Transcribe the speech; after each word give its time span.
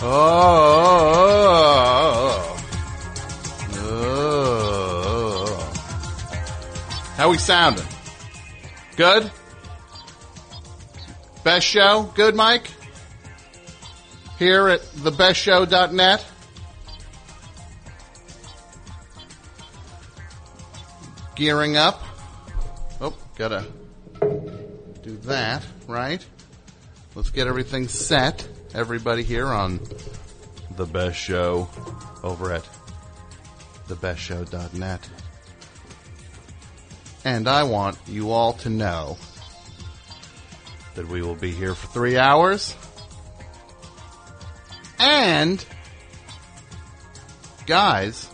Oh. 0.00 1.76
Oh. 3.74 5.72
How 7.16 7.30
we 7.30 7.38
sounding? 7.38 7.84
Good? 8.96 9.30
Best 11.42 11.66
show? 11.66 12.12
Good, 12.14 12.36
Mike? 12.36 12.70
Here 14.38 14.68
at 14.68 14.82
thebestshow.net? 14.82 16.24
Gearing 21.34 21.76
up. 21.76 22.02
Oh, 23.00 23.14
gotta 23.36 23.66
do 25.02 25.16
that, 25.24 25.64
right? 25.86 26.24
Let's 27.16 27.30
get 27.30 27.48
everything 27.48 27.88
set. 27.88 28.46
Everybody 28.74 29.22
here 29.22 29.46
on 29.46 29.80
the 30.76 30.84
best 30.84 31.18
show 31.18 31.68
over 32.22 32.52
at 32.52 32.68
thebestshow.net. 33.88 35.08
And 37.24 37.48
I 37.48 37.62
want 37.62 37.98
you 38.06 38.30
all 38.30 38.52
to 38.54 38.68
know 38.68 39.16
that 40.94 41.08
we 41.08 41.22
will 41.22 41.34
be 41.34 41.50
here 41.50 41.74
for 41.74 41.86
three 41.88 42.18
hours. 42.18 42.76
And, 44.98 45.64
guys, 47.66 48.28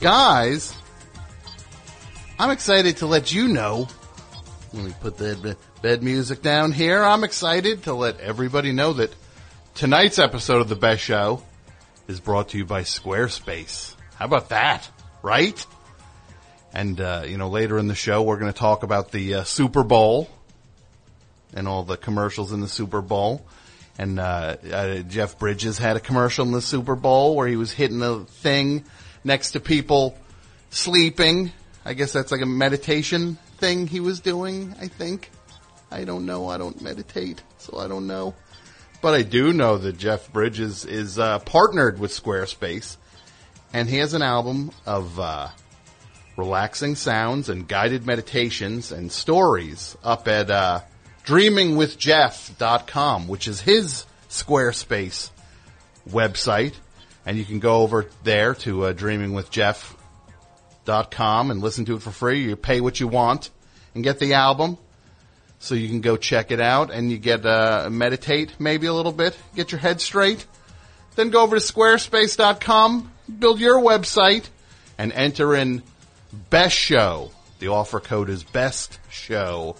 guys, 0.00 0.74
I'm 2.38 2.50
excited 2.50 2.96
to 2.98 3.06
let 3.06 3.32
you 3.32 3.48
know. 3.48 3.86
Let 4.72 4.84
me 4.84 4.94
put 5.00 5.16
the 5.16 5.56
bed 5.82 6.02
music 6.02 6.42
down 6.42 6.72
here. 6.72 7.02
I'm 7.02 7.24
excited 7.24 7.84
to 7.84 7.94
let 7.94 8.20
everybody 8.20 8.72
know 8.72 8.92
that 8.94 9.14
tonight's 9.74 10.18
episode 10.18 10.60
of 10.60 10.68
The 10.68 10.76
Best 10.76 11.02
Show 11.02 11.42
is 12.06 12.20
brought 12.20 12.50
to 12.50 12.58
you 12.58 12.66
by 12.66 12.82
Squarespace. 12.82 13.94
How 14.16 14.26
about 14.26 14.50
that? 14.50 14.88
Right? 15.22 15.64
And, 16.74 17.00
uh, 17.00 17.24
you 17.26 17.38
know, 17.38 17.48
later 17.48 17.78
in 17.78 17.88
the 17.88 17.94
show, 17.94 18.22
we're 18.22 18.38
going 18.38 18.52
to 18.52 18.58
talk 18.58 18.82
about 18.82 19.10
the 19.10 19.36
uh, 19.36 19.44
Super 19.44 19.82
Bowl 19.82 20.28
and 21.54 21.66
all 21.66 21.82
the 21.82 21.96
commercials 21.96 22.52
in 22.52 22.60
the 22.60 22.68
Super 22.68 23.00
Bowl. 23.00 23.46
And 23.98 24.20
uh, 24.20 24.56
uh, 24.70 24.98
Jeff 24.98 25.38
Bridges 25.38 25.78
had 25.78 25.96
a 25.96 26.00
commercial 26.00 26.44
in 26.44 26.52
the 26.52 26.62
Super 26.62 26.94
Bowl 26.94 27.36
where 27.36 27.48
he 27.48 27.56
was 27.56 27.72
hitting 27.72 28.02
a 28.02 28.20
thing 28.24 28.84
next 29.24 29.52
to 29.52 29.60
people 29.60 30.16
sleeping. 30.68 31.52
I 31.86 31.94
guess 31.94 32.12
that's 32.12 32.30
like 32.30 32.42
a 32.42 32.46
meditation 32.46 33.38
thing 33.56 33.86
he 33.86 34.00
was 34.00 34.20
doing, 34.20 34.74
I 34.78 34.88
think. 34.88 35.30
I 35.90 36.04
don't 36.04 36.26
know. 36.26 36.48
I 36.48 36.58
don't 36.58 36.80
meditate, 36.80 37.42
so 37.58 37.78
I 37.78 37.88
don't 37.88 38.06
know. 38.06 38.36
But 39.02 39.14
I 39.14 39.22
do 39.22 39.52
know 39.52 39.78
that 39.78 39.98
Jeff 39.98 40.32
Bridges 40.32 40.84
is 40.84 41.18
uh, 41.18 41.40
partnered 41.40 41.98
with 41.98 42.12
Squarespace, 42.12 42.96
and 43.72 43.88
he 43.88 43.96
has 43.96 44.14
an 44.14 44.22
album 44.22 44.70
of 44.86 45.18
uh, 45.18 45.48
relaxing 46.36 46.94
sounds 46.96 47.48
and 47.48 47.66
guided 47.66 48.06
meditations 48.06 48.92
and 48.92 49.10
stories 49.10 49.96
up 50.04 50.28
at 50.28 50.50
uh, 50.50 50.82
dreamingwithjeff.com, 51.24 53.26
which 53.28 53.48
is 53.48 53.62
his 53.62 54.04
Squarespace 54.28 55.30
website. 56.08 56.74
And 57.26 57.36
you 57.36 57.44
can 57.44 57.58
go 57.58 57.82
over 57.82 58.06
there 58.22 58.54
to 58.54 58.86
uh, 58.86 58.94
dreamingwithjeff.com 58.94 61.50
and 61.50 61.60
listen 61.60 61.84
to 61.86 61.96
it 61.96 62.02
for 62.02 62.10
free. 62.10 62.44
You 62.44 62.56
pay 62.56 62.80
what 62.80 63.00
you 63.00 63.08
want 63.08 63.50
and 63.94 64.04
get 64.04 64.18
the 64.18 64.34
album. 64.34 64.76
So 65.60 65.74
you 65.74 65.88
can 65.88 66.00
go 66.00 66.16
check 66.16 66.50
it 66.50 66.60
out 66.60 66.90
and 66.90 67.10
you 67.12 67.18
get 67.18 67.44
uh, 67.44 67.88
meditate 67.92 68.58
maybe 68.58 68.86
a 68.86 68.94
little 68.94 69.12
bit, 69.12 69.36
get 69.54 69.70
your 69.70 69.78
head 69.78 70.00
straight. 70.00 70.46
Then 71.16 71.28
go 71.28 71.42
over 71.42 71.58
to 71.58 71.62
squarespace.com, 71.62 73.12
build 73.38 73.60
your 73.60 73.78
website, 73.78 74.48
and 74.96 75.12
enter 75.12 75.54
in 75.54 75.82
best 76.48 76.76
show. 76.76 77.30
The 77.58 77.68
offer 77.68 78.00
code 78.00 78.30
is 78.30 78.42
best 78.42 78.98
show 79.10 79.76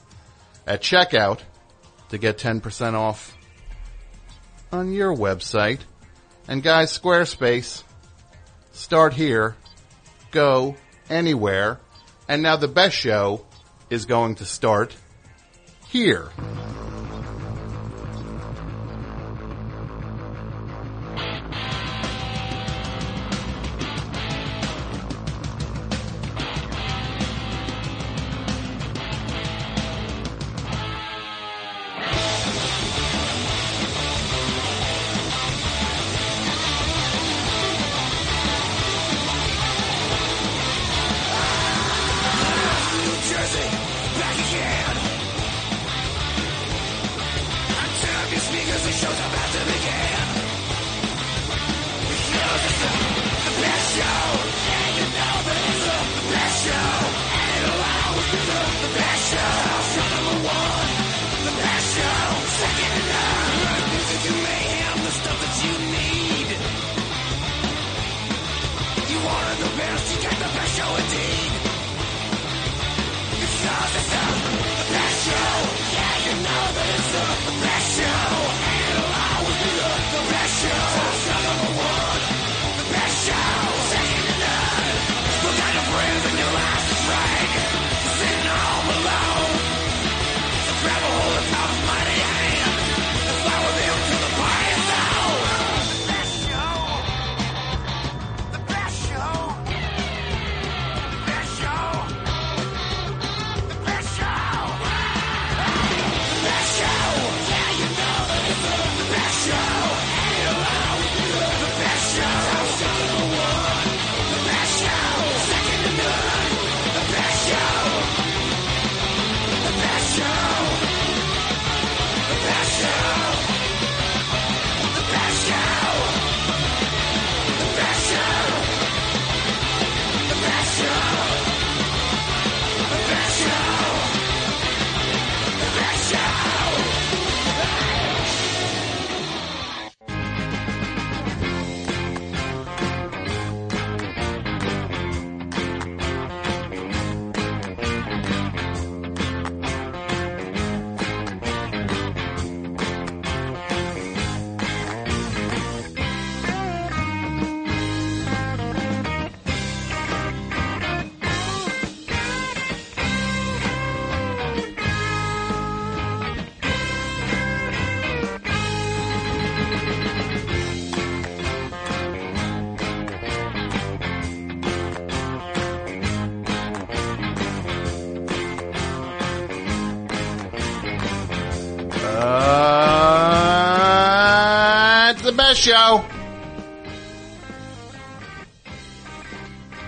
at 0.67 0.83
checkout 0.83 1.41
to 2.11 2.19
get 2.19 2.37
10% 2.37 2.93
off 2.93 3.35
on 4.71 4.93
your 4.93 5.17
website. 5.17 5.81
And 6.47 6.63
guys, 6.63 6.97
Squarespace, 6.97 7.85
start 8.73 9.15
here, 9.15 9.57
go 10.31 10.77
anywhere. 11.09 11.81
And 12.29 12.43
now 12.43 12.57
the 12.57 12.69
best 12.69 12.97
show 12.97 13.47
is 13.89 14.05
going 14.05 14.35
to 14.37 14.45
start 14.45 14.95
here. 15.91 16.31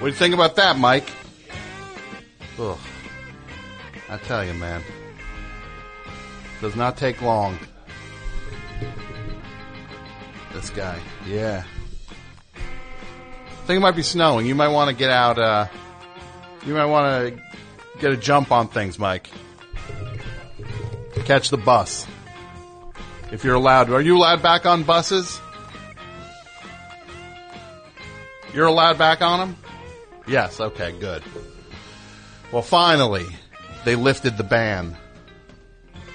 What 0.02 0.08
do 0.08 0.14
you 0.14 0.18
think 0.18 0.34
about 0.34 0.56
that, 0.56 0.76
Mike? 0.76 1.08
Ugh. 2.58 2.76
I 4.08 4.16
tell 4.16 4.44
you, 4.44 4.52
man. 4.54 4.82
Does 6.60 6.74
not 6.74 6.96
take 6.96 7.22
long. 7.22 7.56
This 10.52 10.70
guy. 10.70 10.98
Yeah. 11.24 11.62
I 12.56 13.64
think 13.64 13.76
it 13.76 13.80
might 13.80 13.94
be 13.94 14.02
snowing. 14.02 14.44
You 14.44 14.56
might 14.56 14.70
want 14.70 14.90
to 14.90 14.96
get 14.96 15.10
out, 15.10 15.38
uh, 15.38 15.68
you 16.66 16.74
might 16.74 16.86
want 16.86 17.36
to 17.36 17.42
get 18.00 18.10
a 18.10 18.16
jump 18.16 18.50
on 18.50 18.66
things, 18.66 18.98
Mike. 18.98 19.30
Catch 21.26 21.50
the 21.50 21.58
bus. 21.58 22.08
If 23.30 23.44
you're 23.44 23.54
allowed. 23.54 23.88
Are 23.90 24.02
you 24.02 24.16
allowed 24.16 24.42
back 24.42 24.66
on 24.66 24.82
buses? 24.82 25.40
You're 28.52 28.66
allowed 28.66 28.98
back 28.98 29.22
on 29.22 29.38
them? 29.38 29.56
Yes, 30.26 30.60
okay, 30.60 30.92
good. 30.92 31.22
Well, 32.52 32.62
finally, 32.62 33.26
they 33.84 33.96
lifted 33.96 34.36
the 34.36 34.44
ban 34.44 34.96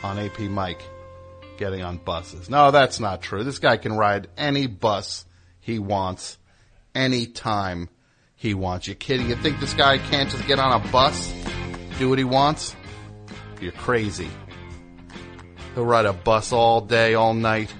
on 0.04 0.20
AP 0.20 0.40
Mike 0.42 0.82
getting 1.58 1.84
on 1.84 1.98
buses. 1.98 2.50
No, 2.50 2.72
that's 2.72 3.00
not 3.00 3.22
true. 3.22 3.44
This 3.44 3.60
guy 3.60 3.78
can 3.78 3.94
ride 3.94 4.28
any 4.38 4.68
bus 4.68 5.26
he 5.60 5.80
wants, 5.80 6.38
anytime 6.96 7.90
he 8.36 8.54
wants. 8.54 8.88
You 8.88 8.96
kidding? 8.96 9.30
You 9.30 9.36
think 9.36 9.60
this 9.60 9.74
guy 9.74 9.98
can't 9.98 10.30
just 10.30 10.48
get 10.48 10.60
on 10.60 10.82
a 10.82 10.92
bus, 10.92 11.34
do 11.98 12.10
what 12.10 12.18
he 12.18 12.24
wants? 12.24 12.76
You're 13.60 13.72
crazy. 13.74 14.30
He'll 15.74 15.86
ride 15.86 16.06
a 16.06 16.14
bus 16.14 16.54
all 16.54 16.82
day, 16.82 17.16
all 17.16 17.34
night. 17.34 17.74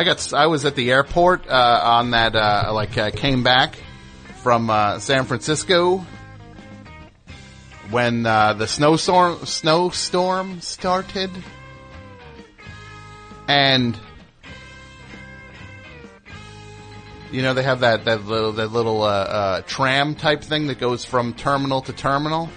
I 0.00 0.04
got. 0.04 0.32
I 0.32 0.46
was 0.46 0.64
at 0.64 0.76
the 0.76 0.92
airport 0.92 1.46
uh, 1.46 1.80
on 1.82 2.12
that. 2.12 2.34
Uh, 2.34 2.70
like, 2.72 2.96
uh, 2.96 3.10
came 3.10 3.42
back 3.42 3.76
from 4.42 4.70
uh, 4.70 4.98
San 4.98 5.26
Francisco 5.26 5.98
when 7.90 8.24
uh, 8.24 8.54
the 8.54 8.66
snowstorm 8.66 9.44
snowstorm 9.44 10.62
started, 10.62 11.28
and 13.46 13.94
you 17.30 17.42
know 17.42 17.52
they 17.52 17.62
have 17.62 17.80
that 17.80 18.06
that 18.06 18.24
little 18.24 18.52
that 18.52 18.68
little 18.68 19.02
uh, 19.02 19.06
uh, 19.06 19.62
tram 19.66 20.14
type 20.14 20.42
thing 20.42 20.68
that 20.68 20.78
goes 20.78 21.04
from 21.04 21.34
terminal 21.34 21.82
to 21.82 21.92
terminal. 21.92 22.48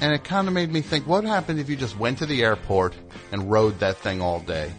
And 0.00 0.12
it 0.12 0.24
kind 0.24 0.48
of 0.48 0.54
made 0.54 0.72
me 0.72 0.80
think, 0.80 1.06
what 1.06 1.22
happened 1.22 1.60
if 1.60 1.68
you 1.68 1.76
just 1.76 1.96
went 1.96 2.18
to 2.18 2.26
the 2.26 2.42
airport 2.42 2.94
and 3.32 3.50
rode 3.50 3.80
that 3.80 3.98
thing 3.98 4.20
all 4.20 4.40
day? 4.40 4.72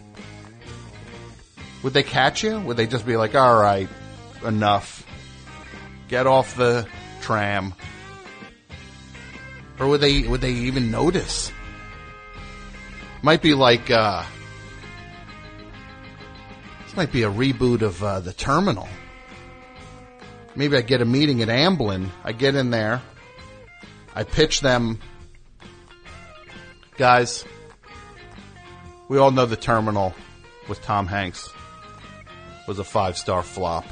Would 1.82 1.94
they 1.94 2.02
catch 2.02 2.42
you? 2.44 2.60
Would 2.60 2.76
they 2.76 2.86
just 2.86 3.06
be 3.06 3.16
like, 3.16 3.34
all 3.34 3.58
right, 3.58 3.88
enough. 4.44 5.06
Get 6.08 6.26
off 6.26 6.56
the 6.56 6.86
tram. 7.20 7.74
Or 9.78 9.86
would 9.86 10.00
they, 10.00 10.22
would 10.22 10.40
they 10.40 10.52
even 10.52 10.90
notice? 10.90 11.50
Might 13.22 13.40
be 13.40 13.54
like, 13.54 13.90
uh, 13.90 14.24
this 16.84 16.96
might 16.96 17.12
be 17.12 17.22
a 17.22 17.30
reboot 17.30 17.82
of, 17.82 18.02
uh, 18.02 18.20
the 18.20 18.32
terminal. 18.32 18.88
Maybe 20.54 20.76
I 20.76 20.82
get 20.82 21.00
a 21.00 21.04
meeting 21.04 21.42
at 21.42 21.48
Amblin. 21.48 22.08
I 22.24 22.32
get 22.32 22.54
in 22.54 22.70
there. 22.70 23.00
I 24.14 24.24
pitch 24.24 24.60
them, 24.60 24.98
guys. 26.96 27.44
We 29.10 29.18
all 29.18 29.32
know 29.32 29.44
the 29.44 29.56
terminal 29.56 30.14
with 30.68 30.80
Tom 30.82 31.08
Hanks 31.08 31.50
was 32.68 32.78
a 32.78 32.84
five 32.84 33.18
star 33.18 33.42
flop. 33.42 33.84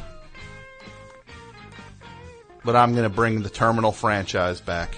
But 2.64 2.76
I'm 2.76 2.92
going 2.92 3.02
to 3.02 3.12
bring 3.12 3.42
the 3.42 3.50
terminal 3.50 3.90
franchise 3.90 4.60
back. 4.60 4.96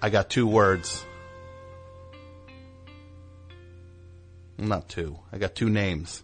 I 0.00 0.08
got 0.08 0.30
two 0.30 0.46
words. 0.46 1.04
Not 4.56 4.88
two. 4.88 5.18
I 5.30 5.36
got 5.36 5.54
two 5.54 5.68
names. 5.68 6.22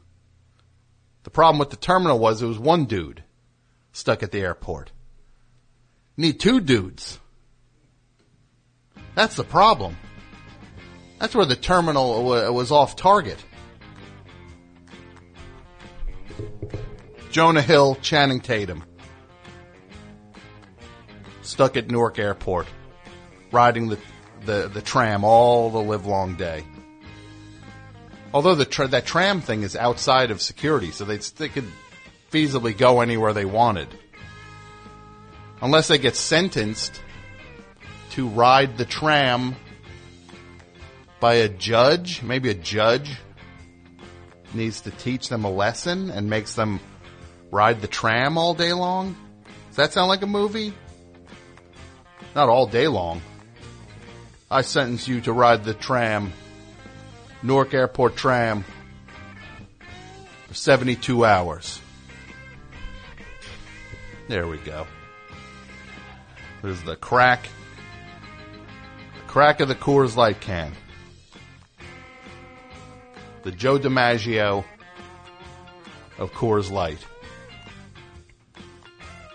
The 1.24 1.30
problem 1.30 1.58
with 1.58 1.68
the 1.68 1.76
terminal 1.76 2.18
was 2.18 2.40
it 2.40 2.46
was 2.46 2.58
one 2.58 2.86
dude 2.86 3.22
stuck 3.92 4.22
at 4.22 4.32
the 4.32 4.40
airport. 4.40 4.90
Need 6.16 6.40
two 6.40 6.62
dudes. 6.62 7.18
That's 9.14 9.36
the 9.36 9.44
problem. 9.44 9.98
That's 11.22 11.36
where 11.36 11.46
the 11.46 11.54
terminal 11.54 12.24
was 12.24 12.72
off 12.72 12.96
target. 12.96 13.38
Jonah 17.30 17.62
Hill, 17.62 17.94
Channing 18.02 18.40
Tatum. 18.40 18.82
Stuck 21.42 21.76
at 21.76 21.88
Newark 21.88 22.18
Airport, 22.18 22.66
riding 23.52 23.86
the, 23.86 23.98
the, 24.46 24.68
the 24.74 24.82
tram 24.82 25.22
all 25.22 25.70
the 25.70 25.78
livelong 25.78 26.34
day. 26.34 26.64
Although 28.34 28.56
the 28.56 28.64
tra- 28.64 28.88
that 28.88 29.06
tram 29.06 29.40
thing 29.40 29.62
is 29.62 29.76
outside 29.76 30.32
of 30.32 30.42
security, 30.42 30.90
so 30.90 31.04
they, 31.04 31.18
they 31.18 31.48
could 31.48 31.68
feasibly 32.32 32.76
go 32.76 33.00
anywhere 33.00 33.32
they 33.32 33.44
wanted 33.44 33.86
unless 35.60 35.86
they 35.86 35.98
get 35.98 36.16
sentenced 36.16 37.00
to 38.10 38.26
ride 38.26 38.76
the 38.76 38.84
tram 38.84 39.54
by 41.22 41.34
a 41.34 41.48
judge, 41.48 42.20
maybe 42.20 42.50
a 42.50 42.54
judge 42.54 43.16
needs 44.54 44.80
to 44.80 44.90
teach 44.90 45.28
them 45.28 45.44
a 45.44 45.50
lesson 45.50 46.10
and 46.10 46.28
makes 46.28 46.56
them 46.56 46.80
ride 47.52 47.80
the 47.80 47.86
tram 47.86 48.36
all 48.36 48.54
day 48.54 48.72
long. 48.72 49.14
Does 49.68 49.76
that 49.76 49.92
sound 49.92 50.08
like 50.08 50.22
a 50.22 50.26
movie? 50.26 50.74
Not 52.34 52.48
all 52.48 52.66
day 52.66 52.88
long. 52.88 53.22
I 54.50 54.62
sentence 54.62 55.06
you 55.06 55.20
to 55.20 55.32
ride 55.32 55.62
the 55.62 55.74
tram, 55.74 56.32
Newark 57.40 57.72
Airport 57.72 58.16
tram, 58.16 58.64
for 60.48 60.54
72 60.54 61.24
hours. 61.24 61.80
There 64.26 64.48
we 64.48 64.58
go. 64.58 64.88
There's 66.62 66.82
the 66.82 66.96
crack. 66.96 67.48
The 69.14 69.28
crack 69.28 69.60
of 69.60 69.68
the 69.68 69.76
Coors 69.76 70.16
Light 70.16 70.40
can. 70.40 70.72
The 73.42 73.52
Joe 73.52 73.78
DiMaggio 73.78 74.64
of 76.18 76.32
Coors 76.32 76.70
Light. 76.70 76.98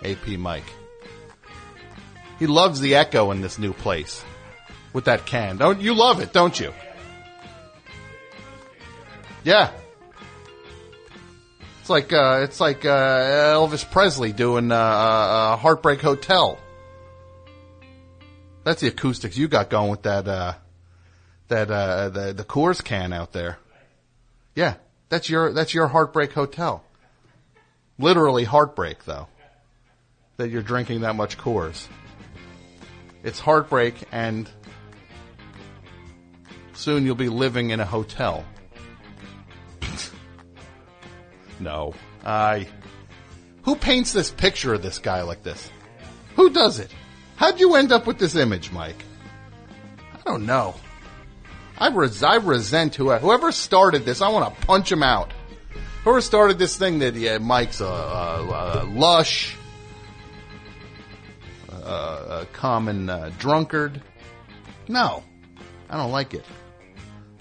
AP 0.04 0.28
Mike. 0.40 0.64
He 2.40 2.48
loves 2.48 2.80
the 2.80 2.96
echo 2.96 3.32
in 3.32 3.42
this 3.42 3.58
new 3.58 3.74
place 3.74 4.24
with 4.94 5.06
that 5.06 5.26
can. 5.26 5.58
Don't 5.58 5.82
you 5.82 5.94
love 5.94 6.22
it, 6.22 6.32
don't 6.34 6.58
you? 6.60 6.74
Yeah. 9.44 9.72
It's 11.82 11.90
like 11.90 12.14
uh, 12.14 12.42
it's 12.44 12.60
like 12.60 12.86
uh, 12.86 13.54
Elvis 13.56 13.90
Presley 13.90 14.34
doing 14.34 14.72
uh, 14.72 14.76
uh, 14.76 15.56
Heartbreak 15.58 16.02
Hotel. 16.02 16.60
That's 18.68 18.82
the 18.82 18.90
acoustics 18.90 19.38
you 19.38 19.48
got 19.48 19.70
going 19.70 19.90
with 19.90 20.02
that, 20.02 20.28
uh, 20.28 20.56
that, 21.48 21.72
uh, 21.72 22.10
the, 22.10 22.34
the 22.34 22.44
Coors 22.44 22.84
can 22.84 23.14
out 23.14 23.32
there. 23.32 23.58
Yeah. 24.58 24.74
That's 25.10 25.30
your, 25.30 25.54
that's 25.54 25.76
your 25.76 25.88
heartbreak 25.88 26.34
hotel. 26.34 26.84
Literally 28.00 28.44
heartbreak 28.44 29.06
though. 29.06 29.28
That 30.38 30.50
you're 30.50 30.64
drinking 30.64 31.02
that 31.02 31.16
much 31.16 31.38
Coors. 31.38 31.88
It's 33.24 33.40
heartbreak 33.40 33.94
and 34.12 34.50
soon 36.74 37.06
you'll 37.06 37.14
be 37.14 37.30
living 37.30 37.70
in 37.70 37.80
a 37.80 37.86
hotel. 37.86 38.44
no. 41.60 41.94
I, 42.26 42.68
who 43.62 43.76
paints 43.76 44.12
this 44.12 44.32
picture 44.32 44.74
of 44.74 44.82
this 44.82 44.98
guy 44.98 45.22
like 45.22 45.44
this? 45.44 45.70
Who 46.36 46.50
does 46.50 46.80
it? 46.80 46.92
How'd 47.36 47.60
you 47.60 47.76
end 47.76 47.92
up 47.92 48.08
with 48.08 48.18
this 48.18 48.36
image, 48.36 48.72
Mike? 48.72 49.06
I 50.16 50.20
don't 50.26 50.48
know. 50.48 50.74
I, 51.78 51.90
res- 51.90 52.24
I 52.24 52.36
resent 52.36 52.96
whoever, 52.96 53.20
whoever 53.20 53.52
started 53.52 54.06
this. 54.06 54.22
I 54.22 54.30
want 54.30 54.54
to 54.54 54.66
punch 54.66 54.92
him 54.92 55.04
out. 55.04 55.32
Whoever 56.04 56.22
started 56.22 56.58
this 56.58 56.78
thing 56.78 57.00
that 57.00 57.16
yeah, 57.16 57.38
Mike's 57.38 57.82
a, 57.82 57.86
a, 57.86 58.84
a 58.84 58.86
lush, 58.86 59.56
a, 61.70 61.74
a 61.74 62.48
common 62.54 63.10
uh, 63.10 63.32
drunkard. 63.38 64.02
No, 64.88 65.24
I 65.90 65.98
don't 65.98 66.12
like 66.12 66.34
it. 66.34 66.46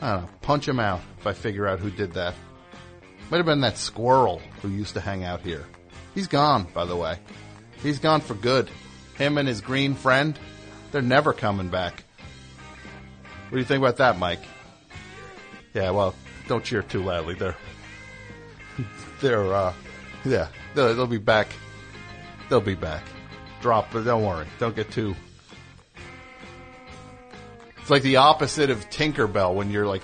I 0.00 0.12
don't 0.12 0.22
know. 0.22 0.30
Punch 0.42 0.68
him 0.68 0.80
out 0.80 1.00
if 1.18 1.26
I 1.26 1.32
figure 1.32 1.66
out 1.66 1.78
who 1.78 1.90
did 1.90 2.14
that. 2.14 2.34
Might 3.30 3.38
have 3.38 3.46
been 3.46 3.60
that 3.62 3.78
squirrel 3.78 4.42
who 4.62 4.68
used 4.68 4.94
to 4.94 5.00
hang 5.00 5.24
out 5.24 5.40
here. 5.40 5.64
He's 6.14 6.26
gone, 6.26 6.66
by 6.74 6.84
the 6.84 6.96
way. 6.96 7.18
He's 7.82 7.98
gone 7.98 8.20
for 8.20 8.34
good 8.34 8.70
him 9.16 9.38
and 9.38 9.48
his 9.48 9.60
green 9.60 9.94
friend, 9.94 10.38
They're 10.92 11.02
never 11.02 11.32
coming 11.32 11.68
back. 11.68 12.04
What 13.48 13.52
do 13.52 13.58
you 13.58 13.64
think 13.64 13.78
about 13.78 13.98
that, 13.98 14.18
Mike? 14.18 14.42
Yeah, 15.72 15.90
well, 15.90 16.14
don't 16.48 16.64
cheer 16.64 16.82
too 16.82 17.02
loudly. 17.02 17.34
They're, 17.34 17.56
they're, 19.20 19.54
uh, 19.54 19.72
yeah, 20.24 20.48
they'll, 20.74 20.94
they'll 20.94 21.06
be 21.06 21.18
back. 21.18 21.46
They'll 22.48 22.60
be 22.60 22.74
back. 22.74 23.04
Drop, 23.60 23.92
but 23.92 24.04
don't 24.04 24.24
worry. 24.24 24.46
Don't 24.58 24.74
get 24.74 24.90
too. 24.90 25.14
It's 27.78 27.90
like 27.90 28.02
the 28.02 28.16
opposite 28.16 28.70
of 28.70 28.90
Tinkerbell 28.90 29.54
when 29.54 29.70
you're 29.70 29.86
like, 29.86 30.02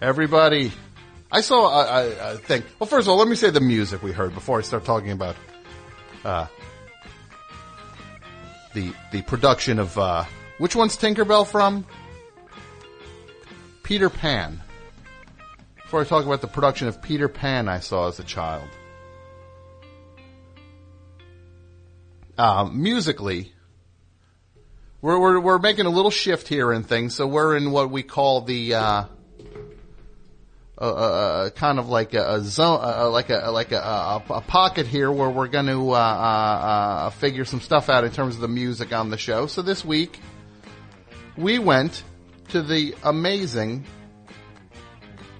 everybody. 0.00 0.70
I 1.32 1.40
saw 1.40 1.68
a, 1.68 1.84
a, 1.84 2.34
a 2.34 2.36
thing. 2.36 2.62
Well, 2.78 2.86
first 2.86 3.06
of 3.06 3.10
all, 3.10 3.16
let 3.16 3.26
me 3.26 3.34
say 3.34 3.50
the 3.50 3.60
music 3.60 4.04
we 4.04 4.12
heard 4.12 4.34
before 4.34 4.58
I 4.58 4.62
start 4.62 4.84
talking 4.84 5.10
about 5.10 5.34
uh, 6.24 6.46
the 8.72 8.92
the 9.10 9.22
production 9.22 9.78
of 9.78 9.96
uh, 9.98 10.24
which 10.58 10.76
one's 10.76 10.96
Tinkerbell 10.96 11.46
from? 11.46 11.86
Peter 13.90 14.08
Pan. 14.08 14.62
Before 15.74 16.02
I 16.02 16.04
talk 16.04 16.24
about 16.24 16.40
the 16.40 16.46
production 16.46 16.86
of 16.86 17.02
Peter 17.02 17.26
Pan, 17.26 17.68
I 17.68 17.80
saw 17.80 18.06
as 18.06 18.20
a 18.20 18.22
child. 18.22 18.68
Um, 22.38 22.80
musically, 22.80 23.52
we're, 25.02 25.18
we're 25.18 25.40
we're 25.40 25.58
making 25.58 25.86
a 25.86 25.90
little 25.90 26.12
shift 26.12 26.46
here 26.46 26.72
in 26.72 26.84
things, 26.84 27.16
so 27.16 27.26
we're 27.26 27.56
in 27.56 27.72
what 27.72 27.90
we 27.90 28.04
call 28.04 28.42
the 28.42 28.74
uh, 28.74 29.04
uh, 30.80 30.84
uh, 30.84 31.50
kind 31.50 31.80
of 31.80 31.88
like 31.88 32.14
a, 32.14 32.34
a 32.34 32.40
zone, 32.42 32.78
uh, 32.80 33.10
like 33.10 33.28
a 33.28 33.50
like 33.50 33.72
a, 33.72 33.80
a, 33.80 34.22
a, 34.34 34.40
pocket 34.40 34.86
here 34.86 35.10
where 35.10 35.30
we're 35.30 35.48
going 35.48 35.66
to 35.66 35.90
uh, 35.90 35.94
uh, 35.96 37.10
figure 37.10 37.44
some 37.44 37.60
stuff 37.60 37.88
out 37.88 38.04
in 38.04 38.12
terms 38.12 38.36
of 38.36 38.40
the 38.40 38.46
music 38.46 38.92
on 38.92 39.10
the 39.10 39.18
show. 39.18 39.48
So 39.48 39.62
this 39.62 39.84
week, 39.84 40.20
we 41.36 41.58
went 41.58 42.04
to 42.50 42.62
the 42.62 42.96
amazing 43.04 43.84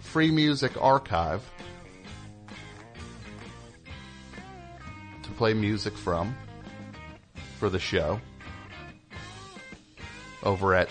Free 0.01 0.31
Music 0.31 0.81
Archive 0.81 1.43
to 5.23 5.31
play 5.33 5.53
music 5.53 5.97
from 5.97 6.37
for 7.59 7.69
the 7.69 7.81
show 7.81 8.21
over 10.45 10.75
at 10.75 10.89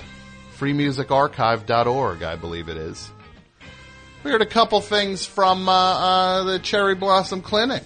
freemusicarchive.org, 0.58 2.24
I 2.24 2.36
believe 2.36 2.68
it 2.68 2.76
is. 2.76 3.10
We 4.26 4.32
heard 4.32 4.42
a 4.42 4.46
couple 4.46 4.82
things 4.82 5.26
from 5.26 5.70
uh, 5.70 5.72
uh, 5.72 6.44
the 6.44 6.60
Cherry 6.60 6.96
Blossom 6.96 7.42
Clinic, 7.42 7.84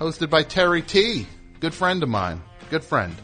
hosted 0.00 0.28
by 0.28 0.42
Terre 0.42 0.80
T, 0.80 1.24
good 1.60 1.72
friend 1.72 2.02
of 2.02 2.08
mine, 2.08 2.42
good 2.68 2.82
friend. 2.82 3.14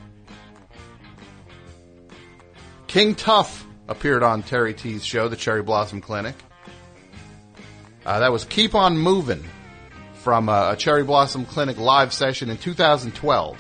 King 2.93 3.15
Tuff 3.15 3.67
appeared 3.89 4.23
on 4.23 4.43
Terre 4.43 4.75
T's 4.75 5.03
show, 5.03 5.27
the 5.27 5.35
Cherry 5.35 5.63
Blossom 5.63 6.03
Clinic. 6.03 6.35
Uh, 8.05 8.19
that 8.19 8.31
was 8.31 8.45
Keep 8.45 8.75
On 8.75 8.99
Moving 8.99 9.43
from 10.17 10.51
uh, 10.51 10.73
a 10.73 10.77
Cherry 10.77 11.03
Blossom 11.03 11.47
Clinic 11.47 11.79
live 11.79 12.13
session 12.13 12.51
in 12.51 12.59
2012. 12.59 13.59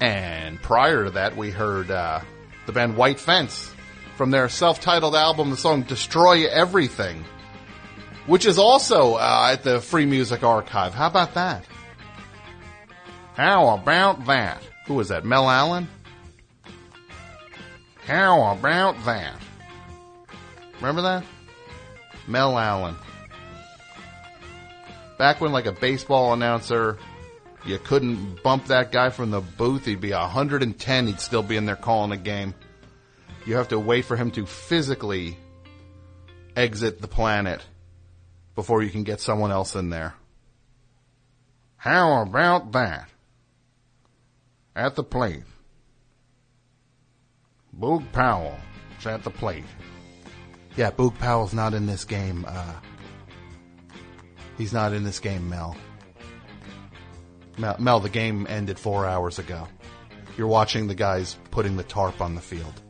And 0.00 0.58
prior 0.62 1.04
to 1.04 1.10
that, 1.10 1.36
we 1.36 1.50
heard 1.50 1.90
uh, 1.90 2.22
the 2.64 2.72
band 2.72 2.96
White 2.96 3.20
Fence 3.20 3.70
from 4.16 4.30
their 4.30 4.48
self-titled 4.48 5.14
album, 5.14 5.50
the 5.50 5.58
song 5.58 5.82
"Destroy 5.82 6.48
Everything," 6.48 7.22
which 8.24 8.46
is 8.46 8.58
also 8.58 9.16
uh, 9.16 9.50
at 9.52 9.62
the 9.62 9.82
Free 9.82 10.06
Music 10.06 10.42
Archive. 10.42 10.94
How 10.94 11.08
about 11.08 11.34
that? 11.34 11.66
How 13.34 13.74
about 13.74 14.24
that? 14.24 14.62
Who 14.86 14.94
was 14.94 15.08
that? 15.08 15.22
Mel 15.26 15.50
Allen. 15.50 15.88
How 18.06 18.52
about 18.52 19.04
that? 19.04 19.34
Remember 20.76 21.02
that? 21.02 21.24
Mel 22.28 22.56
Allen. 22.58 22.96
Back 25.18 25.40
when, 25.40 25.50
like 25.50 25.66
a 25.66 25.72
baseball 25.72 26.32
announcer, 26.32 26.98
you 27.64 27.78
couldn't 27.78 28.42
bump 28.42 28.66
that 28.66 28.92
guy 28.92 29.10
from 29.10 29.32
the 29.32 29.40
booth. 29.40 29.86
He'd 29.86 30.00
be 30.00 30.12
110. 30.12 31.06
He'd 31.06 31.20
still 31.20 31.42
be 31.42 31.56
in 31.56 31.66
there 31.66 31.74
calling 31.74 32.12
a 32.12 32.16
game. 32.16 32.54
You 33.44 33.56
have 33.56 33.68
to 33.68 33.78
wait 33.78 34.04
for 34.04 34.16
him 34.16 34.30
to 34.32 34.46
physically 34.46 35.36
exit 36.54 37.00
the 37.00 37.08
planet 37.08 37.64
before 38.54 38.82
you 38.82 38.90
can 38.90 39.02
get 39.02 39.20
someone 39.20 39.50
else 39.50 39.74
in 39.74 39.90
there. 39.90 40.14
How 41.76 42.22
about 42.22 42.72
that? 42.72 43.08
At 44.74 44.94
the 44.94 45.04
plate. 45.04 45.42
Boog 47.78 48.10
Powell 48.12 48.56
is 48.98 49.06
at 49.06 49.22
the 49.22 49.30
plate. 49.30 49.64
Yeah, 50.76 50.90
Boog 50.90 51.18
Powell's 51.18 51.52
not 51.52 51.74
in 51.74 51.86
this 51.86 52.04
game. 52.04 52.46
Uh, 52.48 52.74
he's 54.56 54.72
not 54.72 54.92
in 54.92 55.04
this 55.04 55.20
game, 55.20 55.48
Mel. 55.48 55.76
Mel. 57.58 57.76
Mel, 57.78 58.00
the 58.00 58.08
game 58.08 58.46
ended 58.48 58.78
four 58.78 59.06
hours 59.06 59.38
ago. 59.38 59.68
You're 60.36 60.46
watching 60.46 60.86
the 60.86 60.94
guys 60.94 61.38
putting 61.50 61.76
the 61.76 61.82
tarp 61.82 62.20
on 62.20 62.34
the 62.34 62.40
field. 62.40 62.82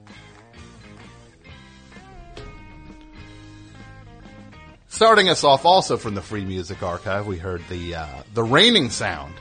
Starting 4.88 5.28
us 5.28 5.44
off 5.44 5.64
also 5.64 5.96
from 5.96 6.14
the 6.14 6.22
Free 6.22 6.44
Music 6.44 6.82
Archive, 6.82 7.26
we 7.26 7.36
heard 7.36 7.62
the 7.68 7.96
uh, 7.96 8.22
the 8.34 8.42
raining 8.42 8.88
sound 8.88 9.34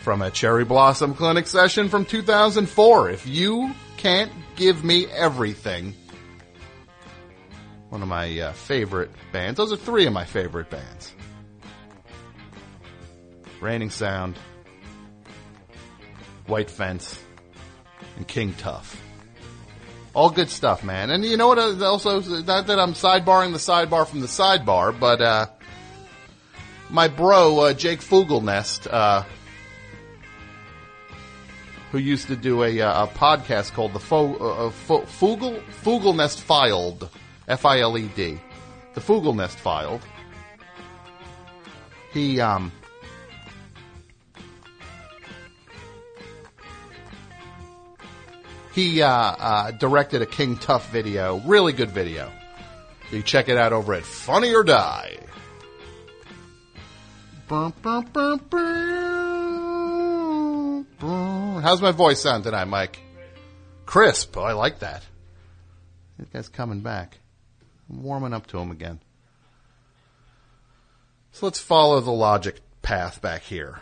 from 0.00 0.22
a 0.22 0.30
Cherry 0.30 0.64
Blossom 0.64 1.14
Clinic 1.14 1.46
session 1.46 1.88
from 1.88 2.04
2004. 2.04 3.10
If 3.10 3.26
you 3.26 3.74
can't 3.96 4.32
give 4.56 4.84
me 4.84 5.06
everything, 5.06 5.94
one 7.88 8.02
of 8.02 8.08
my 8.08 8.38
uh, 8.40 8.52
favorite 8.52 9.10
bands. 9.32 9.56
Those 9.56 9.72
are 9.72 9.76
three 9.76 10.06
of 10.06 10.12
my 10.12 10.24
favorite 10.24 10.70
bands. 10.70 11.14
Raining 13.60 13.90
Sound, 13.90 14.38
White 16.46 16.70
Fence, 16.70 17.18
and 18.16 18.26
King 18.26 18.52
Tuff. 18.54 19.00
All 20.14 20.30
good 20.30 20.50
stuff, 20.50 20.84
man. 20.84 21.10
And 21.10 21.24
you 21.24 21.36
know 21.36 21.48
what? 21.48 21.58
uh, 21.58 21.84
Also, 21.90 22.20
not 22.42 22.66
that 22.68 22.78
I'm 22.78 22.92
sidebarring 22.92 23.52
the 23.52 23.58
sidebar 23.58 24.06
from 24.06 24.20
the 24.20 24.26
sidebar, 24.28 24.98
but 24.98 25.20
uh, 25.20 25.46
my 26.90 27.08
bro 27.08 27.58
uh, 27.60 27.72
Jake 27.72 28.00
Fogelnest, 28.00 28.86
uh, 28.92 29.24
who 31.94 32.00
used 32.00 32.26
to 32.26 32.34
do 32.34 32.64
a, 32.64 32.80
uh, 32.80 33.04
a 33.04 33.06
podcast 33.06 33.72
called 33.72 33.92
the 33.92 34.00
Fo- 34.00 34.34
uh, 34.34 34.66
uh, 34.66 34.70
Fo- 34.70 35.06
Filed, 36.40 37.08
F 37.46 37.64
I 37.64 37.78
L 37.82 37.96
E 37.96 38.08
D, 38.16 38.36
the 38.94 39.00
Fogelnest 39.00 39.54
Filed. 39.54 40.00
He 42.12 42.40
um. 42.40 42.72
He 48.74 49.00
uh, 49.00 49.08
uh, 49.08 49.70
directed 49.70 50.20
a 50.20 50.26
King 50.26 50.58
Tuff 50.58 50.90
video, 50.90 51.38
really 51.46 51.72
good 51.72 51.92
video. 51.92 52.28
You 53.12 53.22
check 53.22 53.48
it 53.48 53.56
out 53.56 53.72
over 53.72 53.94
at 53.94 54.02
Funny 54.02 54.52
or 54.52 54.64
Die. 54.64 55.16
Mm, 61.00 61.62
how's 61.62 61.82
my 61.82 61.92
voice 61.92 62.22
sound 62.22 62.44
tonight, 62.44 62.66
Mike? 62.66 62.98
Crisp. 63.86 64.36
Oh, 64.36 64.42
I 64.42 64.52
like 64.52 64.80
that. 64.80 65.02
This 66.18 66.28
guy's 66.28 66.48
coming 66.48 66.80
back. 66.80 67.18
I'm 67.90 68.02
warming 68.02 68.32
up 68.32 68.46
to 68.48 68.58
him 68.58 68.70
again. 68.70 69.00
So 71.32 71.46
let's 71.46 71.58
follow 71.58 72.00
the 72.00 72.12
logic 72.12 72.60
path 72.82 73.20
back 73.20 73.42
here. 73.42 73.80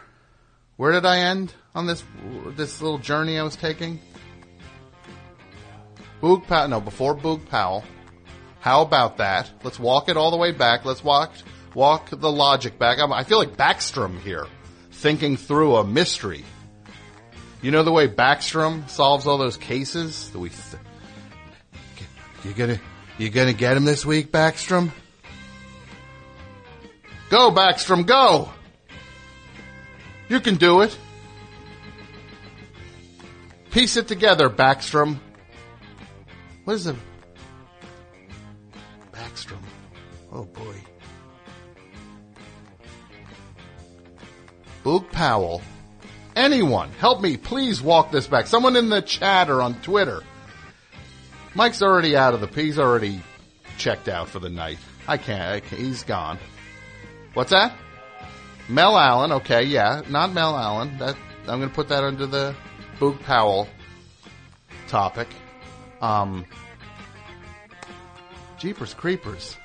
Where 0.76 0.92
did 0.92 1.04
I 1.04 1.19
end 1.19 1.52
on 1.75 1.87
this 1.87 2.02
this 2.57 2.81
little 2.81 2.99
journey 2.99 3.38
I 3.38 3.42
was 3.42 3.57
taking? 3.57 4.00
Boog 6.23 6.47
Powell. 6.47 6.69
No, 6.69 6.81
before 6.81 7.14
Boog 7.14 7.47
Powell. 7.49 7.85
How 8.61 8.83
about 8.83 9.19
that? 9.19 9.50
Let's 9.64 9.78
walk 9.78 10.09
it 10.09 10.16
all 10.16 10.31
the 10.31 10.37
way 10.37 10.52
back. 10.52 10.85
Let's 10.85 11.04
walk 11.04 11.33
walk 11.75 12.09
the 12.11 12.33
logic 12.33 12.78
back. 12.78 12.99
I'm, 12.99 13.12
I 13.12 13.25
feel 13.25 13.38
like 13.38 13.57
Backstrom 13.57 14.19
here, 14.21 14.47
thinking 14.90 15.37
through 15.37 15.76
a 15.76 15.85
mystery. 15.85 16.45
You 17.62 17.71
know 17.71 17.85
the 17.85 17.92
way 17.92 18.09
Backstrom 18.09 18.88
solves 18.90 19.28
all 19.28 19.38
those 19.38 19.57
cases 19.57 20.31
that 20.31 20.38
we. 20.40 20.50
Th- 20.50 20.83
you 22.45 22.52
gonna 22.54 22.81
you 23.19 23.31
gonna 23.31 23.52
get 23.52 23.76
him 23.76 23.85
this 23.85 24.04
week, 24.04 24.33
Backstrom? 24.33 24.90
Go, 27.31 27.52
Backstrom, 27.52 28.04
go! 28.04 28.50
You 30.28 30.40
can 30.40 30.57
do 30.57 30.81
it. 30.81 30.97
Piece 33.71 33.97
it 33.97 34.09
together, 34.09 34.50
Backstrom. 34.50 35.19
What 36.64 36.75
is 36.75 36.88
it? 36.88 36.97
Backstrom. 39.12 39.62
Oh 40.33 40.45
boy. 40.45 40.76
Boog 44.85 45.11
Powell 45.12 45.62
Anyone, 46.34 46.90
help 46.92 47.20
me, 47.20 47.36
please 47.36 47.82
walk 47.82 48.10
this 48.10 48.26
back. 48.26 48.46
Someone 48.46 48.76
in 48.76 48.88
the 48.88 49.02
chat 49.02 49.50
or 49.50 49.60
on 49.60 49.74
Twitter. 49.82 50.22
Mike's 51.54 51.82
already 51.82 52.16
out 52.16 52.32
of 52.32 52.40
the, 52.40 52.46
he's 52.46 52.78
already 52.78 53.22
checked 53.76 54.08
out 54.08 54.28
for 54.28 54.38
the 54.38 54.48
night. 54.48 54.78
I 55.06 55.18
can't, 55.18 55.42
I 55.42 55.60
can't 55.60 55.80
he's 55.80 56.02
gone. 56.04 56.38
What's 57.34 57.50
that? 57.50 57.74
Mel 58.68 58.96
Allen, 58.96 59.32
okay, 59.32 59.64
yeah, 59.64 60.02
not 60.08 60.32
Mel 60.32 60.56
Allen. 60.56 60.96
That 60.98 61.16
I'm 61.42 61.58
going 61.58 61.68
to 61.68 61.74
put 61.74 61.88
that 61.88 62.04
under 62.04 62.26
the 62.26 62.54
Boog 62.98 63.20
Powell 63.22 63.68
topic. 64.88 65.28
Um, 66.00 66.46
Jeepers 68.58 68.94
Creepers. 68.94 69.56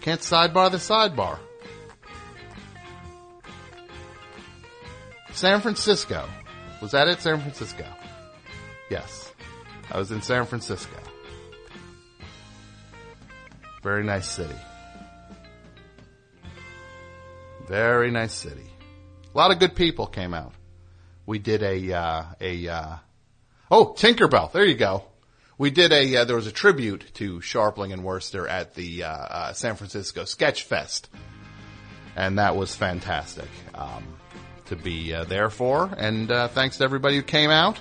Can't 0.00 0.20
sidebar 0.20 0.70
the 0.70 0.78
sidebar. 0.78 1.38
San 5.36 5.60
Francisco. 5.60 6.26
Was 6.80 6.92
that 6.92 7.08
it? 7.08 7.20
San 7.20 7.38
Francisco. 7.40 7.84
Yes. 8.90 9.32
I 9.90 9.98
was 9.98 10.10
in 10.10 10.22
San 10.22 10.46
Francisco. 10.46 10.96
Very 13.82 14.02
nice 14.02 14.30
city. 14.30 14.56
Very 17.68 18.10
nice 18.10 18.32
city. 18.32 18.66
A 19.34 19.36
lot 19.36 19.50
of 19.50 19.58
good 19.58 19.76
people 19.76 20.06
came 20.06 20.32
out. 20.32 20.54
We 21.26 21.38
did 21.38 21.62
a, 21.62 21.92
uh, 21.92 22.24
a, 22.40 22.68
uh, 22.68 22.96
oh, 23.70 23.92
Tinkerbell. 23.92 24.52
There 24.52 24.64
you 24.64 24.74
go. 24.74 25.04
We 25.58 25.70
did 25.70 25.92
a, 25.92 26.16
uh, 26.16 26.24
there 26.24 26.36
was 26.36 26.46
a 26.46 26.52
tribute 26.52 27.12
to 27.14 27.40
Scharpling 27.40 27.92
and 27.92 28.02
Wurster 28.02 28.48
at 28.48 28.74
the, 28.74 29.04
uh, 29.04 29.10
uh, 29.10 29.52
San 29.52 29.76
Francisco 29.76 30.24
Sketch 30.24 30.62
Fest. 30.62 31.10
And 32.16 32.38
that 32.38 32.56
was 32.56 32.74
fantastic, 32.74 33.50
um, 33.74 34.02
to 34.66 34.76
be, 34.76 35.14
uh, 35.14 35.24
there 35.24 35.50
for. 35.50 35.90
And, 35.96 36.28
thanks 36.28 36.78
to 36.78 36.84
everybody 36.84 37.16
who 37.16 37.22
came 37.22 37.50
out. 37.50 37.78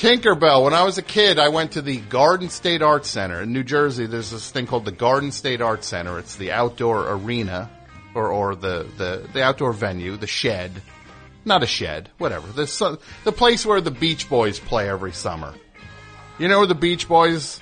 Tinkerbell. 0.00 0.64
When 0.64 0.72
I 0.72 0.84
was 0.84 0.96
a 0.96 1.02
kid, 1.02 1.38
I 1.38 1.50
went 1.50 1.72
to 1.72 1.82
the 1.82 1.98
Garden 1.98 2.48
State 2.48 2.80
Arts 2.80 3.10
Center 3.10 3.42
in 3.42 3.52
New 3.52 3.62
Jersey. 3.62 4.06
There's 4.06 4.30
this 4.30 4.50
thing 4.50 4.66
called 4.66 4.86
the 4.86 4.92
Garden 4.92 5.30
State 5.30 5.60
Arts 5.60 5.86
Center. 5.86 6.18
It's 6.18 6.36
the 6.36 6.52
outdoor 6.52 7.06
arena, 7.12 7.70
or 8.14 8.28
or 8.28 8.54
the 8.54 8.86
the, 8.96 9.28
the 9.34 9.42
outdoor 9.42 9.74
venue, 9.74 10.16
the 10.16 10.26
shed, 10.26 10.72
not 11.44 11.62
a 11.62 11.66
shed, 11.66 12.08
whatever. 12.16 12.50
The 12.50 12.98
the 13.24 13.32
place 13.32 13.66
where 13.66 13.82
the 13.82 13.90
Beach 13.90 14.26
Boys 14.30 14.58
play 14.58 14.88
every 14.88 15.12
summer. 15.12 15.52
You 16.38 16.48
know 16.48 16.60
where 16.60 16.66
the 16.66 16.74
Beach 16.74 17.06
Boys 17.06 17.60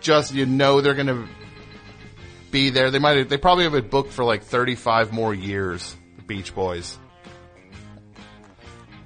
just 0.00 0.32
you 0.32 0.46
know 0.46 0.80
they're 0.80 0.94
gonna 0.94 1.28
be 2.52 2.70
there. 2.70 2.92
They 2.92 3.00
might 3.00 3.28
they 3.28 3.38
probably 3.38 3.64
have 3.64 3.74
it 3.74 3.90
booked 3.90 4.12
for 4.12 4.24
like 4.24 4.44
35 4.44 5.12
more 5.12 5.34
years. 5.34 5.96
The 6.16 6.22
Beach 6.22 6.54
Boys. 6.54 6.98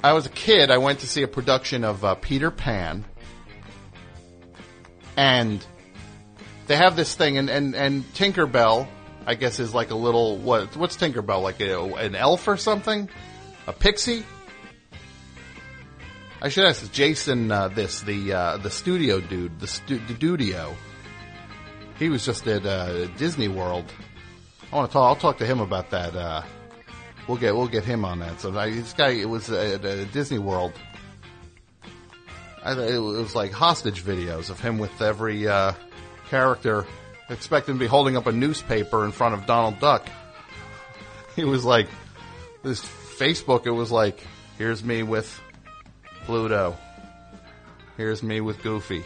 I 0.03 0.13
was 0.13 0.27
a 0.27 0.31
kid, 0.31 0.71
I 0.71 0.79
went 0.79 1.01
to 1.01 1.09
see 1.09 1.23
a 1.23 1.29
production 1.29 1.83
of 1.83 2.05
uh, 2.05 2.15
Peter 2.17 2.51
Pan, 2.51 3.05
and 5.17 5.65
they 6.67 6.77
have 6.77 6.97
this 6.97 7.15
thing, 7.15 7.39
and 7.39 7.49
and 7.49 7.75
and 7.75 8.05
Tinkerbell, 8.13 8.87
I 9.27 9.35
guess, 9.35 9.59
is 9.59 9.75
like 9.75 9.91
a 9.91 9.97
little 9.97 10.37
what? 10.37 10.77
What's 10.77 10.97
Tinkerbell 10.97 11.43
like? 11.43 11.61
A, 11.61 11.83
an 11.83 12.15
elf 12.15 12.47
or 12.47 12.57
something? 12.57 13.09
A 13.67 13.73
pixie? 13.73 14.25
I 16.41 16.51
should 16.51 16.67
ask 16.67 16.93
Jason 16.93 17.51
uh, 17.51 17.69
this 17.69 18.03
the 18.03 18.33
uh, 18.33 18.57
the 18.59 18.71
studio 18.71 19.21
dude, 19.21 19.59
the, 19.59 19.67
stu- 19.67 20.01
the 20.07 20.15
studio. 20.15 20.77
He 21.99 22.09
was 22.09 22.25
just 22.25 22.47
at 22.47 22.67
uh, 22.67 23.07
Disney 23.17 23.49
World. 23.49 23.93
I 24.73 24.77
want 24.77 24.91
to 24.91 24.93
talk. 24.93 25.09
I'll 25.09 25.17
talk 25.17 25.39
to 25.39 25.47
him 25.47 25.61
about 25.61 25.91
that 25.91 26.15
uh, 26.15 26.43
We'll 27.27 27.39
get 27.39 27.57
we'll 27.57 27.67
get 27.67 27.85
him 27.85 28.05
on 28.05 28.21
that. 28.21 28.41
So 28.41 28.57
I, 28.57 28.71
this 28.71 28.93
guy, 28.93 29.11
it 29.11 29.29
was 29.29 29.51
at, 29.51 29.85
at 29.85 30.13
Disney 30.13 30.39
World. 30.39 30.73
I, 32.63 32.73
it 32.73 32.99
was 32.99 33.35
like 33.35 33.53
hostage 33.53 34.03
videos 34.03 34.51
of 34.51 34.61
him 34.61 34.79
with 34.79 35.03
every 35.03 35.49
uh, 35.49 35.73
character. 36.29 36.87
expecting 37.29 37.75
to 37.75 37.79
be 37.81 37.87
holding 37.87 38.17
up 38.17 38.27
a 38.27 38.33
newspaper 38.33 39.05
in 39.05 39.13
front 39.13 39.35
of 39.35 39.47
Donald 39.47 39.81
Duck. 39.81 40.09
He 41.35 41.45
was 41.45 41.67
like 41.67 41.89
this 42.63 42.83
Facebook. 42.83 43.67
It 43.67 43.71
was 43.71 43.93
like, 43.93 44.27
here's 44.57 44.83
me 44.83 45.03
with 45.03 45.39
Pluto. 46.25 46.79
Here's 47.99 48.23
me 48.23 48.41
with 48.41 48.63
Goofy. 48.63 49.05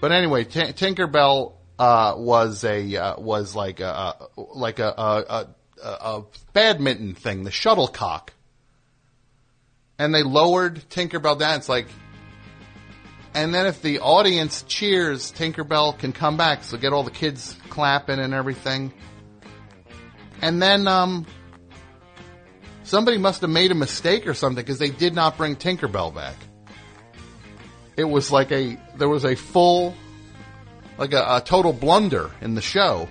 But 0.00 0.12
anyway, 0.12 0.44
T- 0.44 0.60
Tinkerbell 0.60 1.54
uh, 1.78 2.14
was 2.16 2.64
a 2.64 2.96
uh, 2.96 3.20
was 3.20 3.54
like 3.54 3.80
a, 3.80 4.14
like 4.36 4.78
a, 4.78 4.94
a, 4.96 5.48
a, 5.82 5.88
a 5.88 6.24
badminton 6.52 7.14
thing, 7.14 7.44
the 7.44 7.50
shuttlecock. 7.50 8.32
And 9.98 10.14
they 10.14 10.22
lowered 10.22 10.76
Tinkerbell 10.90 11.38
down. 11.38 11.56
It's 11.56 11.68
like, 11.68 11.88
and 13.34 13.52
then 13.52 13.66
if 13.66 13.82
the 13.82 13.98
audience 13.98 14.62
cheers, 14.68 15.32
Tinkerbell 15.32 15.98
can 15.98 16.12
come 16.12 16.36
back. 16.36 16.62
So 16.62 16.76
get 16.76 16.92
all 16.92 17.02
the 17.02 17.10
kids 17.10 17.56
clapping 17.68 18.20
and 18.20 18.32
everything. 18.32 18.92
And 20.40 20.62
then, 20.62 20.86
um, 20.86 21.26
somebody 22.84 23.18
must 23.18 23.40
have 23.40 23.50
made 23.50 23.72
a 23.72 23.74
mistake 23.74 24.26
or 24.28 24.34
something 24.34 24.64
because 24.64 24.78
they 24.78 24.90
did 24.90 25.14
not 25.14 25.36
bring 25.36 25.56
Tinkerbell 25.56 26.14
back. 26.14 26.36
It 27.98 28.04
was 28.04 28.32
like 28.32 28.50
a, 28.52 28.78
there 28.96 29.08
was 29.08 29.26
a 29.26 29.34
full, 29.34 29.94
like 30.96 31.12
a, 31.12 31.36
a 31.36 31.42
total 31.44 31.74
blunder 31.74 32.30
in 32.40 32.54
the 32.54 32.62
show 32.62 33.08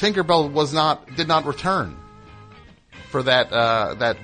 Tinkerbell 0.00 0.50
was 0.50 0.72
not 0.72 1.14
did 1.14 1.28
not 1.28 1.44
return 1.44 1.94
for 3.10 3.22
that 3.22 3.52
uh, 3.52 3.94
that 3.96 4.16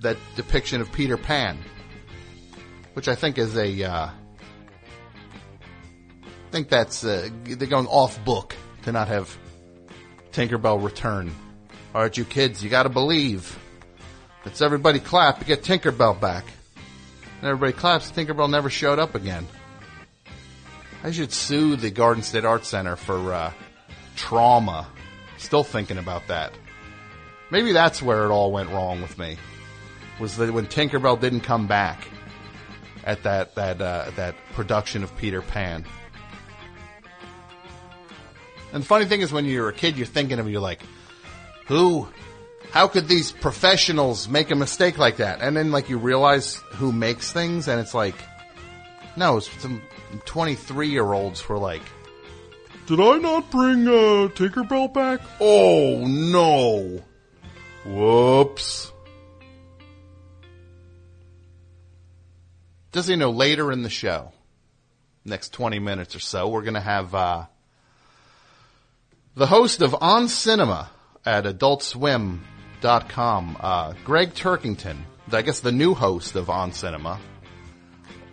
that 0.00 0.16
depiction 0.34 0.80
of 0.80 0.90
Peter 0.90 1.16
Pan, 1.16 1.56
which 2.94 3.06
I 3.06 3.14
think 3.14 3.38
is 3.38 3.56
a 3.56 3.84
uh, 3.84 4.06
I 4.06 4.12
think 6.50 6.68
that's 6.68 7.04
uh, 7.04 7.28
they're 7.44 7.68
going 7.68 7.86
off 7.86 8.22
book 8.24 8.56
to 8.82 8.90
not 8.90 9.06
have 9.06 9.38
Tinkerbell 10.32 10.82
return. 10.82 11.32
All 11.94 12.02
right, 12.02 12.16
you 12.16 12.24
kids, 12.24 12.60
you 12.64 12.68
got 12.68 12.82
to 12.82 12.88
believe. 12.88 13.56
Let's 14.44 14.60
everybody 14.60 14.98
clap 14.98 15.38
to 15.38 15.44
get 15.44 15.62
Tinkerbell 15.62 16.20
back. 16.20 16.44
And 17.40 17.48
everybody 17.48 17.72
claps. 17.72 18.10
Tinkerbell 18.10 18.50
never 18.50 18.70
showed 18.70 18.98
up 18.98 19.14
again. 19.14 19.46
I 21.02 21.10
should 21.10 21.32
sue 21.32 21.76
the 21.76 21.90
Garden 21.90 22.22
State 22.22 22.44
Arts 22.44 22.68
Center 22.68 22.96
for 22.96 23.32
uh, 23.32 23.52
trauma 24.16 24.86
Still 25.40 25.64
thinking 25.64 25.96
about 25.96 26.28
that. 26.28 26.52
Maybe 27.50 27.72
that's 27.72 28.02
where 28.02 28.26
it 28.26 28.28
all 28.28 28.52
went 28.52 28.68
wrong 28.68 29.00
with 29.00 29.18
me. 29.18 29.38
Was 30.20 30.36
that 30.36 30.52
when 30.52 30.66
Tinkerbell 30.66 31.18
didn't 31.18 31.40
come 31.40 31.66
back 31.66 32.06
at 33.04 33.22
that 33.22 33.54
that 33.54 33.80
uh, 33.80 34.10
that 34.16 34.34
production 34.52 35.02
of 35.02 35.16
Peter 35.16 35.40
Pan. 35.40 35.86
And 38.74 38.82
the 38.82 38.86
funny 38.86 39.06
thing 39.06 39.22
is, 39.22 39.32
when 39.32 39.46
you're 39.46 39.70
a 39.70 39.72
kid, 39.72 39.96
you're 39.96 40.06
thinking 40.06 40.38
of 40.38 40.48
you're 40.48 40.60
like, 40.60 40.82
who, 41.66 42.06
how 42.72 42.86
could 42.86 43.08
these 43.08 43.32
professionals 43.32 44.28
make 44.28 44.50
a 44.50 44.54
mistake 44.54 44.98
like 44.98 45.16
that? 45.16 45.40
And 45.40 45.56
then 45.56 45.72
like 45.72 45.88
you 45.88 45.98
realize 45.98 46.56
who 46.74 46.92
makes 46.92 47.32
things, 47.32 47.68
and 47.68 47.80
it's 47.80 47.94
like, 47.94 48.14
no, 49.16 49.38
it's 49.38 49.50
some 49.60 49.82
23 50.24 50.88
year 50.88 51.12
olds 51.12 51.48
were 51.48 51.58
like, 51.58 51.82
did 52.86 53.00
I 53.00 53.18
not 53.18 53.50
bring 53.50 53.86
uh, 53.86 54.28
Tinkerbell 54.34 54.92
back? 54.92 55.20
Oh 55.40 56.04
no! 56.06 57.02
Whoops. 57.84 58.92
Does 62.92 63.06
he 63.06 63.14
know 63.14 63.30
later 63.30 63.70
in 63.70 63.82
the 63.82 63.90
show, 63.90 64.32
next 65.24 65.52
20 65.52 65.78
minutes 65.78 66.16
or 66.16 66.18
so, 66.18 66.48
we're 66.48 66.62
going 66.62 66.74
to 66.74 66.80
have 66.80 67.14
uh, 67.14 67.44
the 69.36 69.46
host 69.46 69.82
of 69.82 69.94
On 70.00 70.26
Cinema 70.26 70.90
at 71.24 71.46
AdultSwim.com, 72.80 73.56
uh, 73.60 73.94
Gregg 74.04 74.34
Turkington, 74.34 74.96
I 75.32 75.42
guess 75.42 75.60
the 75.60 75.72
new 75.72 75.94
host 75.94 76.34
of 76.36 76.48
On 76.50 76.72
Cinema, 76.72 77.20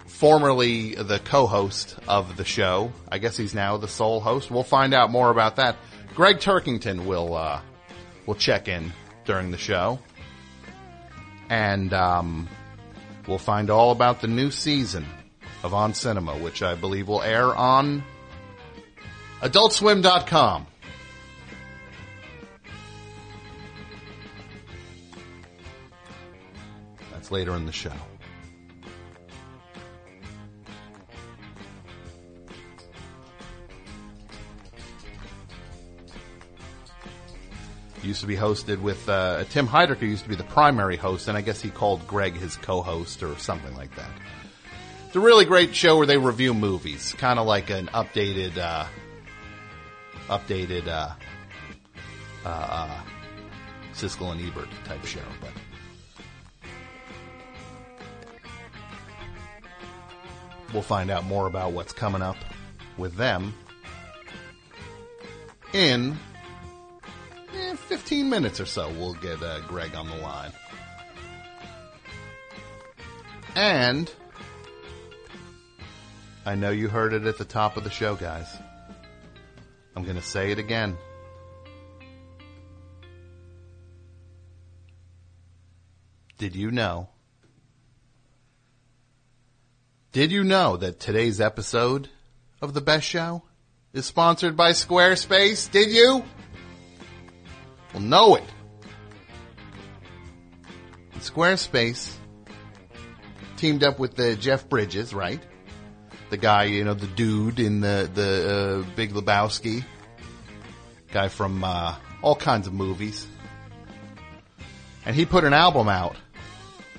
formerly 0.05 0.95
the 0.95 1.19
co-host 1.19 1.97
of 2.07 2.37
the 2.37 2.45
show. 2.45 2.91
I 3.11 3.17
guess 3.17 3.37
he's 3.37 3.53
now 3.53 3.77
the 3.77 3.87
sole 3.87 4.19
host. 4.19 4.49
We'll 4.49 4.63
find 4.63 4.93
out 4.93 5.11
more 5.11 5.29
about 5.29 5.57
that. 5.57 5.75
Gregg 6.15 6.37
Turkington 6.37 7.05
will 7.05 7.35
uh, 7.35 7.61
will 8.25 8.35
check 8.35 8.67
in 8.67 8.93
during 9.25 9.51
the 9.51 9.57
show, 9.57 9.99
and 11.49 11.93
um, 11.93 12.47
we'll 13.27 13.37
find 13.37 13.69
all 13.69 13.91
about 13.91 14.21
the 14.21 14.27
new 14.27 14.49
season 14.49 15.05
of 15.63 15.73
On 15.73 15.93
Cinema, 15.93 16.37
which 16.37 16.63
I 16.63 16.75
believe 16.75 17.07
will 17.07 17.21
air 17.21 17.53
on 17.55 18.03
AdultSwim.com. 19.41 20.67
That's 27.27 27.33
later 27.33 27.55
in 27.57 27.65
the 27.65 27.73
show. 27.73 27.91
Used 38.01 38.21
to 38.21 38.27
be 38.27 38.37
hosted 38.37 38.79
with 38.79 39.09
uh, 39.09 39.43
Tim 39.49 39.67
Heidecker 39.67 39.97
who 39.97 40.05
used 40.05 40.23
to 40.23 40.29
be 40.29 40.35
the 40.35 40.45
primary 40.45 40.95
host, 40.95 41.27
and 41.27 41.37
I 41.37 41.41
guess 41.41 41.61
he 41.61 41.69
called 41.69 42.07
Gregg 42.07 42.37
his 42.37 42.55
co-host 42.55 43.21
or 43.21 43.37
something 43.37 43.75
like 43.75 43.93
that. 43.97 44.09
It's 45.07 45.15
a 45.17 45.19
really 45.19 45.43
great 45.43 45.75
show 45.75 45.97
where 45.97 46.07
they 46.07 46.17
review 46.17 46.53
movies, 46.53 47.13
kind 47.17 47.39
of 47.39 47.45
like 47.45 47.69
an 47.69 47.87
updated, 47.87 48.57
uh, 48.57 48.85
updated 50.29 50.87
uh, 50.87 51.09
uh, 52.45 52.47
uh, 52.47 53.01
Siskel 53.93 54.31
and 54.31 54.39
Ebert 54.39 54.69
type 54.85 55.03
show, 55.03 55.19
but. 55.41 55.51
We'll 60.73 60.81
find 60.81 61.09
out 61.09 61.23
more 61.23 61.47
about 61.47 61.71
what's 61.71 61.93
coming 61.93 62.21
up 62.21 62.37
with 62.97 63.15
them 63.15 63.53
in 65.73 66.17
eh, 67.53 67.75
15 67.75 68.29
minutes 68.29 68.59
or 68.59 68.65
so. 68.65 68.89
We'll 68.89 69.13
get 69.15 69.41
uh, 69.41 69.61
Gregg 69.61 69.95
on 69.95 70.09
the 70.09 70.17
line. 70.17 70.51
And 73.55 74.11
I 76.45 76.55
know 76.55 76.69
you 76.69 76.89
heard 76.89 77.13
it 77.13 77.25
at 77.25 77.37
the 77.37 77.45
top 77.45 77.75
of 77.75 77.83
the 77.83 77.89
show, 77.89 78.15
guys. 78.15 78.47
I'm 79.95 80.03
going 80.03 80.15
to 80.15 80.21
say 80.21 80.51
it 80.51 80.59
again. 80.59 80.95
Did 86.37 86.55
you 86.55 86.69
know? 86.69 87.09
Did 90.17 90.31
you 90.31 90.43
know 90.43 90.77
that 90.77 90.99
today's 90.99 91.39
episode 91.39 92.09
of 92.59 92.73
The 92.73 92.81
Best 92.81 93.05
Show 93.05 93.43
is 93.93 94.07
sponsored 94.07 94.57
by 94.57 94.71
Squarespace? 94.71 95.69
Did 95.69 95.91
you? 95.91 96.23
Well, 97.93 98.01
know 98.01 98.33
it. 98.33 98.43
And 101.13 101.21
Squarespace 101.21 102.11
teamed 103.57 103.83
up 103.83 103.99
with 103.99 104.15
the 104.15 104.35
Jeff 104.35 104.67
Bridges, 104.67 105.13
right? 105.13 105.39
The 106.31 106.37
guy, 106.37 106.63
you 106.63 106.83
know, 106.83 106.95
the 106.95 107.05
dude 107.05 107.59
in 107.59 107.81
the 107.81 108.09
the 108.11 108.85
uh, 108.89 108.95
Big 108.95 109.11
Lebowski, 109.11 109.85
guy 111.11 111.27
from 111.27 111.63
uh, 111.63 111.93
all 112.23 112.35
kinds 112.35 112.65
of 112.65 112.73
movies, 112.73 113.27
and 115.05 115.15
he 115.15 115.27
put 115.27 115.43
an 115.43 115.53
album 115.53 115.87
out 115.87 116.15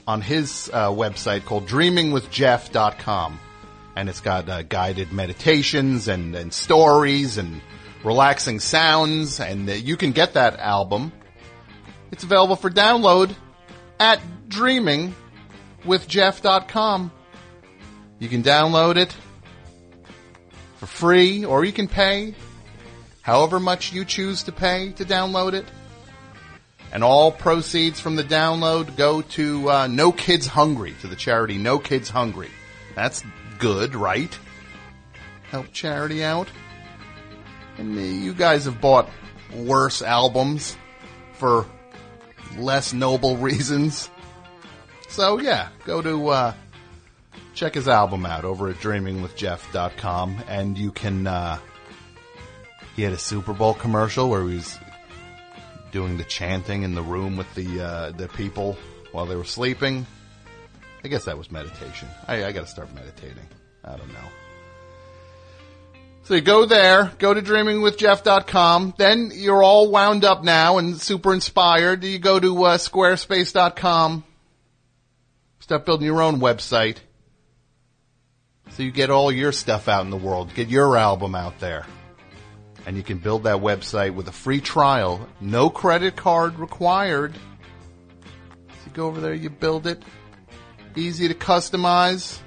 on 0.08 0.20
his 0.22 0.70
uh, 0.72 0.88
website 0.88 1.44
called 1.44 1.68
DreamingWithJeff.com, 1.68 3.38
and 3.94 4.08
it's 4.08 4.22
got 4.22 4.48
uh, 4.48 4.62
guided 4.62 5.12
meditations 5.12 6.08
and, 6.08 6.34
and 6.34 6.50
stories 6.50 7.36
and 7.36 7.60
relaxing 8.02 8.58
sounds, 8.58 9.38
and 9.38 9.68
uh, 9.68 9.74
you 9.74 9.98
can 9.98 10.12
get 10.12 10.32
that 10.32 10.58
album. 10.58 11.12
It's 12.10 12.24
available 12.24 12.56
for 12.56 12.70
download 12.70 13.36
at 14.00 14.18
DreamingWithJeff.com. 14.48 17.12
You 18.18 18.28
can 18.30 18.42
download 18.42 18.96
it 18.96 19.14
for 20.76 20.86
free, 20.86 21.44
or 21.44 21.66
you 21.66 21.72
can 21.72 21.86
pay 21.86 22.34
however 23.20 23.60
much 23.60 23.92
you 23.92 24.06
choose 24.06 24.44
to 24.44 24.52
pay 24.52 24.92
to 24.92 25.04
download 25.04 25.52
it. 25.52 25.66
And 26.92 27.04
all 27.04 27.30
proceeds 27.30 28.00
from 28.00 28.16
the 28.16 28.24
download 28.24 28.96
go 28.96 29.20
to 29.22 29.70
uh, 29.70 29.86
No 29.88 30.10
Kids 30.10 30.46
Hungry, 30.46 30.94
to 31.02 31.06
the 31.06 31.16
charity 31.16 31.58
No 31.58 31.78
Kids 31.78 32.08
Hungry. 32.08 32.50
That's 32.94 33.22
good, 33.58 33.94
right? 33.94 34.36
Help 35.50 35.72
charity 35.72 36.24
out. 36.24 36.48
And 37.76 37.96
uh, 37.96 38.00
you 38.00 38.34
guys 38.34 38.64
have 38.64 38.80
bought 38.80 39.08
worse 39.54 40.02
albums 40.02 40.76
for 41.34 41.66
less 42.56 42.92
noble 42.92 43.36
reasons. 43.38 44.10
So 45.08 45.38
yeah, 45.38 45.68
go 45.84 46.02
to 46.02 46.28
uh, 46.28 46.54
check 47.54 47.74
his 47.74 47.88
album 47.88 48.24
out 48.24 48.44
over 48.44 48.68
at 48.68 48.76
dreamingwithjeff.com 48.76 50.42
and 50.48 50.78
you 50.78 50.92
can 50.92 51.26
uh, 51.26 51.58
he 52.94 53.02
had 53.02 53.12
a 53.12 53.18
Super 53.18 53.52
Bowl 53.52 53.74
commercial 53.74 54.28
where 54.28 54.42
he 54.46 54.56
was 54.56 54.78
doing 55.92 56.16
the 56.16 56.24
chanting 56.24 56.82
in 56.82 56.94
the 56.94 57.02
room 57.02 57.36
with 57.36 57.52
the 57.54 57.80
uh, 57.80 58.10
the 58.12 58.28
people 58.28 58.76
while 59.12 59.26
they 59.26 59.36
were 59.36 59.44
sleeping. 59.44 60.06
I 61.04 61.08
guess 61.08 61.24
that 61.24 61.38
was 61.38 61.50
meditation. 61.50 62.08
I, 62.26 62.44
I 62.44 62.52
got 62.52 62.62
to 62.62 62.66
start 62.66 62.92
meditating. 62.94 63.46
I 63.84 63.96
don't 63.96 64.12
know. 64.12 64.28
So 66.24 66.34
you 66.34 66.42
go 66.42 66.66
there, 66.66 67.10
go 67.18 67.32
to 67.32 67.40
dreamingwithjeff.com. 67.40 68.94
Then 68.98 69.30
you're 69.32 69.62
all 69.62 69.90
wound 69.90 70.26
up 70.26 70.44
now 70.44 70.76
and 70.76 71.00
super 71.00 71.32
inspired. 71.32 72.04
You 72.04 72.18
go 72.18 72.38
to 72.38 72.64
uh, 72.64 72.76
squarespace.com. 72.76 74.24
Start 75.60 75.86
building 75.86 76.06
your 76.06 76.20
own 76.20 76.38
website. 76.38 76.98
So 78.72 78.82
you 78.82 78.90
get 78.90 79.08
all 79.08 79.32
your 79.32 79.52
stuff 79.52 79.88
out 79.88 80.04
in 80.04 80.10
the 80.10 80.16
world. 80.16 80.54
Get 80.54 80.68
your 80.68 80.98
album 80.98 81.34
out 81.34 81.60
there. 81.60 81.86
And 82.88 82.96
you 82.96 83.02
can 83.02 83.18
build 83.18 83.42
that 83.42 83.58
website 83.58 84.14
with 84.14 84.28
a 84.28 84.32
free 84.32 84.62
trial. 84.62 85.28
No 85.42 85.68
credit 85.68 86.16
card 86.16 86.58
required. 86.58 87.34
So 87.34 88.74
you 88.86 88.92
go 88.94 89.06
over 89.08 89.20
there, 89.20 89.34
you 89.34 89.50
build 89.50 89.86
it. 89.86 90.02
Easy 90.96 91.28
to 91.28 91.34
customize. 91.34 92.40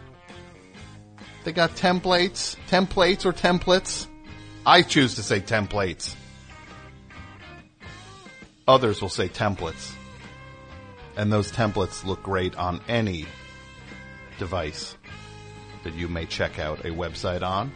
They 1.43 1.51
got 1.51 1.75
templates, 1.75 2.56
templates 2.67 3.23
or 3.23 3.34
templates. 3.34 4.08
I 4.65 4.82
choose 4.82 5.13
to 5.17 5.21
say 5.21 5.41
templates. 5.41 6.15
Others 8.67 8.99
will 8.99 9.10
say 9.10 9.30
templates. 9.30 9.93
And 11.17 11.32
those 11.32 11.51
templates 11.51 12.04
look 12.04 12.23
great 12.23 12.58
on 12.58 12.82
any 12.88 13.27
device 14.39 14.97
that 15.84 15.93
you 15.93 16.08
may 16.08 16.25
check 16.25 16.58
out 16.58 16.80
a 16.80 16.89
website 16.89 17.43
on. 17.43 17.71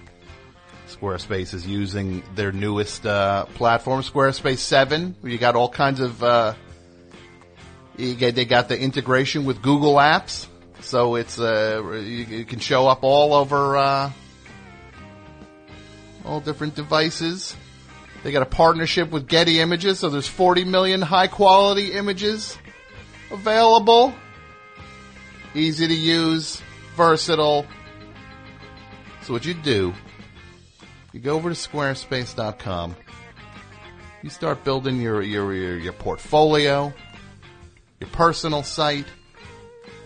Squarespace 0.87 1.53
is 1.53 1.65
using 1.65 2.23
their 2.35 2.51
newest 2.51 3.05
uh, 3.05 3.45
platform, 3.55 4.01
Squarespace 4.01 4.59
7, 4.59 5.15
where 5.19 5.31
you 5.31 5.37
got 5.37 5.55
all 5.55 5.69
kinds 5.69 5.99
of. 5.99 6.21
Uh, 6.21 6.53
get, 7.97 8.35
they 8.35 8.45
got 8.45 8.69
the 8.69 8.79
integration 8.79 9.45
with 9.45 9.61
Google 9.61 9.95
Apps, 9.95 10.47
so 10.81 11.15
it's 11.15 11.39
uh, 11.39 11.81
you, 11.93 12.25
you 12.25 12.45
can 12.45 12.59
show 12.59 12.87
up 12.87 12.99
all 13.03 13.33
over 13.33 13.77
uh, 13.77 14.11
all 16.23 16.39
different 16.39 16.75
devices. 16.75 17.55
They 18.23 18.31
got 18.31 18.41
a 18.41 18.47
partnership 18.47 19.11
with 19.11 19.27
Getty 19.27 19.59
Images, 19.59 19.99
so 19.99 20.09
there's 20.09 20.27
40 20.27 20.65
million 20.65 21.01
high 21.01 21.27
quality 21.27 21.93
images 21.93 22.57
available. 23.31 24.13
Easy 25.53 25.87
to 25.87 25.93
use, 25.93 26.61
versatile. 26.95 27.65
So 29.21 29.33
what 29.33 29.45
you 29.45 29.53
do 29.53 29.93
you 31.15 31.21
go 31.21 31.35
over 31.35 31.49
to 31.49 31.55
squarespace.com. 31.55 32.93
You 34.21 34.29
start 34.29 34.65
building 34.65 34.99
your, 34.99 35.21
your, 35.21 35.53
your, 35.53 35.77
your 35.77 35.93
portfolio, 35.93 36.93
your 38.01 38.09
personal 38.09 38.63
site, 38.63 39.05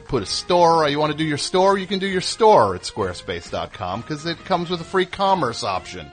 put 0.06 0.22
a 0.22 0.28
store. 0.28 0.84
Or 0.84 0.88
you 0.88 1.00
want 1.00 1.12
to 1.12 1.17
do 1.17 1.24
your 1.24 1.39
store? 1.39 1.80
You 1.80 1.88
can 1.88 1.98
do 1.98 2.06
your 2.06 2.22
store 2.22 2.76
at 2.76 2.82
squarespace.com 2.82 4.02
because 4.02 4.28
it 4.28 4.38
comes 4.45 4.69
with 4.69 4.82
a 4.82 4.84
free 4.84 5.08
commerce 5.08 5.63
option. 5.63 6.12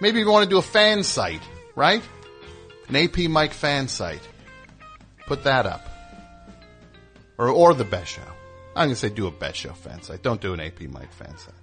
Maybe 0.00 0.18
you 0.18 0.28
want 0.28 0.42
to 0.42 0.50
do 0.50 0.58
a 0.58 0.62
fan 0.62 1.04
site, 1.04 1.42
right? 1.76 2.02
An 2.88 2.96
AP 2.96 3.30
Mike 3.30 3.52
fan 3.52 3.86
site. 3.86 4.26
Put 5.28 5.44
that 5.44 5.66
up. 5.66 5.88
Or, 7.38 7.48
or 7.48 7.74
the 7.74 7.84
best 7.84 8.10
show. 8.10 8.22
I'm 8.74 8.88
going 8.88 8.90
to 8.90 8.96
say 8.96 9.08
do 9.08 9.28
a 9.28 9.30
best 9.30 9.58
show 9.58 9.72
fan 9.72 10.02
site. 10.02 10.22
Don't 10.24 10.40
do 10.40 10.52
an 10.52 10.58
AP 10.58 10.80
Mike 10.88 11.12
fan 11.12 11.38
site 11.38 11.54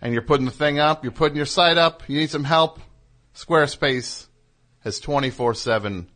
and 0.00 0.12
you're 0.12 0.22
putting 0.22 0.46
the 0.46 0.52
thing 0.52 0.78
up, 0.78 1.04
you're 1.04 1.12
putting 1.12 1.36
your 1.36 1.46
site 1.46 1.78
up, 1.78 2.08
you 2.08 2.18
need 2.18 2.30
some 2.30 2.44
help, 2.44 2.80
Squarespace 3.34 4.26
has 4.80 5.00
24-7 5.00 6.06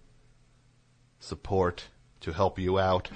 support 1.19 1.85
to 2.21 2.33
help 2.33 2.59
you 2.59 2.79
out. 2.79 3.11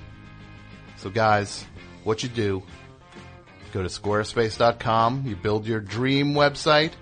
So 0.96 1.11
guys, 1.11 1.64
what 2.05 2.22
you 2.22 2.29
do, 2.29 2.62
go 3.72 3.83
to 3.83 3.88
squarespace.com, 3.88 5.24
you 5.27 5.37
build 5.37 5.66
your 5.66 5.81
dream 5.81 6.35
website, 6.35 6.92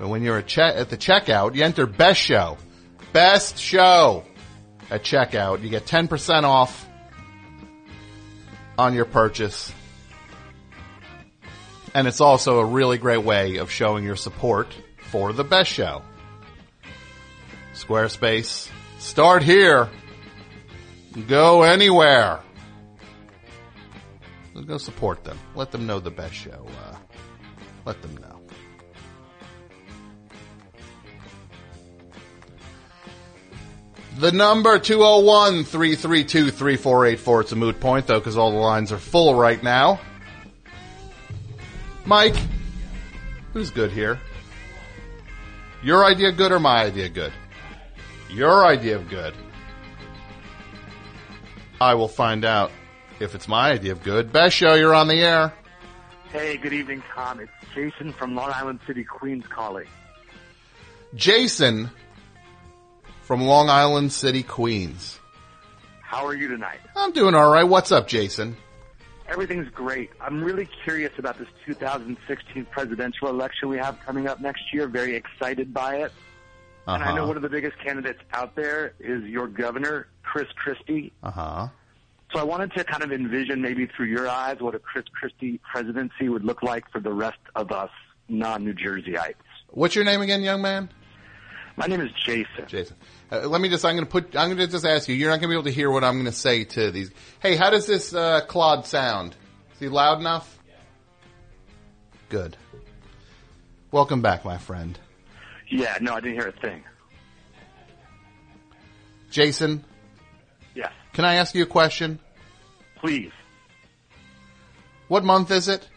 but 0.00 0.08
when 0.08 0.22
you're 0.22 0.40
che- 0.40 0.62
at 0.62 0.88
the 0.88 0.96
checkout, 0.96 1.54
you 1.54 1.62
enter 1.62 1.84
best 1.84 2.18
show. 2.18 2.56
Best 3.12 3.58
show 3.58 4.24
at 4.90 5.02
checkout. 5.02 5.62
You 5.62 5.68
get 5.68 5.84
10% 5.84 6.44
off 6.44 6.88
on 8.78 8.94
your 8.94 9.04
purchase. 9.04 9.72
And 11.94 12.06
it's 12.06 12.20
also 12.20 12.60
a 12.60 12.64
really 12.64 12.98
great 12.98 13.24
way 13.24 13.56
of 13.56 13.70
showing 13.70 14.04
your 14.04 14.16
support 14.16 14.68
for 15.10 15.32
the 15.32 15.44
best 15.44 15.70
show. 15.70 16.02
Squarespace, 17.74 18.70
start 18.98 19.42
here. 19.42 19.88
Go 21.26 21.62
anywhere. 21.62 22.40
Go 24.66 24.78
support 24.78 25.24
them. 25.24 25.38
Let 25.54 25.72
them 25.72 25.86
know 25.86 26.00
the 26.00 26.10
best 26.10 26.34
show. 26.34 26.66
Uh, 26.84 26.96
let 27.84 28.00
them 28.02 28.16
know. 28.18 28.40
The 34.18 34.32
number 34.32 34.78
201-332-3484. 34.78 37.40
It's 37.40 37.52
a 37.52 37.56
moot 37.56 37.80
point 37.80 38.06
though 38.06 38.20
because 38.20 38.36
all 38.36 38.50
the 38.50 38.58
lines 38.58 38.92
are 38.92 38.98
full 38.98 39.34
right 39.34 39.62
now. 39.62 39.98
Mike, 42.04 42.36
who's 43.52 43.70
good 43.70 43.92
here? 43.92 44.18
Your 45.82 46.04
idea 46.04 46.32
good 46.32 46.52
or 46.52 46.60
my 46.60 46.84
idea 46.84 47.08
good? 47.08 47.32
Your 48.30 48.66
idea 48.66 48.96
of 48.96 49.08
good. 49.08 49.34
I 51.80 51.94
will 51.94 52.08
find 52.08 52.44
out 52.44 52.70
if 53.20 53.34
it's 53.34 53.48
my 53.48 53.70
idea 53.72 53.92
of 53.92 54.02
good. 54.02 54.32
Best 54.32 54.56
show, 54.56 54.74
you're 54.74 54.94
on 54.94 55.08
the 55.08 55.20
air. 55.22 55.52
Hey, 56.30 56.56
good 56.58 56.72
evening, 56.72 57.02
Tom. 57.14 57.40
It's 57.40 57.50
Jason 57.74 58.12
from 58.12 58.34
Long 58.34 58.50
Island 58.52 58.80
City, 58.86 59.04
Queens 59.04 59.44
calling. 59.48 59.86
Jason 61.14 61.90
from 63.22 63.42
Long 63.42 63.68
Island 63.68 64.12
City, 64.12 64.42
Queens. 64.42 65.18
How 66.02 66.26
are 66.26 66.34
you 66.34 66.48
tonight? 66.48 66.80
I'm 66.94 67.12
doing 67.12 67.34
all 67.34 67.50
right. 67.50 67.64
What's 67.64 67.92
up, 67.92 68.06
Jason? 68.08 68.56
Everything's 69.30 69.68
great. 69.70 70.10
I'm 70.20 70.42
really 70.42 70.68
curious 70.84 71.12
about 71.18 71.38
this 71.38 71.46
2016 71.64 72.64
presidential 72.66 73.28
election 73.28 73.68
we 73.68 73.78
have 73.78 73.98
coming 74.04 74.26
up 74.26 74.40
next 74.40 74.62
year. 74.72 74.88
Very 74.88 75.14
excited 75.14 75.72
by 75.72 75.96
it. 75.96 76.12
Uh-huh. 76.86 76.94
And 76.94 77.02
I 77.04 77.08
know 77.14 77.18
Uh-huh. 77.22 77.28
one 77.28 77.36
of 77.36 77.42
the 77.42 77.48
biggest 77.48 77.78
candidates 77.78 78.20
out 78.32 78.56
there 78.56 78.94
is 78.98 79.22
your 79.24 79.46
governor, 79.46 80.08
Chris 80.24 80.48
Christie. 80.56 81.12
Uh 81.22 81.30
huh. 81.30 81.68
So 82.32 82.40
I 82.40 82.42
wanted 82.44 82.72
to 82.74 82.84
kind 82.84 83.02
of 83.04 83.12
envision 83.12 83.60
maybe 83.62 83.86
through 83.86 84.06
your 84.06 84.28
eyes 84.28 84.58
what 84.60 84.74
a 84.74 84.78
Chris 84.80 85.04
Christie 85.12 85.60
presidency 85.72 86.28
would 86.28 86.44
look 86.44 86.62
like 86.62 86.90
for 86.90 87.00
the 87.00 87.12
rest 87.12 87.38
of 87.54 87.70
us 87.72 87.90
non-New 88.28 88.74
Jerseyites. 88.74 89.34
What's 89.68 89.94
your 89.94 90.04
name 90.04 90.20
again, 90.22 90.42
young 90.42 90.62
man? 90.62 90.90
My 91.76 91.86
name 91.86 92.00
is 92.00 92.10
Jason. 92.24 92.66
Jason. 92.66 92.96
Uh, 93.32 93.46
let 93.48 93.60
me 93.60 93.68
just, 93.68 93.84
I'm 93.84 93.94
going 93.94 94.04
to 94.04 94.10
put, 94.10 94.36
I'm 94.36 94.48
going 94.48 94.58
to 94.58 94.66
just 94.66 94.84
ask 94.84 95.08
you, 95.08 95.14
you're 95.14 95.30
not 95.30 95.36
going 95.40 95.42
to 95.42 95.48
be 95.48 95.54
able 95.54 95.64
to 95.64 95.70
hear 95.72 95.90
what 95.90 96.02
I'm 96.02 96.14
going 96.14 96.24
to 96.26 96.32
say 96.32 96.64
to 96.64 96.90
these. 96.90 97.10
Hey, 97.40 97.54
how 97.56 97.70
does 97.70 97.86
this, 97.86 98.12
uh, 98.12 98.40
Claude 98.46 98.86
sound? 98.86 99.36
Is 99.74 99.78
he 99.80 99.88
loud 99.88 100.18
enough? 100.18 100.58
Good. 102.28 102.56
Welcome 103.92 104.20
back, 104.22 104.44
my 104.44 104.58
friend. 104.58 104.98
Yeah, 105.68 105.96
no, 106.00 106.14
I 106.14 106.20
didn't 106.20 106.34
hear 106.40 106.48
a 106.48 106.52
thing. 106.60 106.82
Jason, 109.30 109.84
Yes, 110.74 110.90
can 111.12 111.24
I 111.24 111.34
ask 111.36 111.54
you 111.54 111.62
a 111.62 111.66
question? 111.66 112.18
please. 113.00 113.30
What 115.08 115.24
month 115.24 115.50
is 115.50 115.66
it? 115.68 115.88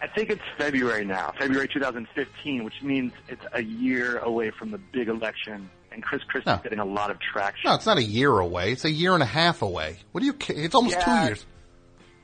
I 0.00 0.06
think 0.08 0.30
it's 0.30 0.42
February 0.58 1.04
now, 1.04 1.32
February 1.38 1.66
2015, 1.68 2.62
which 2.64 2.82
means 2.82 3.12
it's 3.28 3.44
a 3.52 3.62
year 3.62 4.18
away 4.18 4.50
from 4.50 4.70
the 4.70 4.78
big 4.78 5.08
election, 5.08 5.70
and 5.96 6.04
Chris 6.04 6.22
Christie's 6.24 6.46
No. 6.46 6.60
getting 6.62 6.78
a 6.78 6.84
lot 6.84 7.10
of 7.10 7.18
traction. 7.18 7.68
No, 7.68 7.74
it's 7.74 7.86
not 7.86 7.98
a 7.98 8.02
year 8.02 8.38
away. 8.38 8.70
It's 8.72 8.84
a 8.84 8.90
year 8.90 9.14
and 9.14 9.22
a 9.22 9.26
half 9.26 9.62
away. 9.62 9.96
What 10.12 10.20
do 10.20 10.26
you, 10.26 10.34
it's 10.48 10.74
almost 10.74 11.00
two 11.00 11.10
years. 11.10 11.44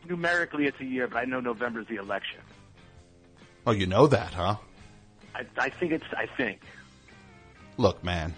Numerically, 0.08 0.66
it's 0.66 0.78
a 0.80 0.85
year, 0.85 1.08
but 1.08 1.16
I 1.18 1.24
know 1.24 1.40
November's 1.40 1.87
the 1.88 1.96
election. 1.96 2.40
Oh, 3.66 3.72
you 3.72 3.87
know 3.87 4.06
that, 4.08 4.35
huh? 4.35 4.56
I, 5.35 5.46
I 5.56 5.68
think 5.70 5.92
it's. 5.92 6.04
I 6.16 6.26
think. 6.37 6.61
Look, 7.76 8.02
man. 8.04 8.35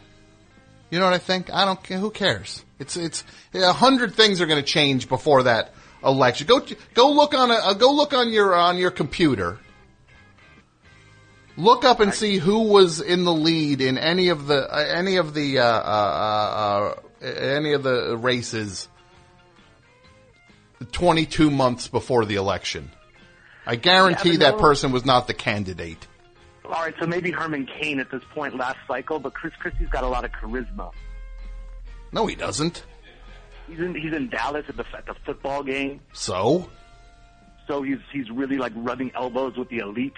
You 0.91 0.99
know 1.01 1.07
what 1.07 1.15
I 1.15 1.19
think? 1.19 1.51
I 1.53 1.65
don't 1.65 1.83
care. 1.83 1.99
Who 1.99 2.11
cares? 2.11 2.65
It's 2.79 2.97
it's 2.97 3.25
a 3.55 3.73
hundred 3.73 4.15
things 4.15 4.41
are 4.41 4.47
going 4.47 4.63
to 4.63 4.67
change 4.67 5.09
before 5.09 5.45
that 5.45 5.73
election. 6.05 6.47
Go 6.47 6.61
go 6.93 7.11
look 7.13 7.35
on 7.35 7.51
a 7.51 7.75
go 7.75 7.93
look 7.93 8.13
on 8.13 8.31
your 8.31 8.55
on 8.55 8.77
your 8.77 8.91
computer. 8.91 9.59
Look 11.57 11.85
up 11.85 12.01
and 12.01 12.13
see 12.13 12.39
who 12.39 12.65
was 12.65 13.01
in 13.01 13.25
the 13.25 13.33
lead 13.33 13.81
in 13.81 13.97
any 13.97 14.29
of 14.29 14.47
the 14.47 14.69
uh, 14.69 14.77
any 14.77 15.17
of 15.17 15.35
the 15.35 15.61
uh, 15.61 15.65
uh, 15.65 15.69
uh, 17.23 17.25
uh, 17.25 17.27
any 17.27 17.73
of 17.73 17.83
the 17.83 18.17
races. 18.17 18.89
Twenty 20.91 21.25
two 21.25 21.51
months 21.51 21.87
before 21.89 22.25
the 22.25 22.35
election, 22.35 22.91
I 23.67 23.77
guarantee 23.77 24.33
but 24.33 24.41
that 24.41 24.55
no- 24.57 24.61
person 24.61 24.91
was 24.93 25.05
not 25.05 25.27
the 25.29 25.35
candidate. 25.35 26.07
All 26.65 26.73
right, 26.73 26.95
so 26.99 27.07
maybe 27.07 27.31
Herman 27.31 27.67
Cain 27.67 28.01
at 28.01 28.11
this 28.11 28.23
point 28.35 28.57
last 28.57 28.79
cycle, 28.89 29.19
but 29.19 29.35
Chris 29.35 29.53
Christie's 29.61 29.89
got 29.91 30.03
a 30.03 30.09
lot 30.09 30.25
of 30.25 30.33
charisma. 30.33 30.93
No, 32.11 32.27
he 32.27 32.35
doesn't. 32.35 32.85
He's 33.69 33.79
in. 33.79 33.95
He's 33.95 34.13
in 34.13 34.29
Dallas 34.29 34.65
at 34.69 34.77
the 34.77 34.85
at 34.97 35.07
the 35.07 35.15
football 35.25 35.63
game, 35.63 36.01
So 36.13 36.69
so 37.67 37.83
he's 37.83 37.99
he's 38.13 38.31
really 38.31 38.59
like 38.59 38.73
rubbing 38.75 39.13
elbows 39.15 39.57
with 39.57 39.69
the 39.69 39.79
elite. 39.79 40.15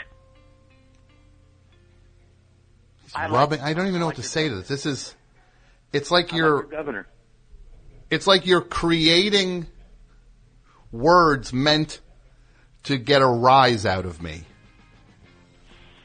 I 3.15 3.27
like- 3.27 3.33
rubbing. 3.33 3.61
I 3.61 3.73
don't 3.75 3.87
even 3.89 4.01
know 4.01 4.07
I 4.07 4.09
what 4.09 4.17
to 4.17 4.23
say 4.23 4.47
it. 4.47 4.49
to 4.51 4.57
this. 4.57 4.69
This 4.69 4.87
is. 4.87 5.15
It's 5.93 6.11
like 6.11 6.33
I 6.33 6.37
you're. 6.37 6.47
your 6.49 6.63
governor. 6.65 7.07
It's 8.11 8.27
like 8.27 8.47
you're 8.47 8.61
creating 8.61 9.67
words 10.93 11.53
meant 11.53 12.01
to 12.85 12.97
get 12.99 13.21
a 13.23 13.27
rise 13.27 13.85
out 13.85 14.07
of 14.07 14.23
me. 14.23 14.45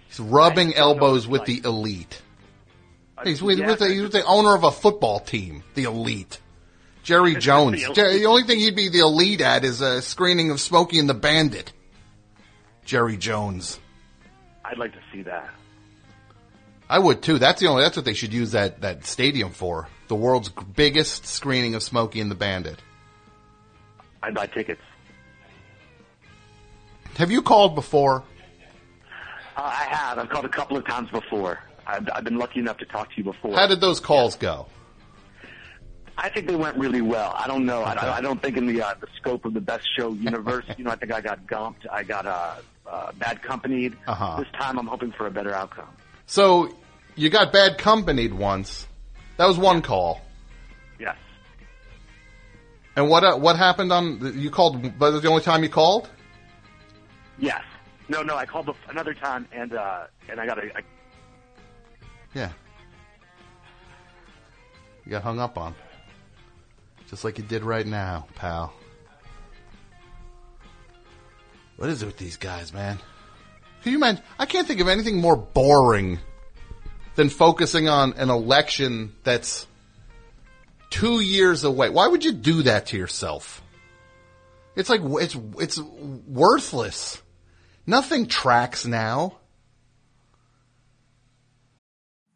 He's 0.08 0.20
rubbing 0.20 0.70
I 0.70 0.78
don't 0.78 0.98
know 0.98 1.06
elbows 1.06 1.28
with 1.28 1.46
the 1.46 1.62
elite. 1.64 2.22
He's 3.24 3.42
Uh, 3.42 3.46
with, 3.46 3.60
yeah, 3.60 3.68
with, 3.68 3.80
the, 3.80 3.88
he's 3.90 4.02
with 4.02 4.12
the 4.14 4.26
owner 4.26 4.56
of 4.56 4.64
a 4.64 4.72
football 4.72 5.20
team, 5.20 5.64
the 5.76 5.84
elite. 5.84 6.40
Jerry 7.04 7.36
Jones. 7.36 7.86
the 7.86 7.94
Jer- 7.94 8.14
the 8.14 8.26
only 8.26 8.44
thing 8.44 8.60
he'd 8.60 8.76
be 8.76 8.90
the 8.90 9.00
elite 9.00 9.42
at 9.42 9.64
is 9.64 9.82
a 9.82 10.02
screening 10.02 10.50
of 10.52 10.60
Smokey 10.60 10.98
and 11.00 11.08
the 11.08 11.14
Bandit. 11.14 11.72
Jerry 12.84 13.16
Jones. 13.18 13.80
I'd 14.66 14.78
like 14.78 14.94
to 14.94 15.00
see 15.14 15.22
that. 15.24 15.50
I 16.92 17.00
would 17.00 17.22
too. 17.22 17.40
That's 17.40 17.62
the 17.62 17.68
only. 17.68 17.84
That's 17.84 17.96
what 17.96 18.04
they 18.04 18.14
should 18.14 18.34
use 18.34 18.52
that 18.52 18.82
that 18.82 19.06
stadium 19.06 19.52
for. 19.52 19.88
The 20.10 20.16
world's 20.16 20.50
biggest 20.50 21.26
screening 21.26 21.74
of 21.74 21.82
Smokey 21.82 22.20
and 22.20 22.30
the 22.30 22.36
Bandit. 22.36 22.80
I'd 24.22 24.34
buy 24.34 24.48
tickets. 24.48 24.82
Have 27.16 27.32
you 27.32 27.44
called 27.44 27.76
before? 27.76 28.26
Uh, 29.56 29.62
I 29.62 29.86
have. 29.90 30.20
I've 30.20 30.28
called 30.28 30.44
a 30.44 30.50
couple 30.50 30.76
of 30.76 30.86
times 30.86 31.10
before. 31.12 31.60
I've, 31.88 32.10
I've 32.14 32.26
been 32.26 32.38
lucky 32.38 32.60
enough 32.60 32.78
to 32.80 32.86
talk 32.86 33.10
to 33.12 33.14
you 33.16 33.24
before. 33.24 33.56
How 33.56 33.68
did 33.68 33.80
those 33.80 34.02
calls 34.02 34.36
go? 34.36 34.68
I 36.18 36.28
think 36.28 36.46
they 36.48 36.58
went 36.58 36.76
really 36.76 37.02
well. 37.02 37.34
I 37.38 37.48
don't 37.48 37.66
know. 37.66 37.84
Okay. 37.84 38.00
I, 38.00 38.18
I 38.18 38.22
don't 38.22 38.42
think 38.42 38.58
in 38.58 38.68
the 38.68 38.82
uh, 38.82 38.96
the 39.00 39.08
scope 39.16 39.46
of 39.46 39.54
the 39.54 39.62
best 39.62 39.88
show 39.96 40.12
universe, 40.12 40.66
you 40.78 40.84
know, 40.84 40.92
I 40.92 40.98
think 40.98 41.14
I 41.14 41.22
got 41.22 41.48
gumped. 41.48 41.88
I 41.90 42.04
got 42.04 42.26
uh, 42.26 42.56
uh, 42.86 43.14
bad 43.14 43.42
companied. 43.42 43.96
Uh-huh. 44.08 44.40
This 44.40 44.52
time, 44.60 44.78
I'm 44.78 44.88
hoping 44.88 45.14
for 45.14 45.26
a 45.26 45.32
better 45.32 45.54
outcome. 45.54 45.88
So 46.26 46.76
you 47.16 47.30
got 47.30 47.52
bad 47.52 47.78
companied 47.78 48.34
once. 48.34 48.88
That 49.38 49.48
was 49.48 49.58
one 49.58 49.82
call. 49.82 50.22
Yes. 51.00 51.18
And 52.96 53.10
what 53.10 53.24
uh, 53.24 53.38
what 53.38 53.58
happened 53.58 53.92
on 53.92 54.40
you 54.40 54.50
called? 54.50 54.98
But 54.98 55.20
the 55.22 55.30
only 55.30 55.42
time 55.42 55.64
you 55.64 55.70
called. 55.70 56.10
Yes. 57.40 57.64
No, 58.10 58.22
no. 58.22 58.36
I 58.36 58.46
called 58.46 58.70
another 58.90 59.14
time, 59.14 59.48
and 59.52 59.74
uh, 59.74 60.06
and 60.30 60.40
I 60.40 60.46
got 60.46 60.58
a. 60.60 60.78
I, 60.78 60.82
Yeah. 62.34 62.52
You 65.06 65.12
got 65.12 65.24
hung 65.24 65.40
up 65.40 65.58
on. 65.58 65.74
Just 67.10 67.24
like 67.24 67.38
you 67.38 67.44
did 67.44 67.64
right 67.64 67.86
now, 67.86 68.28
pal. 68.36 68.74
What 71.78 71.90
is 71.90 72.04
it 72.04 72.06
with 72.06 72.18
these 72.18 72.38
guys, 72.38 72.72
man? 72.74 73.00
Can 73.82 73.92
you 73.92 73.98
imagine? 73.98 74.24
I 74.38 74.46
can't 74.46 74.68
think 74.68 74.80
of 74.80 74.88
anything 74.88 75.18
more 75.18 75.36
boring 75.36 76.20
than 77.22 77.30
focusing 77.30 77.88
on 77.88 78.14
an 78.14 78.32
election 78.32 79.14
that's 79.24 79.68
two 80.90 81.20
years 81.20 81.64
away. 81.64 81.88
Why 81.88 82.08
would 82.08 82.26
you 82.26 82.32
do 82.32 82.64
that 82.64 82.88
to 82.88 82.98
yourself? 82.98 83.62
It's 84.76 84.90
like, 84.90 85.02
it's, 85.04 85.38
it's 85.60 85.78
worthless. 85.78 87.22
Nothing 87.86 88.26
tracks 88.26 88.88
now. 88.88 89.38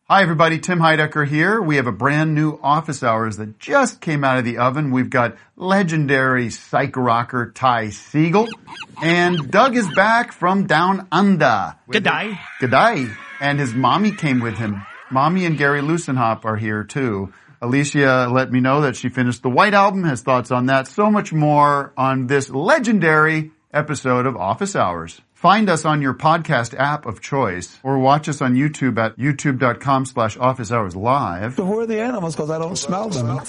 Hi, 0.04 0.22
everybody. 0.22 0.60
Tim 0.60 0.78
Heidecker 0.78 1.28
here. 1.28 1.60
We 1.60 1.78
have 1.78 1.88
a 1.88 1.92
brand 1.92 2.36
new 2.36 2.60
office 2.62 3.02
hours 3.02 3.38
that 3.38 3.58
just 3.58 4.02
came 4.02 4.24
out 4.24 4.38
of 4.38 4.46
the 4.46 4.60
oven. 4.60 4.92
We've 4.92 5.10
got 5.10 5.36
legendary 5.56 6.52
psych 6.52 6.96
rocker 6.96 7.50
Ty 7.50 7.88
Segall. 7.88 8.50
And 9.02 9.50
Doug 9.50 9.76
is 9.76 9.88
back 9.96 10.32
from 10.32 10.68
down 10.68 11.08
under. 11.12 11.76
Good 11.90 12.04
day. 12.04 12.38
Good 12.60 12.70
day. 12.70 13.08
And 13.40 13.60
his 13.60 13.74
mommy 13.74 14.12
came 14.12 14.40
with 14.40 14.58
him. 14.58 14.86
Mommy 15.12 15.46
and 15.46 15.58
Gary 15.58 15.82
Lussenhop 15.82 16.46
are 16.46 16.56
here 16.56 16.84
too. 16.84 17.34
Alicia 17.62 18.28
let 18.32 18.52
me 18.52 18.60
know 18.60 18.82
that 18.82 18.96
she 18.96 19.10
finished 19.10 19.42
the 19.42 19.50
White 19.50 19.74
Album, 19.74 20.04
has 20.04 20.22
thoughts 20.22 20.52
on 20.52 20.68
that, 20.68 20.88
so 20.88 21.10
much 21.10 21.32
more 21.34 21.94
on 21.98 22.28
this 22.28 22.50
legendary 22.50 23.52
episode 23.74 24.26
of 24.26 24.36
Office 24.36 24.76
Hours. 24.76 25.22
Find 25.34 25.70
us 25.70 25.86
on 25.86 26.02
your 26.02 26.14
podcast 26.14 26.74
app 26.80 27.06
of 27.06 27.22
choice 27.22 27.78
or 27.84 28.00
watch 28.00 28.28
us 28.28 28.42
on 28.42 28.56
YouTube 28.56 28.98
at 28.98 29.18
youtube.com 29.18 30.06
slash 30.06 30.38
office 30.38 30.72
hours 30.72 30.96
live. 30.96 31.56
So 31.56 31.66
who 31.66 31.80
are 31.80 31.86
the 31.86 32.02
animals? 32.02 32.36
Because 32.36 32.50
I 32.50 32.58
don't 32.58 32.78
smell 32.78 33.10
them. 33.10 33.42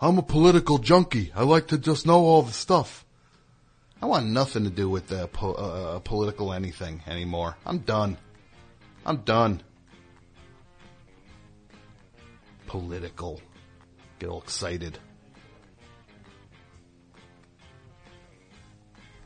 I'm 0.00 0.18
a 0.18 0.22
political 0.22 0.78
junkie. 0.78 1.32
I 1.34 1.42
like 1.42 1.68
to 1.68 1.78
just 1.78 2.06
know 2.06 2.24
all 2.24 2.42
the 2.42 2.52
stuff. 2.52 3.04
I 4.00 4.06
want 4.06 4.26
nothing 4.26 4.64
to 4.64 4.70
do 4.70 4.88
with 4.88 5.10
uh, 5.12 5.26
po- 5.28 5.54
uh, 5.54 5.98
political 6.00 6.52
anything 6.52 7.02
anymore. 7.06 7.56
I'm 7.66 7.78
done. 7.78 8.16
I'm 9.04 9.18
done. 9.18 9.62
Political. 12.66 13.40
Get 14.18 14.28
all 14.28 14.42
excited. 14.42 14.98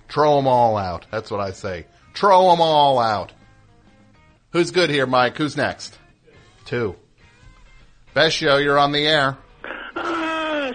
Throw 0.08 0.36
them 0.36 0.46
all 0.46 0.76
out. 0.76 1.06
That's 1.10 1.30
what 1.30 1.40
I 1.40 1.52
say. 1.52 1.86
Throw 2.14 2.50
them 2.50 2.60
all 2.60 2.98
out. 2.98 3.32
Who's 4.50 4.70
good 4.70 4.90
here, 4.90 5.06
Mike? 5.06 5.36
Who's 5.38 5.56
next? 5.56 5.98
Two. 6.66 6.96
Best 8.14 8.36
show, 8.36 8.58
you're 8.58 8.78
on 8.78 8.92
the 8.92 9.06
air. 9.06 9.38
Ah, 9.96 10.70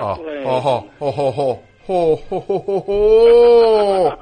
Oh, 0.00 0.24
oh, 0.44 0.60
ho, 0.60 0.90
ho, 1.10 1.30
ho, 1.32 1.62
ho, 1.88 2.16
ho, 2.16 2.40
ho, 2.40 2.80
ho. 2.80 4.18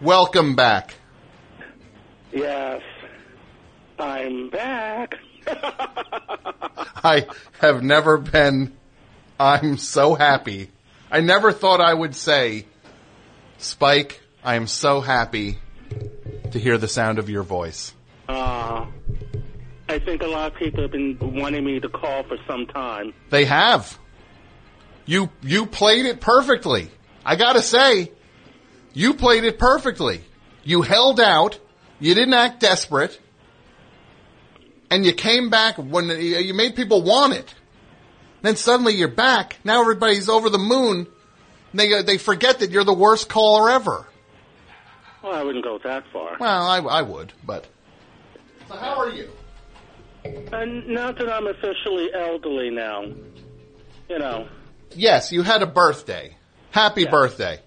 Welcome 0.00 0.54
back. 0.54 0.94
Yes, 2.32 2.82
I'm 3.98 4.48
back. 4.50 5.16
I 7.02 7.26
have 7.58 7.82
never 7.82 8.18
been, 8.18 8.76
I'm 9.40 9.76
so 9.76 10.14
happy. 10.14 10.70
I 11.10 11.18
never 11.20 11.50
thought 11.50 11.80
I 11.80 11.92
would 11.92 12.14
say, 12.14 12.66
Spike, 13.58 14.20
I 14.44 14.54
am 14.54 14.68
so 14.68 15.00
happy 15.00 15.58
to 16.52 16.60
hear 16.60 16.78
the 16.78 16.86
sound 16.86 17.18
of 17.18 17.28
your 17.28 17.42
voice. 17.42 17.92
Uh, 18.28 18.86
I 19.90 19.98
think 19.98 20.22
a 20.22 20.26
lot 20.28 20.52
of 20.52 20.58
people 20.58 20.82
have 20.82 20.92
been 20.92 21.18
wanting 21.20 21.64
me 21.64 21.80
to 21.80 21.88
call 21.88 22.22
for 22.22 22.36
some 22.46 22.66
time. 22.66 23.12
They 23.30 23.44
have. 23.44 23.98
You, 25.04 25.30
you 25.42 25.66
played 25.66 26.06
it 26.06 26.20
perfectly. 26.20 26.90
I 27.24 27.34
gotta 27.34 27.60
say, 27.60 28.12
you 28.92 29.14
played 29.14 29.42
it 29.42 29.58
perfectly. 29.58 30.20
You 30.62 30.82
held 30.82 31.18
out, 31.18 31.58
you 31.98 32.14
didn't 32.14 32.34
act 32.34 32.60
desperate, 32.60 33.20
and 34.90 35.04
you 35.04 35.12
came 35.12 35.50
back 35.50 35.76
when 35.76 36.08
you 36.08 36.54
made 36.54 36.76
people 36.76 37.02
want 37.02 37.32
it. 37.32 37.52
Then 38.42 38.54
suddenly 38.54 38.94
you're 38.94 39.08
back. 39.08 39.58
Now 39.64 39.80
everybody's 39.80 40.28
over 40.28 40.50
the 40.50 40.58
moon. 40.58 41.08
They, 41.74 41.92
uh, 41.92 42.02
they 42.02 42.16
forget 42.16 42.60
that 42.60 42.70
you're 42.70 42.84
the 42.84 42.94
worst 42.94 43.28
caller 43.28 43.70
ever. 43.70 44.06
Well, 45.22 45.34
I 45.34 45.42
wouldn't 45.42 45.64
go 45.64 45.78
that 45.82 46.04
far. 46.12 46.36
Well, 46.38 46.66
I, 46.66 46.78
I 46.78 47.02
would, 47.02 47.32
but. 47.44 47.66
So 48.68 48.76
how 48.76 48.96
are 48.96 49.10
you? 49.10 49.28
And 50.24 50.88
now 50.88 51.12
that 51.12 51.28
I'm 51.28 51.46
officially 51.46 52.10
elderly 52.14 52.70
now, 52.70 53.02
you 54.08 54.18
know, 54.18 54.48
Yes, 54.94 55.30
you 55.32 55.42
had 55.42 55.62
a 55.62 55.66
birthday. 55.66 56.36
Happy 56.72 57.02
Yeah. 57.02 57.10
birthday. 57.10 57.60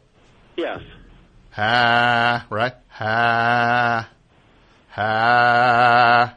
yes. 0.58 0.80
Ha, 1.52 2.46
right? 2.50 2.74
Ha, 2.90 4.10
ha, 4.90 6.34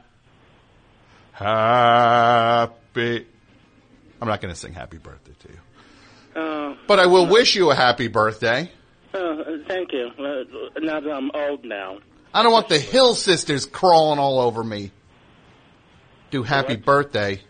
happy. 1.33 3.27
I'm 4.21 4.29
not 4.29 4.41
going 4.41 4.53
to 4.55 4.59
sing 4.59 4.73
happy 4.73 4.99
birthday 4.99 5.33
to 5.41 5.49
you. 5.49 6.41
Uh, 6.41 6.75
But 6.87 7.01
I 7.01 7.07
will 7.07 7.27
wish 7.27 7.55
you 7.57 7.71
a 7.71 7.75
happy 7.75 8.09
birthday. 8.09 8.71
uh, 9.15 9.19
thank 9.67 9.93
you. 9.93 10.11
Uh, 10.19 10.45
now 10.81 11.01
that 11.01 11.11
I'm 11.11 11.31
old 11.35 11.65
now. 11.65 11.99
I 12.35 12.43
don't 12.43 12.53
want 12.53 12.69
the 12.69 12.79
Hill 12.79 13.15
sisters 13.15 13.65
crawling 13.67 14.19
all 14.19 14.41
over 14.41 14.63
me. 14.63 14.91
Do 16.37 16.43
happy 16.43 16.77
birthday. 16.77 17.41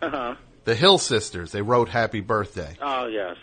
Uh 0.00 0.10
huh. 0.10 0.34
The 0.64 0.76
Hill 0.76 0.98
sisters, 0.98 1.50
they 1.50 1.60
wrote 1.60 1.88
happy 1.88 2.20
birthday. 2.20 2.76
Oh, 2.80 3.06
yes. 3.06 3.36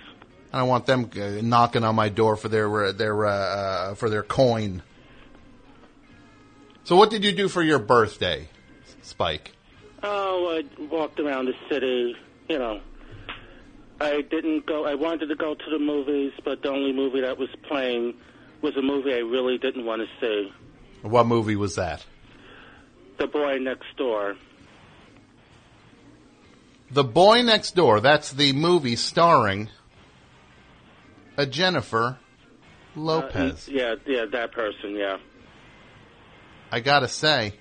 I 0.54 0.60
don't 0.60 0.70
want 0.70 0.86
them 0.86 1.10
uh, 1.20 1.42
knocking 1.42 1.84
on 1.84 1.96
my 1.96 2.08
door 2.08 2.38
for 2.38 2.48
their 2.48 2.86
uh, 2.86 2.92
their 2.94 3.26
uh, 3.26 3.32
uh, 3.32 3.96
for 3.96 4.10
their 4.10 4.24
coin. 4.24 4.82
So 6.86 6.96
what 6.96 7.10
did 7.10 7.26
you 7.26 7.34
do 7.34 7.50
for 7.50 7.62
your 7.62 7.80
birthday, 7.80 8.48
Spike? 9.02 9.52
Oh, 10.02 10.62
I 10.62 10.84
walked 10.86 11.20
around 11.20 11.48
the 11.48 11.56
city, 11.70 12.16
you 12.48 12.58
know. 12.58 12.80
I 14.00 14.22
didn't 14.22 14.66
go, 14.66 14.86
I 14.86 14.96
wanted 14.96 15.28
to 15.28 15.36
go 15.36 15.56
to 15.56 15.70
the 15.70 15.80
movies, 15.80 16.32
but 16.46 16.62
the 16.62 16.70
only 16.70 16.94
movie 16.94 17.20
that 17.20 17.38
was 17.38 17.50
playing 17.64 18.14
was 18.62 18.78
a 18.78 18.82
movie 18.82 19.14
I 19.14 19.20
really 19.20 19.58
didn't 19.58 19.86
want 19.86 20.04
to 20.04 20.08
see. 20.22 20.54
What 21.02 21.26
movie 21.28 21.58
was 21.58 21.76
that? 21.76 22.06
The 23.18 23.28
Boy 23.28 23.58
Next 23.58 23.88
Door. 23.98 24.38
The 26.96 27.04
Boy 27.04 27.42
Next 27.42 27.76
Door. 27.76 28.00
That's 28.00 28.32
the 28.32 28.54
movie 28.54 28.96
starring 28.96 29.68
a 31.36 31.46
Jennifer 31.46 32.18
Uh, 32.96 33.00
Lopez. 33.02 33.68
yeah, 33.68 33.96
yeah, 34.06 34.24
that 34.32 34.54
person, 34.54 34.96
yeah. 34.96 35.18
I 36.72 36.80
gotta 36.80 37.10
say, 37.10 37.54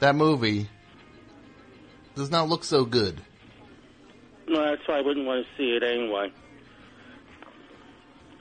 that 0.00 0.14
movie 0.14 0.68
does 2.16 2.30
not 2.30 2.50
look 2.50 2.64
so 2.64 2.84
good. 2.84 3.18
No, 4.46 4.62
that's 4.62 4.86
why 4.86 4.98
I 4.98 5.00
wouldn't 5.00 5.24
want 5.26 5.46
to 5.46 5.56
see 5.56 5.70
it 5.74 5.82
anyway. 5.82 6.30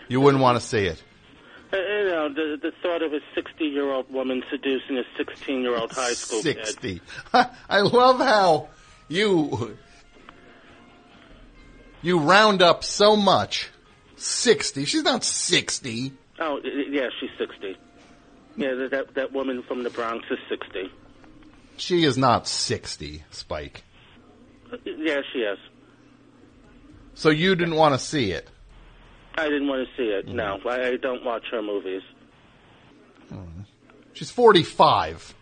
You 0.10 0.19
wouldn't 0.19 0.43
want 0.43 0.60
to 0.60 0.67
see 0.67 0.80
it. 0.84 1.02
Uh, 1.71 1.78
you 1.78 2.06
know, 2.10 2.28
the, 2.34 2.60
the 2.62 2.71
thought 2.82 3.02
of 3.04 3.13
a 3.13 3.21
60 3.36 3.63
year 3.63 3.89
old 3.89 4.12
woman 4.12 4.43
seducing 4.52 4.97
a 4.97 5.04
16 5.15 5.62
year 5.62 5.78
old 5.78 5.93
high 5.93 6.12
school 6.12 6.43
kid. 6.43 6.58
Sixty. 6.65 6.99
I 7.69 7.80
love 7.80 8.17
how 8.19 8.67
you 9.09 9.77
you 12.01 12.19
round 12.19 12.61
up 12.61 12.83
so 12.83 13.15
much. 13.15 13.69
Sixty. 14.15 14.85
She's 14.85 15.03
not 15.03 15.23
sixty. 15.23 16.13
Oh, 16.39 16.59
yeah, 16.63 17.09
she's 17.19 17.29
60. 17.37 17.77
Yeah, 18.55 18.87
that, 18.89 19.13
that, 19.15 19.33
woman 19.33 19.61
from 19.61 19.83
the 19.83 19.89
Bronx 19.89 20.25
is 20.31 20.39
60. 20.47 20.89
She 21.75 22.03
is 22.03 22.17
not 22.17 22.47
sixty, 22.47 23.23
Spike. 23.31 23.83
Yeah, 24.85 25.21
she 25.31 25.39
is. 25.39 25.57
So 27.13 27.29
you 27.29 27.55
didn't 27.55 27.75
want 27.75 27.93
to 27.95 27.99
see 27.99 28.31
it. 28.31 28.49
I 29.35 29.45
didn't 29.45 29.67
want 29.67 29.87
to 29.87 29.95
see 29.95 30.09
it. 30.09 30.27
No, 30.27 30.57
mm-hmm. 30.57 30.67
I, 30.67 30.87
I 30.87 30.97
don't 30.97 31.23
watch 31.23 31.43
her 31.51 31.61
movies. 31.61 32.01
Hmm. 33.29 33.61
She's 34.13 34.31
forty-five. 34.31 35.33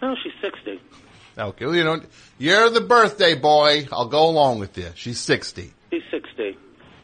No, 0.00 0.14
she's 0.22 0.32
60. 0.40 0.80
Okay, 1.38 1.64
you 1.66 1.84
know, 1.84 2.00
you're 2.38 2.68
the 2.70 2.80
birthday 2.80 3.34
boy. 3.34 3.86
I'll 3.92 4.08
go 4.08 4.28
along 4.28 4.58
with 4.58 4.76
you. 4.76 4.88
She's 4.94 5.20
sixty. 5.20 5.72
She's 5.92 6.02
60. 6.10 6.56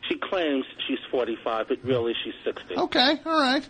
She 0.09 0.19
claims 0.19 0.65
she's 0.87 0.99
45, 1.11 1.69
but 1.69 1.79
really 1.85 2.13
she's 2.23 2.35
60. 2.45 2.77
Okay, 2.77 3.21
all 3.25 3.41
right. 3.41 3.67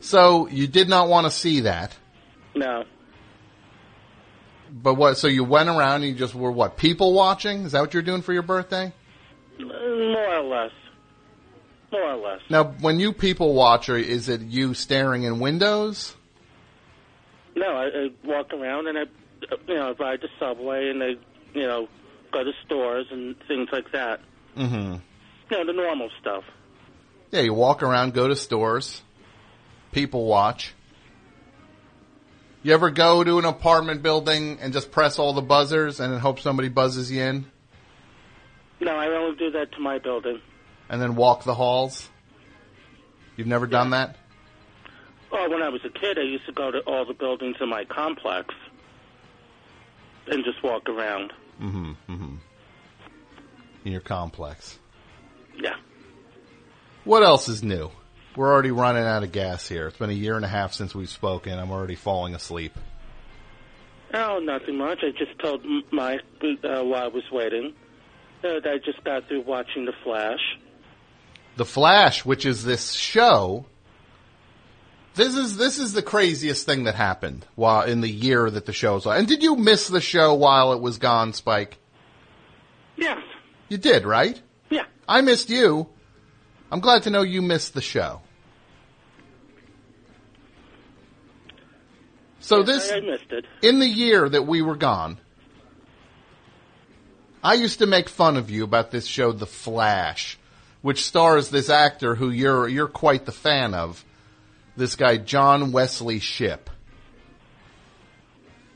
So 0.00 0.48
you 0.48 0.66
did 0.66 0.88
not 0.88 1.08
want 1.08 1.26
to 1.26 1.30
see 1.30 1.60
that, 1.60 1.94
No. 2.54 2.84
but 4.72 4.94
what? 4.94 5.18
So 5.18 5.26
you 5.28 5.44
went 5.44 5.68
around 5.68 5.96
and 6.02 6.04
you 6.12 6.14
just 6.14 6.34
were 6.34 6.50
what? 6.50 6.78
People 6.78 7.12
watching? 7.12 7.64
Is 7.64 7.72
that 7.72 7.80
what 7.82 7.92
you're 7.92 8.02
doing 8.02 8.22
for 8.22 8.32
your 8.32 8.42
birthday? 8.42 8.92
More 9.58 10.36
or 10.36 10.42
less. 10.42 10.72
More 11.92 12.12
or 12.12 12.16
less. 12.16 12.40
Now, 12.48 12.64
when 12.80 12.98
you 13.00 13.12
people 13.12 13.52
watch, 13.52 13.90
is 13.90 14.30
it 14.30 14.40
you 14.40 14.72
staring 14.72 15.24
in 15.24 15.38
windows? 15.40 16.14
No, 17.56 17.66
I, 17.66 17.86
I 17.86 18.08
walk 18.24 18.52
around 18.52 18.86
and 18.88 18.98
I, 18.98 19.02
you 19.66 19.74
know, 19.74 19.94
ride 19.98 20.20
the 20.20 20.28
subway 20.38 20.90
and 20.90 21.02
I, 21.02 21.08
you 21.54 21.66
know, 21.66 21.88
go 22.32 22.44
to 22.44 22.52
stores 22.64 23.06
and 23.10 23.34
things 23.48 23.68
like 23.72 23.90
that. 23.92 24.20
Mm-hmm. 24.56 24.94
You 25.50 25.58
know, 25.58 25.66
the 25.66 25.72
normal 25.72 26.10
stuff. 26.20 26.44
Yeah, 27.32 27.40
you 27.40 27.54
walk 27.54 27.82
around, 27.82 28.14
go 28.14 28.28
to 28.28 28.36
stores, 28.36 29.02
people 29.92 30.26
watch. 30.26 30.74
You 32.62 32.74
ever 32.74 32.90
go 32.90 33.24
to 33.24 33.38
an 33.38 33.44
apartment 33.46 34.02
building 34.02 34.58
and 34.60 34.72
just 34.72 34.90
press 34.90 35.18
all 35.18 35.32
the 35.32 35.40
buzzers 35.42 35.98
and 35.98 36.12
then 36.12 36.20
hope 36.20 36.40
somebody 36.40 36.68
buzzes 36.68 37.10
you 37.10 37.22
in, 37.22 37.46
No, 38.80 38.92
I 38.92 39.06
only 39.08 39.36
do 39.36 39.50
that 39.52 39.72
to 39.72 39.80
my 39.80 39.98
building. 39.98 40.40
and 40.88 41.00
then 41.00 41.14
walk 41.16 41.44
the 41.44 41.54
halls? 41.54 42.08
You've 43.36 43.46
never 43.46 43.66
done 43.66 43.90
that? 43.90 44.16
Oh, 45.32 45.48
when 45.48 45.62
I 45.62 45.68
was 45.68 45.80
a 45.84 45.90
kid, 45.90 46.18
I 46.18 46.22
used 46.22 46.46
to 46.46 46.52
go 46.52 46.70
to 46.70 46.80
all 46.80 47.04
the 47.04 47.14
buildings 47.14 47.56
in 47.60 47.68
my 47.68 47.84
complex 47.84 48.54
and 50.26 50.44
just 50.44 50.62
walk 50.62 50.88
around. 50.88 51.32
Mm-hmm. 51.60 51.92
Mm-hmm. 52.08 52.34
In 53.84 53.92
your 53.92 54.00
complex. 54.00 54.78
Yeah. 55.56 55.76
What 57.04 57.22
else 57.22 57.48
is 57.48 57.62
new? 57.62 57.90
We're 58.36 58.52
already 58.52 58.70
running 58.70 59.04
out 59.04 59.22
of 59.22 59.32
gas 59.32 59.68
here. 59.68 59.88
It's 59.88 59.98
been 59.98 60.10
a 60.10 60.14
year 60.14 60.36
and 60.36 60.44
a 60.44 60.48
half 60.48 60.72
since 60.72 60.94
we've 60.94 61.08
spoken. 61.08 61.58
I'm 61.58 61.70
already 61.70 61.96
falling 61.96 62.34
asleep. 62.34 62.72
Oh, 64.12 64.38
nothing 64.38 64.78
much. 64.78 65.00
I 65.02 65.10
just 65.10 65.38
told 65.38 65.64
Mike 65.92 66.22
uh, 66.42 66.82
while 66.82 67.04
I 67.04 67.08
was 67.08 67.24
waiting 67.30 67.74
uh, 68.44 68.60
that 68.60 68.66
I 68.66 68.78
just 68.78 69.02
got 69.04 69.28
through 69.28 69.42
watching 69.42 69.84
The 69.84 69.92
Flash. 70.04 70.40
The 71.56 71.64
Flash, 71.64 72.24
which 72.24 72.46
is 72.46 72.64
this 72.64 72.92
show. 72.92 73.66
This 75.14 75.34
is 75.34 75.56
this 75.56 75.78
is 75.78 75.92
the 75.92 76.02
craziest 76.02 76.64
thing 76.66 76.84
that 76.84 76.94
happened 76.94 77.44
while 77.56 77.82
in 77.82 78.00
the 78.00 78.10
year 78.10 78.48
that 78.48 78.66
the 78.66 78.72
show's 78.72 79.06
on. 79.06 79.16
And 79.16 79.28
did 79.28 79.42
you 79.42 79.56
miss 79.56 79.88
the 79.88 80.00
show 80.00 80.34
while 80.34 80.72
it 80.72 80.80
was 80.80 80.98
gone, 80.98 81.32
Spike? 81.32 81.78
Yes. 82.96 83.18
You 83.68 83.78
did, 83.78 84.04
right? 84.04 84.40
Yeah. 84.70 84.84
I 85.08 85.20
missed 85.22 85.50
you. 85.50 85.88
I'm 86.70 86.80
glad 86.80 87.04
to 87.04 87.10
know 87.10 87.22
you 87.22 87.42
missed 87.42 87.74
the 87.74 87.80
show. 87.80 88.22
So 92.40 92.62
this 92.62 92.90
I, 92.90 92.96
I 92.96 93.00
missed 93.00 93.30
it. 93.30 93.44
in 93.62 93.78
the 93.80 93.86
year 93.86 94.28
that 94.28 94.46
we 94.46 94.62
were 94.62 94.76
gone, 94.76 95.18
I 97.42 97.54
used 97.54 97.78
to 97.80 97.86
make 97.86 98.08
fun 98.08 98.36
of 98.36 98.50
you 98.50 98.64
about 98.64 98.90
this 98.90 99.06
show, 99.06 99.32
The 99.32 99.46
Flash, 99.46 100.38
which 100.82 101.04
stars 101.04 101.50
this 101.50 101.68
actor 101.68 102.14
who 102.14 102.30
you're 102.30 102.68
you're 102.68 102.88
quite 102.88 103.26
the 103.26 103.32
fan 103.32 103.74
of, 103.74 104.04
this 104.76 104.96
guy 104.96 105.16
John 105.16 105.72
Wesley 105.72 106.18
Shipp. 106.18 106.70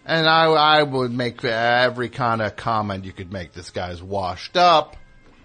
And 0.06 0.28
I 0.28 0.44
I 0.46 0.82
would 0.82 1.12
make 1.12 1.42
every 1.44 2.08
kind 2.08 2.42
of 2.42 2.56
comment 2.56 3.04
you 3.04 3.12
could 3.12 3.32
make. 3.32 3.52
This 3.52 3.70
guy's 3.70 4.02
washed 4.02 4.56
up. 4.56 4.96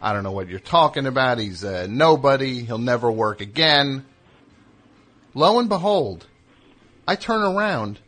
I 0.02 0.14
don't 0.14 0.24
know 0.24 0.32
what 0.32 0.47
you're 0.47 0.60
talking 0.60 1.06
about. 1.06 1.39
He's 1.39 1.64
a 1.64 1.88
nobody. 1.88 2.64
He'll 2.64 2.78
never 2.78 3.12
work 3.12 3.41
again. 3.41 4.06
Lo 5.34 5.60
and 5.60 5.70
behold, 5.70 6.26
I 7.08 7.16
turn 7.16 7.41
around 7.41 8.00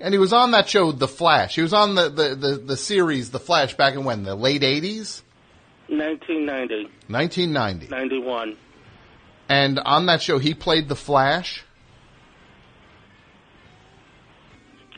and 0.00 0.12
he 0.12 0.18
was 0.18 0.32
on 0.32 0.50
that 0.50 0.68
show, 0.68 0.92
The 0.92 1.08
Flash. 1.08 1.54
He 1.54 1.62
was 1.62 1.72
on 1.72 1.94
the, 1.94 2.10
the, 2.10 2.34
the, 2.34 2.54
the 2.56 2.76
series, 2.76 3.30
The 3.30 3.40
Flash, 3.40 3.74
back 3.74 3.94
in 3.94 4.04
when? 4.04 4.22
The 4.22 4.34
late 4.34 4.62
80s? 4.62 5.22
1990, 5.88 6.90
1990. 7.08 7.88
91. 7.88 8.56
And 9.48 9.78
on 9.78 10.06
that 10.06 10.22
show, 10.22 10.38
he 10.38 10.54
played 10.54 10.88
The 10.88 10.96
Flash. 10.96 11.64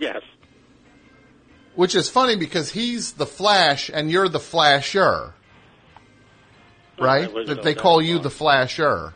Yes. 0.01 0.23
Which 1.75 1.95
is 1.95 2.09
funny 2.09 2.37
because 2.37 2.71
he's 2.71 3.13
the 3.13 3.27
Flash 3.27 3.91
and 3.93 4.11
you're 4.11 4.29
the 4.29 4.41
Flasher. 4.41 5.35
Right? 6.99 7.31
That 7.47 7.63
they 7.63 7.75
call 7.75 8.01
you 8.01 8.19
the 8.19 8.31
Flasher. 8.31 9.13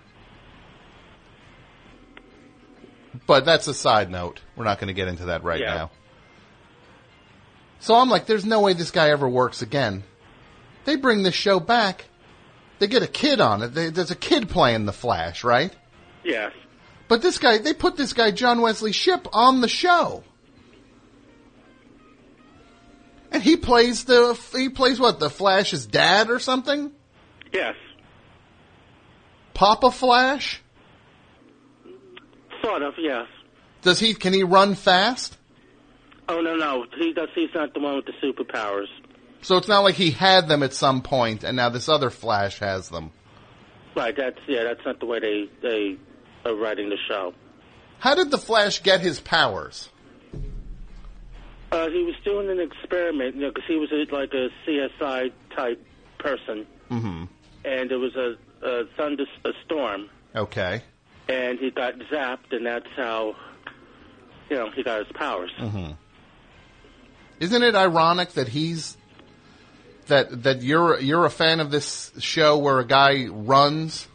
But 3.27 3.45
that's 3.45 3.67
a 3.69 3.75
side 3.75 4.11
note. 4.11 4.41
We're 4.57 4.65
not 4.65 4.79
going 4.79 4.89
to 4.89 4.95
get 4.95 5.09
into 5.09 5.27
that 5.27 5.45
right 5.45 5.61
Yeah. 5.61 5.75
now. 5.75 5.91
So 7.79 7.95
I'm 7.95 8.11
like, 8.11 8.27
there's 8.27 8.45
no 8.45 8.61
way 8.61 8.75
this 8.75 8.91
guy 8.91 9.11
ever 9.11 9.29
works 9.29 9.63
again. 9.63 10.03
They 10.85 10.97
bring 10.97 11.23
this 11.23 11.35
show 11.35 11.61
back. 11.61 12.07
They 12.81 12.87
get 12.87 13.03
a 13.03 13.07
kid 13.07 13.41
on 13.41 13.63
it. 13.63 13.69
They, 13.75 13.91
there's 13.91 14.11
a 14.11 14.17
kid 14.17 14.49
playing 14.49 14.87
the 14.87 14.93
Flash, 14.93 15.45
right? 15.45 15.71
Yes. 16.25 16.53
But 17.09 17.21
this 17.21 17.39
guy, 17.39 17.59
they 17.59 17.75
put 17.75 17.97
this 17.97 18.15
guy, 18.15 18.31
John 18.31 18.63
Wesley 18.63 18.93
Shipp, 18.93 19.29
on 19.35 19.61
the 19.61 19.69
show. 19.69 20.25
And 23.31 23.43
he 23.43 23.59
plays 23.59 24.05
the, 24.05 24.37
he 24.57 24.71
plays 24.71 24.99
what, 24.99 25.21
the 25.21 25.29
Flash's 25.29 25.87
dad 25.87 26.31
or 26.31 26.39
something? 26.39 26.91
Yes. 27.53 27.77
Papa 29.53 29.91
Flash? 29.91 30.63
Sort 32.63 32.83
of, 32.83 32.95
yes. 32.99 33.27
Does 33.83 34.01
he, 34.01 34.15
can 34.15 34.33
he 34.33 34.43
run 34.43 34.75
fast? 34.75 35.37
Oh, 36.31 36.41
no, 36.41 36.57
no. 36.57 36.87
He 36.97 37.13
does, 37.13 37.29
he's 37.35 37.51
not 37.55 37.75
the 37.75 37.81
one 37.81 37.97
with 37.97 38.07
the 38.07 38.13
superpowers. 38.23 38.89
So 39.43 39.57
it's 39.57 39.69
not 39.69 39.81
like 39.81 39.95
he 39.95 40.11
had 40.11 40.49
them 40.49 40.63
at 40.63 40.75
some 40.75 41.03
point 41.03 41.45
and 41.45 41.57
now 41.57 41.69
this 41.71 41.89
other 41.89 42.11
Flash 42.11 42.59
has 42.59 42.89
them. 42.89 43.11
Right, 43.97 44.15
that's, 44.17 44.39
yeah, 44.47 44.65
that's 44.65 44.85
not 44.85 45.01
the 45.01 45.07
way 45.07 45.19
they, 45.21 45.49
they 45.63 45.97
are 46.45 46.55
writing 46.55 46.91
the 46.91 46.99
show. 47.09 47.35
How 47.99 48.15
did 48.15 48.31
the 48.31 48.39
Flash 48.39 48.83
get 48.83 49.01
his 49.01 49.21
powers? 49.21 49.89
Uh, 51.73 51.89
he 51.89 52.03
was 52.03 52.15
doing 52.25 52.51
an 52.51 52.61
experiment, 52.61 53.37
you 53.37 53.43
know, 53.43 53.49
because 53.51 53.65
he 53.69 53.77
was 53.77 53.91
a, 53.93 54.13
like 54.15 54.33
a 54.33 54.49
CSI 54.67 55.33
type 55.55 55.85
person. 56.19 56.67
Mm-hmm. 56.91 57.25
And 57.65 57.91
there 57.91 57.99
was 57.99 58.15
a, 58.17 58.35
a 58.67 58.85
thunder, 58.97 59.25
a 59.45 59.51
storm, 59.65 60.09
Okay. 60.35 60.83
and 61.29 61.59
he 61.59 61.71
got 61.71 61.95
zapped, 62.13 62.53
and 62.53 62.67
that's 62.67 62.87
how, 62.97 63.37
you 64.49 64.57
know, 64.57 64.71
he 64.71 64.83
got 64.83 65.05
his 65.05 65.13
powers. 65.15 65.51
Mm-hmm. 65.61 65.93
Isn't 67.39 67.63
it 67.63 67.75
ironic 67.75 68.31
that 68.33 68.49
he's 68.49 68.97
that 70.11 70.43
that 70.45 70.63
you're 70.63 71.01
you're 71.01 71.25
a 71.27 71.31
fan 71.31 71.59
of 71.61 71.71
this 71.71 72.13
show 72.19 72.59
where 72.59 72.79
a 72.79 72.85
guy 72.87 73.27
runs 73.27 74.07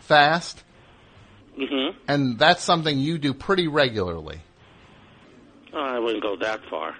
fast, 0.00 0.64
Mm-hmm. 1.58 1.96
and 2.08 2.38
that's 2.38 2.62
something 2.64 2.98
you 2.98 3.18
do 3.18 3.32
pretty 3.34 3.68
regularly. 3.68 4.40
Oh, 5.72 5.78
I 5.78 5.98
wouldn't 6.00 6.22
go 6.22 6.34
that 6.36 6.60
far. 6.68 6.96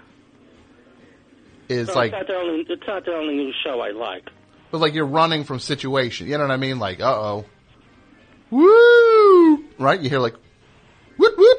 Is 1.67 1.87
No, 1.89 1.93
like, 1.95 2.13
it's 2.13 2.19
not 2.19 2.27
the 2.27 2.35
only, 2.35 2.65
it's 2.69 2.87
not 2.87 3.05
the 3.05 3.13
only 3.13 3.35
new 3.35 3.51
show 3.63 3.79
I 3.81 3.91
like. 3.91 4.29
but 4.71 4.77
like 4.79 4.93
you're 4.93 5.05
running 5.05 5.43
from 5.43 5.59
situation. 5.59 6.27
You 6.27 6.37
know 6.37 6.43
what 6.45 6.51
I 6.51 6.57
mean? 6.57 6.77
Like, 6.79 6.99
uh 7.01 7.13
oh, 7.19 7.45
woo! 8.51 9.65
Right? 9.79 9.99
You 9.99 10.09
hear 10.09 10.19
like, 10.19 10.35
whoop 11.17 11.37
whoop. 11.37 11.57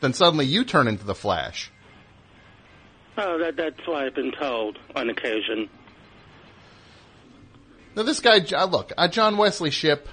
Then 0.00 0.12
suddenly 0.12 0.46
you 0.46 0.64
turn 0.64 0.88
into 0.88 1.04
the 1.04 1.14
Flash. 1.14 1.70
Oh, 3.18 3.38
that, 3.38 3.56
that's 3.56 3.86
what 3.86 4.04
I've 4.04 4.14
been 4.14 4.32
told 4.32 4.78
on 4.94 5.08
occasion. 5.08 5.68
Now 7.94 8.02
this 8.02 8.20
guy, 8.20 8.40
uh, 8.54 8.66
look, 8.66 8.92
uh, 8.96 9.08
John 9.08 9.36
Wesley 9.36 9.70
Shipp. 9.70 10.08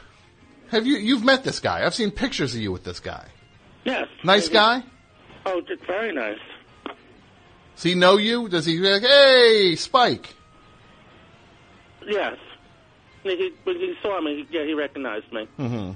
Have 0.69 0.87
you 0.87 0.95
you've 0.97 1.23
met 1.23 1.43
this 1.43 1.59
guy? 1.59 1.85
I've 1.85 1.93
seen 1.93 2.11
pictures 2.11 2.55
of 2.55 2.61
you 2.61 2.71
with 2.71 2.83
this 2.83 2.99
guy. 2.99 3.27
Yes. 3.83 4.07
Nice 4.23 4.49
guy. 4.49 4.83
Oh, 5.45 5.61
very 5.85 6.13
nice. 6.13 6.39
Does 7.75 7.83
he 7.83 7.95
know 7.95 8.17
you? 8.17 8.47
Does 8.47 8.65
he 8.65 8.77
like, 8.77 9.01
hey, 9.03 9.75
Spike? 9.75 10.33
Yes. 12.07 12.37
He, 13.23 13.35
he- 13.35 13.53
when 13.65 13.75
he 13.77 13.93
saw 14.01 14.21
me, 14.21 14.47
yeah, 14.49 14.63
he 14.63 14.73
recognized 14.73 15.31
me. 15.33 15.47
Mm-hmm. 15.59 15.91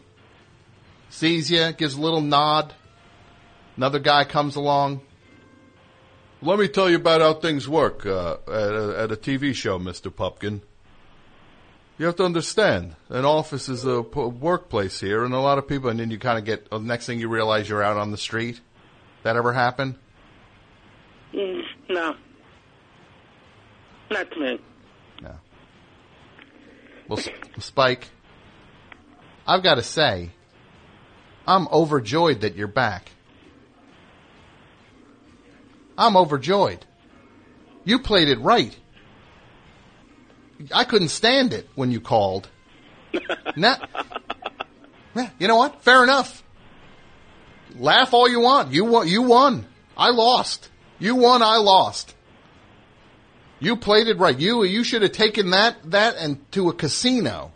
Sees 1.10 1.50
you, 1.50 1.72
gives 1.72 1.96
a 1.96 2.02
little 2.02 2.22
nod. 2.22 2.74
Another 3.78 4.00
guy 4.00 4.26
comes 4.26 4.56
along. 4.58 5.02
Let 6.42 6.60
me 6.60 6.68
tell 6.68 6.90
you 6.90 6.98
about 6.98 7.22
how 7.22 7.34
things 7.34 7.68
work 7.68 8.06
uh, 8.06 8.38
at, 8.48 8.74
a, 8.74 8.96
at 9.00 9.12
a 9.12 9.16
TV 9.16 9.56
show, 9.56 9.80
Mr. 9.80 10.14
Pupkin. 10.14 10.62
You 11.98 12.06
have 12.06 12.16
to 12.18 12.26
understand, 12.26 12.96
an 13.10 13.26
office 13.26 13.70
is 13.70 13.84
a 13.86 14.04
p- 14.04 14.20
workplace 14.20 15.00
here, 15.00 15.26
and 15.26 15.34
a 15.34 15.40
lot 15.40 15.58
of 15.58 15.68
people, 15.68 15.90
and 15.90 16.00
then 16.00 16.12
you 16.12 16.20
kind 16.20 16.38
of 16.38 16.46
get, 16.46 16.68
uh, 16.72 16.78
next 16.78 17.08
thing 17.08 17.20
you 17.20 17.28
realize 17.28 17.68
you're 17.68 17.82
out 17.82 17.98
on 17.98 18.12
the 18.12 18.18
street. 18.18 18.62
That 19.24 19.36
ever 19.36 19.52
happen? 19.52 19.98
Mm, 21.34 21.62
no. 21.90 22.16
Not 24.12 24.32
to 24.32 24.40
me. 24.40 24.60
No. 25.24 25.36
Well, 27.08 27.18
S- 27.18 27.30
Spike, 27.58 28.10
I've 29.48 29.64
got 29.64 29.76
to 29.76 29.84
say, 29.84 30.30
I'm 31.48 31.68
overjoyed 31.70 32.42
that 32.42 32.56
you're 32.56 32.68
back. 32.68 33.10
I'm 35.98 36.16
overjoyed. 36.16 36.86
You 37.84 38.00
played 38.00 38.30
it 38.30 38.40
right. 38.40 38.76
I 40.74 40.84
couldn't 40.84 41.10
stand 41.10 41.54
it 41.54 41.70
when 41.76 41.92
you 41.92 42.02
called. 42.02 42.50
nah. 43.56 43.78
Yeah, 45.16 45.30
you 45.40 45.48
know 45.48 45.56
what? 45.56 45.82
Fair 45.84 46.04
enough. 46.04 46.44
Laugh 47.76 48.14
all 48.14 48.30
you 48.30 48.40
want. 48.40 48.72
You 48.72 48.86
won. 48.86 49.08
You 49.08 49.24
won. 49.24 49.66
I 49.96 50.10
lost. 50.10 50.70
You 51.00 51.16
won. 51.16 51.42
I 51.42 51.58
lost. 51.58 52.16
You 53.60 53.76
played 53.76 54.08
it 54.08 54.18
right. 54.20 54.38
You 54.38 54.64
you 54.64 54.84
should 54.84 55.02
have 55.02 55.12
taken 55.12 55.52
that 55.52 55.78
that 55.92 56.16
and 56.18 56.52
to 56.52 56.70
a 56.70 56.74
casino, 56.74 57.52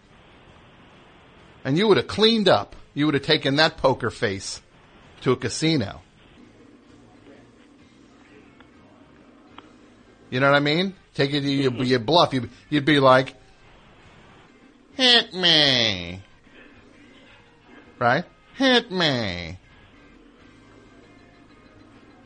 and 1.64 1.78
you 1.78 1.88
would 1.88 1.98
have 1.98 2.08
cleaned 2.08 2.50
up. 2.50 2.76
You 2.94 3.06
would 3.06 3.14
have 3.14 3.24
taken 3.24 3.58
that 3.58 3.78
poker 3.78 4.10
face 4.10 4.62
to 5.22 5.32
a 5.32 5.36
casino. 5.36 6.02
You 10.32 10.40
know 10.40 10.50
what 10.50 10.56
I 10.56 10.62
mean? 10.62 10.96
Take 11.14 11.34
it, 11.34 11.44
you, 11.44 11.70
you 11.84 12.00
bluff. 12.00 12.34
You, 12.34 12.50
you'd 12.70 12.86
be 12.86 13.00
like, 13.02 13.36
"Hit 14.96 15.34
me," 15.34 16.24
right? 18.00 18.24
Hit 18.56 18.90
me. 18.90 19.60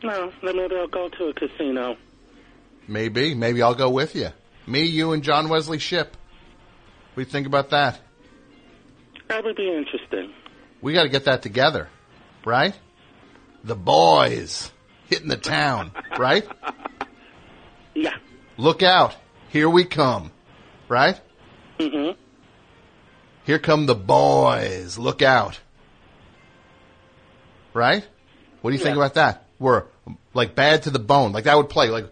No, 0.04 0.32
then 0.42 0.56
maybe 0.56 0.76
I'll 0.76 0.86
go 0.86 1.08
to 1.08 1.24
a 1.24 1.34
casino. 1.34 1.96
Maybe, 2.86 3.34
maybe 3.34 3.60
I'll 3.60 3.74
go 3.74 3.90
with 3.90 4.14
you. 4.14 4.28
Me, 4.68 4.84
you, 4.84 5.12
and 5.12 5.24
John 5.24 5.48
Wesley 5.48 5.80
Shipp. 5.80 6.16
What 7.14 7.16
do 7.16 7.20
you 7.22 7.24
think 7.24 7.48
about 7.48 7.70
that? 7.70 8.00
That 9.28 9.42
would 9.42 9.56
be 9.56 9.68
interesting. 9.68 10.32
We 10.80 10.92
got 10.92 11.02
to 11.02 11.08
get 11.08 11.24
that 11.24 11.42
together, 11.42 11.88
right? 12.44 12.78
The 13.64 13.74
boys 13.74 14.70
hitting 15.08 15.28
the 15.28 15.36
town, 15.36 15.90
right? 16.16 16.46
Yeah. 17.96 18.16
Look 18.58 18.82
out. 18.82 19.16
Here 19.48 19.70
we 19.70 19.84
come, 19.84 20.30
right? 20.86 21.18
Mm-hmm. 21.78 22.20
Here 23.44 23.58
come 23.58 23.86
the 23.86 23.94
boys. 23.94 24.98
Look 24.98 25.22
out. 25.22 25.58
Right? 27.72 28.06
What 28.60 28.70
do 28.70 28.76
you 28.76 28.82
think 28.82 28.96
about 28.96 29.14
that? 29.14 29.44
We're 29.58 29.84
like 30.34 30.54
bad 30.54 30.82
to 30.82 30.90
the 30.90 30.98
bone. 30.98 31.32
Like 31.32 31.44
that 31.44 31.56
would 31.56 31.70
play 31.70 31.88
like 31.88 32.06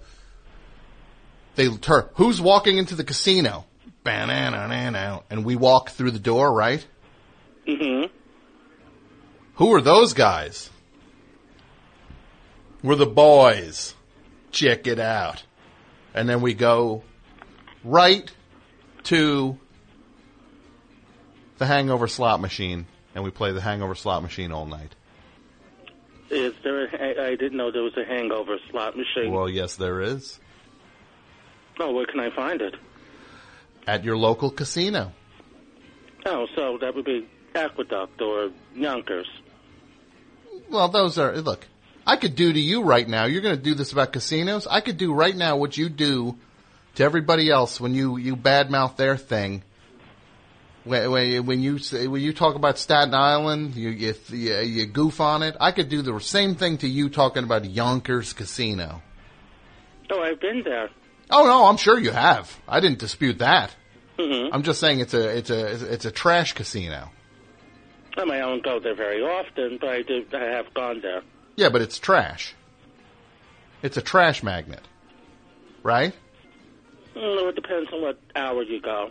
they 1.55 1.69
turn. 1.69 2.09
Who's 2.15 2.41
walking 2.41 2.79
into 2.79 2.95
the 2.95 3.05
casino? 3.05 3.67
Banana, 4.03 5.23
and 5.31 5.45
we 5.45 5.57
walk 5.57 5.91
through 5.91 6.13
the 6.13 6.19
door, 6.19 6.53
right? 6.53 6.87
Mm-hmm. 7.67 8.13
Who 9.55 9.75
are 9.75 9.81
those 9.81 10.13
guys? 10.13 10.71
We're 12.83 12.97
the 12.97 13.07
boys. 13.07 13.95
Check 14.51 14.87
it 14.87 14.99
out. 14.99 15.43
And 16.15 16.29
then 16.29 16.41
we 16.41 16.55
go 16.55 17.03
right 17.83 18.31
to 19.05 19.59
the 21.59 21.67
hangover 21.67 22.07
slot 22.07 22.41
machine 22.41 22.87
and 23.15 23.25
we 23.25 23.31
play 23.31 23.53
the 23.53 23.61
hangover 23.61 23.95
slot 23.95 24.23
machine 24.23 24.53
all 24.53 24.67
night. 24.67 24.95
Is 26.31 26.55
there? 26.63 26.87
A, 26.87 27.33
I 27.33 27.37
didn't 27.37 27.57
know 27.57 27.71
there 27.71 27.83
was 27.83 27.97
a 27.97 28.05
hangover 28.05 28.57
slot 28.71 28.97
machine. 28.97 29.33
Well, 29.33 29.49
yes, 29.49 29.77
there 29.77 30.01
is. 30.01 30.41
oh, 31.79 31.93
where 31.93 32.07
can 32.07 32.21
I 32.21 32.31
find 32.35 32.61
it? 32.63 32.75
At 33.87 34.05
your 34.05 34.17
local 34.17 34.51
casino. 34.51 35.13
Oh, 36.27 36.47
so 36.57 36.79
that 36.81 36.95
would 36.95 37.05
be 37.05 37.29
Aqueduct 37.55 38.21
or 38.23 38.51
Yonkers. 38.75 39.29
Well, 40.71 40.89
those 40.89 41.19
are, 41.19 41.37
look, 41.37 41.67
I 42.07 42.17
could 42.17 42.37
do 42.37 42.53
to 42.53 42.61
you 42.61 42.83
right 42.83 43.09
now. 43.09 43.25
You're 43.25 43.43
going 43.43 43.57
to 43.57 43.63
do 43.63 43.75
this 43.75 43.93
about 43.93 44.13
casinos. 44.13 44.67
I 44.67 44.81
could 44.81 44.99
do 44.99 45.13
right 45.15 45.35
now 45.35 45.57
what 45.57 45.77
you 45.77 45.89
do 45.89 46.37
to 46.97 47.05
everybody 47.05 47.51
else 47.51 47.81
when 47.81 47.95
you, 47.95 48.17
you 48.17 48.37
badmouth 48.37 48.97
their 48.97 49.17
thing. 49.17 49.63
When, 50.85 51.11
when, 51.11 51.47
when 51.47 51.63
you 51.63 51.79
say, 51.79 52.07
when 52.07 52.21
you 52.21 52.35
talk 52.35 52.57
about 52.57 52.79
Staten 52.79 53.15
Island, 53.15 53.75
you, 53.75 53.89
you, 53.89 54.15
you, 54.29 54.59
you 54.61 54.87
goof 54.87 55.21
on 55.21 55.43
it. 55.43 55.57
I 55.59 55.73
could 55.73 55.89
do 55.89 56.03
the 56.03 56.19
same 56.21 56.57
thing 56.57 56.79
to 56.79 56.89
you 56.89 57.09
talking 57.09 57.43
about 57.43 57.65
Yonkers 57.65 58.35
Casino. 58.35 59.03
Oh, 60.11 60.21
I've 60.21 60.41
been 60.41 60.63
there. 60.63 60.91
Oh 61.31 61.45
no, 61.45 61.65
I'm 61.65 61.79
sure 61.79 61.99
you 61.99 62.11
have. 62.11 62.55
I 62.69 62.81
didn't 62.81 62.99
dispute 62.99 63.39
that. 63.39 63.75
Mm-hmm. 64.19 64.55
I'm 64.55 64.63
just 64.63 64.79
saying 64.79 65.01
it's 65.01 65.15
a, 65.15 65.37
it's 65.37 65.49
a, 65.49 65.93
it's 65.93 66.05
a 66.05 66.11
trash 66.11 66.53
casino. 66.53 67.11
I 68.17 68.25
mean, 68.25 68.35
I 68.35 68.41
don't 68.41 68.63
go 68.63 68.79
there 68.79 68.95
very 68.95 69.23
often, 69.23 69.79
but 69.81 69.89
I 69.89 70.03
do. 70.03 70.25
I 70.33 70.45
have 70.45 70.73
gone 70.75 71.01
there. 71.01 71.23
Yeah, 71.57 71.69
but 71.69 71.83
it's 71.83 71.99
trash. 71.99 72.55
It's 73.83 73.97
a 73.97 74.03
trash 74.03 74.43
magnet. 74.43 74.81
Right? 75.83 76.15
Mm, 77.15 77.49
it 77.49 77.55
depends 77.55 77.91
on 77.93 78.03
what 78.03 78.19
hour 78.35 78.63
you 78.63 78.81
go. 78.81 79.11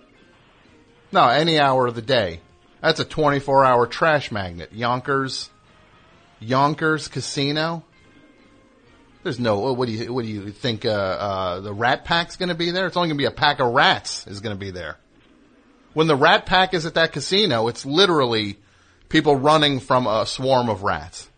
No, 1.11 1.27
any 1.27 1.59
hour 1.59 1.87
of 1.87 1.95
the 1.95 2.01
day. 2.01 2.41
That's 2.81 2.99
a 2.99 3.05
24 3.05 3.63
hour 3.63 3.87
trash 3.87 4.31
magnet. 4.31 4.73
Yonkers, 4.73 5.49
Yonkers 6.39 7.07
Casino. 7.07 7.83
There's 9.21 9.39
no, 9.39 9.71
what 9.71 9.85
do 9.85 9.93
you, 9.93 10.13
what 10.13 10.25
do 10.25 10.31
you 10.31 10.51
think, 10.51 10.85
uh, 10.85 10.89
uh, 10.89 11.59
the 11.61 11.71
rat 11.71 12.03
pack's 12.03 12.35
gonna 12.35 12.55
be 12.55 12.71
there? 12.71 12.87
It's 12.87 12.97
only 12.97 13.07
gonna 13.07 13.17
be 13.17 13.25
a 13.25 13.31
pack 13.31 13.61
of 13.61 13.71
rats 13.71 14.27
is 14.27 14.41
gonna 14.41 14.55
be 14.55 14.71
there. 14.71 14.97
When 15.93 16.07
the 16.07 16.15
rat 16.15 16.45
pack 16.45 16.73
is 16.73 16.85
at 16.85 16.95
that 16.95 17.13
casino, 17.13 17.69
it's 17.69 17.85
literally 17.85 18.57
people 19.07 19.35
running 19.37 19.79
from 19.79 20.07
a 20.07 20.25
swarm 20.25 20.67
of 20.67 20.83
rats. 20.83 21.29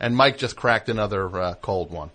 And 0.00 0.16
Mike 0.16 0.38
just 0.38 0.56
cracked 0.56 0.88
another, 0.88 1.28
uh, 1.38 1.54
cold 1.54 1.90
one. 1.90 2.10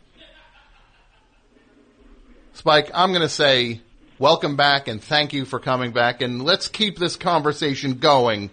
Spike, 2.53 2.91
I'm 2.93 3.11
gonna 3.13 3.27
say 3.29 3.81
welcome 4.19 4.55
back 4.55 4.87
and 4.87 5.03
thank 5.03 5.33
you 5.33 5.43
for 5.43 5.59
coming 5.59 5.91
back 5.91 6.21
and 6.21 6.43
let's 6.43 6.67
keep 6.67 6.97
this 6.97 7.15
conversation 7.15 7.95
going 7.95 8.49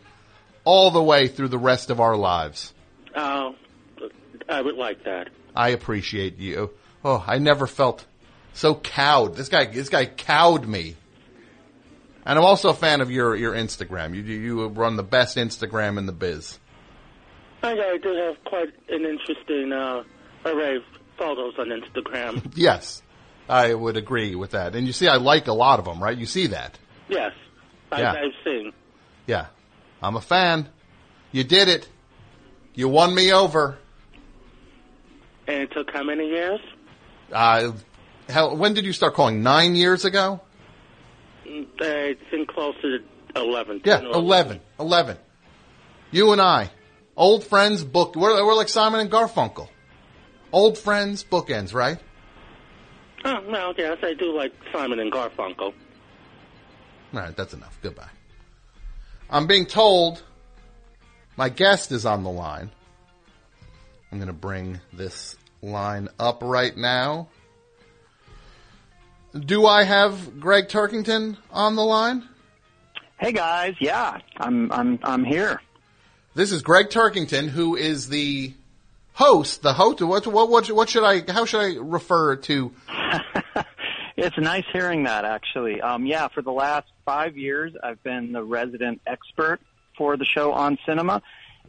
all 0.64 0.90
the 0.90 1.02
way 1.02 1.28
through 1.28 1.48
the 1.48 1.58
rest 1.58 1.90
of 1.90 2.00
our 2.00 2.16
lives. 2.16 2.72
Oh, 3.14 3.54
I 4.48 4.60
would 4.60 4.76
like 4.76 5.04
that. 5.04 5.28
I 5.54 5.70
appreciate 5.70 6.38
you. 6.38 6.70
Oh, 7.04 7.22
I 7.26 7.38
never 7.38 7.66
felt 7.66 8.04
so 8.52 8.74
cowed. 8.74 9.36
This 9.36 9.48
guy, 9.48 9.66
this 9.66 9.88
guy 9.88 10.06
cowed 10.06 10.66
me. 10.66 10.96
And 12.26 12.38
I'm 12.38 12.44
also 12.44 12.68
a 12.68 12.74
fan 12.74 13.00
of 13.00 13.10
your, 13.10 13.34
your 13.34 13.54
Instagram. 13.54 14.14
You, 14.14 14.22
you 14.22 14.66
run 14.68 14.96
the 14.96 15.02
best 15.02 15.36
Instagram 15.36 15.98
in 15.98 16.06
the 16.06 16.12
biz. 16.12 16.58
I, 17.62 17.72
I 17.72 17.98
do 18.02 18.14
have 18.14 18.42
quite 18.44 18.68
an 18.88 19.04
interesting 19.04 19.72
uh, 19.72 20.02
array 20.44 20.76
of 20.76 20.82
photos 21.18 21.54
on 21.58 21.68
Instagram. 21.68 22.52
Yes, 22.56 23.02
I 23.48 23.74
would 23.74 23.96
agree 23.96 24.34
with 24.34 24.52
that. 24.52 24.74
And 24.74 24.86
you 24.86 24.92
see, 24.92 25.08
I 25.08 25.16
like 25.16 25.46
a 25.48 25.52
lot 25.52 25.78
of 25.78 25.84
them, 25.84 26.02
right? 26.02 26.16
You 26.16 26.26
see 26.26 26.48
that? 26.48 26.78
yes, 27.08 27.32
I, 27.92 28.00
Yeah. 28.00 28.12
I've 28.12 28.44
seen. 28.44 28.72
Yeah. 29.26 29.46
I'm 30.02 30.16
a 30.16 30.20
fan. 30.20 30.68
You 31.32 31.44
did 31.44 31.68
it. 31.68 31.88
You 32.74 32.88
won 32.88 33.14
me 33.14 33.32
over. 33.32 33.76
And 35.46 35.62
it 35.62 35.72
took 35.72 35.90
how 35.90 36.02
many 36.02 36.28
years? 36.28 36.60
Uh, 37.32 37.72
hell, 38.28 38.56
when 38.56 38.72
did 38.74 38.84
you 38.84 38.92
start 38.92 39.14
calling? 39.14 39.42
Nine 39.42 39.74
years 39.74 40.04
ago? 40.04 40.40
Mm, 41.46 41.66
I 41.80 42.16
think 42.30 42.48
closer 42.48 42.98
to 42.98 43.04
11. 43.36 43.82
Yeah, 43.84 43.98
10 43.98 44.06
or 44.06 44.14
11. 44.14 44.60
11. 44.78 45.16
You 46.12 46.32
and 46.32 46.40
I. 46.40 46.70
Old 47.20 47.44
friends 47.44 47.84
book. 47.84 48.16
We're, 48.16 48.42
we're 48.46 48.54
like 48.54 48.70
Simon 48.70 48.98
and 48.98 49.10
Garfunkel. 49.10 49.68
Old 50.52 50.78
friends 50.78 51.22
bookends, 51.22 51.74
right? 51.74 51.98
Oh, 53.26 53.44
well, 53.46 53.74
yes, 53.76 53.98
I 54.02 54.14
do 54.14 54.34
like 54.34 54.54
Simon 54.72 54.98
and 55.00 55.12
Garfunkel. 55.12 55.74
All 57.12 57.20
right, 57.20 57.36
that's 57.36 57.52
enough. 57.52 57.78
Goodbye. 57.82 58.08
I'm 59.28 59.46
being 59.46 59.66
told 59.66 60.22
my 61.36 61.50
guest 61.50 61.92
is 61.92 62.06
on 62.06 62.22
the 62.22 62.30
line. 62.30 62.70
I'm 64.10 64.16
going 64.16 64.28
to 64.28 64.32
bring 64.32 64.80
this 64.90 65.36
line 65.60 66.08
up 66.18 66.42
right 66.42 66.74
now. 66.74 67.28
Do 69.38 69.66
I 69.66 69.84
have 69.84 70.40
Gregg 70.40 70.68
Turkington 70.68 71.36
on 71.50 71.76
the 71.76 71.84
line? 71.84 72.26
Hey 73.18 73.32
guys, 73.32 73.74
yeah, 73.78 74.16
I'm 74.38 74.72
I'm 74.72 74.98
I'm 75.02 75.24
here. 75.24 75.60
This 76.34 76.52
is 76.52 76.62
Gregg 76.62 76.90
Turkington, 76.90 77.48
who 77.48 77.76
is 77.76 78.08
the 78.08 78.52
host. 79.14 79.62
The 79.62 79.72
host. 79.72 80.00
What 80.00 80.26
what 80.26 80.48
what, 80.48 80.70
what 80.70 80.88
should 80.88 81.04
I? 81.04 81.22
How 81.30 81.44
should 81.44 81.60
I 81.60 81.76
refer 81.80 82.36
to? 82.36 82.72
It's 84.22 84.36
nice 84.36 84.64
hearing 84.70 85.04
that 85.04 85.24
actually. 85.24 85.80
Um, 85.80 86.04
yeah, 86.04 86.28
for 86.28 86.42
the 86.42 86.52
last 86.52 86.88
five 87.06 87.38
years, 87.38 87.72
I've 87.82 88.02
been 88.02 88.32
the 88.32 88.42
resident 88.42 89.00
expert 89.06 89.60
for 89.96 90.18
the 90.18 90.26
show 90.26 90.52
on 90.52 90.76
cinema, 90.84 91.22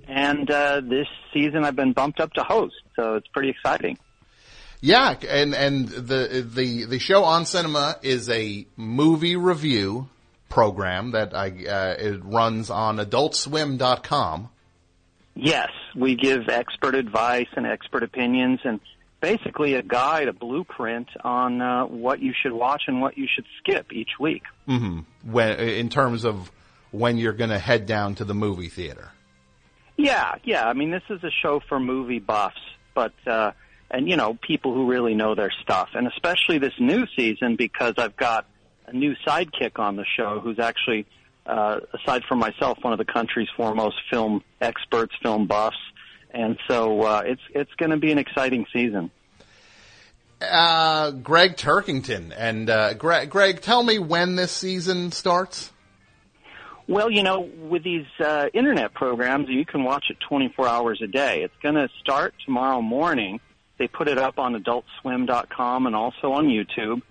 and 0.05 0.51
uh, 0.51 0.81
this 0.81 1.07
season 1.33 1.63
I've 1.63 1.77
been 1.77 1.93
bumped 1.93 2.19
up 2.19 2.33
to 2.33 2.43
host, 2.43 2.75
so 2.97 3.15
it's 3.15 3.27
pretty 3.27 3.49
exciting. 3.49 3.97
Yeah, 4.81 5.15
and 5.29 5.55
and 5.55 5.87
the 5.87 6.45
the 6.45 6.83
the 6.83 6.99
show 6.99 7.23
on 7.23 7.45
cinema 7.45 7.95
is 8.01 8.29
a 8.29 8.65
movie 8.75 9.37
review 9.37 10.09
program 10.51 11.11
that 11.11 11.33
I 11.33 11.47
uh, 11.47 11.95
it 11.97 12.23
runs 12.23 12.69
on 12.69 12.97
AdultSwim.com. 12.97 14.49
Yes, 15.33 15.69
we 15.95 16.15
give 16.15 16.49
expert 16.49 16.93
advice 16.93 17.47
and 17.55 17.65
expert 17.65 18.03
opinions, 18.03 18.59
and 18.63 18.79
basically 19.21 19.75
a 19.75 19.81
guide, 19.81 20.27
a 20.27 20.33
blueprint 20.33 21.07
on 21.23 21.61
uh, 21.61 21.85
what 21.85 22.19
you 22.19 22.33
should 22.39 22.51
watch 22.51 22.83
and 22.87 23.01
what 23.01 23.17
you 23.17 23.27
should 23.33 23.45
skip 23.59 23.93
each 23.93 24.19
week. 24.19 24.43
mhm 24.67 25.05
When 25.23 25.57
in 25.59 25.89
terms 25.89 26.25
of 26.25 26.51
when 26.91 27.17
you're 27.17 27.33
going 27.33 27.49
to 27.49 27.59
head 27.59 27.85
down 27.85 28.15
to 28.15 28.25
the 28.25 28.33
movie 28.33 28.67
theater. 28.67 29.09
Yeah, 29.97 30.33
yeah. 30.43 30.67
I 30.67 30.73
mean, 30.73 30.91
this 30.91 31.03
is 31.09 31.23
a 31.23 31.31
show 31.41 31.61
for 31.69 31.79
movie 31.79 32.19
buffs, 32.19 32.59
but 32.93 33.13
uh, 33.25 33.51
and 33.89 34.09
you 34.09 34.17
know, 34.17 34.37
people 34.41 34.73
who 34.73 34.89
really 34.89 35.13
know 35.13 35.35
their 35.35 35.51
stuff, 35.61 35.89
and 35.93 36.07
especially 36.07 36.57
this 36.57 36.73
new 36.79 37.05
season 37.15 37.55
because 37.55 37.93
I've 37.97 38.17
got 38.17 38.45
new 38.93 39.15
sidekick 39.25 39.79
on 39.79 39.95
the 39.95 40.05
show 40.17 40.39
who's 40.39 40.59
actually, 40.59 41.05
uh, 41.45 41.79
aside 41.93 42.23
from 42.27 42.39
myself, 42.39 42.77
one 42.81 42.93
of 42.93 42.99
the 42.99 43.05
country's 43.05 43.49
foremost 43.55 43.95
film 44.09 44.43
experts, 44.59 45.13
film 45.21 45.47
buffs, 45.47 45.77
and 46.31 46.57
so 46.67 47.01
uh, 47.01 47.21
it's 47.25 47.41
it's 47.53 47.73
going 47.75 47.91
to 47.91 47.97
be 47.97 48.11
an 48.11 48.17
exciting 48.17 48.65
season. 48.71 49.11
Uh, 50.41 51.11
Gregg 51.11 51.55
Turkington 51.55 52.33
and 52.35 52.69
uh, 52.69 52.93
Gregg, 52.95 53.29
Gregg, 53.29 53.61
tell 53.61 53.83
me 53.83 53.99
when 53.99 54.35
this 54.35 54.51
season 54.51 55.11
starts. 55.11 55.71
Well, 56.87 57.11
you 57.11 57.23
know, 57.23 57.41
with 57.41 57.83
these 57.83 58.07
uh, 58.19 58.47
internet 58.53 58.93
programs, 58.93 59.49
you 59.49 59.65
can 59.65 59.83
watch 59.83 60.05
it 60.09 60.17
24 60.27 60.67
hours 60.67 61.01
a 61.01 61.07
day. 61.07 61.43
It's 61.43 61.55
going 61.61 61.75
to 61.75 61.89
start 61.99 62.33
tomorrow 62.43 62.81
morning. 62.81 63.39
They 63.77 63.87
put 63.87 64.07
it 64.07 64.17
up 64.17 64.39
on 64.39 64.61
AdultSwim.com 64.61 65.85
and 65.85 65.95
also 65.95 66.33
on 66.33 66.47
YouTube. 66.47 67.01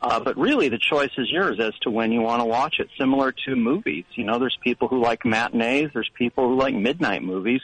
Uh, 0.00 0.20
but 0.20 0.36
really, 0.36 0.68
the 0.68 0.78
choice 0.78 1.10
is 1.18 1.28
yours 1.30 1.58
as 1.58 1.72
to 1.80 1.90
when 1.90 2.12
you 2.12 2.20
want 2.20 2.40
to 2.40 2.44
watch 2.44 2.76
it. 2.78 2.88
Similar 2.98 3.32
to 3.46 3.56
movies, 3.56 4.04
you 4.14 4.24
know, 4.24 4.38
there's 4.38 4.56
people 4.62 4.86
who 4.86 5.00
like 5.02 5.24
matinees, 5.24 5.90
there's 5.92 6.10
people 6.14 6.48
who 6.48 6.56
like 6.56 6.74
midnight 6.74 7.22
movies, 7.22 7.60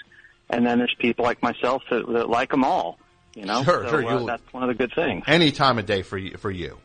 and 0.51 0.67
then 0.67 0.79
there's 0.79 0.95
people 0.99 1.25
like 1.25 1.43
myself 1.43 1.83
that, 1.91 2.07
that 2.09 2.29
like 2.29 2.51
them 2.51 2.65
all. 2.65 2.99
You 3.37 3.45
know, 3.47 3.63
Sure, 3.63 3.85
so 3.85 4.01
sure, 4.01 4.09
uh, 4.09 4.25
that's 4.25 4.53
one 4.53 4.63
of 4.65 4.69
the 4.69 4.75
good 4.75 4.93
things. 4.95 5.25
Any 5.27 5.53
time 5.53 5.79
of 5.79 5.87
day 5.87 6.03
for 6.03 6.19
you, 6.19 6.37
for 6.37 6.51
you. 6.51 6.79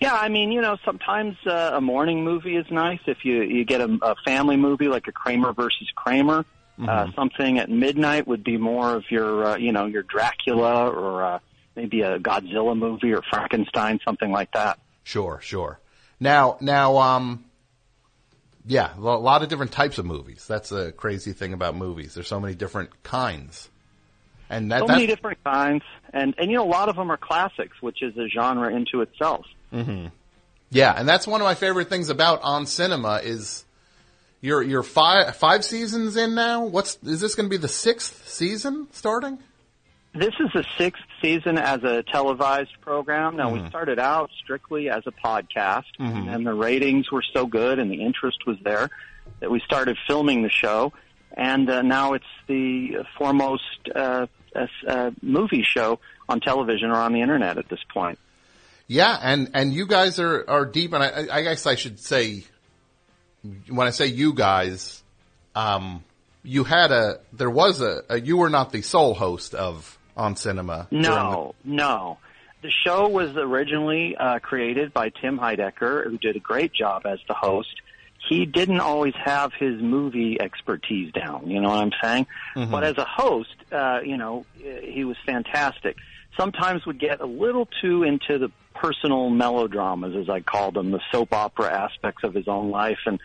Yeah, 0.00 0.14
I 0.14 0.28
mean, 0.28 0.52
you 0.52 0.60
know, 0.60 0.76
sometimes 0.84 1.36
uh, 1.46 1.72
a 1.74 1.80
morning 1.80 2.22
movie 2.22 2.56
is 2.56 2.66
nice. 2.70 3.00
If 3.06 3.24
you 3.24 3.42
you 3.42 3.64
get 3.64 3.80
a, 3.80 3.98
a 4.02 4.14
family 4.24 4.56
movie 4.56 4.88
like 4.88 5.08
a 5.08 5.12
Kramer 5.12 5.52
versus 5.52 5.88
Kramer, 5.94 6.44
uh, 6.86 7.06
something 7.14 7.58
at 7.58 7.70
midnight 7.70 8.26
would 8.26 8.44
be 8.44 8.58
more 8.58 8.94
of 8.94 9.04
your, 9.10 9.44
uh, 9.44 9.56
you 9.56 9.72
know, 9.72 9.86
your 9.86 10.02
Dracula 10.02 10.88
or 10.88 11.24
uh, 11.24 11.38
maybe 11.76 12.00
a 12.00 12.18
Godzilla 12.18 12.76
movie 12.76 13.12
or 13.12 13.22
Frankenstein, 13.22 14.00
something 14.04 14.30
like 14.30 14.52
that. 14.52 14.78
Sure, 15.04 15.38
sure. 15.42 15.78
Now, 16.18 16.56
now, 16.60 16.96
um, 16.96 17.44
yeah, 18.66 18.96
a 18.96 19.00
lot 19.00 19.42
of 19.42 19.48
different 19.48 19.72
types 19.72 19.98
of 19.98 20.06
movies. 20.06 20.44
That's 20.48 20.72
a 20.72 20.90
crazy 20.92 21.32
thing 21.32 21.52
about 21.52 21.76
movies. 21.76 22.14
There's 22.14 22.26
so 22.26 22.40
many 22.40 22.54
different 22.54 23.02
kinds. 23.02 23.68
And 24.48 24.72
that, 24.72 24.80
so 24.80 24.86
many 24.86 25.06
different 25.06 25.42
kinds, 25.42 25.82
and 26.12 26.34
and 26.38 26.50
you 26.50 26.56
know 26.56 26.64
a 26.64 26.70
lot 26.70 26.88
of 26.88 26.94
them 26.94 27.10
are 27.10 27.16
classics, 27.16 27.82
which 27.82 28.00
is 28.00 28.16
a 28.16 28.28
genre 28.28 28.72
into 28.72 29.00
itself. 29.00 29.44
Mm-hmm. 29.72 30.06
Yeah, 30.70 30.94
and 30.96 31.08
that's 31.08 31.26
one 31.26 31.40
of 31.40 31.44
my 31.44 31.56
favorite 31.56 31.88
things 31.88 32.10
about 32.10 32.42
on 32.42 32.66
cinema 32.66 33.20
is 33.24 33.64
you're 34.40 34.62
you're 34.62 34.84
five 34.84 35.34
five 35.36 35.64
seasons 35.64 36.16
in 36.16 36.36
now. 36.36 36.64
What's 36.64 36.96
is 37.02 37.20
this 37.20 37.34
going 37.34 37.46
to 37.46 37.50
be 37.50 37.56
the 37.56 37.68
sixth 37.68 38.28
season 38.28 38.86
starting? 38.92 39.38
This 40.16 40.32
is 40.40 40.48
the 40.54 40.64
sixth 40.78 41.02
season 41.20 41.58
as 41.58 41.84
a 41.84 42.02
televised 42.02 42.80
program. 42.80 43.36
Now, 43.36 43.50
mm-hmm. 43.50 43.64
we 43.64 43.68
started 43.68 43.98
out 43.98 44.30
strictly 44.42 44.88
as 44.88 45.02
a 45.06 45.12
podcast, 45.12 45.84
mm-hmm. 46.00 46.28
and 46.28 46.46
the 46.46 46.54
ratings 46.54 47.12
were 47.12 47.24
so 47.34 47.44
good 47.44 47.78
and 47.78 47.90
the 47.90 48.02
interest 48.02 48.38
was 48.46 48.56
there 48.62 48.88
that 49.40 49.50
we 49.50 49.60
started 49.60 49.98
filming 50.06 50.42
the 50.42 50.48
show. 50.48 50.94
And 51.36 51.68
uh, 51.68 51.82
now 51.82 52.14
it's 52.14 52.24
the 52.46 53.04
foremost 53.18 53.62
uh, 53.94 54.26
uh, 54.88 55.10
movie 55.20 55.62
show 55.62 55.98
on 56.30 56.40
television 56.40 56.90
or 56.90 56.96
on 56.96 57.12
the 57.12 57.20
internet 57.20 57.58
at 57.58 57.68
this 57.68 57.80
point. 57.92 58.18
Yeah, 58.86 59.18
and, 59.20 59.50
and 59.52 59.74
you 59.74 59.86
guys 59.86 60.18
are, 60.18 60.48
are 60.48 60.64
deep, 60.64 60.94
and 60.94 61.02
I, 61.02 61.26
I 61.30 61.42
guess 61.42 61.66
I 61.66 61.74
should 61.74 62.00
say, 62.00 62.44
when 63.68 63.86
I 63.86 63.90
say 63.90 64.06
you 64.06 64.32
guys, 64.32 65.02
um, 65.54 66.02
you 66.42 66.64
had 66.64 66.90
a, 66.90 67.20
there 67.34 67.50
was 67.50 67.82
a, 67.82 68.02
a, 68.08 68.18
you 68.18 68.38
were 68.38 68.48
not 68.48 68.72
the 68.72 68.80
sole 68.80 69.12
host 69.12 69.54
of 69.54 69.95
on 70.16 70.36
cinema. 70.36 70.88
No, 70.90 71.54
the- 71.64 71.70
no. 71.70 72.18
The 72.62 72.70
show 72.70 73.08
was 73.08 73.36
originally 73.36 74.16
uh, 74.16 74.38
created 74.40 74.92
by 74.92 75.10
Tim 75.10 75.38
Heidecker, 75.38 76.04
who 76.04 76.18
did 76.18 76.36
a 76.36 76.40
great 76.40 76.72
job 76.72 77.06
as 77.06 77.18
the 77.28 77.34
host. 77.34 77.80
He 78.28 78.44
didn't 78.44 78.80
always 78.80 79.14
have 79.24 79.52
his 79.52 79.80
movie 79.80 80.40
expertise 80.40 81.12
down, 81.12 81.48
you 81.48 81.60
know 81.60 81.68
what 81.68 81.78
I'm 81.78 81.92
saying? 82.02 82.26
Mm-hmm. 82.56 82.72
But 82.72 82.82
as 82.82 82.98
a 82.98 83.04
host, 83.04 83.54
uh, 83.70 84.00
you 84.04 84.16
know, 84.16 84.46
he 84.82 85.04
was 85.04 85.16
fantastic. 85.24 85.96
Sometimes 86.36 86.84
would 86.86 86.98
get 86.98 87.20
a 87.20 87.26
little 87.26 87.68
too 87.80 88.02
into 88.02 88.38
the 88.38 88.50
personal 88.74 89.30
melodramas, 89.30 90.16
as 90.16 90.28
I 90.28 90.40
call 90.40 90.72
them, 90.72 90.90
the 90.90 91.00
soap 91.12 91.32
opera 91.32 91.72
aspects 91.72 92.24
of 92.24 92.34
his 92.34 92.48
own 92.48 92.70
life. 92.70 92.98
And, 93.06 93.20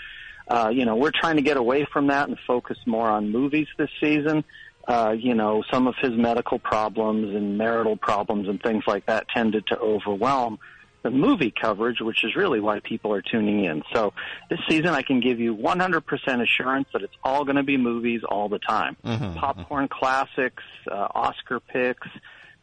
uh, 0.47 0.69
you 0.71 0.85
know, 0.85 0.95
we're 0.95 1.11
trying 1.11 1.37
to 1.37 1.41
get 1.41 1.57
away 1.57 1.87
from 1.91 2.07
that 2.07 2.29
and 2.29 2.37
focus 2.45 2.77
more 2.85 3.09
on 3.09 3.31
movies 3.31 3.67
this 3.77 3.89
season 3.99 4.43
uh, 4.91 5.11
you 5.11 5.33
know, 5.33 5.63
some 5.71 5.87
of 5.87 5.95
his 6.01 6.11
medical 6.11 6.59
problems 6.59 7.33
and 7.33 7.57
marital 7.57 7.95
problems 7.95 8.49
and 8.49 8.61
things 8.61 8.83
like 8.85 9.05
that 9.05 9.25
tended 9.29 9.65
to 9.67 9.79
overwhelm 9.79 10.59
the 11.03 11.09
movie 11.09 11.53
coverage, 11.59 12.01
which 12.01 12.25
is 12.25 12.35
really 12.35 12.59
why 12.59 12.81
people 12.81 13.13
are 13.13 13.21
tuning 13.21 13.63
in. 13.63 13.83
So 13.93 14.13
this 14.49 14.59
season, 14.69 14.89
I 14.89 15.01
can 15.01 15.21
give 15.21 15.39
you 15.39 15.55
100% 15.55 16.43
assurance 16.43 16.89
that 16.91 17.03
it's 17.03 17.13
all 17.23 17.45
going 17.45 17.55
to 17.55 17.63
be 17.63 17.77
movies 17.77 18.21
all 18.27 18.49
the 18.49 18.59
time. 18.59 18.97
Mm-hmm. 19.03 19.39
Popcorn 19.39 19.87
classics, 19.87 20.63
uh, 20.91 21.07
Oscar 21.15 21.61
picks, 21.61 22.09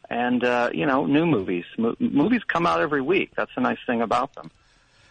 and, 0.07 0.43
uh, 0.43 0.69
you 0.71 0.85
know, 0.85 1.07
new 1.07 1.25
movies. 1.25 1.65
Mo- 1.79 1.95
movies 1.99 2.41
come 2.47 2.67
out 2.67 2.79
every 2.79 3.01
week. 3.01 3.31
That's 3.35 3.51
the 3.55 3.61
nice 3.61 3.79
thing 3.87 4.03
about 4.03 4.35
them. 4.35 4.51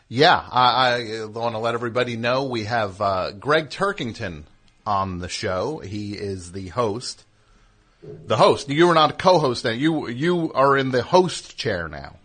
Yeah, 0.09 0.37
I, 0.37 1.23
I 1.23 1.25
want 1.27 1.57
to 1.57 1.59
let 1.59 1.75
everybody 1.75 2.16
know 2.16 2.45
we 2.45 2.64
have 2.64 3.01
uh, 3.01 3.33
Gregg 3.33 3.71
Turkington 3.71 4.45
on 4.89 5.18
the 5.18 5.28
show. 5.28 5.78
He 5.78 6.14
is 6.14 6.53
the 6.53 6.68
host. 6.68 7.24
The 8.03 8.36
host. 8.36 8.70
You 8.70 8.89
are 8.89 8.95
not 8.95 9.11
a 9.11 9.12
co-host 9.12 9.64
now. 9.64 9.72
You 9.72 10.09
you 10.09 10.51
are 10.55 10.78
in 10.78 10.93
the 10.93 11.03
host 11.03 11.59
chair 11.59 11.89
now. 11.89 12.16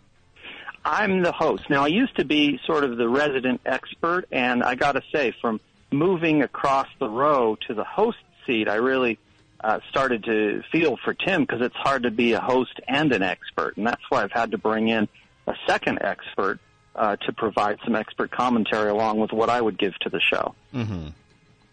I'm 0.84 1.22
the 1.22 1.32
host. 1.32 1.68
Now 1.68 1.84
I 1.84 1.88
used 1.88 2.16
to 2.16 2.24
be 2.24 2.58
sort 2.64 2.84
of 2.84 2.96
the 2.96 3.08
resident 3.08 3.60
expert 3.66 4.24
and 4.32 4.62
I 4.62 4.76
got 4.76 4.92
to 4.92 5.02
say 5.12 5.34
from 5.42 5.60
moving 5.90 6.42
across 6.42 6.88
the 6.98 7.08
row 7.08 7.56
to 7.66 7.74
the 7.74 7.84
host 7.84 8.18
seat, 8.46 8.68
I 8.68 8.76
really 8.76 9.18
uh, 9.62 9.80
started 9.90 10.24
to 10.24 10.62
feel 10.72 10.96
for 11.04 11.12
Tim 11.12 11.42
because 11.42 11.60
it's 11.60 11.76
hard 11.76 12.04
to 12.04 12.10
be 12.10 12.32
a 12.32 12.40
host 12.40 12.80
and 12.88 13.12
an 13.12 13.22
expert, 13.22 13.76
and 13.76 13.86
that's 13.86 14.02
why 14.08 14.22
I've 14.22 14.32
had 14.32 14.50
to 14.50 14.58
bring 14.58 14.88
in 14.88 15.08
a 15.46 15.54
second 15.66 16.00
expert 16.02 16.60
uh, 16.94 17.16
to 17.16 17.32
provide 17.32 17.78
some 17.84 17.94
expert 17.94 18.30
commentary 18.30 18.90
along 18.90 19.20
with 19.20 19.32
what 19.32 19.48
I 19.48 19.60
would 19.60 19.78
give 19.78 19.94
to 20.00 20.10
the 20.10 20.20
show. 20.20 20.54
Mm-hmm. 20.74 21.08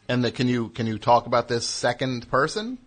And 0.07 0.23
the, 0.23 0.31
can 0.31 0.47
you 0.47 0.69
can 0.69 0.87
you 0.87 0.97
talk 0.97 1.25
about 1.25 1.47
this 1.47 1.65
second 1.65 2.29
person? 2.29 2.77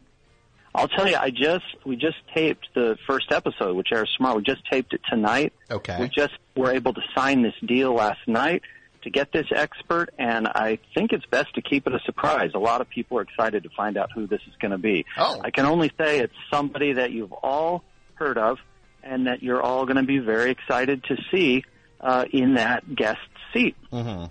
I'll 0.74 0.88
tell 0.88 1.08
you, 1.08 1.16
I 1.16 1.30
just 1.30 1.64
we 1.86 1.96
just 1.96 2.16
taped 2.34 2.66
the 2.74 2.96
first 3.06 3.30
episode, 3.30 3.76
which 3.76 3.88
airs 3.92 4.12
tomorrow. 4.16 4.36
We 4.36 4.42
just 4.42 4.62
taped 4.70 4.92
it 4.92 5.00
tonight. 5.08 5.52
Okay. 5.70 5.96
We 6.00 6.08
just 6.08 6.34
were 6.56 6.72
able 6.72 6.92
to 6.94 7.00
sign 7.16 7.42
this 7.42 7.54
deal 7.64 7.94
last 7.94 8.26
night 8.26 8.62
to 9.02 9.10
get 9.10 9.30
this 9.32 9.46
expert, 9.54 10.10
and 10.18 10.48
I 10.48 10.78
think 10.94 11.12
it's 11.12 11.26
best 11.26 11.54
to 11.54 11.62
keep 11.62 11.86
it 11.86 11.94
a 11.94 12.00
surprise. 12.04 12.50
A 12.54 12.58
lot 12.58 12.80
of 12.80 12.88
people 12.88 13.18
are 13.18 13.22
excited 13.22 13.62
to 13.62 13.68
find 13.76 13.96
out 13.96 14.10
who 14.12 14.26
this 14.26 14.40
is 14.48 14.54
going 14.60 14.72
to 14.72 14.78
be. 14.78 15.04
Oh. 15.16 15.40
I 15.44 15.50
can 15.50 15.66
only 15.66 15.92
say 15.98 16.18
it's 16.18 16.34
somebody 16.50 16.94
that 16.94 17.12
you've 17.12 17.32
all 17.32 17.84
heard 18.14 18.38
of, 18.38 18.58
and 19.02 19.26
that 19.26 19.42
you're 19.42 19.62
all 19.62 19.84
going 19.84 19.96
to 19.96 20.02
be 20.02 20.18
very 20.18 20.50
excited 20.50 21.04
to 21.04 21.16
see 21.30 21.64
uh, 22.00 22.24
in 22.32 22.54
that 22.54 22.94
guest 22.94 23.20
seat. 23.52 23.76
Mm-hmm. 23.92 24.26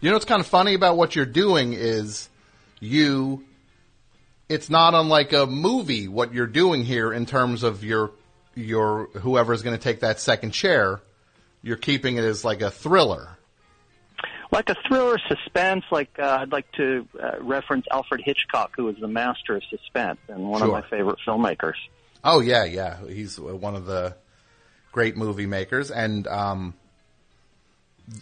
You 0.00 0.08
know 0.08 0.16
what's 0.16 0.24
kind 0.24 0.40
of 0.40 0.46
funny 0.46 0.72
about 0.72 0.96
what 0.96 1.14
you're 1.14 1.26
doing 1.26 1.74
is 1.74 2.30
you, 2.80 3.44
it's 4.48 4.70
not 4.70 4.94
unlike 4.94 5.34
a 5.34 5.44
movie 5.44 6.08
what 6.08 6.32
you're 6.32 6.46
doing 6.46 6.84
here 6.84 7.12
in 7.12 7.26
terms 7.26 7.62
of 7.62 7.84
your, 7.84 8.12
your, 8.54 9.08
whoever's 9.08 9.60
going 9.60 9.76
to 9.76 9.82
take 9.82 10.00
that 10.00 10.18
second 10.18 10.52
chair. 10.52 11.02
You're 11.62 11.76
keeping 11.76 12.16
it 12.16 12.24
as 12.24 12.46
like 12.46 12.62
a 12.62 12.70
thriller. 12.70 13.36
Like 14.50 14.70
a 14.70 14.76
thriller 14.88 15.18
suspense, 15.28 15.84
like 15.92 16.18
uh, 16.18 16.38
I'd 16.40 16.50
like 16.50 16.72
to 16.72 17.06
uh, 17.22 17.32
reference 17.42 17.84
Alfred 17.92 18.22
Hitchcock, 18.24 18.72
who 18.74 18.84
was 18.84 18.96
the 18.96 19.06
master 19.06 19.56
of 19.56 19.62
suspense 19.68 20.18
and 20.28 20.48
one 20.48 20.60
sure. 20.60 20.68
of 20.68 20.72
my 20.72 20.88
favorite 20.88 21.18
filmmakers. 21.26 21.76
Oh 22.24 22.40
yeah, 22.40 22.64
yeah, 22.64 22.96
he's 23.06 23.38
one 23.38 23.76
of 23.76 23.84
the 23.84 24.16
great 24.92 25.16
movie 25.16 25.46
makers, 25.46 25.90
and 25.90 26.26
um, 26.26 26.74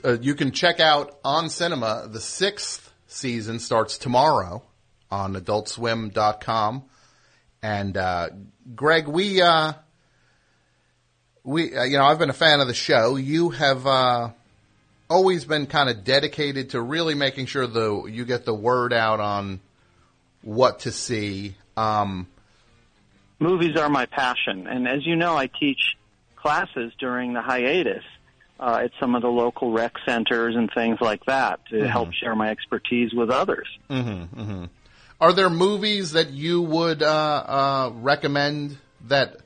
uh, 0.04 0.18
you 0.20 0.34
can 0.34 0.52
check 0.52 0.80
out 0.80 1.18
on 1.24 1.48
cinema 1.48 2.08
the 2.10 2.20
sixth 2.20 2.92
season 3.06 3.58
starts 3.58 3.98
tomorrow 3.98 4.62
on 5.10 5.34
adultswim.com. 5.34 6.84
And, 7.62 7.96
uh, 7.96 8.28
Gregg, 8.74 9.08
we, 9.08 9.42
uh, 9.42 9.72
we, 11.42 11.74
uh, 11.74 11.84
you 11.84 11.98
know, 11.98 12.04
I've 12.04 12.18
been 12.18 12.30
a 12.30 12.34
fan 12.34 12.60
of 12.60 12.68
the 12.68 12.74
show. 12.74 13.16
You 13.16 13.50
have, 13.50 13.86
uh, 13.86 14.30
always 15.10 15.46
been 15.46 15.66
kind 15.66 15.88
of 15.88 16.04
dedicated 16.04 16.70
to 16.70 16.80
really 16.80 17.14
making 17.14 17.46
sure 17.46 17.66
the, 17.66 18.04
you 18.04 18.26
get 18.26 18.44
the 18.44 18.54
word 18.54 18.92
out 18.92 19.20
on 19.20 19.58
what 20.42 20.80
to 20.80 20.92
see. 20.92 21.56
Um, 21.76 22.28
movies 23.38 23.76
are 23.76 23.88
my 23.88 24.04
passion. 24.06 24.66
And 24.66 24.86
as 24.86 25.06
you 25.06 25.16
know, 25.16 25.36
I 25.36 25.46
teach 25.46 25.96
classes 26.36 26.92
during 26.98 27.32
the 27.32 27.40
hiatus 27.40 28.04
uh, 28.60 28.80
at 28.84 28.90
some 28.98 29.14
of 29.14 29.22
the 29.22 29.28
local 29.28 29.72
rec 29.72 29.94
centers 30.04 30.56
and 30.56 30.70
things 30.74 30.98
like 31.00 31.24
that 31.26 31.64
to 31.66 31.76
mm-hmm. 31.76 31.86
help 31.86 32.12
share 32.12 32.34
my 32.34 32.50
expertise 32.50 33.12
with 33.12 33.30
others. 33.30 33.68
Mm-hmm, 33.88 34.40
mm-hmm. 34.40 34.64
Are 35.20 35.32
there 35.32 35.50
movies 35.50 36.12
that 36.12 36.30
you 36.30 36.62
would 36.62 37.02
uh, 37.02 37.06
uh, 37.08 37.92
recommend 37.94 38.78
that 39.06 39.36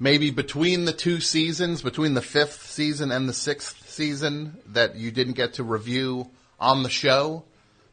maybe 0.00 0.30
between 0.30 0.84
the 0.84 0.92
two 0.92 1.20
seasons, 1.20 1.82
between 1.82 2.14
the 2.14 2.22
fifth 2.22 2.66
season 2.70 3.12
and 3.12 3.28
the 3.28 3.32
sixth 3.32 3.88
season, 3.88 4.58
that 4.68 4.96
you 4.96 5.10
didn't 5.10 5.34
get 5.34 5.54
to 5.54 5.62
review 5.62 6.28
on 6.58 6.82
the 6.82 6.90
show? 6.90 7.44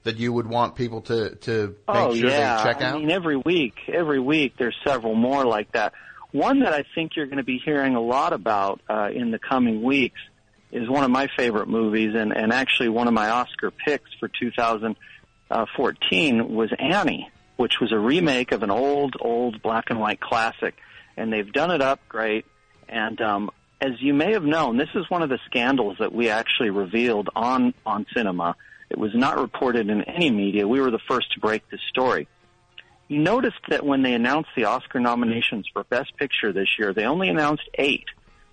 That 0.03 0.17
you 0.17 0.33
would 0.33 0.47
want 0.47 0.75
people 0.75 0.99
to 1.03 1.35
to 1.35 1.67
make 1.67 1.75
oh, 1.87 2.13
sure 2.13 2.29
yeah. 2.29 2.57
they 2.57 2.63
check 2.63 2.81
out. 2.81 2.95
I 2.95 2.99
mean, 2.99 3.09
every 3.09 3.37
week, 3.37 3.75
every 3.87 4.19
week, 4.19 4.55
there's 4.57 4.75
several 4.85 5.15
more 5.15 5.45
like 5.45 5.71
that. 5.71 5.93
One 6.33 6.59
that 6.59 6.73
I 6.73 6.83
think 6.93 7.15
you're 7.15 7.27
going 7.27 7.37
to 7.37 7.43
be 7.43 7.57
hearing 7.63 7.95
a 7.95 8.01
lot 8.01 8.33
about 8.33 8.81
uh, 8.89 9.09
in 9.13 9.31
the 9.31 9.39
coming 9.39 9.81
weeks 9.81 10.19
is 10.74 10.89
one 10.89 11.03
of 11.03 11.11
my 11.11 11.28
favorite 11.38 11.69
movies, 11.69 12.15
and, 12.15 12.36
and 12.36 12.51
actually 12.51 12.89
one 12.89 13.07
of 13.07 13.13
my 13.13 13.30
Oscar 13.30 13.69
picks 13.71 14.09
for 14.19 14.28
2014 14.28 16.55
was 16.55 16.71
Annie, 16.78 17.30
which 17.57 17.80
was 17.80 17.91
a 17.91 17.99
remake 17.99 18.51
of 18.51 18.63
an 18.63 18.71
old, 18.71 19.15
old 19.19 19.61
black 19.61 19.91
and 19.91 19.99
white 19.99 20.19
classic, 20.19 20.74
and 21.15 21.32
they've 21.32 21.53
done 21.53 21.69
it 21.69 21.82
up 21.82 21.99
great. 22.09 22.47
And 22.89 23.21
um, 23.21 23.51
as 23.80 24.01
you 24.01 24.15
may 24.15 24.34
have 24.34 24.43
known, 24.43 24.78
this 24.78 24.89
is 24.95 25.07
one 25.09 25.21
of 25.21 25.30
the 25.30 25.38
scandals 25.45 25.97
that 25.99 26.11
we 26.11 26.30
actually 26.30 26.71
revealed 26.71 27.30
on 27.36 27.76
on 27.86 28.07
cinema. 28.13 28.55
It 28.89 28.97
was 28.97 29.11
not 29.13 29.39
reported 29.39 29.89
in 29.89 30.01
any 30.03 30.32
media. 30.32 30.67
We 30.67 30.82
were 30.82 30.91
the 30.91 30.99
first 31.07 31.32
to 31.34 31.39
break 31.39 31.69
this 31.69 31.80
story. 31.89 32.28
You 33.07 33.19
noticed 33.19 33.61
that 33.69 33.86
when 33.86 34.01
they 34.01 34.13
announced 34.13 34.49
the 34.55 34.65
Oscar 34.65 34.99
nominations 34.99 35.67
for 35.71 35.84
Best 35.84 36.17
Picture 36.17 36.51
this 36.51 36.80
year, 36.80 36.93
they 36.93 37.05
only 37.05 37.30
announced 37.30 37.69
eight. 37.76 38.05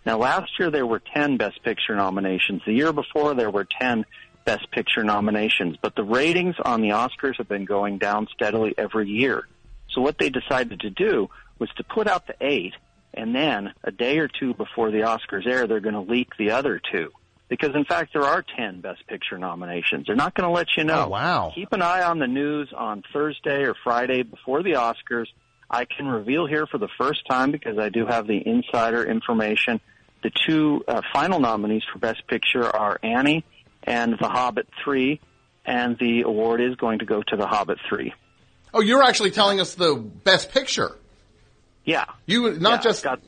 Now, 0.06 0.18
last 0.18 0.50
year 0.58 0.70
there 0.70 0.86
were 0.86 1.02
10 1.14 1.36
Best 1.36 1.62
Picture 1.62 1.94
nominations. 1.94 2.62
The 2.64 2.72
year 2.72 2.92
before 2.92 3.34
there 3.34 3.50
were 3.50 3.66
10 3.80 4.06
Best 4.44 4.70
Picture 4.70 5.04
nominations. 5.04 5.76
But 5.80 5.94
the 5.94 6.04
ratings 6.04 6.56
on 6.64 6.80
the 6.80 6.90
Oscars 6.90 7.36
have 7.36 7.48
been 7.48 7.66
going 7.66 7.98
down 7.98 8.26
steadily 8.34 8.74
every 8.78 9.08
year. 9.08 9.46
So 9.90 10.00
what 10.00 10.18
they 10.18 10.30
decided 10.30 10.80
to 10.80 10.90
do 10.90 11.28
was 11.58 11.68
to 11.76 11.84
put 11.84 12.08
out 12.08 12.26
the 12.26 12.34
eight 12.40 12.74
and 13.12 13.34
then 13.34 13.72
a 13.82 13.90
day 13.90 14.18
or 14.18 14.28
two 14.28 14.54
before 14.54 14.90
the 14.90 14.98
Oscars 14.98 15.46
air, 15.46 15.66
they're 15.66 15.80
going 15.80 15.94
to 15.94 16.00
leak 16.00 16.28
the 16.38 16.52
other 16.52 16.80
two. 16.92 17.10
Because 17.48 17.74
in 17.74 17.84
fact, 17.84 18.12
there 18.12 18.22
are 18.22 18.44
10 18.56 18.80
Best 18.80 19.04
Picture 19.08 19.36
nominations. 19.36 20.06
They're 20.06 20.14
not 20.14 20.34
going 20.34 20.48
to 20.48 20.54
let 20.54 20.68
you 20.76 20.84
know. 20.84 21.06
Oh, 21.06 21.08
wow. 21.08 21.52
Keep 21.54 21.72
an 21.72 21.82
eye 21.82 22.02
on 22.02 22.20
the 22.20 22.28
news 22.28 22.72
on 22.76 23.02
Thursday 23.12 23.64
or 23.64 23.74
Friday 23.82 24.22
before 24.22 24.62
the 24.62 24.74
Oscars. 24.74 25.26
I 25.68 25.84
can 25.84 26.06
reveal 26.06 26.46
here 26.46 26.66
for 26.66 26.78
the 26.78 26.88
first 26.96 27.26
time 27.28 27.50
because 27.50 27.78
I 27.78 27.88
do 27.88 28.06
have 28.06 28.28
the 28.28 28.40
insider 28.46 29.04
information. 29.04 29.80
The 30.22 30.30
two 30.46 30.84
uh, 30.86 31.00
final 31.12 31.40
nominees 31.40 31.82
for 31.92 31.98
Best 31.98 32.26
Picture 32.26 32.64
are 32.64 32.98
Annie 33.02 33.44
and 33.84 34.14
The 34.20 34.28
Hobbit 34.28 34.68
3, 34.84 35.20
and 35.64 35.96
the 35.98 36.22
award 36.22 36.60
is 36.60 36.74
going 36.76 36.98
to 36.98 37.04
go 37.06 37.22
to 37.22 37.36
The 37.36 37.46
Hobbit 37.46 37.78
3. 37.88 38.12
Oh, 38.74 38.80
you're 38.80 39.02
actually 39.02 39.30
telling 39.30 39.60
us 39.60 39.74
the 39.74 39.94
best 39.94 40.52
picture. 40.52 40.96
Yeah. 41.84 42.04
You 42.26 42.52
not 42.58 42.70
Yeah, 42.84 42.90
just 42.90 43.02
got- 43.04 43.20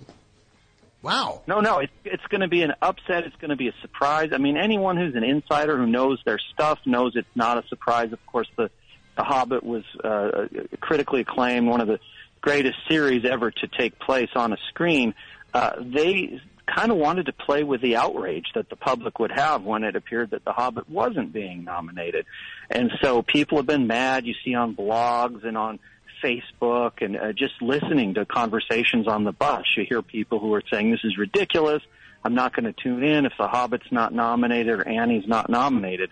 wow. 1.03 1.43
No, 1.47 1.61
no, 1.61 1.79
it, 1.79 1.91
it's 2.05 2.25
going 2.29 2.43
to 2.43 2.49
be 2.49 2.63
an 2.63 2.75
upset. 2.81 3.25
It's 3.25 3.37
going 3.37 3.51
to 3.51 3.57
be 3.57 3.69
a 3.69 3.75
surprise. 3.81 4.31
I 4.33 4.39
mean, 4.39 4.57
anyone 4.57 4.97
who's 4.97 5.15
an 5.15 5.25
insider 5.25 5.77
who 5.77 5.87
knows 5.87 6.21
their 6.25 6.39
stuff 6.53 6.79
knows 6.87 7.13
it's 7.17 7.27
not 7.35 7.63
a 7.63 7.67
surprise. 7.69 8.13
Of 8.13 8.25
course, 8.27 8.49
the 8.57 8.71
The 9.17 9.25
Hobbit 9.25 9.65
was 9.65 9.85
uh, 10.05 10.47
critically 10.81 11.23
acclaimed, 11.23 11.67
one 11.67 11.81
of 11.81 11.89
the 11.89 11.99
greatest 12.41 12.77
series 12.89 13.25
ever 13.25 13.51
to 13.51 13.67
take 13.67 13.99
place 13.99 14.31
on 14.37 14.53
a 14.53 14.57
screen. 14.69 15.15
Uh, 15.55 15.73
they 15.81 16.41
kind 16.75 16.91
of 16.91 16.99
wanted 16.99 17.27
to 17.27 17.33
play 17.33 17.63
with 17.63 17.81
the 17.81 17.97
outrage 17.97 18.47
that 18.55 18.69
the 18.71 18.77
public 18.77 19.19
would 19.19 19.33
have 19.33 19.63
when 19.63 19.85
it 19.85 19.97
appeared 19.97 20.31
that 20.31 20.45
The 20.45 20.53
Hobbit 20.53 20.89
wasn't 20.89 21.33
being 21.33 21.65
nominated. 21.65 22.27
And 22.71 22.91
so 23.03 23.23
people 23.23 23.59
have 23.59 23.67
been 23.67 23.87
mad. 23.87 24.27
You 24.27 24.35
see 24.45 24.55
on 24.55 24.75
blogs 24.75 25.45
and 25.45 25.57
on 25.57 25.79
Facebook 26.23 27.03
and 27.03 27.17
uh, 27.17 27.33
just 27.33 27.61
listening 27.61 28.15
to 28.15 28.25
conversations 28.25 29.09
on 29.09 29.25
the 29.25 29.33
bus, 29.33 29.65
you 29.77 29.85
hear 29.89 30.03
people 30.03 30.39
who 30.39 30.55
are 30.55 30.63
saying, 30.71 30.91
this 30.91 31.05
is 31.05 31.19
ridiculous. 31.19 31.83
I'm 32.25 32.35
not 32.35 32.55
going 32.55 32.73
to 32.73 32.73
tune 32.73 33.03
in 33.03 33.27
if 33.27 33.33
The 33.37 33.49
Hobbit's 33.49 33.91
not 33.91 34.15
nominated 34.15 34.79
or 34.79 34.87
Annie's 34.87 35.27
not 35.27 35.51
nominated. 35.51 36.11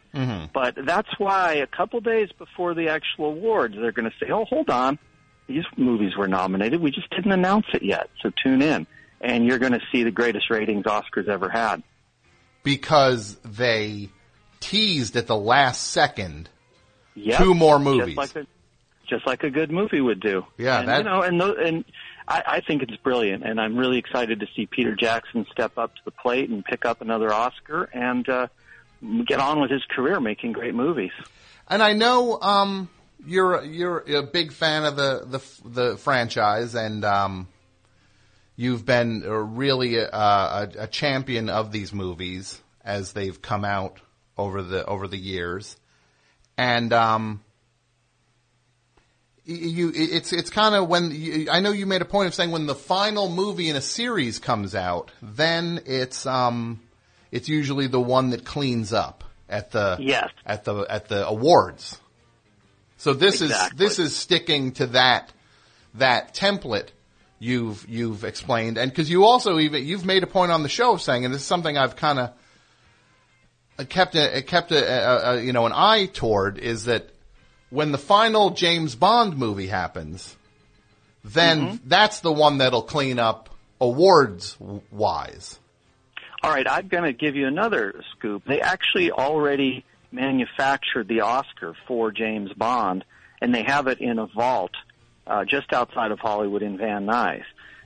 But 0.52 0.74
that's 0.84 1.08
why 1.18 1.54
a 1.54 1.68
couple 1.68 2.00
days 2.00 2.30
before 2.36 2.74
the 2.74 2.88
actual 2.88 3.26
awards, 3.26 3.76
they're 3.76 3.92
going 3.92 4.11
to 4.11 4.16
say, 4.18 4.30
oh, 4.32 4.44
hold 4.44 4.70
on. 4.70 4.98
These 5.46 5.64
movies 5.76 6.16
were 6.16 6.28
nominated. 6.28 6.80
We 6.80 6.90
just 6.90 7.11
didn't 7.11 7.32
announce 7.32 7.66
it 7.72 7.82
yet. 7.82 8.11
So 8.22 8.30
tune 8.42 8.62
in. 8.62 8.86
And 9.21 9.45
you're 9.45 9.59
going 9.59 9.73
to 9.73 9.81
see 9.93 10.03
the 10.03 10.11
greatest 10.11 10.49
ratings 10.51 10.85
Oscars 10.85 11.29
ever 11.29 11.49
had. 11.49 11.83
because 12.62 13.37
they 13.45 14.09
teased 14.61 15.16
at 15.16 15.27
the 15.27 15.37
last 15.37 15.89
second 15.89 16.49
Yep. 17.14 17.39
two 17.39 17.55
more 17.55 17.79
movies. 17.79 18.14
Just 18.16 18.35
like 18.35 18.45
a, 18.45 18.47
just 19.09 19.27
like 19.27 19.43
a 19.43 19.51
good 19.51 19.71
movie 19.71 20.01
would 20.01 20.21
do. 20.21 20.47
Yeah, 20.57 20.79
and, 20.81 20.89
that- 20.89 20.99
you 20.99 21.05
know, 21.05 21.23
and 21.23 21.43
and 21.43 21.85
I, 22.29 22.43
I 22.47 22.61
think 22.61 22.83
it's 22.83 22.97
brilliant, 22.97 23.45
and 23.45 23.61
I'm 23.61 23.77
really 23.77 23.99
excited 23.99 24.41
to 24.41 24.47
see 24.55 24.66
Peter 24.66 24.95
Jackson 24.95 25.47
step 25.51 25.77
up 25.79 25.95
to 25.97 26.01
the 26.05 26.12
plate 26.12 26.49
and 26.49 26.64
pick 26.64 26.85
up 26.85 27.01
another 27.01 27.33
Oscar 27.33 27.85
and 27.93 28.27
uh, 28.29 28.47
get 29.27 29.41
on 29.41 29.61
with 29.61 29.71
his 29.71 29.83
career 29.91 30.21
making 30.21 30.53
great 30.53 30.75
movies. 30.75 31.11
And 31.68 31.83
I 31.83 31.93
know 31.95 32.39
um, 32.41 32.89
you're 33.27 33.64
you're 33.64 33.99
a 34.18 34.23
big 34.23 34.53
fan 34.53 34.85
of 34.85 34.97
the 34.97 35.25
the, 35.27 35.68
the 35.68 35.97
franchise, 35.97 36.75
and 36.75 37.05
um, 37.05 37.49
you've 38.61 38.84
been 38.84 39.22
uh, 39.24 39.30
really 39.30 39.96
a, 39.96 40.06
a, 40.06 40.68
a 40.80 40.86
champion 40.86 41.48
of 41.48 41.72
these 41.72 41.94
movies 41.94 42.61
as 42.84 43.14
they've 43.14 43.40
come 43.40 43.64
out 43.64 44.00
over 44.36 44.61
the 44.62 44.84
over 44.84 45.08
the 45.08 45.16
years. 45.16 45.76
And 46.58 46.92
um, 46.92 47.42
you, 49.46 49.90
it's 49.94 50.34
it's 50.34 50.50
kind 50.50 50.74
of 50.74 50.88
when 50.88 51.11
you, 51.11 51.48
I 51.50 51.61
know 51.61 51.72
you 51.72 51.86
made 51.86 52.02
a 52.02 52.04
point 52.04 52.28
of 52.28 52.34
saying 52.34 52.50
when 52.50 52.66
the 52.66 52.74
final 52.74 53.30
movie 53.30 53.70
in 53.70 53.76
a 53.76 53.80
series 53.80 54.38
comes 54.38 54.74
out, 54.74 55.11
then 55.22 55.80
it's 55.86 56.26
um, 56.26 56.80
it's 57.32 57.48
usually 57.48 57.86
the 57.86 58.00
one 58.00 58.28
that 58.30 58.44
cleans 58.44 58.92
up 58.92 59.24
at 59.48 59.70
the 59.70 59.96
Yes. 59.98 60.28
at 60.44 60.64
the 60.64 60.80
at 60.82 61.08
the 61.08 61.26
awards. 61.26 61.98
So 62.98 63.14
this 63.14 63.40
Exactly. 63.40 63.86
is 63.86 63.96
this 63.96 63.98
is 63.98 64.14
sticking 64.14 64.72
to 64.72 64.88
that 64.88 65.32
that 65.94 66.34
template 66.34 66.88
you've 67.41 67.84
you've 67.88 68.22
explained, 68.22 68.78
and 68.78 68.88
because 68.88 69.11
you 69.11 69.24
also 69.24 69.59
even 69.59 69.84
you've 69.84 70.05
made 70.05 70.22
a 70.22 70.28
point 70.28 70.53
on 70.53 70.62
the 70.62 70.68
show 70.68 70.93
of 70.93 71.03
saying, 71.03 71.24
and 71.24 71.34
this 71.34 71.41
is 71.41 71.47
something 71.49 71.76
I've 71.76 71.97
kind 71.97 72.20
of 72.20 73.88
kept 73.88 74.14
a, 74.14 74.43
kept 74.43 74.70
a, 74.70 74.84
a, 74.84 75.34
a 75.36 75.43
you 75.43 75.53
know 75.53 75.66
an 75.66 75.72
eye 75.74 76.07
toward 76.12 76.59
is 76.59 76.84
that 76.84 77.11
when 77.70 77.91
the 77.93 77.99
final 77.99 78.51
James 78.51 78.95
Bond 78.95 79.36
movie 79.36 79.66
happens, 79.68 80.36
then 81.24 81.61
Mm-hmm. 81.61 81.88
that's 81.88 82.20
the 82.20 82.32
one 82.32 82.59
that'll 82.59 82.82
clean 82.82 83.18
up 83.18 83.49
awards 83.80 84.57
wise. 84.91 85.59
All 86.43 86.51
right, 86.51 86.66
I'm 86.68 86.88
going 86.88 87.05
to 87.05 87.12
give 87.12 87.36
you 87.36 87.47
another 87.47 88.03
scoop. 88.12 88.45
They 88.47 88.61
actually 88.62 89.11
already 89.11 89.84
manufactured 90.11 91.07
the 91.07 91.20
Oscar 91.20 91.74
for 91.86 92.11
James 92.11 92.51
Bond, 92.55 93.05
and 93.43 93.55
they 93.55 93.62
have 93.62 93.86
it 93.86 94.01
in 94.01 94.18
a 94.18 94.26
vault 94.26 94.72
uh, 95.31 95.45
just 95.45 95.72
outside 95.72 96.11
of 96.11 96.18
Hollywood 96.18 96.62
in 96.62 96.76
Van 96.76 97.07
Nuys. 97.07 97.45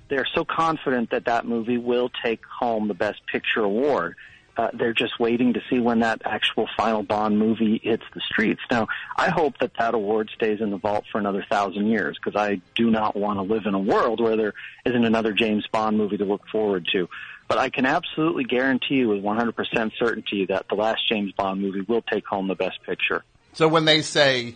They're 0.09 0.26
so 0.34 0.45
confident 0.45 1.11
that 1.11 1.26
that 1.26 1.47
movie 1.47 1.78
will 1.78 2.11
take 2.24 2.40
home 2.45 2.88
the 2.88 2.95
Best 2.95 3.20
Picture 3.30 3.61
award. 3.61 4.16
Uh, 4.57 4.68
they're 4.72 4.92
just 4.95 5.18
waiting 5.18 5.55
to 5.55 5.61
see 5.68 5.80
when 5.80 6.01
that 6.01 6.22
actual 6.24 6.68
final 6.76 7.03
Bond 7.03 7.38
movie 7.38 7.80
hits 7.82 8.05
the 8.14 8.20
streets. 8.20 8.61
Now, 8.70 8.86
I 9.16 9.28
hope 9.28 9.59
that 9.59 9.72
that 9.78 9.95
award 9.95 10.30
stays 10.34 10.61
in 10.61 10.70
the 10.70 10.76
vault 10.76 11.05
for 11.11 11.18
another 11.18 11.45
thousand 11.51 11.88
years 11.88 12.16
because 12.22 12.40
I 12.40 12.61
do 12.76 12.88
not 12.90 13.16
want 13.16 13.38
to 13.38 13.42
live 13.42 13.66
in 13.66 13.74
a 13.74 13.80
world 13.80 14.20
where 14.20 14.36
there 14.36 14.55
isn't 14.86 15.05
another 15.05 15.32
James 15.32 15.66
Bond 15.72 15.99
movie 15.99 16.18
to 16.18 16.24
look 16.24 16.47
forward 16.53 16.86
to. 16.92 17.09
But 17.49 17.59
I 17.59 17.68
can 17.68 17.84
absolutely 17.84 18.45
guarantee 18.45 18.95
you 18.95 19.09
with 19.09 19.22
100% 19.24 19.90
certainty 19.99 20.47
that 20.47 20.66
the 20.68 20.76
last 20.76 21.03
James 21.09 21.32
Bond 21.32 21.61
movie 21.61 21.80
will 21.80 22.03
take 22.03 22.26
home 22.26 22.47
the 22.47 22.55
Best 22.55 22.80
Picture. 22.84 23.24
So 23.55 23.66
when 23.66 23.84
they 23.84 24.03
say 24.03 24.55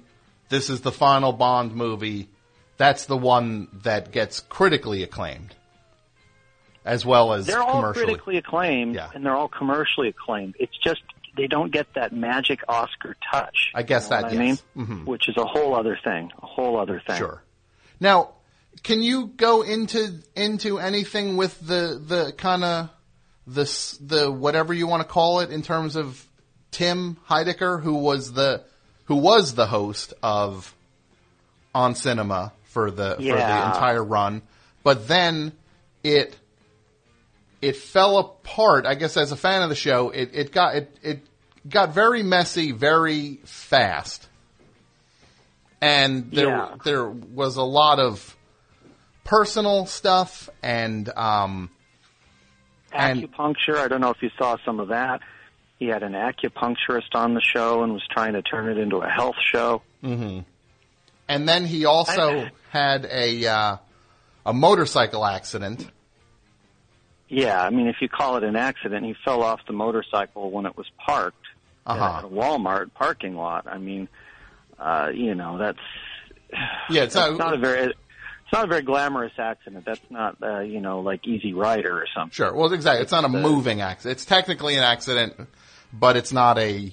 this 0.48 0.70
is 0.70 0.80
the 0.82 0.92
final 0.92 1.32
Bond 1.32 1.74
movie, 1.74 2.28
that's 2.78 3.04
the 3.06 3.16
one 3.16 3.68
that 3.82 4.12
gets 4.12 4.40
critically 4.40 5.02
acclaimed, 5.02 5.54
as 6.84 7.04
well 7.04 7.32
as 7.32 7.46
They're 7.46 7.60
all 7.62 7.92
critically 7.92 8.36
acclaimed 8.38 8.94
Yeah. 8.94 9.10
and 9.14 9.24
they're 9.24 9.34
all 9.36 9.48
commercially 9.48 10.08
acclaimed. 10.08 10.54
It's 10.58 10.76
just 10.76 11.02
they 11.36 11.46
don't 11.46 11.70
get 11.70 11.92
that 11.94 12.12
magic 12.12 12.60
Oscar 12.68 13.16
touch. 13.30 13.70
I 13.74 13.82
guess 13.82 14.04
You 14.04 14.10
know 14.10 14.16
that, 14.16 14.22
what 14.32 14.32
I 14.40 14.44
yes. 14.44 14.62
mean? 14.74 14.86
Mhm. 14.86 15.04
Which 15.06 15.28
is 15.28 15.36
a 15.36 15.44
whole 15.44 15.74
other 15.74 15.96
thing. 16.02 16.32
A 16.42 16.46
whole 16.46 16.78
other 16.80 17.00
thing. 17.06 17.16
Sure. 17.16 17.42
Now, 18.00 18.30
can 18.82 19.00
you 19.00 19.26
go 19.28 19.62
into 19.62 20.14
into 20.34 20.78
anything 20.78 21.36
with 21.36 21.58
the 21.60 22.00
the 22.04 22.32
kind 22.36 22.64
of 22.64 22.90
the 23.46 23.62
s- 23.62 23.98
the 24.00 24.30
whatever 24.30 24.72
you 24.74 24.86
want 24.86 25.02
to 25.02 25.08
call 25.08 25.40
it 25.40 25.50
in 25.50 25.62
terms 25.62 25.96
of 25.96 26.24
Tim 26.70 27.16
Heidecker, 27.28 27.82
who 27.82 27.94
was 27.94 28.32
the 28.32 28.62
who 29.04 29.16
was 29.16 29.54
the 29.54 29.66
host 29.66 30.12
of 30.22 30.74
on 31.74 31.94
cinema 31.94 32.52
for 32.68 32.90
the 32.90 33.16
for 33.16 33.22
the 33.22 33.66
entire 33.74 34.02
run, 34.04 34.42
but 34.82 35.06
then 35.08 35.52
it 36.02 36.36
it 37.60 37.76
fell 37.76 38.18
apart. 38.18 38.86
I 38.86 38.94
guess 38.94 39.16
as 39.16 39.32
a 39.32 39.36
fan 39.36 39.62
of 39.62 39.68
the 39.68 39.74
show, 39.74 40.10
it, 40.10 40.30
it 40.32 40.52
got 40.52 40.76
it 40.76 40.96
it 41.02 41.20
got 41.68 41.92
very 41.92 42.22
messy 42.22 42.72
very 42.72 43.40
fast, 43.44 44.28
and 45.80 46.30
there 46.32 46.48
Yeah. 46.48 46.74
there 46.84 47.08
was 47.08 47.56
a 47.56 47.62
lot 47.62 47.98
of 47.98 48.36
personal 49.24 49.86
stuff 49.86 50.48
and 50.62 51.08
um 51.16 51.70
and 52.92 53.22
Acupuncture. 53.22 53.76
I 53.76 53.88
don't 53.88 54.00
know 54.00 54.10
if 54.10 54.22
you 54.22 54.30
saw 54.38 54.56
some 54.64 54.80
of 54.80 54.88
that. 54.88 55.20
He 55.78 55.86
had 55.86 56.02
an 56.02 56.12
acupuncturist 56.12 57.14
on 57.14 57.34
the 57.34 57.40
show 57.40 57.82
and 57.84 57.92
was 57.92 58.02
trying 58.10 58.32
to 58.32 58.42
turn 58.42 58.68
it 58.68 58.78
into 58.78 58.96
a 58.98 59.08
health 59.08 59.36
show. 59.40 59.82
And 61.28 61.48
then 61.48 61.64
he 61.64 61.84
also 61.84 62.40
I- 62.40 62.50
had 62.70 63.04
a 63.10 63.46
uh, 63.46 63.76
a 64.46 64.52
motorcycle 64.52 65.24
accident. 65.24 65.88
Yeah, 67.28 67.60
I 67.62 67.68
mean, 67.70 67.88
if 67.88 67.96
you 68.00 68.08
call 68.08 68.36
it 68.38 68.42
an 68.44 68.56
accident, 68.56 69.04
he 69.04 69.14
fell 69.24 69.42
off 69.42 69.60
the 69.66 69.74
motorcycle 69.74 70.50
when 70.50 70.64
it 70.66 70.76
was 70.76 70.86
parked 71.04 71.44
Uh-huh. 71.86 72.18
at 72.18 72.24
a 72.24 72.28
Walmart 72.28 72.92
parking 72.94 73.36
lot. 73.36 73.66
I 73.66 73.76
mean, 73.78 74.08
uh, 74.78 75.10
you 75.12 75.34
know, 75.34 75.58
that's 75.58 75.78
Yeah, 76.88 77.02
it's 77.02 77.14
that's 77.14 77.32
not, 77.32 77.38
not 77.38 77.54
a 77.54 77.58
very 77.58 77.84
it's 77.90 78.52
not 78.54 78.64
a 78.64 78.68
very 78.68 78.80
glamorous 78.80 79.32
accident. 79.38 79.84
That's 79.84 80.00
not 80.10 80.42
uh, 80.42 80.60
you 80.60 80.80
know 80.80 81.00
like 81.00 81.26
Easy 81.26 81.52
Rider 81.52 81.92
or 82.00 82.06
something. 82.14 82.32
Sure. 82.32 82.54
Well, 82.54 82.72
exactly. 82.72 83.02
It's 83.02 83.12
not 83.12 83.24
a 83.24 83.26
uh, 83.26 83.30
moving 83.30 83.82
accident. 83.82 84.12
It's 84.16 84.24
technically 84.24 84.76
an 84.76 84.82
accident, 84.84 85.34
but 85.92 86.16
it's 86.16 86.32
not 86.32 86.56
a. 86.58 86.90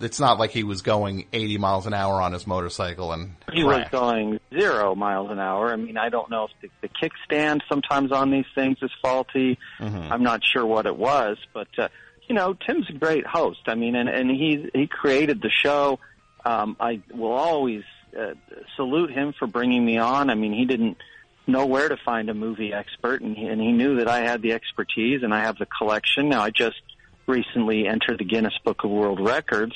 It's 0.00 0.20
not 0.20 0.38
like 0.38 0.50
he 0.50 0.62
was 0.62 0.82
going 0.82 1.26
80 1.32 1.58
miles 1.58 1.86
an 1.86 1.94
hour 1.94 2.20
on 2.20 2.32
his 2.32 2.46
motorcycle 2.46 3.12
and 3.12 3.34
He 3.52 3.64
was 3.64 3.86
going 3.90 4.38
zero 4.52 4.94
miles 4.94 5.30
an 5.30 5.38
hour. 5.38 5.72
I 5.72 5.76
mean, 5.76 5.96
I 5.96 6.08
don't 6.08 6.30
know 6.30 6.44
if 6.44 6.50
the, 6.62 6.88
the 6.88 6.88
kickstand 6.88 7.60
sometimes 7.68 8.12
on 8.12 8.30
these 8.30 8.46
things 8.54 8.78
is 8.82 8.90
faulty. 9.02 9.58
Mm-hmm. 9.80 10.12
I'm 10.12 10.22
not 10.22 10.42
sure 10.44 10.64
what 10.64 10.86
it 10.86 10.96
was, 10.96 11.36
but 11.52 11.68
uh, 11.78 11.88
you 12.28 12.34
know, 12.34 12.54
Tim's 12.54 12.88
a 12.90 12.92
great 12.92 13.26
host. 13.26 13.60
I 13.66 13.74
mean, 13.74 13.94
and 13.96 14.08
and 14.08 14.30
he 14.30 14.68
he 14.74 14.86
created 14.86 15.40
the 15.40 15.50
show. 15.50 15.98
Um, 16.44 16.76
I 16.78 17.00
will 17.12 17.32
always 17.32 17.82
uh, 18.18 18.34
salute 18.76 19.10
him 19.10 19.34
for 19.38 19.46
bringing 19.46 19.84
me 19.84 19.98
on. 19.98 20.30
I 20.30 20.34
mean, 20.34 20.52
he 20.52 20.64
didn't 20.64 20.98
know 21.46 21.66
where 21.66 21.88
to 21.88 21.96
find 21.96 22.28
a 22.28 22.34
movie 22.34 22.72
expert, 22.72 23.22
and 23.22 23.36
he, 23.36 23.46
and 23.46 23.60
he 23.60 23.72
knew 23.72 23.96
that 23.96 24.08
I 24.08 24.20
had 24.20 24.42
the 24.42 24.52
expertise 24.52 25.22
and 25.22 25.34
I 25.34 25.40
have 25.40 25.58
the 25.58 25.66
collection. 25.66 26.28
Now, 26.28 26.42
I 26.42 26.50
just 26.50 26.80
recently 27.28 27.86
entered 27.86 28.18
the 28.18 28.24
Guinness 28.24 28.54
Book 28.64 28.84
of 28.84 28.90
World 28.90 29.20
Records 29.20 29.74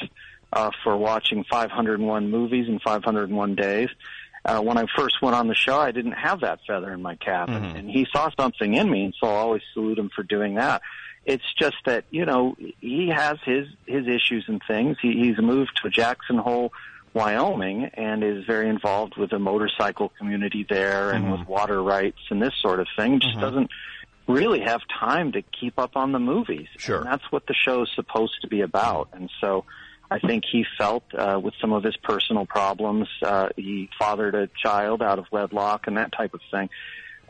uh, 0.53 0.71
for 0.83 0.97
watching 0.97 1.45
501 1.51 2.31
movies 2.31 2.69
in 2.69 2.79
501 2.81 3.55
days. 3.55 3.89
Uh, 4.45 4.61
when 4.61 4.77
I 4.77 4.87
first 4.97 5.23
went 5.23 5.37
on 5.37 5.47
the 5.47 5.55
show, 5.55 5.79
I 5.79 5.93
didn't 5.93 6.13
have 6.13 6.41
that 6.41 6.59
feather 6.67 6.93
in 6.93 7.01
my 7.01 7.15
cap, 7.17 7.49
Mm-hmm. 7.49 7.65
and, 7.65 7.77
and 7.77 7.91
he 7.91 8.07
saw 8.13 8.29
something 8.39 8.75
in 8.75 8.91
me, 8.91 9.05
and 9.05 9.15
so 9.21 9.29
I 9.29 9.35
always 9.37 9.63
salute 9.73 9.99
him 9.99 10.11
for 10.15 10.25
doing 10.25 10.57
that. 10.57 10.83
It's 11.25 11.45
just 11.57 11.77
that 11.87 12.05
you 12.11 12.25
know 12.27 12.57
he 12.81 13.09
has 13.15 13.39
his 13.45 13.69
his 13.87 14.09
issues 14.09 14.45
and 14.49 14.61
things. 14.67 14.97
He, 15.01 15.13
he's 15.13 15.39
moved 15.39 15.79
to 15.85 15.89
Jackson 15.91 16.37
Hole, 16.39 16.73
Wyoming, 17.15 17.85
and 17.95 18.25
is 18.25 18.45
very 18.45 18.69
involved 18.69 19.17
with 19.17 19.31
the 19.31 19.39
motorcycle 19.39 20.11
community 20.19 20.67
there 20.69 21.13
and 21.13 21.31
with 21.31 21.47
water 21.47 21.81
rights 21.81 22.19
and 22.31 22.43
this 22.43 22.55
sort 22.61 22.81
of 22.81 22.89
thing. 22.97 23.21
Just 23.21 23.39
doesn't 23.39 23.71
really 24.33 24.61
have 24.61 24.81
time 24.99 25.33
to 25.33 25.43
keep 25.43 25.79
up 25.79 25.97
on 25.97 26.13
the 26.13 26.19
movies. 26.19 26.69
Sure. 26.79 26.99
And 26.99 27.07
that's 27.07 27.31
what 27.31 27.47
the 27.47 27.55
show 27.55 27.83
is 27.83 27.91
supposed 27.95 28.41
to 28.43 28.49
be 28.49 28.61
about. 28.63 29.09
And 29.13 29.31
so 29.41 29.65
I 30.11 30.19
think 30.19 30.45
he 30.51 30.65
felt 30.79 31.05
uh, 31.15 31.41
with 31.43 31.55
some 31.61 31.73
of 31.73 31.85
his 31.85 31.97
personal 31.97 32.45
problems, 32.47 33.09
uh, 33.23 33.49
he 33.57 33.89
fathered 33.99 34.35
a 34.35 34.49
child 34.63 35.03
out 35.03 35.19
of 35.19 35.27
wedlock 35.31 35.87
and 35.87 35.97
that 35.97 36.13
type 36.13 36.35
of 36.35 36.41
thing. 36.51 36.69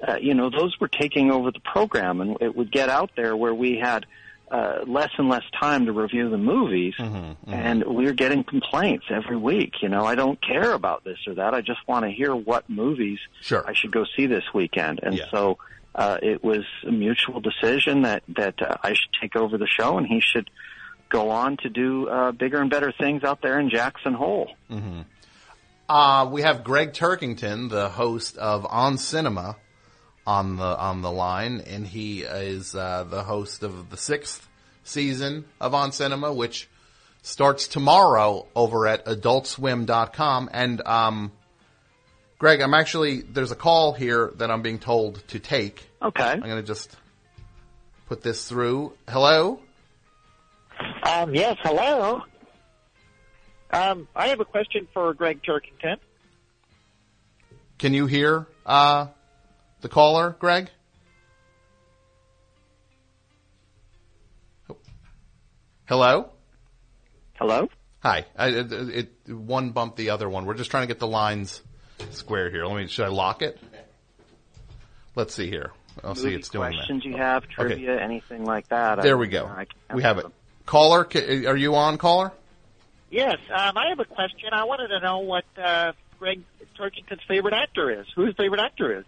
Uh, 0.07 0.17
you 0.17 0.35
know, 0.35 0.51
those 0.51 0.79
were 0.81 0.89
taking 0.89 1.31
over 1.31 1.53
the 1.53 1.61
program, 1.61 2.21
and 2.21 2.37
it 2.41 2.57
would 2.57 2.73
get 2.73 2.89
out 2.89 3.11
there 3.15 3.37
where 3.37 3.55
we 3.55 3.79
had 3.79 4.05
uh, 4.51 4.81
less 4.85 5.11
and 5.17 5.29
less 5.29 5.45
time 5.59 5.87
to 5.87 5.93
review 5.93 6.29
the 6.29 6.37
movies, 6.37 6.95
and 7.47 7.85
we 7.85 8.05
were 8.05 8.13
getting 8.13 8.43
complaints 8.45 9.07
every 9.11 9.37
week. 9.37 9.75
You 9.81 9.89
know, 9.89 10.05
I 10.05 10.15
don't 10.17 10.39
care 10.45 10.73
about 10.73 11.05
this 11.05 11.19
or 11.27 11.35
that. 11.35 11.55
I 11.55 11.61
just 11.61 11.81
want 11.87 12.05
to 12.05 12.11
hear 12.11 12.35
what 12.35 12.69
movies 12.69 13.19
Sure. 13.41 13.65
I 13.67 13.73
should 13.75 13.93
go 13.93 14.05
see 14.17 14.27
this 14.27 14.45
weekend. 14.53 15.01
And 15.03 15.17
Yeah. 15.17 15.25
so 15.31 15.59
uh, 15.95 16.19
it 16.23 16.43
was 16.43 16.65
a 16.87 16.91
mutual 16.91 17.41
decision 17.41 18.03
that 18.03 18.23
that 18.37 18.61
uh, 18.63 18.77
I 18.83 18.95
should 18.95 19.13
take 19.21 19.37
over 19.37 19.59
the 19.59 19.67
show, 19.67 19.99
and 19.99 20.07
he 20.07 20.21
should 20.21 20.51
go 21.09 21.31
on 21.31 21.59
to 21.59 21.69
do 21.69 22.09
uh, 22.09 22.33
bigger 22.33 22.61
and 22.61 22.71
better 22.71 22.93
things 22.93 23.23
out 23.23 23.43
there 23.43 23.61
in 23.61 23.69
Jackson 23.69 24.15
Hole. 24.15 24.51
Uh, 25.89 26.27
we 26.31 26.41
have 26.43 26.65
Gregg 26.65 26.93
Turkington, 26.93 27.69
the 27.69 27.91
host 27.91 28.39
of 28.39 28.67
On 28.71 28.97
Cinema, 28.97 29.57
on 30.27 30.57
the 30.57 30.65
on 30.65 31.03
the 31.03 31.13
line, 31.13 31.61
and 31.67 31.87
he 31.87 32.23
is 32.23 32.75
uh, 32.75 33.05
the 33.05 33.25
host 33.25 33.63
of 33.63 33.91
the 33.91 33.97
sixth 33.97 34.49
season 34.85 35.45
of 35.61 35.75
On 35.75 35.93
Cinema, 35.93 36.33
which 36.33 36.69
starts 37.23 37.69
tomorrow 37.69 38.47
over 38.55 38.87
at 38.87 39.05
AdultSwim.com. 39.07 40.51
And 40.53 40.81
um, 40.87 41.33
Gregg, 42.43 42.61
I'm 42.61 42.75
actually 42.75 43.21
there's 43.21 43.53
a 43.53 43.55
call 43.55 43.93
here 43.93 44.33
that 44.39 44.51
I'm 44.51 44.63
being 44.63 44.81
told 44.81 45.23
to 45.29 45.39
take. 45.39 45.89
Okay. 46.03 46.25
I'm 46.25 46.41
going 46.41 46.57
to 46.57 46.65
just 46.65 46.97
put 48.09 48.21
this 48.21 48.49
through. 48.49 48.95
Hello. 49.09 49.61
Um, 51.05 51.37
yes, 51.37 51.57
hello. 51.63 52.23
Um, 53.71 54.09
I 54.17 54.27
have 54.27 54.41
a 54.41 54.45
question 54.45 54.89
for 54.93 55.15
Gregg 55.15 55.41
Turkington. 55.45 55.99
Can 57.79 57.95
you 57.95 58.07
hear 58.07 58.49
uh, 58.67 59.07
the 59.81 59.89
caller, 59.89 60.35
Gregg? 60.41 60.69
Hello. 65.85 66.31
Hello. 67.35 67.69
Hi. 68.01 68.27
I, 68.37 68.49
it, 68.49 68.73
it 68.73 69.33
one 69.33 69.71
bumped 69.71 69.97
the 69.97 70.11
other 70.11 70.29
one. 70.29 70.45
We're 70.45 70.55
just 70.55 70.73
trying 70.73 70.83
to 70.83 70.89
get 70.89 70.99
the 70.99 71.07
lines 71.07 71.63
square 72.11 72.51
here. 72.51 72.65
Let 72.67 72.77
me. 72.77 72.87
Should 72.89 73.05
I 73.07 73.09
lock 73.09 73.43
it? 73.43 73.59
Let's 75.15 75.35
see 75.35 75.49
here. 75.49 75.71
I'll 76.03 76.15
see 76.15 76.25
Movie 76.25 76.37
it's 76.37 76.49
doing 76.49 76.73
questions 76.73 77.03
that. 77.03 77.09
you 77.09 77.17
have, 77.19 77.47
trivia, 77.49 78.01
anything 78.01 78.45
like 78.45 78.67
that. 78.69 79.03
There 79.03 79.17
I- 79.17 79.21
we 79.21 79.27
go. 79.29 79.45
I 79.47 79.67
can 79.67 79.97
We 79.97 80.03
have 80.03 80.19
it. 80.19 80.23
them. 80.23 80.33
Caller, 80.65 81.07
are 81.47 81.57
you 81.57 81.75
on, 81.75 81.99
caller? 81.99 82.33
Yes, 83.11 83.37
um, 83.55 83.77
I 83.77 83.89
have 83.91 84.01
a 84.01 84.07
question. 84.07 84.49
I 84.53 84.65
wanted 84.65 84.89
to 84.89 85.01
know 85.01 85.19
what 85.19 85.45
uh, 85.63 85.93
Gregg 86.19 86.43
Turkington's 86.79 87.21
favorite 87.29 87.53
actor 87.53 87.91
is. 87.91 88.07
Who 88.17 88.25
his 88.25 88.35
favorite 88.37 88.61
actor 88.61 89.01
is? 89.01 89.05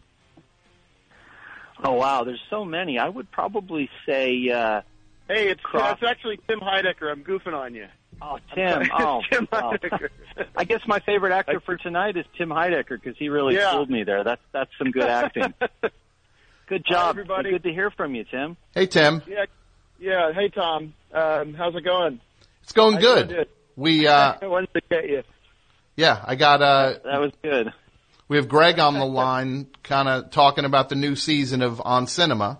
Oh 1.83 1.93
wow, 1.93 2.25
there's 2.25 2.43
so 2.51 2.65
many. 2.65 2.99
I 2.99 3.09
would 3.09 3.31
probably 3.31 3.89
say, 4.07 4.49
uh, 4.51 4.83
Hey, 5.27 5.49
it's, 5.49 5.61
Croc- 5.63 5.99
it's 6.03 6.03
actually 6.11 6.39
Tim 6.47 6.61
Heidecker. 6.61 7.11
I'm 7.11 7.25
goofing 7.25 7.55
on 7.55 7.75
you. 7.75 7.87
Oh 8.27 8.39
Tim. 8.55 8.89
Oh, 8.99 9.21
Tim 9.31 9.47
well, 9.53 9.73
Heidecker. 9.75 10.09
I 10.57 10.65
guess 10.65 10.81
my 10.87 10.99
favorite 11.01 11.33
actor 11.33 11.61
for 11.61 11.77
tonight 11.77 12.17
is 12.17 12.25
Tim 12.39 12.49
Heidecker 12.49 12.91
because 13.01 13.17
he 13.19 13.29
really 13.29 13.55
Yeah. 13.55 13.73
fooled 13.73 13.91
me 13.91 14.03
there. 14.05 14.25
That's 14.25 14.41
that's 14.53 14.71
some 14.79 14.91
good 14.91 15.05
acting. 15.05 15.53
Good 16.67 16.85
job. 16.89 17.11
everybody. 17.11 17.51
Good 17.51 17.65
to 17.65 17.73
hear 17.73 17.91
from 17.91 18.15
you, 18.15 18.25
Tim. 18.25 18.57
Hey, 18.75 18.87
Tim. 18.87 19.21
yeah, 19.29 19.45
yeah. 20.01 20.33
Hey, 20.33 20.49
Tom. 20.49 20.95
Um, 21.13 21.53
how's 21.53 21.75
it 21.75 21.83
going? 21.85 22.21
It's 22.63 22.73
going 22.73 22.97
I 22.97 23.01
good. 23.03 23.49
We, 23.77 24.07
uh, 24.09 24.35
I 24.41 24.47
wanted 24.47 24.73
to 24.73 24.81
get 24.89 25.07
you. 25.07 25.23
yeah, 25.95 26.25
I 26.27 26.37
got, 26.37 26.63
uh, 26.63 26.95
That 27.05 27.21
was 27.21 27.33
good. 27.43 27.71
we 28.29 28.39
have 28.39 28.49
Gregg 28.49 28.79
on 28.79 28.95
the 28.95 29.05
line 29.05 29.67
kind 29.83 30.09
of 30.09 30.31
talking 30.31 30.65
about 30.65 30.89
the 30.89 30.95
new 30.95 31.17
season 31.17 31.61
of 31.61 31.83
On 31.85 32.07
Cinema. 32.07 32.59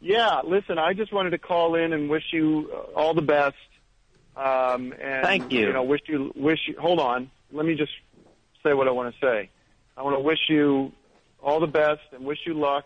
Yeah, 0.00 0.40
listen, 0.42 0.78
I 0.78 0.94
just 0.94 1.12
wanted 1.12 1.30
to 1.30 1.38
call 1.38 1.74
in 1.74 1.92
and 1.92 2.08
wish 2.08 2.24
you 2.32 2.70
uh, 2.74 2.98
all 2.98 3.12
the 3.12 3.20
best. 3.22 3.56
Um, 4.36 4.92
and 5.00 5.24
Thank 5.24 5.52
you. 5.52 5.68
You 5.68 5.72
know, 5.72 5.82
wish 5.82 6.02
you 6.06 6.32
wish 6.36 6.60
you. 6.68 6.76
Hold 6.78 7.00
on, 7.00 7.30
let 7.52 7.64
me 7.64 7.74
just 7.74 7.92
say 8.62 8.74
what 8.74 8.86
I 8.86 8.90
want 8.90 9.14
to 9.14 9.20
say. 9.20 9.48
I 9.96 10.02
want 10.02 10.16
to 10.16 10.20
wish 10.20 10.38
you 10.48 10.92
all 11.42 11.60
the 11.60 11.66
best 11.66 12.02
and 12.12 12.24
wish 12.24 12.38
you 12.46 12.54
luck. 12.54 12.84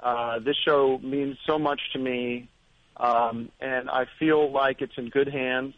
Uh, 0.00 0.38
this 0.38 0.56
show 0.64 0.98
means 1.02 1.38
so 1.46 1.58
much 1.58 1.80
to 1.92 1.98
me, 1.98 2.48
um, 2.98 3.50
and 3.60 3.90
I 3.90 4.06
feel 4.18 4.52
like 4.52 4.80
it's 4.80 4.96
in 4.96 5.08
good 5.08 5.28
hands. 5.28 5.74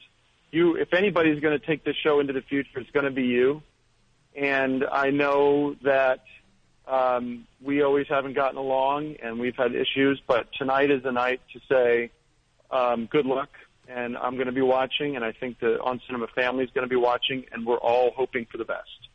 You, 0.50 0.76
if 0.76 0.92
anybody's 0.92 1.40
going 1.40 1.58
to 1.58 1.64
take 1.64 1.84
this 1.84 1.96
show 2.02 2.20
into 2.20 2.32
the 2.32 2.42
future, 2.42 2.80
it's 2.80 2.90
going 2.90 3.04
to 3.04 3.10
be 3.10 3.24
you. 3.24 3.62
And 4.34 4.84
I 4.90 5.10
know 5.10 5.74
that 5.82 6.24
um, 6.86 7.46
we 7.62 7.82
always 7.82 8.06
haven't 8.08 8.34
gotten 8.34 8.56
along 8.56 9.16
and 9.22 9.38
we've 9.38 9.56
had 9.56 9.74
issues, 9.74 10.20
but 10.26 10.48
tonight 10.56 10.90
is 10.90 11.02
the 11.02 11.12
night 11.12 11.40
to 11.52 11.60
say 11.68 12.10
um, 12.70 13.06
good 13.06 13.26
luck. 13.26 13.50
And 13.88 14.18
I'm 14.18 14.34
going 14.34 14.46
to 14.46 14.52
be 14.52 14.60
watching, 14.60 15.16
and 15.16 15.24
I 15.24 15.32
think 15.32 15.60
the 15.60 15.80
On 15.80 16.00
Cinema 16.06 16.26
family 16.28 16.64
is 16.64 16.70
going 16.70 16.84
to 16.84 16.90
be 16.90 16.96
watching, 16.96 17.46
and 17.52 17.66
we're 17.66 17.78
all 17.78 18.12
hoping 18.14 18.46
for 18.50 18.58
the 18.58 18.66
best. 18.66 19.08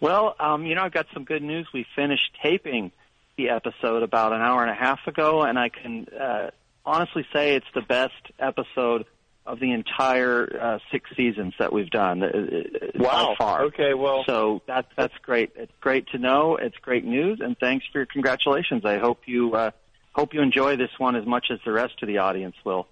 Well, 0.00 0.34
um, 0.38 0.64
you 0.66 0.74
know, 0.74 0.82
I've 0.82 0.92
got 0.92 1.06
some 1.12 1.24
good 1.24 1.42
news. 1.42 1.66
We 1.74 1.86
finished 1.96 2.36
taping 2.42 2.92
the 3.36 3.50
episode 3.50 4.02
about 4.02 4.32
an 4.32 4.40
hour 4.40 4.62
and 4.62 4.70
a 4.70 4.74
half 4.74 5.00
ago, 5.06 5.42
and 5.42 5.58
I 5.58 5.70
can 5.70 6.06
uh, 6.08 6.50
honestly 6.84 7.26
say 7.32 7.54
it's 7.56 7.66
the 7.74 7.82
best 7.82 8.14
episode 8.38 9.06
of 9.44 9.58
the 9.58 9.72
entire 9.72 10.58
uh, 10.60 10.78
six 10.92 11.10
seasons 11.16 11.54
that 11.58 11.72
we've 11.72 11.90
done. 11.90 12.22
uh, 12.22 12.26
uh, 12.26 12.98
By 13.02 13.34
far. 13.38 13.62
Okay, 13.64 13.94
well, 13.94 14.22
So 14.24 14.62
that's 14.66 14.88
that's 14.96 15.14
great. 15.22 15.50
It's 15.56 15.72
great 15.80 16.06
to 16.10 16.18
know. 16.18 16.56
It's 16.56 16.76
great 16.76 17.04
news, 17.04 17.40
and 17.40 17.58
thanks 17.58 17.84
for 17.90 17.98
your 17.98 18.06
congratulations. 18.06 18.84
I 18.84 18.98
hope 18.98 19.22
you 19.26 19.54
uh, 19.54 19.70
hope 20.12 20.32
you 20.34 20.42
enjoy 20.42 20.76
this 20.76 20.90
one 20.98 21.16
as 21.16 21.26
much 21.26 21.46
as 21.50 21.58
the 21.64 21.72
rest 21.72 22.02
of 22.02 22.06
the 22.08 22.18
audience 22.18 22.54
will. 22.64 22.86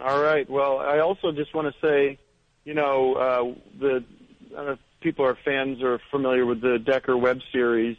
All 0.00 0.20
right. 0.22 0.48
Well, 0.48 0.78
I 0.78 1.00
also 1.00 1.32
just 1.32 1.54
want 1.54 1.72
to 1.74 1.80
say, 1.86 2.18
you 2.64 2.74
know, 2.74 3.14
uh, 3.14 3.54
the 3.80 4.04
I 4.52 4.56
don't 4.56 4.66
know 4.66 4.72
if 4.72 4.78
people 5.00 5.24
are 5.26 5.36
fans 5.44 5.82
or 5.82 6.00
familiar 6.10 6.46
with 6.46 6.60
the 6.60 6.78
Decker 6.78 7.16
web 7.16 7.40
series. 7.52 7.96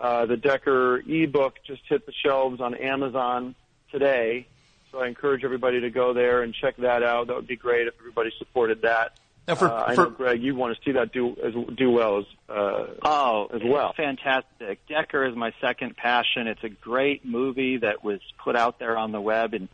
Uh, 0.00 0.26
the 0.26 0.36
Decker 0.36 0.98
ebook 1.06 1.56
just 1.66 1.82
hit 1.88 2.06
the 2.06 2.12
shelves 2.24 2.60
on 2.60 2.74
Amazon 2.74 3.54
today, 3.92 4.46
so 4.90 4.98
I 5.00 5.08
encourage 5.08 5.44
everybody 5.44 5.80
to 5.80 5.90
go 5.90 6.14
there 6.14 6.42
and 6.42 6.54
check 6.54 6.76
that 6.78 7.02
out. 7.02 7.26
That 7.26 7.36
would 7.36 7.46
be 7.46 7.56
great 7.56 7.86
if 7.86 7.94
everybody 7.98 8.32
supported 8.38 8.82
that. 8.82 9.18
Now, 9.46 9.56
for, 9.56 9.68
uh, 9.68 9.84
I 9.88 9.94
for 9.96 10.04
know, 10.04 10.10
Gregg, 10.10 10.42
you 10.42 10.54
want 10.54 10.76
to 10.76 10.82
see 10.84 10.92
that 10.92 11.12
do 11.12 11.36
as 11.42 11.52
do 11.76 11.90
well 11.90 12.18
as 12.18 12.24
uh, 12.48 12.86
Oh, 13.02 13.48
as 13.52 13.60
well. 13.64 13.92
fantastic. 13.94 14.86
Decker 14.86 15.26
is 15.26 15.34
my 15.36 15.52
second 15.60 15.96
passion. 15.96 16.46
It's 16.46 16.62
a 16.64 16.68
great 16.68 17.24
movie 17.26 17.76
that 17.78 18.02
was 18.04 18.20
put 18.42 18.54
out 18.56 18.78
there 18.78 18.96
on 18.96 19.12
the 19.12 19.20
web 19.20 19.52
in 19.52 19.68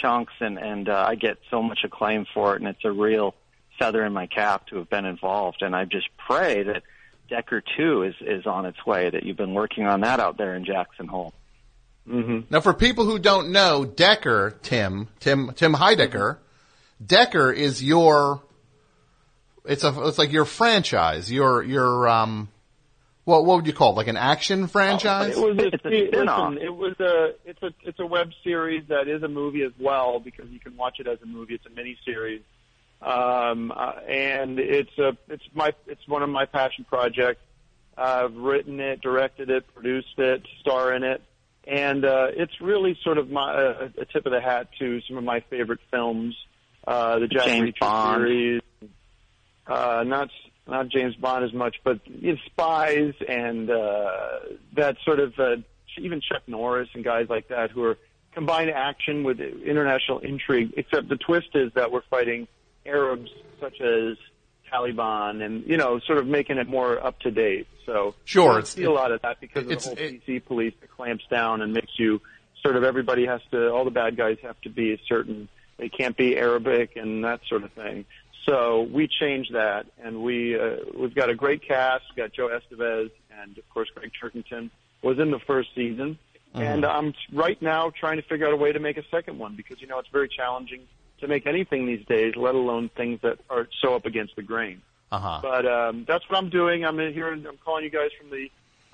chunks, 0.00 0.32
and 0.40 0.58
and 0.58 0.88
uh, 0.88 1.04
I 1.08 1.14
get 1.14 1.38
so 1.50 1.62
much 1.62 1.80
acclaim 1.84 2.26
for 2.32 2.54
it, 2.54 2.60
and 2.60 2.68
it's 2.68 2.84
a 2.84 2.92
real 2.92 3.34
feather 3.78 4.04
in 4.04 4.12
my 4.12 4.26
cap 4.26 4.66
to 4.68 4.76
have 4.76 4.90
been 4.90 5.04
involved. 5.04 5.62
And 5.62 5.74
I 5.74 5.84
just 5.84 6.08
pray 6.16 6.62
that 6.64 6.82
Decker 7.28 7.62
Two 7.76 8.02
is 8.02 8.14
is 8.20 8.46
on 8.46 8.66
its 8.66 8.84
way. 8.86 9.10
That 9.10 9.22
you've 9.24 9.36
been 9.36 9.54
working 9.54 9.86
on 9.86 10.00
that 10.00 10.20
out 10.20 10.36
there 10.36 10.54
in 10.54 10.64
Jackson 10.64 11.06
Hole. 11.06 11.32
mhm 12.08 12.44
Now, 12.50 12.60
for 12.60 12.74
people 12.74 13.04
who 13.04 13.18
don't 13.18 13.50
know, 13.52 13.84
Decker, 13.84 14.58
Tim, 14.62 15.08
Tim, 15.20 15.52
Tim 15.54 15.74
Heidecker, 15.74 16.38
Decker 17.04 17.52
is 17.52 17.82
your. 17.82 18.42
It's 19.64 19.84
a. 19.84 20.08
It's 20.08 20.18
like 20.18 20.32
your 20.32 20.46
franchise. 20.46 21.30
Your 21.30 21.62
your 21.62 22.08
um. 22.08 22.48
What 23.30 23.44
what 23.46 23.56
would 23.56 23.66
you 23.66 23.72
call 23.72 23.92
it? 23.92 23.96
Like 23.96 24.08
an 24.08 24.16
action 24.16 24.66
franchise? 24.66 25.36
It 25.36 25.40
was 25.40 25.56
a, 25.58 25.66
It's 25.68 25.84
a 25.84 26.08
spin-off. 26.08 26.52
listen, 26.52 26.66
it 26.66 26.74
was 26.74 26.94
a 27.00 27.34
it's 27.44 27.62
a 27.62 27.70
it's 27.84 27.98
a 28.00 28.06
web 28.06 28.30
series 28.44 28.84
that 28.88 29.08
is 29.08 29.22
a 29.22 29.28
movie 29.28 29.62
as 29.62 29.72
well 29.80 30.18
because 30.20 30.48
you 30.50 30.60
can 30.60 30.76
watch 30.76 30.96
it 30.98 31.06
as 31.06 31.18
a 31.22 31.26
movie. 31.26 31.54
It's 31.54 31.66
a 31.66 31.70
mini 31.70 31.96
series, 32.04 32.42
um, 33.02 33.72
uh, 33.74 33.92
and 34.08 34.58
it's 34.58 34.96
a 34.98 35.16
it's 35.28 35.44
my 35.54 35.72
it's 35.86 36.06
one 36.08 36.22
of 36.22 36.28
my 36.28 36.44
passion 36.44 36.84
projects. 36.88 37.40
I've 37.96 38.34
written 38.34 38.80
it, 38.80 39.00
directed 39.00 39.50
it, 39.50 39.64
produced 39.74 40.18
it, 40.18 40.42
star 40.60 40.94
in 40.94 41.02
it, 41.04 41.22
and 41.66 42.04
uh, 42.04 42.28
it's 42.30 42.60
really 42.60 42.98
sort 43.04 43.18
of 43.18 43.30
my 43.30 43.52
uh, 43.54 43.88
a 43.98 44.04
tip 44.06 44.26
of 44.26 44.32
the 44.32 44.40
hat 44.40 44.68
to 44.78 45.00
some 45.08 45.16
of 45.18 45.24
my 45.24 45.40
favorite 45.50 45.80
films, 45.90 46.34
uh, 46.86 47.18
the 47.18 47.26
Jack 47.28 47.44
James 47.44 47.70
Reacher 47.74 47.80
Bond. 47.80 48.20
series. 48.22 48.62
Uh, 49.66 50.02
not 50.04 50.30
not 50.70 50.88
James 50.88 51.14
Bond 51.16 51.44
as 51.44 51.52
much, 51.52 51.76
but 51.84 52.00
you 52.06 52.32
know, 52.32 52.38
spies 52.46 53.14
and 53.28 53.70
uh, 53.70 54.10
that 54.76 54.96
sort 55.04 55.20
of 55.20 55.38
uh, 55.38 55.56
even 55.98 56.20
Chuck 56.20 56.42
Norris 56.46 56.88
and 56.94 57.04
guys 57.04 57.26
like 57.28 57.48
that 57.48 57.70
who 57.70 57.84
are 57.84 57.98
combine 58.32 58.68
action 58.68 59.24
with 59.24 59.40
international 59.40 60.20
intrigue. 60.20 60.74
Except 60.76 61.08
the 61.08 61.16
twist 61.16 61.48
is 61.54 61.72
that 61.74 61.90
we're 61.90 62.02
fighting 62.10 62.46
Arabs 62.86 63.30
such 63.60 63.80
as 63.80 64.16
Taliban, 64.72 65.42
and 65.44 65.64
you 65.66 65.76
know, 65.76 66.00
sort 66.06 66.18
of 66.18 66.26
making 66.26 66.58
it 66.58 66.68
more 66.68 67.04
up 67.04 67.18
to 67.20 67.30
date. 67.30 67.66
So 67.86 68.14
Sure, 68.24 68.58
I 68.58 68.62
see 68.62 68.84
a 68.84 68.90
lot 68.92 69.10
of 69.12 69.20
that 69.22 69.40
because 69.40 69.64
of 69.64 69.68
the 69.68 69.76
whole 69.76 69.92
it- 69.98 70.26
PC 70.26 70.44
police 70.44 70.74
that 70.80 70.90
clamps 70.90 71.24
down 71.30 71.60
and 71.60 71.72
makes 71.72 71.98
you 71.98 72.20
sort 72.62 72.76
of 72.76 72.84
everybody 72.84 73.26
has 73.26 73.40
to, 73.50 73.70
all 73.70 73.84
the 73.84 73.90
bad 73.90 74.16
guys 74.16 74.36
have 74.42 74.60
to 74.60 74.68
be 74.68 74.92
a 74.92 74.98
certain, 75.08 75.48
they 75.78 75.88
can't 75.88 76.16
be 76.16 76.36
Arabic 76.36 76.96
and 76.96 77.24
that 77.24 77.40
sort 77.48 77.64
of 77.64 77.72
thing. 77.72 78.04
So 78.46 78.82
we 78.90 79.06
changed 79.08 79.54
that, 79.54 79.86
and 80.02 80.22
we 80.22 80.58
uh, 80.58 80.76
we've 80.96 81.14
got 81.14 81.30
a 81.30 81.34
great 81.34 81.66
cast. 81.66 82.04
We've 82.10 82.24
got 82.24 82.32
Joe 82.32 82.48
Estevez, 82.48 83.10
and 83.40 83.56
of 83.58 83.68
course 83.68 83.88
Gregg 83.94 84.12
Turkington 84.20 84.70
was 85.02 85.18
in 85.18 85.30
the 85.30 85.38
first 85.40 85.68
season. 85.74 86.18
And 86.52 86.84
I'm 86.84 87.14
right 87.32 87.60
now 87.62 87.90
trying 87.90 88.16
to 88.16 88.22
figure 88.22 88.46
out 88.46 88.52
a 88.52 88.56
way 88.56 88.72
to 88.72 88.80
make 88.80 88.96
a 88.96 89.04
second 89.10 89.38
one 89.38 89.54
because 89.54 89.80
you 89.80 89.86
know 89.86 90.00
it's 90.00 90.08
very 90.08 90.28
challenging 90.28 90.80
to 91.20 91.28
make 91.28 91.46
anything 91.46 91.86
these 91.86 92.04
days, 92.06 92.34
let 92.36 92.54
alone 92.54 92.90
things 92.96 93.20
that 93.22 93.38
are 93.48 93.68
so 93.80 93.94
up 93.94 94.04
against 94.04 94.34
the 94.36 94.42
grain. 94.42 94.82
Uh 95.12 95.18
huh. 95.18 95.38
But 95.42 95.66
um, 95.66 96.04
that's 96.08 96.28
what 96.28 96.38
I'm 96.38 96.50
doing. 96.50 96.84
I'm 96.84 96.98
in 96.98 97.12
here. 97.12 97.32
I'm 97.32 97.58
calling 97.64 97.84
you 97.84 97.90
guys 97.90 98.10
from 98.18 98.30
the 98.30 98.48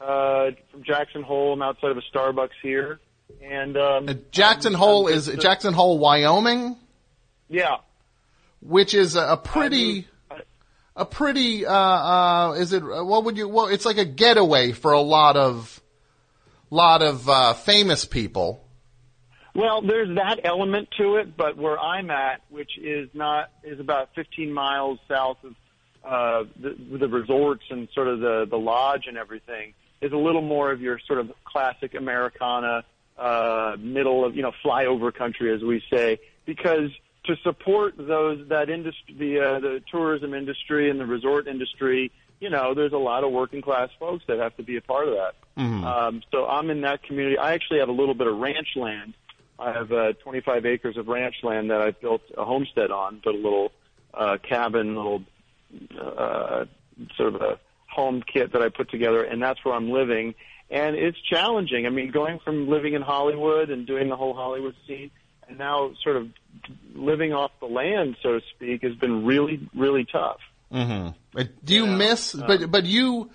uh, 0.04 0.50
from 0.70 0.82
Jackson 0.82 1.22
Hole. 1.22 1.54
I'm 1.54 1.62
outside 1.62 1.90
of 1.90 1.96
a 1.96 2.02
Starbucks 2.14 2.50
here, 2.62 3.00
and 3.42 3.76
um, 3.76 4.08
uh, 4.08 4.14
Jackson 4.30 4.74
Hole 4.74 5.08
is 5.08 5.28
uh, 5.28 5.36
Jackson 5.36 5.72
Hole, 5.72 5.98
Wyoming, 5.98 6.76
Yeah, 7.48 7.76
which 8.66 8.94
is 8.94 9.16
a, 9.16 9.20
a 9.20 9.36
pretty, 9.36 10.06
a 10.94 11.04
pretty. 11.04 11.66
Uh, 11.66 11.72
uh, 11.72 12.52
is 12.58 12.72
it? 12.72 12.82
What 12.82 13.24
would 13.24 13.36
you? 13.36 13.48
Well, 13.48 13.68
it's 13.68 13.84
like 13.84 13.98
a 13.98 14.04
getaway 14.04 14.72
for 14.72 14.92
a 14.92 15.00
lot 15.00 15.36
of, 15.36 15.80
lot 16.70 17.02
of 17.02 17.28
uh, 17.28 17.54
famous 17.54 18.04
people. 18.04 18.62
Well, 19.54 19.80
there's 19.80 20.14
that 20.16 20.40
element 20.44 20.88
to 20.98 21.16
it, 21.16 21.34
but 21.34 21.56
where 21.56 21.78
I'm 21.78 22.10
at, 22.10 22.42
which 22.50 22.76
is 22.78 23.08
not 23.14 23.50
is 23.64 23.80
about 23.80 24.10
15 24.14 24.52
miles 24.52 24.98
south 25.08 25.38
of 25.44 25.54
uh, 26.04 26.44
the, 26.60 26.98
the 26.98 27.08
resorts 27.08 27.64
and 27.70 27.88
sort 27.94 28.08
of 28.08 28.20
the 28.20 28.46
the 28.50 28.58
lodge 28.58 29.04
and 29.06 29.16
everything, 29.16 29.72
is 30.02 30.12
a 30.12 30.16
little 30.16 30.42
more 30.42 30.70
of 30.72 30.80
your 30.80 30.98
sort 31.06 31.20
of 31.20 31.32
classic 31.44 31.94
Americana, 31.94 32.84
uh, 33.16 33.76
middle 33.78 34.24
of 34.24 34.36
you 34.36 34.42
know 34.42 34.52
flyover 34.64 35.14
country, 35.14 35.54
as 35.54 35.62
we 35.62 35.82
say, 35.90 36.18
because 36.44 36.90
to 37.26 37.36
support 37.42 37.94
those 37.96 38.48
that 38.48 38.70
industry, 38.70 39.14
the 39.18 39.40
uh, 39.40 39.60
the 39.60 39.82
tourism 39.90 40.34
industry 40.34 40.90
and 40.90 40.98
the 40.98 41.06
resort 41.06 41.46
industry, 41.46 42.12
you 42.40 42.50
know, 42.50 42.74
there's 42.74 42.92
a 42.92 42.98
lot 42.98 43.24
of 43.24 43.32
working 43.32 43.62
class 43.62 43.90
folks 43.98 44.24
that 44.28 44.38
have 44.38 44.56
to 44.56 44.62
be 44.62 44.76
a 44.76 44.80
part 44.80 45.08
of 45.08 45.14
that. 45.14 45.34
Um, 45.84 46.22
so 46.30 46.46
I'm 46.46 46.70
in 46.70 46.82
that 46.82 47.02
community. 47.02 47.38
I 47.38 47.54
actually 47.54 47.78
have 47.80 47.88
a 47.88 47.92
little 47.92 48.14
bit 48.14 48.26
of 48.26 48.36
ranch 48.38 48.68
land. 48.76 49.14
I 49.58 49.72
have 49.72 49.90
uh, 49.90 50.12
25 50.22 50.66
acres 50.66 50.96
of 50.98 51.08
ranch 51.08 51.36
land 51.42 51.70
that 51.70 51.80
I 51.80 51.92
built 51.92 52.20
a 52.36 52.44
homestead 52.44 52.90
on, 52.90 53.20
built 53.24 53.36
a 53.36 53.38
little 53.38 53.72
uh, 54.12 54.36
cabin, 54.46 54.94
little 54.94 55.22
uh, 55.98 56.66
sort 57.16 57.34
of 57.34 57.40
a 57.40 57.58
home 57.90 58.22
kit 58.22 58.52
that 58.52 58.60
I 58.60 58.68
put 58.68 58.90
together, 58.90 59.24
and 59.24 59.42
that's 59.42 59.64
where 59.64 59.74
I'm 59.74 59.90
living. 59.90 60.34
And 60.70 60.96
it's 60.96 61.18
challenging. 61.20 61.86
I 61.86 61.90
mean, 61.90 62.10
going 62.10 62.38
from 62.40 62.68
living 62.68 62.94
in 62.94 63.02
Hollywood 63.02 63.70
and 63.70 63.86
doing 63.86 64.08
the 64.08 64.16
whole 64.16 64.34
Hollywood 64.34 64.74
scene, 64.86 65.10
and 65.48 65.58
now 65.58 65.92
sort 66.02 66.16
of 66.16 66.28
living 66.94 67.32
off 67.32 67.52
the 67.60 67.66
land, 67.66 68.16
so 68.22 68.32
to 68.32 68.40
speak, 68.54 68.82
has 68.82 68.94
been 68.96 69.24
really, 69.24 69.68
really 69.74 70.04
tough. 70.04 70.40
Mm-hmm. 70.72 71.40
Do 71.64 71.74
you 71.74 71.86
miss? 71.86 72.32
But 72.32 72.70
but 72.70 72.84
you, 72.84 73.30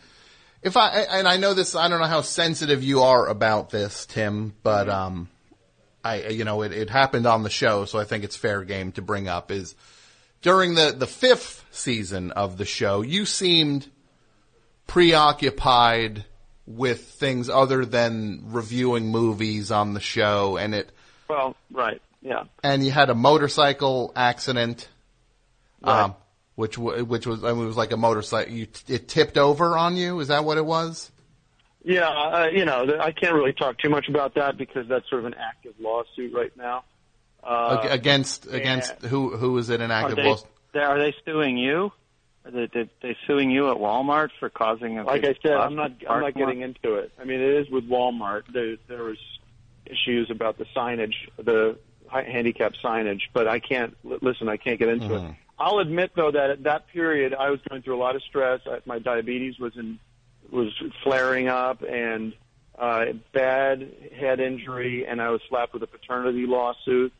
if 0.61 0.75
I 0.75 0.89
and 0.89 1.27
I 1.27 1.37
know 1.37 1.53
this, 1.53 1.75
I 1.75 1.87
don't 1.87 1.99
know 1.99 2.07
how 2.07 2.21
sensitive 2.21 2.83
you 2.83 3.01
are 3.01 3.27
about 3.27 3.69
this, 3.69 4.05
Tim. 4.05 4.53
But 4.63 4.89
um, 4.89 5.29
I 6.03 6.27
you 6.27 6.43
know 6.43 6.61
it, 6.63 6.73
it 6.73 6.89
happened 6.89 7.25
on 7.25 7.43
the 7.43 7.49
show, 7.49 7.85
so 7.85 7.99
I 7.99 8.03
think 8.03 8.23
it's 8.23 8.35
fair 8.35 8.63
game 8.63 8.91
to 8.93 9.01
bring 9.01 9.27
up. 9.27 9.51
Is 9.51 9.75
during 10.41 10.75
the 10.75 10.93
the 10.97 11.07
fifth 11.07 11.65
season 11.71 12.31
of 12.31 12.57
the 12.57 12.65
show, 12.65 13.01
you 13.01 13.25
seemed 13.25 13.89
preoccupied 14.87 16.25
with 16.67 17.05
things 17.05 17.49
other 17.49 17.85
than 17.85 18.41
reviewing 18.47 19.07
movies 19.07 19.71
on 19.71 19.93
the 19.93 19.99
show, 19.99 20.57
and 20.57 20.75
it 20.75 20.91
Well, 21.31 21.55
right, 21.71 22.01
yeah. 22.21 22.43
and 22.61 22.83
you 22.85 22.91
had 22.91 23.09
a 23.09 23.15
motorcycle 23.15 24.11
accident, 24.15 24.89
Right. 25.81 26.03
um, 26.03 26.15
which 26.55 26.75
w- 26.75 27.05
which 27.05 27.25
was 27.25 27.43
I 27.43 27.53
mean, 27.53 27.63
it 27.63 27.67
was 27.67 27.77
like 27.77 27.93
a 27.93 27.97
motorcycle. 27.97 28.51
You 28.53 28.67
it 28.89 29.07
tipped 29.07 29.37
over 29.37 29.77
on 29.77 29.95
you. 29.95 30.19
Is 30.19 30.27
that 30.27 30.43
what 30.43 30.57
it 30.57 30.65
was? 30.65 31.09
Yeah, 31.83 32.09
uh, 32.09 32.49
you 32.51 32.65
know, 32.65 32.97
I 33.01 33.11
can't 33.11 33.33
really 33.33 33.53
talk 33.53 33.77
too 33.79 33.89
much 33.89 34.07
about 34.09 34.35
that 34.35 34.57
because 34.57 34.87
that's 34.89 35.09
sort 35.09 35.21
of 35.21 35.25
an 35.27 35.35
active 35.35 35.73
lawsuit 35.79 36.33
right 36.33 36.51
now. 36.57 36.83
Uh, 37.43 37.79
Ag- 37.81 37.91
against 37.91 38.45
against 38.51 38.91
who 39.03 39.35
who 39.37 39.57
is 39.57 39.69
it 39.69 39.79
an 39.81 39.89
Are 39.89 40.01
active 40.03 40.17
they, 40.17 40.23
lawsuit? 40.27 40.49
are 40.75 40.99
they 40.99 41.15
suing 41.25 41.57
you? 41.57 41.91
Are 42.43 42.51
they, 42.51 42.67
they, 42.73 42.89
they 43.01 43.17
suing 43.25 43.49
you 43.51 43.71
at 43.71 43.77
Walmart 43.77 44.29
for 44.39 44.49
causing 44.49 44.97
a 44.99 45.03
like 45.05 45.23
I 45.23 45.35
said, 45.41 45.53
I'm 45.53 45.75
not 45.75 45.91
I'm 46.09 46.21
not 46.21 46.35
getting 46.35 46.61
into 46.61 46.95
it. 46.95 47.11
I 47.19 47.23
mean, 47.23 47.39
it 47.39 47.53
is 47.61 47.69
with 47.71 47.87
Walmart. 47.89 48.43
There 48.53 48.75
there 48.87 49.03
was 49.03 49.17
issues 49.85 50.29
about 50.29 50.57
the 50.57 50.65
signage, 50.75 51.13
the 51.37 51.77
hi- 52.07 52.23
handicap 52.23 52.73
signage, 52.83 53.21
but 53.33 53.47
I 53.47 53.59
can't 53.59 53.95
li- 54.03 54.17
listen. 54.21 54.49
I 54.49 54.57
can't 54.57 54.79
get 54.79 54.89
into 54.89 55.15
it. 55.15 55.35
I'll 55.59 55.79
admit 55.79 56.11
though 56.15 56.31
that 56.31 56.49
at 56.49 56.63
that 56.63 56.87
period 56.87 57.33
I 57.35 57.49
was 57.51 57.59
going 57.69 57.81
through 57.83 57.95
a 57.95 58.01
lot 58.01 58.15
of 58.15 58.23
stress. 58.23 58.61
I, 58.65 58.79
my 58.85 58.99
diabetes 58.99 59.59
was 59.59 59.77
in 59.77 59.99
was 60.51 60.73
flaring 61.03 61.47
up 61.47 61.81
and 61.83 62.33
uh, 62.77 63.05
bad 63.31 63.89
head 64.17 64.39
injury, 64.39 65.05
and 65.05 65.21
I 65.21 65.29
was 65.29 65.41
slapped 65.47 65.73
with 65.73 65.83
a 65.83 65.87
paternity 65.87 66.45
lawsuit, 66.47 67.13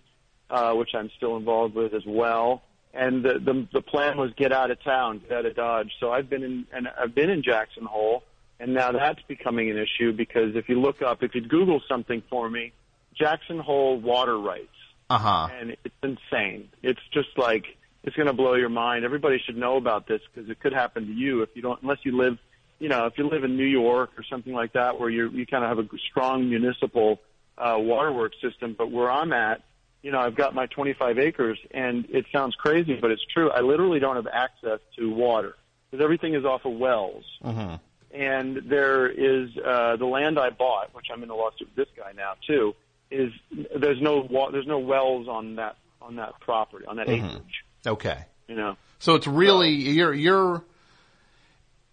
uh, 0.49 0.73
which 0.73 0.95
I'm 0.95 1.09
still 1.17 1.37
involved 1.37 1.75
with 1.75 1.93
as 1.93 2.03
well. 2.05 2.63
And 2.93 3.23
the, 3.23 3.35
the 3.39 3.67
the 3.71 3.81
plan 3.81 4.17
was 4.17 4.31
get 4.35 4.51
out 4.51 4.71
of 4.71 4.83
town, 4.83 5.19
get 5.19 5.31
out 5.37 5.45
of 5.45 5.55
Dodge. 5.55 5.91
So 5.99 6.11
I've 6.11 6.29
been 6.29 6.43
in 6.43 6.65
and 6.73 6.87
I've 6.99 7.15
been 7.15 7.29
in 7.29 7.43
Jackson 7.43 7.85
Hole, 7.85 8.23
and 8.61 8.73
now 8.73 8.91
that's 8.91 9.21
becoming 9.27 9.69
an 9.71 9.77
issue 9.77 10.13
because 10.13 10.55
if 10.55 10.69
you 10.69 10.79
look 10.79 11.01
up, 11.01 11.23
if 11.23 11.33
you 11.35 11.41
Google 11.41 11.81
something 11.89 12.21
for 12.29 12.49
me, 12.49 12.71
Jackson 13.13 13.59
Hole 13.59 13.99
water 13.99 14.37
rights 14.39 14.67
Uh 15.09 15.17
huh. 15.17 15.47
and 15.59 15.71
it's 15.83 15.95
insane. 16.03 16.69
It's 16.81 16.99
just 17.13 17.29
like 17.37 17.65
it's 18.03 18.15
going 18.15 18.27
to 18.27 18.33
blow 18.33 18.53
your 18.55 18.69
mind. 18.69 19.03
Everybody 19.05 19.37
should 19.45 19.57
know 19.57 19.75
about 19.77 20.07
this 20.07 20.21
because 20.33 20.49
it 20.49 20.59
could 20.59 20.73
happen 20.73 21.07
to 21.07 21.13
you 21.13 21.41
if 21.41 21.49
you 21.55 21.61
don't, 21.61 21.81
unless 21.81 21.99
you 22.03 22.17
live, 22.17 22.37
you 22.79 22.89
know, 22.89 23.05
if 23.05 23.17
you 23.17 23.27
live 23.29 23.43
in 23.43 23.57
New 23.57 23.65
York 23.65 24.11
or 24.17 24.23
something 24.23 24.53
like 24.53 24.73
that, 24.73 24.99
where 24.99 25.09
you 25.09 25.29
you 25.29 25.45
kind 25.45 25.63
of 25.63 25.69
have 25.77 25.79
a 25.85 25.87
strong 26.09 26.49
municipal 26.49 27.19
uh, 27.57 27.75
waterworks 27.77 28.37
system. 28.41 28.75
But 28.77 28.89
where 28.91 29.11
I'm 29.11 29.33
at, 29.33 29.61
you 30.01 30.11
know, 30.11 30.19
I've 30.19 30.35
got 30.35 30.55
my 30.55 30.65
25 30.65 31.19
acres, 31.19 31.59
and 31.71 32.05
it 32.09 32.25
sounds 32.33 32.55
crazy, 32.55 32.97
but 32.99 33.11
it's 33.11 33.23
true. 33.33 33.51
I 33.51 33.61
literally 33.61 33.99
don't 33.99 34.15
have 34.15 34.27
access 34.27 34.79
to 34.97 35.13
water 35.13 35.55
because 35.91 36.03
everything 36.03 36.33
is 36.33 36.43
off 36.45 36.65
of 36.65 36.73
wells 36.73 37.25
hmm 37.43 37.75
and 38.13 38.61
there 38.65 39.07
is 39.09 39.49
uh, 39.57 39.95
the 39.97 40.05
land 40.05 40.37
I 40.39 40.49
bought, 40.49 40.93
which 40.93 41.07
I'm 41.13 41.23
in 41.23 41.29
a 41.29 41.35
lawsuit 41.35 41.69
with 41.69 41.87
this 41.87 41.95
guy 41.97 42.11
now 42.15 42.33
too. 42.45 42.75
Is 43.09 43.31
there's 43.75 44.01
no 44.01 44.27
wa- 44.29 44.51
there's 44.51 44.67
no 44.67 44.79
wells 44.79 45.27
on 45.27 45.55
that 45.55 45.75
on 46.01 46.15
that 46.15 46.39
property 46.39 46.85
on 46.85 46.95
that 46.97 47.07
Mhm. 47.07 47.25
acreage. 47.25 47.63
Okay. 47.85 48.25
You 48.47 48.55
know, 48.55 48.77
So 48.99 49.15
it's 49.15 49.27
really 49.27 49.69
you're 49.71 50.13
you're. 50.13 50.63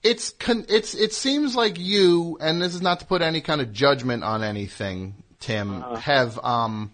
It's 0.03 0.31
con, 0.31 0.65
it's 0.69 0.95
it 0.95 1.13
seems 1.13 1.57
like 1.57 1.79
you 1.79 2.39
and 2.41 2.63
this 2.63 2.75
is 2.75 2.81
not 2.83 3.01
to 3.01 3.07
put 3.07 3.21
any 3.21 3.41
kind 3.41 3.61
of 3.61 3.73
judgment 3.73 4.23
on 4.23 4.43
anything, 4.45 5.15
Tim. 5.41 5.83
Have 5.83 6.39
um. 6.45 6.93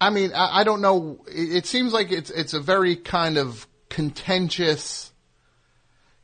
I 0.00 0.10
mean, 0.10 0.32
I, 0.34 0.60
I 0.60 0.64
don't 0.64 0.80
know. 0.82 1.24
It, 1.28 1.58
it 1.58 1.66
seems 1.66 1.92
like 1.92 2.10
it's 2.10 2.30
it's 2.30 2.52
a 2.52 2.60
very 2.60 2.96
kind 2.96 3.38
of 3.38 3.66
contentious, 3.88 5.12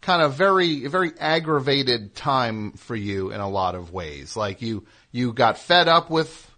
kind 0.02 0.20
of 0.22 0.34
very 0.34 0.86
very 0.86 1.12
aggravated 1.18 2.14
time 2.14 2.72
for 2.72 2.94
you 2.94 3.30
in 3.32 3.40
a 3.40 3.48
lot 3.48 3.74
of 3.74 3.92
ways. 3.92 4.36
Like 4.36 4.60
you 4.60 4.84
you 5.10 5.32
got 5.32 5.56
fed 5.58 5.88
up 5.88 6.10
with 6.10 6.50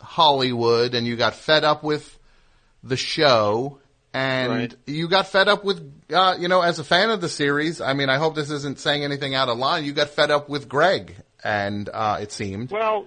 Hollywood 0.00 0.94
and 0.94 1.06
you 1.06 1.16
got 1.16 1.34
fed 1.34 1.64
up 1.64 1.82
with 1.82 2.18
the 2.82 2.96
show 2.96 3.78
and 4.14 4.52
Right. 4.52 4.74
you 4.86 5.08
got 5.08 5.26
fed 5.26 5.48
up 5.48 5.64
with 5.64 5.80
uh, 6.12 6.36
you 6.38 6.48
know 6.48 6.62
as 6.62 6.78
a 6.78 6.84
fan 6.84 7.10
of 7.10 7.20
the 7.20 7.28
series 7.28 7.80
i 7.80 7.92
mean 7.92 8.08
i 8.08 8.16
hope 8.16 8.34
this 8.34 8.50
isn't 8.50 8.80
saying 8.80 9.04
anything 9.04 9.36
out 9.36 9.48
of 9.48 9.56
line 9.56 9.84
you 9.84 9.92
got 9.92 10.08
fed 10.08 10.32
up 10.32 10.48
with 10.48 10.68
gregg 10.68 11.14
and 11.44 11.88
uh, 11.92 12.18
it 12.20 12.32
seemed 12.32 12.70
well, 12.70 13.06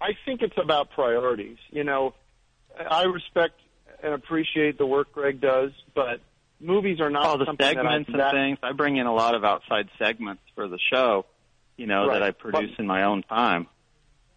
I 0.00 0.10
think 0.24 0.42
it's 0.42 0.58
about 0.58 0.90
priorities. 0.90 1.56
You 1.70 1.84
know, 1.84 2.14
I 2.78 3.04
respect 3.04 3.58
and 4.02 4.12
appreciate 4.12 4.78
the 4.78 4.86
work 4.86 5.12
Gregg 5.12 5.40
does, 5.40 5.70
but 5.94 6.20
movies 6.60 7.00
are 7.00 7.10
not 7.10 7.26
all 7.26 7.38
the 7.38 7.46
segments 7.60 8.10
that, 8.12 8.20
I, 8.20 8.28
and 8.30 8.36
things. 8.36 8.58
I 8.62 8.72
bring 8.72 8.96
in 8.96 9.06
a 9.06 9.14
lot 9.14 9.34
of 9.34 9.44
outside 9.44 9.88
segments 9.98 10.42
for 10.54 10.68
the 10.68 10.78
show, 10.92 11.26
you 11.76 11.86
know, 11.86 12.06
Right. 12.06 12.14
that 12.14 12.22
I 12.22 12.30
produce 12.30 12.70
But- 12.70 12.78
in 12.80 12.86
my 12.86 13.02
own 13.04 13.22
time. 13.22 13.66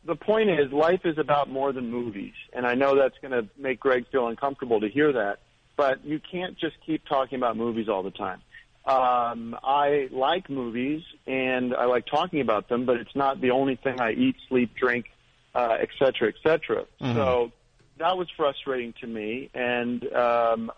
the 0.06 0.16
point 0.16 0.50
is, 0.50 0.72
life 0.72 1.06
is 1.06 1.18
about 1.18 1.50
more 1.50 1.72
than 1.74 1.92
movies, 1.92 2.34
and 2.54 2.66
I 2.66 2.74
know 2.74 2.96
that's 2.96 3.18
going 3.22 3.32
to 3.34 3.48
make 3.58 3.80
Gregg 3.82 4.08
feel 4.12 4.28
uncomfortable 4.28 4.80
to 4.80 4.88
hear 4.90 5.12
that. 5.12 5.40
But 5.76 6.04
you 6.06 6.20
can't 6.20 6.58
just 6.58 6.76
keep 6.86 7.06
talking 7.06 7.38
about 7.38 7.56
movies 7.58 7.88
all 7.90 8.02
the 8.02 8.12
time. 8.12 8.42
Um, 8.86 9.58
I 9.64 10.08
like 10.12 10.50
movies 10.50 11.04
and 11.28 11.76
I 11.76 11.86
like 11.86 12.06
talking 12.06 12.42
about 12.42 12.70
them, 12.70 12.86
but 12.86 12.98
it's 12.98 13.16
not 13.16 13.40
the 13.40 13.52
only 13.52 13.76
thing 13.76 14.00
I 14.02 14.12
eat, 14.14 14.36
sleep, 14.48 14.74
drink, 14.76 15.06
uh, 15.54 15.78
et 15.80 15.90
cetera, 16.00 16.30
et 16.30 16.36
cetera. 16.44 16.86
So 17.02 17.52
that 17.98 18.18
was 18.18 18.30
frustrating 18.36 18.94
to 19.02 19.08
me, 19.08 19.50
and 19.54 20.12
um, 20.14 20.72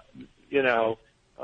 you 0.49 0.61
know, 0.63 0.97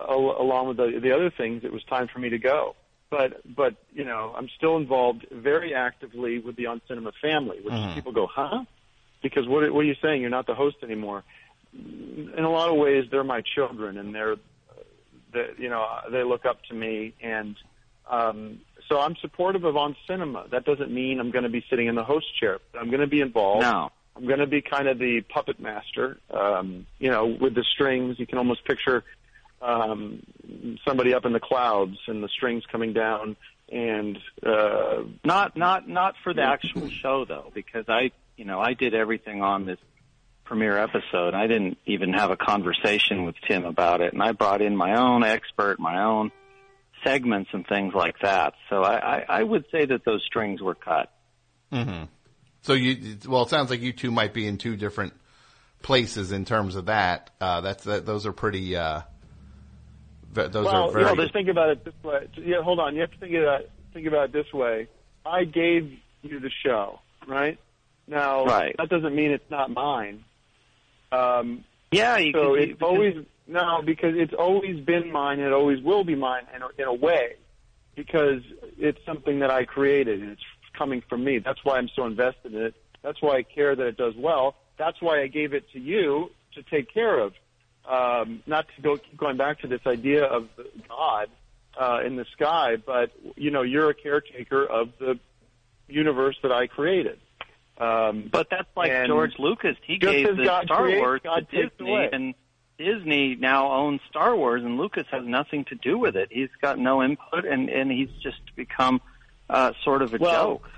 along 0.09 0.69
with 0.69 0.77
the, 0.77 0.99
the 1.01 1.11
other 1.13 1.29
things, 1.29 1.63
it 1.63 1.71
was 1.71 1.83
time 1.83 2.07
for 2.07 2.19
me 2.19 2.29
to 2.29 2.37
go. 2.37 2.75
But 3.09 3.41
but 3.55 3.75
you 3.93 4.03
know, 4.03 4.33
I'm 4.35 4.49
still 4.57 4.77
involved 4.77 5.25
very 5.31 5.73
actively 5.73 6.39
with 6.39 6.55
the 6.55 6.65
On 6.67 6.81
Cinema 6.87 7.13
family, 7.21 7.59
which 7.61 7.95
people 7.95 8.11
go, 8.11 8.27
huh? 8.27 8.65
Because 9.23 9.47
what 9.47 9.71
what 9.71 9.81
are 9.81 9.87
you 9.87 9.95
saying? 10.01 10.21
You're 10.21 10.29
not 10.29 10.45
the 10.45 10.55
host 10.55 10.77
anymore. 10.83 11.23
In 11.73 12.43
a 12.43 12.49
lot 12.49 12.69
of 12.69 12.75
ways, 12.75 13.05
they're 13.09 13.23
my 13.23 13.41
children, 13.55 13.97
and 13.97 14.13
they're 14.13 14.35
they, 15.33 15.47
you 15.57 15.69
know 15.69 15.85
they 16.11 16.23
look 16.23 16.45
up 16.45 16.63
to 16.65 16.73
me, 16.73 17.13
and 17.21 17.55
um, 18.09 18.59
so 18.89 18.99
I'm 18.99 19.15
supportive 19.17 19.63
of 19.63 19.77
On 19.77 19.95
Cinema. 20.07 20.45
That 20.51 20.65
doesn't 20.65 20.91
mean 20.91 21.19
I'm 21.19 21.31
going 21.31 21.43
to 21.43 21.49
be 21.49 21.63
sitting 21.69 21.87
in 21.87 21.95
the 21.95 22.03
host 22.03 22.27
chair. 22.39 22.59
But 22.71 22.79
I'm 22.81 22.89
going 22.89 23.01
to 23.01 23.07
be 23.07 23.21
involved. 23.21 23.61
No. 23.61 23.91
I'm 24.15 24.25
going 24.25 24.39
to 24.39 24.47
be 24.47 24.61
kind 24.61 24.87
of 24.87 24.97
the 24.97 25.21
puppet 25.21 25.59
master, 25.59 26.17
um, 26.31 26.87
you 26.97 27.11
know, 27.11 27.27
with 27.27 27.53
the 27.53 27.63
strings. 27.63 28.17
You 28.19 28.25
can 28.25 28.39
almost 28.39 28.65
picture 28.65 29.03
um, 29.61 30.23
somebody 30.87 31.13
up 31.13 31.25
in 31.25 31.33
the 31.33 31.39
clouds 31.39 31.97
and 32.07 32.23
the 32.23 32.29
strings 32.29 32.63
coming 32.71 32.93
down, 32.93 33.35
and 33.69 34.17
uh, 34.45 35.03
Not 35.25 35.57
not 35.57 35.87
not 35.87 36.15
for 36.23 36.33
the 36.33 36.43
actual 36.43 36.89
show 36.89 37.25
though, 37.25 37.51
because 37.53 37.85
I 37.89 38.11
you 38.35 38.45
know 38.45 38.59
I 38.59 38.73
did 38.73 38.93
everything 38.93 39.41
on 39.41 39.65
this 39.65 39.79
premiere 40.45 40.77
episode. 40.77 41.33
I 41.33 41.47
didn't 41.47 41.77
even 41.85 42.13
have 42.13 42.31
a 42.31 42.37
conversation 42.37 43.25
with 43.25 43.35
Tim 43.47 43.65
about 43.65 43.99
it, 44.01 44.13
and 44.13 44.23
I 44.23 44.31
brought 44.31 44.61
in 44.61 44.77
my 44.77 44.95
own 44.97 45.23
expert, 45.23 45.79
my 45.79 46.03
own 46.03 46.31
segments 47.03 47.49
and 47.53 47.67
things 47.67 47.93
like 47.93 48.15
that. 48.21 48.53
So 48.69 48.81
I, 48.81 49.17
I, 49.17 49.25
I 49.27 49.43
would 49.43 49.65
say 49.71 49.85
that 49.85 50.05
those 50.05 50.23
strings 50.25 50.61
were 50.61 50.75
cut. 50.75 51.11
So 52.61 52.73
you, 52.73 53.17
well, 53.27 53.43
it 53.43 53.49
sounds 53.49 53.69
like 53.69 53.81
you 53.81 53.91
two 53.93 54.11
might 54.11 54.33
be 54.33 54.47
in 54.47 54.57
two 54.57 54.75
different 54.77 55.13
places 55.81 56.31
in 56.31 56.45
terms 56.45 56.75
of 56.75 56.85
that. 56.85 57.29
Uh, 57.39 57.61
that's 57.61 57.83
that. 57.83 58.05
Those 58.05 58.25
are 58.25 58.33
pretty. 58.33 58.75
Uh, 58.75 59.01
ve- 59.01 59.05
those 60.47 60.65
well, 60.65 60.89
are 60.89 60.91
very. 60.91 61.03
you 61.05 61.15
know, 61.15 61.23
just 61.23 61.33
think 61.33 61.49
about 61.49 61.69
it 61.69 61.85
this 61.85 61.93
way. 62.03 62.27
Yeah, 62.38 62.61
hold 62.61 62.79
on. 62.79 62.95
You 62.95 63.01
have 63.01 63.11
to 63.11 63.17
think 63.17 63.33
about 63.35 63.61
think 63.93 64.07
about 64.07 64.25
it 64.25 64.33
this 64.33 64.51
way. 64.53 64.88
I 65.25 65.43
gave 65.43 65.91
you 66.21 66.39
the 66.39 66.51
show, 66.63 66.99
right? 67.27 67.57
Now, 68.07 68.45
Right. 68.45 68.75
that 68.77 68.89
doesn't 68.89 69.13
mean 69.15 69.31
it's 69.31 69.49
not 69.51 69.69
mine. 69.71 70.23
Um, 71.11 71.65
Yeah, 71.91 72.17
you 72.17 72.31
so 72.33 72.53
could, 72.55 72.69
it's 72.69 72.81
always 72.81 73.25
no 73.47 73.81
because 73.85 74.15
it's 74.15 74.33
always 74.33 74.79
been 74.79 75.11
mine 75.11 75.39
and 75.39 75.47
it 75.47 75.53
always 75.53 75.81
will 75.81 76.03
be 76.03 76.15
mine 76.15 76.43
in 76.55 76.61
a, 76.61 76.67
in 76.77 76.88
a 76.88 76.93
way 76.93 77.35
because 77.95 78.41
it's 78.77 78.99
something 79.05 79.39
that 79.39 79.49
I 79.49 79.65
created 79.65 80.21
and 80.21 80.31
it's 80.31 80.41
coming 80.77 81.01
from 81.09 81.23
me. 81.23 81.39
That's 81.39 81.63
why 81.63 81.77
I'm 81.77 81.89
so 81.95 82.05
invested 82.05 82.53
in 82.53 82.61
it. 82.61 82.75
That's 83.01 83.21
why 83.21 83.38
I 83.38 83.43
care 83.43 83.75
that 83.75 83.85
it 83.85 83.97
does 83.97 84.15
well. 84.17 84.55
That's 84.77 85.01
why 85.01 85.21
I 85.21 85.27
gave 85.27 85.53
it 85.53 85.69
to 85.73 85.79
you 85.79 86.29
to 86.53 86.63
take 86.63 86.93
care 86.93 87.19
of. 87.19 87.33
Um, 87.88 88.43
not 88.45 88.65
to 88.75 88.81
go 88.81 88.97
keep 88.97 89.15
going 89.17 89.38
back 89.38 89.61
to 89.61 89.67
this 89.67 89.81
idea 89.88 90.25
of 90.25 90.49
God 90.89 91.29
uh, 91.79 92.01
in 92.05 92.15
the 92.17 92.25
sky, 92.33 92.75
but 92.75 93.11
you 93.35 93.49
know 93.51 93.61
you're 93.61 93.89
a 93.89 93.93
caretaker 93.93 94.65
of 94.65 94.89
the 94.99 95.19
universe 95.88 96.35
that 96.43 96.51
I 96.51 96.67
created. 96.67 97.19
Um, 97.77 98.27
But 98.31 98.49
that's 98.49 98.67
like 98.75 98.91
George 99.07 99.33
Lucas. 99.39 99.77
He 99.85 99.97
gave 99.97 100.35
the 100.35 100.43
God 100.43 100.65
Star 100.65 100.83
creates, 100.83 100.99
Wars 100.99 101.21
God 101.23 101.47
to 101.51 101.69
Disney, 101.69 101.91
away. 101.91 102.09
and 102.11 102.33
Disney 102.77 103.35
now 103.35 103.71
owns 103.71 104.01
Star 104.09 104.35
Wars, 104.35 104.63
and 104.63 104.77
Lucas 104.77 105.05
has 105.11 105.23
nothing 105.25 105.63
to 105.65 105.75
do 105.75 105.97
with 105.97 106.15
it. 106.15 106.27
He's 106.31 106.49
got 106.61 106.77
no 106.79 107.01
input, 107.03 107.45
and 107.45 107.69
and 107.69 107.89
he's 107.91 108.09
just 108.21 108.41
become 108.55 108.99
uh, 109.49 109.71
sort 109.83 110.01
of 110.01 110.13
a 110.13 110.17
Well, 110.17 110.45
joke. 110.55 110.69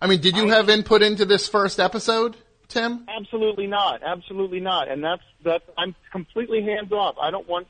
I 0.00 0.06
mean, 0.06 0.20
did 0.20 0.36
you 0.36 0.48
have 0.48 0.68
input 0.70 1.02
into 1.02 1.24
this 1.24 1.48
first 1.48 1.80
episode, 1.80 2.36
Tim? 2.68 3.06
Absolutely 3.08 3.66
not. 3.66 4.02
Absolutely 4.02 4.60
not. 4.60 4.88
And 4.88 5.02
that's 5.02 5.22
that's 5.44 5.64
I'm 5.78 5.94
completely 6.12 6.62
hands 6.62 6.92
off. 6.92 7.16
I 7.20 7.30
don't 7.30 7.48
want. 7.48 7.66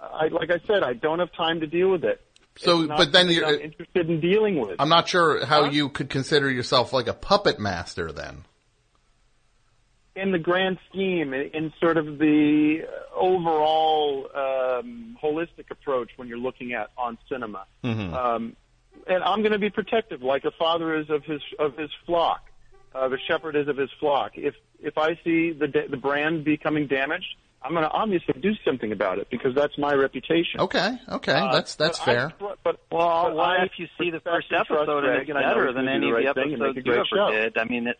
I 0.00 0.28
like 0.28 0.50
I 0.50 0.58
said, 0.66 0.82
I 0.82 0.92
don't 0.92 1.18
have 1.18 1.32
time 1.32 1.60
to 1.60 1.66
deal 1.66 1.90
with 1.90 2.04
it. 2.04 2.20
So, 2.58 2.86
but 2.86 3.12
then 3.12 3.28
you're. 3.28 3.46
I'm 3.46 3.60
interested 3.60 4.08
in 4.08 4.20
dealing 4.20 4.60
with. 4.60 4.76
I'm 4.78 4.88
not 4.88 5.08
sure 5.08 5.44
how 5.44 5.64
Huh? 5.64 5.70
you 5.70 5.88
could 5.90 6.08
consider 6.08 6.50
yourself 6.50 6.92
like 6.92 7.06
a 7.06 7.12
puppet 7.14 7.58
master 7.58 8.12
then. 8.12 8.44
in 10.14 10.32
the 10.32 10.38
grand 10.38 10.78
scheme, 10.88 11.34
in, 11.34 11.50
in 11.52 11.72
sort 11.78 11.98
of 11.98 12.18
the 12.18 12.80
overall 13.14 14.26
um, 14.34 15.16
holistic 15.22 15.70
approach 15.70 16.10
when 16.16 16.28
you're 16.28 16.38
looking 16.38 16.72
at 16.72 16.88
on 16.96 17.18
cinema. 17.28 17.66
Um, 17.84 18.56
and 19.06 19.22
I'm 19.22 19.40
going 19.42 19.52
to 19.52 19.58
be 19.58 19.68
protective, 19.70 20.22
like 20.22 20.44
a 20.46 20.50
father 20.52 20.96
is 20.98 21.10
of 21.10 21.22
his 21.24 21.42
of 21.58 21.76
his 21.76 21.90
flock, 22.06 22.40
uh, 22.96 23.08
the 23.08 23.18
shepherd 23.28 23.56
is 23.56 23.68
of 23.68 23.76
his 23.76 23.90
flock. 24.00 24.32
If 24.34 24.54
if 24.80 24.96
I 24.98 25.18
see 25.24 25.52
the 25.52 25.68
da- 25.68 25.88
the 25.88 25.96
brand 25.96 26.44
becoming 26.44 26.86
damaged, 26.86 27.26
I'm 27.62 27.72
going 27.72 27.84
to 27.84 27.90
obviously 27.90 28.40
do 28.40 28.52
something 28.64 28.92
about 28.92 29.18
it 29.18 29.28
because 29.30 29.54
that's 29.54 29.76
my 29.78 29.92
reputation. 29.94 30.60
Okay, 30.60 30.96
okay, 31.10 31.32
Uh, 31.32 31.52
that's 31.52 31.74
that's 31.76 31.98
but 31.98 32.08
I 32.08 32.12
fair. 32.14 32.28
tr- 32.38 32.44
but 32.62 32.78
Well, 32.90 33.24
but 33.24 33.34
what 33.34 33.44
I 33.60 33.64
if 33.64 33.72
you 33.78 33.86
see 33.98 34.10
the 34.10 34.20
first 34.20 34.48
episode 34.52 35.04
and 35.04 35.14
it's 35.16 35.28
and 35.28 35.38
I 35.38 35.42
know 35.42 35.48
better 35.48 35.72
than 35.72 35.88
any 35.88 36.10
the 36.10 36.16
of 36.16 36.22
the 36.22 36.26
right 36.26 36.34
thing 36.34 36.52
and 36.54 36.62
make 36.62 36.70
episodes 36.76 36.86
you 36.86 36.92
ever 36.94 37.04
show. 37.14 37.30
did? 37.32 37.58
I 37.58 37.64
mean, 37.64 37.88
it, 37.88 37.98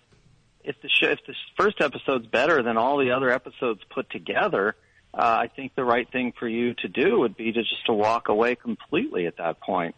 if 0.64 0.76
the 0.82 0.88
sh- 0.88 1.02
if 1.04 1.18
the 1.26 1.34
first 1.56 1.80
episode's 1.80 2.26
better 2.26 2.62
than 2.62 2.76
all 2.76 2.98
the 2.98 3.10
other 3.12 3.30
episodes 3.30 3.80
put 3.94 4.10
together, 4.10 4.74
uh, 5.14 5.18
I 5.44 5.48
think 5.54 5.74
the 5.74 5.84
right 5.84 6.10
thing 6.10 6.32
for 6.38 6.48
you 6.48 6.74
to 6.74 6.88
do 6.88 7.20
would 7.20 7.36
be 7.36 7.52
to 7.52 7.60
just 7.62 7.86
to 7.86 7.92
walk 7.92 8.28
away 8.28 8.54
completely 8.56 9.26
at 9.26 9.36
that 9.38 9.60
point. 9.60 9.94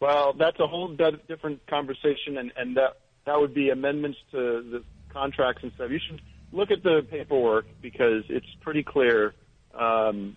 Well, 0.00 0.32
that's 0.32 0.58
a 0.58 0.66
whole 0.66 0.88
different 1.28 1.66
conversation, 1.68 2.36
and, 2.38 2.52
and 2.56 2.76
that 2.76 2.96
that 3.26 3.40
would 3.40 3.54
be 3.54 3.70
amendments 3.70 4.18
to 4.32 4.38
the 4.38 4.84
contracts 5.12 5.62
and 5.62 5.72
stuff. 5.74 5.90
You 5.90 6.00
should 6.06 6.20
look 6.52 6.70
at 6.70 6.82
the 6.82 7.06
paperwork 7.10 7.66
because 7.80 8.24
it's 8.28 8.46
pretty 8.60 8.82
clear 8.82 9.34
um, 9.74 10.36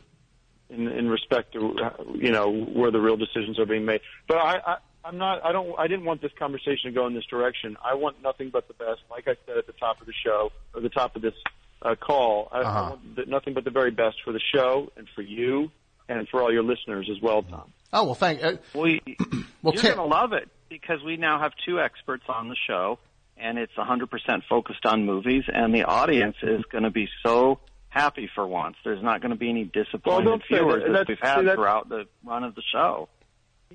in, 0.70 0.88
in 0.88 1.10
respect 1.10 1.54
to 1.54 1.76
you 2.16 2.32
know 2.32 2.52
where 2.52 2.92
the 2.92 3.00
real 3.00 3.18
decisions 3.18 3.60
are 3.60 3.66
being 3.66 3.86
made. 3.86 4.02
But 4.28 4.38
I, 4.38 4.58
I, 4.66 4.78
I'm 5.04 5.18
not. 5.18 5.44
I 5.44 5.52
don't. 5.52 5.78
I 5.80 5.88
didn't 5.88 6.06
want 6.06 6.22
this 6.22 6.32
conversation 6.38 6.86
to 6.86 6.92
go 6.92 7.06
in 7.08 7.14
this 7.14 7.26
direction. 7.26 7.78
I 7.84 7.94
want 7.96 8.22
nothing 8.24 8.50
but 8.52 8.68
the 8.68 8.74
best. 8.74 9.02
Like 9.10 9.28
I 9.28 9.36
said 9.46 9.58
at 9.58 9.68
the 9.68 9.74
top 9.74 10.02
of 10.02 10.08
the 10.08 10.14
show, 10.26 10.52
or 10.74 10.82
the 10.82 10.90
top 10.90 11.16
of 11.16 11.22
this 11.22 11.34
uh, 11.82 11.96
call, 11.96 12.50
I, 12.52 12.58
I 12.58 12.62
Uh-huh. 12.62 12.90
want 12.92 13.16
th- 13.16 13.28
nothing 13.28 13.54
but 13.54 13.64
the 13.64 13.72
very 13.72 13.92
best 13.92 14.18
for 14.24 14.32
the 14.34 14.42
show 14.54 14.92
and 14.98 15.08
for 15.16 15.22
you 15.22 15.70
and 16.10 16.28
for 16.30 16.42
all 16.42 16.52
your 16.52 16.64
listeners 16.64 17.10
as 17.10 17.22
well, 17.22 17.44
Tom. 17.44 17.72
Oh 17.94 18.06
well, 18.06 18.16
thank. 18.16 18.44
Uh, 18.44 18.54
We, 18.74 19.02
well, 19.62 19.74
you're 19.74 19.82
Tim, 19.82 19.96
going 19.96 20.10
to 20.10 20.16
love 20.16 20.34
it 20.34 20.50
because 20.70 21.02
we 21.04 21.18
now 21.18 21.40
have 21.40 21.54
two 21.66 21.80
experts 21.80 22.24
on 22.28 22.50
the 22.50 22.56
show, 22.68 23.00
and 23.38 23.58
it's 23.58 23.74
100% 23.74 24.10
focused 24.50 24.86
on 24.86 25.06
movies, 25.06 25.44
and 25.48 25.74
the 25.74 25.84
audience 25.84 26.36
is 26.42 26.64
going 26.72 26.84
to 26.84 26.92
be 26.92 27.08
so 27.24 27.60
happy 27.90 28.30
for 28.34 28.46
once. 28.46 28.76
There's 28.84 29.02
not 29.02 29.22
going 29.22 29.32
to 29.32 29.38
be 29.38 29.50
any 29.50 29.64
disappointed 29.64 30.26
don't 30.26 30.44
viewers 30.48 30.84
that. 30.84 30.92
that 30.92 31.08
we've 31.08 31.18
had 31.22 31.46
see, 31.46 31.54
throughout 31.54 31.88
the 31.88 32.06
run 32.26 32.44
of 32.44 32.56
the 32.56 32.64
show. 32.72 33.08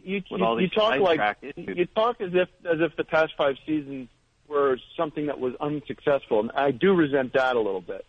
you, 0.03 0.23
with 0.31 0.41
you, 0.41 0.47
all 0.47 0.61
you 0.61 0.69
talk 0.69 0.99
like 1.01 1.37
issues. 1.41 1.77
you 1.77 1.87
talk 1.87 2.21
as 2.21 2.31
if 2.35 2.49
as 2.65 2.81
if 2.81 2.97
the 2.97 3.05
past 3.05 3.33
five 3.39 3.57
seasons 3.67 4.09
were 4.49 4.79
something 4.97 5.27
that 5.27 5.41
was 5.41 5.55
unsuccessful, 5.61 6.41
and 6.41 6.51
I 6.53 6.73
do 6.73 6.93
resent 6.95 7.33
that 7.33 7.57
a 7.57 7.61
little 7.61 7.81
bit. 7.81 8.05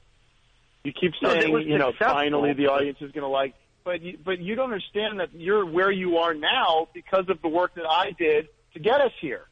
You 0.84 0.92
keep 0.92 1.14
saying, 1.22 1.54
was 1.54 1.66
you 1.66 1.78
know, 1.78 1.92
successful, 1.92 2.16
finally 2.16 2.54
the 2.54 2.68
audience 2.68 2.98
is 3.02 3.12
going 3.12 3.22
to 3.24 3.28
like, 3.28 3.54
but 3.84 4.02
you, 4.02 4.18
but 4.24 4.40
you 4.40 4.56
don't 4.56 4.72
understand 4.72 5.20
that 5.20 5.34
you're 5.34 5.66
where 5.66 5.92
you 5.92 6.18
are 6.18 6.34
now 6.34 6.88
because 6.94 7.26
of 7.30 7.42
the 7.42 7.48
work 7.48 7.76
that 7.76 7.86
I 7.86 8.12
did 8.18 8.48
to 8.74 8.80
get 8.80 9.02
us 9.02 9.12
here. 9.20 9.46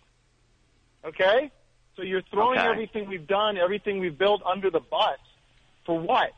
Okay, 1.06 1.52
so 1.96 2.02
you're 2.02 2.22
throwing 2.24 2.60
Okay. 2.60 2.68
everything 2.68 3.08
we've 3.08 3.28
done, 3.28 3.58
everything 3.58 4.00
we've 4.00 4.18
built 4.18 4.42
under 4.46 4.70
the 4.70 4.82
bus 4.82 5.20
for 5.86 6.00
what? 6.00 6.32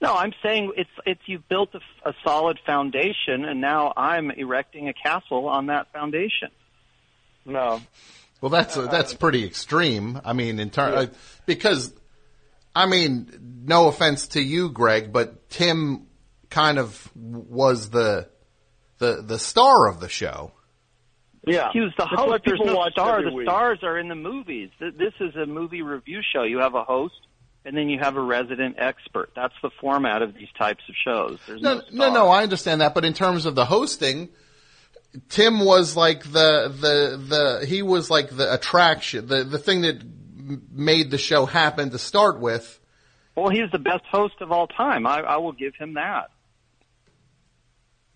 No, 0.00 0.14
I'm 0.14 0.32
saying 0.42 0.72
it's 0.76 0.90
it's 1.06 1.20
you've 1.26 1.48
built 1.48 1.70
a, 1.74 2.08
a 2.08 2.12
solid 2.22 2.58
foundation, 2.66 3.44
and 3.44 3.60
now 3.60 3.92
I'm 3.96 4.30
erecting 4.30 4.88
a 4.88 4.92
castle 4.92 5.48
on 5.48 5.66
that 5.66 5.92
foundation. 5.92 6.50
No, 7.46 7.80
well, 8.40 8.50
that's 8.50 8.74
that's 8.74 9.14
pretty 9.14 9.44
extreme. 9.44 10.20
I 10.24 10.32
mean, 10.32 10.58
in 10.58 10.70
turn, 10.70 11.10
because 11.46 11.92
I 12.76 12.86
mean, 12.86 13.62
no 13.64 13.88
offense 13.88 14.28
to 14.28 14.40
you, 14.42 14.70
Gregg, 14.70 15.12
but 15.12 15.48
Tim 15.48 16.06
kind 16.50 16.78
of 16.78 17.10
was 17.14 17.90
the 17.90 18.28
the 18.98 19.22
the 19.22 19.38
star 19.38 19.88
of 19.88 19.98
the 20.00 20.08
show. 20.08 20.52
yeah, 21.46 21.70
He 21.72 21.80
was 21.80 21.92
the 21.98 22.04
That's 22.04 22.20
host. 22.20 22.42
There's 22.44 22.58
people 22.58 22.66
no 22.74 22.76
watch 22.76 22.92
star. 22.92 23.22
The 23.22 23.30
week. 23.32 23.46
stars 23.46 23.78
are 23.82 23.98
in 23.98 24.08
the 24.08 24.14
movies. 24.14 24.70
This 24.78 25.14
is 25.20 25.34
a 25.36 25.46
movie 25.46 25.82
review 25.82 26.20
show. 26.32 26.42
You 26.42 26.58
have 26.58 26.74
a 26.74 26.84
host, 26.84 27.14
and 27.64 27.76
then 27.76 27.88
you 27.88 27.98
have 27.98 28.16
a 28.16 28.20
resident 28.20 28.76
expert. 28.78 29.30
That's 29.34 29.54
the 29.62 29.70
format 29.80 30.22
of 30.22 30.34
these 30.34 30.48
types 30.58 30.82
of 30.88 30.94
shows. 31.02 31.38
There's 31.46 31.62
no, 31.62 31.76
No, 31.92 32.08
no, 32.08 32.12
no, 32.12 32.28
I 32.28 32.42
understand 32.42 32.80
that, 32.82 32.94
but 32.94 33.04
in 33.04 33.12
terms 33.14 33.46
of 33.46 33.54
the 33.54 33.64
hosting, 33.64 34.28
Tim 35.30 35.64
was 35.64 35.96
like 35.96 36.24
the 36.24 36.68
the 36.68 37.16
the 37.60 37.66
he 37.66 37.80
was 37.82 38.10
like 38.10 38.28
the 38.30 38.52
attraction, 38.52 39.26
the 39.28 39.44
the 39.44 39.58
thing 39.58 39.80
that 39.82 39.96
m- 40.00 40.15
made 40.72 41.10
the 41.10 41.18
show 41.18 41.46
happen 41.46 41.90
to 41.90 41.98
start 41.98 42.40
with. 42.40 42.80
Well, 43.36 43.50
he's 43.50 43.70
the 43.70 43.78
best 43.78 44.04
host 44.10 44.34
of 44.40 44.50
all 44.52 44.66
time. 44.66 45.06
I, 45.06 45.20
I 45.20 45.36
will 45.36 45.52
give 45.52 45.74
him 45.74 45.94
that. 45.94 46.30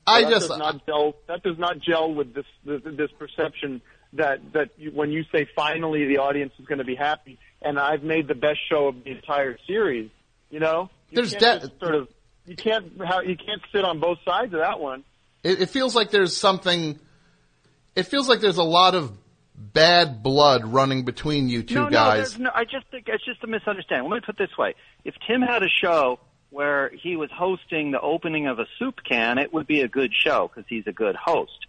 I 0.07 0.23
that 0.23 0.31
just 0.31 0.48
does 0.48 0.59
not 0.59 0.86
gel. 0.86 1.15
That 1.28 1.43
does 1.43 1.59
not 1.59 1.78
gel 1.81 2.12
with 2.15 2.35
this 2.35 2.47
this, 2.65 2.81
this 2.85 3.11
perception 3.19 3.82
that 4.15 4.52
that 4.55 4.70
you, 4.77 4.90
when 4.90 5.11
you 5.12 5.24
say 5.31 5.47
finally 5.55 6.07
the 6.07 6.19
audience 6.19 6.52
is 6.59 6.66
going 6.66 6.78
to 6.78 6.85
be 6.85 6.97
happy, 6.97 7.39
and 7.62 7.78
I've 7.78 8.02
made 8.02 8.27
the 8.27 8.35
best 8.35 8.59
show 8.69 8.89
of 8.89 9.05
the 9.05 9.11
entire 9.11 9.59
series. 9.66 10.11
You 10.51 10.61
know, 10.61 10.90
you 11.11 11.16
There's 11.16 11.35
can't 11.35 11.62
de- 11.62 11.78
sort 11.78 11.94
of 11.94 12.09
you 12.47 12.57
can't 12.57 12.86
you 12.97 13.36
can't 13.36 13.62
sit 13.73 13.85
on 13.85 14.01
both 14.01 14.19
sides 14.24 14.52
of 14.52 14.61
that 14.61 14.81
one. 14.81 15.05
it, 15.44 15.62
it 15.62 15.70
feels 15.70 15.94
like 15.94 16.11
there's 16.11 16.36
something. 16.36 16.98
It 17.94 18.05
feels 18.05 18.28
like 18.28 18.40
there's 18.40 18.57
a 18.57 18.65
lot 18.65 18.94
of 18.94 19.12
bad 19.55 20.22
blood 20.22 20.64
running 20.64 21.05
between 21.05 21.48
you 21.48 21.62
two 21.62 21.74
no, 21.74 21.85
no, 21.85 21.90
guys. 21.90 22.31
there's 22.31 22.39
no. 22.39 22.51
I 22.55 22.64
just 22.64 22.86
think 22.90 23.09
it's 23.09 23.24
just 23.24 23.43
a 23.44 23.47
misunderstanding. 23.47 24.10
Let 24.10 24.16
me 24.16 24.20
put 24.24 24.40
it 24.40 24.48
this 24.48 24.56
way: 24.56 24.74
if 25.05 25.14
Tim 25.27 25.43
had 25.43 25.62
a 25.62 25.68
show 25.68 26.18
where 26.51 26.90
he 26.90 27.16
was 27.16 27.31
hosting 27.32 27.90
the 27.93 28.01
opening 28.01 28.48
of 28.48 28.59
a 28.59 28.66
soup 28.78 28.97
can, 29.09 29.39
it 29.39 29.52
would 29.52 29.66
be 29.66 29.82
a 29.82 29.89
good 29.89 30.12
show 30.12 30.48
because 30.48 30.68
he's 30.68 30.86
a 30.86 30.93
good 30.93 31.14
host. 31.14 31.66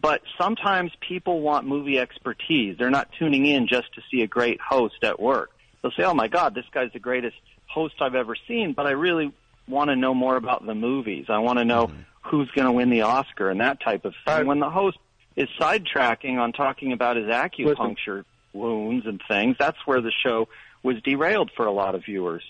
But 0.00 0.22
sometimes 0.36 0.92
people 1.00 1.40
want 1.40 1.66
movie 1.66 1.98
expertise. 1.98 2.76
They're 2.78 2.90
not 2.90 3.08
tuning 3.18 3.46
in 3.46 3.68
just 3.68 3.94
to 3.94 4.02
see 4.10 4.22
a 4.22 4.26
great 4.26 4.60
host 4.60 5.02
at 5.02 5.20
work. 5.20 5.50
They'll 5.82 5.92
say, 5.92 6.04
"Oh 6.04 6.14
my 6.14 6.28
God, 6.28 6.54
this 6.54 6.66
guy's 6.72 6.92
the 6.92 6.98
greatest 6.98 7.36
host 7.66 7.94
I've 8.00 8.14
ever 8.14 8.36
seen," 8.48 8.72
but 8.72 8.86
I 8.86 8.90
really 8.90 9.32
want 9.68 9.90
to 9.90 9.96
know 9.96 10.14
more 10.14 10.36
about 10.36 10.64
the 10.64 10.74
movies. 10.74 11.26
I 11.28 11.38
want 11.38 11.58
to 11.58 11.64
know 11.64 11.86
mm-hmm. 11.86 12.00
who's 12.22 12.50
going 12.50 12.66
to 12.66 12.72
win 12.72 12.90
the 12.90 13.02
Oscar 13.02 13.50
and 13.50 13.60
that 13.60 13.80
type 13.80 14.04
of 14.04 14.14
thing. 14.26 14.46
when 14.46 14.60
the 14.60 14.70
host 14.70 14.98
is 15.36 15.48
sidetracking 15.60 16.38
on 16.38 16.52
talking 16.52 16.92
about 16.92 17.16
his 17.16 17.26
acupuncture 17.26 18.24
wounds 18.52 19.06
and 19.06 19.20
things, 19.28 19.56
that's 19.58 19.78
where 19.86 20.00
the 20.00 20.12
show 20.24 20.48
was 20.82 21.00
derailed 21.02 21.50
for 21.54 21.66
a 21.66 21.72
lot 21.72 21.94
of 21.94 22.04
viewers. 22.04 22.42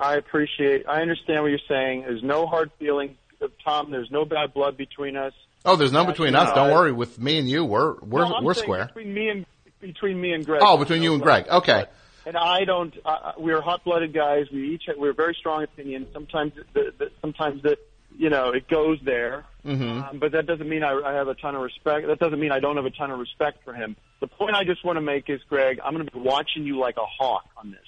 I 0.00 0.16
appreciate. 0.16 0.86
I 0.88 1.02
understand 1.02 1.42
what 1.42 1.48
you're 1.48 1.58
saying. 1.68 2.02
There's 2.02 2.22
no 2.22 2.46
hard 2.46 2.70
feeling, 2.78 3.16
Tom. 3.64 3.90
There's 3.90 4.10
no 4.10 4.24
bad 4.24 4.52
blood 4.52 4.76
between 4.76 5.16
us. 5.16 5.32
oh, 5.64 5.76
there's 5.76 5.92
none 5.92 6.06
between 6.06 6.34
us. 6.34 6.52
Don't 6.54 6.72
worry. 6.72 6.92
With 6.92 7.18
me 7.18 7.38
and 7.38 7.48
you, 7.48 7.64
we're 7.64 7.94
we're 8.00 8.22
No, 8.22 8.34
I'm 8.34 8.44
we're 8.44 8.54
square. 8.54 8.86
Between 8.86 9.14
me 9.14 9.28
and 9.28 9.46
between 9.80 10.20
me 10.20 10.32
and 10.32 10.44
Gregg. 10.44 10.62
Oh, 10.64 10.78
between 10.78 11.02
you 11.02 11.14
and 11.14 11.22
Gregg. 11.22 11.46
Okay. 11.48 11.84
And 12.26 12.36
I 12.36 12.64
don't. 12.64 12.94
Uh, 13.04 13.32
we're 13.36 13.60
hot-blooded 13.60 14.14
guys. 14.14 14.46
We 14.50 14.74
each 14.74 14.84
have, 14.86 14.96
we're 14.96 15.12
very 15.12 15.36
strong 15.38 15.62
opinions. 15.62 16.08
Sometimes 16.12 16.52
the, 16.72 16.92
the 16.98 17.10
sometimes 17.20 17.62
the 17.62 17.78
you 18.16 18.30
know 18.30 18.50
it 18.50 18.68
goes 18.68 18.98
there. 19.04 19.44
hmm 19.62 20.00
Um, 20.00 20.18
but 20.18 20.32
that 20.32 20.46
doesn't 20.46 20.68
mean 20.68 20.82
I, 20.82 20.92
I 21.04 21.12
have 21.14 21.28
a 21.28 21.34
ton 21.34 21.54
of 21.54 21.62
respect. 21.62 22.06
That 22.06 22.18
doesn't 22.18 22.38
mean 22.38 22.52
I 22.52 22.60
don't 22.60 22.76
have 22.76 22.86
a 22.86 22.90
ton 22.90 23.10
of 23.10 23.18
respect 23.18 23.64
for 23.64 23.72
him. 23.74 23.96
The 24.20 24.26
point 24.26 24.54
I 24.54 24.64
just 24.64 24.84
want 24.84 24.96
to 24.96 25.00
make 25.00 25.28
is, 25.28 25.40
Gregg, 25.48 25.80
I'm 25.84 25.94
going 25.94 26.06
to 26.06 26.12
be 26.12 26.18
watching 26.18 26.64
you 26.64 26.78
like 26.78 26.96
a 26.96 27.04
hawk 27.06 27.44
on 27.56 27.70
this. 27.70 27.80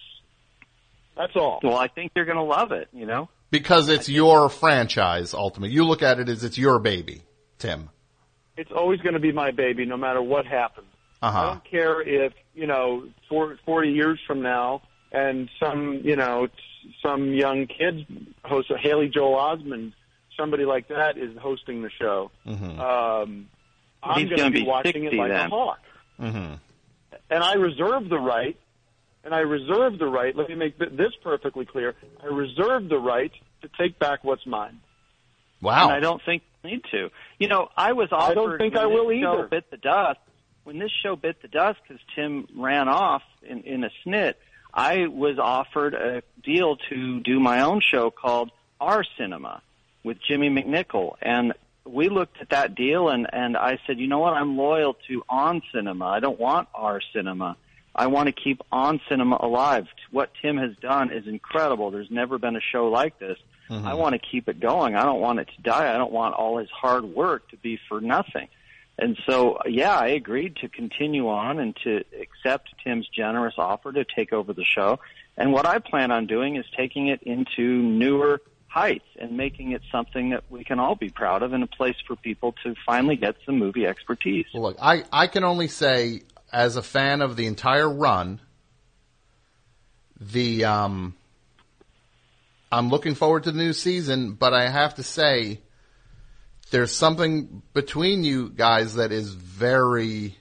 That's 1.16 1.35
all. 1.35 1.61
Well, 1.62 1.77
I 1.77 1.89
think 1.89 2.12
you're 2.15 2.27
going 2.27 2.36
to 2.36 2.43
love 2.43 2.73
it, 2.73 2.89
you 2.93 3.07
know? 3.07 3.28
Because 3.51 3.89
it's 3.89 4.09
your 4.09 4.51
franchise, 4.51 5.32
ultimately. 5.32 5.74
You 5.74 5.85
look 5.85 6.03
at 6.03 6.19
it 6.19 6.28
as 6.28 6.44
it's 6.44 6.59
your 6.59 6.78
baby, 6.78 7.23
Tim. 7.59 7.89
It's 8.57 8.70
always 8.70 9.01
going 9.01 9.15
to 9.15 9.20
be 9.20 9.32
my 9.32 9.51
baby, 9.51 9.86
no 9.86 9.97
matter 9.97 10.20
what 10.20 10.47
happens. 10.47 10.89
Uh 11.23 11.27
I 11.27 11.47
don't 11.47 11.65
care 11.65 12.03
if 12.03 12.32
you 12.55 12.66
know, 12.66 13.09
for, 13.28 13.59
40 13.65 13.90
years 13.90 14.19
from 14.27 14.43
now, 14.43 14.82
and 15.12 15.48
some 15.61 16.01
you 16.05 16.16
know, 16.16 16.48
some 17.03 17.32
young 17.32 17.66
kid 17.66 18.07
host, 18.44 18.70
Haley 18.81 19.09
Joel 19.09 19.36
Osment, 19.36 19.93
somebody 20.37 20.65
like 20.65 20.89
that 20.89 21.17
is 21.19 21.37
hosting 21.39 21.83
the 21.83 21.91
show. 21.91 22.31
hmm 22.45 22.81
Um, 22.81 23.49
I'm 24.03 24.21
He's 24.21 24.29
going 24.29 24.43
to 24.45 24.51
be, 24.51 24.61
be 24.61 24.67
watching 24.67 25.05
it 25.05 25.15
like 25.15 25.31
then. 25.31 25.47
a 25.47 25.49
hawk. 25.49 25.81
hmm 26.19 26.55
and 27.31 27.43
I 27.43 27.55
reserve 27.55 28.09
the 28.09 28.19
right, 28.19 28.57
and 29.25 29.35
I 29.35 29.41
reserve 29.41 29.99
the 29.99 30.07
right, 30.07 30.35
let 30.37 30.49
me 30.49 30.55
make 30.55 30.79
this 30.79 31.13
perfectly 31.23 31.65
clear, 31.65 31.95
I 32.23 32.27
reserve 32.27 32.89
the 32.89 32.99
right 32.99 33.33
to 33.63 33.69
take 33.79 33.99
back 33.99 34.23
what's 34.23 34.47
mine. 34.47 34.81
Wow. 35.61 35.85
And 35.89 35.93
I 35.93 36.01
don't 36.01 36.23
think 36.25 36.43
you 36.63 36.71
need 36.71 36.83
to. 36.93 37.11
You 37.39 37.49
know, 37.49 37.69
I 37.77 37.93
was 37.93 38.11
offered. 38.13 38.31
I 38.33 38.35
don't 38.35 38.59
think 38.59 38.77
I 38.77 38.87
will 38.87 39.11
either. 39.13 39.49
Bit 39.49 39.71
the 39.71 39.77
dust. 39.79 40.21
When 40.65 40.79
this 40.79 40.91
show 41.03 41.17
bit 41.17 41.41
the 41.43 41.49
dust 41.49 41.79
because 41.87 42.03
Tim 42.15 42.47
ran 42.57 42.89
off 42.89 43.23
in, 43.43 43.63
in 43.63 43.85
a 43.85 43.91
snit, 44.05 44.35
I 44.75 45.07
was 45.07 45.39
offered 45.39 45.95
a 45.95 46.23
deal 46.45 46.77
to 46.91 47.21
do 47.21 47.41
my 47.41 47.63
own 47.63 47.81
show 47.81 48.11
called 48.11 48.51
Our 48.81 49.05
Cinema 49.19 49.63
with 50.07 50.19
Jimmy 50.20 50.49
McNichol, 50.49 51.16
and 51.20 51.53
we 51.85 52.09
looked 52.09 52.41
at 52.41 52.51
that 52.51 52.77
deal, 52.77 53.09
and 53.09 53.27
and 53.33 53.57
I 53.57 53.78
said, 53.87 53.99
you 53.99 54.07
know 54.07 54.20
what, 54.20 54.35
I'm 54.35 54.57
loyal 54.57 54.97
to 55.09 55.24
On 55.28 55.61
Cinema. 55.74 56.07
I 56.07 56.20
don't 56.20 56.39
want 56.39 56.69
Our 56.74 57.01
Cinema. 57.12 57.57
I 57.93 58.07
want 58.07 58.28
to 58.28 58.33
keep 58.33 58.62
On 58.70 59.01
Cinema 59.09 59.37
alive. 59.41 59.89
What 60.12 60.31
Tim 60.41 60.59
has 60.59 60.77
done 60.77 61.11
is 61.11 61.27
incredible. 61.27 61.91
There's 61.91 62.11
never 62.11 62.39
been 62.39 62.55
a 62.55 62.61
show 62.61 62.89
like 62.89 63.19
this. 63.19 63.37
Mm-hmm. 63.69 63.85
I 63.85 63.95
want 63.95 64.12
to 64.12 64.20
keep 64.20 64.49
it 64.49 64.61
going. 64.61 64.95
I 64.95 65.03
don't 65.03 65.20
want 65.20 65.41
it 65.41 65.49
to 65.57 65.62
die. 65.62 65.93
I 65.93 65.99
don't 65.99 66.12
want 66.12 66.37
all 66.37 66.59
his 66.59 66.70
hard 66.70 67.05
work 67.05 67.51
to 67.51 67.57
be 67.57 67.81
for 67.89 68.01
nothing. 68.01 68.47
And 68.99 69.19
so, 69.27 69.59
yeah, 69.66 69.99
I 69.99 70.09
agreed 70.09 70.57
to 70.57 70.69
continue 70.69 71.28
on 71.28 71.59
and 71.59 71.77
to 71.83 72.05
accept 72.20 72.69
Tim's 72.85 73.09
generous 73.09 73.55
offer 73.59 73.93
to 73.93 74.05
take 74.05 74.33
over 74.33 74.53
the 74.53 74.65
show. 74.65 75.01
And 75.37 75.53
what 75.53 75.66
I 75.66 75.81
plan 75.81 76.12
on 76.12 76.27
doing 76.27 76.57
is 76.57 76.65
taking 76.77 77.09
it 77.09 77.23
into 77.24 77.83
newer 77.83 78.41
heights 78.77 79.07
and 79.19 79.39
making 79.39 79.73
it 79.73 79.81
something 79.90 80.31
that 80.31 80.44
we 80.51 80.62
can 80.62 80.78
all 80.78 80.94
be 80.94 81.09
proud 81.09 81.43
of 81.43 81.55
and 81.55 81.65
a 81.65 81.66
place 81.66 81.97
for 82.07 82.15
people 82.15 82.55
to 82.62 82.74
finally 82.85 83.16
get 83.16 83.35
some 83.47 83.59
movie 83.59 83.86
expertise. 83.86 84.44
Well, 84.53 84.65
look, 84.65 84.77
I, 84.81 85.05
I 85.11 85.28
can 85.28 85.44
only 85.44 85.69
say, 85.69 86.23
as 86.53 86.77
a 86.77 86.82
fan 86.82 87.23
of 87.23 87.36
the 87.36 87.47
entire 87.47 87.89
run, 87.89 88.39
the 90.20 90.66
um, 90.66 91.15
I'm 92.70 92.90
looking 92.90 93.15
forward 93.15 93.44
to 93.44 93.53
the 93.53 93.59
new 93.59 93.73
season, 93.73 94.32
but 94.32 94.53
I 94.53 94.69
have 94.69 94.97
to 94.97 95.03
say, 95.03 95.61
there's 96.70 96.93
something 96.93 97.62
between 97.73 98.24
you 98.24 98.51
guys 98.51 98.97
that 98.97 99.11
is 99.11 99.32
very. 99.32 100.36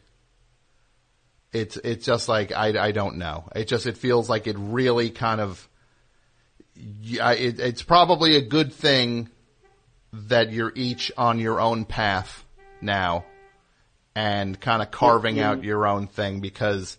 It's 1.53 1.77
it's 1.77 2.05
just 2.05 2.27
like 2.27 2.51
I, 2.51 2.87
I 2.87 2.91
don't 2.91 3.17
know. 3.17 3.47
It 3.55 3.69
just 3.69 3.85
it 3.85 3.97
feels 3.97 4.29
like 4.29 4.45
it 4.47 4.57
really 4.59 5.09
kind 5.09 5.39
of. 5.39 5.69
Yeah, 6.75 7.31
it, 7.31 7.59
it's 7.59 7.81
probably 7.83 8.35
a 8.35 8.41
good 8.41 8.73
thing 8.73 9.29
that 10.13 10.51
you're 10.51 10.71
each 10.75 11.11
on 11.17 11.39
your 11.39 11.59
own 11.59 11.85
path 11.85 12.43
now 12.81 13.25
and 14.15 14.59
kind 14.59 14.81
of 14.81 14.91
carving 14.91 15.39
out 15.39 15.63
your 15.63 15.85
own 15.87 16.07
thing 16.07 16.39
because 16.39 16.97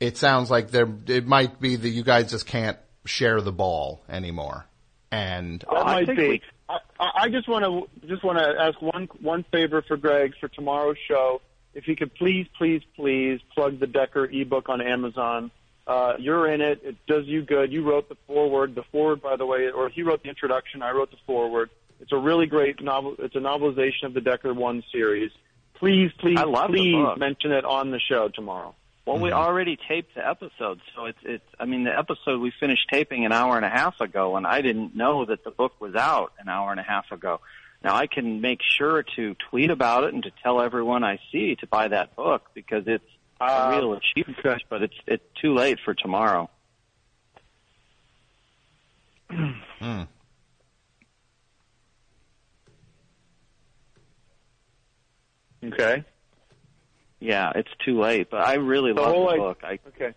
it 0.00 0.16
sounds 0.16 0.50
like 0.50 0.70
there 0.70 0.88
it 1.06 1.26
might 1.26 1.60
be 1.60 1.76
that 1.76 1.88
you 1.88 2.02
guys 2.02 2.30
just 2.30 2.46
can't 2.46 2.78
share 3.04 3.40
the 3.40 3.52
ball 3.52 4.00
anymore. 4.08 4.64
And 5.10 5.60
That 5.60 5.76
I 5.76 5.84
might 5.84 6.06
think 6.06 6.18
be. 6.18 6.28
we- 6.28 6.42
I, 6.70 6.78
I 7.00 7.10
I 7.22 7.28
just 7.30 7.48
want 7.48 7.64
to 7.64 8.06
just 8.06 8.22
want 8.22 8.38
to 8.38 8.44
ask 8.60 8.80
one 8.82 9.08
one 9.22 9.42
favor 9.50 9.80
for 9.82 9.96
Gregg 9.96 10.34
for 10.38 10.48
tomorrow's 10.48 10.98
show. 11.06 11.40
If 11.74 11.84
he 11.84 11.96
could 11.96 12.14
please, 12.14 12.46
please, 12.58 12.82
please 12.94 13.40
plug 13.54 13.78
the 13.80 13.86
Decker 13.86 14.26
ebook 14.26 14.68
on 14.68 14.80
Amazon. 14.82 15.50
Uh, 15.88 16.12
you're 16.18 16.46
in 16.52 16.60
it. 16.60 16.80
It 16.84 16.96
does 17.06 17.24
you 17.26 17.42
good. 17.42 17.72
You 17.72 17.82
wrote 17.82 18.10
the 18.10 18.16
foreword. 18.26 18.74
The 18.74 18.84
foreword, 18.92 19.22
by 19.22 19.36
the 19.36 19.46
way, 19.46 19.70
or 19.70 19.88
he 19.88 20.02
wrote 20.02 20.22
the 20.22 20.28
introduction. 20.28 20.82
I 20.82 20.90
wrote 20.90 21.10
the 21.10 21.16
foreword. 21.26 21.70
It's 22.00 22.12
a 22.12 22.18
really 22.18 22.46
great 22.46 22.82
novel. 22.82 23.16
It's 23.18 23.34
a 23.34 23.40
novelization 23.40 24.04
of 24.04 24.12
the 24.12 24.20
Decker 24.20 24.52
One 24.52 24.84
series. 24.92 25.32
Please, 25.74 26.10
please, 26.18 26.38
please 26.66 27.06
mention 27.16 27.52
it 27.52 27.64
on 27.64 27.90
the 27.90 27.98
show 27.98 28.28
tomorrow. 28.28 28.74
Well, 29.06 29.18
we 29.18 29.32
already 29.32 29.78
taped 29.88 30.14
the 30.14 30.28
episode, 30.28 30.80
so 30.94 31.06
it's 31.06 31.18
it's. 31.22 31.44
I 31.58 31.64
mean, 31.64 31.84
the 31.84 31.98
episode 31.98 32.42
we 32.42 32.52
finished 32.60 32.86
taping 32.92 33.24
an 33.24 33.32
hour 33.32 33.56
and 33.56 33.64
a 33.64 33.70
half 33.70 33.98
ago, 34.02 34.36
and 34.36 34.46
I 34.46 34.60
didn't 34.60 34.94
know 34.94 35.24
that 35.24 35.44
the 35.44 35.50
book 35.50 35.80
was 35.80 35.94
out 35.94 36.34
an 36.38 36.50
hour 36.50 36.70
and 36.70 36.78
a 36.78 36.82
half 36.82 37.10
ago. 37.10 37.40
Now 37.82 37.96
I 37.96 38.06
can 38.06 38.42
make 38.42 38.60
sure 38.62 39.04
to 39.16 39.34
tweet 39.48 39.70
about 39.70 40.04
it 40.04 40.12
and 40.12 40.22
to 40.24 40.30
tell 40.42 40.60
everyone 40.60 41.04
I 41.04 41.20
see 41.32 41.54
to 41.56 41.66
buy 41.66 41.88
that 41.88 42.16
book 42.16 42.50
because 42.52 42.84
it's 42.86 43.08
a 43.40 43.44
Uh, 43.44 43.70
real 43.78 43.92
achievement. 43.94 44.62
But 44.68 44.82
it's 44.82 44.96
it's 45.06 45.24
too 45.40 45.54
late 45.54 45.78
for 45.84 45.94
tomorrow. 45.94 46.48
mm, 49.30 50.08
Okay. 55.64 56.04
Yeah, 57.20 57.52
it's 57.54 57.70
too 57.84 58.00
late. 58.00 58.30
But 58.30 58.46
I 58.46 58.54
really 58.54 58.92
The 58.92 59.00
love 59.00 59.12
whole 59.14 59.24
the 59.26 59.30
idea- 59.32 59.42
book. 59.42 59.60
I 59.64 59.78
Okay. 59.88 60.14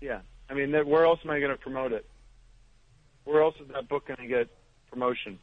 Yeah. 0.00 0.20
I 0.48 0.54
mean, 0.54 0.70
that- 0.72 0.86
where 0.86 1.04
else 1.04 1.20
am 1.24 1.30
I 1.30 1.40
going 1.40 1.50
to 1.50 1.56
promote 1.58 1.92
it? 1.92 2.06
Where 3.24 3.42
else 3.42 3.56
is 3.60 3.68
that 3.68 3.88
book 3.88 4.06
going 4.06 4.18
to 4.18 4.26
get 4.26 4.48
promotion? 4.90 5.38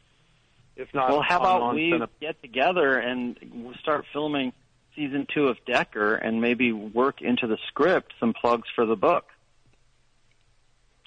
If 0.76 0.94
not, 0.94 1.10
well, 1.10 1.22
how 1.22 1.40
about 1.40 1.76
we 1.76 1.92
Cine- 1.92 2.08
get 2.22 2.42
together 2.42 2.98
and 2.98 3.38
we'll 3.54 3.76
start 3.76 4.06
filming 4.14 4.54
season 4.96 5.28
two 5.34 5.48
of 5.48 5.58
Decker 5.66 6.16
and 6.16 6.42
maybe 6.42 6.72
work 6.72 7.22
into 7.22 7.48
the 7.48 7.58
script 7.68 8.14
some 8.20 8.34
plugs 8.34 8.68
for 8.76 8.86
the 8.86 8.96
book. 8.96 9.26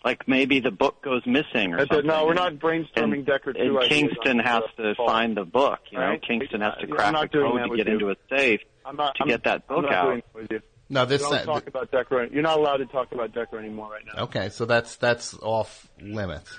Like 0.05 0.28
maybe 0.28 0.61
the 0.61 0.70
book 0.70 1.02
goes 1.02 1.23
missing 1.27 1.73
or 1.73 1.78
something. 1.86 2.06
No, 2.06 2.27
we're 2.27 2.35
not 2.35 2.55
brainstorming 2.55 3.15
and, 3.15 3.27
Decker 3.27 3.55
two 3.55 3.61
and 3.61 3.78
ideas 3.78 3.89
Kingston 3.89 4.39
has 4.39 4.62
to 4.77 4.94
call. 4.94 5.06
find 5.09 5.35
the 5.36 5.44
book. 5.44 5.78
You 5.90 5.98
know, 5.98 6.05
Right? 6.09 6.23
Kingston 6.23 6.61
has 6.61 6.74
to 6.81 6.86
crack 6.86 7.06
I'm 7.09 7.15
a 7.15 7.28
code 7.28 7.70
to 7.70 7.77
get 7.77 7.86
you. 7.86 7.93
into 7.94 8.11
a 8.11 8.16
safe 8.28 8.61
I'm 8.85 8.97
not, 8.97 9.15
to 9.16 9.23
I'm, 9.23 9.28
get 9.28 9.44
that 9.44 9.66
book 9.66 9.78
I'm 9.78 9.82
not 9.85 9.93
out. 9.94 10.05
doing 10.11 10.23
with 10.35 10.51
you. 10.52 10.61
No, 10.90 11.06
this 11.06 11.23
Don't 11.23 11.32
that- 11.32 11.44
talk 11.47 11.66
about 11.66 11.90
Decker. 11.90 12.24
You're 12.27 12.43
not 12.43 12.59
allowed 12.59 12.77
to 12.78 12.86
talk 12.86 13.12
about 13.12 13.32
Decker 13.32 13.59
anymore 13.59 13.90
right 13.93 14.05
now. 14.15 14.24
Okay, 14.24 14.51
so 14.51 14.66
that's 14.66 14.97
that's 14.97 15.32
off 15.40 15.89
limits 16.02 16.55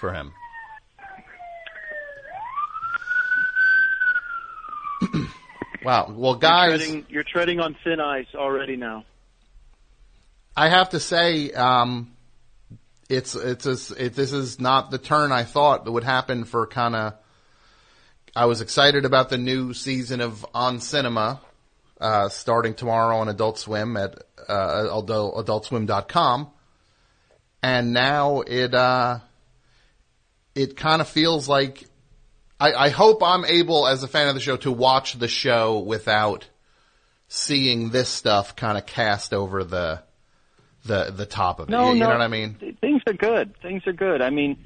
for 0.00 0.14
him. 0.14 0.32
wow. 5.84 6.12
Well, 6.14 6.34
guys, 6.36 6.68
you're 6.68 6.78
treading, 6.78 7.06
you're 7.08 7.24
treading 7.24 7.60
on 7.60 7.76
thin 7.84 8.00
ice 8.00 8.26
already 8.34 8.76
now. 8.76 9.04
I 10.56 10.68
have 10.68 10.90
to 10.90 11.00
say, 11.00 11.50
um, 11.52 12.14
it's 13.08 13.34
it's 13.34 13.66
a, 13.66 14.04
it, 14.04 14.14
this 14.14 14.32
is 14.32 14.60
not 14.60 14.90
the 14.90 14.98
turn 14.98 15.32
I 15.32 15.44
thought 15.44 15.84
that 15.84 15.92
would 15.92 16.04
happen 16.04 16.44
for 16.44 16.66
kind 16.66 16.94
of. 16.94 17.14
I 18.36 18.46
was 18.46 18.60
excited 18.60 19.04
about 19.04 19.28
the 19.28 19.38
new 19.38 19.74
season 19.74 20.20
of 20.20 20.44
On 20.54 20.80
Cinema, 20.80 21.40
uh, 22.00 22.28
starting 22.28 22.74
tomorrow 22.74 23.18
on 23.18 23.28
Adult 23.28 23.58
Swim 23.58 23.96
at 23.96 24.16
uh, 24.48 24.98
adult, 24.98 25.46
AdultSwim.com, 25.46 26.50
and 27.62 27.92
now 27.92 28.40
it 28.40 28.74
uh, 28.74 29.20
it 30.54 30.76
kind 30.76 31.00
of 31.00 31.08
feels 31.08 31.48
like. 31.48 31.84
I, 32.60 32.72
I 32.72 32.88
hope 32.90 33.22
I'm 33.22 33.44
able, 33.44 33.86
as 33.86 34.02
a 34.02 34.08
fan 34.08 34.28
of 34.28 34.34
the 34.34 34.40
show, 34.40 34.56
to 34.58 34.70
watch 34.72 35.18
the 35.18 35.28
show 35.28 35.78
without 35.80 36.48
seeing 37.28 37.90
this 37.90 38.08
stuff 38.08 38.54
kind 38.56 38.78
of 38.78 38.86
cast 38.86 39.32
over 39.34 39.64
the 39.64 40.02
the 40.84 41.10
the 41.10 41.26
top 41.26 41.60
of 41.60 41.68
it. 41.68 41.72
No, 41.72 41.88
you, 41.88 41.94
you 41.94 42.00
no. 42.00 42.06
know 42.06 42.12
what 42.12 42.20
I 42.20 42.28
mean? 42.28 42.54
Th- 42.60 42.76
Things 42.78 43.02
are 43.06 43.12
good. 43.14 43.54
Things 43.60 43.86
are 43.86 43.92
good. 43.92 44.20
I 44.22 44.30
mean, 44.30 44.58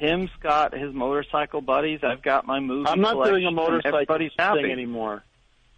Tim's 0.00 0.30
got 0.40 0.72
his 0.76 0.94
motorcycle 0.94 1.60
buddies. 1.60 2.00
I've 2.02 2.22
got 2.22 2.46
my 2.46 2.60
movie. 2.60 2.88
I'm 2.88 3.00
not 3.00 3.24
doing 3.26 3.44
a 3.44 3.50
motorcycle 3.50 3.96
Everybody's 3.98 4.30
thing 4.36 4.44
happy. 4.46 4.70
anymore. 4.72 5.22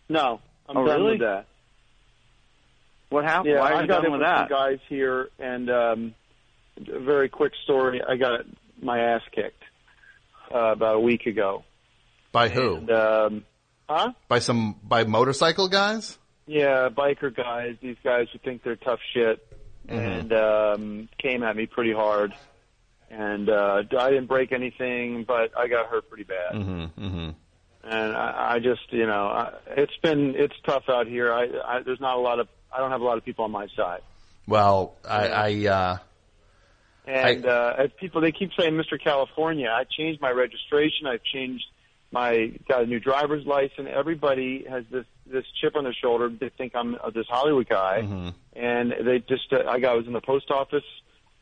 No, 0.08 0.40
I'm 0.68 0.76
Oh, 0.76 0.86
done 0.86 1.00
really? 1.00 1.12
with 1.12 1.20
that. 1.22 1.46
What 3.08 3.24
happened? 3.24 3.54
Yeah, 3.54 3.60
Why 3.60 3.72
are 3.72 3.76
I 3.76 3.82
you 3.82 3.88
got 3.88 4.02
done 4.02 4.12
with 4.12 4.20
with 4.20 4.28
that? 4.28 4.48
guys 4.48 4.78
here, 4.88 5.28
and 5.38 5.70
um, 5.70 6.14
a 6.92 6.98
very 7.00 7.28
quick 7.28 7.52
story. 7.64 8.02
I 8.06 8.16
got 8.16 8.40
my 8.82 8.98
ass 8.98 9.22
kicked 9.32 9.55
uh, 10.54 10.72
about 10.72 10.96
a 10.96 11.00
week 11.00 11.26
ago. 11.26 11.64
By 12.32 12.48
who? 12.48 12.76
And, 12.76 12.90
um, 12.90 13.44
huh? 13.88 14.12
By 14.28 14.40
some 14.40 14.76
by 14.82 15.04
motorcycle 15.04 15.68
guys? 15.68 16.18
Yeah, 16.46 16.88
biker 16.90 17.34
guys. 17.34 17.76
These 17.80 17.96
guys 18.04 18.28
who 18.32 18.38
think 18.38 18.62
they're 18.62 18.76
tough 18.76 19.00
shit, 19.14 19.46
and 19.88 20.32
um, 20.32 21.08
came 21.18 21.42
at 21.42 21.56
me 21.56 21.66
pretty 21.66 21.92
hard. 21.92 22.32
And 23.10 23.48
uh, 23.48 23.82
I 23.98 24.10
didn't 24.10 24.26
break 24.26 24.52
anything, 24.52 25.24
but 25.26 25.56
I 25.56 25.68
got 25.68 25.86
hurt 25.86 26.08
pretty 26.08 26.24
bad. 26.24 26.54
Mm-hmm. 26.54 27.04
Mm-hmm. 27.04 27.30
and 27.84 28.16
I, 28.16 28.54
I 28.54 28.58
just 28.58 28.92
you 28.92 29.06
know 29.06 29.26
I, 29.26 29.52
it's 29.76 29.96
been 30.02 30.34
it's 30.36 30.54
tough 30.64 30.84
out 30.88 31.06
here. 31.06 31.32
I, 31.32 31.46
I 31.64 31.82
there's 31.82 32.00
not 32.00 32.16
a 32.16 32.20
lot 32.20 32.40
of 32.40 32.48
I 32.72 32.78
don't 32.78 32.90
have 32.90 33.00
a 33.00 33.04
lot 33.04 33.16
of 33.16 33.24
people 33.24 33.44
on 33.44 33.52
my 33.52 33.68
side, 33.76 34.00
Well, 34.46 34.96
I, 35.08 35.28
I 35.28 35.66
uh, 35.66 35.98
and 37.06 37.46
uh, 37.46 37.74
as 37.78 37.90
people 37.98 38.20
they 38.20 38.32
keep 38.32 38.50
saying 38.58 38.74
Mr. 38.74 39.02
California. 39.02 39.68
I 39.68 39.84
changed 39.84 40.20
my 40.20 40.30
registration. 40.30 41.06
I've 41.06 41.22
changed 41.22 41.64
my 42.12 42.52
got 42.68 42.82
a 42.82 42.86
new 42.86 43.00
driver's 43.00 43.46
license. 43.46 43.88
Everybody 43.92 44.64
has 44.68 44.84
this 44.90 45.04
this 45.26 45.44
chip 45.60 45.76
on 45.76 45.84
their 45.84 45.94
shoulder. 45.94 46.28
They 46.28 46.50
think 46.50 46.74
I'm 46.74 46.96
uh, 47.02 47.10
this 47.10 47.26
Hollywood 47.28 47.68
guy, 47.68 48.02
Mm-hmm. 48.02 48.28
and 48.54 48.94
they 49.06 49.18
just 49.20 49.52
uh, 49.52 49.64
I 49.68 49.78
got 49.80 49.92
I 49.92 49.96
was 49.96 50.06
in 50.06 50.12
the 50.12 50.20
post 50.20 50.50
office 50.50 50.84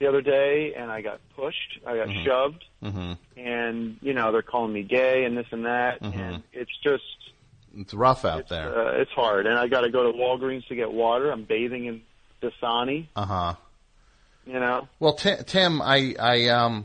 the 0.01 0.07
other 0.09 0.23
day 0.23 0.75
and 0.77 0.91
I 0.91 1.03
got 1.03 1.21
pushed. 1.37 1.79
I 1.87 1.97
got 1.97 2.09
shoved, 2.25 2.65
mm-hmm. 2.83 3.13
and 3.39 3.97
you 4.03 4.13
know 4.15 4.33
they're 4.33 4.43
calling 4.43 4.73
me 4.73 4.83
gay 4.83 5.25
and 5.25 5.37
this 5.37 5.47
and 5.51 5.67
that, 5.67 6.01
Mhm. 6.03 6.17
and 6.19 6.43
it's 6.53 6.77
just. 6.83 7.05
it's 7.77 7.95
rough 7.95 8.25
out 8.25 8.41
it's, 8.41 8.51
there. 8.51 8.77
Uh, 8.77 9.01
it's 9.01 9.11
hard, 9.13 9.47
and 9.47 9.59
I 9.59 9.69
got 9.69 9.83
to 9.83 9.91
go 9.91 10.11
to 10.11 10.19
Walgreens 10.19 10.67
to 10.69 10.75
get 10.75 10.91
water. 10.93 11.31
I'm 11.31 11.45
bathing 11.45 11.85
in 11.87 12.03
Dasani. 12.43 13.07
Uh 13.15 13.27
huh. 13.27 13.55
You 14.47 14.61
know, 14.61 14.89
Well, 15.01 15.15
Tim, 15.15 15.43
Tim, 15.45 15.81
I, 15.83 16.15
I, 16.21 16.49
um, 16.49 16.85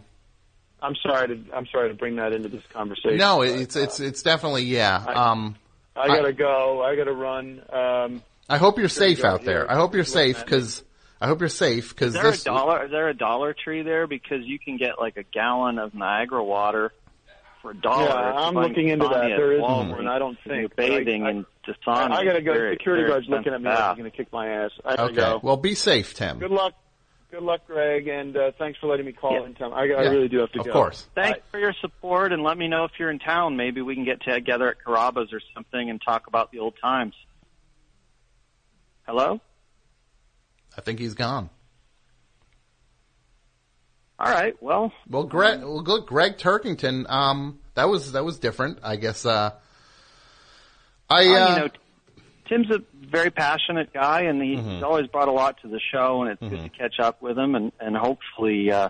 I'm 0.82 0.96
sorry 1.06 1.28
to 1.28 1.40
I'm 1.54 1.68
sorry 1.72 1.90
to 1.90 1.94
bring 1.96 2.16
that 2.16 2.32
into 2.32 2.48
this 2.48 2.64
conversation. 2.72 3.18
no, 3.18 3.40
but, 3.40 3.50
it's 3.50 3.76
uh, 3.76 3.82
it's 3.82 4.00
it's 4.00 4.24
definitely 4.24 4.64
yeah. 4.64 5.04
I- 5.08 5.14
Um, 5.32 5.56
I 5.96 6.08
gotta 6.08 6.32
go. 6.32 6.82
I 6.82 6.96
gotta 6.96 7.12
run. 7.12 7.62
Um, 7.74 8.24
I 8.48 8.58
hope 8.58 8.80
you're 8.80 8.88
safe 8.88 9.26
out 9.26 9.44
there. 9.44 9.60
here. 9.60 9.68
I 9.70 9.76
hope 9.76 9.94
you're 9.94 10.06
safe 10.06 10.40
because 10.44 10.82
I 11.20 11.28
hope 11.28 11.42
you're 11.42 11.50
safe 11.50 11.88
Is 11.88 11.90
because 11.94 12.14
there 12.14 12.24
this. 12.24 12.44
a 12.44 12.46
dollar? 12.46 12.86
Is 12.86 12.92
there 12.92 13.10
a 13.10 13.14
Dollar 13.14 13.54
Tree 13.54 13.82
there? 13.82 14.08
Because 14.08 14.46
you 14.46 14.58
can 14.58 14.78
get 14.78 15.00
like 15.00 15.18
a 15.18 15.24
gallon 15.24 15.78
of 15.80 15.94
Niagara 15.94 16.42
water 16.42 16.94
for 17.62 17.72
a 17.72 17.76
dollar. 17.76 18.06
Yeah, 18.06 18.34
I'm 18.38 18.54
looking 18.56 18.88
into 18.88 19.10
that. 19.10 19.32
at 19.32 19.38
There 19.38 19.52
is 19.52 19.62
Walgreens. 19.62 19.90
one, 19.98 20.08
I 20.08 20.18
don't 20.18 20.38
If 20.40 20.46
You're 20.46 20.56
think, 20.70 20.76
but 20.78 20.86
I- 20.86 20.90
bathing 21.00 21.24
I- 21.26 21.30
in 21.32 21.46
I, 21.68 21.72
Dasani. 21.72 22.12
I 22.12 22.24
gotta 22.24 22.42
go. 22.42 22.54
Very- 22.54 22.76
Security 22.78 23.02
very 23.04 23.10
guard's 23.12 23.28
looking 23.28 23.54
at 23.54 23.62
me. 23.62 23.70
expensive 23.70 23.90
like. 23.90 23.98
He's 23.98 24.04
gonna 24.04 24.12
kick 24.12 24.32
my 24.32 24.48
ass. 24.48 24.72
I 24.86 24.90
gotta 24.96 25.04
okay. 25.04 25.16
go. 25.16 25.40
Well, 25.44 25.58
be 25.58 25.76
safe, 25.76 26.14
Tim. 26.14 26.40
Good 26.40 26.52
luck. 26.52 26.74
Good 27.32 27.44
luck, 27.44 27.62
Gregg, 27.68 28.08
and 28.08 28.36
uh, 28.36 28.52
thanks 28.58 28.80
for 28.80 28.88
letting 28.88 29.06
me 29.06 29.12
call 29.12 29.34
Yeah. 29.34 29.46
in. 29.46 29.54
Tom. 29.54 29.72
I, 29.74 29.82
I 29.82 29.84
Yeah, 29.86 30.10
really 30.10 30.28
do 30.30 30.40
have 30.40 30.52
to 30.54 30.60
of 30.62 30.66
go. 30.66 30.72
Of 30.72 30.74
course. 30.74 31.08
Thanks 31.14 31.42
for 31.52 31.60
your 31.60 31.74
support, 31.80 32.34
and 32.34 32.42
let 32.42 32.58
me 32.58 32.68
know 32.68 32.86
if 32.86 32.92
you're 32.98 33.12
in 33.12 33.20
town. 33.20 33.56
Maybe 33.56 33.82
we 33.82 33.94
can 33.94 34.04
get 34.04 34.22
together 34.24 34.68
at 34.70 34.78
Carrabba's 34.84 35.32
or 35.32 35.40
something 35.54 35.90
and 35.92 36.02
talk 36.02 36.26
about 36.28 36.52
the 36.52 36.58
old 36.60 36.74
times. 36.82 37.14
Hello? 39.06 39.40
I 40.76 40.82
think 40.82 41.00
he's 41.00 41.14
gone. 41.14 41.52
All 44.18 44.32
right. 44.32 44.56
Well, 44.62 44.92
Well, 45.08 45.24
Gregg, 45.24 45.60
well, 45.60 45.84
look, 45.84 46.08
Gregg 46.08 46.38
Turkington. 46.38 47.10
Um, 47.10 47.60
that 47.76 47.88
was 47.90 48.12
that 48.14 48.26
was 48.26 48.40
different. 48.40 48.80
I 48.84 48.96
guess. 48.96 49.26
Uh, 49.26 49.52
I. 51.10 51.16
uh, 51.16 51.20
Uh, 51.20 51.24
you 51.24 51.60
know, 51.62 51.70
Tim's 52.50 52.70
a 52.72 52.80
very 53.10 53.30
passionate 53.30 53.94
guy, 53.94 54.22
and 54.24 54.42
he, 54.42 54.56
Mm-hmm. 54.56 54.70
he's 54.76 54.84
always 54.84 55.08
brought 55.08 55.28
a 55.28 55.32
lot 55.32 55.62
to 55.62 55.68
the 55.68 55.80
show, 55.80 56.22
and 56.24 56.32
it's 56.32 56.42
good 56.42 56.64
to 56.64 56.70
catch 56.70 57.00
up 57.00 57.22
with 57.22 57.38
him, 57.38 57.56
and, 57.56 57.72
and 57.80 57.96
hopefully 57.96 58.72
uh, 58.72 58.90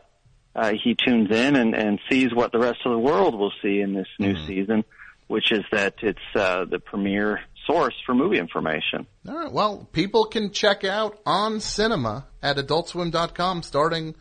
uh, 0.55 0.73
he 0.83 0.95
tunes 0.95 1.29
in 1.31 1.55
and, 1.55 1.75
and 1.75 1.99
sees 2.09 2.33
what 2.33 2.51
the 2.51 2.59
rest 2.59 2.79
of 2.85 2.91
the 2.91 2.97
world 2.99 3.35
will 3.37 3.51
see 3.61 3.79
in 3.81 3.93
this 3.93 4.07
new 4.17 4.33
Mm-hmm. 4.33 4.47
season, 4.47 4.83
which 5.27 5.51
is 5.51 5.63
that 5.71 5.95
it's 6.01 6.19
uh, 6.35 6.65
the 6.65 6.79
premier 6.79 7.41
source 7.67 7.93
for 8.05 8.15
movie 8.15 8.39
information. 8.39 9.05
All 9.27 9.35
right. 9.37 9.51
Well, 9.51 9.87
people 9.91 10.25
can 10.25 10.51
check 10.51 10.83
out 10.83 11.19
on 11.25 11.59
cinema 11.59 12.25
at 12.41 12.57
adultswim.com 12.57 13.61
starting 13.61 14.15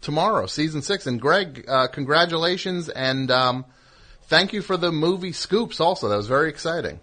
tomorrow, 0.00 0.46
season 0.46 0.80
six. 0.80 1.06
And 1.06 1.20
Gregg, 1.20 1.64
uh, 1.68 1.88
congratulations 1.88 2.88
and 2.88 3.30
um, 3.30 3.66
thank 4.22 4.52
you 4.54 4.62
for 4.62 4.76
the 4.78 4.90
movie 4.90 5.32
scoops. 5.32 5.80
Also, 5.80 6.08
that 6.08 6.16
was 6.16 6.28
very 6.28 6.48
exciting. 6.48 6.98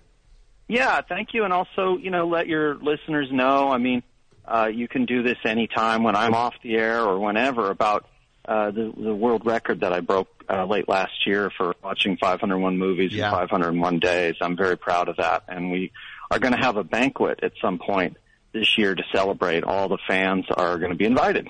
Yeah, 0.71 1.01
thank 1.01 1.33
you, 1.33 1.43
and 1.43 1.51
also, 1.51 1.97
you 1.97 2.11
know, 2.11 2.27
let 2.27 2.47
your 2.47 2.75
listeners 2.75 3.27
know. 3.29 3.69
I 3.71 3.77
mean, 3.77 4.03
uh, 4.45 4.69
you 4.73 4.87
can 4.87 5.05
do 5.05 5.21
this 5.21 5.37
anytime 5.43 6.03
when 6.03 6.15
I'm 6.15 6.33
off 6.33 6.53
the 6.63 6.75
air 6.75 7.01
or 7.01 7.19
whenever 7.19 7.69
about 7.69 8.07
uh, 8.45 8.71
the, 8.71 8.93
the 8.95 9.13
world 9.13 9.45
record 9.45 9.81
that 9.81 9.91
I 9.91 9.99
broke 9.99 10.29
uh, 10.49 10.65
late 10.65 10.87
last 10.87 11.27
year 11.27 11.51
for 11.57 11.75
watching 11.83 12.15
501 12.15 12.77
movies 12.77 13.11
Yeah. 13.13 13.25
in 13.27 13.31
501 13.49 13.99
days. 13.99 14.35
I'm 14.41 14.55
very 14.55 14.77
proud 14.77 15.09
of 15.09 15.17
that, 15.17 15.43
and 15.49 15.71
we 15.71 15.91
are 16.31 16.39
going 16.39 16.53
to 16.53 16.59
have 16.59 16.77
a 16.77 16.85
banquet 16.85 17.41
at 17.43 17.51
some 17.61 17.77
point 17.77 18.15
this 18.53 18.77
year 18.77 18.95
to 18.95 19.03
celebrate. 19.13 19.65
All 19.65 19.89
the 19.89 19.99
fans 20.07 20.45
are 20.55 20.77
going 20.77 20.91
to 20.91 20.97
be 20.97 21.05
invited. 21.05 21.49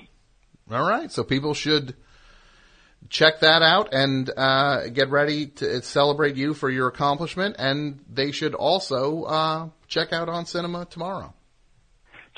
All 0.70 0.82
right. 0.88 1.12
So 1.12 1.22
people 1.22 1.54
should 1.54 1.94
check 3.08 3.40
that 3.40 3.62
out 3.62 3.92
and 3.92 4.30
uh, 4.36 4.88
get 4.88 5.10
ready 5.10 5.46
to 5.46 5.82
celebrate 5.82 6.36
you 6.36 6.54
for 6.54 6.70
your 6.70 6.88
accomplishment. 6.88 7.56
And 7.58 8.00
they 8.10 8.32
should 8.32 8.54
also 8.54 9.24
uh, 9.24 9.68
check 9.88 10.12
out 10.12 10.28
on 10.28 10.46
cinema 10.46 10.86
tomorrow. 10.86 11.34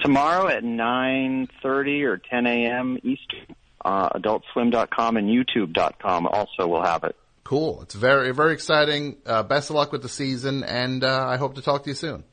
Tomorrow 0.02 0.48
at 0.48 0.64
9:30 0.64 2.04
or 2.04 2.18
10 2.18 2.46
a.m. 2.46 2.98
Eastern, 3.04 3.54
uh, 3.84 4.08
AdultSwim.com 4.10 5.16
and 5.16 5.28
YouTube.com 5.28 6.26
also 6.26 6.66
will 6.66 6.82
have 6.82 7.04
it. 7.04 7.14
Cool. 7.44 7.82
It's 7.82 7.94
very, 7.94 8.32
very 8.32 8.54
exciting. 8.54 9.18
Uh, 9.24 9.42
best 9.42 9.70
of 9.70 9.76
luck 9.76 9.92
with 9.92 10.02
the 10.02 10.08
season, 10.08 10.64
and 10.64 11.04
uh, 11.04 11.26
I 11.28 11.36
hope 11.36 11.54
to 11.56 11.62
talk 11.62 11.84
to 11.84 11.90
you 11.90 11.94
soon. 11.94 12.24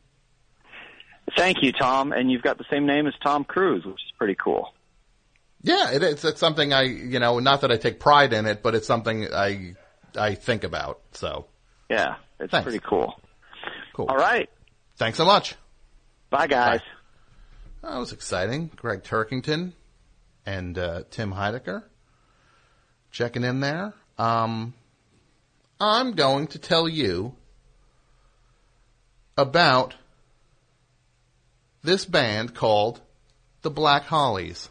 Thank 1.38 1.58
you, 1.62 1.72
Tom. 1.72 2.12
And 2.14 2.32
you've 2.32 2.42
got 2.42 2.58
the 2.58 2.66
same 2.72 2.86
name 2.86 3.08
as 3.08 3.14
Tom 3.24 3.44
Cruise, 3.44 3.86
which 3.86 3.96
is 3.96 4.12
pretty 4.18 4.36
cool. 4.36 4.74
Yeah, 5.64 5.92
it's 5.92 6.24
it's 6.26 6.40
something 6.40 6.74
I 6.74 6.84
you 6.84 7.20
know 7.20 7.40
not 7.40 7.62
that 7.62 7.72
I 7.72 7.78
take 7.78 8.00
pride 8.00 8.34
in 8.34 8.46
it, 8.48 8.64
but 8.64 8.74
it's 8.76 8.88
something 8.88 9.28
I 9.34 9.76
I 10.16 10.36
think 10.36 10.64
about. 10.64 11.02
So 11.12 11.46
Yeah, 11.90 12.16
it's 12.40 12.52
Thanks. 12.52 12.64
pretty 12.64 12.80
cool. 12.80 13.14
cool. 13.94 14.08
All 14.10 14.18
right. 14.18 14.50
Thanks 14.98 15.18
so 15.18 15.26
much. 15.26 15.56
Bye, 16.30 16.48
guys. 16.48 16.82
That 17.82 17.98
was 17.98 18.12
exciting. 18.14 18.70
Gregg 18.76 19.04
Turkington 19.04 19.74
and 20.46 20.78
uh, 20.78 21.04
Tim 21.10 21.34
Heidecker 21.34 21.84
checking 23.12 23.44
in 23.44 23.60
there. 23.60 23.94
Um, 24.18 24.74
I'm 25.80 26.14
going 26.14 26.48
to 26.48 26.60
tell 26.60 26.88
you 26.88 27.36
about 29.38 29.96
this 31.84 32.06
band 32.06 32.54
called 32.54 33.02
the 33.64 33.72
Black 33.72 34.04
Hollies. 34.04 34.70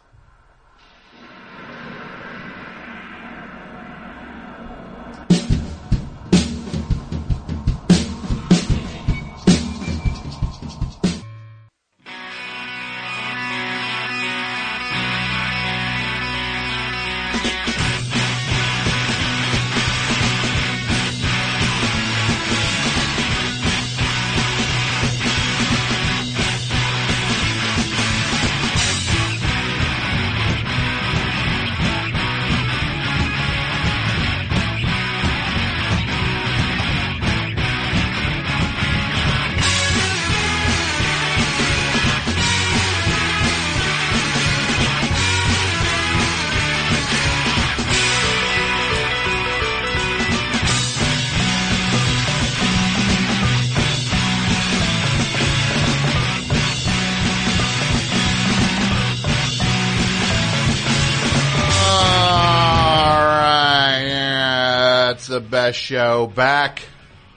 Show. 65.73 66.27
Back. 66.27 66.81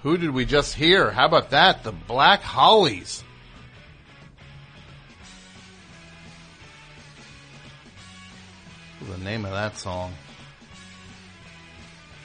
Who 0.02 0.18
did 0.18 0.30
we 0.30 0.44
just 0.44 0.74
hear? 0.74 1.10
How 1.10 1.26
about 1.26 1.50
that? 1.50 1.82
The 1.82 1.92
Black 1.92 2.42
Hollies. 2.42 3.24
What's 9.00 9.18
the 9.18 9.24
name 9.24 9.44
of 9.44 9.52
that 9.52 9.76
song? 9.78 10.12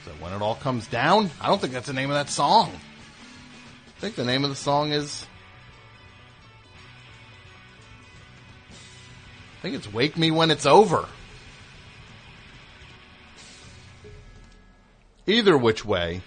Is 0.00 0.06
that 0.06 0.20
When 0.22 0.32
It 0.32 0.42
All 0.42 0.54
Comes 0.54 0.86
Down? 0.86 1.30
I 1.40 1.48
don't 1.48 1.60
think 1.60 1.72
that's 1.72 1.86
the 1.86 1.92
name 1.92 2.10
of 2.10 2.16
that 2.16 2.30
song. 2.30 2.70
I 3.96 4.00
think 4.00 4.14
the 4.14 4.24
name 4.24 4.44
of 4.44 4.50
the 4.50 4.56
song 4.56 4.92
is. 4.92 5.26
I 8.70 9.62
think 9.62 9.74
it's 9.74 9.92
Wake 9.92 10.16
Me 10.16 10.30
When 10.30 10.50
It's 10.50 10.64
Over. 10.64 11.06
Either 15.30 15.56
which 15.56 15.84
way. 15.84 16.22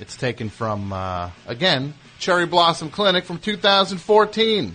It's 0.00 0.16
taken 0.16 0.50
from, 0.50 0.92
uh, 0.92 1.30
again, 1.46 1.94
Cherry 2.18 2.46
Blossom 2.46 2.90
Clinic 2.90 3.24
from 3.24 3.38
2014. 3.38 4.74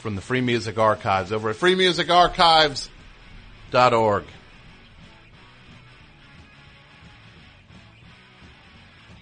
From 0.00 0.14
the 0.14 0.20
Free 0.20 0.42
Music 0.42 0.78
Archives 0.78 1.32
over 1.32 1.48
at 1.48 1.56
freemusicarchives.org. 1.56 4.24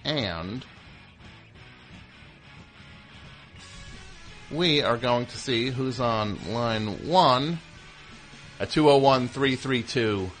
And 0.03 0.65
we 4.51 4.81
are 4.81 4.97
going 4.97 5.27
to 5.27 5.37
see 5.37 5.67
who's 5.67 5.99
on 5.99 6.39
line 6.51 7.07
one 7.07 7.59
at 8.59 8.71
201 8.71 9.27
332 9.27 10.31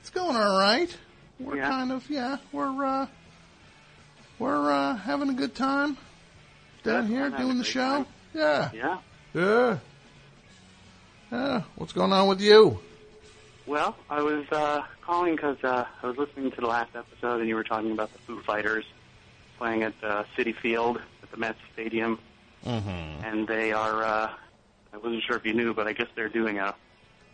It's 0.06 0.12
going 0.12 0.36
all 0.36 0.60
right. 0.60 0.96
We're 1.40 1.56
Yeah. 1.58 1.68
kind 1.68 1.92
of 1.92 2.08
yeah. 2.12 2.38
We're 2.52 2.86
uh, 2.86 3.08
we're 4.38 4.72
uh, 4.72 4.96
having 4.98 5.30
a 5.30 5.34
good 5.34 5.56
time 5.56 5.98
down 6.84 7.08
Good. 7.08 7.12
here 7.16 7.26
I'm 7.26 7.36
doing 7.42 7.58
the 7.58 7.64
show. 7.64 7.80
time. 7.82 8.06
Yeah. 8.36 8.70
Yeah. 8.72 8.98
Yeah. 9.34 9.78
Yeah. 11.32 11.62
What's 11.78 11.92
going 11.92 12.14
on 12.14 12.28
with 12.28 12.40
you? 12.40 12.80
Well, 13.66 13.96
I 14.08 14.22
was 14.22 14.46
uh, 14.52 14.84
calling 15.02 15.36
because 15.38 15.58
uh, 15.64 15.86
I 16.04 16.06
was 16.06 16.18
listening 16.18 16.52
to 16.52 16.62
the 16.62 16.68
last 16.68 16.96
episode, 16.96 17.40
and 17.40 17.50
you 17.50 17.56
were 17.56 17.64
talking 17.64 17.92
about 17.92 18.14
the 18.14 18.20
Foo 18.20 18.40
Fighters 18.44 18.86
playing 19.58 19.82
at 19.82 19.96
uh, 20.04 20.26
Citi 20.38 20.56
Field 20.56 21.02
at 21.24 21.32
the 21.32 21.38
Mets 21.38 21.58
Stadium, 21.74 22.20
Mm-hmm. 22.64 23.24
and 23.26 23.48
they 23.48 23.72
are. 23.74 24.04
Uh, 24.04 24.30
I 24.94 24.98
wasn't 24.98 25.24
sure 25.24 25.36
if 25.36 25.46
you 25.48 25.54
knew, 25.56 25.74
but 25.74 25.88
I 25.88 25.94
guess 25.94 26.10
they're 26.16 26.30
doing 26.30 26.60
a 26.60 26.76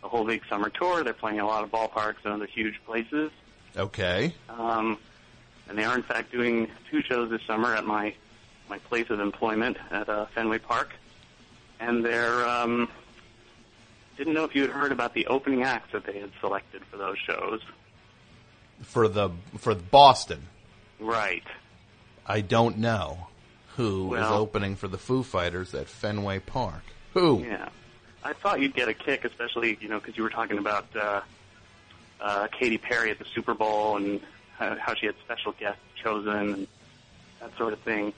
a 0.04 0.08
whole 0.08 0.24
big 0.24 0.42
summer 0.48 0.68
tour. 0.70 1.04
They're 1.04 1.12
playing 1.12 1.40
a 1.40 1.46
lot 1.46 1.64
of 1.64 1.70
ballparks 1.70 2.16
and 2.24 2.32
other 2.34 2.46
huge 2.46 2.80
places. 2.84 3.30
Okay. 3.76 4.34
Um, 4.48 4.98
and 5.68 5.78
they 5.78 5.84
are 5.84 5.94
in 5.94 6.02
fact 6.02 6.32
doing 6.32 6.68
two 6.90 7.02
shows 7.02 7.30
this 7.30 7.42
summer 7.46 7.74
at 7.74 7.84
my 7.86 8.14
my 8.68 8.78
place 8.78 9.10
of 9.10 9.20
employment 9.20 9.76
at 9.90 10.08
uh, 10.08 10.26
Fenway 10.34 10.58
Park. 10.58 10.92
And 11.80 12.04
they're 12.04 12.46
um, 12.48 12.88
didn't 14.16 14.34
know 14.34 14.44
if 14.44 14.54
you 14.54 14.62
had 14.62 14.70
heard 14.70 14.92
about 14.92 15.14
the 15.14 15.26
opening 15.26 15.62
acts 15.62 15.92
that 15.92 16.04
they 16.04 16.18
had 16.20 16.30
selected 16.40 16.84
for 16.86 16.96
those 16.96 17.18
shows. 17.18 17.60
For 18.82 19.08
the 19.08 19.30
for 19.58 19.74
Boston, 19.74 20.46
Right. 21.00 21.42
I 22.26 22.40
don't 22.40 22.78
know 22.78 23.26
who 23.76 24.14
is 24.14 24.20
Well- 24.20 24.34
opening 24.34 24.76
for 24.76 24.86
the 24.88 24.98
Foo 24.98 25.22
Fighters 25.22 25.74
at 25.74 25.88
Fenway 25.88 26.38
Park. 26.40 26.82
Who? 27.14 27.42
Yeah. 27.42 27.68
I 28.24 28.32
thought 28.32 28.60
you'd 28.60 28.74
get 28.74 28.88
a 28.88 28.94
kick, 28.94 29.24
especially 29.24 29.78
you 29.80 29.88
know 29.88 29.98
because 29.98 30.16
you 30.16 30.22
were 30.22 30.30
talking 30.30 30.58
about 30.58 30.86
uh, 30.96 31.20
uh, 32.20 32.46
Katy 32.48 32.78
Perry 32.78 33.10
at 33.10 33.18
the 33.18 33.24
Super 33.34 33.54
Bowl 33.54 33.96
and 33.96 34.20
how, 34.56 34.76
how 34.76 34.94
she 34.94 35.06
had 35.06 35.14
special 35.24 35.52
guests 35.52 35.80
chosen 36.02 36.32
and 36.52 36.66
that 37.40 37.56
sort 37.56 37.72
of 37.72 37.80
thing. 37.80 38.12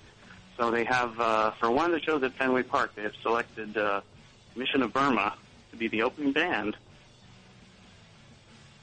So 0.59 0.71
they 0.71 0.85
have 0.85 1.19
uh, 1.19 1.51
for 1.53 1.71
one 1.71 1.87
of 1.87 1.93
the 1.93 2.01
shows 2.01 2.23
at 2.23 2.33
Fenway 2.35 2.63
Park, 2.65 2.95
they 2.95 3.03
have 3.03 3.15
selected 3.23 3.77
uh, 3.77 4.03
Mission 4.55 4.83
of 4.83 4.93
Burma 4.93 5.35
to 5.71 5.77
be 5.77 5.89
the 5.89 6.03
opening 6.03 6.33
band. 6.33 6.77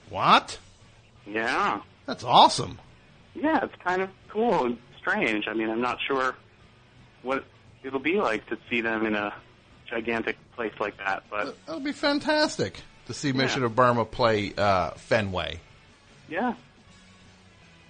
What? 0.09 0.59
Yeah, 1.25 1.81
That's 2.05 2.23
awesome. 2.23 2.79
yeah, 3.35 3.63
it's 3.63 3.75
kind 3.83 4.01
of 4.01 4.09
cool 4.27 4.65
and 4.65 4.77
strange. 4.97 5.47
I 5.47 5.53
mean, 5.53 5.69
I'm 5.69 5.79
not 5.81 5.99
sure 6.05 6.35
what 7.21 7.45
it'll 7.83 7.99
be 7.99 8.17
like 8.19 8.47
to 8.47 8.57
see 8.69 8.81
them 8.81 9.05
in 9.05 9.15
a 9.15 9.33
gigantic 9.87 10.37
place 10.69 10.79
like 10.79 10.97
that, 10.97 11.23
but 11.29 11.55
That'll 11.65 11.81
be 11.81 11.91
fantastic 11.91 12.81
to 13.07 13.13
see 13.13 13.31
Mission 13.31 13.63
of 13.63 13.75
Burma 13.75 14.05
play 14.05 14.53
uh, 14.57 14.91
Fenway. 14.91 15.59
yeah, 16.29 16.53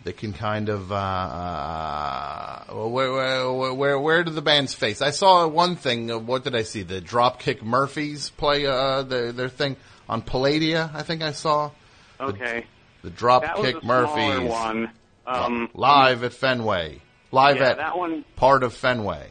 They 0.03 0.14
can 0.14 0.34
kind 0.34 0.69
of 0.69 0.91
uh, 0.91 0.95
uh, 0.95 2.64
where, 2.88 3.11
where 3.11 3.73
where 3.73 3.99
where 3.99 4.23
do 4.23 4.31
the 4.31 4.41
bands 4.41 4.73
face? 4.73 5.02
I 5.02 5.11
saw 5.11 5.48
one 5.48 5.76
thing. 5.76 6.10
uh, 6.11 6.18
What 6.18 6.43
did 6.43 6.56
I 6.56 6.64
see? 6.64 6.84
The 6.84 7.02
Dropkick 7.02 7.61
Murphys 7.61 8.30
play 8.31 8.65
uh, 8.65 9.03
their 9.03 9.31
their 9.31 9.49
thing 9.49 9.76
on 10.10 10.22
Palladia. 10.22 10.89
I 10.93 11.03
think 11.03 11.22
I 11.22 11.31
saw 11.34 11.72
okay. 12.19 12.65
the 13.03 13.10
that 13.10 13.18
a 13.19 13.23
Dropkick 13.23 13.84
Murphys 13.84 14.49
one. 14.49 14.91
Um, 15.27 15.69
live 15.76 16.23
at 16.23 16.34
Fenway, 16.34 16.99
live 17.31 17.57
yeah, 17.57 17.69
at 17.69 17.77
that 17.77 17.98
one. 17.98 18.26
part 18.35 18.64
of 18.64 18.73
Fenway. 18.73 19.30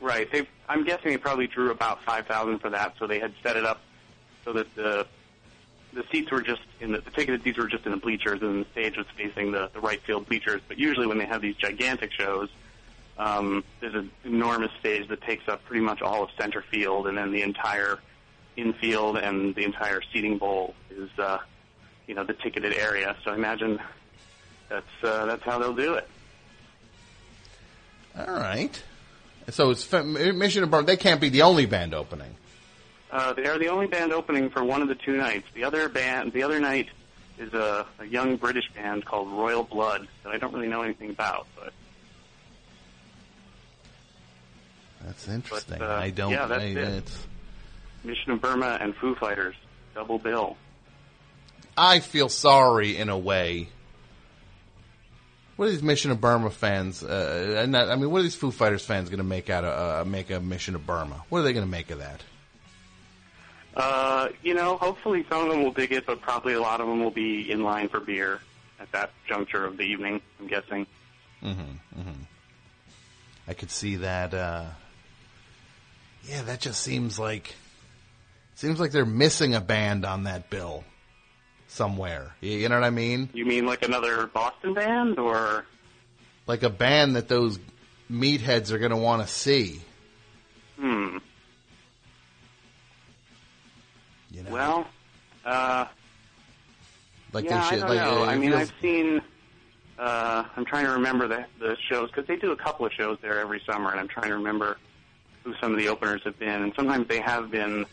Right. 0.00 0.30
They, 0.30 0.48
I'm 0.68 0.84
guessing 0.84 1.10
they 1.10 1.16
probably 1.16 1.46
drew 1.46 1.70
about 1.70 2.02
five 2.04 2.26
thousand 2.26 2.58
for 2.58 2.70
that, 2.70 2.94
so 2.98 3.06
they 3.06 3.18
had 3.18 3.32
set 3.42 3.56
it 3.56 3.64
up 3.64 3.80
so 4.44 4.52
that 4.52 4.74
the 4.74 5.06
the 5.92 6.04
seats 6.12 6.30
were 6.30 6.42
just 6.42 6.60
in 6.80 6.92
the, 6.92 7.00
the 7.00 7.10
ticketed 7.10 7.42
seats 7.42 7.58
were 7.58 7.66
just 7.66 7.86
in 7.86 7.92
the 7.92 7.98
bleachers, 7.98 8.42
and 8.42 8.64
the 8.64 8.70
stage 8.70 8.96
was 8.96 9.06
facing 9.16 9.52
the, 9.52 9.70
the 9.72 9.80
right 9.80 10.00
field 10.02 10.28
bleachers. 10.28 10.60
But 10.68 10.78
usually, 10.78 11.06
when 11.06 11.18
they 11.18 11.24
have 11.24 11.40
these 11.40 11.56
gigantic 11.56 12.12
shows, 12.12 12.50
um, 13.16 13.64
there's 13.80 13.94
an 13.94 14.10
enormous 14.24 14.70
stage 14.78 15.08
that 15.08 15.22
takes 15.22 15.48
up 15.48 15.64
pretty 15.64 15.82
much 15.82 16.02
all 16.02 16.22
of 16.22 16.30
center 16.38 16.62
field, 16.62 17.06
and 17.06 17.16
then 17.16 17.32
the 17.32 17.42
entire 17.42 17.98
infield 18.56 19.16
and 19.16 19.54
the 19.54 19.64
entire 19.64 20.02
seating 20.12 20.36
bowl 20.36 20.74
is, 20.90 21.10
uh, 21.18 21.38
you 22.06 22.14
know, 22.14 22.24
the 22.24 22.34
ticketed 22.34 22.74
area. 22.74 23.16
So 23.24 23.30
I 23.30 23.34
imagine 23.34 23.80
that's 24.68 24.86
uh, 25.02 25.26
that's 25.26 25.42
how 25.44 25.58
they'll 25.58 25.74
do 25.74 25.94
it. 25.94 26.08
All 28.18 28.34
right. 28.34 28.82
So 29.50 29.70
it's 29.70 29.90
Mission 29.92 30.62
of 30.62 30.70
Burma. 30.70 30.86
They 30.86 30.96
can't 30.96 31.20
be 31.20 31.28
the 31.28 31.42
only 31.42 31.66
band 31.66 31.94
opening. 31.94 32.34
Uh, 33.10 33.32
they 33.32 33.46
are 33.46 33.58
the 33.58 33.68
only 33.68 33.86
band 33.86 34.12
opening 34.12 34.50
for 34.50 34.62
one 34.62 34.82
of 34.82 34.88
the 34.88 34.94
two 34.94 35.16
nights. 35.16 35.46
The 35.54 35.64
other 35.64 35.88
band, 35.88 36.32
the 36.32 36.42
other 36.42 36.60
night, 36.60 36.88
is 37.38 37.52
a, 37.54 37.86
a 37.98 38.04
young 38.04 38.36
British 38.36 38.70
band 38.74 39.06
called 39.06 39.30
Royal 39.30 39.62
Blood 39.62 40.06
that 40.24 40.30
I 40.30 40.38
don't 40.38 40.52
really 40.52 40.68
know 40.68 40.82
anything 40.82 41.10
about. 41.10 41.46
But 41.56 41.72
That's 45.04 45.28
interesting. 45.28 45.78
But, 45.78 45.90
uh, 45.90 45.94
I 45.94 46.10
don't. 46.10 46.32
yeah, 46.32 46.46
that's 46.46 46.62
I, 46.62 46.66
it. 46.66 46.76
It's, 46.76 47.26
Mission 48.04 48.32
of 48.32 48.40
Burma 48.40 48.78
and 48.80 48.94
Foo 48.94 49.14
Fighters, 49.14 49.56
double 49.94 50.18
bill. 50.18 50.56
I 51.76 52.00
feel 52.00 52.28
sorry 52.28 52.96
in 52.96 53.08
a 53.08 53.18
way. 53.18 53.68
What 55.58 55.66
are 55.66 55.70
these 55.72 55.82
Mission 55.82 56.12
of 56.12 56.20
Burma 56.20 56.50
fans? 56.50 57.02
Uh, 57.02 57.56
and 57.58 57.74
that, 57.74 57.90
I 57.90 57.96
mean, 57.96 58.12
what 58.12 58.20
are 58.20 58.22
these 58.22 58.36
Foo 58.36 58.52
Fighters 58.52 58.84
fans 58.84 59.08
going 59.08 59.18
to 59.18 59.24
make 59.24 59.50
out 59.50 59.64
of 59.64 60.06
uh, 60.06 60.08
make 60.08 60.30
a 60.30 60.38
Mission 60.38 60.76
of 60.76 60.86
Burma? 60.86 61.24
What 61.30 61.40
are 61.40 61.42
they 61.42 61.52
going 61.52 61.64
to 61.64 61.70
make 61.70 61.90
of 61.90 61.98
that? 61.98 62.22
Uh, 63.74 64.28
you 64.44 64.54
know, 64.54 64.76
hopefully 64.76 65.26
some 65.28 65.42
of 65.42 65.50
them 65.50 65.64
will 65.64 65.72
dig 65.72 65.90
it, 65.90 66.06
but 66.06 66.20
probably 66.20 66.52
a 66.52 66.60
lot 66.60 66.80
of 66.80 66.86
them 66.86 67.02
will 67.02 67.10
be 67.10 67.50
in 67.50 67.64
line 67.64 67.88
for 67.88 67.98
beer 67.98 68.38
at 68.78 68.92
that 68.92 69.10
juncture 69.26 69.64
of 69.64 69.76
the 69.76 69.82
evening. 69.82 70.20
I'm 70.38 70.46
guessing. 70.46 70.86
Mm-hmm. 71.42 72.00
Mm-hmm. 72.00 72.22
I 73.48 73.54
could 73.54 73.72
see 73.72 73.96
that. 73.96 74.34
Uh, 74.34 74.66
yeah, 76.22 76.42
that 76.42 76.60
just 76.60 76.82
seems 76.82 77.18
like 77.18 77.56
seems 78.54 78.78
like 78.78 78.92
they're 78.92 79.04
missing 79.04 79.56
a 79.56 79.60
band 79.60 80.04
on 80.04 80.22
that 80.22 80.50
bill 80.50 80.84
somewhere. 81.68 82.34
You, 82.40 82.52
you 82.52 82.68
know 82.68 82.74
what 82.74 82.84
I 82.84 82.90
mean? 82.90 83.28
You 83.32 83.46
mean 83.46 83.66
like 83.66 83.82
another 83.84 84.26
Boston 84.26 84.74
band, 84.74 85.18
or 85.18 85.64
Like 86.46 86.62
a 86.64 86.70
band 86.70 87.14
that 87.16 87.28
those 87.28 87.58
meatheads 88.10 88.70
are 88.72 88.78
going 88.78 88.90
to 88.90 88.96
want 88.96 89.22
to 89.22 89.28
see. 89.28 89.80
hmm? 90.78 91.18
You 94.30 94.42
know, 94.42 94.50
Well, 94.50 94.86
uh, 95.44 95.86
like 97.32 97.44
yeah, 97.46 97.62
they 97.70 97.76
should. 97.76 97.84
I 97.84 97.86
don't 97.88 97.96
like, 97.96 97.98
know. 98.14 98.22
uh, 98.22 98.26
I 98.26 98.36
mean, 98.36 98.50
feels- 98.50 98.62
I've 98.62 98.72
seen. 98.80 99.22
Uh, 99.98 100.44
I'm 100.56 100.64
trying 100.64 100.84
to 100.84 100.92
remember 100.92 101.26
the 101.26 101.44
the 101.58 101.76
shows 101.88 102.08
because 102.10 102.26
they 102.26 102.36
do 102.36 102.52
a 102.52 102.56
couple 102.56 102.86
of 102.86 102.92
shows 102.92 103.18
there 103.20 103.40
every 103.40 103.60
summer, 103.66 103.90
and 103.90 103.98
I'm 103.98 104.06
trying 104.08 104.28
to 104.28 104.34
remember 104.34 104.76
who 105.42 105.54
some 105.60 105.72
of 105.72 105.78
the 105.78 105.88
openers 105.88 106.22
have 106.24 106.38
been. 106.38 106.62
And 106.62 106.72
sometimes 106.76 107.08
they 107.08 107.20
have 107.20 107.50
been 107.50 107.84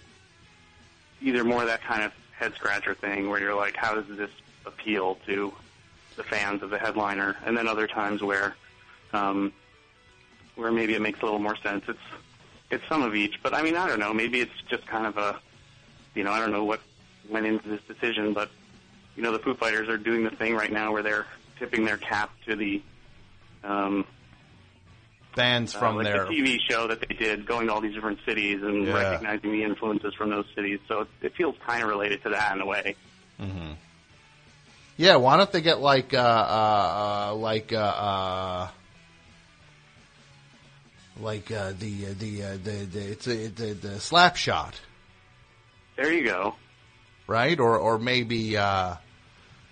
either 1.21 1.43
more 1.43 1.65
that 1.65 1.81
kind 1.83 2.03
of 2.03 2.11
head 2.37 2.53
scratcher 2.55 2.93
thing 2.93 3.29
where 3.29 3.39
you're 3.39 3.55
like, 3.55 3.75
how 3.75 3.95
does 3.95 4.17
this 4.17 4.31
appeal 4.65 5.17
to 5.25 5.53
the 6.15 6.23
fans 6.23 6.61
of 6.63 6.69
the 6.69 6.77
headliner? 6.77 7.35
And 7.45 7.57
then 7.57 7.67
other 7.67 7.87
times 7.87 8.21
where 8.21 8.55
um, 9.13 9.53
where 10.55 10.71
maybe 10.71 10.95
it 10.95 11.01
makes 11.01 11.21
a 11.21 11.25
little 11.25 11.39
more 11.39 11.55
sense. 11.57 11.85
It's 11.87 11.99
it's 12.71 12.87
some 12.87 13.03
of 13.03 13.15
each, 13.15 13.41
but 13.43 13.53
I 13.53 13.61
mean, 13.61 13.75
I 13.75 13.87
don't 13.87 13.99
know. 13.99 14.13
Maybe 14.13 14.39
it's 14.41 14.61
just 14.69 14.85
kind 14.87 15.05
of 15.05 15.17
a 15.17 15.39
you 16.15 16.23
know, 16.23 16.31
I 16.31 16.39
don't 16.39 16.51
know 16.51 16.63
what 16.63 16.79
went 17.29 17.45
into 17.45 17.67
this 17.67 17.81
decision, 17.87 18.33
but 18.33 18.49
you 19.15 19.23
know, 19.23 19.31
the 19.31 19.39
Foo 19.39 19.53
Fighters 19.53 19.87
are 19.89 19.97
doing 19.97 20.23
the 20.23 20.29
thing 20.31 20.55
right 20.55 20.71
now 20.71 20.91
where 20.91 21.03
they're 21.03 21.25
tipping 21.59 21.85
their 21.85 21.97
cap 21.97 22.31
to 22.47 22.55
the 22.55 22.81
um, 23.63 24.05
bands 25.35 25.75
uh, 25.75 25.79
from 25.79 25.95
like 25.97 26.05
their 26.05 26.25
the 26.25 26.31
TV 26.33 26.57
show 26.69 26.87
that 26.87 26.99
they 27.07 27.15
did, 27.15 27.45
going 27.45 27.67
to 27.67 27.73
all 27.73 27.81
these 27.81 27.93
different 27.93 28.19
cities 28.25 28.61
and 28.63 28.85
Yeah. 28.87 28.93
recognizing 28.93 29.51
the 29.51 29.63
influences 29.63 30.13
from 30.15 30.29
those 30.29 30.45
cities. 30.55 30.79
So 30.87 31.01
it, 31.01 31.07
it 31.21 31.35
feels 31.35 31.55
kind 31.65 31.83
of 31.83 31.89
related 31.89 32.23
to 32.23 32.29
that 32.29 32.55
in 32.55 32.61
a 32.61 32.65
way. 32.65 32.95
hmm 33.37 33.71
Yeah, 34.97 35.17
why 35.17 35.37
don't 35.37 35.51
they 35.51 35.61
get 35.61 35.79
like 35.81 36.13
uh, 36.13 36.17
uh, 36.17 37.29
uh, 37.31 37.35
like 37.35 37.73
uh, 37.73 37.77
uh, 37.77 38.67
like 41.19 41.51
uh, 41.51 41.73
the 41.79 42.07
uh, 42.07 42.13
the 42.17 42.43
uh, 42.43 42.51
the 42.63 42.85
the 42.91 43.11
it's 43.11 43.27
a, 43.27 43.47
the 43.47 43.73
the 43.73 43.87
Slapshot, 43.99 44.73
There 45.97 46.11
you 46.11 46.25
go. 46.25 46.55
right? 47.27 47.59
Or 47.59 47.77
or 47.77 47.97
maybe 47.99 48.57
uh, 48.57 48.95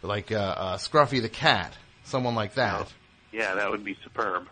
like 0.02 0.32
uh, 0.32 0.36
uh, 0.36 0.78
Scruffy 0.78 1.22
the 1.22 1.30
cat, 1.30 1.74
someone 2.04 2.36
like 2.36 2.56
that. 2.56 2.88
Yeah, 3.32 3.56
that 3.56 3.70
would 3.72 3.84
be 3.84 3.98
superb. 4.04 4.48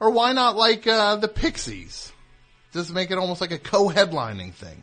Or 0.00 0.10
why 0.10 0.32
not 0.32 0.56
like 0.56 0.86
uh, 0.86 1.16
the 1.16 1.28
Pixies? 1.28 2.12
Just 2.72 2.92
make 2.92 3.10
it 3.10 3.18
almost 3.18 3.40
like 3.40 3.52
a 3.52 3.58
co-headlining 3.58 4.52
thing. 4.54 4.82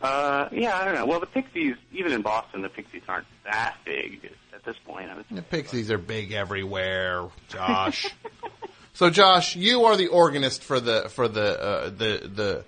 Uh, 0.00 0.48
yeah, 0.52 0.76
I 0.76 0.84
don't 0.84 0.94
know. 0.94 1.06
Well, 1.06 1.20
the 1.20 1.26
Pixies, 1.26 1.76
even 1.92 2.12
in 2.12 2.22
Boston, 2.22 2.62
the 2.62 2.68
Pixies 2.68 3.02
aren't 3.08 3.26
that 3.44 3.76
big 3.84 4.30
at 4.54 4.62
this 4.64 4.76
point. 4.84 5.08
I 5.10 5.16
would 5.16 5.24
The 5.30 5.42
Pixies 5.42 5.90
are 5.90 5.98
big 5.98 6.32
everywhere, 6.32 7.28
Josh. 7.48 8.14
so, 8.92 9.08
Josh, 9.08 9.56
you 9.56 9.84
are 9.84 9.96
the 9.96 10.08
organist 10.08 10.62
for 10.62 10.80
the 10.80 11.08
for 11.08 11.28
the 11.28 11.60
uh, 11.60 11.84
the 11.88 12.30
the 12.32 12.64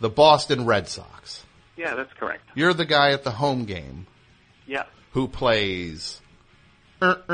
the 0.00 0.08
Boston 0.08 0.64
Red 0.64 0.88
Sox. 0.88 1.44
Yeah, 1.76 1.94
that's 1.94 2.12
correct. 2.14 2.42
You're 2.54 2.72
the 2.74 2.84
guy 2.86 3.10
at 3.12 3.24
the 3.24 3.30
home 3.32 3.64
game 3.66 4.06
Yeah. 4.66 4.84
who 5.12 5.28
plays. 5.28 6.20
That's 7.00 7.28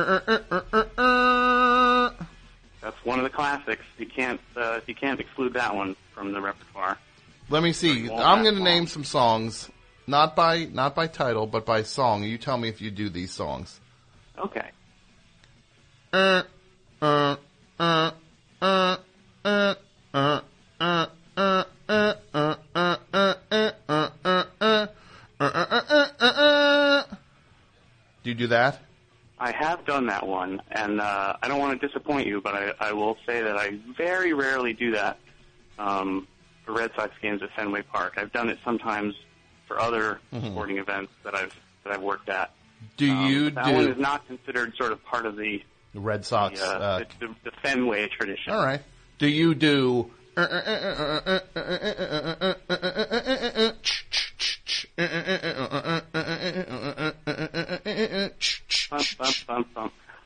one 3.04 3.18
of 3.18 3.24
the 3.24 3.30
classics. 3.30 3.84
You 3.98 4.06
can't 4.06 4.40
uh, 4.56 4.80
you 4.86 4.94
can't 4.94 5.20
exclude 5.20 5.52
that 5.54 5.74
one 5.74 5.96
from 6.14 6.32
the 6.32 6.40
repertoire. 6.40 6.98
Let 7.48 7.62
me 7.62 7.72
see. 7.72 8.10
I'm 8.10 8.42
going 8.42 8.56
to 8.56 8.62
name 8.62 8.86
some 8.86 9.04
songs, 9.04 9.70
not 10.06 10.36
by 10.36 10.64
not 10.64 10.94
by 10.94 11.06
title, 11.08 11.46
but 11.46 11.66
by 11.66 11.82
song. 11.82 12.24
You 12.24 12.38
tell 12.38 12.56
me 12.56 12.68
if 12.68 12.80
you 12.80 12.90
do 12.90 13.10
these 13.10 13.32
songs. 13.32 13.78
Okay. 14.38 14.70
Uh, 16.12 16.42
uh, 17.02 17.36
uh, 17.78 18.10
uh, 18.60 18.96
uh, 19.44 19.44
uh, 19.44 19.74
uh, 20.14 20.14
uh, 20.14 20.40
uh, 20.80 20.80
uh, 20.80 21.14
uh, 21.88 21.88
uh, 21.88 22.14
uh, 22.34 22.54
uh, 22.74 22.94
uh, 24.60 24.60
uh, 24.60 24.86
uh, 25.40 26.06
uh, 26.20 26.20
uh. 26.20 27.04
Do 28.22 28.30
you 28.30 28.34
do 28.34 28.46
that? 28.48 28.78
I 29.40 29.52
have 29.52 29.86
done 29.86 30.06
that 30.06 30.26
one, 30.26 30.60
and 30.70 31.00
uh, 31.00 31.34
I 31.42 31.48
don't 31.48 31.58
want 31.58 31.80
to 31.80 31.86
disappoint 31.86 32.26
you, 32.26 32.40
but 32.42 32.54
I, 32.54 32.72
I 32.78 32.92
will 32.92 33.16
say 33.26 33.40
that 33.42 33.56
I 33.56 33.78
very 33.96 34.34
rarely 34.34 34.74
do 34.74 34.90
that 34.92 35.18
um, 35.78 36.28
for 36.66 36.72
Red 36.72 36.90
Sox 36.94 37.12
games 37.22 37.42
at 37.42 37.50
Fenway 37.56 37.82
Park. 37.82 38.14
I've 38.18 38.32
done 38.32 38.50
it 38.50 38.58
sometimes 38.64 39.14
for 39.66 39.80
other 39.80 40.20
Mhm. 40.32 40.50
sporting 40.52 40.76
events 40.78 41.12
that 41.24 41.34
I've 41.34 41.54
that 41.84 41.94
I've 41.94 42.02
worked 42.02 42.28
at. 42.28 42.50
Do 42.98 43.10
Um, 43.10 43.26
you 43.32 43.50
that 43.52 43.72
one 43.72 43.84
do 43.86 43.92
is 43.92 43.98
not 43.98 44.26
considered 44.26 44.74
sort 44.76 44.92
of 44.92 45.02
part 45.06 45.24
of 45.24 45.36
the, 45.36 45.62
the 45.94 46.00
Red 46.00 46.26
Sox? 46.26 46.60
the, 46.60 46.66
uh, 46.66 46.78
Uh, 46.78 46.98
the, 46.98 47.06
the, 47.28 47.34
the 47.44 47.50
Fenway 47.62 48.08
tradition. 48.08 48.52
all 48.52 48.62
right. 48.62 48.82
Do 49.18 49.26
you 49.26 49.54
do? 49.54 50.10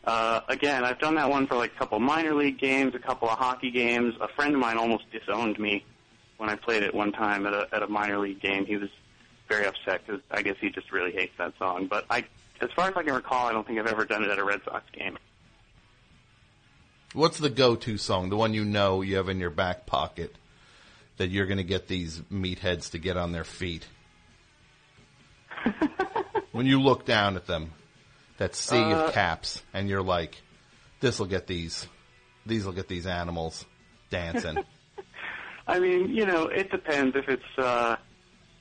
Uh, 0.05 0.41
again, 0.49 0.85
I've 0.85 0.99
done 0.99 1.15
that 1.15 1.31
one 1.31 1.47
for 1.47 1.57
like 1.57 1.73
a 1.75 1.79
couple 1.79 1.99
minor 1.99 2.35
league 2.35 2.59
games, 2.59 2.95
a 2.95 2.99
couple 2.99 3.29
of 3.29 3.39
hockey 3.39 3.71
games. 3.71 4.15
A 4.21 4.29
friend 4.29 4.55
of 4.55 4.61
mine 4.61 4.77
almost 4.77 5.05
disowned 5.11 5.59
me 5.59 5.85
when 6.37 6.51
I 6.51 6.57
played 6.57 6.83
it 6.83 6.95
one 6.95 7.13
time 7.13 7.47
at 7.47 7.55
a 7.55 7.69
at 7.73 7.83
a 7.83 7.87
minor 7.87 8.19
league 8.19 8.41
game. 8.41 8.67
He 8.67 8.77
was 8.77 8.91
very 9.49 9.67
upset 9.67 10.07
because 10.07 10.21
I 10.31 10.43
guess 10.43 10.57
he 10.61 10.71
just 10.71 10.93
really 10.93 11.13
hates 11.13 11.33
that 11.39 11.55
song. 11.59 11.87
But 11.87 12.05
I, 12.11 12.25
as 12.61 12.71
far 12.77 12.89
as 12.89 12.95
I 12.97 13.03
can 13.03 13.15
recall, 13.15 13.47
I 13.47 13.53
don't 13.53 13.67
think 13.67 13.79
I've 13.79 13.87
ever 13.87 14.05
done 14.05 14.23
it 14.25 14.31
at 14.31 14.39
a 14.39 14.45
Red 14.45 14.61
Sox 14.65 14.85
game. 14.93 15.19
What's 17.15 17.39
the 17.39 17.49
go-to 17.49 17.97
song? 17.97 18.29
The 18.29 18.37
one 18.37 18.55
you 18.55 18.65
know 18.65 19.01
you 19.01 19.17
have 19.17 19.29
in 19.29 19.39
your 19.39 19.51
back 19.51 19.87
pocket 19.87 20.35
that 21.17 21.31
you're 21.31 21.47
going 21.47 21.59
to 21.59 21.65
get 21.65 21.87
these 21.87 22.21
meatheads 22.23 22.91
to 22.91 22.99
get 22.99 23.17
on 23.17 23.31
their 23.31 23.45
feet. 23.45 23.87
when 26.53 26.67
you 26.67 26.81
look 26.81 27.07
down 27.07 27.37
at 27.37 27.47
them, 27.47 27.71
that 28.39 28.57
sea 28.57 28.83
Uh, 28.83 29.07
of 29.07 29.15
caps, 29.15 29.63
and 29.73 29.89
you're 29.89 30.03
like, 30.03 30.43
"This 30.99 31.21
will 31.21 31.27
get 31.27 31.47
these, 31.47 31.87
these 32.47 32.67
will 32.67 32.73
get 32.73 32.89
these 32.89 33.07
animals 33.07 33.65
dancing." 34.11 34.65
I 35.69 35.79
mean, 35.79 36.11
you 36.11 36.27
know, 36.27 36.49
it 36.49 36.73
depends. 36.73 37.15
If 37.15 37.29
it's 37.29 37.59
uh, 37.59 37.95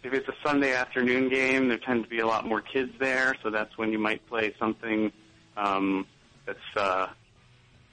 if 0.04 0.14
it's 0.14 0.28
a 0.28 0.36
Sunday 0.46 0.76
afternoon 0.76 1.30
game, 1.30 1.70
there 1.70 1.80
tend 1.80 2.04
to 2.04 2.10
be 2.10 2.20
a 2.20 2.28
lot 2.28 2.46
more 2.46 2.62
kids 2.62 2.92
there, 3.00 3.36
so 3.42 3.50
that's 3.50 3.76
when 3.80 3.92
you 3.92 3.98
might 3.98 4.24
play 4.28 4.54
something 4.60 5.12
um, 5.58 6.06
that's 6.46 6.60
uh, 6.78 7.08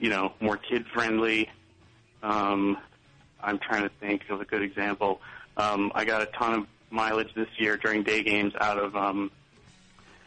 you 0.00 0.08
know 0.08 0.32
more 0.40 0.56
kid 0.56 0.86
friendly. 0.86 1.48
Um, 2.22 2.78
I'm 3.42 3.58
trying 3.58 3.82
to 3.82 3.90
think 4.00 4.28
of 4.30 4.40
a 4.40 4.44
good 4.44 4.62
example. 4.62 5.20
Um, 5.56 5.92
I 5.94 6.04
got 6.04 6.22
a 6.22 6.26
ton 6.26 6.54
of 6.54 6.66
mileage 6.90 7.32
this 7.34 7.48
year 7.58 7.76
during 7.76 8.02
day 8.02 8.22
games 8.22 8.52
out 8.60 8.78
of 8.78 8.96
um, 8.96 9.30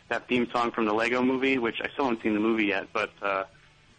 that 0.10 0.28
theme 0.28 0.48
song 0.52 0.72
from 0.72 0.86
the 0.86 0.94
Lego 0.94 1.22
Movie, 1.22 1.58
which 1.58 1.82
I 1.82 1.90
still 1.90 2.06
haven't 2.06 2.24
seen 2.24 2.34
the 2.34 2.40
movie 2.40 2.66
yet, 2.66 2.88
but 2.94 3.12
uh, 3.22 3.44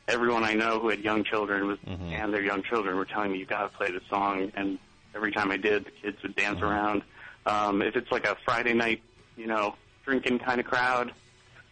everyone 0.08 0.44
I 0.44 0.54
know 0.54 0.78
who 0.78 0.88
had 0.88 1.00
young 1.00 1.24
children 1.24 1.66
was 1.66 1.78
and 2.12 2.32
their 2.32 2.42
young 2.42 2.62
children 2.62 2.96
were 2.96 3.04
telling 3.04 3.32
me 3.32 3.38
you've 3.38 3.48
got 3.48 3.70
to 3.70 3.76
play 3.76 3.90
the 3.90 4.00
song, 4.08 4.50
and 4.54 4.78
every 5.14 5.32
time 5.32 5.50
I 5.50 5.56
did, 5.56 5.84
the 5.84 5.90
kids 5.90 6.22
would 6.22 6.34
dance 6.36 6.60
around. 6.60 7.02
Um, 7.46 7.82
if 7.82 7.94
it's 7.96 8.10
like 8.10 8.26
a 8.26 8.36
Friday 8.44 8.74
night, 8.74 9.02
you 9.36 9.46
know, 9.46 9.74
drinking 10.04 10.38
kind 10.40 10.60
of 10.60 10.66
crowd, 10.66 11.12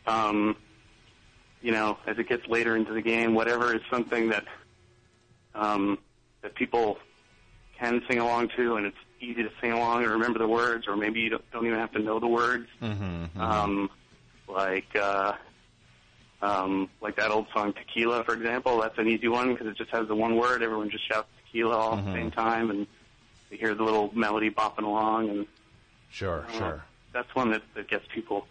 um, 0.06 0.56
you 1.62 1.72
know, 1.72 1.96
as 2.06 2.18
it 2.18 2.28
gets 2.28 2.46
later 2.48 2.76
into 2.76 2.92
the 2.92 3.02
game, 3.02 3.34
whatever 3.34 3.74
is 3.74 3.80
something 3.90 4.28
that 4.30 4.44
um, 5.54 5.98
that 6.42 6.54
people 6.54 6.98
can 7.78 8.02
sing 8.08 8.18
along 8.18 8.48
to, 8.56 8.76
and 8.76 8.86
it's 8.86 8.96
easy 9.20 9.42
to 9.42 9.50
sing 9.60 9.72
along 9.72 10.02
and 10.02 10.12
remember 10.12 10.38
the 10.38 10.48
words, 10.48 10.86
or 10.88 10.96
maybe 10.96 11.20
you 11.20 11.30
don't, 11.30 11.50
don't 11.52 11.66
even 11.66 11.78
have 11.78 11.92
to 11.92 11.98
know 12.00 12.18
the 12.18 12.26
words. 12.26 12.66
mm-hmm. 12.80 13.40
Um, 13.40 13.90
like 14.48 14.94
uh, 14.96 15.32
um, 16.40 16.88
like 17.00 17.16
that 17.16 17.30
old 17.30 17.46
song 17.54 17.72
Tequila, 17.72 18.24
for 18.24 18.34
example. 18.34 18.80
That's 18.80 18.98
an 18.98 19.08
easy 19.08 19.28
one 19.28 19.52
because 19.52 19.68
it 19.68 19.76
just 19.76 19.90
has 19.90 20.08
the 20.08 20.14
one 20.16 20.36
word. 20.36 20.62
Everyone 20.62 20.90
just 20.90 21.06
shouts 21.08 21.28
tequila 21.46 21.76
all 21.76 21.92
at 21.98 22.04
Mhm. 22.04 22.06
the 22.06 22.12
same 22.14 22.30
time, 22.32 22.70
and 22.70 22.86
you 23.50 23.58
hear 23.58 23.74
the 23.74 23.84
little 23.84 24.10
melody 24.14 24.50
bopping 24.50 24.84
along. 24.84 25.28
And 25.30 25.46
Sure, 26.10 26.44
uh, 26.48 26.52
sure. 26.58 26.84
that's 27.12 27.32
one 27.34 27.50
that, 27.52 27.62
that 27.74 27.88
gets 27.88 28.04
people 28.12 28.46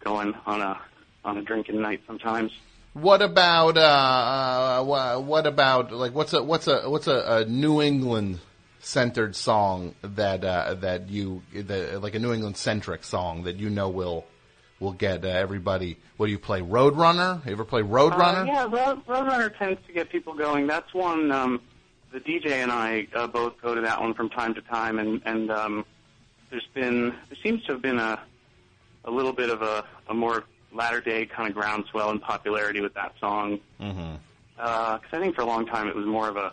going 0.00 0.34
on 0.46 0.60
a 0.62 0.80
on 1.26 1.38
a 1.38 1.42
drinking 1.42 1.80
night 1.80 2.00
sometimes. 2.06 2.52
What 2.94 3.20
about 3.20 3.76
uh, 3.76 3.80
uh 3.80 4.84
wha- 4.84 5.18
what 5.18 5.46
about 5.46 5.92
like 5.92 6.14
what's 6.14 6.32
a 6.32 6.42
what's 6.42 6.66
a 6.66 6.88
what's 6.88 7.06
a, 7.08 7.44
a 7.44 7.44
New 7.44 7.82
England 7.82 8.40
centered 8.80 9.34
song 9.36 9.94
that 10.02 10.44
uh, 10.44 10.74
that 10.74 11.10
you 11.10 11.42
that, 11.54 12.00
like 12.00 12.14
a 12.14 12.18
New 12.18 12.32
England 12.32 12.56
centric 12.56 13.04
song 13.04 13.42
that 13.42 13.56
you 13.56 13.68
know 13.68 13.90
will 13.90 14.24
will 14.80 14.92
get 14.92 15.24
uh, 15.24 15.28
everybody. 15.28 15.98
What 16.16 16.26
do 16.26 16.32
you 16.32 16.38
play? 16.38 16.60
Roadrunner? 16.60 17.44
You 17.44 17.52
ever 17.52 17.64
play 17.64 17.82
Roadrunner? 17.82 18.42
Uh, 18.42 18.44
yeah, 18.44 18.62
Road, 18.64 19.04
Roadrunner 19.06 19.58
tends 19.58 19.80
to 19.86 19.92
get 19.92 20.08
people 20.08 20.34
going. 20.34 20.66
That's 20.66 20.94
one. 20.94 21.30
Um, 21.32 21.60
the 22.12 22.20
DJ 22.20 22.52
and 22.52 22.72
I 22.72 23.08
uh, 23.14 23.26
both 23.26 23.60
go 23.60 23.74
to 23.74 23.80
that 23.82 24.00
one 24.00 24.14
from 24.14 24.30
time 24.30 24.54
to 24.54 24.62
time, 24.62 24.98
and 24.98 25.20
and 25.26 25.50
um, 25.50 25.84
there's 26.50 26.66
been 26.72 27.10
there 27.28 27.38
seems 27.42 27.62
to 27.64 27.72
have 27.72 27.82
been 27.82 27.98
a 27.98 28.20
a 29.04 29.10
little 29.10 29.32
bit 29.32 29.50
of 29.50 29.62
a, 29.62 29.84
a 30.08 30.14
more 30.14 30.44
latter 30.76 31.00
day 31.00 31.26
kind 31.26 31.48
of 31.48 31.54
groundswell 31.54 32.10
in 32.10 32.20
popularity 32.20 32.80
with 32.80 32.94
that 32.94 33.14
song. 33.18 33.58
Mm-hmm. 33.80 34.14
Because 34.56 35.00
I 35.12 35.18
think 35.18 35.34
for 35.34 35.42
a 35.42 35.46
long 35.46 35.66
time 35.66 35.88
it 35.88 35.94
was 35.96 36.06
more 36.06 36.28
of 36.28 36.36
a 36.36 36.52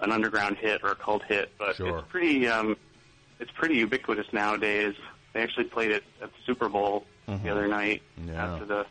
an 0.00 0.10
underground 0.12 0.56
hit 0.56 0.82
or 0.82 0.90
a 0.90 0.94
cult 0.94 1.22
hit, 1.24 1.52
but 1.58 1.76
Sure. 1.76 1.98
it's 1.98 2.08
pretty 2.08 2.46
um, 2.48 2.76
it's 3.40 3.50
pretty 3.52 3.76
ubiquitous 3.76 4.26
nowadays. 4.32 4.94
They 5.32 5.42
actually 5.42 5.64
played 5.64 5.90
it 5.90 6.04
at 6.22 6.30
the 6.30 6.38
Super 6.46 6.68
Bowl 6.68 7.04
Mhm. 7.28 7.42
the 7.42 7.48
other 7.50 7.66
night 7.68 8.02
Yeah. 8.26 8.44
after 8.52 8.64
the 8.66 8.86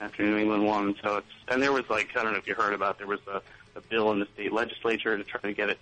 after 0.00 0.22
New 0.24 0.36
England 0.36 0.64
won. 0.64 0.94
So 1.02 1.16
it's 1.16 1.26
and 1.48 1.62
there 1.62 1.72
was 1.72 1.88
like 1.90 2.10
I 2.16 2.22
don't 2.22 2.32
know 2.32 2.38
if 2.38 2.46
you 2.46 2.54
heard 2.54 2.74
about 2.74 2.98
there 2.98 3.06
was 3.06 3.20
a, 3.26 3.40
a 3.76 3.80
bill 3.80 4.12
in 4.12 4.20
the 4.20 4.26
state 4.34 4.52
legislature 4.52 5.16
to 5.16 5.24
try 5.24 5.40
to 5.40 5.52
get 5.52 5.70
it 5.70 5.78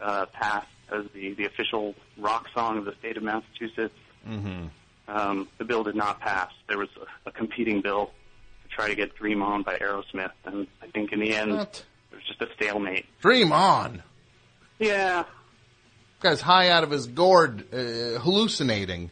uh, 0.00 0.26
passed 0.26 0.68
as 0.92 1.04
the 1.14 1.32
the 1.34 1.46
official 1.46 1.94
rock 2.18 2.48
song 2.54 2.78
of 2.78 2.84
the 2.84 2.94
state 2.96 3.16
of 3.16 3.22
Massachusetts. 3.22 3.94
Mm-hmm. 4.28 4.66
Um, 5.10 5.48
the 5.58 5.64
bill 5.64 5.82
did 5.82 5.96
not 5.96 6.20
pass. 6.20 6.50
There 6.68 6.78
was 6.78 6.88
a, 7.26 7.28
a 7.28 7.32
competing 7.32 7.80
bill 7.82 8.06
to 8.62 8.68
try 8.68 8.88
to 8.88 8.94
get 8.94 9.16
Dream 9.16 9.42
On 9.42 9.62
by 9.62 9.76
Aerosmith, 9.76 10.30
and 10.44 10.66
I 10.80 10.86
think 10.86 11.12
in 11.12 11.18
the 11.20 11.34
end 11.34 11.52
What? 11.52 11.84
it 12.12 12.14
was 12.16 12.24
just 12.26 12.40
a 12.40 12.46
stalemate. 12.54 13.06
Dream 13.20 13.50
on. 13.52 14.02
Yeah, 14.78 15.24
Guy's 16.20 16.40
high 16.40 16.68
out 16.70 16.84
of 16.84 16.90
his 16.90 17.06
gourd, 17.06 17.64
uh, 17.74 18.18
hallucinating. 18.20 19.10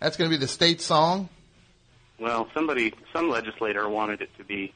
That's 0.00 0.16
going 0.16 0.30
to 0.30 0.36
be 0.36 0.40
the 0.40 0.48
state 0.48 0.80
song. 0.80 1.28
well, 2.18 2.48
somebody, 2.52 2.92
some 3.12 3.30
legislator 3.30 3.88
wanted 3.88 4.20
it 4.22 4.30
to 4.38 4.44
be. 4.44 4.72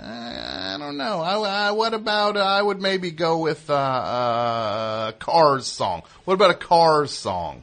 I 0.00 0.76
don't 0.78 0.96
know. 0.96 1.20
I, 1.20 1.68
I, 1.68 1.70
what 1.72 1.94
about? 1.94 2.36
Uh, 2.36 2.40
I 2.40 2.60
would 2.60 2.80
maybe 2.80 3.10
go 3.10 3.38
with 3.38 3.70
uh, 3.70 3.74
uh, 3.74 5.12
Cars 5.12 5.66
song. 5.66 6.02
What 6.24 6.34
about 6.34 6.50
a 6.50 6.54
Cars 6.54 7.10
song? 7.10 7.62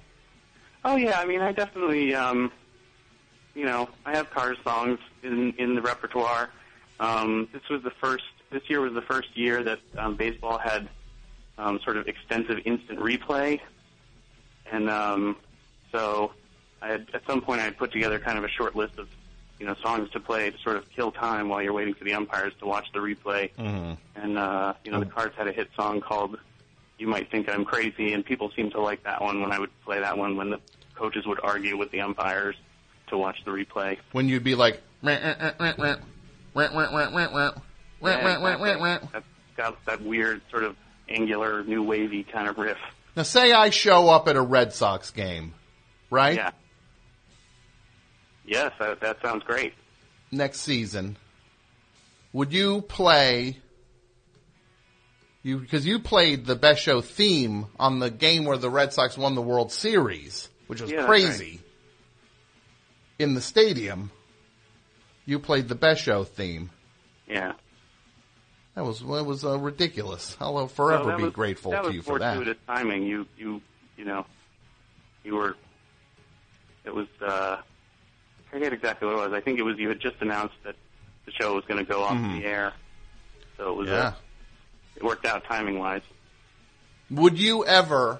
Oh 0.84 0.96
yeah, 0.96 1.20
I 1.20 1.26
mean, 1.26 1.42
I 1.42 1.52
definitely, 1.52 2.16
um, 2.16 2.52
you 3.54 3.66
know, 3.66 3.90
I 4.06 4.16
have 4.16 4.30
Cars 4.32 4.58
songs 4.64 5.00
in 5.24 5.54
in 5.58 5.76
the 5.76 5.82
repertoire. 5.82 6.50
Um, 7.00 7.50
this 7.54 7.68
was 7.70 7.84
the 7.84 7.92
first. 7.92 8.24
This 8.50 8.70
year 8.70 8.82
was 8.82 8.94
the 8.94 9.02
first 9.02 9.36
year 9.36 9.64
that 9.64 9.80
um, 9.98 10.16
baseball 10.16 10.58
had 10.58 10.90
um, 11.58 11.80
sort 11.84 11.98
of 11.98 12.08
extensive 12.08 12.60
instant 12.66 13.00
replay, 13.00 13.60
and 14.72 14.90
um, 14.90 15.38
so 15.92 16.32
I 16.82 16.90
had 16.90 17.08
at 17.14 17.26
some 17.28 17.42
point 17.42 17.62
I 17.62 17.66
had 17.66 17.78
put 17.78 17.92
together 17.92 18.20
kind 18.20 18.38
of 18.38 18.44
a 18.44 18.50
short 18.50 18.76
list 18.76 18.98
of 18.98 19.08
you 19.62 19.68
know 19.68 19.76
songs 19.76 20.10
to 20.10 20.20
play 20.20 20.50
to 20.50 20.58
sort 20.58 20.76
of 20.76 20.90
kill 20.90 21.12
time 21.12 21.48
while 21.48 21.62
you're 21.62 21.72
waiting 21.72 21.94
for 21.94 22.04
the 22.04 22.16
umpires 22.16 22.52
to 22.60 22.66
watch 22.66 22.88
the 22.94 23.00
replay. 23.00 23.52
Mm-hmm. 23.60 23.94
And 24.16 24.38
uh, 24.40 24.74
you 24.84 24.92
know 24.92 25.00
the 25.00 25.06
Cars 25.06 25.34
had 25.38 25.48
a 25.48 25.52
hit 25.52 25.70
song 25.76 26.02
called 26.02 26.40
"You 26.98 27.06
Might 27.06 27.30
Think 27.30 27.48
I'm 27.48 27.64
Crazy," 27.64 28.12
and 28.12 28.26
people 28.26 28.52
seemed 28.56 28.72
to 28.72 28.82
like 28.82 29.04
that 29.04 29.22
one 29.22 29.40
when 29.40 29.52
I 29.52 29.60
would 29.60 29.70
play 29.86 30.00
that 30.00 30.18
one 30.18 30.36
when 30.36 30.50
the 30.50 30.60
coaches 30.96 31.28
would 31.28 31.40
argue 31.44 31.78
with 31.78 31.92
the 31.92 32.02
umpires 32.02 32.56
to 33.10 33.18
watch 33.20 33.38
the 33.46 33.52
replay. 33.52 34.00
When 34.14 34.28
you'd 34.28 34.44
be 34.44 34.56
like, 34.56 34.82
that's 39.14 39.26
got 39.56 39.86
that 39.86 40.02
weird 40.02 40.42
sort 40.50 40.64
of 40.64 40.76
angular, 41.08 41.64
new 41.64 41.84
wavy 41.84 42.24
kind 42.24 42.48
of 42.48 42.58
riff. 42.58 42.80
Now, 43.16 43.24
say 43.24 43.52
I 43.52 43.70
show 43.70 44.10
up 44.10 44.28
at 44.28 44.36
a 44.36 44.42
Red 44.42 44.74
Sox 44.74 45.12
game, 45.12 45.54
right? 46.10 46.38
Yeah. 46.38 46.52
Yes, 48.46 48.72
that, 48.80 49.00
that 49.02 49.22
sounds 49.22 49.44
great. 49.44 49.74
Next 50.32 50.62
season, 50.62 51.18
would 52.34 52.54
you 52.54 52.82
play? 52.82 53.58
You 55.44 55.58
because 55.60 55.86
you 55.86 56.00
played 56.00 56.46
the 56.46 56.56
best 56.56 56.82
show 56.82 57.02
theme 57.02 57.66
on 57.80 58.00
the 58.00 58.10
game 58.10 58.46
where 58.46 58.58
the 58.58 58.70
Red 58.70 58.94
Sox 58.94 59.18
won 59.18 59.36
the 59.36 59.42
World 59.42 59.72
Series, 59.72 60.50
which 60.68 60.82
was 60.82 60.92
Yeah, 60.92 61.06
crazy. 61.06 61.60
In 63.20 63.34
the 63.34 63.42
stadium, 63.42 64.12
you 65.26 65.40
played 65.40 65.68
the 65.68 65.76
best 65.76 66.02
show 66.02 66.24
theme. 66.24 66.70
Yeah. 67.28 67.54
That 68.76 68.86
was 68.86 69.00
that 69.00 69.26
was 69.26 69.44
uh, 69.44 69.58
ridiculous. 69.60 70.38
I'll 70.40 70.68
forever 70.68 71.08
Well, 71.08 71.18
be 71.18 71.24
was- 71.24 71.34
grateful 71.34 71.72
to 71.72 71.92
you 71.92 72.02
for 72.02 72.20
that. 72.20 72.32
That 72.32 72.36
fortuitous 72.38 72.64
timing. 72.68 73.04
You, 73.04 73.28
you, 73.38 73.62
you 73.98 74.06
know, 74.06 74.26
you 75.24 75.36
were. 75.36 75.56
It 76.86 76.94
was. 76.96 77.08
uh 77.22 77.58
forget 78.52 78.74
exactly 78.74 79.08
what 79.08 79.14
it 79.18 79.30
was. 79.30 79.34
I 79.34 79.42
think 79.42 79.60
it 79.60 79.64
was 79.64 79.78
you 79.78 79.90
had 79.90 80.00
just 80.00 80.16
announced 80.22 80.56
that 80.64 80.76
the 81.26 81.32
show 81.32 81.56
was 81.56 81.66
going 81.66 81.84
to 81.84 81.90
go 81.90 82.04
off 82.04 82.14
Mhm. 82.18 82.40
the 82.42 82.46
air, 82.46 82.74
so 83.58 83.72
it 83.72 83.76
was. 83.76 83.88
Yeah. 83.90 83.94
Uh, 83.96 84.14
it 84.98 85.04
worked 85.04 85.26
out 85.26 85.44
timing 85.46 85.80
wise. 85.80 86.02
Would 87.10 87.40
you 87.40 87.66
ever? 87.66 88.20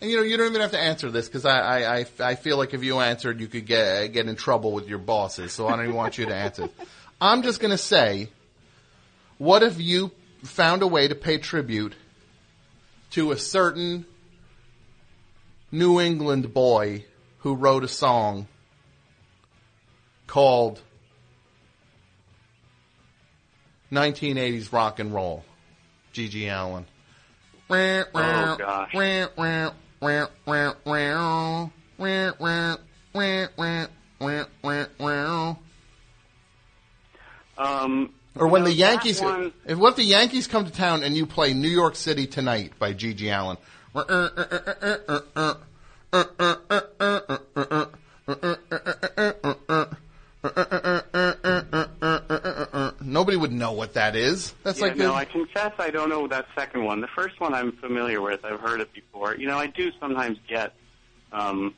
And 0.00 0.10
you 0.10 0.16
know, 0.16 0.22
you 0.22 0.36
don't 0.36 0.48
even 0.48 0.60
have 0.60 0.72
to 0.72 0.80
answer 0.80 1.10
this 1.10 1.28
because 1.28 1.44
I, 1.44 1.58
I, 1.60 1.98
I, 2.00 2.06
I 2.20 2.34
feel 2.34 2.56
like 2.56 2.74
if 2.74 2.82
you 2.82 2.98
answered, 2.98 3.40
you 3.40 3.46
could 3.46 3.66
get 3.66 4.08
get 4.12 4.26
in 4.28 4.36
trouble 4.36 4.72
with 4.72 4.88
your 4.88 4.98
bosses. 4.98 5.52
So 5.52 5.66
I 5.68 5.76
don't 5.76 5.84
even 5.84 5.94
want 5.96 6.18
you 6.18 6.26
to 6.26 6.34
answer. 6.34 6.68
I'm 7.20 7.42
just 7.42 7.60
going 7.60 7.70
to 7.70 7.78
say, 7.78 8.28
what 9.38 9.62
if 9.62 9.80
you 9.80 10.10
found 10.42 10.82
a 10.82 10.88
way 10.88 11.06
to 11.06 11.14
pay 11.14 11.38
tribute 11.38 11.94
to 13.12 13.30
a 13.30 13.38
certain 13.38 14.04
New 15.70 16.00
England 16.00 16.52
boy 16.52 17.04
who 17.42 17.54
wrote 17.54 17.84
a 17.84 17.88
song 17.88 18.46
called 20.26 20.80
1980s 23.90 24.72
rock 24.72 24.98
and 24.98 25.12
roll? 25.12 25.44
GG 26.14 26.46
Allin. 26.48 26.86
Oh 28.52 28.56
gosh. 28.58 28.94
Um, 37.58 38.12
Or 38.34 38.46
when 38.48 38.62
know, 38.62 38.68
the 38.68 38.74
Yankees, 38.74 39.20
one- 39.20 39.52
if 39.66 39.78
what 39.78 39.90
if 39.90 39.96
the 39.96 40.04
Yankees 40.04 40.46
come 40.46 40.64
to 40.64 40.72
town 40.72 41.02
and 41.02 41.16
you 41.16 41.26
play 41.26 41.52
New 41.54 41.68
York 41.68 41.96
City 41.96 42.26
Tonight 42.26 42.72
by 42.78 42.92
GG 42.94 43.28
Allin? 43.30 43.56
Nobody 53.00 53.36
would 53.36 53.52
know 53.52 53.72
what 53.72 53.94
that 53.94 54.16
is. 54.16 54.52
That's 54.62 54.78
yeah, 54.78 54.88
like 54.88 54.96
no, 54.96 55.14
I 55.14 55.24
confess 55.24 55.72
I 55.78 55.90
don't 55.90 56.08
know 56.08 56.26
that 56.28 56.46
second 56.54 56.84
one. 56.84 57.00
The 57.00 57.08
first 57.08 57.40
one 57.40 57.54
I'm 57.54 57.72
familiar 57.72 58.20
with. 58.20 58.44
I've 58.44 58.60
heard 58.60 58.80
it 58.80 58.92
before. 58.92 59.36
You 59.36 59.46
know, 59.46 59.58
I 59.58 59.66
do 59.66 59.90
sometimes 60.00 60.38
get 60.48 60.72
um, 61.32 61.74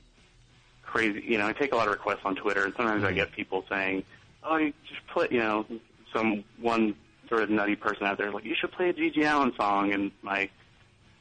crazy. 0.83 1.23
You 1.27 1.39
know, 1.39 1.47
I 1.47 1.53
take 1.53 1.73
a 1.73 1.77
lot 1.77 1.87
of 1.87 1.93
requests 1.93 2.21
on 2.25 2.35
Twitter, 2.37 2.65
and 2.65 2.75
sometimes 2.77 3.05
I 3.05 3.09
Mm-hmm. 3.09 3.17
get 3.17 3.33
people 3.33 3.65
saying, 3.69 4.05
"Oh, 4.43 4.57
you 4.57 4.73
just 4.89 5.07
put," 5.09 5.31
You 5.31 5.41
know, 5.41 5.67
some 6.13 6.45
one 6.61 6.95
sort 7.29 7.43
of 7.43 7.51
nutty 7.51 7.77
person 7.77 8.07
out 8.07 8.19
there 8.19 8.31
like, 8.31 8.45
"You 8.45 8.55
should 8.55 8.73
play 8.73 8.89
a 8.91 8.93
GG 8.93 9.23
Allin 9.25 9.53
song," 9.57 9.93
and 9.93 10.11
my, 10.23 10.49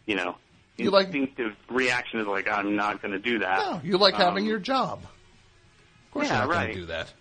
you 0.05 0.15
know, 0.15 0.35
You 0.77 0.89
like- 0.91 1.07
instinctive 1.07 1.55
reaction 1.69 2.19
is 2.19 2.27
like, 2.27 2.47
"I'm 2.49 2.75
not 2.75 3.01
going 3.01 3.11
to 3.11 3.19
do 3.19 3.39
that." 3.39 3.59
no, 3.59 3.81
you 3.83 3.97
like 3.97 4.15
having 4.15 4.43
Um, 4.43 4.49
your 4.49 4.59
job. 4.59 5.03
Of 5.03 6.11
course, 6.11 6.27
yeah, 6.27 6.39
you're 6.39 6.47
not 6.47 6.55
right. 6.55 6.63
going 6.65 6.73
to 6.75 6.79
do 6.81 6.85
that. 6.87 7.13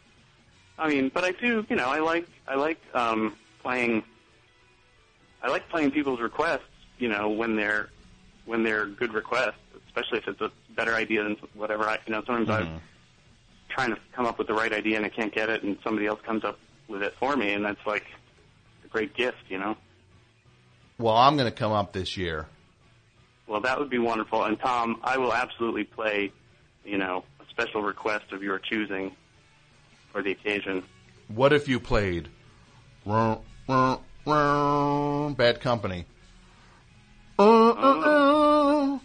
I 0.79 0.89
mean, 0.89 1.11
but 1.13 1.23
I 1.25 1.33
do, 1.33 1.65
you 1.69 1.77
know, 1.77 1.87
I 1.89 1.99
like 2.01 2.27
I 2.49 2.55
like 2.57 2.79
um, 2.95 3.37
playing. 3.63 4.03
I 5.43 5.49
like 5.49 5.69
playing 5.69 5.91
people's 5.91 6.21
requests, 6.21 6.61
you 6.99 7.09
know, 7.09 7.29
when 7.29 7.57
they're 7.57 7.91
when 8.47 8.63
they're 8.65 8.87
good 8.87 9.13
requests, 9.13 9.55
especially 9.87 10.19
if 10.19 10.29
it's 10.29 10.41
a 10.41 10.51
better 10.75 10.95
idea 10.95 11.23
than 11.25 11.37
whatever 11.55 11.85
I, 11.85 11.99
you 12.07 12.13
know. 12.13 12.23
Sometimes 12.27 12.49
I'm 12.49 12.81
trying 13.69 13.91
to 13.91 13.99
come 14.15 14.25
up 14.27 14.39
with 14.39 14.47
the 14.47 14.55
right 14.55 14.73
idea 14.73 14.97
and 14.97 15.05
I 15.07 15.09
can't 15.11 15.33
get 15.35 15.51
it, 15.51 15.63
and 15.63 15.77
somebody 15.85 16.07
else 16.07 16.21
comes 16.25 16.43
up 16.45 16.59
with 16.89 17.03
it 17.03 17.15
for 17.19 17.37
me, 17.37 17.53
and 17.53 17.65
that's 17.65 17.85
like 17.87 18.05
a 18.85 18.89
great 18.89 19.15
gift, 19.15 19.39
you 19.49 19.59
know. 19.59 19.77
Well, 20.99 21.17
I'm 21.17 21.37
going 21.37 21.49
to 21.51 21.55
come 21.57 21.73
up 21.73 21.93
this 21.93 22.17
year. 22.17 22.47
Well, 23.47 23.61
that 23.61 23.79
would 23.79 23.91
be 23.91 23.99
wonderful. 23.99 24.45
And 24.45 24.59
Tom, 24.59 25.01
I 25.03 25.19
will 25.19 25.33
absolutely 25.33 25.85
play, 25.85 26.33
you 26.85 26.99
know, 26.99 27.25
a 27.41 27.51
special 27.51 27.83
request 27.83 28.33
of 28.33 28.43
your 28.43 28.59
choosing 28.59 29.13
for 30.11 30.23
the 30.23 30.33
occasion. 30.33 30.83
What 31.29 31.53
if 31.53 31.69
you 31.69 31.81
played 31.81 32.29
Bad 33.07 33.41
Company? 35.61 36.07
Oh. 37.39 39.01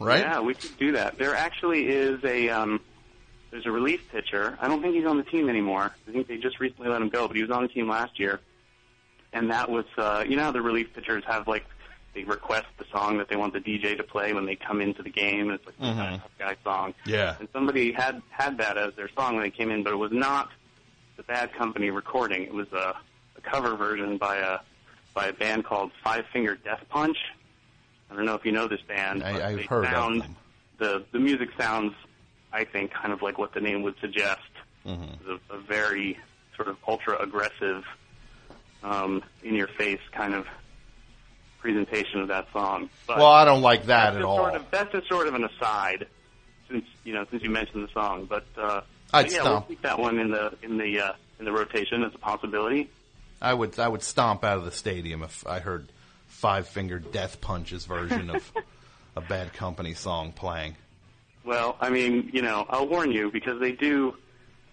Right? 0.00 0.20
Yeah, 0.20 0.40
we 0.40 0.54
could 0.54 0.76
do 0.76 0.92
that. 0.92 1.18
There 1.18 1.34
actually 1.34 1.88
is 1.88 2.22
a 2.24 2.50
um, 2.50 2.80
there's 3.50 3.66
a 3.66 3.70
relief 3.70 4.10
pitcher. 4.10 4.58
I 4.60 4.68
don't 4.68 4.82
think 4.82 4.94
he's 4.94 5.06
on 5.06 5.16
the 5.16 5.22
team 5.22 5.48
anymore. 5.48 5.92
I 6.06 6.12
think 6.12 6.26
they 6.26 6.36
just 6.36 6.60
recently 6.60 6.88
let 6.88 7.00
him 7.00 7.08
go, 7.08 7.26
but 7.26 7.36
he 7.36 7.42
was 7.42 7.50
on 7.50 7.62
the 7.62 7.68
team 7.68 7.88
last 7.88 8.18
year 8.18 8.40
and 9.34 9.50
that 9.50 9.68
was, 9.68 9.84
uh, 9.98 10.24
you 10.26 10.36
know, 10.36 10.44
how 10.44 10.52
the 10.52 10.62
relief 10.62 10.94
pitchers 10.94 11.24
have 11.26 11.46
like 11.48 11.64
they 12.14 12.22
request 12.22 12.66
the 12.78 12.84
song 12.92 13.18
that 13.18 13.28
they 13.28 13.34
want 13.34 13.52
the 13.52 13.58
DJ 13.60 13.96
to 13.96 14.04
play 14.04 14.32
when 14.32 14.46
they 14.46 14.54
come 14.54 14.80
into 14.80 15.02
the 15.02 15.10
game. 15.10 15.50
It's 15.50 15.66
like 15.66 15.76
Mhm. 15.80 16.14
a 16.14 16.18
tough 16.18 16.30
guy 16.38 16.56
song. 16.62 16.94
Yeah. 17.04 17.34
And 17.40 17.48
somebody 17.52 17.90
had 17.90 18.22
had 18.30 18.56
that 18.58 18.78
as 18.78 18.94
their 18.94 19.08
song 19.16 19.34
when 19.34 19.42
they 19.42 19.50
came 19.50 19.70
in, 19.72 19.82
but 19.82 19.92
it 19.92 19.96
was 19.96 20.12
not 20.12 20.50
the 21.16 21.24
Bad 21.24 21.52
Company 21.54 21.90
recording. 21.90 22.42
It 22.44 22.54
was 22.54 22.72
a, 22.72 22.94
a 23.36 23.40
cover 23.42 23.74
version 23.74 24.16
by 24.16 24.36
a 24.36 24.60
by 25.12 25.26
a 25.26 25.32
band 25.32 25.64
called 25.64 25.90
Five 26.04 26.24
Finger 26.32 26.54
Death 26.54 26.84
Punch. 26.88 27.18
I 28.10 28.14
don't 28.14 28.24
know 28.26 28.34
if 28.34 28.44
you 28.44 28.52
know 28.52 28.68
this 28.68 28.82
band. 28.82 29.22
I- 29.24 29.32
but 29.32 29.42
I've 29.42 29.64
heard 29.66 29.84
of 29.86 29.90
them. 29.90 30.36
The 30.78 31.04
the 31.10 31.18
music 31.18 31.48
sounds, 31.58 31.94
I 32.52 32.62
think, 32.62 32.92
kind 32.92 33.12
of 33.12 33.22
like 33.22 33.38
what 33.38 33.52
the 33.54 33.60
name 33.60 33.82
would 33.82 33.98
suggest. 34.00 34.42
Mhm. 34.86 35.18
A, 35.50 35.54
a 35.54 35.58
very 35.58 36.16
sort 36.54 36.68
of 36.68 36.76
ultra 36.86 37.20
aggressive, 37.20 37.84
um, 38.84 39.22
in 39.42 39.54
your 39.54 39.66
face 39.66 40.00
kind 40.12 40.34
of 40.34 40.46
presentation 41.58 42.20
of 42.20 42.28
that 42.28 42.46
song. 42.52 42.90
But 43.06 43.16
Well, 43.16 43.32
I 43.32 43.44
don't 43.44 43.62
like 43.62 43.86
that 43.86 44.14
at 44.14 44.22
all. 44.22 44.36
Sort 44.36 44.54
of, 44.54 44.70
that's 44.70 44.92
just 44.92 45.08
sort 45.08 45.26
of 45.26 45.34
an 45.34 45.44
aside, 45.44 46.06
since 46.68 46.84
you 47.02 47.14
know, 47.14 47.24
since 47.30 47.42
you 47.42 47.50
mentioned 47.50 47.88
the 47.88 47.92
song. 47.92 48.26
But 48.26 48.44
uh, 48.56 48.82
I'd 49.12 49.24
but 49.24 49.32
yeah, 49.32 49.40
stomp. 49.40 49.68
we'll 49.68 49.76
keep 49.76 49.82
that 49.82 49.98
one 49.98 50.18
in 50.18 50.30
the 50.30 50.54
in 50.62 50.76
the 50.76 51.00
uh, 51.00 51.12
in 51.38 51.46
the 51.46 51.52
rotation 51.52 52.04
as 52.04 52.14
a 52.14 52.18
possibility. 52.18 52.90
I 53.40 53.54
would 53.54 53.78
I 53.78 53.88
would 53.88 54.02
stomp 54.02 54.44
out 54.44 54.58
of 54.58 54.64
the 54.64 54.72
stadium 54.72 55.22
if 55.22 55.46
I 55.46 55.60
heard 55.60 55.88
Five 56.26 56.68
Finger 56.68 56.98
Death 56.98 57.40
Punch's 57.40 57.86
version 57.86 58.28
of 58.30 58.52
a 59.16 59.22
Bad 59.22 59.54
Company 59.54 59.94
song 59.94 60.32
playing. 60.32 60.76
Well, 61.44 61.76
I 61.80 61.90
mean, 61.90 62.30
you 62.32 62.42
know, 62.42 62.66
I'll 62.68 62.88
warn 62.88 63.10
you 63.10 63.30
because 63.30 63.58
they 63.60 63.72
do 63.72 64.14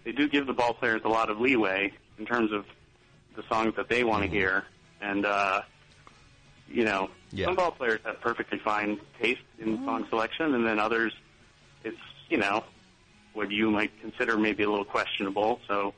they 0.03 0.11
do 0.11 0.27
give 0.27 0.45
the 0.47 0.53
ball 0.53 0.73
players 0.73 1.01
a 1.05 1.09
lot 1.09 1.29
of 1.29 1.39
leeway 1.39 1.93
in 2.17 2.25
terms 2.25 2.51
of 2.51 2.65
the 3.35 3.43
songs 3.43 3.75
that 3.75 3.87
they 3.89 4.03
want 4.03 4.23
to 4.23 4.29
hear, 4.29 4.63
and 5.01 5.25
uh, 5.25 5.61
you 6.69 6.83
know, 6.85 7.09
Yeah. 7.31 7.45
some 7.45 7.55
ball 7.55 7.71
players 7.71 7.99
have 8.05 8.19
perfectly 8.21 8.59
fine 8.59 8.99
taste 9.21 9.41
in 9.59 9.77
song 9.85 10.05
selection, 10.09 10.53
and 10.53 10.65
then 10.65 10.79
others, 10.79 11.13
it's 11.83 11.97
you 12.29 12.37
know, 12.37 12.63
what 13.33 13.51
you 13.51 13.69
might 13.71 13.91
consider 14.01 14.37
maybe 14.37 14.63
a 14.63 14.69
little 14.69 14.85
questionable. 14.85 15.59
So 15.67 15.93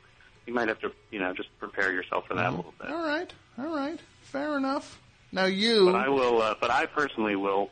you 0.46 0.54
might 0.54 0.68
have 0.68 0.80
to, 0.82 0.92
you 1.12 1.20
know, 1.20 1.34
just 1.34 1.50
prepare 1.60 1.92
yourself 1.92 2.28
for 2.28 2.34
that 2.36 2.48
a 2.54 2.56
little 2.56 2.74
bit. 2.80 2.90
All 2.90 3.04
right, 3.04 3.32
all 3.60 3.76
right, 3.76 4.00
fair 4.22 4.58
enough. 4.58 5.00
Now 5.32 5.46
you, 5.46 5.86
But 5.86 5.96
I 5.96 6.10
will. 6.10 6.42
Uh, 6.42 6.56
but 6.62 6.70
I 6.70 6.86
personally 6.86 7.36
will, 7.36 7.72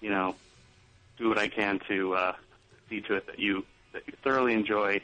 you 0.00 0.10
know, 0.10 0.34
do 1.18 1.28
what 1.28 1.38
I 1.38 1.48
can 1.48 1.80
to 1.88 2.14
uh, 2.14 2.32
see 2.90 3.00
to 3.02 3.14
it 3.14 3.26
that 3.26 3.38
you 3.38 3.64
that 3.92 4.02
you 4.06 4.14
thoroughly 4.22 4.52
enjoy 4.54 5.00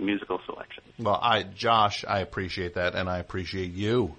the 0.00 0.06
musical 0.06 0.40
selection. 0.46 0.82
well, 0.98 1.18
I 1.20 1.42
Josh, 1.42 2.04
I 2.06 2.20
appreciate 2.20 2.74
that, 2.74 2.94
and 2.94 3.08
I 3.08 3.18
appreciate 3.18 3.72
you, 3.72 4.16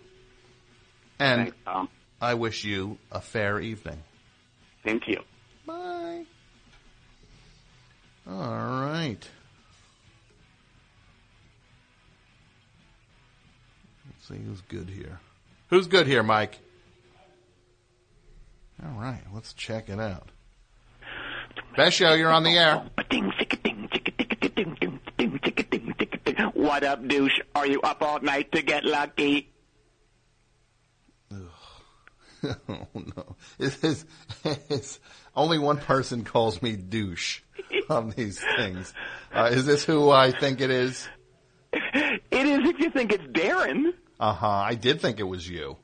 and 1.20 1.44
Thanks, 1.44 1.58
Tom. 1.66 1.90
I 2.22 2.36
wish 2.36 2.64
you 2.64 2.98
a 3.12 3.20
fair 3.20 3.60
evening. 3.60 4.02
Thank 4.84 5.08
you. 5.08 5.22
Bye. 5.66 6.24
All 8.28 8.38
right. 8.38 9.28
Let's 14.06 14.28
see 14.28 14.38
who's 14.46 14.62
good 14.62 14.90
here. 14.90 15.20
Who's 15.70 15.88
good 15.88 16.06
here, 16.06 16.24
Mike? 16.24 16.60
All 18.84 19.00
right, 19.00 19.22
let's 19.34 19.54
check 19.54 19.90
it 19.90 20.00
out. 20.00 20.30
Best 21.76 21.96
show, 21.96 22.14
you're 22.14 22.32
on 22.32 22.44
the 22.44 22.58
air. 22.58 22.84
What 26.72 26.86
up, 26.86 27.06
douche? 27.06 27.38
Are 27.54 27.68
you 27.68 27.82
up 27.82 28.02
all 28.02 28.22
night 28.22 28.54
to 28.54 28.62
get 28.62 28.86
lucky? 28.86 29.52
oh 31.30 32.88
no! 32.96 33.36
It 33.60 33.84
is, 33.84 34.06
it's, 34.70 35.02
only 35.36 35.60
one 35.60 35.80
person 35.80 36.24
calls 36.24 36.62
me 36.62 36.78
douche 36.78 37.42
on 37.90 38.12
these 38.12 38.40
things. 38.56 38.94
Uh, 39.36 39.50
is 39.52 39.66
this 39.66 39.84
who 39.84 40.12
I 40.12 40.32
think 40.32 40.62
it 40.62 40.70
is? 40.70 41.10
It 41.74 42.22
is 42.32 42.60
if 42.70 42.80
you 42.80 42.90
think 42.90 43.12
it's 43.12 43.26
Darren. 43.26 43.88
Uh 44.18 44.32
huh. 44.32 44.48
I 44.48 44.76
did 44.76 45.02
think 45.02 45.20
it 45.20 45.28
was 45.28 45.46
you. 45.46 45.76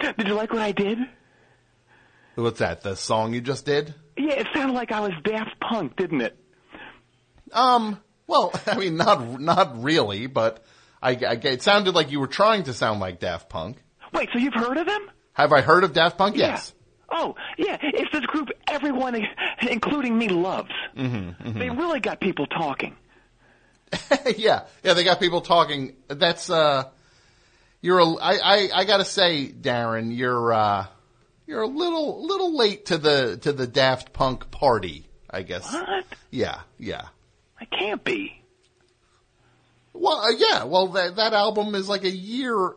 Did 0.00 0.28
you 0.28 0.34
like 0.34 0.52
what 0.52 0.62
I 0.62 0.70
did? 0.70 0.98
What's 2.36 2.60
that? 2.60 2.82
The 2.82 2.94
song 2.94 3.34
you 3.34 3.40
just 3.40 3.66
did? 3.66 3.96
Yeah, 4.16 4.34
it 4.34 4.46
sounded 4.54 4.74
like 4.74 4.92
I 4.92 5.00
was 5.00 5.12
Daft 5.24 5.58
Punk, 5.58 5.96
didn't 5.96 6.20
it? 6.20 6.38
Um. 7.52 8.00
Well, 8.26 8.52
I 8.66 8.76
mean, 8.78 8.96
not 8.96 9.40
not 9.40 9.82
really, 9.82 10.26
but 10.26 10.64
I, 11.02 11.10
I 11.10 11.32
it 11.42 11.62
sounded 11.62 11.94
like 11.94 12.10
you 12.10 12.20
were 12.20 12.26
trying 12.26 12.64
to 12.64 12.74
sound 12.74 13.00
like 13.00 13.20
Daft 13.20 13.48
Punk. 13.48 13.78
Wait, 14.12 14.28
so 14.32 14.38
you've 14.38 14.54
heard 14.54 14.76
of 14.76 14.86
them? 14.86 15.10
Have 15.32 15.52
I 15.52 15.60
heard 15.60 15.84
of 15.84 15.92
Daft 15.92 16.16
Punk? 16.18 16.36
Yes. 16.36 16.72
Oh, 17.10 17.36
yeah, 17.56 17.76
it's 17.80 18.10
this 18.12 18.26
group 18.26 18.48
everyone, 18.66 19.14
including 19.70 20.18
me, 20.18 20.28
loves. 20.28 20.72
Mm-hmm, 20.96 21.58
They 21.58 21.70
really 21.70 22.00
got 22.00 22.20
people 22.20 22.46
talking. 22.46 22.96
yeah, 24.36 24.64
yeah. 24.82 24.94
They 24.94 25.04
got 25.04 25.20
people 25.20 25.40
talking. 25.40 25.94
That's 26.08 26.50
uh, 26.50 26.84
you're 27.80 28.00
a. 28.00 28.06
I 28.16 28.32
I, 28.42 28.68
I 28.74 28.84
gotta 28.84 29.04
say, 29.04 29.46
Darren, 29.52 30.16
you're 30.16 30.52
uh, 30.52 30.86
you're 31.46 31.62
a 31.62 31.68
little 31.68 32.26
little 32.26 32.56
late 32.56 32.86
to 32.86 32.98
the 32.98 33.38
to 33.42 33.52
the 33.52 33.66
Daft 33.68 34.12
Punk 34.12 34.50
party. 34.50 35.08
I 35.30 35.42
guess. 35.42 35.72
What? 35.72 36.04
Yeah, 36.30 36.60
yeah. 36.78 37.08
I 37.60 37.64
can't 37.64 38.02
be. 38.04 38.42
Well, 39.92 40.18
uh, 40.20 40.30
yeah. 40.36 40.64
Well, 40.64 40.88
that 40.88 41.16
that 41.16 41.32
album 41.32 41.74
is 41.74 41.88
like 41.88 42.04
a 42.04 42.10
year, 42.10 42.72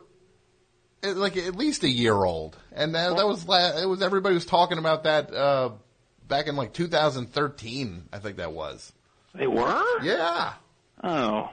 like 1.03 1.35
at 1.37 1.55
least 1.55 1.83
a 1.83 1.89
year 1.89 2.13
old, 2.15 2.57
and 2.71 2.95
that, 2.95 3.17
that 3.17 3.27
was 3.27 3.45
la- 3.47 3.77
it 3.77 3.85
was 3.87 4.01
everybody 4.01 4.35
was 4.35 4.45
talking 4.45 4.77
about 4.77 5.03
that 5.03 5.33
uh, 5.33 5.71
back 6.27 6.47
in 6.47 6.55
like 6.55 6.73
2013. 6.73 8.03
I 8.13 8.19
think 8.19 8.37
that 8.37 8.53
was. 8.53 8.93
They 9.35 9.47
were? 9.47 10.01
Yeah. 10.01 10.53
Oh. 11.03 11.49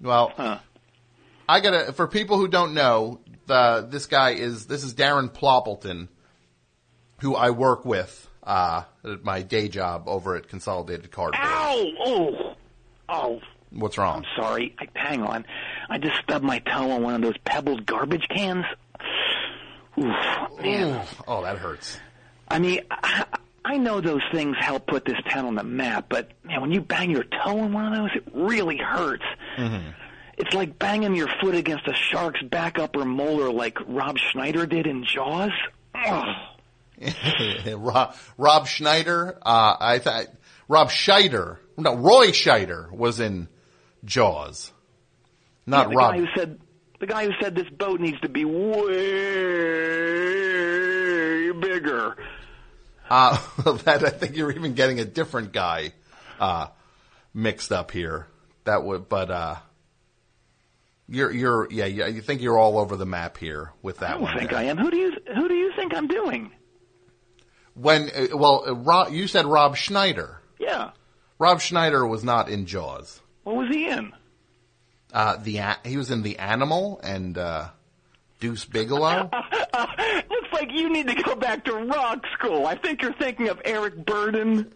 Well, 0.00 0.32
Huh. 0.36 0.58
I 1.48 1.60
gotta 1.60 1.92
for 1.92 2.06
people 2.06 2.36
who 2.38 2.48
don't 2.48 2.74
know, 2.74 3.20
the 3.46 3.86
this 3.88 4.06
guy 4.06 4.30
is 4.30 4.66
this 4.66 4.84
is 4.84 4.94
Darren 4.94 5.30
Ploppleton, 5.30 6.08
who 7.20 7.34
I 7.34 7.50
work 7.50 7.84
with 7.84 8.28
uh, 8.42 8.82
my 9.22 9.42
day 9.42 9.68
job 9.68 10.04
over 10.06 10.36
at 10.36 10.48
Consolidated 10.48 11.10
Cardboard. 11.10 11.42
Ow! 11.44 11.86
Oh! 12.04 12.54
Oh, 13.08 13.40
What's 13.74 13.98
wrong? 13.98 14.24
I'm 14.24 14.42
sorry. 14.42 14.74
I, 14.78 14.86
hang 14.94 15.22
on. 15.22 15.46
I 15.88 15.98
just 15.98 16.16
stubbed 16.22 16.44
my 16.44 16.58
toe 16.60 16.90
on 16.90 17.02
one 17.02 17.14
of 17.14 17.22
those 17.22 17.36
pebbled 17.44 17.86
garbage 17.86 18.26
cans. 18.28 18.64
Oof, 19.98 20.60
man. 20.60 21.06
Oh, 21.26 21.42
that 21.42 21.58
hurts. 21.58 21.98
I 22.48 22.58
mean, 22.58 22.80
I, 22.90 23.26
I 23.64 23.76
know 23.78 24.00
those 24.00 24.22
things 24.32 24.56
help 24.58 24.86
put 24.86 25.04
this 25.04 25.18
town 25.28 25.46
on 25.46 25.54
the 25.54 25.64
map, 25.64 26.06
but 26.08 26.30
man, 26.44 26.60
when 26.60 26.72
you 26.72 26.80
bang 26.80 27.10
your 27.10 27.24
toe 27.24 27.60
on 27.60 27.72
one 27.72 27.92
of 27.92 27.98
those, 27.98 28.10
it 28.14 28.24
really 28.34 28.76
hurts. 28.76 29.24
Mm-hmm. 29.56 29.90
It's 30.38 30.54
like 30.54 30.78
banging 30.78 31.14
your 31.14 31.28
foot 31.40 31.54
against 31.54 31.86
a 31.86 31.94
shark's 31.94 32.42
back 32.42 32.78
upper 32.78 33.04
molar, 33.04 33.50
like 33.52 33.78
Rob 33.86 34.18
Schneider 34.18 34.66
did 34.66 34.86
in 34.86 35.04
Jaws. 35.04 35.52
Ugh. 35.94 36.36
Rob, 37.76 38.14
Rob 38.38 38.66
Schneider, 38.66 39.38
uh, 39.42 39.76
I 39.80 39.98
thought 39.98 40.26
Rob 40.68 40.88
Scheider, 40.90 41.58
no, 41.76 41.96
Roy 41.96 42.28
Scheider 42.28 42.90
was 42.90 43.20
in 43.20 43.48
Jaws, 44.04 44.72
not 45.66 45.86
Yeah, 45.86 45.90
the 45.90 45.96
Rob. 45.96 46.12
guy 46.14 46.18
who 46.20 46.26
said 46.36 46.60
the 47.00 47.06
guy 47.06 47.24
who 47.26 47.32
said 47.40 47.54
this 47.54 47.68
boat 47.70 48.00
needs 48.00 48.20
to 48.20 48.28
be 48.28 48.44
way 48.44 48.52
bigger. 51.52 52.16
Uh, 53.10 53.38
that 53.84 54.04
I 54.04 54.10
think 54.10 54.36
you're 54.36 54.52
even 54.52 54.74
getting 54.74 55.00
a 55.00 55.04
different 55.04 55.52
guy 55.52 55.92
uh, 56.40 56.68
mixed 57.34 57.72
up 57.72 57.90
here. 57.90 58.26
That 58.64 58.84
would, 58.84 59.08
but 59.08 59.30
uh, 59.30 59.56
you're 61.08 61.32
you're 61.32 61.68
yeah, 61.70 61.86
yeah, 61.86 62.06
you 62.06 62.22
think 62.22 62.40
you're 62.40 62.58
all 62.58 62.78
over 62.78 62.96
the 62.96 63.06
map 63.06 63.36
here 63.36 63.72
with 63.82 63.98
that 63.98 64.10
I 64.10 64.12
don't 64.14 64.22
one. 64.22 64.38
think 64.38 64.50
there. 64.50 64.58
I 64.60 64.64
am. 64.64 64.78
Who 64.78 64.90
do 64.90 64.96
you 64.96 65.12
who 65.34 65.48
do 65.48 65.54
you 65.54 65.72
think 65.76 65.94
I'm 65.94 66.06
doing? 66.06 66.52
When 67.74 68.10
uh, 68.10 68.36
well, 68.36 68.64
uh, 68.66 68.74
Rob, 68.74 69.12
you 69.12 69.26
said 69.26 69.46
Rob 69.46 69.76
Schneider. 69.76 70.40
Yeah. 70.58 70.90
Rob 71.38 71.60
Schneider 71.60 72.06
was 72.06 72.22
not 72.22 72.48
in 72.48 72.66
Jaws. 72.66 73.20
What 73.44 73.56
was 73.56 73.68
he 73.70 73.88
in? 73.88 74.12
Uh, 75.12 75.36
the 75.36 75.60
he 75.84 75.96
was 75.96 76.10
in 76.10 76.22
The 76.22 76.38
Animal 76.38 77.00
and 77.02 77.36
uh, 77.36 77.68
Deuce 78.40 78.64
Bigalow. 78.64 79.30
Looks 80.30 80.52
like 80.52 80.70
you 80.72 80.90
need 80.90 81.08
to 81.08 81.14
go 81.22 81.34
back 81.34 81.64
to 81.64 81.72
rock 81.74 82.24
school. 82.38 82.66
I 82.66 82.76
think 82.76 83.02
you're 83.02 83.12
thinking 83.14 83.48
of 83.48 83.60
Eric 83.64 84.04
Burdon. 84.04 84.70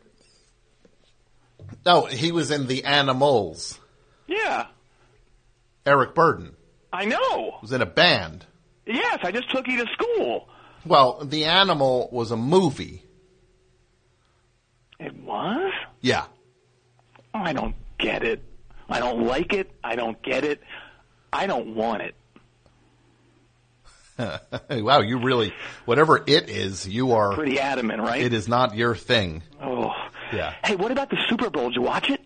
no, 1.85 2.05
he 2.07 2.33
was 2.33 2.51
in 2.51 2.67
The 2.67 2.85
Animals. 2.85 3.79
Yeah, 4.27 4.67
Eric 5.87 6.15
Burdon 6.15 6.55
I 6.93 7.05
know. 7.05 7.59
was 7.63 7.73
in 7.73 7.81
a 7.83 7.87
band. 7.87 8.45
Yes, 8.87 9.19
I 9.23 9.31
just 9.33 9.51
took 9.51 9.67
you 9.69 9.85
to 9.85 9.93
school. 9.93 10.49
Well, 10.87 11.25
The 11.25 11.45
Animal 11.45 12.09
was 12.13 12.31
a 12.31 12.37
movie. 12.37 13.03
It 14.99 15.15
was? 15.23 15.73
Yeah. 16.01 16.27
I 17.35 17.53
don't 17.53 17.75
get 17.99 18.23
it. 18.23 18.43
I 18.89 19.01
don't 19.01 19.27
like 19.27 19.53
it. 19.53 19.71
I 19.83 19.97
don't 19.97 20.21
get 20.23 20.45
it. 20.45 20.63
I 21.33 21.47
don't 21.47 21.75
want 21.75 22.03
it. 22.03 22.15
wow, 24.71 25.01
you 25.01 25.19
really, 25.19 25.53
whatever 25.85 26.23
it 26.27 26.49
is, 26.49 26.89
you 26.89 27.13
are 27.13 27.35
Pretty 27.35 27.61
adamant, 27.61 28.01
right? 28.01 28.23
It 28.23 28.33
is 28.33 28.49
not 28.49 28.75
your 28.75 28.95
thing. 28.95 29.43
Oh. 29.63 29.91
Yeah. 30.33 30.55
Hey, 30.65 30.77
what 30.77 30.91
about 30.91 31.11
the 31.11 31.19
Super 31.29 31.51
Bowl? 31.51 31.69
Did 31.69 31.77
you 31.77 31.83
watch 31.83 32.09
it? 32.09 32.21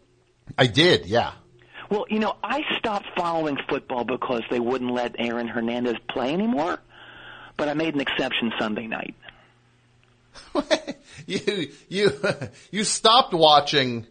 I 0.57 0.67
did, 0.67 1.07
yeah. 1.07 1.33
Well, 1.91 2.07
you 2.09 2.21
know, 2.21 2.37
I 2.45 2.63
stopped 2.79 3.07
following 3.17 3.59
football 3.69 4.05
because 4.05 4.43
they 4.51 4.61
wouldn't 4.61 4.93
let 4.93 5.17
Aaron 5.19 5.49
Hernandez 5.49 5.97
play 6.09 6.33
anymore. 6.33 6.79
But 7.61 7.69
I 7.69 7.75
made 7.75 7.95
an 7.95 8.01
exception 8.01 8.55
Sunday 8.59 8.87
night. 8.87 9.15
You, 11.27 11.71
you, 11.89 12.13
you 12.71 12.83
stopped 12.83 13.35
watching 13.35 14.07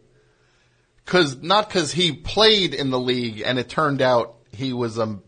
cause, 1.06 1.36
not 1.42 1.70
cause 1.70 1.92
he 1.92 2.14
played 2.14 2.74
in 2.74 2.92
the 2.92 3.00
league 3.00 3.42
and 3.44 3.58
it 3.58 3.68
turned 3.68 4.02
out 4.02 4.36
he 4.52 4.72
was, 4.72 5.00
um, 5.00 5.24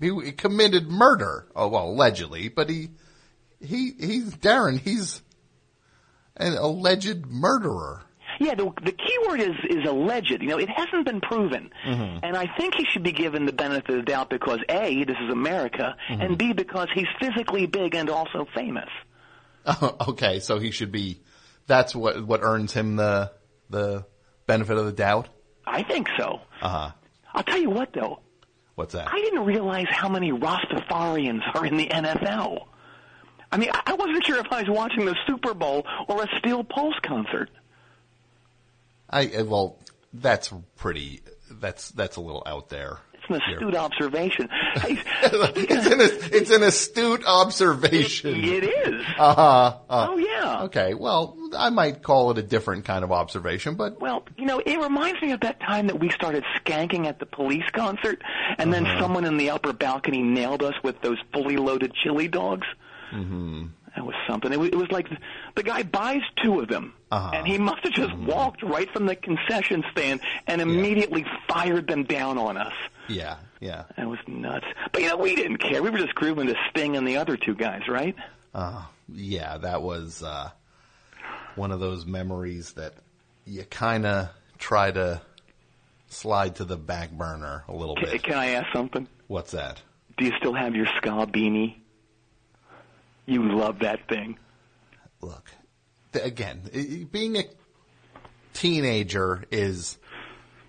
he 0.00 0.32
committed 0.32 0.88
murder. 0.88 1.48
Oh, 1.56 1.68
well, 1.68 1.88
allegedly, 1.88 2.48
but 2.48 2.70
he, 2.70 2.90
he, 3.60 3.90
he's 3.98 4.34
Darren, 4.36 4.78
he's 4.78 5.20
an 6.36 6.54
alleged 6.54 7.26
murderer. 7.26 8.04
Yeah, 8.40 8.54
the, 8.54 8.70
the 8.82 8.92
key 8.92 9.18
word 9.26 9.40
is 9.40 9.56
is 9.68 9.88
alleged. 9.88 10.30
You 10.40 10.48
know, 10.48 10.58
it 10.58 10.68
hasn't 10.68 11.04
been 11.04 11.20
proven, 11.20 11.70
and 12.22 12.36
I 12.36 12.48
think 12.56 12.74
he 12.74 12.84
should 12.84 13.02
be 13.02 13.12
given 13.12 13.46
the 13.46 13.52
benefit 13.52 13.90
of 13.90 13.96
the 13.96 14.02
doubt 14.02 14.30
because 14.30 14.60
a, 14.68 15.04
this 15.04 15.16
is 15.22 15.30
America, 15.30 15.96
and 16.08 16.36
b, 16.38 16.52
because 16.52 16.88
he's 16.94 17.06
physically 17.20 17.66
big 17.66 17.94
and 17.94 18.10
also 18.10 18.46
famous. 18.54 18.88
Oh, 19.66 19.96
okay, 20.08 20.40
so 20.40 20.58
he 20.58 20.70
should 20.70 20.92
be. 20.92 21.20
That's 21.66 21.94
what 21.94 22.26
what 22.26 22.40
earns 22.42 22.72
him 22.72 22.96
the 22.96 23.32
the 23.70 24.06
benefit 24.46 24.76
of 24.76 24.86
the 24.86 24.92
doubt. 24.92 25.28
I 25.66 25.82
think 25.82 26.08
so. 26.18 26.40
Uh 26.60 26.68
huh. 26.68 26.90
I'll 27.34 27.44
tell 27.44 27.58
you 27.58 27.70
what, 27.70 27.92
though, 27.94 28.20
What's 28.74 28.94
that? 28.94 29.08
I 29.12 29.20
didn't 29.20 29.44
realize 29.44 29.86
how 29.90 30.08
many 30.08 30.32
Rastafarians 30.32 31.42
are 31.54 31.66
in 31.66 31.76
the 31.76 31.88
NFL. 31.88 32.66
I 33.50 33.58
mean, 33.58 33.70
I 33.72 33.94
wasn't 33.94 34.24
sure 34.24 34.38
if 34.38 34.50
I 34.50 34.62
was 34.62 34.70
watching 34.70 35.04
the 35.04 35.14
Super 35.26 35.52
Bowl 35.52 35.86
or 36.08 36.22
a 36.22 36.28
Steel 36.38 36.64
Pulse 36.64 36.94
concert. 37.02 37.50
I 39.12 39.26
uh, 39.26 39.44
well, 39.44 39.78
that's 40.12 40.52
pretty. 40.76 41.20
That's 41.50 41.90
that's 41.90 42.16
a 42.16 42.20
little 42.20 42.42
out 42.46 42.68
there. 42.70 42.98
It's 43.14 43.28
an 43.28 43.36
astute 43.36 43.76
observation. 43.76 44.48
Hey, 44.74 44.96
it's 45.22 45.86
an 45.86 46.00
it's 46.32 46.50
an 46.50 46.62
astute 46.62 47.24
observation. 47.26 48.42
it 48.42 48.64
is. 48.64 49.04
Uh 49.18 49.34
huh. 49.34 49.78
Oh 49.90 50.16
yeah. 50.16 50.62
Okay. 50.64 50.94
Well, 50.94 51.36
I 51.56 51.68
might 51.70 52.02
call 52.02 52.30
it 52.30 52.38
a 52.38 52.42
different 52.42 52.84
kind 52.86 53.04
of 53.04 53.12
observation, 53.12 53.74
but 53.74 54.00
Well, 54.00 54.24
you 54.38 54.46
know, 54.46 54.60
it 54.64 54.78
reminds 54.78 55.20
me 55.20 55.32
of 55.32 55.40
that 55.40 55.60
time 55.60 55.86
that 55.88 56.00
we 56.00 56.08
started 56.10 56.42
skanking 56.64 57.04
at 57.06 57.18
the 57.20 57.26
police 57.26 57.68
concert, 57.72 58.22
and 58.58 58.72
then 58.72 58.86
Uh-huh. 58.86 59.00
someone 59.02 59.24
in 59.26 59.36
the 59.36 59.50
upper 59.50 59.72
balcony 59.74 60.22
nailed 60.22 60.62
us 60.62 60.74
with 60.82 61.00
those 61.02 61.18
fully 61.34 61.58
loaded 61.58 61.92
chili 61.94 62.28
dogs. 62.28 62.66
hmm 63.10 63.66
That 63.96 64.06
was 64.06 64.14
something. 64.26 64.50
It 64.52 64.58
was, 64.58 64.68
it 64.70 64.76
was 64.76 64.90
like 64.90 65.06
the 65.54 65.62
guy 65.62 65.82
buys 65.82 66.22
two 66.42 66.60
of 66.60 66.68
them, 66.68 66.94
Uh-huh. 67.10 67.30
and 67.34 67.46
he 67.46 67.58
must 67.58 67.82
have 67.84 67.92
just 67.92 68.10
Mm-hmm. 68.12 68.26
walked 68.26 68.62
right 68.62 68.90
from 68.90 69.04
the 69.06 69.14
concession 69.16 69.84
stand 69.92 70.20
and 70.46 70.60
immediately 70.62 71.26
fired 71.48 71.86
them 71.88 72.04
down 72.04 72.38
on 72.38 72.56
us. 72.56 72.72
yeah, 73.08 73.36
yeah. 73.60 73.84
That 73.98 74.08
was 74.08 74.18
nuts. 74.26 74.64
But 74.92 75.02
you 75.02 75.08
know, 75.08 75.16
we 75.18 75.34
didn't 75.36 75.58
care. 75.58 75.82
We 75.82 75.90
were 75.90 75.98
just 75.98 76.14
grooving 76.14 76.46
to 76.46 76.54
Sting 76.70 76.96
and 76.96 77.06
the 77.06 77.18
other 77.18 77.36
two 77.36 77.54
guys, 77.54 77.86
right? 77.88 78.16
Uh, 78.54 78.82
yeah, 79.12 79.58
that 79.58 79.82
was 79.82 80.22
uh, 80.22 80.50
one 81.54 81.70
of 81.70 81.80
those 81.80 82.06
memories 82.06 82.72
that 82.74 82.94
you 83.44 83.64
kind 83.64 84.06
of 84.06 84.28
try 84.58 84.90
to 84.90 85.20
slide 86.08 86.56
to 86.56 86.64
the 86.64 86.76
back 86.76 87.10
burner 87.10 87.64
a 87.68 87.72
little 87.74 87.96
Can, 87.96 88.10
bit. 88.10 88.22
can 88.22 88.34
I 88.34 88.50
ask 88.50 88.72
something? 88.72 89.06
What's 89.26 89.52
that? 89.52 89.82
Do 90.18 90.24
you 90.24 90.32
still 90.38 90.54
have 90.54 90.74
your 90.74 90.86
ska 90.86 91.08
beanie? 91.26 91.76
You 93.26 93.52
love 93.56 93.80
that 93.80 94.08
thing. 94.08 94.38
Look, 95.20 95.50
again, 96.14 97.08
being 97.10 97.36
a 97.36 97.44
teenager 98.52 99.44
is 99.50 99.98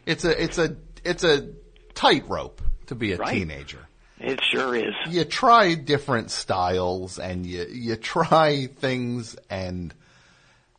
it's 0.05 0.25
a 0.25 0.41
it's 0.43 0.57
a 0.57 0.77
it's 1.03 1.23
a 1.23 1.49
tightrope 1.95 2.61
to 2.87 2.95
be 2.95 3.13
a 3.13 3.17
Right. 3.17 3.33
teenager. 3.33 3.87
It 4.19 4.41
sure 4.43 4.75
is. 4.75 4.93
You 5.09 5.25
try 5.25 5.73
different 5.73 6.31
styles 6.31 7.19
and 7.19 7.45
you 7.45 7.65
you 7.69 7.95
try 7.95 8.67
things 8.67 9.35
and 9.49 9.93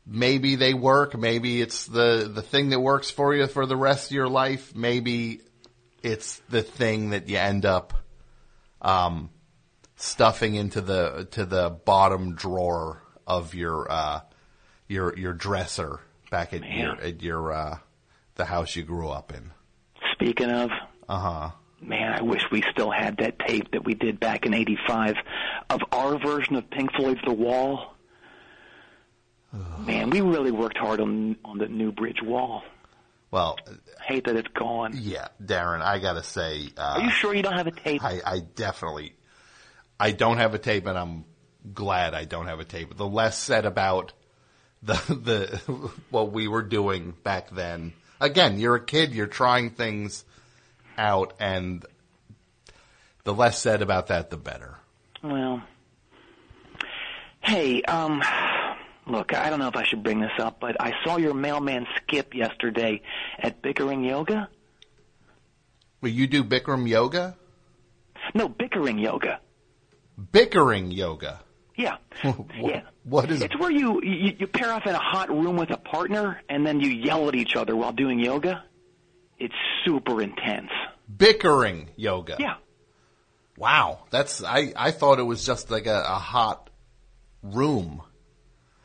maybe 0.06 0.54
they 0.54 0.72
work, 0.74 1.16
maybe 1.18 1.60
it's 1.60 1.86
the 1.86 2.30
the 2.32 2.42
thing 2.42 2.70
that 2.70 2.80
works 2.80 3.10
for 3.10 3.34
you 3.34 3.46
for 3.46 3.66
the 3.66 3.76
rest 3.76 4.10
of 4.10 4.14
your 4.14 4.28
life, 4.28 4.74
maybe 4.74 5.40
it's 6.02 6.38
the 6.48 6.62
thing 6.62 7.10
that 7.10 7.28
you 7.28 7.36
end 7.38 7.66
up 7.66 7.92
um 8.80 9.30
stuffing 10.04 10.54
into 10.54 10.80
the 10.80 11.26
to 11.32 11.44
the 11.46 11.70
bottom 11.70 12.34
drawer 12.34 13.02
of 13.26 13.54
your 13.54 13.90
uh 13.90 14.20
your 14.88 15.16
your 15.16 15.32
dresser 15.32 16.00
back 16.30 16.52
at 16.52 16.60
Man. 16.60 16.78
your 16.78 17.00
at 17.00 17.22
your 17.22 17.52
uh 17.52 17.78
the 18.36 18.44
house 18.44 18.76
you 18.76 18.82
grew 18.82 19.08
up 19.08 19.32
in. 19.32 19.50
Speaking 20.12 20.50
of, 20.50 20.70
Uh-huh. 21.08 21.50
man, 21.80 22.12
I 22.12 22.22
wish 22.22 22.42
we 22.50 22.62
still 22.72 22.90
had 22.90 23.16
that 23.18 23.38
tape 23.38 23.70
that 23.72 23.84
we 23.84 23.94
did 23.94 24.18
back 24.20 24.44
in 24.46 24.52
85 24.54 25.14
of 25.70 25.80
our 25.92 26.18
version 26.18 26.56
of 26.56 26.68
Pink 26.70 26.92
Floyd's 26.94 27.20
The 27.24 27.32
Wall. 27.32 27.92
Man, 29.78 30.10
we 30.10 30.20
really 30.20 30.50
worked 30.50 30.76
hard 30.78 31.00
on 31.00 31.36
on 31.44 31.58
the 31.58 31.68
Newbridge 31.68 32.20
Wall. 32.22 32.62
Well, 33.30 33.56
Hate 34.02 34.24
that 34.24 34.36
it's 34.36 34.48
gone. 34.48 34.92
yeah, 34.96 35.28
Darren, 35.42 35.80
I 35.80 35.98
got 35.98 36.14
to 36.14 36.22
say 36.22 36.68
uh 36.76 36.96
Are 36.98 37.00
you 37.02 37.10
sure 37.10 37.34
you 37.34 37.42
don't 37.42 37.56
have 37.56 37.66
a 37.68 37.72
tape? 37.72 38.02
I, 38.04 38.20
I 38.26 38.40
definitely, 38.40 39.14
I 40.04 40.10
don't 40.10 40.36
have 40.36 40.52
a 40.52 40.58
tape, 40.58 40.84
and 40.84 40.98
I'm 40.98 41.24
glad 41.72 42.12
I 42.12 42.26
don't 42.26 42.46
have 42.46 42.60
a 42.60 42.64
tape. 42.64 42.94
The 42.94 43.08
less 43.08 43.38
said 43.38 43.64
about 43.64 44.12
the 44.82 44.92
the 45.08 45.60
what 46.10 46.30
we 46.30 46.46
were 46.46 46.60
doing 46.60 47.14
back 47.22 47.48
then. 47.48 47.94
Again, 48.20 48.58
you're 48.58 48.74
a 48.74 48.84
kid, 48.84 49.14
you're 49.14 49.26
trying 49.26 49.70
things 49.70 50.26
out, 50.98 51.32
and 51.40 51.86
the 53.22 53.32
less 53.32 53.58
said 53.58 53.80
about 53.80 54.08
that, 54.08 54.28
the 54.28 54.36
better. 54.36 54.76
Well, 55.22 55.62
hey, 57.40 57.80
um, 57.84 58.22
look, 59.06 59.32
I 59.32 59.48
don't 59.48 59.58
know 59.58 59.68
if 59.68 59.76
I 59.76 59.86
should 59.86 60.02
bring 60.02 60.20
this 60.20 60.38
up, 60.38 60.60
but 60.60 60.76
I 60.80 60.92
saw 61.02 61.16
your 61.16 61.32
mailman 61.32 61.86
Skip 61.96 62.34
yesterday 62.34 63.00
at 63.38 63.62
Bickering 63.62 64.04
Yoga. 64.04 64.50
Well, 66.02 66.12
you 66.12 66.26
do 66.26 66.44
Bikram 66.44 66.86
yoga, 66.86 67.38
No, 68.34 68.50
Bickering 68.50 68.98
Yoga. 68.98 69.40
Bickering 70.32 70.90
yoga. 70.90 71.40
Yeah. 71.76 71.96
What, 72.22 72.84
what 73.04 73.30
is 73.30 73.42
it? 73.42 73.46
It's 73.52 73.60
where 73.60 73.70
you, 73.70 74.00
you 74.02 74.32
you 74.38 74.46
pair 74.46 74.72
off 74.72 74.86
in 74.86 74.94
a 74.94 74.98
hot 74.98 75.28
room 75.28 75.56
with 75.56 75.70
a 75.70 75.76
partner 75.76 76.40
and 76.48 76.66
then 76.66 76.80
you 76.80 76.88
yell 76.88 77.28
at 77.28 77.34
each 77.34 77.54
other 77.56 77.76
while 77.76 77.92
doing 77.92 78.18
yoga. 78.20 78.64
It's 79.38 79.54
super 79.84 80.22
intense. 80.22 80.70
bickering 81.14 81.90
yoga? 81.96 82.36
Yeah. 82.38 82.54
Wow, 83.58 84.04
that's 84.10 84.42
I 84.42 84.72
I 84.76 84.90
thought 84.92 85.18
it 85.18 85.24
was 85.24 85.44
just 85.44 85.70
like 85.70 85.86
a, 85.86 86.00
a 86.06 86.18
hot 86.18 86.70
room. 87.42 88.02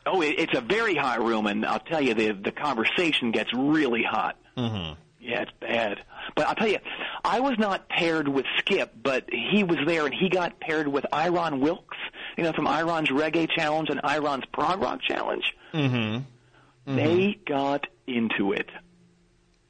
Oh, 0.06 0.20
it, 0.22 0.38
it's 0.38 0.56
a 0.56 0.60
very 0.60 0.94
hot 0.96 1.22
room, 1.24 1.46
and 1.46 1.64
I'll 1.64 1.80
tell 1.80 2.00
you, 2.00 2.14
the 2.14 2.32
the 2.32 2.52
conversation 2.52 3.30
gets 3.32 3.52
really 3.54 4.02
hot. 4.02 4.36
Mm-hmm. 4.56 5.00
Yeah, 5.20 5.42
it's 5.42 5.52
bad. 5.60 6.02
But 6.40 6.48
I'll 6.48 6.54
tell 6.54 6.68
you, 6.68 6.78
I 7.22 7.40
was 7.40 7.58
not 7.58 7.86
paired 7.90 8.26
with 8.26 8.46
Skip, 8.60 8.94
but 9.02 9.28
he 9.30 9.62
was 9.62 9.76
there, 9.84 10.06
and 10.06 10.14
he 10.14 10.30
got 10.30 10.58
paired 10.58 10.88
with 10.88 11.04
Iron 11.12 11.60
Wilkes, 11.60 11.98
you 12.38 12.44
know, 12.44 12.54
from 12.54 12.66
Iron's 12.66 13.10
Reggae 13.10 13.46
Challenge 13.50 13.90
and 13.90 14.00
Iron's 14.02 14.46
Prog 14.50 14.80
Rock 14.80 15.02
Challenge. 15.02 15.44
Mm-hmm. 15.74 16.96
They 16.96 17.38
got 17.46 17.88
into 18.06 18.54
it. 18.54 18.70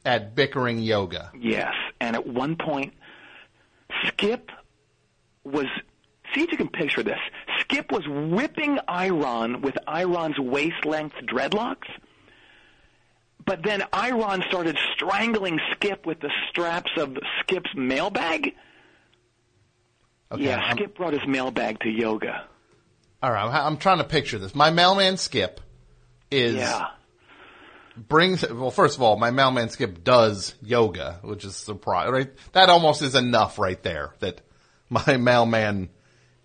At 0.05 0.37
bickering 0.37 0.79
yoga. 0.79 1.33
Yes, 1.37 1.75
and 2.01 2.15
at 2.15 2.25
one 2.25 2.55
point, 2.55 2.95
Skip 4.07 4.53
was. 5.43 5.67
See 6.33 6.43
if 6.43 6.53
you 6.53 6.57
can 6.57 6.69
picture 6.69 7.03
this. 7.03 7.19
Skip 7.59 7.91
was 7.91 8.07
whipping 8.07 8.79
Iron 8.87 9.61
with 9.63 9.77
Iron's 9.89 10.39
waist 10.39 10.85
length 10.85 11.17
dreadlocks, 11.25 11.89
but 13.51 13.64
then 13.64 13.82
Iron 13.93 14.44
started 14.47 14.78
strangling 14.94 15.59
Skip 15.72 16.06
with 16.06 16.20
the 16.20 16.31
straps 16.48 16.93
of 16.97 17.18
Skip's 17.40 17.70
mailbag. 17.74 18.55
Okay, 20.31 20.44
yeah, 20.44 20.60
I'm- 20.60 20.77
Skip 20.77 20.97
brought 20.97 21.14
his 21.14 21.27
mailbag 21.27 21.81
to 21.81 21.89
yoga. 21.89 22.44
All 23.20 23.32
right, 23.32 23.43
I'm, 23.44 23.66
I'm 23.72 23.77
trying 23.77 23.98
to 23.98 24.05
picture 24.05 24.39
this. 24.39 24.55
My 24.55 24.70
mailman 24.70 25.16
Skip 25.16 25.60
is 26.31 26.55
Yeah. 26.55 26.90
brings. 27.97 28.48
Well, 28.48 28.70
first 28.70 28.94
of 28.97 29.02
all, 29.02 29.16
my 29.16 29.32
mailman 29.32 29.68
Skip 29.70 30.05
does 30.05 30.55
yoga, 30.62 31.18
which 31.22 31.44
is 31.44 31.56
surprise. 31.56 32.09
Right, 32.09 32.31
that 32.52 32.68
almost 32.68 33.02
is 33.02 33.16
enough 33.16 33.59
right 33.59 33.82
there. 33.82 34.14
That 34.20 34.43
my 34.89 35.16
mailman 35.16 35.90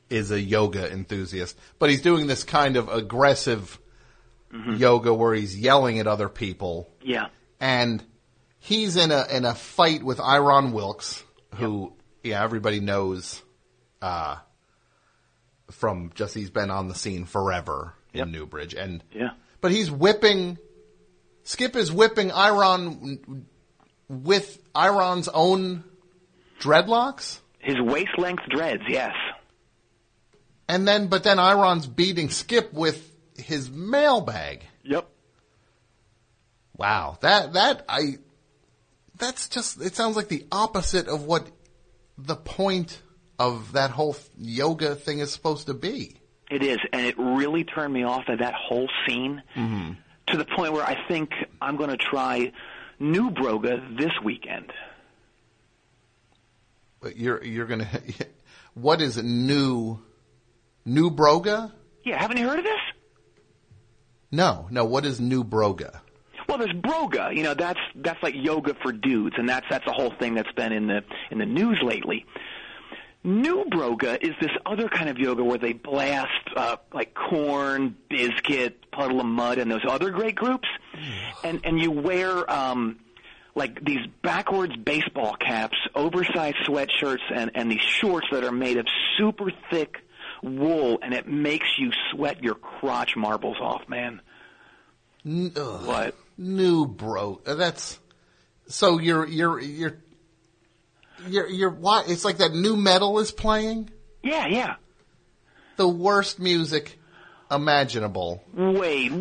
is 0.10 0.32
a 0.32 0.42
yoga 0.42 0.92
enthusiast, 0.92 1.56
but 1.78 1.92
he's 1.92 2.02
doing 2.02 2.26
this 2.26 2.44
kind 2.44 2.78
of 2.78 2.90
aggressive 2.90 3.80
yoga 4.78 5.14
where 5.14 5.34
he's 5.34 5.58
yelling 5.58 6.00
at 6.00 6.08
other 6.08 6.30
people, 6.30 6.90
Yeah. 7.02 7.28
and 7.60 8.04
he's 8.60 8.96
in 8.96 9.12
a 9.12 9.26
in 9.32 9.46
a 9.46 9.56
fight 9.56 10.04
with 10.04 10.20
Iron 10.20 10.72
Wilkes, 10.72 11.24
who 11.56 11.94
yeah 12.24 12.44
everybody 12.44 12.80
knows, 12.80 13.42
uh, 14.02 14.38
from 15.72 16.12
just 16.16 16.34
he's 16.36 16.50
been 16.50 16.70
on 16.72 16.88
the 16.88 16.96
scene 16.96 17.26
forever 17.26 17.94
in 18.14 18.32
Newbridge, 18.32 18.74
and 18.74 19.04
Yeah. 19.12 19.30
but 19.62 19.72
he's 19.72 19.90
whipping. 19.92 20.58
Skip 21.44 21.76
is 21.76 21.92
whipping 21.92 22.32
Iron 22.32 23.46
with 24.08 24.60
Iron's 24.74 25.28
own 25.28 25.84
dreadlocks. 26.60 27.40
His 27.60 27.80
waist 27.82 28.18
length 28.18 28.44
dreads, 28.50 28.84
yes. 28.88 29.14
And 30.68 30.88
then, 30.88 31.08
but 31.08 31.24
then 31.24 31.38
Iron's 31.40 31.86
beating 31.88 32.30
Skip 32.30 32.74
with 32.74 33.12
his 33.38 33.70
mailbag. 33.70 34.64
Yep. 34.84 35.08
Wow, 36.78 37.18
that 37.22 37.54
that 37.54 37.86
I, 37.88 38.18
that's 39.18 39.48
just. 39.50 39.82
It 39.82 39.96
sounds 39.96 40.16
like 40.16 40.28
the 40.28 40.46
opposite 40.52 41.08
of 41.08 41.24
what 41.24 41.48
the 42.18 42.36
point 42.36 43.02
of 43.40 43.74
that 43.74 43.92
whole 43.92 44.16
yoga 44.38 44.96
thing 44.96 45.20
is 45.20 45.32
supposed 45.32 45.68
to 45.68 45.74
be. 45.74 46.18
It 46.52 46.62
is, 46.64 46.78
and 46.94 47.06
it 47.06 47.18
really 47.18 47.64
turned 47.64 47.94
me 47.94 48.04
off 48.04 48.28
of 48.28 48.40
that 48.40 48.54
whole 48.54 48.88
scene 49.08 49.42
Mm-hmm. 49.56 49.94
to 50.28 50.38
the 50.38 50.46
point 50.46 50.74
where 50.74 50.84
I 50.86 50.96
think 51.08 51.32
I'm 51.62 51.76
going 51.78 51.90
to 51.90 51.98
try 51.98 52.52
New 53.00 53.32
Broga 53.32 53.98
this 53.98 54.12
weekend. 54.24 54.72
But 57.02 57.18
you're 57.18 57.44
you're 57.44 57.68
gonna. 57.68 57.88
What 58.74 59.00
is 59.02 59.16
new? 59.16 60.00
New 60.84 61.10
Broga? 61.10 61.72
Yeah, 62.04 62.22
haven't 62.22 62.36
you 62.38 62.46
heard 62.50 62.60
of 62.60 62.66
this? 62.66 62.82
No, 64.36 64.68
no. 64.70 64.84
What 64.84 65.06
is 65.06 65.20
new 65.22 65.44
Broga? 65.44 66.02
Well, 66.48 66.58
there's 66.58 66.74
broga. 66.74 67.36
You 67.36 67.44
know, 67.44 67.54
that's 67.54 67.80
that's 67.96 68.22
like 68.22 68.36
yoga 68.36 68.76
for 68.84 68.92
dudes, 68.92 69.36
and 69.38 69.50
that's 69.50 69.66
that's 69.70 69.88
a 69.88 69.92
whole 69.92 70.14
thing 70.20 70.36
that's 70.36 70.52
been 70.52 70.72
in 70.72 70.88
the 70.88 71.04
in 71.32 71.40
the 71.40 71.46
news 71.46 71.80
lately. 71.82 72.26
New 73.24 73.66
broga 73.66 74.22
is 74.22 74.36
this 74.40 74.52
other 74.66 74.88
kind 74.88 75.10
of 75.10 75.18
yoga 75.18 75.44
where 75.44 75.58
they 75.58 75.74
blast 75.74 76.28
uh, 76.56 76.78
like 76.94 77.16
Korn, 77.16 77.96
Bizkit, 78.12 78.74
Puddle 78.92 79.20
of 79.22 79.26
Mudd, 79.26 79.58
and 79.58 79.72
those 79.72 79.86
other 79.90 80.12
great 80.12 80.36
groups, 80.36 80.68
and 81.44 81.62
and 81.64 81.80
you 81.80 81.90
wear 81.90 82.50
um, 82.52 83.00
like 83.56 83.84
these 83.84 84.06
backwards 84.22 84.76
baseball 84.76 85.36
caps, 85.36 85.78
oversized 85.96 86.58
sweatshirts, 86.68 87.24
and 87.34 87.52
and 87.56 87.72
these 87.72 87.82
shorts 87.82 88.28
that 88.32 88.44
are 88.44 88.52
made 88.52 88.78
of 88.78 88.86
super 89.18 89.52
thick 89.72 89.98
wool, 90.44 91.00
and 91.02 91.14
it 91.14 91.28
makes 91.28 91.68
you 91.80 91.92
sweat 92.12 92.44
your 92.44 92.56
crotch 92.56 93.16
marbles 93.16 93.58
off, 93.60 93.90
man. 93.90 94.22
N- 95.26 95.52
ugh. 95.56 95.86
What? 95.86 96.16
New 96.38 96.86
bro. 96.86 97.42
uh, 97.46 97.56
That's 97.56 98.00
so 98.68 99.00
you're 99.00 99.26
you're 99.26 99.60
you're 99.60 99.98
you're 101.28 101.48
you're 101.48 101.70
why 101.72 102.04
it's 102.08 102.26
like 102.26 102.38
that 102.38 102.54
nu 102.54 102.76
metal 102.76 103.20
is 103.20 103.32
playing 103.32 103.90
Yeah, 104.24 104.48
yeah. 104.48 104.76
the 105.78 105.88
worst 105.88 106.40
music 106.40 107.00
imaginable. 107.50 108.44
Wait, 108.54 109.12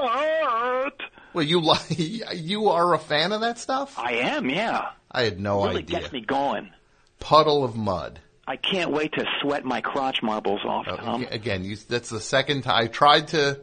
what? 0.00 0.94
Well, 1.32 1.44
you 1.44 1.60
like 1.60 1.84
you 1.98 2.68
are 2.68 2.94
a 2.94 2.98
fan 2.98 3.32
of 3.32 3.40
that 3.42 3.58
stuff? 3.58 3.98
I 3.98 4.12
am, 4.14 4.48
yeah. 4.48 4.90
I 5.10 5.22
had 5.22 5.40
no 5.40 5.64
really 5.64 5.78
idea. 5.82 6.00
gets 6.00 6.12
me 6.12 6.20
going. 6.20 6.70
Puddle 7.18 7.64
of 7.64 7.76
Mudd. 7.76 8.20
I 8.46 8.56
can't 8.56 8.90
wait 8.90 9.12
to 9.14 9.24
sweat 9.40 9.64
my 9.64 9.80
crotch 9.80 10.22
marbles 10.22 10.60
off, 10.64 10.86
Tom. 10.86 11.26
Again, 11.30 11.64
you, 11.64 11.76
that's 11.76 12.08
the 12.08 12.20
second 12.20 12.62
time 12.62 12.84
I 12.84 12.86
tried 12.88 13.28
to. 13.28 13.60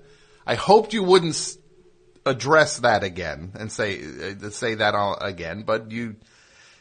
I 0.48 0.56
hoped 0.56 0.94
you 0.94 1.04
wouldn't 1.04 1.58
address 2.26 2.80
that 2.80 3.04
again 3.04 3.52
and 3.60 3.72
say 3.72 4.02
uh, 4.02 4.50
say 4.50 4.76
that 4.76 4.96
all 4.96 5.18
again, 5.20 5.64
but 5.64 5.92
you 5.92 6.16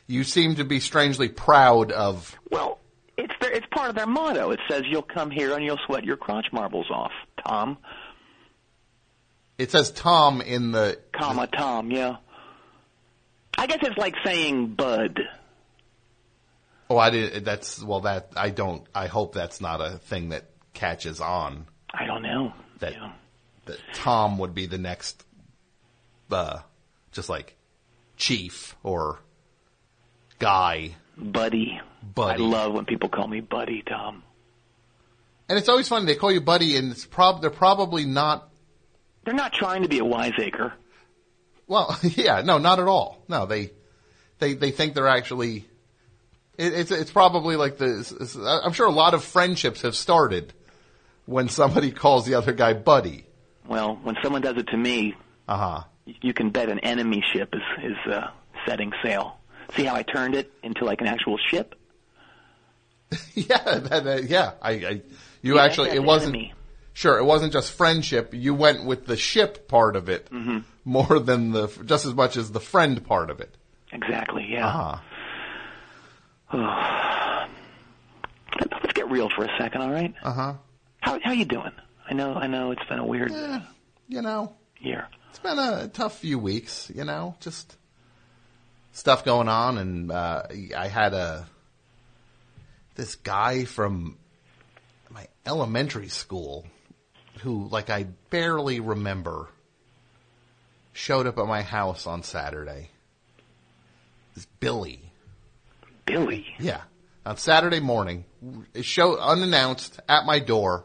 you 0.07 0.23
seem 0.23 0.55
to 0.55 0.65
be 0.65 0.79
strangely 0.79 1.29
proud 1.29 1.91
of. 1.91 2.37
Well, 2.51 2.79
it's 3.19 3.35
their, 3.41 3.51
it's 3.53 3.67
part 3.73 3.91
of 3.91 3.97
their 3.97 4.07
motto. 4.07 4.53
It 4.53 4.61
says 4.71 4.85
you'll 4.89 5.03
come 5.03 5.33
here 5.33 5.55
and 5.55 5.65
you'll 5.65 5.81
sweat 5.85 6.05
your 6.05 6.17
crotch 6.17 6.47
marbles 6.53 6.87
off, 6.91 7.13
Tom. 7.45 7.79
It 9.59 9.73
says 9.73 9.91
Tom 9.91 10.41
in 10.41 10.71
the 10.71 11.01
Comma 11.13 11.49
Tom, 11.49 11.91
yeah. 11.91 12.17
I 13.59 13.67
guess 13.67 13.79
it's 13.83 13.97
like 13.97 14.15
saying 14.25 14.75
Bud. 14.75 15.21
Oh, 16.89 16.99
I 16.99 17.11
did. 17.11 17.45
That's 17.45 17.83
well. 17.83 18.03
That 18.03 18.29
I 18.37 18.51
don't. 18.51 18.87
I 18.95 19.09
hope 19.09 19.35
that's 19.35 19.61
not 19.61 19.81
a 19.81 19.99
thing 19.99 20.29
that 20.29 20.51
catches 20.73 21.21
on. 21.21 21.67
I 21.93 22.07
don't 22.07 22.23
know. 22.23 22.53
That 22.79 22.95
that 23.67 23.79
Tom 23.95 24.39
would 24.39 24.55
be 24.55 24.67
the 24.67 24.79
next, 24.79 25.25
uh, 26.31 26.59
just 27.13 27.29
like 27.29 27.57
chief 28.17 28.77
or 28.83 29.21
guy, 30.39 30.95
Buddy. 31.17 31.81
buddy. 32.15 32.43
I 32.43 32.47
love 32.47 32.73
when 32.73 32.85
people 32.85 33.09
call 33.09 33.27
me 33.29 33.41
Buddy, 33.41 33.83
Tom. 33.83 34.23
and 35.49 35.59
it's 35.59 35.69
always 35.69 35.89
funny 35.89 36.07
they 36.07 36.15
call 36.15 36.33
you 36.33 36.41
buddy, 36.41 36.77
and 36.77 36.93
it's 36.93 37.05
prob 37.07 37.41
they're 37.41 37.51
probably 37.51 38.05
not. 38.05 38.49
They're 39.25 39.35
not 39.35 39.53
trying 39.53 39.83
to 39.83 39.89
be 39.89 39.99
a 39.99 40.05
wiseacre. 40.05 40.73
Well, 41.67 41.99
yeah, 42.03 42.43
no, 42.43 42.59
not 42.59 42.79
at 42.79 42.87
all. 42.89 43.23
No, 43.29 43.47
they 43.47 43.73
they 44.39 44.55
they 44.55 44.71
think 44.71 44.95
they're 44.95 45.09
actually. 45.09 45.67
It, 46.59 46.73
it's 46.73 46.91
it's 46.91 47.11
probably 47.11 47.57
like 47.57 47.77
the. 47.79 48.63
I'm 48.65 48.73
sure 48.73 48.87
a 48.87 48.91
lot 48.93 49.15
of 49.15 49.25
friendships 49.25 49.83
have 49.83 49.95
started 49.97 50.53
when 51.27 51.49
somebody 51.49 51.91
calls 52.03 52.25
the 52.25 52.35
other 52.35 52.53
guy 52.53 52.73
buddy. 52.73 53.26
Well, 53.69 53.99
when 54.03 54.17
someone 54.23 54.43
does 54.43 54.57
it 54.57 54.67
to 54.69 54.77
me, 54.77 55.15
Uh 55.49 55.57
huh. 55.57 55.83
you 56.23 56.33
can 56.33 56.51
bet 56.51 56.69
an 56.69 56.79
enemy 56.81 57.23
ship 57.33 57.55
is 57.55 57.63
is 57.85 58.13
uh, 58.13 58.29
setting 58.67 58.93
sail. 59.03 59.39
See 59.75 59.85
how 59.85 59.95
I 59.97 60.03
turned 60.03 60.35
it 60.35 60.53
into 60.63 60.85
like 60.85 61.01
an 61.01 61.07
actual 61.09 61.39
ship? 61.51 61.75
Yeah, 63.35 63.79
that, 63.79 64.07
uh, 64.07 64.17
yeah. 64.27 64.53
I, 64.63 64.71
I 64.73 65.01
you 65.43 65.57
Yeah, 65.57 65.63
actually 65.65 65.91
it 65.91 66.03
wasn't 66.03 66.35
enemy. 66.35 66.55
sure. 66.93 67.19
It 67.19 67.25
wasn't 67.25 67.53
just 67.53 67.73
friendship. 67.73 68.31
You 68.35 68.55
went 68.55 68.85
with 68.85 69.07
the 69.07 69.17
ship 69.17 69.69
part 69.69 69.95
of 69.97 70.09
it 70.09 70.29
Mm-hmm. 70.31 70.59
more 70.85 71.19
than 71.21 71.53
the 71.53 71.69
just 71.85 72.07
as 72.07 72.15
much 72.15 72.37
as 72.37 72.51
the 72.53 72.61
friend 72.61 73.05
part 73.05 73.31
of 73.31 73.41
it. 73.41 73.55
Exactly. 73.93 74.47
Yeah. 74.51 74.67
Uh-huh. 74.67 74.99
Let's 78.83 78.93
get 78.95 79.11
real 79.11 79.29
for 79.35 79.45
a 79.45 79.51
second, 79.59 79.83
all 79.83 79.91
right? 79.91 80.15
Uh 80.23 80.33
huh. 80.33 80.55
How 81.01 81.19
how 81.23 81.33
you 81.33 81.45
doing? 81.45 81.73
I 82.09 82.15
know 82.15 82.35
I 82.35 82.47
know 82.47 82.71
it's 82.71 82.85
been 82.89 82.99
a 82.99 83.07
weird 83.07 83.33
Yeah, 83.33 83.63
you 84.09 84.23
know, 84.23 84.55
year. 84.81 85.09
it's 85.31 85.39
been 85.39 85.59
a 85.59 85.89
tough 85.89 86.19
few 86.19 86.39
weeks. 86.39 86.91
You 86.95 87.05
know, 87.05 87.35
just 87.41 87.77
stuff 88.93 89.25
going 89.25 89.49
on, 89.49 89.79
and 89.79 90.13
uh, 90.13 90.45
I 90.77 90.89
had 90.89 91.15
a 91.15 91.47
this 92.95 93.17
guy 93.17 93.65
from 93.65 94.17
my 95.11 95.27
elementary 95.45 96.09
school 96.09 96.65
who, 97.43 97.69
like, 97.69 97.91
I 97.91 98.05
barely 98.31 98.81
remember, 98.81 99.49
showed 100.93 101.27
up 101.27 101.39
at 101.39 101.47
my 101.47 101.63
house 101.63 102.07
on 102.07 102.23
Saturday. 102.23 102.89
This 104.35 104.47
Billy. 104.61 105.13
Billy. 106.07 106.47
Yeah. 106.59 106.81
On 107.27 107.37
Saturday 107.37 107.81
morning, 107.81 108.25
show 108.81 109.19
unannounced 109.19 110.01
at 110.09 110.25
my 110.25 110.39
door. 110.39 110.85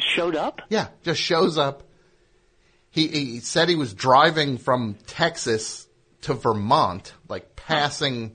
Just 0.00 0.14
showed 0.14 0.34
up? 0.34 0.62
Yeah, 0.70 0.88
just 1.02 1.20
shows 1.20 1.58
up. 1.58 1.82
He, 2.90 3.06
he 3.06 3.40
said 3.40 3.68
he 3.68 3.76
was 3.76 3.92
driving 3.92 4.56
from 4.56 4.96
Texas 5.06 5.86
to 6.22 6.34
Vermont, 6.34 7.12
like 7.28 7.54
passing 7.54 8.34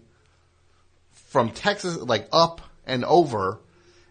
from 1.12 1.50
Texas, 1.50 1.98
like 1.98 2.30
up 2.32 2.62
and 2.86 3.04
over, 3.04 3.60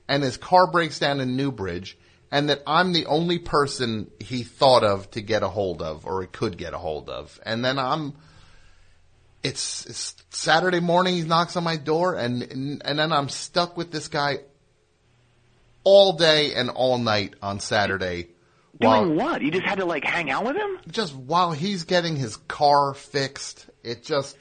and 0.09 0.23
his 0.23 0.37
car 0.37 0.71
breaks 0.71 0.99
down 0.99 1.21
in 1.21 1.37
Newbridge, 1.37 1.97
and 2.31 2.49
that 2.51 2.63
I'm 2.67 2.93
the 2.93 3.07
only 3.07 3.39
person 3.39 4.11
he 4.19 4.43
thought 4.43 4.83
of 4.83 5.11
to 5.13 5.21
get 5.21 5.43
a 5.43 5.49
hold 5.49 5.81
of, 5.81 6.07
or 6.07 6.23
he 6.23 6.27
could 6.27 6.59
get 6.59 6.75
a 6.75 6.79
hold 6.79 7.09
of. 7.09 7.41
And 7.47 7.65
then 7.65 7.79
I'm, 7.79 8.15
it's, 9.45 9.87
it's 9.87 10.17
Saturday 10.31 10.81
morning, 10.81 11.15
he 11.15 11.23
knocks 11.23 11.57
on 11.57 11.63
my 11.63 11.77
door, 11.77 12.17
and, 12.17 12.43
and, 12.43 12.83
and 12.85 12.99
then 12.99 13.13
I'm 13.13 13.29
stuck 13.29 13.77
with 13.77 13.93
this 13.93 14.09
guy 14.09 14.41
all 15.85 16.15
day 16.15 16.55
and 16.55 16.71
all 16.71 16.99
night 16.99 17.35
on 17.43 17.61
Saturday. 17.61 18.29
Doing 18.81 19.17
what? 19.17 19.41
You 19.43 19.51
just 19.53 19.65
had 19.65 19.79
to 19.79 19.85
like 19.85 20.05
hang 20.05 20.31
out 20.31 20.45
with 20.45 20.57
him? 20.57 20.79
Just 20.91 21.15
while 21.15 21.53
he's 21.53 21.85
getting 21.85 22.17
his 22.17 22.37
car 22.37 22.93
fixed, 22.95 23.67
it 23.85 24.03
just 24.03 24.37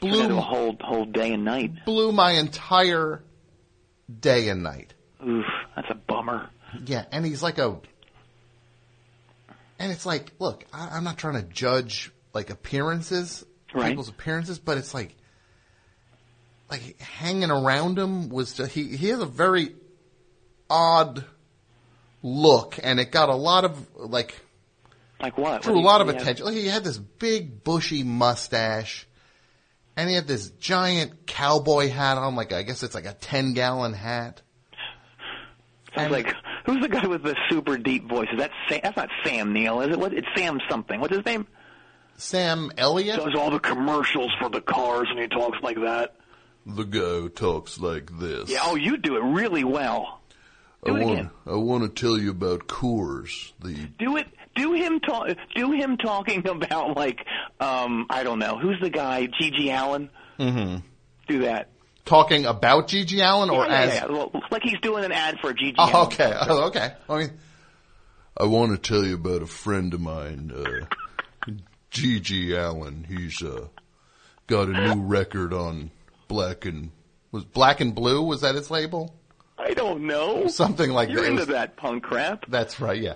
blew 0.00 0.36
a 0.36 0.40
whole 0.40 0.74
whole 0.80 1.04
day 1.04 1.32
and 1.34 1.44
night. 1.44 1.84
blew 1.84 2.12
my 2.12 2.32
entire 2.32 3.22
day 4.20 4.48
and 4.48 4.62
night. 4.62 4.94
Oof, 5.26 5.44
that's 5.76 5.88
a 5.90 5.94
bummer. 5.94 6.48
Yeah, 6.86 7.04
and 7.12 7.24
he's 7.26 7.42
like 7.42 7.58
a, 7.58 7.76
and 9.78 9.92
it's 9.92 10.06
like, 10.06 10.32
look, 10.38 10.64
I, 10.72 10.88
I'm 10.92 11.04
not 11.04 11.18
trying 11.18 11.34
to 11.34 11.42
judge 11.42 12.10
like 12.32 12.50
appearances, 12.50 13.44
Right. 13.74 13.88
people's 13.90 14.08
appearances, 14.08 14.58
but 14.58 14.78
it's 14.78 14.94
like, 14.94 15.14
like 16.70 16.98
hanging 17.00 17.50
around 17.50 17.98
him 17.98 18.28
was 18.28 18.54
just, 18.54 18.72
he 18.72 18.96
he 18.96 19.08
has 19.08 19.20
a 19.20 19.26
very 19.26 19.74
odd 20.70 21.24
look, 22.22 22.78
and 22.82 22.98
it 23.00 23.10
got 23.10 23.28
a 23.28 23.34
lot 23.34 23.64
of 23.64 23.86
like 23.96 24.40
Like 25.20 25.38
what? 25.38 25.62
drew 25.62 25.74
What 25.74 25.82
a 25.82 25.86
lot 25.86 26.00
of 26.00 26.08
attention. 26.08 26.46
Like 26.46 26.54
he 26.54 26.66
had 26.66 26.84
this 26.84 26.98
big 26.98 27.64
bushy 27.64 28.02
mustache, 28.02 29.06
and 29.96 30.08
he 30.08 30.14
had 30.14 30.26
this 30.26 30.50
giant 30.50 31.26
cowboy 31.26 31.88
hat 31.88 32.18
on. 32.18 32.34
Like 32.34 32.52
I 32.52 32.62
guess 32.62 32.82
it's 32.82 32.94
like 32.94 33.06
a 33.06 33.14
ten 33.14 33.54
gallon 33.54 33.92
hat. 33.92 34.42
Sounds 35.94 36.10
like 36.10 36.34
who's 36.66 36.80
the 36.80 36.88
guy 36.88 37.06
with 37.06 37.22
the 37.22 37.36
super 37.48 37.78
deep 37.78 38.08
voice? 38.08 38.28
Is 38.32 38.38
that 38.38 38.50
Sam? 38.68 38.80
That's 38.82 38.96
not 38.96 39.10
Sam 39.24 39.52
Neill, 39.52 39.80
is 39.82 39.92
it? 39.92 39.98
What? 39.98 40.12
It's 40.12 40.26
Sam 40.36 40.60
something. 40.68 41.00
What's 41.00 41.14
his 41.14 41.24
name? 41.24 41.46
Sam 42.16 42.70
Elliott 42.78 43.16
does 43.18 43.34
all 43.36 43.50
the 43.50 43.58
commercials 43.60 44.32
for 44.40 44.48
the 44.48 44.60
cars, 44.60 45.08
and 45.10 45.18
he 45.18 45.28
talks 45.28 45.58
like 45.62 45.76
that. 45.80 46.16
The 46.66 46.84
guy 46.84 46.98
who 46.98 47.28
talks 47.28 47.78
like 47.78 48.10
this. 48.18 48.48
Yeah. 48.48 48.60
Oh, 48.62 48.74
you 48.74 48.96
do 48.96 49.16
it 49.16 49.22
really 49.22 49.64
well. 49.64 50.20
Do 50.84 50.96
I 50.96 51.00
it 51.00 51.04
want, 51.04 51.12
again. 51.18 51.30
I 51.46 51.54
want 51.56 51.82
to 51.96 52.00
tell 52.00 52.18
you 52.18 52.30
about 52.30 52.66
Coors, 52.66 53.52
the 53.60 53.74
Do 53.98 54.16
it. 54.16 54.26
Do 54.54 54.72
him 54.72 55.00
talk. 55.00 55.28
Do 55.54 55.72
him 55.72 55.96
talking 55.96 56.46
about 56.48 56.96
like 56.96 57.24
um 57.60 58.06
I 58.10 58.22
don't 58.22 58.38
know 58.38 58.58
who's 58.58 58.78
the 58.80 58.90
guy 58.90 59.26
GG 59.40 59.68
Allin. 59.68 60.10
Mm-hmm. 60.38 60.76
Do 61.28 61.38
that. 61.40 61.70
talking 62.04 62.44
about 62.44 62.88
GG 62.88 63.18
Allin 63.20 63.50
or 63.50 63.66
yeah, 63.66 63.72
as 63.72 63.94
yeah. 63.94 64.06
Well, 64.06 64.30
like 64.50 64.62
he's 64.62 64.78
doing 64.82 65.04
an 65.04 65.12
ad 65.12 65.38
for 65.40 65.52
GG. 65.54 65.74
Oh, 65.78 65.90
Allen. 65.90 66.06
okay. 66.06 66.34
Oh, 66.38 66.66
okay. 66.68 66.92
I 67.08 67.18
mean, 67.18 67.30
I 68.38 68.44
want 68.44 68.72
to 68.72 68.78
tell 68.78 69.04
you 69.04 69.14
about 69.14 69.42
a 69.42 69.46
friend 69.46 69.94
of 69.94 70.00
mine, 70.00 70.52
uh, 70.54 71.50
GG 71.92 72.52
Allin. 72.52 73.04
He's 73.08 73.42
uh, 73.42 73.68
got 74.46 74.68
a 74.68 74.94
new 74.94 75.02
record 75.02 75.52
on 75.52 75.90
Black 76.28 76.64
and 76.66 76.90
was 77.32 77.44
Black 77.44 77.80
and 77.80 77.94
Blue. 77.94 78.22
Was 78.22 78.42
that 78.42 78.54
his 78.54 78.70
label? 78.70 79.14
I 79.58 79.74
don't 79.74 80.06
know. 80.06 80.48
Something 80.48 80.90
like 80.90 81.08
You're 81.10 81.22
that. 81.22 81.30
Into 81.30 81.46
that 81.46 81.76
punk 81.76 82.02
crap. 82.04 82.46
That's 82.48 82.80
right. 82.80 83.00
Yeah. 83.00 83.14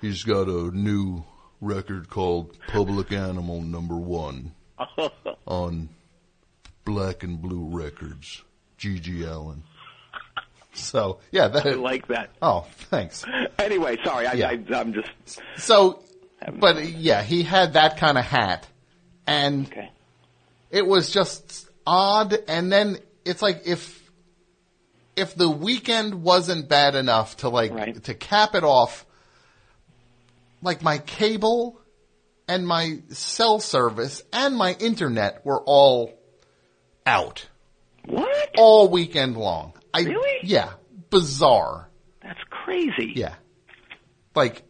He's 0.00 0.22
got 0.22 0.48
a 0.48 0.70
new 0.76 1.24
record 1.60 2.08
called 2.10 2.56
Public 2.68 3.12
Animal 3.12 3.62
Number 3.62 3.96
One 3.96 4.52
on 5.46 5.88
Black 6.84 7.22
and 7.22 7.40
Blue 7.40 7.68
Records. 7.76 8.42
GG 8.78 9.26
Allin. 9.26 9.62
So 10.74 11.20
yeah, 11.30 11.48
that, 11.48 11.66
I 11.66 11.70
like 11.70 12.08
that. 12.08 12.30
Oh, 12.42 12.66
thanks. 12.90 13.24
Anyway, 13.58 13.96
sorry. 14.04 14.26
I, 14.26 14.32
Yeah. 14.34 14.48
I, 14.48 14.74
I'm 14.74 14.92
just. 14.92 15.08
So, 15.56 16.02
but 16.58 16.84
yeah, 16.84 17.22
he 17.22 17.42
had 17.44 17.74
that 17.74 17.96
kind 17.96 18.18
of 18.18 18.24
hat, 18.24 18.66
and 19.26 19.72
it 20.70 20.86
was 20.86 21.10
just 21.10 21.68
odd. 21.86 22.36
And 22.48 22.70
then 22.72 22.98
it's 23.24 23.40
like 23.40 23.62
if 23.66 24.03
if 25.16 25.34
the 25.34 25.48
weekend 25.48 26.22
wasn't 26.22 26.68
bad 26.68 26.94
enough 26.94 27.36
to 27.38 27.48
like 27.48 28.04
to 28.04 28.14
cap 28.14 28.54
it 28.54 28.64
off, 28.64 29.06
like 30.62 30.82
my 30.82 30.98
cable 30.98 31.80
and 32.48 32.66
my 32.66 33.00
cell 33.10 33.60
service 33.60 34.22
and 34.32 34.56
my 34.56 34.72
internet 34.78 35.44
were 35.44 35.62
all 35.62 36.12
out. 37.06 37.46
What? 38.06 38.50
All 38.56 38.88
weekend 38.88 39.36
long. 39.36 39.72
I, 39.92 40.00
Really? 40.00 40.40
Yeah. 40.42 40.72
Bizarre. 41.10 41.88
That's 42.22 42.40
crazy. 42.50 43.12
Yeah. 43.14 43.34
Like, 44.34 44.62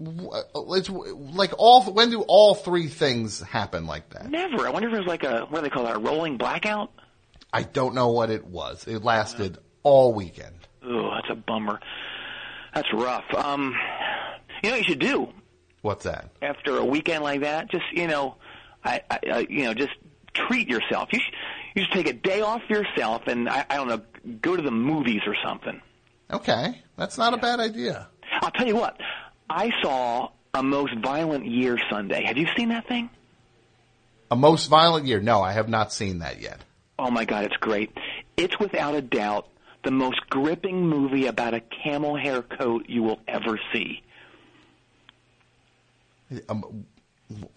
it's 0.00 0.88
like 0.88 1.52
all. 1.58 1.84
When 1.84 2.10
do 2.10 2.22
all 2.26 2.54
three 2.54 2.88
things 2.88 3.40
happen 3.40 3.86
like 3.86 4.10
that? 4.10 4.30
Never. 4.30 4.66
I 4.66 4.70
wonder 4.70 4.88
if 4.88 4.94
it 4.94 4.98
was 4.98 5.06
like 5.06 5.22
a 5.22 5.46
what 5.48 5.56
do 5.56 5.62
they 5.62 5.70
call 5.70 5.84
that? 5.84 5.96
A 5.96 5.98
rolling 5.98 6.38
blackout. 6.38 6.90
I 7.52 7.62
don't 7.62 7.94
know 7.94 8.08
what 8.08 8.30
it 8.30 8.46
was. 8.46 8.86
It 8.88 9.04
lasted 9.04 9.58
all 9.82 10.12
weekend. 10.12 10.54
Oh, 10.84 11.10
that's 11.14 11.30
a 11.30 11.34
bummer. 11.34 11.80
That's 12.74 12.88
rough. 12.92 13.24
Um, 13.34 13.74
you 14.62 14.70
know 14.70 14.76
what 14.76 14.78
you 14.78 14.88
should 14.88 14.98
do 14.98 15.28
What's 15.82 16.04
that? 16.04 16.30
after 16.40 16.78
a 16.78 16.84
weekend 16.84 17.22
like 17.22 17.40
that? 17.42 17.70
Just 17.70 17.84
you 17.92 18.06
know, 18.06 18.36
I, 18.84 19.02
I, 19.10 19.18
I 19.32 19.46
you 19.48 19.64
know, 19.64 19.74
just 19.74 19.92
treat 20.34 20.68
yourself. 20.68 21.08
You 21.12 21.20
should, 21.20 21.34
you 21.74 21.84
should 21.84 21.92
take 21.92 22.08
a 22.08 22.12
day 22.12 22.40
off 22.40 22.62
yourself 22.68 23.22
and 23.26 23.48
I, 23.48 23.64
I 23.68 23.76
don't 23.76 23.88
know, 23.88 24.00
go 24.40 24.56
to 24.56 24.62
the 24.62 24.70
movies 24.70 25.22
or 25.26 25.36
something. 25.44 25.80
Okay, 26.32 26.82
that's 26.96 27.18
not 27.18 27.34
a 27.34 27.36
bad 27.36 27.60
idea. 27.60 28.08
I'll 28.40 28.50
tell 28.50 28.66
you 28.66 28.76
what. 28.76 28.98
I 29.50 29.70
saw 29.82 30.30
a 30.54 30.62
most 30.62 30.94
violent 30.96 31.46
year 31.46 31.78
Sunday. 31.90 32.24
Have 32.24 32.38
you 32.38 32.46
seen 32.56 32.70
that 32.70 32.88
thing? 32.88 33.10
A 34.30 34.36
most 34.36 34.66
violent 34.66 35.06
year? 35.06 35.20
No, 35.20 35.42
I 35.42 35.52
have 35.52 35.68
not 35.68 35.92
seen 35.92 36.20
that 36.20 36.40
yet. 36.40 36.60
Oh 36.98 37.10
my 37.10 37.24
God, 37.24 37.44
it's 37.44 37.56
great. 37.56 37.90
It's 38.36 38.58
without 38.58 38.94
a 38.94 39.02
doubt 39.02 39.48
the 39.84 39.90
most 39.90 40.20
gripping 40.30 40.86
movie 40.86 41.26
about 41.26 41.54
a 41.54 41.60
camel 41.60 42.16
hair 42.16 42.42
coat 42.42 42.86
you 42.88 43.02
will 43.02 43.20
ever 43.26 43.58
see. 43.72 44.02
Um, 46.48 46.86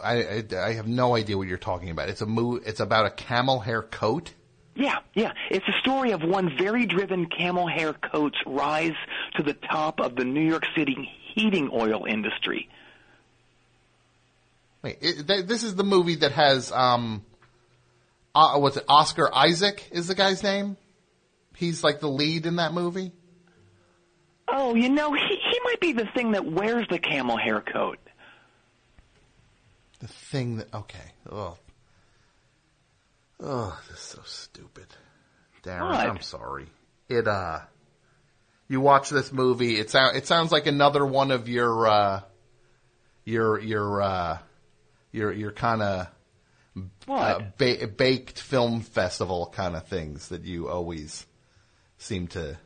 I, 0.00 0.22
I 0.22 0.44
I 0.58 0.72
have 0.74 0.86
no 0.86 1.14
idea 1.14 1.36
what 1.36 1.48
you're 1.48 1.56
talking 1.58 1.90
about. 1.90 2.08
It's 2.08 2.20
a 2.20 2.26
mo- 2.26 2.60
It's 2.64 2.80
about 2.80 3.06
a 3.06 3.10
camel 3.10 3.60
hair 3.60 3.82
coat. 3.82 4.32
Yeah, 4.74 4.98
yeah. 5.14 5.32
It's 5.50 5.66
a 5.68 5.78
story 5.80 6.10
of 6.10 6.22
one 6.22 6.54
very 6.58 6.84
driven 6.84 7.26
camel 7.26 7.66
hair 7.66 7.94
coat's 7.94 8.36
rise 8.44 8.96
to 9.36 9.42
the 9.42 9.54
top 9.54 10.00
of 10.00 10.16
the 10.16 10.24
New 10.24 10.46
York 10.46 10.64
City 10.76 11.10
heating 11.34 11.70
oil 11.72 12.04
industry. 12.04 12.68
Wait, 14.82 14.98
it, 15.00 15.26
th- 15.26 15.46
this 15.46 15.62
is 15.62 15.74
the 15.74 15.84
movie 15.84 16.16
that 16.16 16.32
has 16.32 16.70
um, 16.72 17.24
uh, 18.34 18.58
what's 18.58 18.76
it? 18.76 18.84
Oscar 18.88 19.34
Isaac 19.34 19.88
is 19.92 20.08
the 20.08 20.14
guy's 20.14 20.42
name. 20.42 20.76
He's 21.56 21.82
like 21.82 22.00
the 22.00 22.08
lead 22.08 22.44
in 22.46 22.56
that 22.56 22.74
movie. 22.74 23.12
Oh, 24.46 24.74
you 24.74 24.90
know, 24.90 25.12
he, 25.12 25.26
he 25.26 25.60
might 25.64 25.80
be 25.80 25.92
the 25.92 26.06
thing 26.14 26.32
that 26.32 26.44
wears 26.44 26.86
the 26.88 26.98
camel 26.98 27.36
hair 27.36 27.60
coat. 27.60 27.98
The 30.00 30.08
thing 30.08 30.58
that 30.58 30.72
okay. 30.72 31.12
Oh, 31.30 31.56
oh, 33.40 33.80
this 33.88 33.98
is 33.98 34.04
so 34.04 34.20
stupid, 34.24 34.86
Darren. 35.62 35.88
What? 35.88 36.06
I'm 36.06 36.20
sorry. 36.20 36.66
It 37.08 37.26
uh, 37.26 37.60
you 38.68 38.82
watch 38.82 39.08
this 39.08 39.32
movie. 39.32 39.78
It 39.78 39.90
sound 39.90 40.16
it 40.16 40.26
sounds 40.26 40.52
like 40.52 40.66
another 40.66 41.04
one 41.04 41.30
of 41.30 41.48
your 41.48 41.88
uh, 41.88 42.20
your 43.24 43.58
your 43.58 44.02
uh, 44.02 44.38
your 45.10 45.32
your 45.32 45.52
kind 45.52 45.80
of 45.80 46.08
uh, 47.08 47.40
ba- 47.56 47.88
baked 47.88 48.38
film 48.38 48.82
festival 48.82 49.50
kind 49.54 49.74
of 49.74 49.86
things 49.88 50.28
that 50.28 50.44
you 50.44 50.68
always 50.68 51.24
seem 51.98 52.26
to 52.28 52.56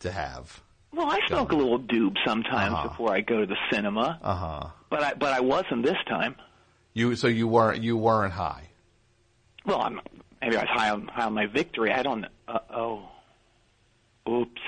to 0.00 0.10
have. 0.10 0.60
Well, 0.94 1.06
I 1.10 1.20
smoke 1.28 1.52
a 1.52 1.56
little 1.56 1.78
doob 1.78 2.16
sometimes 2.26 2.74
Uh-huh. 2.74 2.88
before 2.88 3.14
I 3.14 3.20
go 3.22 3.40
to 3.40 3.46
the 3.46 3.56
cinema, 3.72 4.18
Uh 4.22 4.34
huh. 4.34 4.66
but 4.90 5.02
I 5.02 5.14
but 5.14 5.32
I 5.32 5.40
wasn't 5.40 5.84
this 5.84 5.96
time. 6.08 6.36
You 6.92 7.16
so 7.16 7.28
you 7.28 7.48
weren't 7.48 7.82
you 7.82 7.96
weren't 7.96 8.32
high. 8.34 8.68
Well, 9.64 9.80
I'm 9.80 10.00
maybe 10.40 10.56
I 10.56 10.60
was 10.62 10.68
high 10.70 10.90
on 10.90 11.06
high 11.08 11.24
on 11.26 11.34
my 11.34 11.46
victory. 11.46 11.92
I 11.92 12.02
don't. 12.02 12.26
Uh 12.48 12.58
oh. 12.74 13.08
Oops. 14.28 14.60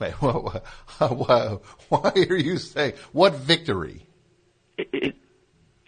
Wait, 0.00 0.12
what, 0.22 0.64
what, 1.00 1.62
why 1.88 2.12
are 2.30 2.36
you 2.36 2.56
saying 2.58 2.94
what 3.12 3.34
victory? 3.34 4.06
It, 4.76 4.88
it, 4.92 5.16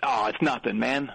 oh, 0.03 0.27
it's 0.27 0.43
nothing, 0.43 0.79
man. 0.81 1.13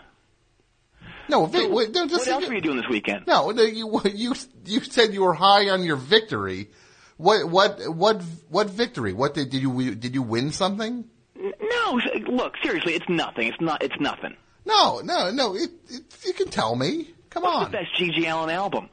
No, 1.30 1.46
vi- 1.46 1.60
So, 1.60 1.70
wait, 1.74 1.92
no, 1.94 2.06
what 2.06 2.28
else 2.28 2.48
were 2.48 2.54
you 2.54 2.62
doing 2.62 2.78
this 2.78 2.88
weekend? 2.90 3.26
No, 3.28 3.50
no, 3.52 3.64
you 3.64 4.02
you 4.14 4.34
you 4.66 4.80
said 4.82 5.14
you 5.14 5.22
were 5.24 5.34
high 5.34 5.70
on 5.70 5.84
your 5.84 5.96
victory. 5.98 6.70
What 7.18 7.50
what 7.50 7.80
what 7.90 8.22
what 8.50 8.70
victory? 8.70 9.14
What 9.14 9.34
did 9.34 9.50
did 9.50 9.62
you 9.62 9.96
did 9.96 10.14
you 10.14 10.22
win 10.22 10.52
something? 10.52 11.06
No, 11.36 12.02
look, 12.28 12.54
seriously, 12.64 12.94
it's 12.94 13.08
nothing. 13.10 13.48
It's 13.48 13.62
not. 13.62 13.84
It's 13.84 14.00
nothing. 14.00 14.36
No, 14.66 15.00
no, 15.04 15.30
no. 15.32 15.56
It, 15.56 15.70
it, 15.90 16.02
you 16.26 16.34
can 16.34 16.48
tell 16.50 16.76
me. 16.76 17.14
Come 17.30 17.44
What's 17.44 17.56
on. 17.66 17.72
the 17.72 17.78
best 17.78 17.90
GG 18.00 18.26
Allin 18.32 18.50
album? 18.50 18.90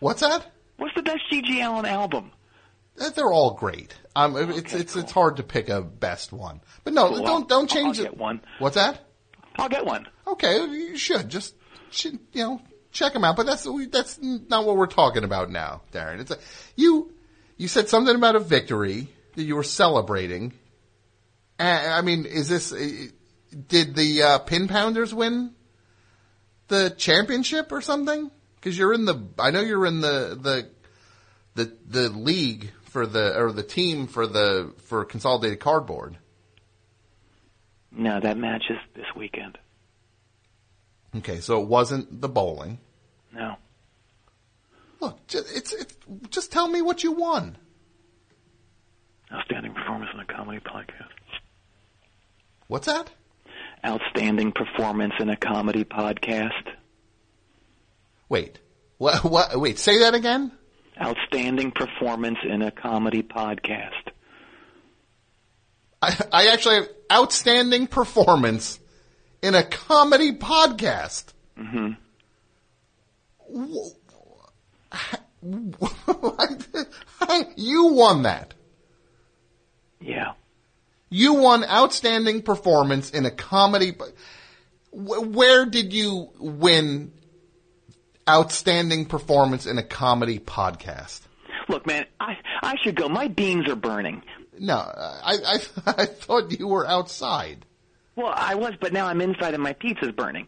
What's 0.00 0.20
that? 0.20 0.50
What's 0.76 0.94
the 0.94 1.02
best 1.02 1.20
GG 1.32 1.62
Allin 1.64 1.86
album? 1.86 2.32
They're 2.96 3.32
all 3.32 3.54
great. 3.54 3.94
Um, 4.14 4.36
it's 4.36 4.72
it's 4.74 4.94
it's 4.96 5.12
hard 5.12 5.36
to 5.38 5.42
pick 5.42 5.68
a 5.68 5.82
best 5.82 6.32
one. 6.32 6.60
But 6.84 6.92
no, 6.94 7.08
Cool. 7.08 7.24
don't 7.24 7.48
don't 7.48 7.74
I'll- 7.76 7.84
I'll 7.86 7.90
it. 7.92 7.96
get 7.96 8.16
one. 8.16 8.40
What's 8.58 8.74
that? 8.76 9.00
I'll 9.56 9.68
get 9.68 9.84
one. 9.86 10.06
Okay, 10.26 10.64
you 10.64 10.96
should 10.96 11.28
just 11.28 11.54
you 12.04 12.18
know 12.34 12.60
check 12.94 13.12
them 13.12 13.24
out. 13.24 13.36
But 13.36 13.46
that's 13.46 13.68
that's 13.90 14.18
not 14.20 14.64
what 14.64 14.76
we're 14.76 14.86
talking 14.86 15.24
about 15.24 15.50
now, 15.50 15.82
Darren. 15.92 16.20
It's 16.20 16.30
a, 16.30 16.38
you 16.76 17.12
you 17.56 17.68
said 17.68 17.88
something 17.88 18.14
about 18.14 18.36
a 18.36 18.40
victory 18.40 19.08
that 19.34 19.42
you 19.42 19.56
were 19.56 19.62
celebrating. 19.62 20.52
I 21.58 22.00
mean, 22.00 22.24
is 22.24 22.48
this 22.48 22.72
uh, 22.72 23.06
did 23.68 23.94
the 23.94 24.22
uh, 24.22 24.38
pin 24.38 24.66
pounders 24.68 25.14
win 25.14 25.52
the 26.68 26.90
championship 26.90 27.70
or 27.70 27.80
something? 27.80 28.30
Because 28.56 28.76
you're 28.78 28.92
in 28.92 29.04
the 29.04 29.22
I 29.38 29.50
know 29.50 29.60
you're 29.60 29.86
in 29.86 30.00
the 30.00 30.38
the 30.40 30.70
the 31.54 31.76
the 31.86 32.08
league 32.08 32.70
for 32.84 33.06
the 33.06 33.38
or 33.38 33.52
the 33.52 33.62
team 33.62 34.06
for 34.06 34.26
the 34.26 34.72
for 34.84 35.04
consolidated 35.04 35.60
cardboard. 35.60 36.16
No, 37.92 38.18
that 38.18 38.36
match 38.36 38.64
is 38.70 38.78
this 38.94 39.06
weekend. 39.14 39.58
Okay, 41.16 41.40
so 41.40 41.60
it 41.60 41.68
wasn't 41.68 42.20
the 42.20 42.28
bowling. 42.28 42.80
No. 43.32 43.56
Look, 45.00 45.26
just, 45.26 45.54
it's, 45.54 45.72
it's 45.72 45.96
just 46.30 46.50
tell 46.50 46.66
me 46.66 46.82
what 46.82 47.04
you 47.04 47.12
won. 47.12 47.56
Outstanding 49.32 49.74
performance 49.74 50.10
in 50.14 50.20
a 50.20 50.24
comedy 50.24 50.60
podcast. 50.60 51.08
What's 52.68 52.86
that? 52.86 53.10
Outstanding 53.84 54.52
performance 54.52 55.14
in 55.20 55.28
a 55.28 55.36
comedy 55.36 55.84
podcast. 55.84 56.72
Wait. 58.28 58.58
What? 58.98 59.24
What? 59.24 59.60
Wait. 59.60 59.78
Say 59.78 59.98
that 60.00 60.14
again. 60.14 60.52
Outstanding 61.00 61.72
performance 61.72 62.38
in 62.48 62.62
a 62.62 62.70
comedy 62.70 63.22
podcast. 63.22 64.10
I, 66.00 66.16
I 66.32 66.46
actually 66.48 66.76
have 66.76 66.88
outstanding 67.12 67.86
performance 67.86 68.78
in 69.44 69.54
a 69.54 69.62
comedy 69.62 70.32
podcast. 70.32 71.26
hmm 71.56 71.90
you 77.56 77.86
won 77.86 78.22
that. 78.22 78.54
Yeah. 80.00 80.32
You 81.10 81.34
won 81.34 81.64
outstanding 81.64 82.42
performance 82.42 83.10
in 83.10 83.26
a 83.26 83.30
comedy. 83.30 83.92
Wh- 84.90 85.30
Where 85.30 85.66
did 85.66 85.92
you 85.92 86.30
win 86.38 87.12
outstanding 88.28 89.06
performance 89.06 89.66
in 89.66 89.78
a 89.78 89.82
comedy 89.82 90.38
podcast? 90.38 91.20
Look, 91.68 91.86
man, 91.86 92.06
I 92.18 92.36
I 92.62 92.76
should 92.82 92.96
go. 92.96 93.08
My 93.08 93.28
beans 93.28 93.68
are 93.68 93.76
burning. 93.76 94.22
No, 94.58 94.76
I 94.76 95.36
I, 95.46 95.58
I 96.02 96.06
thought 96.06 96.58
you 96.58 96.68
were 96.68 96.86
outside. 96.86 97.64
Well, 98.16 98.32
I 98.34 98.54
was, 98.54 98.74
but 98.80 98.92
now 98.92 99.06
I'm 99.06 99.20
inside 99.20 99.54
and 99.54 99.62
my 99.62 99.72
pizza's 99.72 100.12
burning. 100.12 100.46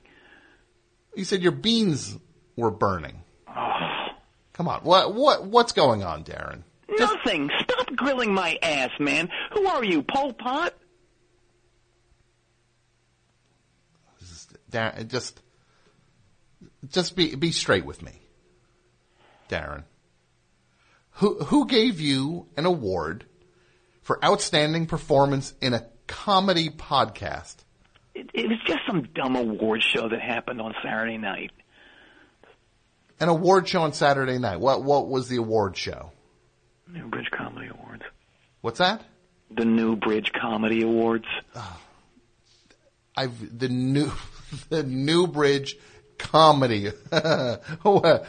You 1.15 1.25
said 1.25 1.43
your 1.43 1.53
beans 1.53 2.17
were 2.57 2.71
burning. 2.71 3.23
Oh. 3.49 4.07
Come 4.53 4.69
on, 4.69 4.81
what 4.83 5.15
what 5.15 5.47
what's 5.47 5.73
going 5.73 6.03
on, 6.03 6.25
Darren? 6.25 6.63
Nothing. 6.89 7.51
Stop 7.63 7.95
grilling 7.97 8.33
my 8.33 8.59
ass, 8.63 8.91
man. 8.99 9.29
Who 9.53 9.67
are 9.67 9.85
you, 9.85 10.03
Pol 10.03 10.33
Pot? 10.33 10.75
Darren, 14.71 15.09
just 15.09 15.41
just 16.89 17.17
be 17.17 17.35
be 17.35 17.53
straight 17.53 17.85
with 17.85 18.03
me, 18.03 18.21
Darren. 19.49 19.85
Who 21.13 21.39
who 21.45 21.67
gave 21.67 22.01
you 22.01 22.47
an 22.57 22.67
award 22.67 23.25
for 24.03 24.23
outstanding 24.25 24.87
performance 24.87 25.55
in 25.61 25.75
a 25.75 25.87
comedy 26.07 26.71
podcast? 26.71 27.57
It, 28.15 28.31
it 28.33 28.49
was 28.49 28.59
just 28.67 28.81
some 28.87 29.09
dumb 29.15 29.37
award 29.37 29.83
show 29.83 30.09
that 30.09 30.21
happened 30.21 30.61
on 30.61 30.75
Saturday 30.83 31.19
night. 31.19 31.51
An 33.21 33.29
award 33.29 33.69
show 33.69 33.83
on 33.83 33.93
Saturday 33.93 34.39
night. 34.39 34.61
What 34.61 34.83
what 34.83 35.09
was 35.09 35.29
the 35.29 35.37
award 35.37 35.77
show? 35.77 36.13
Newbridge 36.87 37.31
Comedy 37.31 37.69
Awards. 37.69 38.03
What's 38.61 38.79
that? 38.79 39.03
The 39.51 39.65
Newbridge 39.65 40.33
Comedy 40.33 40.83
Awards. 40.83 41.27
I've 43.17 43.59
the 43.59 43.69
new 43.69 44.13
the 44.69 44.83
Newbridge 44.83 45.77
comedy. 46.19 46.89
when, 47.11 47.57
all 47.85 48.21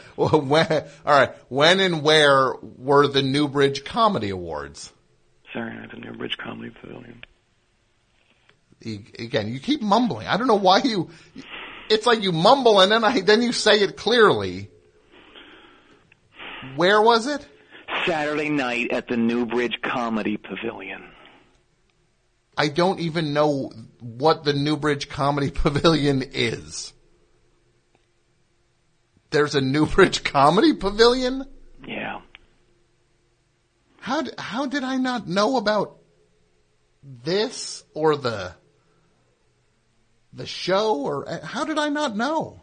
right, 1.06 1.34
when 1.48 1.80
and 1.80 2.02
where 2.02 2.54
were 2.60 3.06
the 3.06 3.22
Newbridge 3.22 3.84
Comedy 3.84 4.30
Awards? 4.30 4.92
Saturday 5.52 5.76
night, 5.76 5.90
the 5.90 5.98
Newbridge 5.98 6.36
Comedy 6.38 6.70
Pavilion. 6.80 7.22
Again, 8.84 9.52
you 9.52 9.60
keep 9.60 9.82
mumbling. 9.82 10.26
I 10.26 10.36
don't 10.36 10.46
know 10.46 10.54
why 10.54 10.78
you. 10.78 11.10
It's 11.90 12.06
like 12.06 12.22
you 12.22 12.32
mumble 12.32 12.80
and 12.80 12.92
then 12.92 13.02
I 13.02 13.20
then 13.20 13.42
you 13.42 13.52
say 13.52 13.80
it 13.80 13.96
clearly. 13.96 14.70
Where 16.76 17.00
was 17.00 17.26
it? 17.26 17.46
Saturday 18.06 18.50
night 18.50 18.90
at 18.90 19.08
the 19.08 19.16
Newbridge 19.16 19.80
Comedy 19.82 20.36
Pavilion. 20.36 21.10
I 22.56 22.68
don't 22.68 23.00
even 23.00 23.32
know 23.32 23.70
what 24.00 24.44
the 24.44 24.52
Newbridge 24.52 25.08
Comedy 25.08 25.50
Pavilion 25.54 26.22
is. 26.32 26.92
There's 29.30 29.54
a 29.54 29.60
Newbridge 29.60 30.24
Comedy 30.32 30.74
Pavilion? 30.74 31.44
Yeah. 31.86 32.20
How 34.00 34.22
how 34.38 34.66
did 34.66 34.84
I 34.84 34.96
not 34.96 35.28
know 35.28 35.56
about 35.56 35.98
this 37.02 37.84
or 37.94 38.16
the 38.16 38.54
the 40.32 40.46
show 40.46 40.96
or 41.00 41.28
uh, 41.28 41.44
how 41.44 41.64
did 41.64 41.78
I 41.78 41.88
not 41.88 42.16
know? 42.16 42.60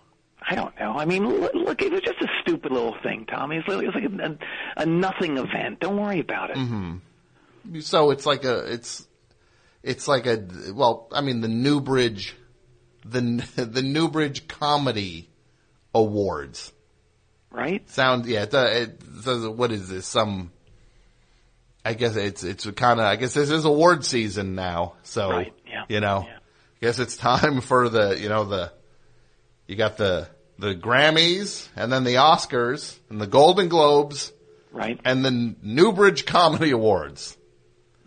I 0.48 0.56
don't 0.56 0.78
know. 0.80 0.94
I 0.94 1.06
mean, 1.06 1.28
look, 1.28 1.82
it 1.82 1.92
was 1.92 2.02
just 2.02 2.22
a 2.22 2.28
stupid 2.42 2.72
little 2.72 2.96
thing, 3.02 3.26
Tommy. 3.26 3.58
It's, 3.58 3.68
li- 3.68 3.88
it's 3.88 3.96
like 3.96 4.04
a, 4.04 4.38
a, 4.78 4.84
a 4.84 4.86
nothing 4.86 5.38
event. 5.38 5.80
Don't 5.80 5.98
worry 5.98 6.20
about 6.20 6.52
it. 6.52 6.58
Mm-hmm. 6.58 7.80
So 7.80 8.12
it's 8.12 8.28
like 8.28 8.44
a 8.44 8.60
it's 8.72 9.08
it's 9.82 10.08
like 10.08 10.28
a 10.28 10.46
well, 10.74 11.08
I 11.12 11.22
mean 11.22 11.42
the 11.42 11.48
Newbridge 11.48 12.36
the 13.04 13.22
the 13.56 13.82
Newbridge 13.82 14.48
Comedy 14.48 15.30
Awards. 15.94 16.72
Right? 17.50 17.90
Sound 17.90 18.26
yeah, 18.26 18.44
it, 18.44 18.54
uh, 18.54 18.68
it 18.70 19.02
says 19.22 19.48
what 19.48 19.72
is 19.72 19.90
this 19.90 20.06
some 20.06 20.52
I 21.84 21.94
guess 21.94 22.16
it's 22.16 22.44
it's 22.44 22.70
kind 22.72 23.00
of 23.00 23.06
I 23.06 23.16
guess 23.16 23.34
this 23.34 23.50
is 23.50 23.66
award 23.66 24.04
season 24.04 24.56
now. 24.56 24.94
So 25.04 25.30
Right, 25.30 25.54
yeah, 25.68 25.86
you 25.88 26.02
know, 26.02 26.28
I 26.28 26.35
guess 26.86 27.00
it's 27.00 27.18
time 27.18 27.62
for 27.62 27.90
the 27.90 28.16
you 28.20 28.30
know 28.30 28.44
the 28.44 28.72
you 29.66 29.76
got 29.76 29.98
the 29.98 30.28
the 30.60 30.76
Grammys 30.76 31.68
and 31.76 31.92
then 31.92 32.04
the 32.04 32.16
Oscars 32.16 32.98
and 33.10 33.20
the 33.20 33.26
Golden 33.26 33.70
Globes, 33.70 34.32
right? 34.72 35.00
And 35.04 35.26
the 35.26 35.56
Newbridge 35.64 36.26
Comedy 36.26 36.70
Awards. 36.72 37.36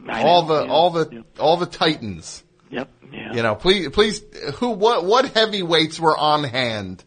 I 0.09 0.23
all 0.23 0.47
know, 0.47 0.55
the 0.55 0.65
yeah, 0.65 0.73
all 0.73 0.91
the 0.91 1.25
all 1.41 1.57
the 1.57 1.67
titans. 1.67 2.45
Yep. 2.71 2.89
Yeah. 3.13 3.35
You 3.35 3.43
know, 3.43 3.57
please 3.57 3.89
please 3.89 4.23
who 4.55 4.71
what 4.71 5.05
what 5.05 5.35
heavyweights 5.35 5.99
were 5.99 6.17
on 6.17 6.45
hand 6.45 7.03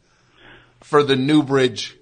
for 0.82 1.04
the 1.04 1.16
Newbridge 1.16 1.98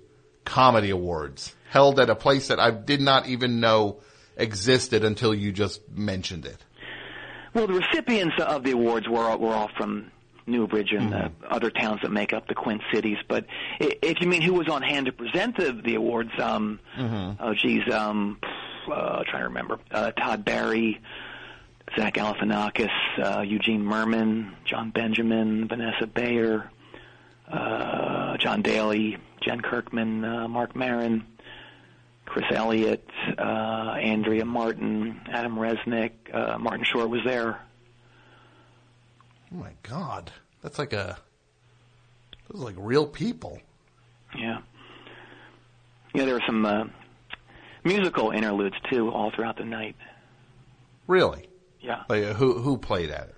Comedy 0.46 0.90
Awards 0.90 1.56
held 1.70 2.00
at 2.00 2.10
a 2.10 2.16
place 2.16 2.48
that 2.48 2.60
I 2.60 2.72
did 2.72 3.02
not 3.02 3.28
even 3.28 3.60
know 3.60 4.02
existed 4.36 5.04
until 5.04 5.36
you 5.36 5.52
just 5.52 5.88
mentioned 5.92 6.48
it. 6.48 6.58
Well, 7.54 7.68
the 7.68 7.74
recipients 7.74 8.36
of 8.40 8.64
the 8.64 8.72
awards 8.72 9.08
were 9.08 9.36
were 9.38 9.54
all 9.54 9.70
from 9.78 10.12
Newbridge 10.46 10.92
and 10.94 11.12
the 11.12 11.32
other 11.50 11.70
towns 11.70 12.02
that 12.02 12.12
make 12.12 12.34
up 12.34 12.48
the 12.48 12.56
Quint 12.56 12.82
Cities. 12.94 13.18
But 13.28 13.46
if 13.80 14.20
you 14.22 14.28
mean 14.28 14.42
who 14.42 14.54
was 14.54 14.68
on 14.68 14.82
hand 14.82 15.06
to 15.06 15.12
present 15.12 15.58
the, 15.58 15.72
the 15.74 15.96
awards, 15.96 16.32
um, 16.40 16.80
oh 17.40 17.54
geez, 17.54 17.88
um, 17.92 18.40
uh, 18.92 19.24
trying 19.24 19.42
to 19.44 19.48
remember, 19.50 19.80
uh, 19.92 20.12
Todd 20.12 20.44
Barry, 20.44 21.00
Zach 21.96 22.16
Galifianakis, 22.16 22.90
uh, 23.24 23.42
Eugene 23.42 23.84
Mirman, 23.84 24.54
Jon 24.66 24.90
Benjamin, 24.92 25.68
Vanessa 25.68 26.08
Bayer, 26.08 26.70
uh, 27.52 28.38
Jon 28.38 28.62
Daly, 28.62 29.18
Jen 29.42 29.62
Kirkman, 29.62 30.24
uh, 30.24 30.48
Marc 30.48 30.76
Maron, 30.76 31.26
Chris 32.30 32.46
Elliott, 32.52 33.10
uh, 33.40 33.42
Andrea 33.42 34.46
Martin, 34.46 35.20
Adam 35.32 35.56
Resnick, 35.56 36.12
uh, 36.32 36.60
Martin 36.60 36.86
Short 36.86 37.10
was 37.10 37.22
there. 37.26 37.60
Oh 39.52 39.56
my 39.56 39.72
god. 39.82 40.32
That's 40.62 40.78
like 40.78 40.94
a 40.94 41.18
those 42.50 42.62
are 42.62 42.66
like 42.66 42.76
real 42.78 43.08
people. 43.08 43.60
Yeah. 44.38 44.60
Yeah, 46.14 46.26
there 46.26 46.36
were 46.36 46.44
some 46.46 46.66
uh, 46.66 46.86
musical 47.84 48.30
interludes 48.30 48.76
too, 48.92 49.10
all 49.10 49.32
throughout 49.32 49.58
the 49.58 49.66
night. 49.66 49.96
Really? 51.08 51.50
Yeah. 51.82 52.04
Like, 52.10 52.24
uh, 52.24 52.34
who 52.34 52.60
who 52.60 52.78
played 52.78 53.10
at 53.10 53.30
it? 53.30 53.36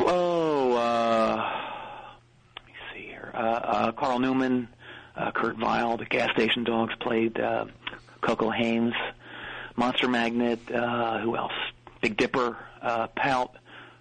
Oh, 0.00 0.72
uh, 0.76 1.36
let 2.56 2.66
me 2.66 2.72
see 2.92 3.06
here. 3.06 3.30
Uh, 3.34 3.38
uh, 3.38 3.92
Carl 3.92 4.18
Newman, 4.18 4.68
uh, 5.16 5.30
Kurt 5.32 5.56
Vile, 5.56 5.96
the 5.96 6.04
Gas 6.04 6.30
Station 6.32 6.64
Dogs 6.64 6.94
played. 7.00 7.38
Uh, 7.38 7.66
Coco 8.20 8.50
Haynes, 8.50 8.94
Monster 9.76 10.08
Magnet. 10.08 10.60
Uh, 10.70 11.18
who 11.20 11.36
else? 11.36 11.52
Big 12.00 12.16
Dipper, 12.16 12.56
uh, 12.82 13.08
Pout, 13.08 13.56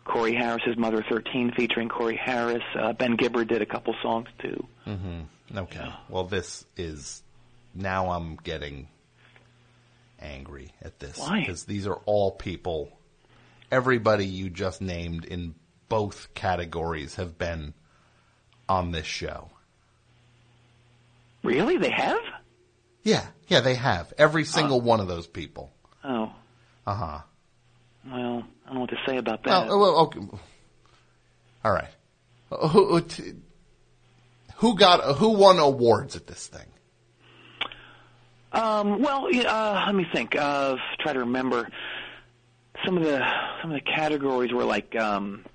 Corey 0.06 0.34
Harris's 0.34 0.78
Mother 0.78 1.06
13 1.08 1.54
featuring 1.56 1.90
Corey 1.90 2.16
Harris. 2.16 2.64
Uh, 2.78 2.94
ben 2.94 3.16
Gibbard 3.16 3.48
did 3.48 3.62
a 3.62 3.66
couple 3.66 3.96
songs 4.02 4.28
too. 4.40 4.66
Mm-hmm. 4.88 5.58
Okay. 5.58 5.94
Well, 6.10 6.26
this 6.26 6.66
is 6.78 7.22
now 7.76 8.12
I'm 8.12 8.36
getting 8.38 8.88
angry 10.20 10.72
at 10.82 11.00
this 11.00 11.18
Why? 11.18 11.42
because 11.42 11.66
these 11.66 11.88
are 11.88 12.00
all 12.06 12.32
people. 12.32 12.92
Everybody 13.72 14.26
you 14.26 14.50
just 14.50 14.82
named 14.82 15.26
in 15.26 15.56
both 15.90 16.34
categories 16.34 17.16
have 17.16 17.38
been 17.38 17.74
on 18.68 18.92
this 18.92 19.06
show. 19.06 19.50
Really? 21.44 21.78
They 21.78 21.92
have? 21.92 22.20
Yeah, 23.04 23.26
yeah, 23.48 23.62
they 23.62 23.76
have. 23.76 24.14
Every 24.18 24.44
single 24.46 24.82
one 24.82 25.00
of 25.00 25.08
those 25.08 25.26
people. 25.28 25.72
Oh, 26.04 26.32
Uh 26.86 26.94
huh. 26.96 27.20
well, 28.06 28.44
I 28.66 28.68
don't 28.68 28.74
know 28.76 28.80
what 28.82 28.90
to 28.90 28.98
say 29.08 29.18
about 29.18 29.44
that. 29.44 29.68
Well, 29.68 29.80
well, 29.80 29.98
okay. 30.02 30.20
All 31.64 31.72
right. 31.72 31.90
Who, 32.50 33.02
who, 34.56 34.76
got 34.76 35.18
who 35.18 35.30
won 35.30 35.60
awards 35.60 36.16
at 36.16 36.26
this 36.28 36.48
thing? 36.48 36.66
Um, 38.52 39.02
well, 39.02 39.28
uh, 39.28 39.84
let 39.86 39.94
me 39.96 40.06
think. 40.12 40.36
Uh, 40.36 40.78
try 41.00 41.14
to 41.14 41.20
remember 41.20 41.70
some 42.86 42.98
of 42.98 43.04
the 43.04 43.20
some 43.62 43.72
of 43.72 43.76
the 43.76 43.92
categories 43.92 44.52
were 44.52 44.64
like 44.66 44.96
um, 44.96 45.46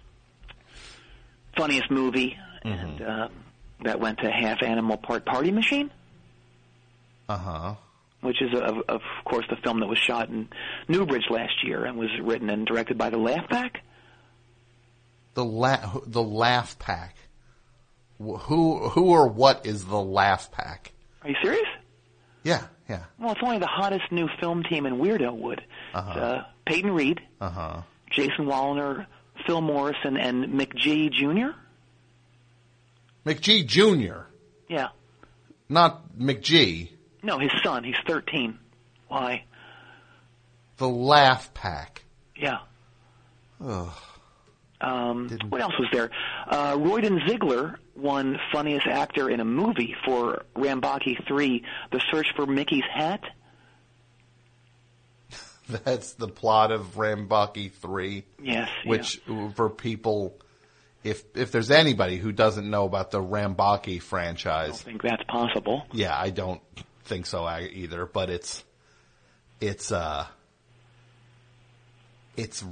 funniest 1.56 1.90
movie, 1.90 2.36
Mm-hmm. 2.64 2.86
and 2.86 3.02
uh, 3.02 3.28
that 3.82 4.00
went 4.00 4.18
to 4.20 4.30
Half 4.30 4.62
Animal 4.62 4.96
Part 4.96 5.24
Party 5.26 5.50
Machine, 5.50 5.90
Uh 7.28 7.36
huh. 7.38 7.74
which 8.20 8.40
is 8.40 8.50
of, 8.54 8.78
of 8.88 9.00
course 9.24 9.46
the 9.50 9.56
film 9.56 9.80
that 9.80 9.86
was 9.88 9.98
shot 9.98 10.28
in 10.28 10.48
Newbridge 10.88 11.26
last 11.30 11.64
year 11.64 11.84
and 11.84 11.98
was 11.98 12.10
written 12.22 12.50
and 12.50 12.66
directed 12.66 12.96
by 12.98 13.10
the 13.10 13.18
Laugh 13.18 13.48
Pack. 13.48 13.80
The 15.34 15.44
la- 15.44 16.00
the 16.06 16.22
Laugh 16.22 16.78
Pack. 16.78 17.16
Who 18.18 18.88
who 18.90 19.06
or 19.10 19.26
what 19.28 19.66
is 19.66 19.84
the 19.86 20.00
Laugh 20.00 20.50
Pack? 20.52 20.92
Are 21.22 21.30
you 21.30 21.36
serious? 21.42 21.66
Yeah, 22.44 22.62
yeah. 22.88 23.04
Well, 23.18 23.32
it's 23.32 23.40
only 23.42 23.58
the 23.58 23.66
hottest 23.66 24.12
new 24.12 24.28
film 24.38 24.62
team 24.62 24.86
in 24.86 24.94
Weirdo 24.98 25.34
Wood. 25.34 25.62
Uh-huh. 25.94 26.10
Uh, 26.20 26.44
Peyton 26.66 26.92
Reed, 26.92 27.20
Uh 27.40 27.50
huh. 27.50 27.82
Jason 28.10 28.44
Woliner, 28.46 29.06
Phil 29.46 29.60
Morrison, 29.60 30.16
and 30.16 30.44
McGee 30.52 31.10
Jr. 31.10 31.58
McGee 33.26 33.66
Jr. 33.66 34.26
Yeah. 34.68 34.88
Not 35.68 36.16
McGee. 36.18 36.90
No, 37.22 37.38
his 37.38 37.50
son. 37.62 37.84
He's 37.84 37.96
13. 38.06 38.58
Why? 39.08 39.44
The 40.76 40.88
Laugh 40.88 41.54
Pack. 41.54 42.04
Yeah. 42.36 42.58
Ugh. 43.64 43.92
Um, 44.80 45.38
what 45.48 45.62
else 45.62 45.78
was 45.78 45.88
there? 45.92 46.10
Uh, 46.46 46.76
Royden 46.78 47.20
Ziegler 47.26 47.78
won 47.96 48.38
Funniest 48.52 48.86
Actor 48.86 49.30
in 49.30 49.40
a 49.40 49.44
Movie 49.44 49.94
for 50.04 50.44
Rambaki 50.54 51.26
3, 51.26 51.64
The 51.90 52.02
Search 52.10 52.26
for 52.36 52.46
Mickey's 52.46 52.84
Hat. 52.92 53.22
That's 55.68 56.12
the 56.14 56.28
plot 56.28 56.70
of 56.72 56.96
Rambaki 56.96 57.72
Three. 57.72 58.24
Yes, 58.42 58.68
Which 58.84 59.22
for 59.54 59.70
people, 59.70 60.36
if 61.04 61.22
if 61.36 61.52
there's 61.52 61.70
anybody 61.70 62.16
who 62.16 62.32
doesn't 62.32 62.68
know 62.68 62.84
about 62.86 63.10
the 63.10 63.20
Rambaki 63.20 64.00
franchise, 64.00 64.64
I 64.64 64.68
don't 64.68 64.78
think 64.78 65.02
that's 65.02 65.24
possible. 65.24 65.86
Yeah, 65.92 66.18
I 66.18 66.30
don't 66.30 66.62
think 67.04 67.26
so 67.26 67.46
either, 67.46 68.06
but 68.06 68.30
it's 68.30 68.64
it's 69.60 69.92
uh 69.92 70.26
it's 72.36 72.64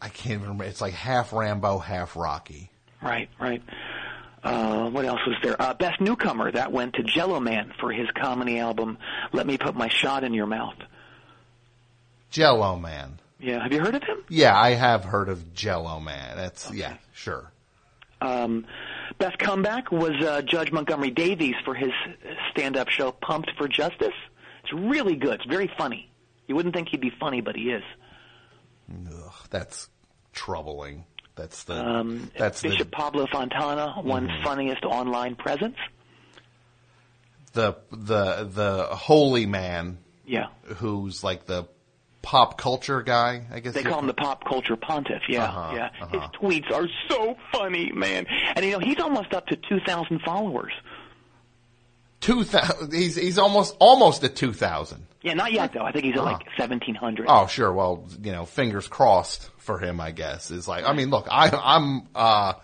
I 0.00 0.08
can't 0.08 0.34
even 0.34 0.42
remember. 0.42 0.64
It's 0.64 0.80
like 0.80 0.94
half 0.94 1.32
Rambo, 1.32 1.78
half 1.78 2.16
Rocky. 2.16 2.70
Right, 3.02 3.28
right. 3.40 3.62
Uh, 4.42 4.88
what 4.90 5.04
else 5.04 5.20
was 5.26 5.36
there? 5.42 5.60
Uh, 5.60 5.74
Best 5.74 6.00
Newcomer, 6.00 6.50
that 6.52 6.72
went 6.72 6.94
to 6.94 7.02
Jello 7.02 7.40
Man 7.40 7.72
for 7.80 7.92
his 7.92 8.08
comedy 8.20 8.58
album, 8.58 8.98
Let 9.32 9.46
Me 9.46 9.58
Put 9.58 9.74
My 9.74 9.88
Shot 9.88 10.24
in 10.24 10.32
Your 10.32 10.46
Mouth. 10.46 10.76
Jello 12.30 12.76
Man. 12.76 13.18
Yeah, 13.40 13.62
have 13.62 13.72
you 13.72 13.80
heard 13.80 13.94
of 13.94 14.02
him? 14.02 14.18
Yeah, 14.28 14.58
I 14.58 14.70
have 14.70 15.04
heard 15.04 15.28
of 15.28 15.54
Jello 15.54 16.00
Man. 16.00 16.36
That's 16.36 16.72
yeah, 16.72 16.94
sure. 17.12 17.50
Um, 18.20 18.66
best 19.18 19.38
comeback 19.38 19.92
was 19.92 20.12
uh, 20.24 20.42
Judge 20.42 20.72
Montgomery 20.72 21.10
Davies 21.12 21.54
for 21.64 21.74
his 21.74 21.90
stand-up 22.50 22.88
show 22.88 23.12
Pumped 23.12 23.52
for 23.56 23.68
Justice. 23.68 24.14
It's 24.64 24.72
really 24.72 25.14
good. 25.14 25.34
It's 25.34 25.46
very 25.48 25.70
funny. 25.78 26.10
You 26.48 26.56
wouldn't 26.56 26.74
think 26.74 26.88
he'd 26.88 27.00
be 27.00 27.12
funny, 27.20 27.40
but 27.40 27.54
he 27.54 27.70
is. 27.70 27.84
Ugh, 28.90 29.32
that's 29.50 29.88
troubling. 30.32 31.04
That's 31.36 31.62
the 31.64 31.74
Um, 31.74 32.30
that's 32.36 32.62
Bishop 32.62 32.90
Pablo 32.90 33.26
Fontana 33.30 34.00
won 34.02 34.28
funniest 34.42 34.84
online 34.84 35.36
presence. 35.36 35.76
the 37.52 37.76
the 37.92 38.44
the 38.44 38.44
the 38.44 38.84
holy 38.96 39.46
man 39.46 39.98
Yeah, 40.26 40.46
who's 40.76 41.22
like 41.22 41.46
the 41.46 41.68
pop 42.22 42.58
culture 42.58 43.02
guy. 43.02 43.44
I 43.52 43.60
guess 43.60 43.74
they 43.74 43.82
call 43.82 44.00
him 44.00 44.06
the 44.06 44.14
pop 44.14 44.44
culture 44.44 44.76
pontiff. 44.76 45.22
Yeah, 45.28 45.44
Uh-huh, 45.44 45.74
yeah. 45.76 45.90
uh-huh. 46.00 46.08
His 46.20 46.40
tweets 46.40 46.72
are 46.72 46.86
so 47.08 47.36
funny, 47.52 47.92
man. 47.92 48.26
And 48.54 48.64
you 48.64 48.72
know 48.72 48.78
he's 48.80 48.98
almost 49.00 49.32
up 49.34 49.46
to 49.48 49.56
two 49.56 49.80
thousand 49.86 50.20
followers. 50.22 50.72
two 52.20 52.44
thousand. 52.44 52.92
He's 52.92 53.16
he's 53.16 53.38
almost 53.38 53.76
almost 53.78 54.24
at 54.24 54.36
two 54.36 54.52
thousand. 54.52 55.06
Yeah, 55.22 55.34
not 55.34 55.52
yet 55.52 55.72
though. 55.72 55.82
I 55.84 55.92
think 55.92 56.04
he's 56.04 56.14
at 56.14 56.20
Oh. 56.20 56.24
like 56.24 56.46
seventeen 56.56 56.94
hundred. 56.94 57.26
Oh, 57.28 57.46
sure. 57.46 57.72
Well, 57.72 58.06
you 58.22 58.32
know, 58.32 58.44
fingers 58.44 58.86
crossed 58.88 59.50
for 59.58 59.78
him. 59.78 60.00
I 60.00 60.10
guess 60.12 60.50
is 60.50 60.68
like. 60.68 60.84
I 60.84 60.92
mean, 60.92 61.10
look, 61.10 61.26
I 61.30 61.50
I'm 61.50 62.08
uh 62.14 62.54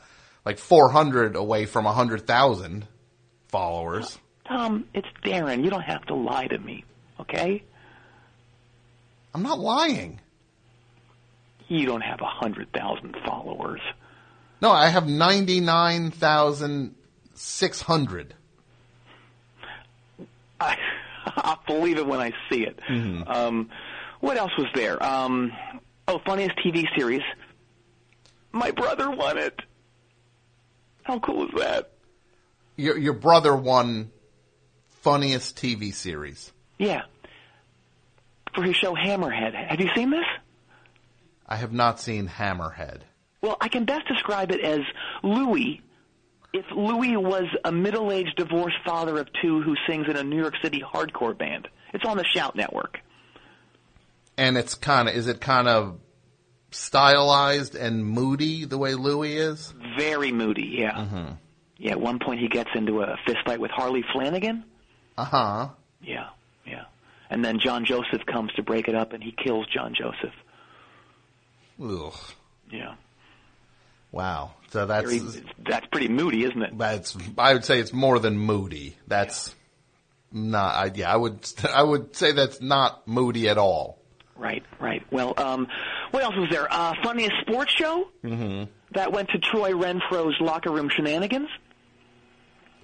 like 0.44 0.58
four 0.58 0.90
hundred 0.90 1.36
away 1.36 1.66
from 1.66 1.84
hundred 1.84 2.26
thousand 2.26 2.86
followers. 3.48 4.18
Tom, 4.46 4.84
it's 4.92 5.08
Darren. 5.24 5.64
You 5.64 5.70
don't 5.70 5.80
have 5.82 6.04
to 6.06 6.14
lie 6.14 6.46
to 6.46 6.58
me, 6.58 6.84
okay? 7.18 7.62
I'm 9.34 9.42
not 9.42 9.58
lying. 9.58 10.20
You 11.68 11.86
don't 11.86 12.02
have 12.02 12.20
a 12.20 12.26
hundred 12.26 12.72
thousand 12.72 13.16
followers. 13.26 13.80
No, 14.60 14.70
I 14.70 14.88
have 14.88 15.08
ninety 15.08 15.60
nine 15.60 16.10
thousand 16.10 16.94
six 17.34 17.82
hundred. 17.82 18.34
I, 20.60 20.76
I'll 21.26 21.60
believe 21.66 21.98
it 21.98 22.06
when 22.06 22.20
I 22.20 22.32
see 22.48 22.64
it. 22.64 22.78
Um, 23.26 23.70
what 24.20 24.36
else 24.36 24.52
was 24.56 24.68
there? 24.74 25.02
Um, 25.02 25.52
oh, 26.06 26.20
funniest 26.24 26.56
TV 26.64 26.86
series. 26.96 27.22
My 28.52 28.70
brother 28.70 29.10
won 29.10 29.36
it. 29.36 29.60
How 31.02 31.18
cool 31.18 31.46
is 31.46 31.54
that? 31.58 31.90
Your 32.76 32.96
your 32.96 33.12
brother 33.14 33.54
won 33.54 34.10
funniest 35.02 35.56
TV 35.56 35.92
series. 35.92 36.52
Yeah. 36.78 37.02
For 38.54 38.62
his 38.62 38.76
show 38.76 38.94
Hammerhead. 38.94 39.54
Have 39.54 39.80
you 39.80 39.88
seen 39.94 40.10
this? 40.10 40.24
I 41.46 41.56
have 41.56 41.72
not 41.72 42.00
seen 42.00 42.28
Hammerhead. 42.28 43.00
Well, 43.42 43.56
I 43.60 43.68
can 43.68 43.84
best 43.84 44.06
describe 44.08 44.52
it 44.52 44.60
as 44.60 44.80
Louie. 45.22 45.82
If 46.52 46.64
Louie 46.74 47.16
was 47.16 47.44
a 47.64 47.72
middle-aged 47.72 48.36
divorced 48.36 48.76
father 48.86 49.18
of 49.18 49.28
two 49.42 49.60
who 49.60 49.74
sings 49.88 50.06
in 50.08 50.16
a 50.16 50.22
New 50.22 50.40
York 50.40 50.54
City 50.62 50.80
hardcore 50.80 51.36
band, 51.36 51.68
it's 51.92 52.04
on 52.04 52.16
the 52.16 52.24
Shout 52.24 52.56
Network. 52.56 53.00
And 54.38 54.56
it's 54.56 54.74
kind 54.74 55.08
of 55.08 55.14
is 55.14 55.26
it 55.26 55.40
kind 55.40 55.68
of 55.68 55.98
stylized 56.70 57.74
and 57.74 58.04
moody 58.04 58.64
the 58.64 58.78
way 58.78 58.94
Louie 58.94 59.36
is? 59.36 59.74
Very 59.98 60.32
moody, 60.32 60.76
yeah. 60.78 60.92
Mm-hmm. 60.92 61.32
Yeah, 61.78 61.92
at 61.92 62.00
one 62.00 62.18
point 62.18 62.40
he 62.40 62.48
gets 62.48 62.70
into 62.74 63.02
a 63.02 63.16
fist 63.26 63.38
fight 63.44 63.60
with 63.60 63.70
Harley 63.70 64.04
Flanagan. 64.12 64.64
Uh 65.18 65.24
huh. 65.24 65.68
Yeah. 66.02 66.28
And 67.34 67.44
then 67.44 67.58
John 67.58 67.84
Joseph 67.84 68.24
comes 68.26 68.52
to 68.52 68.62
break 68.62 68.86
it 68.86 68.94
up, 68.94 69.12
and 69.12 69.20
he 69.20 69.32
kills 69.32 69.66
John 69.66 69.92
Joseph. 69.92 70.32
Ugh. 71.82 72.14
Yeah. 72.70 72.94
Wow. 74.12 74.52
So 74.70 74.86
that's 74.86 75.10
Very- 75.12 75.42
that's 75.66 75.84
pretty 75.88 76.06
moody, 76.06 76.44
isn't 76.44 76.62
it? 76.62 76.78
That's 76.78 77.16
I 77.36 77.54
would 77.54 77.64
say 77.64 77.80
it's 77.80 77.92
more 77.92 78.20
than 78.20 78.38
moody. 78.38 78.96
That's 79.08 79.52
not. 80.30 80.74
I, 80.76 80.90
yeah, 80.94 81.12
I 81.12 81.16
would 81.16 81.44
I 81.68 81.82
would 81.82 82.14
say 82.14 82.30
that's 82.30 82.60
not 82.60 83.06
moody 83.08 83.48
at 83.48 83.58
all. 83.58 83.98
Right, 84.36 84.62
right. 84.80 85.02
Well, 85.10 85.34
um, 85.36 85.66
what 86.12 86.22
else 86.22 86.36
was 86.36 86.50
there? 86.50 86.68
Uh, 86.72 86.92
funniest 87.02 87.34
sports 87.40 87.72
show 87.72 88.08
Mm-hmm. 88.22 88.70
that 88.92 89.10
went 89.12 89.30
to 89.30 89.38
Troy 89.38 89.72
Renfro's 89.72 90.40
locker 90.40 90.70
room 90.70 90.88
shenanigans. 90.88 91.48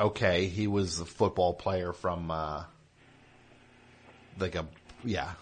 Okay, 0.00 0.46
he 0.46 0.66
was 0.66 0.98
a 0.98 1.04
football 1.04 1.54
player 1.54 1.92
from 1.92 2.30
uh, 2.32 2.64
like 4.40 4.54
a 4.54 4.66
yeah 5.04 5.32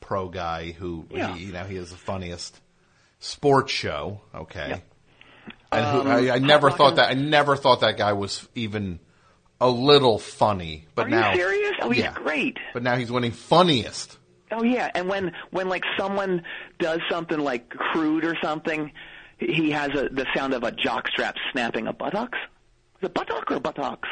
pro 0.00 0.28
guy 0.28 0.72
who 0.72 1.06
Yeah. 1.10 1.34
he, 1.34 1.46
you 1.46 1.52
know 1.52 1.64
he 1.64 1.76
is 1.76 1.90
the 1.90 1.96
funniest 1.96 2.60
sports 3.20 3.72
show. 3.72 4.20
Okay, 4.34 4.82
and 5.72 5.86
Um, 5.86 6.06
who, 6.06 6.10
I, 6.10 6.18
I 6.18 6.26
Hot 6.38 6.42
never 6.42 6.66
Rock 6.68 6.76
thought 6.76 6.96
that 6.96 7.10
I 7.10 7.14
never 7.14 7.56
thought 7.56 7.80
that 7.80 7.96
guy 7.96 8.12
was 8.12 8.48
even 8.54 8.98
a 9.60 9.68
little 9.70 10.18
funny. 10.18 10.86
But 10.94 11.06
Are 11.06 11.10
now, 11.10 11.30
you 11.32 11.36
serious? 11.36 11.72
Oh, 11.80 11.90
he's 11.90 12.02
yeah. 12.04 12.14
great. 12.14 12.58
But 12.72 12.82
now 12.82 12.96
he's 12.96 13.10
winning 13.12 13.30
funniest. 13.32 14.18
Oh 14.50 14.62
yeah, 14.64 14.90
and 14.94 15.08
when 15.08 15.32
when 15.50 15.68
like 15.68 15.84
someone 15.98 16.42
does 16.78 17.00
something 17.10 17.38
like 17.38 17.70
crude 17.70 18.24
or 18.24 18.36
something, 18.42 18.92
he 19.38 19.70
has 19.70 19.90
a 19.90 20.08
the 20.10 20.26
sound 20.34 20.52
of 20.52 20.62
a 20.62 20.72
jockstrap 20.72 21.34
snapping 21.52 21.86
a 21.86 21.92
buttocks. 21.92 22.38
The 23.00 23.08
buttock 23.08 23.50
or 23.50 23.58
buttocks? 23.60 24.08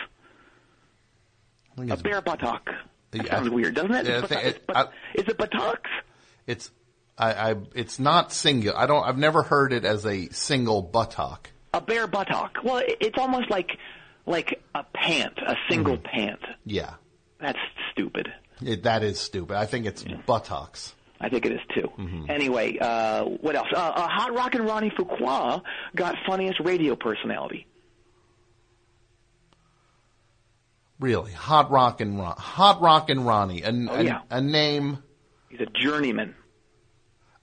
A 1.79 1.97
bare 1.97 2.21
buttock. 2.21 2.69
That 3.13 3.25
Yeah, 3.27 3.37
sounds 3.37 3.49
I- 3.49 3.55
weird, 3.55 3.75
doesn't 3.75 3.95
it? 3.95 4.07
yeah, 4.07 4.13
I 4.13 4.19
It's 4.19 4.29
think 4.29 4.67
buttock- 4.67 4.93
it- 5.15 5.21
is 5.21 5.29
it 5.29 5.39
buttocks? 5.39 5.91
It's 6.47 6.71
I, 7.19 7.51
I 7.51 7.55
it's 7.75 7.99
not 7.99 8.33
singular. 8.33 8.79
I 8.79 8.87
don't. 8.87 9.05
I've 9.05 9.19
never 9.19 9.43
heard 9.43 9.73
it 9.73 9.85
as 9.85 10.07
a 10.07 10.29
single 10.31 10.81
buttock. 10.83 11.51
A 11.75 11.81
bare 11.81 12.07
buttock. 12.07 12.59
Well, 12.65 12.83
it's 12.87 13.19
almost 13.19 13.51
like 13.51 13.71
like 14.27 14.63
a 14.75 14.85
pant, 14.95 15.39
a 15.39 15.55
single 15.69 15.97
Mm-hmm. 15.99 16.17
pant. 16.19 16.41
Yeah, 16.65 16.95
That's 17.41 17.59
stupid. 17.93 18.33
it, 18.63 18.85
that 18.85 19.03
is 19.03 19.19
stupid. 19.21 19.57
I 19.57 19.67
think 19.67 19.87
it's 19.87 20.05
buttocks. 20.27 20.95
I 21.21 21.29
think 21.29 21.45
it 21.45 21.53
is 21.53 21.61
too. 21.75 21.91
Mm-hmm. 21.99 22.31
Anyway, 22.31 22.79
uh, 22.79 23.25
what 23.25 23.55
else? 23.55 23.69
Uh, 23.75 23.79
uh, 23.79 24.09
Hot 24.09 24.33
Rock 24.35 24.55
and 24.55 24.65
Ronnie 24.65 24.91
Fuqua 24.99 25.61
got 25.95 26.15
funniest 26.27 26.61
radio 26.61 26.97
personality. 26.97 27.67
Really, 31.01 31.33
hot 31.33 31.71
rock 31.71 32.01
and 32.03 32.19
Ron, 32.19 32.37
hot 32.37 32.81
rock 32.83 33.09
and 33.11 33.27
Ronnie, 33.27 33.63
a, 33.63 33.71
Oh, 33.73 33.95
a- 33.97 34.03
yeah. 34.05 34.21
a 34.31 34.41
name, 34.41 34.99
He's 35.49 35.61
a 35.61 35.67
journeyman. 35.67 36.35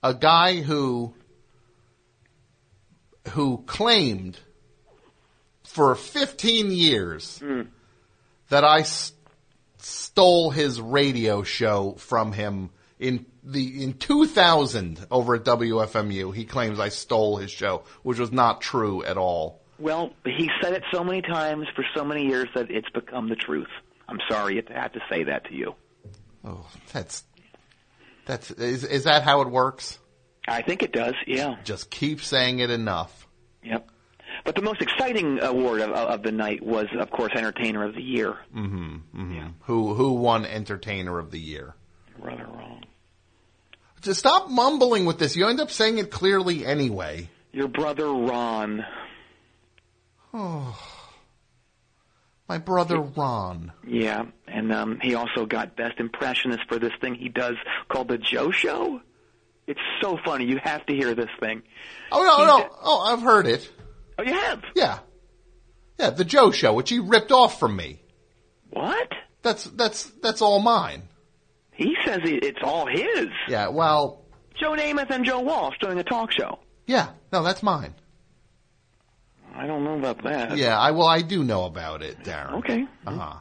a 0.03 0.13
guy 0.13 0.61
who 0.61 1.13
who 3.31 3.63
claimed 3.65 4.39
for 5.63 5.95
15 5.95 6.71
years 6.71 7.39
hmm. 7.39 7.63
that 8.49 8.63
I 8.63 8.81
s- 8.81 9.11
stole 9.79 10.49
his 10.51 10.79
radio 10.79 11.43
show 11.43 11.95
from 11.97 12.31
him 12.31 12.69
in 12.99 13.25
the 13.43 13.83
in 13.83 13.93
2000 13.93 15.05
over 15.11 15.35
at 15.35 15.43
WFMU. 15.43 16.33
He 16.33 16.45
claims 16.45 16.79
I 16.79 16.89
stole 16.89 17.37
his 17.37 17.51
show, 17.51 17.83
which 18.03 18.17
was 18.19 18.31
not 18.31 18.61
true 18.61 19.03
at 19.03 19.17
all. 19.17 19.61
Well, 19.79 20.13
he 20.25 20.49
said 20.61 20.73
it 20.73 20.83
so 20.91 21.03
many 21.03 21.21
times 21.21 21.67
for 21.75 21.85
so 21.95 22.03
many 22.03 22.25
years 22.25 22.49
that 22.55 22.71
it's 22.71 22.89
become 22.89 23.29
the 23.29 23.35
truth. 23.35 23.69
I'm 24.09 24.19
sorry 24.29 24.61
to 24.61 24.73
have 24.73 24.93
to 24.93 25.01
say 25.09 25.23
that 25.23 25.45
to 25.45 25.53
you. 25.53 25.75
Oh, 26.43 26.65
that's 26.93 27.23
that's 28.25 28.51
is 28.51 28.83
is 28.83 29.03
that 29.03 29.23
how 29.23 29.41
it 29.41 29.49
works? 29.49 29.99
I 30.47 30.61
think 30.61 30.81
it 30.81 30.93
does. 30.93 31.13
Yeah. 31.25 31.57
Just 31.63 31.89
keep 31.89 32.21
saying 32.21 32.59
it 32.59 32.69
enough. 32.69 33.27
Yep. 33.63 33.89
But 34.45 34.55
the 34.55 34.61
most 34.61 34.81
exciting 34.81 35.41
award 35.41 35.81
of, 35.81 35.91
of 35.91 36.23
the 36.23 36.31
night 36.31 36.63
was, 36.63 36.87
of 36.97 37.09
course, 37.11 37.33
Entertainer 37.35 37.83
of 37.83 37.95
the 37.95 38.01
Year. 38.01 38.37
Mm-hmm. 38.55 38.95
mm-hmm. 39.13 39.47
Who 39.61 39.93
who 39.93 40.13
won 40.13 40.45
Entertainer 40.45 41.19
of 41.19 41.31
the 41.31 41.39
Year? 41.39 41.75
Rather 42.17 42.45
wrong. 42.45 42.85
Just 44.01 44.19
stop 44.19 44.49
mumbling 44.49 45.05
with 45.05 45.19
this. 45.19 45.35
You 45.35 45.47
end 45.47 45.59
up 45.59 45.71
saying 45.71 45.97
it 45.97 46.11
clearly 46.11 46.65
anyway. 46.65 47.29
Your 47.51 47.67
brother 47.67 48.07
Ron. 48.07 48.85
Oh, 50.39 50.77
my 52.47 52.59
brother 52.59 52.99
Ron. 53.01 53.71
Yeah, 53.85 54.25
and 54.47 54.71
um, 54.71 54.99
he 55.01 55.15
also 55.15 55.45
got 55.45 55.75
Best 55.75 55.99
Impressionist 55.99 56.61
for 56.69 56.77
this 56.79 56.93
thing 57.01 57.15
he 57.15 57.27
does 57.29 57.55
called 57.89 58.07
the 58.09 58.17
Joe 58.19 58.51
Show. 58.51 59.01
It's 59.65 59.79
so 60.01 60.17
funny. 60.23 60.45
You 60.45 60.59
have 60.63 60.85
to 60.85 60.93
hear 60.93 61.15
this 61.15 61.29
thing. 61.39 61.63
Oh 62.11 62.23
no, 62.23 62.37
He 62.37 62.45
no. 62.45 62.57
did- 62.59 62.77
Oh, 62.83 62.99
I've 63.01 63.21
heard 63.21 63.47
it. 63.47 63.69
Oh, 64.19 64.23
you 64.23 64.33
have? 64.33 64.61
Yeah, 64.75 64.99
yeah. 65.99 66.11
The 66.11 66.23
Joe 66.23 66.51
Show, 66.51 66.73
which 66.73 66.89
he 66.89 66.99
ripped 66.99 67.31
off 67.31 67.59
from 67.59 67.75
me. 67.75 67.99
What? 68.69 69.09
That's 69.41 69.63
that's 69.65 70.03
that's 70.21 70.41
all 70.41 70.59
mine. 70.59 71.03
He 71.73 71.95
says 72.05 72.19
it- 72.23 72.43
it's 72.43 72.59
all 72.63 72.85
his. 72.85 73.27
Yeah. 73.49 73.69
Well, 73.69 74.23
Joe 74.55 74.71
Namath 74.73 75.09
and 75.09 75.25
Joe 75.25 75.39
Walsh 75.41 75.75
doing 75.81 75.99
a 75.99 76.03
talk 76.03 76.31
show. 76.31 76.59
yeah. 76.85 77.09
No, 77.33 77.43
that's 77.43 77.61
mine. 77.63 77.93
I 79.57 79.65
don't 79.67 79.83
know 79.83 79.97
about 79.97 80.23
that. 80.23 80.55
Yeah. 80.57 80.77
I 80.77 80.91
well, 80.91 81.07
I 81.07 81.21
do 81.21 81.43
know 81.43 81.65
about 81.65 82.01
it, 82.03 82.23
Darren. 82.23 82.59
Okay. 82.59 82.85
Uh 83.05 83.11
huh. 83.11 83.33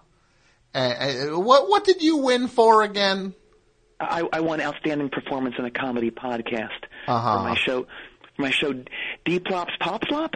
Uh, 0.75 1.39
what 1.41 1.69
what 1.69 1.85
did 1.85 2.03
you 2.03 2.19
win 2.19 2.49
for 2.49 2.83
again? 2.83 3.35
I, 3.99 4.29
I 4.31 4.41
won 4.41 4.61
outstanding 4.61 5.09
performance 5.09 5.55
in 5.59 5.65
a 5.65 5.71
comedy 5.71 6.11
podcast 6.11 6.85
Uh-huh. 7.09 7.39
for 7.39 7.43
my 7.49 7.55
show. 7.55 7.87
For 8.37 8.43
my 8.43 8.51
show, 8.51 8.75
D 9.25 9.41
Plops 9.41 9.73
Pop 9.81 10.07
Flop. 10.07 10.35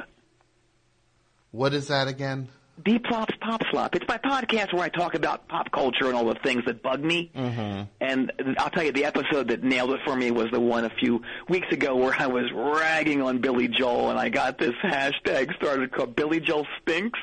What 1.51 1.75
is 1.75 1.89
that 1.89 2.09
again? 2.09 2.49
D 2.85 2.99
Plops 2.99 3.35
Pop 3.41 3.63
Flop. 3.71 3.95
It's 3.95 4.07
my 4.09 4.19
podcast 4.19 4.73
where 4.73 4.83
I 4.83 4.89
talk 4.89 5.15
about 5.15 5.49
pop 5.49 5.71
culture 5.73 6.07
and 6.07 6.15
all 6.15 6.25
the 6.25 6.39
things 6.43 6.65
that 6.67 6.83
bug 6.83 7.03
me. 7.03 7.31
Mm-hmm. 7.35 7.83
And 8.01 8.33
I'll 8.59 8.71
tell 8.71 8.83
you, 8.83 8.93
the 8.93 9.05
episode 9.05 9.49
that 9.49 9.63
nailed 9.63 9.91
it 9.93 10.01
for 10.05 10.17
me 10.17 10.31
was 10.31 10.51
the 10.51 10.61
one 10.61 10.85
a 10.85 10.91
few 10.91 11.23
weeks 11.49 11.69
ago 11.73 11.97
where 11.97 12.15
I 12.19 12.27
was 12.27 12.51
ragging 12.53 13.23
on 13.23 13.39
Billy 13.41 13.69
Joel, 13.69 14.11
and 14.11 14.19
I 14.19 14.29
got 14.29 14.59
this 14.59 14.75
hashtag 14.83 15.55
started 15.57 15.93
called 15.93 16.17
Billy 16.17 16.41
Joel 16.41 16.67
Stinks. 16.81 17.19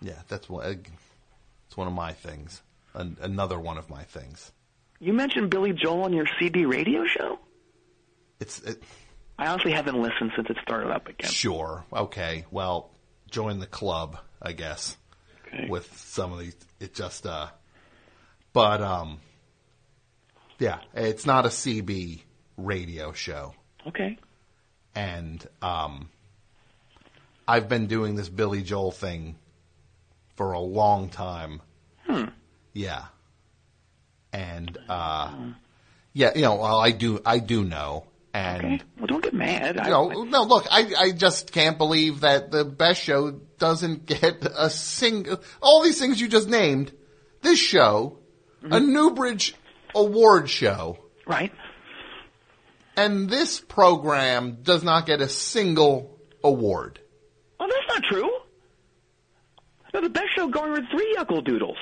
Yeah, 0.00 0.20
that's 0.28 0.48
one. 0.48 0.82
It's 1.66 1.76
one 1.76 1.86
of 1.86 1.94
my 1.94 2.12
things. 2.12 2.62
An, 2.94 3.16
another 3.20 3.58
one 3.58 3.78
of 3.78 3.88
my 3.88 4.02
things. 4.02 4.52
You 5.00 5.12
mentioned 5.12 5.50
Billy 5.50 5.72
Joel 5.72 6.02
on 6.04 6.12
your 6.12 6.26
CB 6.26 6.70
radio 6.70 7.06
show? 7.06 7.38
It's 8.38 8.60
it, 8.60 8.82
I 9.38 9.48
honestly 9.48 9.72
haven't 9.72 10.00
listened 10.00 10.32
since 10.36 10.48
it 10.50 10.56
started 10.62 10.90
up 10.90 11.08
again. 11.08 11.30
sure 11.30 11.84
okay. 11.92 12.44
Well, 12.50 12.91
join 13.32 13.58
the 13.58 13.66
club, 13.66 14.18
I 14.40 14.52
guess. 14.52 14.96
Okay. 15.48 15.66
With 15.68 15.92
some 15.98 16.32
of 16.32 16.38
these, 16.38 16.56
it 16.78 16.94
just 16.94 17.26
uh, 17.26 17.48
but 18.52 18.80
um, 18.80 19.18
yeah, 20.58 20.78
it's 20.94 21.26
not 21.26 21.44
a 21.44 21.48
CB 21.48 22.20
radio 22.56 23.12
show, 23.12 23.54
Okay. 23.86 24.18
and 24.94 25.44
um, 25.60 26.08
I've 27.48 27.68
been 27.68 27.86
doing 27.86 28.14
this 28.14 28.28
Billy 28.28 28.62
Joel 28.62 28.92
thing 28.92 29.36
for 30.36 30.52
a 30.52 30.60
long 30.60 31.08
time. 31.10 31.60
Hmm. 32.06 32.24
Yeah. 32.72 33.04
And 34.32 34.78
uh 34.88 35.30
yeah, 36.14 36.30
you 36.34 36.42
know, 36.42 36.54
well 36.54 36.78
I 36.80 36.90
do 36.92 37.20
I 37.26 37.38
do 37.38 37.64
know. 37.64 38.04
And 38.34 38.64
Okay. 38.64 38.80
Well, 38.98 39.06
don't 39.06 39.22
get 39.22 39.34
mad. 39.34 39.78
I, 39.78 39.84
you 39.84 39.90
know, 39.90 40.24
no, 40.24 40.44
look, 40.44 40.66
I 40.70 40.92
I 40.98 41.10
just 41.12 41.52
can't 41.52 41.76
believe 41.76 42.20
that 42.20 42.50
the 42.50 42.64
best 42.64 43.02
show 43.02 43.30
doesn't 43.58 44.06
get 44.06 44.46
a 44.56 44.70
single 44.70 45.42
all 45.60 45.82
these 45.82 45.98
things 45.98 46.20
you 46.20 46.28
just 46.28 46.48
named. 46.48 46.92
This 47.42 47.58
show, 47.58 48.18
a 48.62 48.66
mm-hmm. 48.66 48.92
Newbridge 48.92 49.54
award 49.94 50.48
show, 50.48 50.98
right. 51.26 51.52
and 52.96 53.28
this 53.28 53.60
program 53.60 54.58
does 54.62 54.82
not 54.82 55.06
get 55.06 55.20
a 55.20 55.28
single 55.28 56.18
award. 56.42 57.00
Oh, 57.60 57.68
that's 57.68 58.00
not 58.00 58.02
true. 58.04 58.30
No, 59.92 60.00
the 60.00 60.08
best 60.08 60.28
show 60.34 60.48
going 60.48 60.72
with 60.72 60.84
three 60.90 61.16
Yuckle 61.18 61.44
Doodles. 61.44 61.76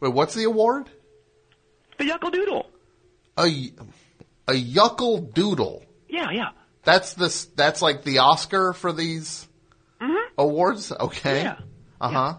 Wait, 0.00 0.12
what's 0.12 0.34
the 0.34 0.44
award? 0.44 0.90
The 1.98 2.04
Yuckle 2.04 2.32
Doodle. 2.32 2.66
A 3.38 3.70
a 4.48 4.52
yuckle 4.52 5.32
doodle. 5.32 5.84
Yeah, 6.08 6.30
yeah. 6.30 6.48
That's 6.84 7.14
the 7.14 7.46
that's 7.56 7.82
like 7.82 8.02
the 8.04 8.18
Oscar 8.18 8.72
for 8.72 8.92
these 8.92 9.46
awards. 10.38 10.92
Okay. 10.92 11.42
Yeah. 11.42 11.58
Uh 12.00 12.08
huh. 12.08 12.34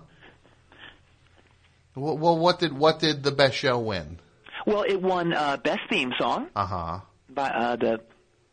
Well, 1.96 2.18
well, 2.18 2.38
what 2.38 2.60
did 2.60 2.74
what 2.74 3.00
did 3.00 3.24
the 3.24 3.32
best 3.32 3.56
show 3.56 3.80
win? 3.80 4.20
Well, 4.66 4.84
it 4.84 5.02
won 5.02 5.34
uh, 5.34 5.58
best 5.58 5.82
theme 5.90 6.12
song 6.20 6.48
Uh 6.56 6.66
huh. 6.66 7.00
by 7.30 7.50
uh, 7.50 7.76
the 7.76 8.02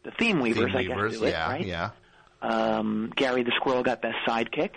the 0.04 0.10
Theme 0.18 0.40
Weavers. 0.40 0.72
I 0.74 0.82
guess 0.84 0.96
Weavers, 0.96 1.18
do 1.18 1.24
it, 1.24 1.30
yeah, 1.30 1.48
right? 1.50 1.66
yeah. 1.66 1.90
Um, 2.42 3.12
Gary 3.16 3.42
the 3.42 3.52
Squirrel 3.56 3.82
got 3.82 4.02
best 4.02 4.16
sidekick, 4.26 4.70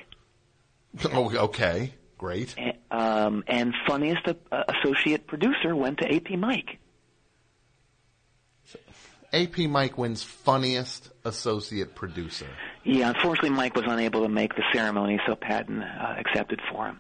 Oh, 1.12 1.30
okay, 1.48 1.94
great. 2.18 2.56
and, 2.58 2.74
um, 2.92 3.44
and 3.48 3.74
funniest 3.86 4.26
uh, 4.28 4.64
associate 4.70 5.28
producer 5.28 5.76
went 5.76 5.98
to 6.00 6.14
AP 6.16 6.32
Mike. 6.40 6.78
AP 9.44 9.58
Mike 9.70 9.98
wins 9.98 10.24
funniest 10.24 11.10
associate 11.26 11.96
producer. 11.96 12.48
Yeah, 12.84 13.10
unfortunately, 13.10 13.52
Mike 13.52 13.76
was 13.76 13.86
unable 13.88 14.24
to 14.24 14.30
make 14.30 14.56
the 14.56 14.64
ceremony, 14.74 15.20
so 15.28 15.36
Patton 15.36 15.82
uh, 15.82 16.16
accepted 16.18 16.60
for 16.72 16.88
him. 16.88 17.00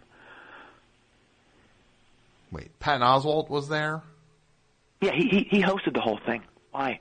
Wait, 2.51 2.77
Patton 2.79 3.01
Oswalt 3.01 3.49
was 3.49 3.67
there 3.67 4.01
Yeah, 5.01 5.11
he 5.13 5.27
he, 5.27 5.47
he 5.57 5.61
hosted 5.61 5.93
the 5.93 6.01
whole 6.01 6.19
thing. 6.25 6.43
Why? 6.71 6.99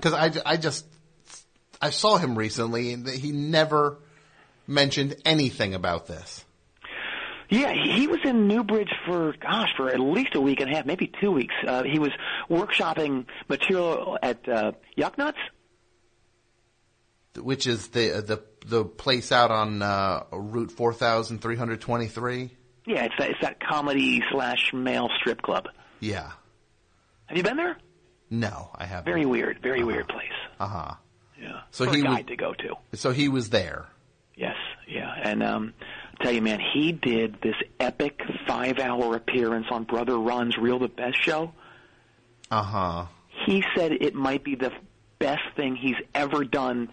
because 0.00 0.14
I, 0.14 0.52
I 0.52 0.56
just 0.56 0.86
I 1.80 1.90
saw 1.90 2.16
him 2.16 2.36
recently 2.36 2.92
and 2.92 3.06
he 3.08 3.32
never 3.32 3.98
mentioned 4.66 5.16
anything 5.24 5.74
about 5.74 6.06
this. 6.06 6.44
Yeah, 7.50 7.72
he 7.72 8.06
was 8.06 8.20
in 8.24 8.46
Newbridge 8.48 8.92
for 9.06 9.34
gosh 9.40 9.70
for 9.76 9.88
at 9.90 9.98
least 10.00 10.34
a 10.36 10.40
week 10.40 10.60
and 10.60 10.70
a 10.72 10.76
half, 10.76 10.86
maybe 10.86 11.10
two 11.20 11.32
weeks. 11.32 11.54
Uh, 11.66 11.82
he 11.82 11.98
was 11.98 12.10
workshopping 12.48 13.26
material 13.48 14.16
at 14.22 14.48
uh, 14.48 14.72
Yuck 14.96 15.18
Nuts. 15.18 15.38
Which 17.36 17.66
is 17.66 17.88
the 17.88 18.22
the 18.26 18.42
the 18.66 18.84
place 18.84 19.30
out 19.32 19.50
on 19.50 19.82
uh, 19.82 20.24
Route 20.32 20.72
four 20.72 20.92
thousand 20.92 21.40
three 21.40 21.56
hundred 21.56 21.80
twenty 21.80 22.06
three. 22.06 22.50
Yeah, 22.86 23.04
it's 23.04 23.14
that 23.18 23.30
it's 23.30 23.40
that 23.40 23.60
comedy 23.60 24.20
slash 24.32 24.72
male 24.72 25.08
strip 25.20 25.40
club. 25.42 25.68
Yeah. 26.00 26.30
Have 27.26 27.36
you 27.36 27.44
been 27.44 27.56
there? 27.56 27.76
No, 28.30 28.70
I 28.74 28.84
haven't. 28.86 29.04
Very 29.12 29.26
weird, 29.26 29.60
very 29.62 29.84
weird 29.84 30.08
place. 30.08 30.28
Uh 30.58 30.66
huh. 30.66 30.94
Yeah, 31.40 31.60
So 31.70 31.86
for 31.86 31.94
he 31.94 32.00
a 32.04 32.10
was- 32.10 32.24
to 32.26 32.36
go 32.36 32.52
to. 32.54 32.74
So 32.96 33.12
he 33.12 33.28
was 33.28 33.50
there. 33.50 33.86
Yes, 34.36 34.56
yeah, 34.88 35.12
and 35.22 35.42
um, 35.42 35.74
tell 36.20 36.32
you, 36.32 36.42
man, 36.42 36.60
he 36.72 36.92
did 36.92 37.36
this 37.42 37.54
epic 37.78 38.20
five-hour 38.46 39.16
appearance 39.16 39.66
on 39.70 39.84
Brother 39.84 40.18
Ron's 40.18 40.56
Real 40.58 40.78
the 40.78 40.88
Best 40.88 41.22
show. 41.22 41.52
Uh 42.50 42.62
huh. 42.62 43.06
He 43.46 43.64
said 43.76 43.92
it 43.92 44.14
might 44.14 44.44
be 44.44 44.54
the 44.54 44.72
best 45.18 45.42
thing 45.56 45.76
he's 45.76 45.96
ever 46.14 46.44
done 46.44 46.88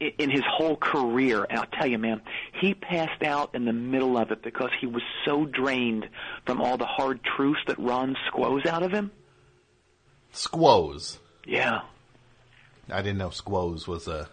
i- 0.00 0.12
in 0.18 0.30
his 0.30 0.42
whole 0.48 0.76
career. 0.76 1.44
And 1.48 1.58
I'll 1.58 1.66
tell 1.66 1.86
you, 1.86 1.98
man, 1.98 2.22
he 2.60 2.74
passed 2.74 3.22
out 3.22 3.54
in 3.54 3.64
the 3.64 3.72
middle 3.72 4.16
of 4.16 4.30
it 4.30 4.42
because 4.42 4.70
he 4.80 4.86
was 4.86 5.02
so 5.24 5.44
drained 5.44 6.08
from 6.46 6.60
all 6.60 6.76
the 6.76 6.86
hard 6.86 7.20
truths 7.24 7.60
that 7.66 7.78
Ron 7.78 8.16
squoze 8.28 8.64
out 8.66 8.82
of 8.82 8.92
him. 8.92 9.10
Squoze. 10.32 11.18
Yeah. 11.46 11.80
I 12.92 13.02
didn't 13.02 13.18
know 13.18 13.30
squoze 13.30 13.86
was 13.88 14.06
a. 14.08 14.28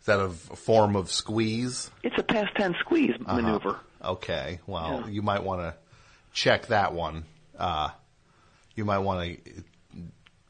Is 0.00 0.06
that 0.06 0.20
a 0.20 0.28
form 0.30 0.96
of 0.96 1.10
squeeze? 1.10 1.90
It's 2.02 2.16
a 2.18 2.22
past 2.22 2.54
tense 2.56 2.76
squeeze 2.80 3.14
Uh-huh. 3.26 3.36
maneuver. 3.36 3.76
Okay. 4.04 4.60
Well, 4.66 5.02
Yeah. 5.04 5.08
you 5.08 5.22
might 5.22 5.42
want 5.42 5.60
to 5.62 5.74
check 6.32 6.68
that 6.68 6.92
one. 6.94 7.24
Uh, 7.58 7.90
you 8.74 8.84
might 8.84 8.98
want 8.98 9.44
to 9.44 9.52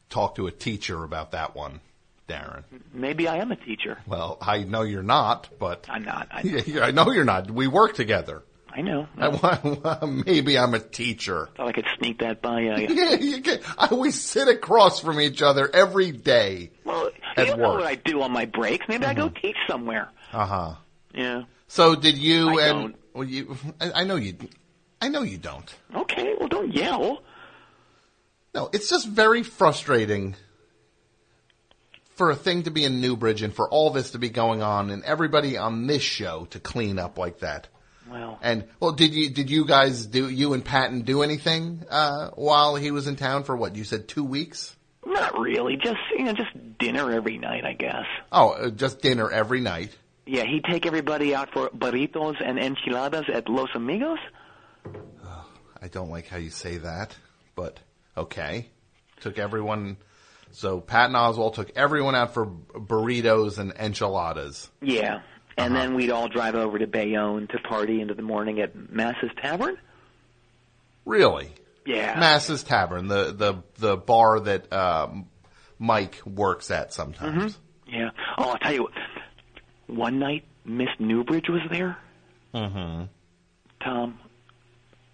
talk 0.09 0.35
to 0.35 0.47
a 0.47 0.51
teacher 0.51 1.03
about 1.03 1.31
that 1.31 1.55
one 1.55 1.79
Darren. 2.27 2.63
Maybe 2.93 3.27
I 3.27 3.37
am 3.37 3.51
a 3.51 3.55
teacher. 3.55 3.97
Well, 4.05 4.37
I 4.39 4.59
know 4.63 4.83
you're 4.83 5.01
not, 5.03 5.49
but 5.57 5.87
I'm 5.89 6.03
not. 6.03 6.27
I, 6.31 6.41
Yeah, 6.41 6.85
I 6.85 6.91
know 6.91 7.09
you're 7.11 7.25
not. 7.25 7.49
We 7.49 7.65
work 7.67 7.95
together. 7.95 8.43
I 8.71 8.81
know. 8.81 9.07
I, 9.17 9.27
wa- 9.29 10.05
maybe 10.25 10.57
I'm 10.57 10.73
a 10.73 10.79
teacher. 10.79 11.49
Thought 11.55 11.67
I 11.67 11.71
could 11.71 11.87
sneak 11.97 12.19
that 12.19 12.41
by 12.41 12.61
you. 12.61 12.75
Yeah, 12.89 13.13
you 13.19 13.41
can, 13.41 13.59
I, 13.77 13.93
we 13.93 14.11
sit 14.11 14.47
across 14.47 14.99
from 14.99 15.19
each 15.19 15.41
other 15.41 15.69
every 15.73 16.11
day. 16.11 16.71
Well, 16.85 17.09
At 17.35 17.47
you 17.47 17.57
know 17.57 17.69
work. 17.69 17.79
what 17.79 17.87
I 17.87 17.95
do 17.95 18.21
on 18.21 18.31
my 18.31 18.45
breaks. 18.45 18.85
Maybe 18.87 19.05
I 19.05 19.13
go 19.13 19.29
teach 19.29 19.57
somewhere. 19.67 20.09
Uh 20.31 20.45
huh. 20.45 20.73
Yeah. 21.13 21.43
So 21.67 21.95
did 21.95 22.17
you 22.17 22.59
I 22.59 22.67
and 22.67 22.79
don't. 22.79 22.95
well, 23.13 23.23
you? 23.27 23.57
I, 23.81 23.91
I 24.01 24.03
know 24.03 24.15
you. 24.17 24.35
I 25.01 25.09
know 25.09 25.23
you 25.23 25.37
don't. 25.37 25.73
Okay. 25.95 26.35
Well, 26.39 26.47
don't 26.49 26.73
yell. 26.73 27.23
No, 28.53 28.69
it's 28.73 28.89
just 28.89 29.07
very 29.07 29.43
frustrating 29.43 30.35
for 32.15 32.29
a 32.31 32.35
thing 32.35 32.63
to 32.63 32.71
be 32.71 32.83
in 32.83 32.99
Newbridge 32.99 33.41
and 33.41 33.53
for 33.53 33.69
all 33.69 33.91
this 33.91 34.11
to 34.11 34.19
be 34.19 34.29
going 34.29 34.61
on 34.61 34.89
and 34.89 35.03
everybody 35.05 35.57
on 35.57 35.87
this 35.87 36.01
show 36.01 36.45
to 36.51 36.59
clean 36.59 36.99
up 36.99 37.17
like 37.17 37.39
that. 37.39 37.67
Well, 38.11 38.39
And 38.41 38.65
well, 38.79 38.91
did 38.91 39.13
you 39.13 39.29
did 39.29 39.49
you 39.49 39.65
guys 39.65 40.05
do 40.05 40.29
you 40.29 40.53
and 40.53 40.63
Patton 40.63 41.01
do 41.01 41.21
anything 41.21 41.83
uh, 41.89 42.29
while 42.31 42.75
he 42.75 42.91
was 42.91 43.07
in 43.07 43.15
town 43.15 43.43
for 43.43 43.55
what 43.55 43.75
you 43.75 43.83
said 43.83 44.07
two 44.07 44.23
weeks? 44.23 44.75
not 45.05 45.39
really. 45.39 45.75
Just 45.75 45.99
you 46.17 46.25
know, 46.25 46.33
just 46.33 46.49
dinner 46.77 47.11
every 47.11 47.37
night, 47.37 47.65
I 47.65 47.73
guess. 47.73 48.05
Oh, 48.31 48.51
uh, 48.51 48.69
just 48.69 49.01
dinner 49.01 49.29
every 49.29 49.61
night. 49.61 49.95
Yeah, 50.25 50.43
he'd 50.43 50.63
take 50.63 50.85
everybody 50.85 51.33
out 51.33 51.51
for 51.51 51.69
burritos 51.69 52.35
and 52.43 52.59
enchiladas 52.59 53.25
at 53.33 53.49
Los 53.49 53.69
Amigos. 53.73 54.19
I 55.81 55.87
don't 55.87 56.09
like 56.09 56.27
how 56.27 56.37
you 56.37 56.49
say 56.49 56.77
that, 56.77 57.15
but 57.55 57.79
okay. 58.15 58.69
Took 59.21 59.39
everyone. 59.39 59.97
So 60.51 60.81
Patton 60.81 61.15
Oswalt 61.15 61.55
took 61.55 61.71
everyone 61.75 62.15
out 62.15 62.33
for 62.33 62.45
burritos 62.45 63.57
and 63.57 63.71
enchiladas. 63.71 64.69
Yeah. 64.81 65.21
And 65.59 65.75
then 65.75 65.95
we'd 65.95 66.09
all 66.09 66.27
drive 66.29 66.55
over 66.55 66.79
to 66.79 66.87
Bayonne 66.87 67.47
to 67.47 67.59
party 67.59 68.01
into 68.01 68.13
the 68.13 68.21
morning 68.21 68.59
at 68.61 68.75
Mass's 68.91 69.31
Tavern. 69.41 69.77
Really? 71.05 71.51
Yeah. 71.85 72.19
Mass's 72.19 72.63
Tavern, 72.63 73.07
the 73.07 73.33
the 73.33 73.63
the 73.77 73.97
bar 73.97 74.39
that 74.41 74.71
um, 74.71 75.27
Mike 75.79 76.21
works 76.25 76.71
at 76.71 76.93
sometimes. 76.93 77.57
Yeah. 77.87 78.09
Oh, 78.37 78.51
I'll 78.51 78.57
tell 78.57 78.73
you 78.73 78.83
what. 78.83 78.93
One 79.87 80.19
night, 80.19 80.45
Miss 80.65 80.89
Newbridge 80.99 81.49
was 81.49 81.61
there. 81.71 81.97
Mm-hmm. 82.53 83.05
Tom, 83.83 84.19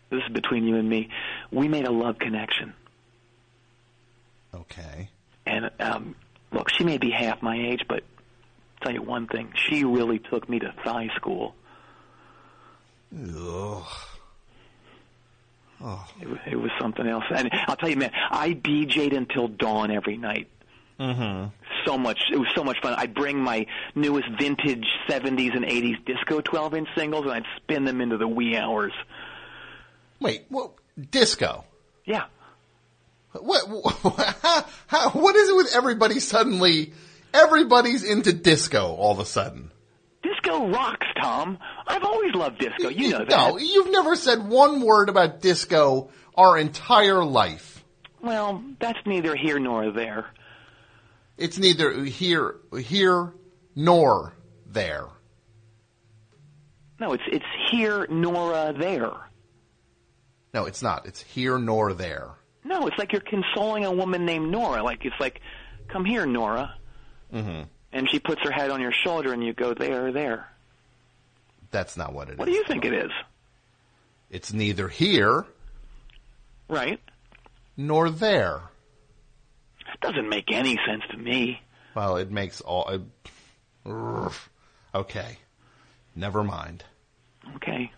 this 0.09 0.21
is 0.27 0.33
between 0.33 0.65
you 0.65 0.75
and 0.75 0.89
me. 0.89 1.09
We 1.51 1.67
made 1.67 1.85
a 1.85 1.91
love 1.91 2.19
connection. 2.19 2.73
Okay. 4.53 5.09
And 5.45 5.69
um, 5.79 6.15
look, 6.51 6.69
she 6.69 6.83
may 6.83 6.97
be 6.97 7.11
half 7.11 7.41
my 7.41 7.55
age, 7.55 7.85
but 7.87 8.03
tell 8.85 8.93
you 8.93 9.01
one 9.01 9.27
thing: 9.27 9.51
she 9.67 9.83
really 9.83 10.19
took 10.19 10.47
me 10.47 10.59
to 10.59 10.73
thigh 10.83 11.09
school. 11.15 11.55
Ugh. 13.13 13.83
Oh. 15.81 16.07
It, 16.21 16.29
was- 16.29 16.39
it 16.47 16.55
was 16.55 16.71
something 16.79 17.05
else. 17.05 17.25
And 17.33 17.49
I'll 17.67 17.75
tell 17.75 17.89
you, 17.89 17.97
man, 17.97 18.11
I 18.31 18.53
DJ'd 18.53 19.13
until 19.13 19.47
dawn 19.47 19.91
every 19.91 20.17
night. 20.17 20.47
Mm-hmm. 20.99 21.49
So 21.85 21.97
much. 21.97 22.19
It 22.31 22.37
was 22.37 22.47
so 22.55 22.63
much 22.63 22.77
fun. 22.81 22.93
I'd 22.97 23.13
bring 23.13 23.39
my 23.39 23.67
newest 23.93 24.29
vintage 24.39 24.85
70s 25.09 25.55
and 25.55 25.65
80s 25.65 26.03
disco 26.05 26.39
12-inch 26.41 26.87
singles, 26.95 27.23
and 27.25 27.33
I'd 27.33 27.45
spin 27.57 27.83
them 27.83 27.99
into 28.01 28.17
the 28.17 28.27
wee 28.27 28.55
hours. 28.55 28.93
Wait, 30.19 30.45
what? 30.49 30.71
Disco? 31.11 31.65
Yeah. 32.05 32.23
What? 33.33 33.69
what 34.03 34.37
how, 34.41 34.65
how, 34.87 35.09
what 35.09 35.35
is 35.35 35.49
it 35.49 35.55
with 35.55 35.75
everybody 35.75 36.19
suddenly? 36.21 36.93
Everybody's 37.35 38.03
into 38.03 38.31
disco 38.31 38.93
all 38.95 39.11
of 39.11 39.19
a 39.19 39.25
sudden. 39.25 39.71
Disco 40.23 40.67
rocks, 40.69 41.05
Tom. 41.21 41.59
I've 41.85 42.03
always 42.03 42.33
loved 42.33 42.59
disco. 42.59 42.89
You 42.89 43.09
know 43.09 43.19
that. 43.19 43.29
No, 43.29 43.57
you've 43.57 43.91
never 43.91 44.15
said 44.15 44.47
one 44.47 44.81
word 44.81 45.09
about 45.09 45.41
disco 45.41 46.09
our 46.35 46.57
entire 46.57 47.23
life. 47.23 47.83
Well, 48.21 48.63
that's 48.79 48.99
neither 49.05 49.35
here 49.35 49.59
nor 49.59 49.91
there. 49.91 50.27
It's 51.37 51.57
neither 51.57 52.05
here, 52.05 52.55
here 52.79 53.33
nor 53.75 54.33
there. 54.65 55.07
No, 56.99 57.11
it's 57.11 57.23
it's 57.27 57.45
here 57.71 58.07
nor 58.09 58.53
uh, 58.53 58.71
there. 58.71 59.11
No, 60.53 60.65
it's 60.65 60.81
not. 60.81 61.05
It's 61.05 61.21
here 61.21 61.59
nor 61.59 61.93
there. 61.93 62.29
No, 62.63 62.87
it's 62.87 62.97
like 62.97 63.11
you're 63.11 63.21
consoling 63.21 63.83
a 63.83 63.91
woman 63.91 64.25
named 64.25 64.49
Nora. 64.49 64.81
Like 64.81 65.03
it's 65.03 65.19
like, 65.19 65.41
come 65.89 66.05
here, 66.05 66.25
Nora, 66.25 66.73
Mm-hmm. 67.35 67.63
and 67.91 68.09
she 68.09 68.19
puts 68.19 68.41
her 68.43 68.51
head 68.51 68.69
on 68.71 68.79
your 68.81 68.93
shoulder, 68.93 69.33
and 69.33 69.43
you 69.43 69.53
go 69.53 69.73
there, 69.73 70.11
there. 70.11 70.47
That's 71.71 71.97
not 71.97 72.13
what 72.13 72.29
it 72.29 72.33
is. 72.33 72.37
What 72.37 72.45
do 72.45 72.53
you 72.53 72.63
think 72.63 72.85
it 72.85 72.93
is? 72.93 73.11
It's 74.29 74.53
neither 74.53 74.87
here 74.87 75.45
Right? 76.69 76.99
nor 77.77 78.09
there. 78.09 78.61
That 79.85 79.99
doesn't 80.01 80.29
make 80.29 80.51
any 80.51 80.77
sense 80.87 81.03
to 81.11 81.17
me. 81.17 81.61
Well, 81.95 82.17
it 82.17 82.31
makes 82.31 82.61
all. 82.61 82.87
It, 82.89 83.01
okay, 84.93 85.37
never 86.15 86.43
mind. 86.43 86.83
Okay. 87.57 87.91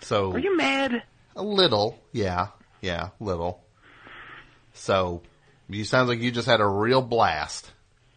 So 0.00 0.32
Are 0.32 0.38
you 0.38 0.56
mad? 0.56 1.02
a 1.34 1.42
little, 1.42 1.98
yeah, 2.12 2.48
yeah, 2.80 3.08
little. 3.20 3.62
So 4.74 5.22
you 5.68 5.84
sounds 5.84 6.08
like 6.08 6.20
you 6.20 6.30
just 6.30 6.46
had 6.46 6.60
a 6.60 6.66
real 6.66 7.02
blast. 7.02 7.70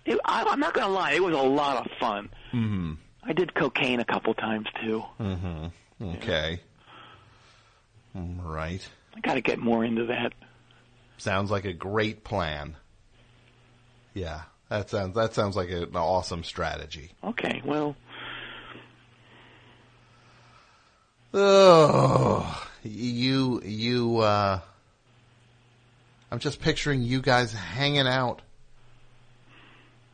It, 0.10 0.19
I, 0.26 0.44
I'm 0.44 0.60
not 0.60 0.73
gonna 0.73 0.91
lie. 0.94 1.11
It 1.14 1.23
was 1.23 1.34
a 1.36 1.38
lot 1.41 1.86
of 1.86 1.91
fun. 1.99 2.30
Mm-hmm. 2.52 2.94
I 3.23 3.34
did 3.34 3.53
cocaine 3.53 3.99
a 3.99 4.06
couple 4.06 4.34
times 4.34 4.68
too. 4.84 5.03
Mm-hmm. 5.19 5.65
Okay. 6.15 6.61
Mm, 8.18 8.44
Right. 8.44 8.86
I 9.15 9.19
got 9.22 9.34
to 9.36 9.41
get 9.41 9.60
more 9.60 9.84
into 9.86 10.06
that. 10.06 10.34
Sounds 11.18 11.52
like 11.52 11.65
a 11.65 11.73
great 11.73 12.23
plan. 12.23 12.76
Yeah, 14.14 14.41
that 14.69 14.90
sounds 14.90 15.14
that 15.15 15.34
sounds 15.34 15.56
like 15.56 15.69
an 15.69 15.95
awesome 15.95 16.44
strategy. 16.44 17.11
Okay. 17.23 17.61
Well, 17.65 17.95
Oh, 21.34 22.68
you 22.84 23.61
you. 23.64 24.18
uh 24.19 24.60
I'm 26.31 26.40
just 26.40 26.61
picturing 26.61 27.02
you 27.02 27.22
guys 27.22 27.52
hanging 27.53 28.07
out 28.07 28.41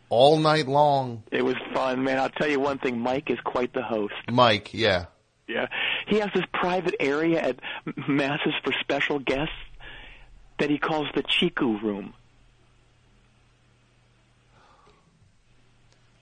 all 0.09 0.37
night 0.39 0.67
long. 0.67 1.23
it 1.31 1.43
was 1.43 1.55
fun, 1.73 2.03
man. 2.03 2.19
I'll 2.19 2.29
tell 2.29 2.47
you 2.47 2.59
one 2.59 2.77
thing. 2.77 2.99
Mike 2.99 3.29
is 3.29 3.39
quite 3.43 3.73
the 3.73 3.81
host. 3.81 4.13
Mike, 4.31 4.73
yeah. 4.73 5.05
Yeah. 5.47 5.67
He 6.07 6.19
has 6.19 6.29
this 6.33 6.45
private 6.53 6.95
area 6.99 7.41
at 7.41 7.59
Masses 8.07 8.53
for 8.63 8.73
special 8.79 9.19
guests 9.19 9.53
that 10.59 10.69
he 10.69 10.77
calls 10.77 11.07
the 11.15 11.23
Chiku 11.23 11.77
room. 11.81 12.13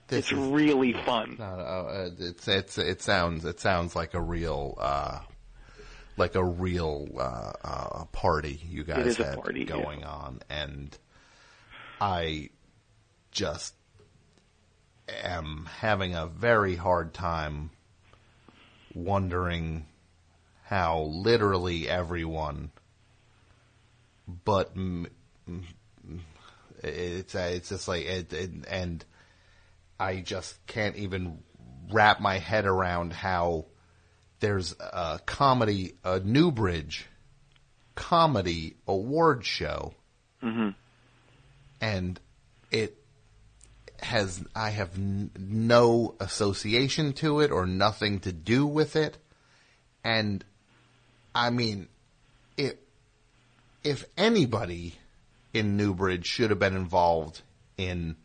This 0.08 0.30
it's 0.30 0.32
is- 0.32 0.38
really 0.38 0.92
fun. 0.92 1.36
No, 1.38 1.56
no, 1.56 1.62
uh, 1.62 2.10
it's 2.18 2.46
it's 2.46 2.76
it 2.78 3.00
sounds 3.02 3.44
it 3.44 3.58
sounds 3.60 3.96
like 3.96 4.12
a 4.14 4.20
real 4.20 4.76
uh, 4.78 5.20
like 6.18 6.34
a 6.34 6.44
real 6.44 7.08
uh, 7.16 7.52
uh, 7.64 8.04
party 8.12 8.60
you 8.68 8.84
guys 8.84 9.16
had 9.16 9.36
party, 9.36 9.60
yeah. 9.60 9.66
going 9.66 10.04
on, 10.04 10.40
and 10.50 10.96
I 12.00 12.50
just 13.34 13.74
am 15.08 15.68
having 15.80 16.14
a 16.14 16.26
very 16.26 16.76
hard 16.76 17.12
time 17.12 17.70
wondering 18.94 19.84
how 20.64 21.00
literally 21.02 21.88
everyone, 21.88 22.70
but 24.44 24.72
it's 26.82 27.34
uh, 27.34 27.50
it's 27.52 27.68
just 27.68 27.88
like 27.88 28.06
it, 28.06 28.32
it, 28.32 28.50
and 28.70 29.04
I 30.00 30.20
just 30.20 30.54
can't 30.66 30.96
even 30.96 31.38
wrap 31.92 32.20
my 32.20 32.38
head 32.38 32.64
around 32.64 33.12
how 33.12 33.66
there's 34.40 34.74
a 34.80 35.20
comedy, 35.26 35.94
a 36.04 36.20
Newbridge 36.20 37.06
comedy 37.94 38.76
award 38.86 39.44
show, 39.44 39.92
hmm 40.40 40.70
and 41.80 42.18
it 42.70 43.03
has 44.04 44.44
I 44.54 44.70
have 44.70 44.94
n- 44.96 45.30
no 45.38 46.14
association 46.20 47.12
to 47.14 47.40
it 47.40 47.50
or 47.50 47.66
nothing 47.66 48.20
to 48.20 48.32
do 48.32 48.66
with 48.66 48.96
it, 48.96 49.18
and 50.04 50.44
I 51.34 51.50
mean, 51.50 51.88
if 52.56 52.74
if 53.82 54.04
anybody 54.16 54.94
in 55.52 55.76
Newbridge 55.76 56.26
should 56.26 56.50
have 56.50 56.58
been 56.58 56.76
involved 56.76 57.42
in 57.76 58.16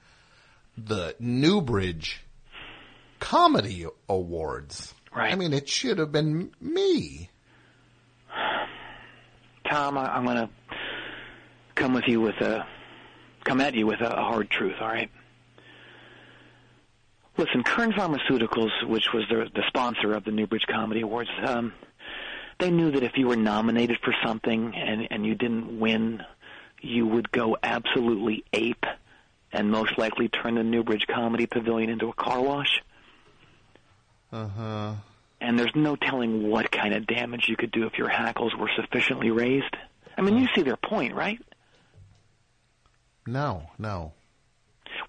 the 0.77 1.15
Newbridge 1.19 2.23
Comedy 3.19 3.85
Awards. 4.07 4.93
Right. 5.15 5.31
I 5.31 5.35
mean, 5.35 5.53
it 5.53 5.68
should 5.68 5.97
have 5.97 6.11
been 6.11 6.51
me. 6.61 7.30
Tom, 9.69 9.97
I, 9.97 10.15
I'm 10.15 10.23
going 10.23 10.38
to 10.38 10.49
come 11.76 11.93
with 11.93 12.06
you 12.07 12.22
with 12.22 12.35
a 12.41 12.65
come 13.43 13.61
at 13.61 13.73
you 13.73 13.88
with 13.88 14.01
a, 14.01 14.10
a 14.10 14.22
hard 14.22 14.49
truth. 14.49 14.76
All 14.81 14.88
right. 14.88 15.10
Listen, 17.39 17.63
Kern 17.63 17.93
Pharmaceuticals, 17.93 18.85
which 18.85 19.13
was 19.13 19.23
the, 19.29 19.49
the 19.55 19.63
sponsor 19.67 20.13
of 20.13 20.25
the 20.25 20.31
Newbridge 20.31 20.65
Comedy 20.67 20.99
Awards, 20.99 21.29
um, 21.45 21.71
they 22.59 22.69
knew 22.69 22.91
that 22.91 23.01
if 23.01 23.13
you 23.15 23.27
were 23.29 23.37
nominated 23.37 23.97
for 24.03 24.13
something 24.21 24.75
and, 24.75 25.07
and 25.09 25.25
you 25.25 25.35
didn't 25.35 25.79
win, 25.79 26.21
you 26.81 27.07
would 27.07 27.31
go 27.31 27.55
absolutely 27.63 28.43
ape 28.51 28.83
and 29.53 29.71
most 29.71 29.97
likely 29.97 30.27
turn 30.27 30.55
the 30.55 30.65
Newbridge 30.65 31.07
Comedy 31.07 31.45
Pavilion 31.45 31.89
into 31.89 32.09
a 32.09 32.13
car 32.13 32.41
wash. 32.41 32.83
Uh 34.33 34.47
huh. 34.49 34.93
And 35.39 35.57
there's 35.57 35.71
no 35.75 35.95
telling 35.95 36.49
what 36.49 36.69
kind 36.69 36.93
of 36.93 37.07
damage 37.07 37.47
you 37.47 37.55
could 37.55 37.71
do 37.71 37.85
if 37.85 37.97
your 37.97 38.09
hackles 38.09 38.53
were 38.53 38.69
sufficiently 38.75 39.31
raised. 39.31 39.77
I 40.17 40.23
mean, 40.23 40.37
you 40.37 40.49
see 40.53 40.63
their 40.63 40.75
point, 40.75 41.15
right? 41.15 41.41
No, 43.25 43.69
no. 43.77 44.11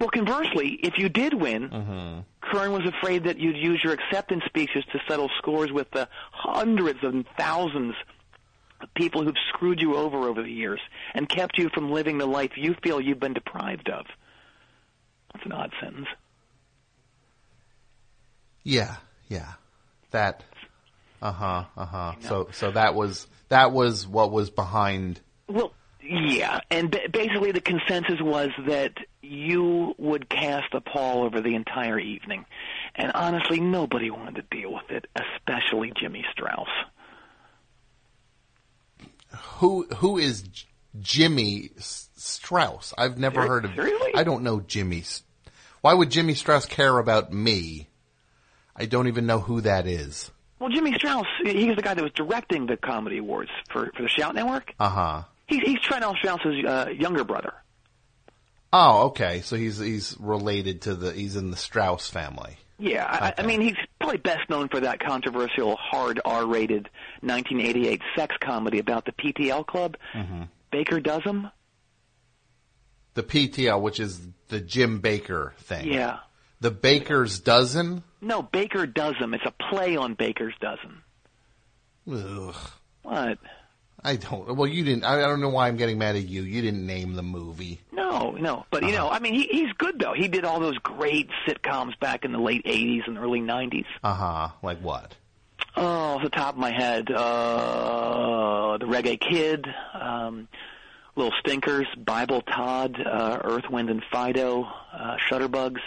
Well, 0.01 0.09
conversely, 0.09 0.81
if 0.83 0.95
you 0.99 1.09
did 1.09 1.35
win, 1.35 1.69
Mm-hmm. 1.69 2.21
Kern 2.41 2.73
was 2.73 2.83
afraid 2.87 3.25
that 3.25 3.39
you'd 3.39 3.57
use 3.57 3.81
your 3.85 3.93
acceptance 3.93 4.43
speeches 4.47 4.83
to 4.93 4.99
settle 5.07 5.29
scores 5.39 5.71
with 5.71 5.89
the 5.93 6.09
hundreds 6.33 6.99
and 7.03 7.25
thousands 7.39 7.95
of 8.81 8.93
people 8.95 9.23
who've 9.23 9.37
screwed 9.51 9.81
you 9.81 9.95
over 9.95 10.27
over 10.27 10.43
the 10.43 10.51
years 10.51 10.81
and 11.15 11.29
kept 11.29 11.59
you 11.59 11.69
from 11.73 11.93
living 11.93 12.19
the 12.19 12.27
life 12.27 12.53
you 12.57 12.75
feel 12.83 13.01
you've 13.01 13.21
been 13.21 13.35
deprived 13.35 13.89
of. 13.89 14.07
That's 15.33 15.47
an 15.47 15.53
odd 15.53 15.71
sentence. 15.81 16.09
Yeah, 18.65 18.97
yeah. 19.29 19.53
That. 20.11 20.43
Uh 21.23 21.33
huh. 21.33 21.65
Uh 21.77 21.85
huh. 21.85 22.13
So, 22.21 22.49
so 22.53 22.71
that 22.73 22.95
was 22.95 23.27
that 23.49 23.71
was 23.71 24.07
what 24.09 24.33
was 24.33 24.51
behind. 24.51 25.21
Well, 25.47 25.73
yeah, 26.03 26.61
and 26.71 26.91
ba- 26.91 27.09
basically 27.13 27.53
the 27.53 27.61
consensus 27.61 28.21
was 28.21 28.51
that 28.67 28.93
you 29.23 29.95
would 29.99 30.29
cast 30.29 30.73
a 30.75 30.81
pall 30.81 31.25
over 31.25 31.41
the 31.41 31.55
entire 31.55 31.99
evening, 31.99 32.45
and 32.97 33.13
honestly, 33.13 33.61
nobody 33.61 34.11
wanted 34.11 34.37
to 34.37 34.57
deal 34.57 34.73
with 34.73 34.91
it, 34.91 35.07
especially 35.15 35.93
Jimmy 35.99 36.25
Strauss. 36.33 36.69
Who 39.59 39.87
who 39.97 40.19
is 40.19 40.43
J- 40.43 40.67
Jimmy 41.01 41.71
S- 41.77 42.09
Strauss? 42.17 42.93
I've 42.99 43.19
never 43.19 43.43
Ser- 43.43 43.49
heard 43.49 43.65
of. 43.67 43.75
seriously? 43.75 44.13
I 44.15 44.25
don't 44.25 44.43
know 44.43 44.61
Jimmy. 44.61 45.05
Why 45.83 45.95
would 45.95 46.11
Jimmy 46.11 46.35
Strauss 46.35 46.67
care 46.67 46.99
about 46.99 47.33
me? 47.33 47.89
I 48.77 48.87
don't 48.87 49.09
even 49.09 49.27
know 49.27 49.39
who 49.41 49.61
that 49.63 49.87
is. 49.87 50.31
Well, 50.59 50.69
Jimmy 50.71 50.93
Strauss, 50.95 51.27
he's 51.43 51.77
the 51.77 51.83
guy 51.83 51.95
that 51.95 52.03
was 52.03 52.13
directing 52.13 52.67
the 52.67 52.77
comedy 52.77 53.19
awards 53.19 53.51
for 53.71 53.91
for 53.97 54.03
the 54.03 54.09
Shout 54.09 54.35
Network. 54.35 54.75
Uh 54.81 54.89
huh. 54.89 55.23
He's 55.51 55.63
he's 55.63 55.81
Trent 55.81 56.05
Strauss's 56.19 56.65
uh, 56.65 56.87
younger 56.97 57.25
brother. 57.25 57.53
Oh, 58.73 59.07
okay. 59.09 59.41
So 59.41 59.57
he's 59.57 59.79
he's 59.79 60.17
related 60.19 60.83
to 60.83 60.95
the 60.95 61.13
he's 61.13 61.37
in 61.37 61.51
the 61.51 61.57
Strauss 61.57 62.09
family. 62.09 62.57
Yeah, 62.79 63.05
I, 63.05 63.43
I 63.43 63.45
mean, 63.45 63.61
he's 63.61 63.77
probably 63.99 64.17
best 64.17 64.49
known 64.49 64.69
for 64.69 64.81
that 64.81 65.01
controversial, 65.01 65.77
hard 65.77 66.19
R-rated 66.25 66.89
1988 67.21 68.01
sex 68.17 68.35
comedy 68.43 68.79
about 68.79 69.05
the 69.05 69.13
PTL 69.13 69.67
Club. 69.67 69.99
Mm-hmm. 70.15 70.45
Baker 70.73 70.99
does 70.99 71.21
'em. 71.27 71.51
The 73.13 73.23
PTL, 73.23 73.83
which 73.83 74.01
is 74.01 74.19
the 74.49 74.61
Jim 74.61 75.03
Bakker 75.03 75.55
thing. 75.57 75.93
Yeah. 75.93 76.21
The 76.61 76.71
Baker's 76.71 77.41
Dozen. 77.41 78.03
No, 78.23 78.41
Baker 78.41 78.87
does 78.87 79.17
'em. 79.21 79.35
It's 79.35 79.45
a 79.45 79.53
play 79.71 79.97
on 79.97 80.15
Baker's 80.15 80.55
dozen. 80.61 81.03
Ugh. 82.11 82.55
What? 83.03 83.39
I 84.03 84.17
don't. 84.17 84.57
Well, 84.57 84.69
you 84.69 84.85
didn't. 84.85 85.05
I, 85.05 85.17
I 85.17 85.27
don't 85.29 85.41
know 85.41 85.51
why 85.51 85.69
I'm 85.69 85.77
getting 85.77 85.99
mad 85.99 86.17
at 86.17 86.27
you. 86.27 86.43
You 86.43 86.63
didn't 86.63 86.87
name 86.87 87.15
the 87.15 87.23
movie. 87.23 87.81
No, 87.93 88.33
no. 88.33 88.65
But 88.71 88.85
you 88.85 88.93
know, 88.93 89.09
I 89.09 89.19
mean, 89.19 89.35
he, 89.35 89.45
he's 89.51 89.73
good 89.75 89.99
though. 89.99 90.15
He 90.15 90.29
did 90.29 90.45
all 90.45 90.61
those 90.61 90.79
great 90.79 91.29
sitcoms 91.47 91.99
back 91.99 92.25
in 92.25 92.33
the 92.33 92.39
late 92.39 92.65
'80s 92.65 93.07
and 93.07 93.19
early 93.19 93.41
'90s. 93.41 93.85
Uh 94.03 94.15
huh. 94.15 94.49
Like 94.63 94.81
what? 94.81 95.17
Oh, 95.77 95.85
off 95.85 96.23
the 96.23 96.31
top 96.31 96.55
of 96.55 96.61
my 96.61 96.73
head, 96.73 97.11
uh, 97.11 98.77
the 98.79 98.87
Reggae 98.87 99.21
Kid, 99.21 99.67
um, 99.95 100.49
Little 101.15 101.33
Stinkers, 101.41 101.87
Bible 101.97 102.41
Todd, 102.43 103.01
uh, 103.01 103.39
Earth, 103.45 103.69
Wind 103.71 103.89
and 103.91 104.03
Fido, 104.11 104.65
uh, 104.93 105.17
Shutterbugs, 105.29 105.81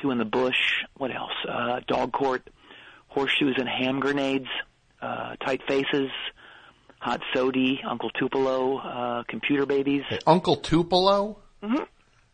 Two 0.00 0.10
in 0.10 0.18
the 0.18 0.24
Bush. 0.24 0.82
What 0.96 1.14
else? 1.14 1.32
Uh, 1.48 1.80
Dog 1.86 2.12
Court, 2.12 2.48
Horseshoes 3.08 3.54
and 3.58 3.68
Ham 3.68 4.00
Grenades, 4.00 4.48
uh, 5.02 5.36
Tight 5.36 5.60
Faces, 5.68 6.10
Hot 7.00 7.20
Sody, 7.34 7.80
Uncle 7.88 8.10
Tupelo, 8.10 8.78
uh, 8.78 9.22
Computer 9.28 9.66
Babies. 9.66 10.02
Uncle 10.26 10.56
Tupelo. 10.56 11.38
Mm-hmm. 11.62 11.84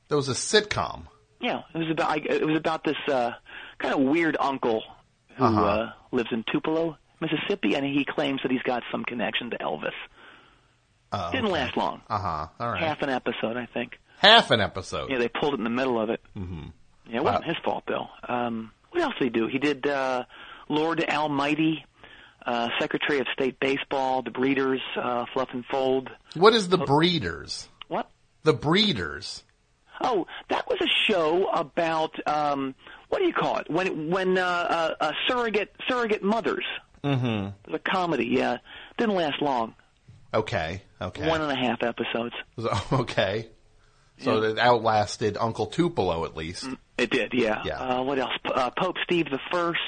That 0.08 0.16
was 0.16 0.28
a 0.28 0.32
sitcom. 0.32 1.04
Yeah, 1.40 1.62
it 1.74 1.78
was 1.78 1.90
about 1.90 2.10
I, 2.10 2.16
it 2.16 2.46
was 2.46 2.56
about 2.56 2.84
this 2.84 2.96
uh, 3.08 3.32
kind 3.78 3.94
of 3.94 4.00
weird 4.00 4.36
uncle 4.40 4.82
who 5.36 5.44
Uh-huh. 5.44 5.64
uh, 5.64 5.92
lives 6.12 6.28
in 6.32 6.44
Tupelo, 6.50 6.96
Mississippi, 7.20 7.74
and 7.74 7.84
he 7.84 8.04
claims 8.04 8.40
that 8.42 8.50
he's 8.52 8.62
got 8.62 8.82
some 8.90 9.04
connection 9.04 9.50
to 9.50 9.58
Elvis. 9.58 9.92
Uh, 11.12 11.30
Didn't 11.32 11.50
last 11.50 11.76
long. 11.76 12.00
Uh 12.08 12.18
huh. 12.18 12.46
All 12.58 12.72
right. 12.72 12.82
Half 12.82 13.02
an 13.02 13.10
episode, 13.10 13.56
I 13.56 13.66
think. 13.66 13.98
Half 14.18 14.50
an 14.50 14.60
episode. 14.60 15.10
Yeah, 15.10 15.18
they 15.18 15.28
pulled 15.28 15.54
it 15.54 15.58
in 15.58 15.64
the 15.64 15.70
middle 15.70 16.00
of 16.00 16.08
it. 16.10 16.20
Mm-hmm. 16.36 16.68
Yeah, 17.10 17.16
it 17.18 17.24
wasn't 17.24 17.44
his 17.44 17.56
fault 17.64 17.84
though. 17.86 18.06
Um, 18.26 18.70
what 18.90 19.02
else 19.02 19.14
did 19.18 19.24
he 19.24 19.30
do? 19.30 19.46
He 19.46 19.58
did 19.58 19.86
uh, 19.86 20.24
Lord 20.68 21.04
Almighty, 21.04 21.84
uh, 22.46 22.68
Secretary 22.80 23.18
of 23.20 23.26
State 23.32 23.58
Baseball, 23.60 24.22
The 24.22 24.30
Breeders, 24.30 24.80
uh, 24.96 25.24
Fluff 25.32 25.48
and 25.52 25.64
Fold. 25.66 26.10
What 26.34 26.54
is 26.54 26.68
the 26.68 26.78
Breeders? 26.78 27.68
What? 27.88 28.10
The 28.42 28.52
Breeders. 28.54 29.42
Oh, 30.00 30.26
that 30.50 30.66
was 30.68 30.78
a 30.80 30.88
show 31.10 31.46
about 31.48 32.14
um, 32.28 32.74
what 33.08 33.20
do 33.20 33.26
you 33.26 33.32
call 33.32 33.58
it? 33.58 33.70
When 33.70 34.10
when 34.10 34.36
uh, 34.36 34.42
uh, 34.42 34.94
uh, 35.00 35.12
surrogate 35.28 35.74
surrogate 35.88 36.22
mothers. 36.22 36.64
Mm-hmm. 37.02 37.46
It 37.66 37.70
was 37.70 37.80
a 37.86 37.90
comedy. 37.90 38.26
Yeah, 38.30 38.58
didn't 38.98 39.14
last 39.14 39.40
long. 39.40 39.74
Okay. 40.32 40.82
Okay. 41.00 41.28
One 41.28 41.42
and 41.42 41.52
a 41.52 41.56
half 41.56 41.82
episodes. 41.82 42.34
Okay. 42.92 43.48
So 44.18 44.42
it 44.44 44.58
outlasted 44.60 45.36
Uncle 45.38 45.66
Tupelo 45.66 46.24
at 46.24 46.36
least. 46.36 46.68
It 46.96 47.10
did. 47.10 47.32
Yeah. 47.34 47.62
Yeah. 47.64 47.78
Uh, 47.78 48.02
what 48.04 48.18
else? 48.18 48.30
P- 48.44 48.52
uh, 48.54 48.70
Pope 48.70 48.94
Steve 49.02 49.26
the 49.28 49.40
First, 49.50 49.80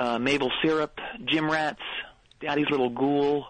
uh, 0.00 0.18
Mabel 0.18 0.50
Syrup, 0.62 0.98
Jim 1.26 1.50
Rats, 1.50 1.82
Daddy's 2.40 2.70
Little 2.70 2.90
Ghoul. 2.90 3.46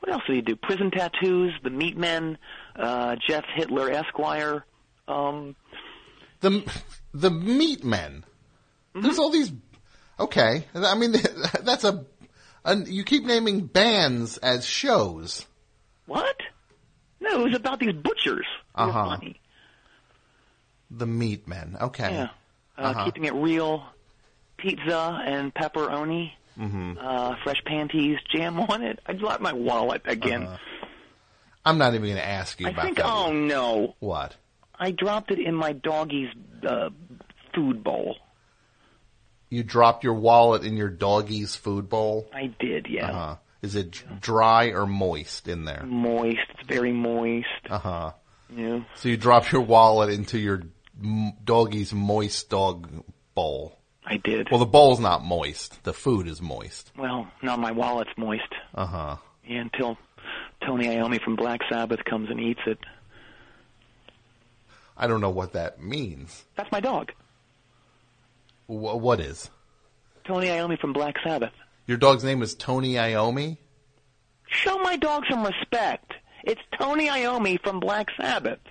What 0.00 0.12
else 0.12 0.22
did 0.26 0.36
he 0.36 0.42
do? 0.42 0.56
Prison 0.56 0.90
Tattoos, 0.90 1.52
The 1.64 1.70
Meat 1.70 1.96
Men, 1.96 2.36
uh, 2.78 3.16
Jeff 3.26 3.44
Hitler 3.54 3.90
Esquire. 3.90 4.64
Um, 5.08 5.56
The 6.40 6.70
the 7.14 7.30
Meat 7.30 7.82
Men. 7.84 8.24
There's 8.94 9.18
all 9.18 9.30
these. 9.30 9.50
Okay, 10.20 10.66
I 10.74 10.94
mean 10.96 11.12
that's 11.62 11.84
a, 11.84 12.04
a. 12.64 12.76
You 12.76 13.04
keep 13.04 13.24
naming 13.24 13.66
bands 13.66 14.36
as 14.38 14.64
shows. 14.66 15.46
what? 16.06 16.36
No, 17.20 17.40
it 17.40 17.44
was 17.44 17.56
about 17.56 17.80
these 17.80 17.94
butchers. 17.94 18.46
Uh-huh. 18.74 19.16
The 20.90 21.06
Meat 21.06 21.48
Men. 21.48 21.76
Okay. 21.80 22.10
Yeah. 22.12 22.28
Uh, 22.78 22.82
Uh-huh. 22.82 23.04
Keeping 23.06 23.24
it 23.24 23.34
real, 23.34 23.84
pizza 24.66 25.22
and 25.24 25.54
pepperoni, 25.54 26.32
hmm 26.56 26.94
uh, 27.00 27.36
fresh 27.44 27.62
panties, 27.64 28.18
jam 28.34 28.58
on 28.58 28.82
it. 28.82 28.98
I 29.06 29.12
dropped 29.12 29.40
my 29.40 29.52
wallet 29.52 30.02
again. 30.06 30.44
Uh-huh. 30.44 30.86
I'm 31.64 31.78
not 31.78 31.94
even 31.94 32.06
going 32.06 32.16
to 32.16 32.26
ask 32.26 32.60
you 32.60 32.66
I 32.68 32.70
about 32.70 32.84
think. 32.84 32.96
that. 32.98 33.06
Oh 33.06 33.32
no! 33.32 33.94
What? 34.00 34.36
I 34.78 34.90
dropped 34.90 35.30
it 35.30 35.38
in 35.38 35.54
my 35.54 35.72
doggy's 35.72 36.28
uh, 36.66 36.90
food 37.54 37.82
bowl. 37.82 38.16
You 39.50 39.62
dropped 39.62 40.02
your 40.04 40.14
wallet 40.14 40.64
in 40.64 40.76
your 40.76 40.88
doggy's 40.88 41.54
food 41.54 41.88
bowl. 41.88 42.28
I 42.34 42.52
did, 42.58 42.86
yeah. 42.88 43.10
Uh-huh. 43.10 43.36
Is 43.62 43.74
it 43.74 44.02
dry 44.20 44.66
or 44.66 44.86
moist 44.86 45.48
in 45.48 45.64
there? 45.64 45.84
Moist. 45.86 46.38
It's 46.58 46.68
very 46.68 46.92
moist. 46.92 47.46
Uh 47.68 47.78
huh. 47.78 48.12
Yeah. 48.54 48.80
So 48.96 49.08
you 49.08 49.16
dropped 49.16 49.50
your 49.52 49.62
wallet 49.62 50.10
into 50.10 50.38
your 50.38 50.62
doggy's 51.44 51.92
moist 51.92 52.48
dog 52.48 53.04
bowl. 53.34 53.78
I 54.06 54.18
did. 54.18 54.48
Well, 54.50 54.60
the 54.60 54.66
bowl's 54.66 55.00
not 55.00 55.24
moist. 55.24 55.82
The 55.82 55.92
food 55.92 56.28
is 56.28 56.40
moist. 56.40 56.92
Well, 56.96 57.26
now 57.42 57.56
my 57.56 57.72
wallet's 57.72 58.10
moist. 58.16 58.52
Uh 58.74 58.86
huh. 58.86 59.16
Yeah, 59.44 59.60
until 59.62 59.98
Tony 60.64 60.86
Iommi 60.86 61.20
from 61.20 61.34
Black 61.36 61.60
Sabbath 61.68 62.04
comes 62.04 62.30
and 62.30 62.38
eats 62.40 62.60
it. 62.66 62.78
I 64.96 65.06
don't 65.06 65.20
know 65.20 65.30
what 65.30 65.52
that 65.54 65.82
means. 65.82 66.44
That's 66.56 66.70
my 66.72 66.80
dog, 66.80 67.12
Wh- 68.66 68.70
what 69.00 69.20
is? 69.20 69.50
Tony 70.24 70.46
Iommi 70.48 70.78
from 70.80 70.92
Black 70.92 71.16
Sabbath. 71.24 71.52
Your 71.86 71.96
dog's 71.98 72.24
name 72.24 72.42
is 72.42 72.54
Tony 72.54 72.94
Iommi? 72.94 73.58
Show 74.48 74.78
my 74.78 74.96
dog 74.96 75.24
some 75.28 75.44
respect. 75.44 76.12
It's 76.44 76.60
Tony 76.78 77.08
Iommi 77.08 77.60
from 77.62 77.80
Black 77.80 78.06
Sabbath. 78.20 78.60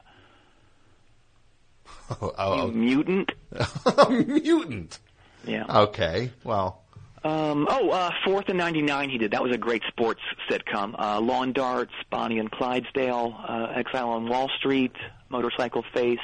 Oh, 2.21 2.33
oh, 2.37 2.67
You 2.67 2.71
mutant. 2.73 3.31
a 3.97 4.09
mutant. 4.11 4.99
Yeah. 5.47 5.65
Okay. 5.83 6.31
Well, 6.43 6.81
Um, 7.23 7.67
oh, 7.69 7.89
uh, 7.89 8.11
Fourth 8.23 8.49
and 8.49 8.57
99 8.57 9.09
he 9.09 9.17
did. 9.17 9.31
That 9.31 9.41
was 9.43 9.51
a 9.53 9.57
great 9.57 9.81
sports 9.87 10.21
sitcom. 10.49 10.93
Uh, 10.97 11.19
Lawn 11.19 11.53
Darts, 11.53 11.93
Bonnie 12.11 12.37
and 12.39 12.51
Clydesdale, 12.51 13.35
uh, 13.47 13.67
Exile 13.75 14.09
on 14.09 14.27
Wall 14.29 14.49
Street, 14.59 14.91
Motorcycle 15.29 15.83
Face, 15.93 16.19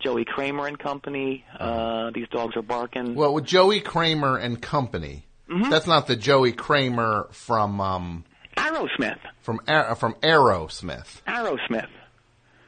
Joey 0.00 0.24
Kramer 0.24 0.66
and 0.66 0.76
Company. 0.78 1.44
Uh, 1.58 2.10
these 2.12 2.26
dogs 2.28 2.56
are 2.56 2.62
barking. 2.62 3.14
Well, 3.14 3.34
with 3.34 3.44
Joey 3.44 3.80
Kramer 3.80 4.36
and 4.36 4.60
Company, 4.60 5.26
Mm-hmm. 5.48 5.70
that's 5.70 5.86
not 5.86 6.06
the 6.06 6.16
Joey 6.16 6.52
Kramer 6.52 7.28
from 7.32 7.78
um, 7.80 8.24
Aerosmith. 8.56 9.18
from 9.42 9.60
Aer- 9.68 9.94
from 9.96 10.14
Aerosmith, 10.22 11.20
Aerosmith. 11.26 11.88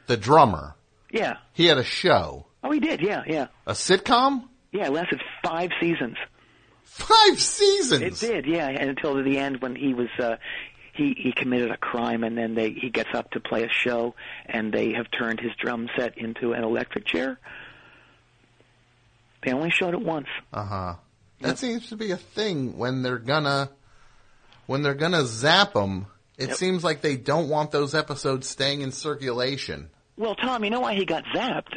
the 0.07 0.17
drummer. 0.19 0.75
Yeah. 1.11 1.37
He 1.55 1.67
had 1.67 1.79
a 1.79 1.85
show, 1.85 2.47
Oh, 2.63 2.71
he 2.73 2.81
did. 2.81 3.01
Yeah, 3.01 3.23
yeah, 3.27 3.47
a 3.67 3.73
sitcom, 3.73 4.49
yeah. 4.75 4.87
It 4.87 4.93
lasted 4.93 5.23
five 5.43 5.71
seasons. 5.81 6.17
five 6.85 7.41
seasons. 7.41 8.03
It 8.23 8.27
did. 8.27 8.47
Yeah, 8.47 8.69
and 8.69 8.91
until 8.91 9.23
the 9.23 9.39
end 9.39 9.63
when 9.63 9.75
he 9.77 9.95
was. 9.95 10.09
Uh, 10.19 10.37
he 10.97 11.13
he 11.19 11.33
committed 11.33 11.73
a 11.73 11.77
crime 11.77 12.23
and 12.23 12.39
then 12.39 12.55
they 12.55 12.71
he 12.71 12.89
gets 12.89 13.09
up 13.15 13.33
to 13.33 13.41
play 13.41 13.65
a 13.65 13.69
show 13.69 14.15
and 14.47 14.73
they 14.73 14.93
have 14.93 15.11
turned 15.11 15.41
his 15.41 15.51
drum 15.61 15.89
set 15.97 16.17
into 16.17 16.53
an 16.53 16.63
electric 16.63 17.05
chair. 17.05 17.41
They 19.43 19.53
only 19.53 19.71
showed 19.71 19.95
it 19.95 20.01
once. 20.01 20.29
Uh 20.53 20.65
huh. 20.65 20.95
That 21.41 21.59
seems 21.59 21.89
to 21.89 21.97
be 21.97 22.13
a 22.13 22.17
thing 22.17 22.79
when 22.79 23.03
they're 23.03 23.19
gonna 23.19 23.71
when 24.67 24.83
they're 24.83 24.95
gonna 24.95 25.25
zap 25.25 25.73
them. 25.73 26.07
It 26.39 26.51
Yep. 26.51 26.57
seems 26.59 26.85
like 26.85 27.01
they 27.01 27.17
don't 27.17 27.49
want 27.49 27.73
those 27.73 27.97
episodes 27.97 28.49
staying 28.49 28.81
in 28.81 28.93
circulation. 28.93 29.91
Well, 30.17 30.37
Tom, 30.37 30.63
you 30.63 30.71
know 30.71 30.81
why 30.81 30.95
he 30.95 31.05
got 31.05 31.25
zapped? 31.35 31.75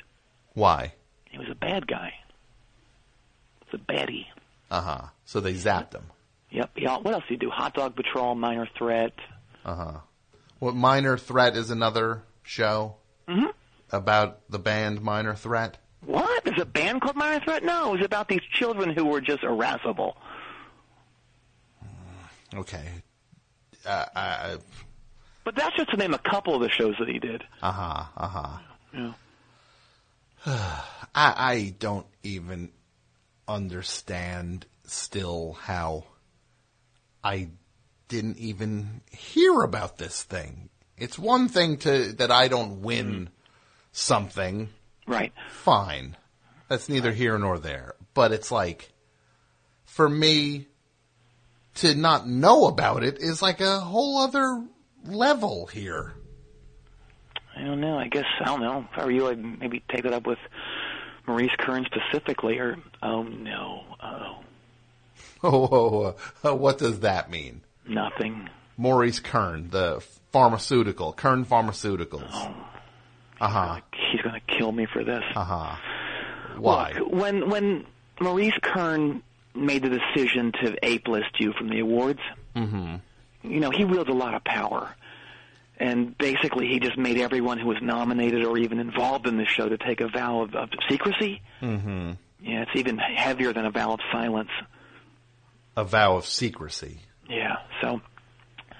Why? 0.53 0.93
He 1.31 1.39
was 1.39 1.47
a 1.49 1.55
bad 1.55 1.87
guy. 1.87 2.13
It's 3.71 3.73
a 3.73 3.91
baddie. 3.91 4.25
Uh 4.71 4.81
huh. 4.81 5.01
So 5.25 5.39
they 5.39 5.53
zapped 5.53 5.91
them. 5.91 6.05
Yep. 6.51 6.71
Yeah. 6.77 6.97
What 6.97 7.13
else 7.13 7.23
did 7.27 7.33
he 7.41 7.45
do? 7.45 7.49
Hot 7.49 7.73
Dog 7.73 7.95
Patrol, 7.95 8.35
Minor 8.35 8.67
Threat. 8.77 9.13
Uh 9.65 9.75
huh. 9.75 9.91
What 10.59 10.75
Minor 10.75 11.17
Threat 11.17 11.55
is 11.55 11.69
another 11.69 12.23
show 12.43 12.95
Mhm. 13.27 13.51
about 13.91 14.49
the 14.49 14.59
band 14.59 15.01
Minor 15.01 15.35
Threat. 15.35 15.77
What? 16.05 16.43
There's 16.45 16.61
a 16.61 16.65
band 16.65 17.01
called 17.01 17.15
Minor 17.17 17.43
Threat? 17.43 17.63
No, 17.63 17.89
it 17.89 17.97
was 17.97 18.05
about 18.05 18.27
these 18.29 18.41
children 18.53 18.89
who 18.91 19.05
were 19.05 19.19
just 19.21 19.43
irascible. 19.43 20.15
Okay. 22.55 22.87
Uh, 23.85 24.05
uh 24.15 24.57
But 25.43 25.55
that's 25.55 25.75
just 25.75 25.89
to 25.91 25.97
name 25.97 26.13
a 26.13 26.17
couple 26.19 26.55
of 26.55 26.61
the 26.61 26.69
shows 26.69 26.95
that 26.99 27.07
he 27.07 27.19
did. 27.19 27.43
Uh 27.61 27.71
huh. 27.71 28.03
Uh 28.15 28.27
huh. 28.27 28.57
Yeah. 28.93 29.13
I 31.15 31.33
I 31.53 31.75
don't 31.79 32.05
even 32.23 32.71
understand 33.47 34.65
still 34.85 35.53
how 35.53 36.05
I 37.23 37.49
didn't 38.07 38.37
even 38.37 39.01
hear 39.11 39.61
about 39.61 39.97
this 39.97 40.23
thing. 40.23 40.69
It's 40.97 41.19
one 41.19 41.47
thing 41.47 41.77
to 41.77 42.13
that 42.13 42.31
I 42.31 42.47
don't 42.47 42.81
win 42.81 43.07
mm-hmm. 43.07 43.33
something. 43.91 44.69
Right. 45.05 45.33
Fine. 45.49 46.17
That's 46.67 46.89
neither 46.89 47.11
here 47.11 47.37
nor 47.37 47.59
there. 47.59 47.95
But 48.13 48.31
it's 48.31 48.51
like 48.51 48.91
for 49.85 50.09
me 50.09 50.67
to 51.75 51.95
not 51.95 52.27
know 52.27 52.67
about 52.67 53.03
it 53.03 53.19
is 53.19 53.41
like 53.41 53.61
a 53.61 53.79
whole 53.79 54.17
other 54.17 54.65
level 55.05 55.67
here. 55.67 56.13
I 57.55 57.63
don't 57.63 57.81
know. 57.81 57.97
I 57.97 58.07
guess 58.07 58.25
I 58.41 58.45
don't 58.45 58.61
know. 58.61 58.87
If 58.91 58.99
I 58.99 59.05
were 59.05 59.11
you, 59.11 59.27
I'd 59.27 59.59
maybe 59.59 59.83
take 59.89 60.05
it 60.05 60.13
up 60.13 60.27
with 60.27 60.39
Maurice 61.27 61.51
Kern 61.59 61.85
specifically. 61.85 62.57
Or 62.59 62.77
oh 63.03 63.23
no, 63.23 63.83
oh 64.01 64.37
Oh, 65.43 65.67
oh, 65.71 66.15
oh, 66.43 66.55
what 66.55 66.77
does 66.77 67.01
that 67.01 67.29
mean? 67.29 67.61
nothing. 67.87 68.49
Maurice 68.79 69.19
Kern, 69.19 69.69
the 69.71 70.03
pharmaceutical, 70.31 71.11
Kern 71.13 71.45
Pharmaceuticals. 71.45 72.31
Uh 73.39 73.47
huh. 73.47 73.79
He's 74.11 74.21
going 74.21 74.39
to 74.39 74.57
kill 74.57 74.71
me 74.71 74.85
for 74.91 75.03
this. 75.03 75.23
Uh 75.35 75.43
huh. 75.43 75.75
Why? 76.57 76.93
Look, 76.97 77.11
when 77.11 77.49
when 77.49 77.85
Maurice 78.19 78.57
Kern 78.61 79.23
made 79.55 79.83
the 79.83 79.89
decision 79.89 80.51
to 80.63 80.75
ape 80.83 81.07
list 81.07 81.39
you 81.39 81.53
from 81.53 81.69
the 81.69 81.79
awards, 81.79 82.19
Mm-hmm. 82.55 82.95
you 83.43 83.59
know, 83.59 83.69
he 83.71 83.85
wields 83.85 84.09
a 84.09 84.13
lot 84.13 84.33
of 84.35 84.43
power. 84.43 84.89
And 85.79 86.17
basically, 86.17 86.67
he 86.67 86.79
just 86.79 86.97
made 86.97 87.17
everyone 87.19 87.59
who 87.59 87.67
was 87.67 87.77
nominated 87.81 88.43
or 88.43 88.57
even 88.57 88.79
involved 88.79 89.27
in 89.27 89.37
the 89.37 89.45
show 89.45 89.69
to 89.69 89.77
take 89.77 90.01
a 90.01 90.07
vow 90.07 90.41
of, 90.41 90.55
of 90.55 90.69
secrecy. 90.89 91.41
Mm-hmm. 91.61 92.13
Yeah, 92.41 92.61
it's 92.63 92.71
even 92.75 92.97
heavier 92.97 93.53
than 93.53 93.65
a 93.65 93.71
vow 93.71 93.93
of 93.93 93.99
silence. 94.11 94.49
A 95.75 95.83
vow 95.83 96.17
of 96.17 96.25
secrecy. 96.25 96.99
Yeah, 97.29 97.57
so 97.81 98.01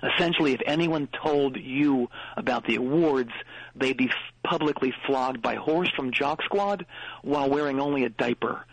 essentially, 0.01 0.53
if 0.53 0.61
anyone 0.65 1.07
told 1.23 1.57
you 1.57 2.09
about 2.35 2.65
the 2.65 2.75
awards, 2.75 3.31
they'd 3.75 3.97
be 3.97 4.09
f- 4.09 4.15
publicly 4.43 4.93
flogged 5.05 5.41
by 5.41 5.55
Horse 5.55 5.91
from 5.95 6.11
Jock 6.11 6.41
Squad 6.43 6.85
while 7.21 7.49
wearing 7.49 7.79
only 7.79 8.05
a 8.05 8.09
diaper. 8.09 8.65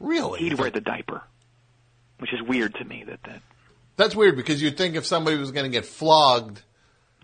Really? 0.00 0.40
He'd 0.40 0.54
wear 0.54 0.70
the 0.70 0.80
diaper, 0.80 1.22
which 2.18 2.32
is 2.32 2.42
weird 2.42 2.74
to 2.76 2.84
me. 2.84 3.04
That 3.06 3.22
that 3.24 3.40
That's 3.96 4.14
weird 4.16 4.36
because 4.36 4.60
you'd 4.62 4.76
think 4.76 4.96
if 4.96 5.06
somebody 5.06 5.36
was 5.36 5.50
going 5.52 5.64
to 5.64 5.70
get 5.70 5.86
flogged, 5.86 6.60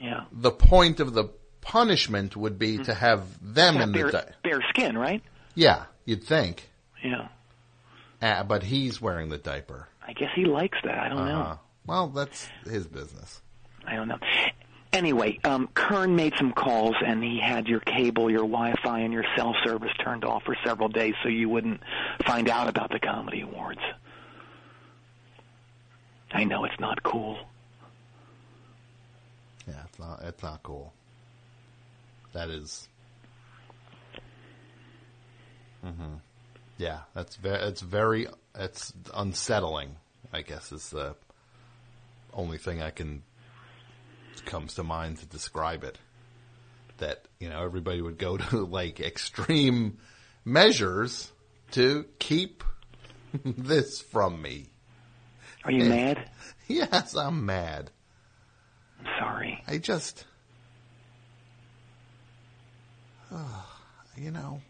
yeah, 0.00 0.24
the 0.32 0.50
point 0.52 1.00
of 1.00 1.12
the 1.14 1.24
punishment 1.60 2.36
would 2.36 2.58
be 2.58 2.78
to 2.78 2.94
have 2.94 3.22
them 3.42 3.76
in 3.78 3.92
the 3.92 3.98
bare, 3.98 4.10
di- 4.10 4.24
bare 4.42 4.62
skin, 4.70 4.96
right? 4.96 5.22
yeah. 5.54 5.84
You'd 6.06 6.24
think, 6.24 6.68
Yeah, 7.04 7.28
uh, 8.22 8.42
but 8.42 8.62
he's 8.64 9.00
wearing 9.00 9.28
the 9.28 9.38
diaper. 9.38 9.86
I 10.06 10.12
guess 10.14 10.30
he 10.34 10.44
likes 10.44 10.78
that. 10.82 10.98
I 10.98 11.08
don't 11.08 11.18
Uh-huh. 11.18 11.28
know. 11.52 11.58
Well, 11.86 12.06
that's 12.08 12.48
his 12.64 12.86
business. 12.86 13.40
I 13.86 13.94
don't 13.96 14.08
know. 14.08 14.18
Anyway, 14.92 15.38
um, 15.44 15.68
Kern 15.74 16.16
made 16.16 16.34
some 16.36 16.52
calls, 16.52 16.96
and 17.04 17.22
he 17.22 17.38
had 17.38 17.68
your 17.68 17.78
cable, 17.80 18.28
your 18.30 18.40
Wi-Fi, 18.40 19.00
and 19.00 19.12
your 19.12 19.24
cell 19.36 19.54
service 19.64 19.92
turned 20.02 20.24
off 20.24 20.42
for 20.44 20.56
several 20.64 20.88
days, 20.88 21.14
so 21.22 21.28
you 21.28 21.48
wouldn't 21.48 21.80
find 22.26 22.48
out 22.48 22.66
about 22.68 22.90
the 22.90 22.98
comedy 22.98 23.42
awards. 23.42 23.80
I 26.32 26.44
know 26.44 26.64
it's 26.64 26.78
not 26.78 27.02
cool. 27.02 27.38
Yeah, 29.66 29.82
it's 29.84 29.98
not. 29.98 30.22
It's 30.22 30.42
not 30.42 30.62
cool. 30.62 30.92
That 32.32 32.50
is. 32.50 32.88
Mm-hmm. 35.84 36.14
Yeah, 36.78 37.00
that's 37.14 37.36
very. 37.36 37.62
It's 37.62 37.80
very. 37.80 38.28
It's 38.54 38.92
unsettling. 39.14 39.96
I 40.32 40.42
guess 40.42 40.70
is 40.72 40.90
the 40.90 41.16
only 42.32 42.58
thing 42.58 42.80
I 42.80 42.90
can 42.90 43.22
comes 44.46 44.74
to 44.74 44.82
mind 44.82 45.18
to 45.18 45.26
describe 45.26 45.84
it. 45.84 45.98
That 46.98 47.24
you 47.38 47.48
know 47.48 47.62
everybody 47.62 48.00
would 48.00 48.18
go 48.18 48.36
to 48.50 48.64
like 48.64 49.00
extreme 49.00 49.98
measures 50.44 51.30
to 51.72 52.06
keep 52.18 52.64
this 53.44 54.00
from 54.00 54.40
me. 54.40 54.69
Are 55.64 55.70
you 55.70 55.84
Yeah. 55.84 55.88
mad? 55.88 56.30
Yes, 56.68 57.16
I'm 57.16 57.44
mad. 57.46 57.90
I'm 59.00 59.06
sorry. 59.18 59.60
I 59.66 59.78
just, 59.78 60.24
you 64.16 64.30
know, 64.30 64.60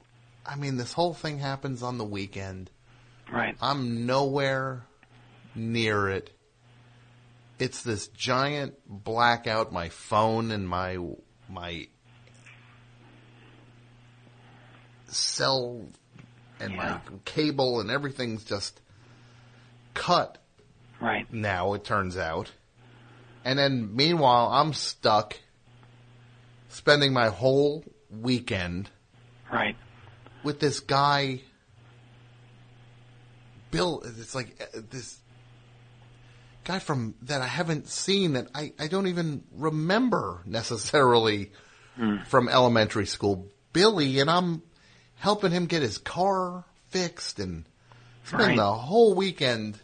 I 0.46 0.56
mean, 0.56 0.78
this 0.78 0.94
whole 0.94 1.12
thing 1.12 1.38
happens 1.38 1.82
on 1.82 1.98
the 1.98 2.04
weekend. 2.04 2.70
Right. 3.30 3.54
I'm 3.60 4.06
nowhere 4.06 4.84
near 5.54 6.08
it. 6.08 6.30
It's 7.58 7.82
this 7.82 8.08
giant 8.08 8.74
blackout. 8.86 9.70
My 9.72 9.90
phone 9.90 10.50
and 10.50 10.66
my 10.66 10.96
my 11.50 11.86
cell 15.08 15.82
and 16.58 16.76
my 16.76 16.98
cable 17.26 17.80
and 17.80 17.90
everything's 17.90 18.44
just 18.44 18.80
cut. 19.92 20.38
Right. 21.00 21.32
Now 21.32 21.74
it 21.74 21.84
turns 21.84 22.16
out. 22.16 22.50
And 23.44 23.58
then 23.58 23.94
meanwhile, 23.96 24.48
I'm 24.52 24.72
stuck 24.74 25.38
spending 26.68 27.12
my 27.12 27.28
whole 27.28 27.84
weekend 28.10 28.90
Right. 29.50 29.76
with 30.44 30.60
this 30.60 30.80
guy, 30.80 31.40
Bill. 33.70 34.02
It's 34.04 34.34
like 34.34 34.60
uh, 34.76 34.80
this 34.90 35.18
guy 36.64 36.78
from 36.78 37.14
that 37.22 37.40
I 37.40 37.46
haven't 37.46 37.88
seen 37.88 38.34
that 38.34 38.48
I, 38.54 38.72
I 38.78 38.88
don't 38.88 39.06
even 39.06 39.42
remember 39.52 40.42
necessarily 40.44 41.52
from 42.28 42.48
elementary 42.48 43.04
school, 43.04 43.46
Billy, 43.74 44.20
and 44.20 44.30
I'm 44.30 44.62
helping 45.16 45.50
him 45.50 45.66
get 45.66 45.82
his 45.82 45.98
car 45.98 46.64
fixed 46.88 47.38
and 47.38 47.66
spend 48.24 48.42
Right. 48.42 48.56
the 48.56 48.72
whole 48.72 49.14
weekend. 49.14 49.78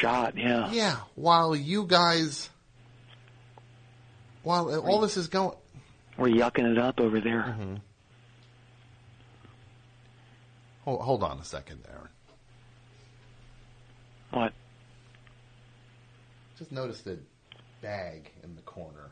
Shot, 0.00 0.36
yeah. 0.36 0.70
Yeah, 0.72 0.96
while 1.14 1.54
you 1.54 1.86
guys, 1.86 2.50
while 4.42 4.74
all 4.80 5.00
this 5.00 5.16
is 5.16 5.28
going, 5.28 5.56
We're 6.18 6.28
yucking 6.28 6.70
it 6.70 6.78
up 6.78 7.00
over 7.00 7.20
there. 7.20 7.42
Mm-hmm. 7.42 7.74
hold, 10.84 11.00
hold 11.00 11.22
on 11.22 11.38
a 11.38 11.44
second, 11.44 11.84
Darren. 11.84 12.08
What? 14.30 14.52
Just 16.58 16.72
notice 16.72 17.02
the 17.02 17.18
bag 17.80 18.32
in 18.42 18.56
the 18.56 18.62
corner. 18.62 19.10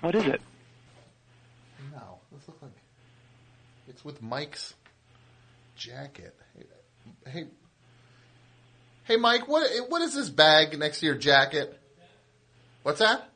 What 0.00 0.14
is 0.14 0.24
it? 0.26 0.40
No, 1.92 2.18
this 2.32 2.46
looks 2.46 2.62
like 2.62 2.70
it's 3.96 4.04
with 4.04 4.20
Mike's 4.22 4.74
jacket. 5.74 6.34
Hey, 7.26 7.46
hey, 9.04 9.16
Mike, 9.16 9.48
what 9.48 9.70
what 9.88 10.02
is 10.02 10.14
this 10.14 10.28
bag 10.28 10.78
next 10.78 11.00
to 11.00 11.06
your 11.06 11.14
jacket? 11.14 11.80
What's 12.82 12.98
that? 12.98 13.26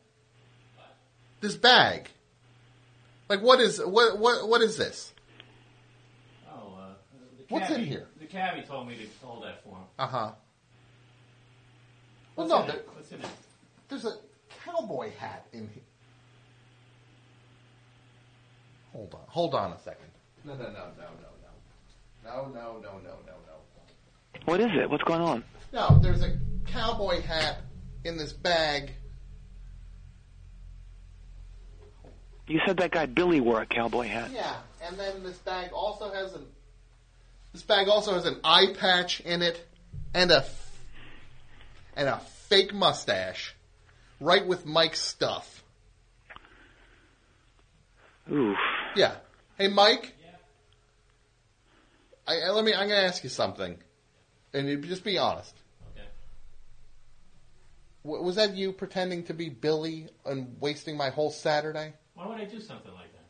This 1.41 1.57
bag. 1.57 2.11
Like 3.31 3.41
what 3.41 3.59
is 3.59 3.79
what 3.83 4.19
what 4.19 4.47
what 4.47 4.61
is 4.61 4.77
this? 4.77 5.15
Oh, 6.47 6.77
uh, 6.79 6.89
the 7.39 7.45
What's 7.49 7.71
in 7.71 7.83
here? 7.87 8.07
The 8.21 8.27
cabbie 8.27 8.61
told 8.61 8.87
me 8.87 8.97
to 8.97 9.27
hold 9.27 9.45
that 9.45 9.65
for 9.65 9.71
him. 9.71 9.85
Uh 9.99 10.07
huh. 10.07 10.31
Well, 12.37 12.49
What's 12.49 12.51
no, 12.51 12.61
in 12.61 12.67
there, 12.67 12.77
it? 12.77 12.89
What's 12.95 13.13
in 13.13 13.21
it? 13.21 13.27
there's 13.89 14.05
a 14.05 14.13
cowboy 14.63 15.11
hat 15.17 15.47
in 15.55 15.71
here. 15.73 15.83
Hold 18.93 19.15
on, 19.15 19.21
hold 19.27 19.55
on 19.55 19.73
a 19.73 19.79
second. 19.79 20.11
No, 20.45 20.55
no, 20.55 20.63
no, 20.63 20.69
no, 20.69 20.73
no, 20.73 20.89
no, 22.25 22.31
no, 22.31 22.49
no, 22.49 22.81
no, 22.81 22.81
no, 22.83 23.01
no, 23.03 23.13
no. 23.27 24.43
What 24.45 24.61
is 24.61 24.71
it? 24.73 24.89
What's 24.89 25.05
going 25.05 25.21
on? 25.21 25.45
No, 25.73 25.99
there's 26.03 26.23
a 26.23 26.39
cowboy 26.67 27.21
hat 27.21 27.59
in 28.05 28.17
this 28.17 28.33
bag. 28.33 28.93
You 32.47 32.61
said 32.67 32.79
that 32.79 32.91
guy 32.91 33.07
Billy 33.07 33.41
wore 33.41 33.61
a 33.61 33.67
cowboy 33.67 34.09
hat. 34.09 34.31
Yeah, 34.33 34.57
and 34.83 34.99
then 34.99 35.23
this 35.23 35.39
bag 35.39 35.73
also 35.73 36.11
has 36.13 36.35
an 36.35 36.47
this 37.53 37.63
bag 37.63 37.89
also 37.89 38.15
has 38.15 38.27
an 38.27 38.41
eye 38.43 38.75
patch 38.79 39.21
in 39.21 39.43
it 39.43 39.65
and 40.15 40.31
a 40.31 40.45
and 41.97 42.09
a 42.09 42.19
fake 42.49 42.73
mustache, 42.73 43.55
right 44.21 44.47
with 44.47 44.67
Mike's 44.67 45.01
stuff. 45.01 45.63
Oof. 48.31 48.57
Yeah. 48.97 49.15
Hey, 49.59 49.69
Mike. 49.69 50.15
I, 52.31 52.41
I- 52.47 52.51
let 52.51 52.65
me. 52.65 52.73
I'm 52.73 52.89
going 52.89 53.01
to 53.01 53.07
ask 53.07 53.25
you 53.25 53.31
something, 53.31 53.77
and 54.55 54.69
you 54.69 54.79
just 54.79 55.03
be 55.05 55.19
honest. 55.19 55.55
Okay. 55.97 56.07
W- 58.05 58.23
was 58.25 58.37
that 58.37 58.55
you 58.55 58.73
pretending 58.73 59.25
to 59.25 59.35
be 59.35 59.49
Billy 59.49 60.09
and 60.25 60.57
wasting 60.61 60.97
my 60.97 61.11
whole 61.11 61.31
Saturday? 61.31 61.93
Why 62.15 62.27
would 62.29 62.39
I 62.39 62.45
do 62.45 62.61
something 62.61 62.93
like 62.95 63.13
that? 63.13 63.25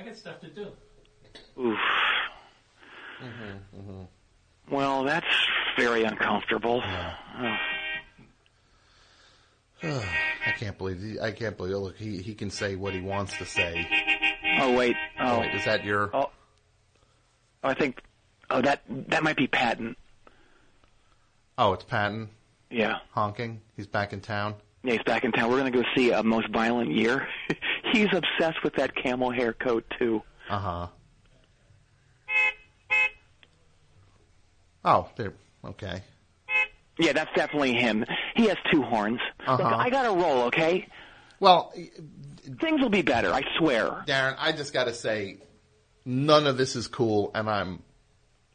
I 0.00 0.04
got 0.04 0.16
stuff 0.16 0.40
to 0.40 0.48
do. 0.48 0.66
Oof. 1.58 1.78
Mhm. 3.22 3.58
Mhm. 3.78 4.06
Well, 4.70 5.04
that's 5.04 5.26
very 5.76 6.02
uncomfortable. 6.04 6.82
Oh. 6.84 7.56
I 9.82 10.52
can't 10.58 10.76
believe. 10.78 11.00
he- 11.00 11.20
I 11.20 11.32
can't 11.32 11.56
believe. 11.56 11.76
Look, 11.76 11.96
he 11.96 12.18
he 12.22 12.34
can 12.34 12.50
say 12.50 12.74
what 12.76 12.94
he 12.94 13.00
wants 13.00 13.36
to 13.38 13.44
say. 13.46 13.86
Oh 14.60 14.74
wait. 14.74 14.96
Oh. 15.20 15.40
Wait, 15.40 15.54
is 15.54 15.64
that 15.66 15.84
your? 15.84 16.10
Oh. 16.14 16.30
I 17.66 17.74
think. 17.74 18.00
Oh, 18.50 18.60
that 18.62 18.82
that 19.08 19.22
might 19.22 19.36
be 19.36 19.46
Patton. 19.46 19.96
Oh, 21.58 21.72
it's 21.72 21.84
Patton 21.84 22.28
Yeah. 22.70 22.98
honking. 23.12 23.60
He's 23.76 23.86
back 23.86 24.12
in 24.12 24.20
town. 24.20 24.54
Yeah, 24.84 24.92
he's 24.92 25.02
back 25.02 25.24
in 25.24 25.32
town. 25.32 25.50
We're 25.50 25.58
going 25.58 25.72
to 25.72 25.78
go 25.82 25.84
see 25.96 26.10
a 26.12 26.22
Most 26.22 26.48
Violent 26.50 26.92
Year. 26.92 27.26
he's 27.92 28.08
obsessed 28.12 28.62
with 28.62 28.74
that 28.74 28.94
camel 28.94 29.30
hair 29.30 29.52
coat 29.52 29.84
too. 29.98 30.22
Uh 30.48 30.58
huh. 30.58 30.86
Oh, 34.84 35.08
there. 35.16 35.32
Okay. 35.64 36.02
Yeah, 36.98 37.12
that's 37.12 37.30
definitely 37.34 37.74
him. 37.74 38.04
He 38.36 38.46
has 38.46 38.56
two 38.72 38.82
horns. 38.82 39.20
Uh-huh. 39.46 39.62
I 39.76 39.90
got 39.90 40.04
to 40.04 40.10
roll, 40.10 40.42
okay? 40.44 40.86
Well, 41.40 41.72
things 42.60 42.80
will 42.80 42.88
be 42.88 43.02
better. 43.02 43.32
I 43.32 43.42
swear. 43.58 44.04
Darren, 44.06 44.36
I 44.38 44.52
just 44.52 44.72
got 44.72 44.84
to 44.84 44.94
say, 44.94 45.38
none 46.06 46.46
of 46.46 46.56
this 46.56 46.76
is 46.76 46.88
cool, 46.88 47.30
and 47.34 47.50
I'm 47.50 47.82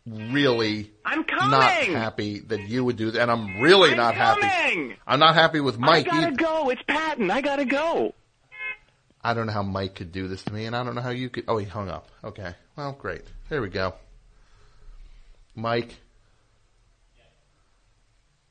really 0.08 0.92
I'm 1.06 1.26
not 1.30 1.70
happy 1.72 2.40
that 2.40 2.62
you 2.62 2.84
would 2.84 2.96
do 2.96 3.12
that, 3.12 3.22
and 3.22 3.30
I'm 3.30 3.62
really 3.62 3.92
I'm 3.92 3.98
not 3.98 4.16
happy. 4.16 4.96
I'm 5.06 5.20
not 5.20 5.36
happy 5.36 5.60
with 5.60 5.78
Mike. 5.78 6.08
I 6.08 6.10
gotta 6.10 6.28
either. 6.28 6.36
go. 6.38 6.70
It's 6.70 6.82
Patton. 6.88 7.30
I 7.30 7.42
gotta 7.42 7.66
go. 7.66 8.16
I 9.24 9.36
don't 9.36 9.46
know 9.46 9.54
how 9.54 9.62
Mike 9.62 9.94
could 9.96 10.12
do 10.12 10.28
this 10.28 10.42
to 10.44 10.54
me, 10.54 10.66
and 10.66 10.76
I 10.76 10.84
don't 10.84 10.96
know 10.96 11.02
how 11.02 11.12
you 11.12 11.30
could. 11.30 11.44
Oh, 11.48 11.58
he 11.58 11.66
hung 11.66 11.90
up. 11.90 12.08
Okay. 12.24 12.56
Well, 12.76 12.94
great. 12.94 13.22
There 13.50 13.62
we 13.62 13.70
go. 13.70 13.94
Mike, 15.54 15.96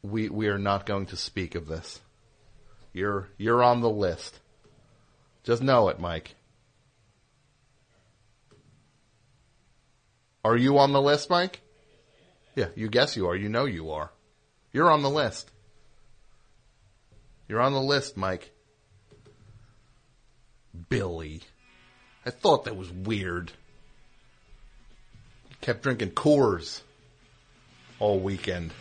we 0.03 0.29
we 0.29 0.49
are 0.49 0.59
not 0.59 0.87
going 0.87 1.07
to 1.07 1.17
speak 1.17 1.55
of 1.55 1.67
this. 1.67 2.01
You're 2.93 3.29
you're 3.39 3.63
on 3.63 3.81
the 3.81 3.91
list. 3.91 4.39
Just 5.43 5.63
know 5.63 5.89
it, 5.89 5.99
Mike. 5.99 6.35
Are 10.45 10.57
you 10.57 10.79
on 10.79 10.93
the 10.93 11.03
list, 11.03 11.29
Mike? 11.29 11.61
Yeah, 12.55 12.69
you 12.75 12.89
guess 12.89 13.17
you 13.17 13.29
are. 13.29 13.37
You 13.37 13.49
know 13.49 13.65
you 13.67 13.91
are. 13.91 14.11
You're 14.73 14.91
on 14.91 15.03
the 15.03 15.11
list. 15.11 15.51
You're 17.49 17.61
on 17.61 17.73
the 17.73 17.81
list, 17.81 18.17
Mike. 18.17 18.53
Billy. 20.89 21.43
I 22.25 22.31
thought 22.31 22.65
that 22.65 22.77
was 22.77 22.91
weird. 22.91 23.53
Kept 25.61 25.83
drinking 25.83 26.13
Coors 26.13 26.81
all 27.99 28.19
weekend. 28.19 28.73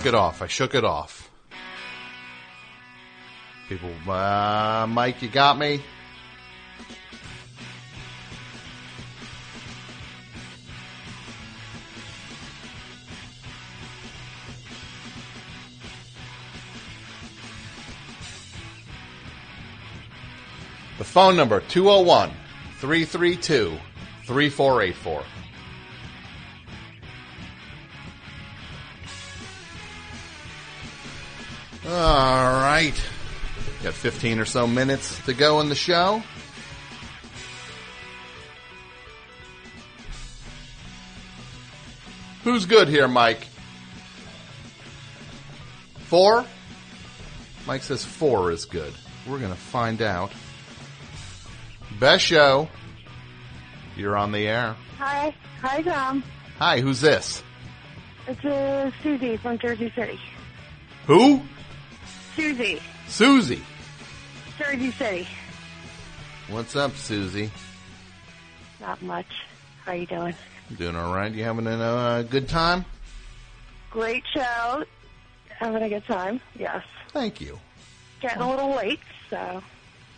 Shook 0.00 0.06
it 0.06 0.14
off. 0.14 0.40
I 0.40 0.46
shook 0.46 0.74
it 0.74 0.82
off. 0.82 1.30
People, 3.68 3.92
uh, 4.10 4.86
Mike, 4.88 5.20
you 5.20 5.28
got 5.28 5.58
me. 5.58 5.82
The 20.96 21.04
phone 21.04 21.36
number 21.36 21.60
201 21.60 22.30
332 22.78 23.78
3484. 24.24 25.39
All 31.86 31.92
right. 31.92 32.94
Got 33.82 33.94
15 33.94 34.38
or 34.38 34.44
so 34.44 34.66
minutes 34.66 35.24
to 35.24 35.32
go 35.32 35.60
in 35.60 35.68
the 35.68 35.74
show. 35.74 36.22
Who's 42.44 42.66
good 42.66 42.88
here, 42.88 43.08
Mike? 43.08 43.46
Four? 46.06 46.44
Mike 47.66 47.82
says 47.82 48.04
four 48.04 48.50
is 48.50 48.64
good. 48.64 48.92
We're 49.26 49.38
going 49.38 49.52
to 49.52 49.58
find 49.58 50.02
out. 50.02 50.32
Best 51.98 52.24
show. 52.24 52.68
You're 53.96 54.16
on 54.16 54.32
the 54.32 54.46
air. 54.46 54.76
Hi. 54.98 55.34
Hi, 55.62 55.82
Tom. 55.82 56.24
Hi, 56.58 56.80
who's 56.80 57.00
this? 57.00 57.42
It's 58.26 58.44
uh, 58.44 58.90
Susie 59.02 59.36
from 59.36 59.58
Jersey 59.58 59.92
City. 59.94 60.18
Who? 61.06 61.42
Susie. 62.40 62.80
Susie. 63.06 63.62
Jersey 64.58 64.90
City. 64.92 65.28
What's 66.48 66.74
up, 66.74 66.96
Susie? 66.96 67.50
Not 68.80 69.02
much. 69.02 69.26
How 69.84 69.92
you 69.92 70.06
doing? 70.06 70.34
Doing 70.78 70.96
all 70.96 71.14
right? 71.14 71.30
You 71.30 71.44
having 71.44 71.66
a 71.66 71.72
uh, 71.72 72.22
good 72.22 72.48
time? 72.48 72.86
Great 73.90 74.24
show. 74.32 74.84
Having 75.58 75.82
a 75.82 75.88
good 75.90 76.06
time. 76.06 76.40
Yes. 76.58 76.82
Thank 77.08 77.42
you. 77.42 77.58
Getting 78.22 78.40
a 78.40 78.48
little 78.48 78.74
late, 78.74 79.00
so. 79.28 79.62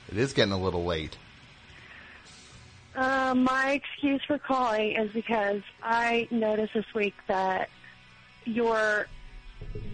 It 0.08 0.16
is 0.16 0.32
getting 0.32 0.52
a 0.52 0.58
little 0.58 0.84
late. 0.84 1.16
Uh, 2.94 3.34
my 3.34 3.72
excuse 3.72 4.22
for 4.28 4.38
calling 4.38 4.92
is 4.92 5.10
because 5.10 5.62
I 5.82 6.28
noticed 6.30 6.74
this 6.74 6.94
week 6.94 7.14
that 7.26 7.68
your 8.44 9.08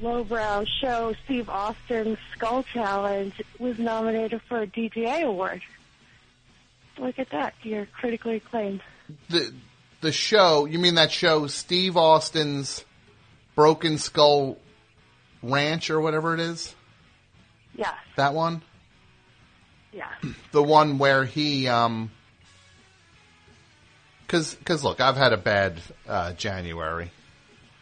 lowbrow 0.01 0.65
show, 0.81 1.15
Steve 1.25 1.49
Austin's 1.49 2.19
Skull 2.35 2.63
Challenge, 2.63 3.35
was 3.59 3.79
nominated 3.79 4.41
for 4.49 4.63
a 4.63 4.67
DGA 4.67 5.23
award. 5.23 5.63
Look 6.99 7.19
at 7.19 7.31
that. 7.31 7.55
You're 7.63 7.87
critically 7.87 8.37
acclaimed. 8.37 8.83
The 9.29 9.53
the 10.01 10.13
show, 10.13 10.65
you 10.65 10.79
mean 10.79 10.95
that 10.95 11.11
show 11.11 11.47
Steve 11.47 11.97
Austin's 11.97 12.85
Broken 13.55 13.99
Skull 13.99 14.59
Ranch 15.43 15.91
or 15.91 16.01
whatever 16.01 16.35
it 16.35 16.41
is? 16.41 16.75
Yes. 17.75 17.95
That 18.17 18.35
one? 18.35 18.63
Yeah. 19.93 20.09
The 20.53 20.63
one 20.63 20.99
where 20.99 21.25
he 21.25 21.69
um 21.69 22.11
cuz 24.27 24.57
cuz 24.65 24.83
look, 24.83 25.01
I've 25.01 25.17
had 25.17 25.33
a 25.33 25.37
bad 25.37 25.81
uh 26.09 26.33
January 26.33 27.11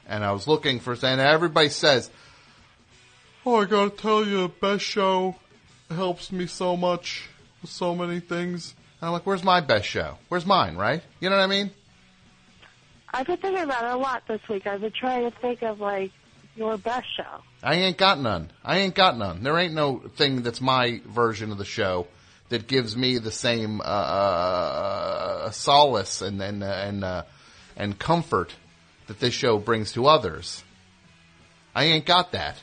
and 0.08 0.24
I 0.24 0.32
was 0.32 0.46
looking 0.46 0.80
for 0.80 0.92
and 0.92 1.20
everybody 1.20 1.68
says, 1.68 2.10
"Oh, 3.44 3.60
I 3.60 3.64
got 3.64 3.96
to 3.96 4.02
tell 4.02 4.26
you, 4.26 4.42
the 4.42 4.48
best 4.48 4.84
show 4.84 5.36
helps 5.90 6.32
me 6.32 6.46
so 6.46 6.76
much 6.76 7.28
with 7.62 7.70
so 7.70 7.94
many 7.94 8.20
things." 8.20 8.74
And 9.00 9.08
I'm 9.08 9.12
like, 9.12 9.26
"Where's 9.26 9.44
my 9.44 9.60
best 9.60 9.86
show? 9.86 10.18
Where's 10.28 10.46
mine, 10.46 10.76
right?" 10.76 11.02
You 11.20 11.30
know 11.30 11.36
what 11.36 11.42
I 11.42 11.48
mean? 11.48 11.70
I've 13.12 13.26
been 13.26 13.36
thinking 13.38 13.62
about 13.62 13.84
it 13.84 13.92
a 13.92 13.96
lot 13.96 14.22
this 14.28 14.40
week. 14.48 14.66
I've 14.66 14.80
been 14.80 14.92
trying 14.92 15.30
to 15.30 15.36
think 15.38 15.62
of, 15.62 15.80
like, 15.80 16.12
your 16.56 16.76
best 16.76 17.06
show. 17.16 17.42
I 17.62 17.74
ain't 17.76 17.96
got 17.96 18.18
none. 18.18 18.50
I 18.64 18.78
ain't 18.78 18.94
got 18.94 19.16
none. 19.16 19.42
There 19.42 19.58
ain't 19.58 19.74
no 19.74 19.98
thing 19.98 20.42
that's 20.42 20.60
my 20.60 21.00
version 21.06 21.52
of 21.52 21.58
the 21.58 21.64
show 21.64 22.08
that 22.48 22.66
gives 22.66 22.96
me 22.96 23.18
the 23.18 23.32
same 23.32 23.80
uh, 23.80 23.84
uh, 23.84 25.50
solace 25.50 26.22
and 26.22 26.40
and 26.40 26.62
uh, 26.62 26.66
and 26.66 27.04
uh, 27.04 27.22
and 27.76 27.98
comfort 27.98 28.54
that 29.06 29.20
this 29.20 29.34
show 29.34 29.58
brings 29.58 29.92
to 29.92 30.06
others. 30.06 30.62
I 31.74 31.84
ain't 31.84 32.06
got 32.06 32.32
that. 32.32 32.56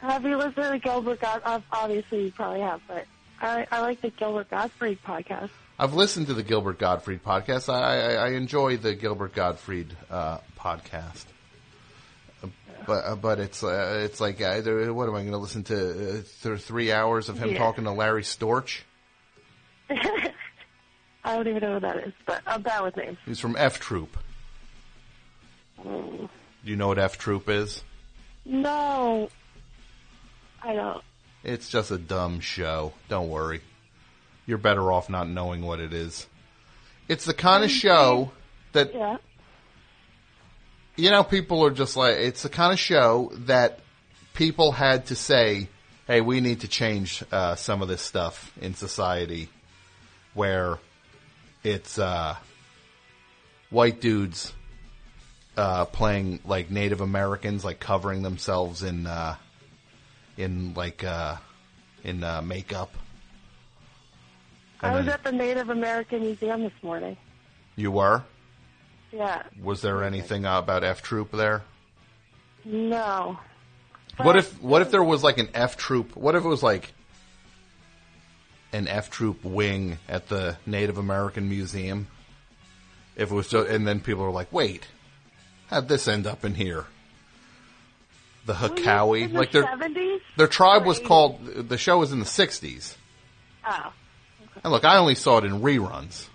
Have 0.00 0.24
you 0.24 0.36
listened 0.36 0.56
to 0.56 0.68
the 0.70 0.78
Gilbert 0.78 1.20
God? 1.20 1.42
Obviously, 1.72 2.24
you 2.26 2.32
probably 2.32 2.60
have, 2.60 2.80
but 2.86 3.04
I, 3.40 3.66
I 3.70 3.80
like 3.80 4.00
the 4.00 4.10
Gilbert 4.10 4.50
Gottfried 4.50 4.98
podcast. 5.04 5.50
I've 5.78 5.94
listened 5.94 6.26
to 6.26 6.34
the 6.34 6.42
Gilbert 6.42 6.78
Gottfried 6.78 7.22
podcast. 7.24 7.72
I, 7.72 8.14
I, 8.14 8.26
I 8.26 8.28
enjoy 8.30 8.76
the 8.76 8.94
Gilbert 8.94 9.32
Gottfried 9.34 9.96
uh, 10.10 10.38
podcast, 10.58 11.24
but 12.86 13.04
uh, 13.04 13.16
but 13.16 13.38
it's 13.38 13.62
uh, 13.62 14.00
it's 14.04 14.20
like 14.20 14.40
uh, 14.40 14.60
what 14.92 15.08
am 15.08 15.14
I 15.14 15.20
going 15.20 15.30
to 15.32 15.36
listen 15.38 15.62
to? 15.64 16.18
Uh, 16.18 16.22
th- 16.42 16.60
three 16.60 16.90
hours 16.92 17.28
of 17.28 17.38
him 17.38 17.50
Yeah. 17.50 17.58
talking 17.58 17.84
to 17.84 17.92
Larry 17.92 18.22
Storch. 18.22 18.80
I 19.90 21.34
don't 21.36 21.46
even 21.48 21.60
know 21.60 21.74
who 21.74 21.80
that 21.80 21.96
is, 21.98 22.12
but 22.26 22.40
I'm 22.46 22.62
bad 22.62 22.82
with 22.82 22.96
names. 22.96 23.18
He's 23.26 23.40
from 23.40 23.54
F 23.56 23.78
Troop. 23.80 24.16
Do 25.82 26.28
you 26.64 26.76
know 26.76 26.88
what 26.88 26.98
F 26.98 27.18
Troop 27.18 27.48
is? 27.48 27.82
No, 28.44 29.28
I 30.62 30.74
don't. 30.74 31.02
It's 31.44 31.68
just 31.68 31.90
a 31.90 31.98
dumb 31.98 32.40
show. 32.40 32.92
Don't 33.08 33.28
worry. 33.28 33.60
You're 34.46 34.58
better 34.58 34.90
off 34.92 35.08
not 35.08 35.28
knowing 35.28 35.62
what 35.62 35.78
it 35.80 35.92
is. 35.92 36.26
It's 37.08 37.24
the 37.24 37.34
kind 37.34 37.64
of 37.64 37.70
show 37.70 38.32
that 38.72 38.92
Yeah. 38.94 39.16
you 40.96 41.10
know 41.10 41.22
people 41.22 41.64
are 41.64 41.70
just 41.70 41.96
like 41.96 42.16
it's 42.16 42.42
the 42.42 42.48
kind 42.48 42.72
of 42.72 42.78
show 42.78 43.30
that 43.46 43.80
people 44.34 44.72
had 44.72 45.06
to 45.06 45.16
say, 45.16 45.68
"Hey, 46.06 46.20
we 46.20 46.40
need 46.40 46.60
to 46.62 46.68
change 46.68 47.22
uh, 47.30 47.54
some 47.54 47.82
of 47.82 47.88
this 47.88 48.02
stuff 48.02 48.52
in 48.60 48.74
society 48.74 49.48
where 50.34 50.78
it's 51.64 51.98
uh, 51.98 52.36
white 53.70 54.00
dudes 54.00 54.52
uh, 55.58 55.84
playing 55.86 56.40
like 56.44 56.70
Native 56.70 57.00
Americans, 57.00 57.64
like 57.64 57.80
covering 57.80 58.22
themselves 58.22 58.82
in 58.82 59.06
uh, 59.06 59.36
in 60.36 60.72
like 60.74 61.04
uh, 61.04 61.36
in 62.04 62.22
uh, 62.24 62.40
makeup." 62.42 62.94
I 64.80 64.94
was 64.94 65.06
then- 65.06 65.14
at 65.14 65.24
the 65.24 65.32
Native 65.32 65.70
American 65.70 66.20
Museum 66.20 66.62
this 66.62 66.82
morning. 66.82 67.16
You 67.76 67.90
were? 67.90 68.22
Yeah. 69.12 69.42
Was 69.62 69.82
there 69.82 70.02
anything 70.04 70.44
uh, 70.46 70.58
about 70.58 70.84
F 70.84 71.02
Troop 71.02 71.32
there? 71.32 71.62
No. 72.64 73.38
What 74.18 74.36
if 74.36 74.60
what 74.62 74.82
if 74.82 74.90
there 74.90 75.02
was 75.02 75.22
like 75.24 75.38
an 75.38 75.48
F 75.54 75.76
Troop? 75.76 76.16
What 76.16 76.34
if 76.34 76.44
it 76.44 76.48
was 76.48 76.62
like 76.62 76.92
an 78.72 78.86
F 78.88 79.10
Troop 79.10 79.44
wing 79.44 79.98
at 80.08 80.28
the 80.28 80.56
Native 80.66 80.98
American 80.98 81.48
Museum? 81.48 82.08
If 83.16 83.30
it 83.30 83.34
was 83.34 83.48
just, 83.48 83.68
and 83.68 83.86
then 83.86 84.00
people 84.00 84.22
were 84.24 84.30
like, 84.30 84.52
"Wait, 84.52 84.86
how'd 85.68 85.88
this 85.88 86.08
end 86.08 86.26
up 86.26 86.44
in 86.44 86.54
here?" 86.54 86.86
The 88.46 88.54
Hekawi, 88.54 89.22
In 89.24 89.32
the 89.34 89.38
like 89.38 89.52
their 89.52 89.64
70s? 89.64 90.20
their 90.36 90.46
tribe 90.46 90.86
was 90.86 90.98
called. 90.98 91.44
The 91.44 91.76
show 91.78 91.98
was 91.98 92.12
in 92.12 92.18
the 92.18 92.24
'60s, 92.26 92.96
Oh. 93.66 93.92
and 94.64 94.72
look, 94.72 94.84
I 94.84 94.96
only 94.96 95.14
saw 95.14 95.38
it 95.38 95.44
in 95.44 95.60
reruns. 95.60 96.28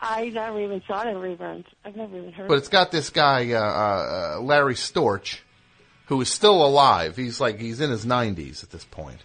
I 0.00 0.28
never 0.28 0.60
even 0.60 0.82
saw 0.86 1.02
it 1.02 1.08
in 1.08 1.16
reruns. 1.16 1.64
I've 1.84 1.96
never 1.96 2.16
even 2.18 2.32
heard 2.32 2.48
But 2.48 2.58
it's 2.58 2.68
got 2.68 2.90
this 2.90 3.08
guy, 3.10 3.52
uh, 3.52 3.58
uh, 4.36 4.40
Larry 4.40 4.74
Storch, 4.74 5.38
who 6.06 6.20
is 6.20 6.28
still 6.28 6.64
alive. 6.64 7.16
He's 7.16 7.40
like, 7.40 7.58
he's 7.58 7.80
in 7.80 7.90
his 7.90 8.04
90s 8.04 8.62
at 8.62 8.70
this 8.70 8.84
point. 8.84 9.20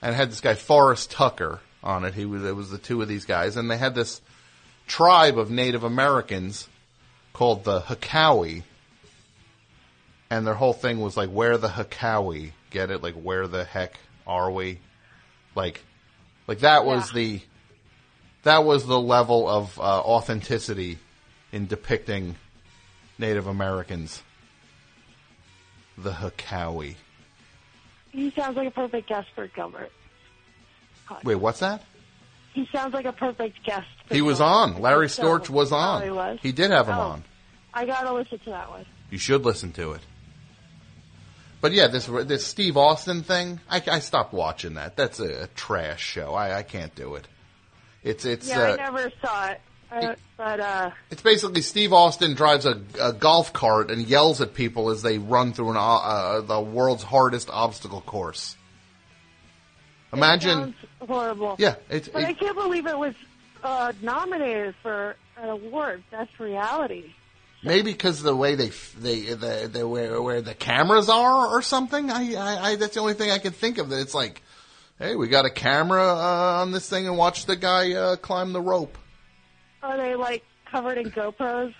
And 0.00 0.12
it 0.12 0.16
had 0.16 0.30
this 0.30 0.40
guy, 0.40 0.54
Forrest 0.54 1.10
Tucker, 1.10 1.58
on 1.82 2.04
it. 2.04 2.14
He 2.14 2.24
was, 2.24 2.44
it 2.44 2.54
was 2.54 2.70
the 2.70 2.78
two 2.78 3.02
of 3.02 3.08
these 3.08 3.24
guys. 3.24 3.56
And 3.56 3.68
they 3.68 3.76
had 3.78 3.96
this 3.96 4.20
tribe 4.86 5.38
of 5.38 5.50
Native 5.50 5.82
Americans 5.82 6.68
called 7.34 7.64
the 7.64 7.80
Hekawi. 7.80 8.62
And 10.30 10.46
their 10.46 10.54
whole 10.54 10.72
thing 10.72 11.00
was 11.00 11.18
like, 11.18 11.28
where 11.28 11.58
the 11.58 11.68
Hekawi? 11.68 12.52
Get 12.70 12.90
it? 12.90 13.02
Like, 13.02 13.14
where 13.14 13.46
the 13.46 13.64
heck 13.64 13.98
are 14.26 14.50
we? 14.50 14.78
Like, 15.54 15.82
like 16.46 16.60
that 16.60 16.86
was 16.86 17.12
the, 17.12 17.42
that 18.44 18.64
was 18.64 18.86
the 18.86 18.98
level 18.98 19.46
of 19.46 19.78
uh, 19.78 19.82
authenticity 19.82 20.98
in 21.52 21.66
depicting 21.66 22.36
Native 23.18 23.46
Americans. 23.46 24.22
The 25.98 26.12
Hekawi. 26.12 26.96
He 28.10 28.30
sounds 28.30 28.56
like 28.56 28.68
a 28.68 28.70
perfect 28.70 29.08
guest 29.08 29.28
for 29.34 29.46
Gilbert. 29.48 29.92
Wait, 31.22 31.34
what's 31.34 31.60
that? 31.60 31.82
He 32.54 32.68
sounds 32.72 32.94
like 32.94 33.04
a 33.04 33.12
perfect 33.12 33.62
guest. 33.64 33.86
He 34.10 34.22
was 34.22 34.40
on. 34.40 34.80
Larry 34.80 35.08
Storch 35.08 35.50
was 35.50 35.72
on. 35.72 36.02
He 36.02 36.10
was? 36.10 36.38
He 36.40 36.52
did 36.52 36.70
have 36.70 36.88
him 36.88 36.94
Oh. 36.96 37.00
on. 37.00 37.24
I 37.74 37.84
gotta 37.84 38.12
listen 38.12 38.38
to 38.40 38.50
that 38.50 38.70
one. 38.70 38.86
You 39.10 39.18
should 39.18 39.44
listen 39.44 39.72
to 39.72 39.92
it. 39.92 40.00
But 41.60 41.72
yeah, 41.72 41.88
this 41.88 42.06
this 42.06 42.46
Steve 42.46 42.76
Austin 42.76 43.22
thing, 43.22 43.58
I, 43.68 43.82
I 43.90 43.98
stopped 43.98 44.32
watching 44.32 44.74
that. 44.74 44.96
That's 44.96 45.18
a, 45.18 45.48
trash 45.54 46.00
show. 46.02 46.34
I, 46.34 46.58
I 46.58 46.62
can't 46.62 46.94
do 46.94 47.16
it. 47.16 47.26
It's 48.04 48.24
it's 48.24 48.48
yeah, 48.48 48.60
uh, 48.60 48.72
I 48.74 48.76
never 48.76 49.12
saw 49.24 49.46
it. 49.48 49.60
Uh, 49.90 50.14
but, 50.36 50.60
uh, 50.60 50.90
It's 51.10 51.22
basically 51.22 51.62
Steve 51.62 51.92
Austin 51.92 52.34
drives 52.34 52.66
a, 52.66 52.80
a 53.00 53.12
golf 53.12 53.52
cart 53.52 53.90
and 53.90 54.06
yells 54.06 54.40
at 54.40 54.52
people 54.52 54.90
as 54.90 55.02
they 55.02 55.18
run 55.18 55.52
through 55.52 55.70
an, 55.70 55.76
uh, 55.76 55.80
uh, 55.80 56.40
the 56.40 56.60
world's 56.60 57.04
hardest 57.04 57.48
obstacle 57.48 58.00
course. 58.00 58.56
Imagine, 60.16 60.58
sounds 60.58 60.74
horrible. 61.08 61.56
yeah, 61.58 61.76
it's 61.90 62.08
But 62.08 62.24
I 62.24 62.32
can't 62.32 62.56
believe 62.56 62.86
it 62.86 62.98
was 62.98 63.14
uh, 63.62 63.92
nominated 64.02 64.74
for 64.82 65.16
an 65.36 65.48
award. 65.48 66.02
That's 66.10 66.30
reality. 66.38 67.12
maybe 67.62 67.92
because 67.92 68.22
the 68.22 68.36
way 68.36 68.54
they 68.54 68.70
they 68.98 69.20
the, 69.34 69.70
the 69.72 69.88
where 69.88 70.20
where 70.20 70.42
the 70.42 70.54
cameras 70.54 71.08
are 71.08 71.48
or 71.48 71.62
something. 71.62 72.10
I, 72.10 72.34
I, 72.34 72.70
I 72.70 72.76
that's 72.76 72.94
the 72.94 73.00
only 73.00 73.14
thing 73.14 73.30
I 73.30 73.38
can 73.38 73.52
think 73.52 73.78
of. 73.78 73.88
That 73.90 74.00
it's 74.00 74.14
like, 74.14 74.42
hey, 74.98 75.16
we 75.16 75.28
got 75.28 75.44
a 75.46 75.50
camera 75.50 76.02
uh, 76.06 76.60
on 76.60 76.72
this 76.72 76.88
thing 76.88 77.06
and 77.06 77.16
watch 77.16 77.46
the 77.46 77.56
guy 77.56 77.92
uh, 77.94 78.16
climb 78.16 78.52
the 78.52 78.60
rope. 78.60 78.96
Are 79.82 79.96
they 79.96 80.14
like 80.14 80.44
covered 80.70 80.98
in 80.98 81.10
GoPros? 81.10 81.74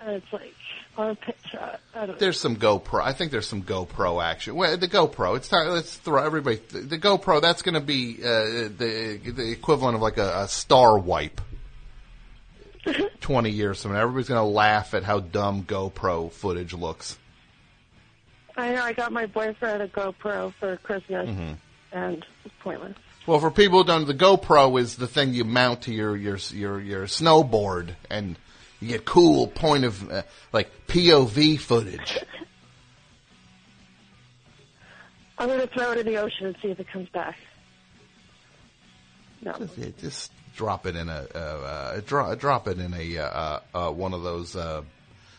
And 0.00 0.10
it's 0.16 0.32
like 0.32 0.54
on 0.96 1.10
a 1.10 1.14
pit 1.14 1.36
shot. 1.50 1.80
I 1.94 1.98
don't 2.00 2.08
know. 2.10 2.14
There's 2.18 2.38
some 2.40 2.56
GoPro. 2.56 3.02
I 3.02 3.12
think 3.12 3.30
there's 3.32 3.46
some 3.46 3.62
GoPro 3.62 4.22
action. 4.24 4.54
Well, 4.54 4.76
the 4.76 4.88
GoPro. 4.88 5.36
It's 5.36 5.48
time. 5.48 5.68
Let's 5.68 5.94
throw 5.94 6.24
everybody. 6.24 6.56
The, 6.56 6.78
the 6.80 6.98
GoPro. 6.98 7.40
That's 7.42 7.62
going 7.62 7.74
to 7.74 7.80
be 7.80 8.18
uh, 8.22 8.68
the 8.76 9.20
the 9.24 9.50
equivalent 9.50 9.94
of 9.96 10.02
like 10.02 10.18
a, 10.18 10.42
a 10.44 10.48
star 10.48 10.98
wipe. 10.98 11.40
Twenty 13.20 13.50
years 13.50 13.82
from 13.82 13.92
now, 13.92 14.00
everybody's 14.00 14.28
going 14.28 14.40
to 14.40 14.44
laugh 14.48 14.94
at 14.94 15.02
how 15.02 15.20
dumb 15.20 15.64
GoPro 15.64 16.30
footage 16.30 16.72
looks. 16.72 17.18
I 18.56 18.72
know. 18.74 18.82
I 18.82 18.92
got 18.92 19.12
my 19.12 19.26
boyfriend 19.26 19.82
a 19.82 19.88
GoPro 19.88 20.52
for 20.58 20.76
Christmas, 20.78 21.28
Mhm. 21.28 21.56
and 21.92 22.24
it's 22.44 22.54
pointless. 22.62 22.94
Well, 23.26 23.40
for 23.40 23.50
people 23.50 23.80
who 23.80 23.84
don't, 23.88 24.06
the 24.06 24.14
GoPro 24.14 24.80
is 24.80 24.96
the 24.96 25.08
thing 25.08 25.34
you 25.34 25.44
mount 25.44 25.82
to 25.82 25.92
your 25.92 26.16
your 26.16 26.36
your 26.52 26.80
your 26.80 27.06
snowboard, 27.06 27.96
and 28.08 28.38
you 28.80 28.88
get 28.88 29.04
cool 29.04 29.46
point 29.46 29.84
of 29.84 30.10
uh, 30.10 30.22
like 30.52 30.70
POV 30.86 31.58
footage. 31.58 32.18
I'm 35.38 35.48
going 35.48 35.60
to 35.60 35.66
throw 35.66 35.92
it 35.92 35.98
in 35.98 36.06
the 36.06 36.16
ocean 36.16 36.46
and 36.46 36.56
see 36.62 36.68
if 36.68 36.80
it 36.80 36.88
comes 36.88 37.08
back. 37.10 37.36
No. 39.42 39.52
Just, 39.52 39.78
yeah, 39.78 39.88
just 39.98 40.32
drop 40.56 40.86
it 40.86 40.96
in 40.96 41.08
a 41.08 41.26
uh, 41.34 41.38
uh, 41.38 42.00
dro- 42.00 42.34
drop 42.34 42.68
it 42.68 42.78
in 42.78 42.94
a 42.94 43.18
uh, 43.18 43.24
uh, 43.24 43.60
uh, 43.74 43.92
one 43.92 44.14
of 44.14 44.22
those 44.22 44.56
uh, 44.56 44.82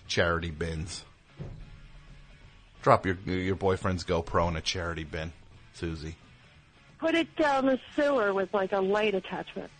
charity 0.08 0.52
bins. 0.52 1.04
Drop 2.84 3.06
your 3.06 3.18
your 3.26 3.56
boyfriend's 3.56 4.04
GoPro 4.04 4.48
in 4.50 4.56
a 4.56 4.62
charity 4.62 5.04
bin, 5.04 5.34
Susie. 5.74 6.16
Put 7.00 7.16
it 7.16 7.36
down 7.36 7.66
the 7.66 7.80
sewer 7.96 8.34
with 8.34 8.54
like 8.54 8.72
a 8.72 8.80
light 8.80 9.16
attachment. 9.16 9.72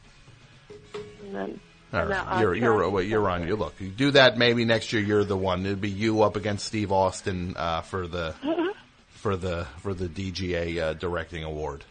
And 1.24 1.36
then. 1.36 1.60
All 1.94 2.06
right, 2.06 2.42
you're 2.42 2.54
you're 2.54 2.90
wait, 2.90 3.08
you're 3.08 3.30
on. 3.30 3.48
You 3.48 3.56
look, 3.56 3.80
you 3.80 3.88
do 3.88 4.12
that. 4.12 4.38
Maybe 4.38 4.66
next 4.66 4.92
year 4.92 5.02
you're 5.02 5.24
the 5.24 5.38
one. 5.38 5.66
It'd 5.66 5.80
be 5.80 5.90
you 5.90 6.22
up 6.22 6.36
against 6.36 6.66
Steve 6.66 6.92
Austin 6.92 7.56
uh, 7.56 7.82
for 7.82 8.08
the 8.08 8.36
for 9.08 9.38
the 9.38 9.66
for 9.80 9.94
the 9.94 10.08
DGA 10.10 10.82
uh, 10.82 10.94
directing 10.94 11.44
award. 11.46 11.86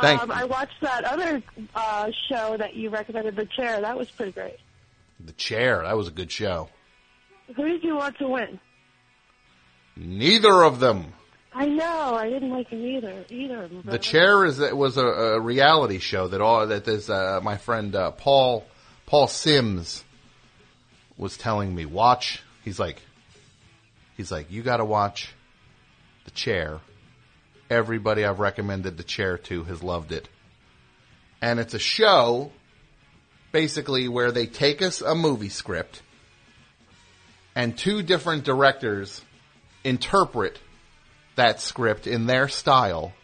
Thank 0.00 0.22
um, 0.22 0.30
I 0.32 0.44
watched 0.44 0.80
that 0.82 1.04
other 1.04 1.42
uh, 1.74 2.10
show 2.28 2.56
that 2.56 2.74
you 2.74 2.88
recommended, 2.90 3.36
The 3.36 3.46
Chair. 3.46 3.80
That 3.82 3.96
was 3.98 4.10
pretty 4.10 4.32
great. 4.32 4.56
the 5.22 5.32
chair. 5.32 5.82
That 5.82 5.96
was 5.96 6.08
a 6.08 6.10
good 6.10 6.32
show. 6.32 6.68
Who 7.54 7.68
did 7.68 7.82
you 7.84 7.96
want 7.96 8.16
to 8.18 8.28
win? 8.28 8.58
Neither 9.96 10.62
of 10.62 10.80
them. 10.80 11.12
I 11.52 11.66
know. 11.66 12.14
I 12.14 12.30
didn't 12.30 12.50
like 12.50 12.68
him 12.68 12.86
either. 12.86 13.24
Either. 13.28 13.68
The 13.84 13.98
chair 13.98 14.44
is 14.44 14.60
was 14.60 14.96
a, 14.96 15.04
a 15.04 15.40
reality 15.40 15.98
show 15.98 16.28
that 16.28 16.40
all 16.40 16.66
that 16.66 16.86
is 16.86 17.10
uh, 17.10 17.40
my 17.42 17.56
friend 17.56 17.94
uh, 17.94 18.12
Paul 18.12 18.64
Paul 19.06 19.26
Sims 19.26 20.04
was 21.16 21.36
telling 21.36 21.74
me 21.74 21.86
watch. 21.86 22.42
He's 22.64 22.78
like, 22.78 23.02
he's 24.16 24.30
like, 24.30 24.50
you 24.50 24.62
got 24.62 24.76
to 24.76 24.84
watch 24.84 25.34
the 26.24 26.30
chair. 26.30 26.80
Everybody 27.68 28.24
I've 28.24 28.40
recommended 28.40 28.96
the 28.96 29.04
chair 29.04 29.38
to 29.38 29.64
has 29.64 29.82
loved 29.82 30.12
it, 30.12 30.28
and 31.42 31.58
it's 31.58 31.74
a 31.74 31.78
show 31.78 32.52
basically 33.52 34.06
where 34.08 34.30
they 34.30 34.46
take 34.46 34.82
us 34.82 35.00
a 35.00 35.14
movie 35.14 35.48
script 35.48 36.02
and 37.56 37.76
two 37.76 38.02
different 38.02 38.44
directors 38.44 39.22
interpret 39.82 40.58
that 41.40 41.58
script 41.58 42.06
in 42.06 42.26
their 42.26 42.48
style, 42.48 43.14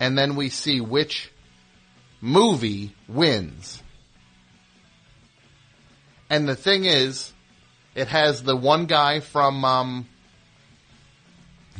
and 0.00 0.18
then 0.18 0.34
we 0.34 0.48
see 0.48 0.80
which 0.80 1.30
movie 2.20 2.92
wins. 3.06 3.80
And 6.28 6.48
the 6.48 6.56
thing 6.56 6.86
is, 6.86 7.32
it 7.94 8.08
has 8.08 8.42
the 8.42 8.56
one 8.56 8.86
guy 8.86 9.20
from 9.20 9.64
um, 9.64 10.08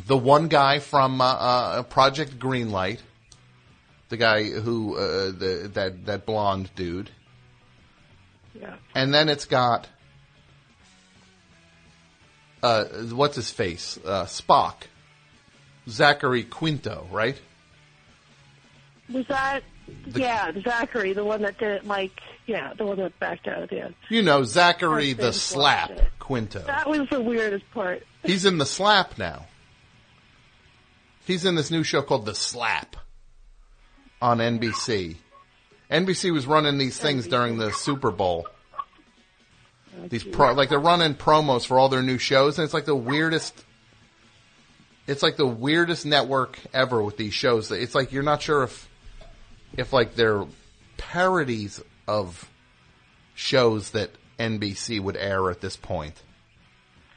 the 0.07 0.17
one 0.17 0.47
guy 0.47 0.79
from 0.79 1.21
uh, 1.21 1.25
uh, 1.25 1.83
Project 1.83 2.39
Greenlight, 2.39 3.01
the 4.11 4.17
guy 4.17 4.45
who 4.45 4.97
uh, 4.97 5.33
the 5.33 5.71
that 5.75 6.07
that 6.07 6.25
blonde 6.25 6.71
dude, 6.77 7.11
Yeah. 8.55 8.77
and 8.95 9.13
then 9.13 9.29
it's 9.29 9.47
got 9.47 9.89
uh, 12.63 12.85
what's 13.13 13.37
his 13.37 13.51
face? 13.51 13.99
Uh, 14.05 14.25
Spock. 14.27 14.75
Zachary 15.89 16.44
Quinto, 16.44 17.07
right? 17.10 17.41
Was 19.12 19.26
that? 19.28 19.62
The- 20.07 20.20
yeah, 20.20 20.52
Zachary, 20.62 21.12
the 21.12 21.25
one 21.25 21.42
that 21.42 21.59
didn't 21.59 21.86
like. 21.86 22.12
Yeah, 22.47 22.73
the 22.76 22.84
one 22.84 22.99
that 22.99 23.18
backed 23.18 23.49
out 23.49 23.62
at 23.62 23.70
the 23.70 23.81
end. 23.81 23.94
You 24.09 24.23
know, 24.23 24.44
Zachary 24.44 25.12
the 25.12 25.33
Slap. 25.33 25.92
Quinto. 26.18 26.60
That 26.60 26.89
was 26.89 27.09
the 27.10 27.20
weirdest 27.20 27.68
part. 27.73 28.05
He's 28.25 28.44
in 28.44 28.59
the 28.59 28.67
Slap 28.67 29.18
now. 29.18 29.47
He's 31.26 31.44
in 31.44 31.55
this 31.55 31.70
new 31.70 31.84
show 31.84 32.02
called 32.02 32.26
The 32.26 32.34
Slap 32.34 32.97
on 34.20 34.39
NBC. 34.39 35.17
NBC 35.91 36.33
was 36.33 36.47
running 36.47 36.78
these 36.78 36.99
things 36.99 37.26
during 37.26 37.57
the 37.59 37.73
Super 37.73 38.10
Bowl. 38.10 38.47
Oh, 39.99 40.07
these 40.09 40.25
pro, 40.25 40.52
like 40.52 40.68
they're 40.68 40.78
running 40.78 41.15
promos 41.15 41.67
for 41.67 41.78
all 41.78 41.89
their 41.89 42.02
new 42.02 42.18
shows, 42.18 42.59
and 42.59 42.65
it's 42.65 42.75
like 42.75 42.84
the 42.84 42.94
weirdest. 42.94 43.65
It's 45.11 45.25
like 45.25 45.37
the 45.37 45.47
weirdest 45.47 46.07
network 46.07 46.57
ever 46.73 47.03
with 47.03 47.17
these 47.17 47.35
shows. 47.35 47.73
It's 47.73 47.97
like 47.97 48.13
you're 48.13 48.23
not 48.23 48.43
sure 48.43 48.63
if, 48.63 48.89
if 49.77 49.93
like 49.93 50.15
they're 50.15 50.45
parodies 50.99 51.83
of 52.07 52.49
shows 53.35 53.91
that 53.91 54.11
NBC 54.39 55.01
would 55.01 55.17
air 55.17 55.51
at 55.51 55.61
this 55.61 55.75
point. 55.75 56.23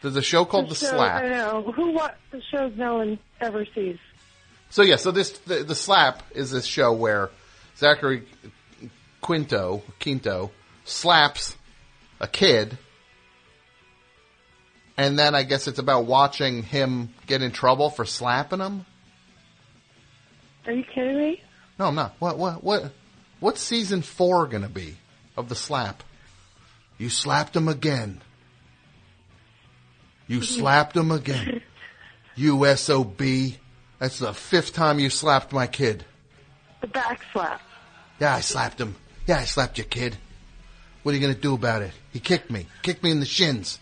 There's 0.01 0.15
a 0.15 0.23
show 0.23 0.43
called 0.43 0.69
The, 0.69 0.75
show, 0.75 0.87
Slap. 0.87 1.23
I 1.23 1.29
know 1.29 1.71
who. 1.71 1.91
What 1.91 2.17
the 2.31 2.41
shows 2.51 2.73
no 2.75 2.97
one 2.97 3.19
ever 3.39 3.63
sees. 3.75 3.99
So 4.71 4.81
yeah, 4.81 4.95
so 4.95 5.11
this 5.11 5.37
the, 5.39 5.63
the 5.63 5.75
slap 5.75 6.23
is 6.31 6.49
this 6.49 6.65
show 6.65 6.93
where 6.93 7.29
Zachary 7.77 8.23
Quinto 9.21 9.83
Quinto 9.99 10.49
slaps 10.83 11.55
a 12.19 12.27
kid, 12.27 12.79
and 14.97 15.17
then 15.17 15.35
I 15.35 15.43
guess 15.43 15.67
it's 15.67 15.79
about 15.79 16.05
watching 16.05 16.63
him 16.63 17.09
get 17.27 17.41
in 17.41 17.51
trouble 17.51 17.89
for 17.89 18.05
slapping 18.05 18.59
him. 18.59 18.85
Are 20.65 20.71
you 20.71 20.83
kidding 20.83 21.17
me? 21.17 21.41
No, 21.79 21.85
I'm 21.85 21.95
not. 21.95 22.15
What 22.19 22.37
what 22.37 22.63
what? 22.63 22.91
What's 23.39 23.61
season 23.61 24.01
four 24.01 24.47
gonna 24.47 24.69
be 24.69 24.95
of 25.35 25.49
the 25.49 25.55
slap? 25.55 26.03
You 26.97 27.09
slapped 27.09 27.55
him 27.55 27.67
again. 27.67 28.21
You 30.27 30.39
mm-hmm. 30.39 30.59
slapped 30.59 30.95
him 30.95 31.11
again. 31.11 31.61
You 32.35 32.65
sob. 32.77 33.21
That's 33.99 34.17
the 34.17 34.33
fifth 34.33 34.73
time 34.73 34.97
you 34.97 35.11
slapped 35.11 35.53
my 35.53 35.67
kid. 35.67 36.03
The 36.81 36.87
back 36.87 37.21
slap. 37.31 37.61
Yeah, 38.19 38.33
I 38.33 38.41
slapped 38.41 38.81
him. 38.81 38.95
Yeah, 39.27 39.37
I 39.37 39.43
slapped 39.43 39.77
your 39.77 39.85
kid. 39.85 40.17
What 41.03 41.13
are 41.13 41.17
you 41.19 41.27
to 41.27 41.39
do 41.39 41.53
about 41.53 41.83
it? 41.83 41.91
He 42.11 42.19
kicked 42.19 42.49
me. 42.49 42.65
Kicked 42.81 43.03
me 43.03 43.11
in 43.11 43.19
the 43.19 43.27
shins. 43.27 43.79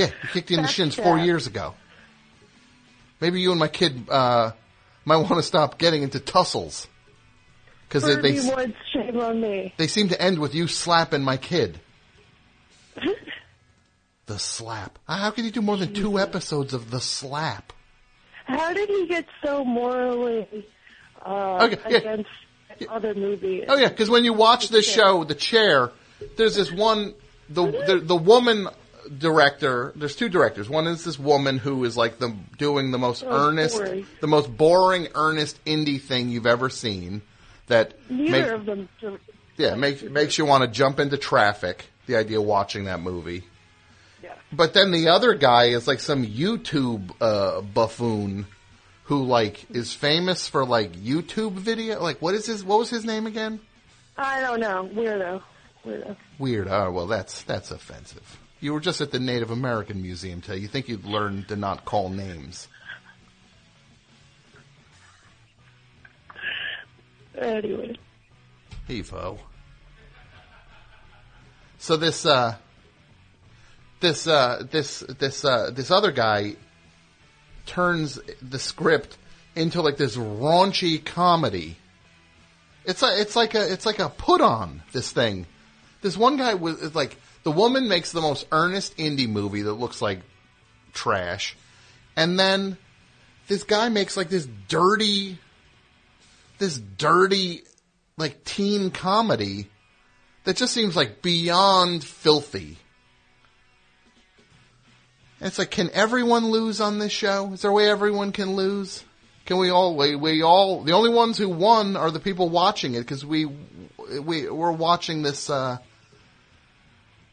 Yeah, 0.00 0.06
he 0.22 0.28
kicked 0.28 0.50
you 0.50 0.56
in 0.56 0.62
the 0.62 0.68
shins 0.68 0.94
four 0.94 1.18
years 1.18 1.46
ago. 1.46 1.74
Maybe 3.20 3.42
you 3.42 3.50
and 3.50 3.60
my 3.60 3.68
kid 3.68 4.08
uh, 4.08 4.52
might 5.04 5.16
want 5.16 5.34
to 5.34 5.42
stop 5.42 5.76
getting 5.76 6.02
into 6.02 6.18
tussles. 6.18 6.88
Because 7.86 8.04
they, 8.04 8.16
they, 8.16 8.48
Woods, 8.48 8.72
shame 8.94 9.20
on 9.20 9.42
me. 9.42 9.74
they 9.76 9.88
seem 9.88 10.08
to 10.08 10.22
end 10.22 10.38
with 10.38 10.54
you 10.54 10.68
slapping 10.68 11.22
my 11.22 11.36
kid. 11.36 11.80
the 14.26 14.38
slap. 14.38 14.98
How 15.06 15.30
could 15.32 15.44
you 15.44 15.50
do 15.50 15.60
more 15.60 15.76
than 15.76 15.92
two 15.92 16.18
episodes 16.18 16.72
of 16.72 16.90
the 16.90 17.00
slap? 17.00 17.74
How 18.46 18.72
did 18.72 18.88
he 18.88 19.06
get 19.06 19.26
so 19.44 19.66
morally 19.66 20.66
uh, 21.26 21.66
Okay, 21.66 21.78
yeah. 21.90 21.96
against 21.98 22.30
other 22.88 23.14
movies? 23.14 23.64
Oh 23.68 23.76
yeah, 23.76 23.88
because 23.88 24.08
when 24.08 24.24
you 24.24 24.32
watch 24.32 24.70
this 24.70 24.90
show, 24.90 25.24
The 25.24 25.34
Chair, 25.34 25.90
there's 26.38 26.54
this 26.54 26.72
one 26.72 27.14
the, 27.50 27.66
the 27.66 28.00
the 28.02 28.16
woman 28.16 28.68
director. 29.18 29.92
There's 29.96 30.16
two 30.16 30.28
directors. 30.28 30.68
One 30.68 30.86
is 30.86 31.04
this 31.04 31.18
woman 31.18 31.58
who 31.58 31.84
is 31.84 31.96
like 31.96 32.18
the 32.18 32.34
doing 32.58 32.90
the 32.90 32.98
most 32.98 33.24
Oh, 33.26 33.48
earnest, 33.48 33.76
boring. 33.76 34.06
the 34.20 34.26
most 34.26 34.56
boring, 34.56 35.08
earnest 35.14 35.62
indie 35.64 36.00
thing 36.00 36.28
you've 36.28 36.46
ever 36.46 36.68
seen. 36.70 37.22
That 37.66 37.94
Neither 38.10 38.30
make- 38.32 38.50
of 38.52 38.66
them. 38.66 38.88
yeah 39.56 39.74
make, 39.76 40.02
makes 40.10 40.36
you 40.38 40.44
want 40.44 40.62
to 40.64 40.68
jump 40.68 40.98
into 40.98 41.16
traffic. 41.16 41.84
The 42.06 42.16
idea 42.16 42.40
of 42.40 42.44
watching 42.46 42.84
that 42.86 43.00
movie. 43.00 43.44
Yeah. 44.22 44.34
But 44.52 44.74
then 44.74 44.90
the 44.90 45.08
other 45.08 45.34
guy 45.34 45.66
is 45.66 45.86
like 45.86 46.00
some 46.00 46.26
YouTube 46.26 47.12
uh, 47.20 47.60
buffoon 47.60 48.46
who 49.04 49.22
like 49.24 49.70
is 49.70 49.94
famous 49.94 50.48
for 50.48 50.64
like 50.64 50.92
YouTube 50.94 51.52
video. 51.52 52.02
Like 52.02 52.20
what 52.20 52.34
is 52.34 52.46
his? 52.46 52.64
What 52.64 52.80
was 52.80 52.90
his 52.90 53.04
name 53.04 53.26
again? 53.26 53.60
I 54.16 54.40
don't 54.40 54.58
know. 54.60 54.90
Weirdo. 54.92 55.42
Weirdo. 55.86 56.16
Weird. 56.40 56.66
Oh 56.68 56.90
well, 56.90 57.06
that's 57.06 57.42
that's 57.44 57.70
offensive. 57.70 58.39
You 58.60 58.72
were 58.74 58.80
just 58.80 59.00
at 59.00 59.10
the 59.10 59.18
Native 59.18 59.50
American 59.50 60.02
Museum 60.02 60.40
today. 60.40 60.58
You 60.58 60.68
think 60.68 60.88
you'd 60.88 61.04
learn 61.04 61.44
to 61.48 61.56
not 61.56 61.84
call 61.84 62.10
names? 62.10 62.68
Anyway. 67.38 67.96
Heave 68.86 69.08
ho. 69.10 69.38
So 71.78 71.96
this 71.96 72.26
uh 72.26 72.56
this 74.00 74.26
uh, 74.26 74.64
this 74.70 75.00
this 75.00 75.44
uh, 75.44 75.70
this 75.72 75.90
other 75.90 76.10
guy 76.10 76.56
turns 77.66 78.18
the 78.40 78.58
script 78.58 79.16
into 79.54 79.82
like 79.82 79.96
this 79.96 80.16
raunchy 80.16 81.04
comedy. 81.04 81.76
It's 82.84 83.02
a, 83.02 83.20
it's 83.20 83.36
like 83.36 83.54
a 83.54 83.72
it's 83.72 83.86
like 83.86 83.98
a 83.98 84.08
put 84.08 84.40
on 84.40 84.82
this 84.92 85.12
thing. 85.12 85.46
This 86.00 86.16
one 86.16 86.38
guy 86.38 86.54
was 86.54 86.94
like 86.94 87.16
the 87.42 87.52
woman 87.52 87.88
makes 87.88 88.12
the 88.12 88.20
most 88.20 88.46
earnest 88.52 88.96
indie 88.96 89.28
movie 89.28 89.62
that 89.62 89.74
looks 89.74 90.02
like 90.02 90.20
trash, 90.92 91.56
and 92.16 92.38
then 92.38 92.76
this 93.48 93.64
guy 93.64 93.88
makes 93.88 94.16
like 94.16 94.28
this 94.28 94.46
dirty, 94.68 95.38
this 96.58 96.78
dirty 96.78 97.62
like 98.16 98.44
teen 98.44 98.90
comedy 98.90 99.68
that 100.44 100.56
just 100.56 100.74
seems 100.74 100.94
like 100.96 101.22
beyond 101.22 102.04
filthy. 102.04 102.78
And 105.40 105.48
it's 105.48 105.58
like, 105.58 105.70
can 105.70 105.90
everyone 105.92 106.50
lose 106.50 106.80
on 106.80 106.98
this 106.98 107.12
show? 107.12 107.52
Is 107.54 107.62
there 107.62 107.70
a 107.70 107.74
way 107.74 107.88
everyone 107.88 108.30
can 108.32 108.56
lose? 108.56 109.02
Can 109.46 109.56
we 109.56 109.70
all? 109.70 109.96
We, 109.96 110.14
we 110.14 110.42
all. 110.42 110.82
The 110.82 110.92
only 110.92 111.10
ones 111.10 111.38
who 111.38 111.48
won 111.48 111.96
are 111.96 112.10
the 112.10 112.20
people 112.20 112.50
watching 112.50 112.94
it 112.94 113.00
because 113.00 113.24
we 113.24 113.46
we 113.46 114.48
we're 114.48 114.70
watching 114.70 115.22
this. 115.22 115.48
Uh, 115.50 115.78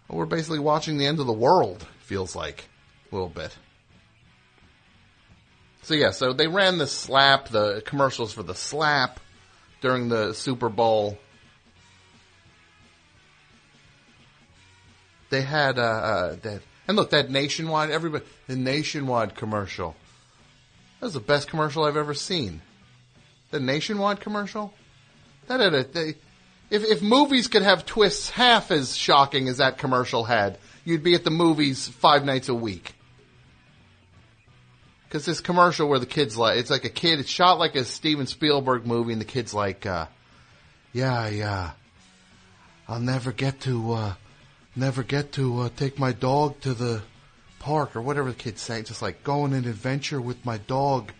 we're 0.10 0.26
basically 0.26 0.60
watching 0.60 0.98
the 0.98 1.06
end 1.06 1.19
of 1.19 1.27
the 1.27 1.34
world. 1.34 1.86
Feels 2.02 2.36
like 2.36 2.66
a 3.11 3.16
little 3.16 3.30
bit. 3.30 3.56
So 5.84 5.94
yeah, 5.94 6.11
so 6.11 6.34
they 6.34 6.48
ran 6.48 6.77
the 6.77 6.88
slap, 6.88 7.50
the 7.50 7.82
commercials 7.86 8.34
for 8.34 8.44
the 8.44 8.56
slap 8.56 9.19
during 9.82 10.10
the 10.10 10.34
Super 10.34 10.69
Bowl. 10.69 11.18
They 15.30 15.42
had 15.42 15.77
uh, 15.77 15.82
uh 15.82 16.36
that, 16.42 16.61
and 16.88 16.95
look 16.95 17.10
that 17.11 17.30
nationwide. 17.30 17.90
Everybody, 17.90 18.26
the 18.48 18.56
nationwide 18.56 19.36
commercial. 19.36 19.95
That 21.00 21.08
was 21.08 21.14
the 21.14 21.19
best 21.19 21.48
commercial 21.50 21.84
I've 21.84 21.98
ever 21.98 22.14
seen. 22.14 22.61
The 23.52 23.60
nationwide 23.60 24.19
commercial. 24.19 24.74
That 25.48 25.60
had 25.60 25.74
a. 25.74 25.84
They, 25.84 26.16
if 26.70 26.84
if 26.84 27.02
movies 27.02 27.48
could 27.48 27.62
have 27.62 27.86
twists 27.86 28.30
half 28.30 28.72
as 28.72 28.96
shocking 28.96 29.48
as 29.48 29.58
that 29.58 29.78
commercial 29.78 30.24
had, 30.24 30.58
you'd 30.84 31.04
be 31.04 31.16
at 31.16 31.24
the 31.24 31.32
movies 31.32 31.88
five 31.88 32.26
nights 32.26 32.50
a 32.50 32.56
week. 32.56 32.94
Because 35.08 35.26
this 35.26 35.40
commercial 35.40 35.88
where 35.88 36.00
the 36.00 36.06
kid's 36.06 36.36
like, 36.36 36.58
it's 36.58 36.70
like 36.70 36.84
a 36.84 36.90
kid, 36.90 37.20
it's 37.20 37.30
shot 37.30 37.60
like 37.60 37.76
a 37.76 37.86
Steven 37.86 38.28
Spielberg 38.28 38.86
movie, 38.86 39.14
and 39.14 39.22
the 39.22 39.26
kid's 39.26 39.54
like, 39.54 39.86
uh, 39.86 40.08
yeah, 40.92 41.30
yeah, 41.30 41.72
I'll 42.90 43.00
never 43.00 43.32
get 43.32 43.62
to, 43.62 43.94
uh, 43.94 44.14
never 44.76 45.04
get 45.04 45.32
to 45.34 45.62
uh, 45.62 45.70
take 45.78 45.98
my 45.98 46.12
dog 46.12 46.60
to 46.62 46.74
the 46.74 47.02
park 47.60 47.96
or 47.96 48.02
whatever 48.02 48.30
the 48.30 48.38
kid's 48.38 48.62
saying. 48.62 48.86
Just 48.86 49.02
like 49.02 49.24
go 49.24 49.44
on 49.44 49.54
an 49.54 49.66
adventure 49.66 50.20
with 50.20 50.46
my 50.46 50.58
dog. 50.58 51.12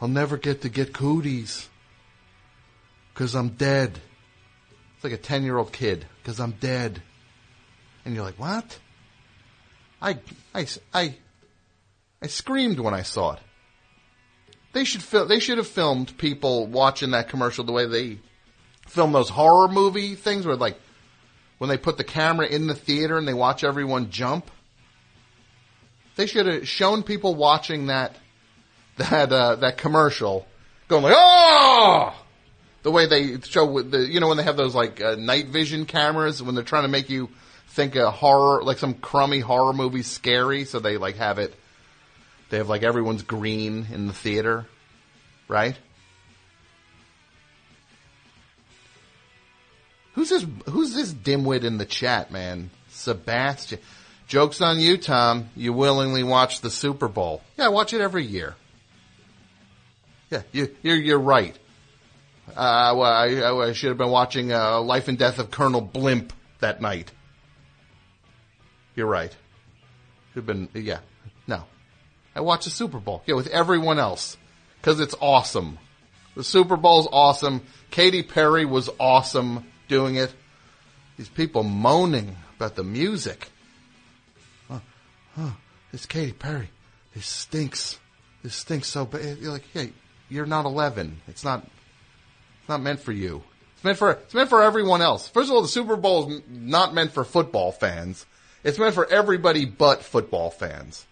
I'll 0.00 0.08
never 0.08 0.36
get 0.36 0.62
to 0.62 0.68
get 0.68 0.92
cooties 0.92 1.68
because 3.12 3.34
I'm 3.34 3.50
dead. 3.50 4.00
It's 4.98 5.04
like 5.04 5.12
a 5.12 5.16
ten 5.16 5.44
year 5.44 5.56
old 5.56 5.72
kid 5.72 6.06
because 6.20 6.40
I'm 6.40 6.50
dead, 6.50 7.00
and 8.04 8.16
you're 8.16 8.24
like, 8.24 8.36
what? 8.36 8.80
I, 10.02 10.18
I, 10.52 10.66
I, 10.92 11.14
I 12.20 12.26
screamed 12.26 12.80
when 12.80 12.94
I 12.94 13.02
saw 13.02 13.34
it. 13.34 13.38
They 14.72 14.82
should 14.82 15.04
fil- 15.04 15.26
they 15.26 15.38
should 15.38 15.58
have 15.58 15.68
filmed 15.68 16.18
people 16.18 16.66
watching 16.66 17.12
that 17.12 17.28
commercial 17.28 17.62
the 17.62 17.70
way 17.70 17.86
they 17.86 18.18
film 18.88 19.12
those 19.12 19.28
horror 19.28 19.68
movie 19.68 20.16
things 20.16 20.44
where 20.44 20.56
like 20.56 20.80
when 21.58 21.70
they 21.70 21.78
put 21.78 21.96
the 21.96 22.02
camera 22.02 22.48
in 22.48 22.66
the 22.66 22.74
theater 22.74 23.16
and 23.18 23.28
they 23.28 23.34
watch 23.34 23.62
everyone 23.62 24.10
jump. 24.10 24.50
They 26.16 26.26
should 26.26 26.46
have 26.46 26.66
shown 26.66 27.04
people 27.04 27.36
watching 27.36 27.86
that 27.86 28.16
that 28.96 29.30
uh, 29.30 29.54
that 29.54 29.78
commercial 29.78 30.44
going 30.88 31.04
like 31.04 31.14
oh 31.16 32.24
the 32.88 32.92
way 32.92 33.06
they 33.06 33.38
show 33.42 33.66
with 33.66 33.90
the 33.90 33.98
you 33.98 34.18
know 34.18 34.28
when 34.28 34.38
they 34.38 34.42
have 34.42 34.56
those 34.56 34.74
like 34.74 35.00
uh, 35.00 35.14
night 35.16 35.48
vision 35.48 35.84
cameras 35.84 36.42
when 36.42 36.54
they're 36.54 36.64
trying 36.64 36.84
to 36.84 36.88
make 36.88 37.10
you 37.10 37.28
think 37.68 37.96
a 37.96 38.10
horror 38.10 38.62
like 38.64 38.78
some 38.78 38.94
crummy 38.94 39.40
horror 39.40 39.74
movie 39.74 40.02
scary 40.02 40.64
so 40.64 40.78
they 40.78 40.96
like 40.96 41.16
have 41.16 41.38
it 41.38 41.54
they 42.48 42.56
have 42.56 42.68
like 42.68 42.82
everyone's 42.82 43.22
green 43.22 43.86
in 43.92 44.06
the 44.06 44.14
theater 44.14 44.66
right? 45.48 45.76
Who's 50.12 50.28
this 50.28 50.46
who's 50.66 50.94
this 50.94 51.12
dimwit 51.12 51.64
in 51.64 51.78
the 51.78 51.84
chat 51.84 52.30
man? 52.30 52.70
Sebastian. 52.90 53.78
Jokes 54.26 54.60
on 54.60 54.78
you 54.78 54.98
tom. 54.98 55.48
You 55.56 55.72
willingly 55.72 56.22
watch 56.22 56.60
the 56.60 56.70
super 56.70 57.08
bowl. 57.08 57.42
Yeah 57.56 57.66
i 57.66 57.68
watch 57.68 57.92
it 57.92 58.00
every 58.00 58.24
year. 58.24 58.54
Yeah 60.30 60.42
you, 60.52 60.74
you're, 60.82 60.96
you're 60.96 61.18
right 61.18 61.56
uh, 62.56 62.94
well, 62.96 63.02
I, 63.04 63.68
I, 63.68 63.72
should 63.72 63.88
have 63.88 63.98
been 63.98 64.10
watching 64.10 64.52
uh, 64.52 64.80
Life 64.80 65.08
and 65.08 65.18
Death 65.18 65.38
of 65.38 65.50
Colonel 65.50 65.80
Blimp 65.80 66.32
that 66.60 66.80
night. 66.80 67.10
You're 68.94 69.06
right. 69.06 69.34
Should 70.32 70.46
have 70.46 70.46
been, 70.46 70.68
yeah. 70.74 71.00
No. 71.46 71.64
I 72.34 72.40
watched 72.40 72.64
the 72.64 72.70
Super 72.70 72.98
Bowl. 72.98 73.22
Yeah, 73.26 73.34
with 73.34 73.48
everyone 73.48 73.98
else. 73.98 74.36
Because 74.80 75.00
it's 75.00 75.14
awesome. 75.20 75.78
The 76.36 76.44
Super 76.44 76.76
Bowl's 76.76 77.08
awesome. 77.10 77.62
Katy 77.90 78.22
Perry 78.22 78.64
was 78.64 78.88
awesome 79.00 79.66
doing 79.88 80.16
it. 80.16 80.32
These 81.16 81.28
people 81.28 81.64
moaning 81.64 82.36
about 82.56 82.76
the 82.76 82.84
music. 82.84 83.50
Oh, 84.70 84.80
oh 85.36 85.56
it's 85.92 86.06
Katy 86.06 86.32
Perry. 86.32 86.70
This 87.14 87.26
stinks. 87.26 87.98
This 88.42 88.54
stinks 88.54 88.86
so 88.86 89.04
bad. 89.04 89.38
You're 89.38 89.52
like, 89.52 89.66
hey, 89.72 89.92
you're 90.28 90.46
not 90.46 90.64
11. 90.64 91.22
It's 91.26 91.42
not 91.42 91.66
it's 92.68 92.70
not 92.70 92.82
meant 92.82 93.00
for 93.00 93.12
you. 93.12 93.42
It's 93.76 93.84
meant 93.84 93.96
for 93.96 94.10
it's 94.10 94.34
meant 94.34 94.50
for 94.50 94.62
everyone 94.62 95.00
else. 95.00 95.26
First 95.26 95.48
of 95.48 95.54
all, 95.54 95.62
the 95.62 95.68
Super 95.68 95.96
Bowl 95.96 96.30
is 96.30 96.42
not 96.50 96.92
meant 96.92 97.12
for 97.12 97.24
football 97.24 97.72
fans. 97.72 98.26
It's 98.62 98.78
meant 98.78 98.94
for 98.94 99.10
everybody 99.10 99.64
but 99.64 100.02
football 100.02 100.50
fans. 100.50 101.06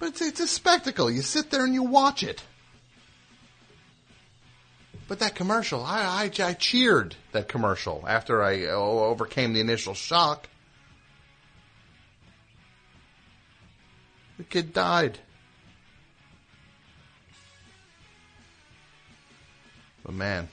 But 0.00 0.08
it's, 0.08 0.20
it's 0.20 0.40
a 0.40 0.48
spectacle. 0.48 1.08
You 1.08 1.22
sit 1.22 1.52
there 1.52 1.64
and 1.64 1.74
you 1.74 1.84
watch 1.84 2.24
it. 2.24 2.42
But 5.06 5.20
that 5.20 5.36
commercial, 5.36 5.84
I, 5.84 6.30
I, 6.40 6.44
I 6.44 6.54
cheered 6.54 7.14
that 7.30 7.46
commercial 7.46 8.02
after 8.04 8.42
I 8.42 8.64
oh, 8.64 9.04
overcame 9.04 9.52
the 9.52 9.60
initial 9.60 9.94
shock. 9.94 10.48
The 14.38 14.42
kid 14.42 14.72
died. 14.72 15.20
But 20.04 20.14
man, 20.14 20.48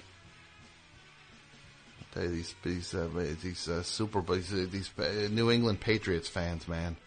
I 1.99 2.13
tell 2.13 2.23
you 2.23 2.29
these 2.29 2.55
these 2.63 2.93
uh, 2.93 3.07
these 3.41 3.67
uh, 3.67 3.83
Super 3.83 4.21
these, 4.21 4.53
uh, 4.53 4.67
these 4.69 4.91
uh, 4.97 5.27
New 5.31 5.51
England 5.51 5.79
Patriots 5.79 6.27
fans, 6.27 6.67
man, 6.67 6.97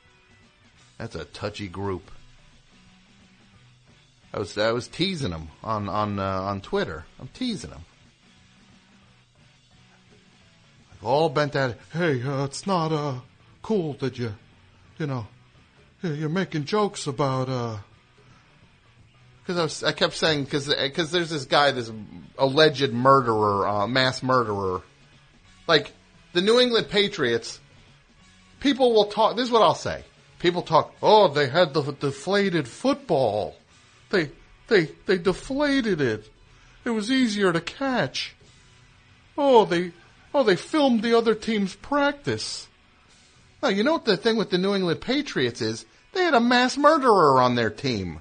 that's 0.99 1.15
a 1.15 1.25
touchy 1.25 1.69
group. 1.69 2.11
I 4.33 4.39
was 4.39 4.57
I 4.57 4.73
was 4.73 4.89
teasing 4.89 5.31
them 5.31 5.49
on 5.63 5.89
on 5.89 6.19
uh, 6.19 6.43
on 6.43 6.61
Twitter. 6.61 7.05
I'm 7.19 7.29
teasing 7.29 7.71
them. 7.71 7.85
All 11.03 11.31
bent 11.31 11.57
at 11.57 11.71
it. 11.71 11.81
Hey, 11.93 12.23
uh, 12.23 12.45
it's 12.45 12.67
not 12.67 13.23
cool 13.63 13.95
that 13.95 14.19
you, 14.19 14.35
you 14.99 15.07
know, 15.07 15.27
you're 16.03 16.29
making 16.29 16.67
jokes 16.67 17.07
about 17.07 17.81
because 19.51 19.83
I, 19.83 19.89
I, 19.89 19.93
kept 19.93 20.15
saying 20.15 20.45
because 20.45 20.69
because 20.69 21.11
there's 21.11 21.31
this 21.31 21.45
guy, 21.45 21.71
this 21.73 21.91
alleged 22.39 22.93
murderer, 22.93 23.67
uh, 23.67 23.87
mass 23.87 24.23
murderer, 24.23 24.83
like 25.67 25.93
the 26.33 26.43
New 26.43 26.61
England 26.61 26.89
Patriots. 26.89 27.61
People 28.61 28.93
will 28.93 29.07
talk. 29.07 29.37
This 29.37 29.47
is 29.47 29.51
what 29.51 29.63
I'll 29.63 29.75
say. 29.75 30.05
People 30.39 30.63
talk. 30.63 30.95
Oh, 31.03 31.29
they 31.29 31.49
had 31.49 31.73
the 31.73 31.83
deflated 31.93 32.69
football. 32.69 33.57
They 34.11 34.31
they 34.69 34.91
they 35.07 35.19
deflated 35.19 36.01
it. 36.01 36.29
It 36.85 36.91
was 36.91 37.11
easier 37.11 37.53
to 37.53 37.61
catch. 37.61 38.35
Oh, 39.37 39.65
they 39.65 39.93
oh 40.35 40.43
they 40.43 40.57
filmed 40.57 41.03
the 41.03 41.17
other 41.17 41.35
team's 41.35 41.75
practice. 41.75 42.69
Now 43.63 43.71
you 43.71 43.83
know 43.83 43.93
what 43.93 44.05
the 44.05 44.17
thing 44.17 44.37
with 44.37 44.51
the 44.51 44.59
New 44.59 44.75
England 44.75 45.01
Patriots 45.01 45.63
is? 45.63 45.87
They 46.13 46.23
had 46.23 46.35
a 46.35 46.41
mass 46.41 46.77
murderer 46.77 47.41
on 47.41 47.55
their 47.55 47.71
team. 47.71 48.21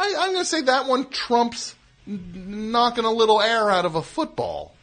I, 0.00 0.24
am 0.26 0.32
going 0.32 0.44
to 0.44 0.44
say 0.44 0.62
that 0.62 0.86
one 0.86 1.10
trumps 1.10 1.74
knocking 2.06 3.04
a 3.04 3.10
little 3.10 3.40
air 3.40 3.70
out 3.70 3.84
of 3.84 3.94
a 3.96 4.02
football. 4.02 4.74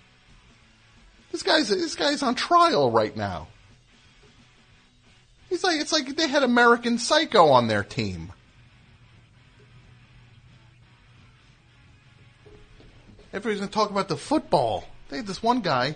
This 1.32 1.44
guy's 1.44 1.70
this 1.70 1.96
guy's 1.96 2.24
on 2.24 2.36
trial 2.36 2.92
right 2.92 3.16
now. 3.16 3.48
He's 5.50 5.64
like 5.64 5.82
it's 5.82 5.92
like 5.92 6.16
they 6.16 6.28
had 6.28 6.44
American 6.44 6.98
Psycho 7.00 7.48
on 7.48 7.68
their 7.68 7.84
team. 7.84 8.32
Everybody's 13.34 13.60
to 13.60 13.68
talk 13.68 13.90
about 13.90 14.08
the 14.08 14.18
football. 14.18 14.86
They 15.10 15.18
had 15.18 15.28
this 15.28 15.44
one 15.44 15.62
guy. 15.62 15.96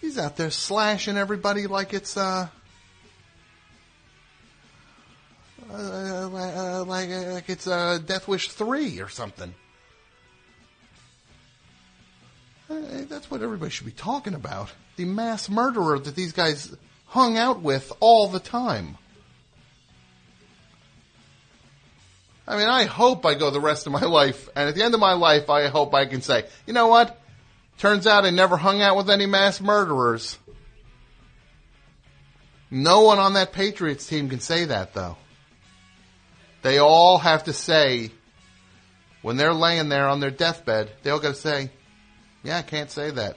He's 0.00 0.18
out 0.18 0.36
there 0.36 0.50
slashing 0.50 1.16
everybody 1.16 1.66
like 1.66 1.92
it's 1.92 2.16
uh, 2.16 2.48
uh, 5.70 5.74
uh 5.74 6.84
like 6.86 7.10
uh, 7.10 7.32
like 7.32 7.48
it's 7.48 7.66
uh, 7.66 7.98
Death 8.04 8.28
Wish 8.28 8.48
three 8.48 9.00
or 9.00 9.08
something. 9.08 9.54
Uh, 12.70 12.74
That's 13.08 13.30
what 13.30 13.42
everybody 13.42 13.70
should 13.70 13.86
be 13.86 13.92
talking 13.92 14.34
about. 14.34 14.70
The 14.96 15.04
mass 15.04 15.48
murderer 15.48 15.98
that 15.98 16.14
these 16.14 16.32
guys 16.32 16.74
hung 17.06 17.38
out 17.38 17.62
with 17.62 17.92
all 18.00 18.28
the 18.28 18.40
time. 18.40 18.98
I 22.46 22.56
mean, 22.56 22.68
I 22.68 22.84
hope 22.84 23.26
I 23.26 23.34
go 23.34 23.50
the 23.50 23.60
rest 23.60 23.86
of 23.86 23.92
my 23.92 24.04
life, 24.04 24.48
and 24.56 24.68
at 24.68 24.74
the 24.74 24.82
end 24.82 24.94
of 24.94 25.00
my 25.00 25.12
life, 25.12 25.50
I 25.50 25.68
hope 25.68 25.92
I 25.94 26.06
can 26.06 26.22
say, 26.22 26.46
you 26.66 26.72
know 26.72 26.86
what? 26.86 27.20
Turns 27.76 28.06
out 28.06 28.24
I 28.24 28.30
never 28.30 28.56
hung 28.56 28.80
out 28.80 28.96
with 28.96 29.10
any 29.10 29.26
mass 29.26 29.60
murderers. 29.60 30.38
No 32.70 33.02
one 33.02 33.18
on 33.18 33.34
that 33.34 33.52
Patriots 33.52 34.06
team 34.06 34.28
can 34.28 34.40
say 34.40 34.64
that, 34.66 34.94
though. 34.94 35.16
They 36.62 36.78
all 36.78 37.18
have 37.18 37.44
to 37.44 37.52
say, 37.52 38.10
when 39.22 39.36
they're 39.36 39.54
laying 39.54 39.88
there 39.88 40.08
on 40.08 40.20
their 40.20 40.30
deathbed, 40.30 40.90
they 41.02 41.10
all 41.10 41.20
got 41.20 41.34
to 41.34 41.40
say, 41.40 41.70
yeah, 42.42 42.58
I 42.58 42.62
can't 42.62 42.90
say 42.90 43.10
that. 43.10 43.36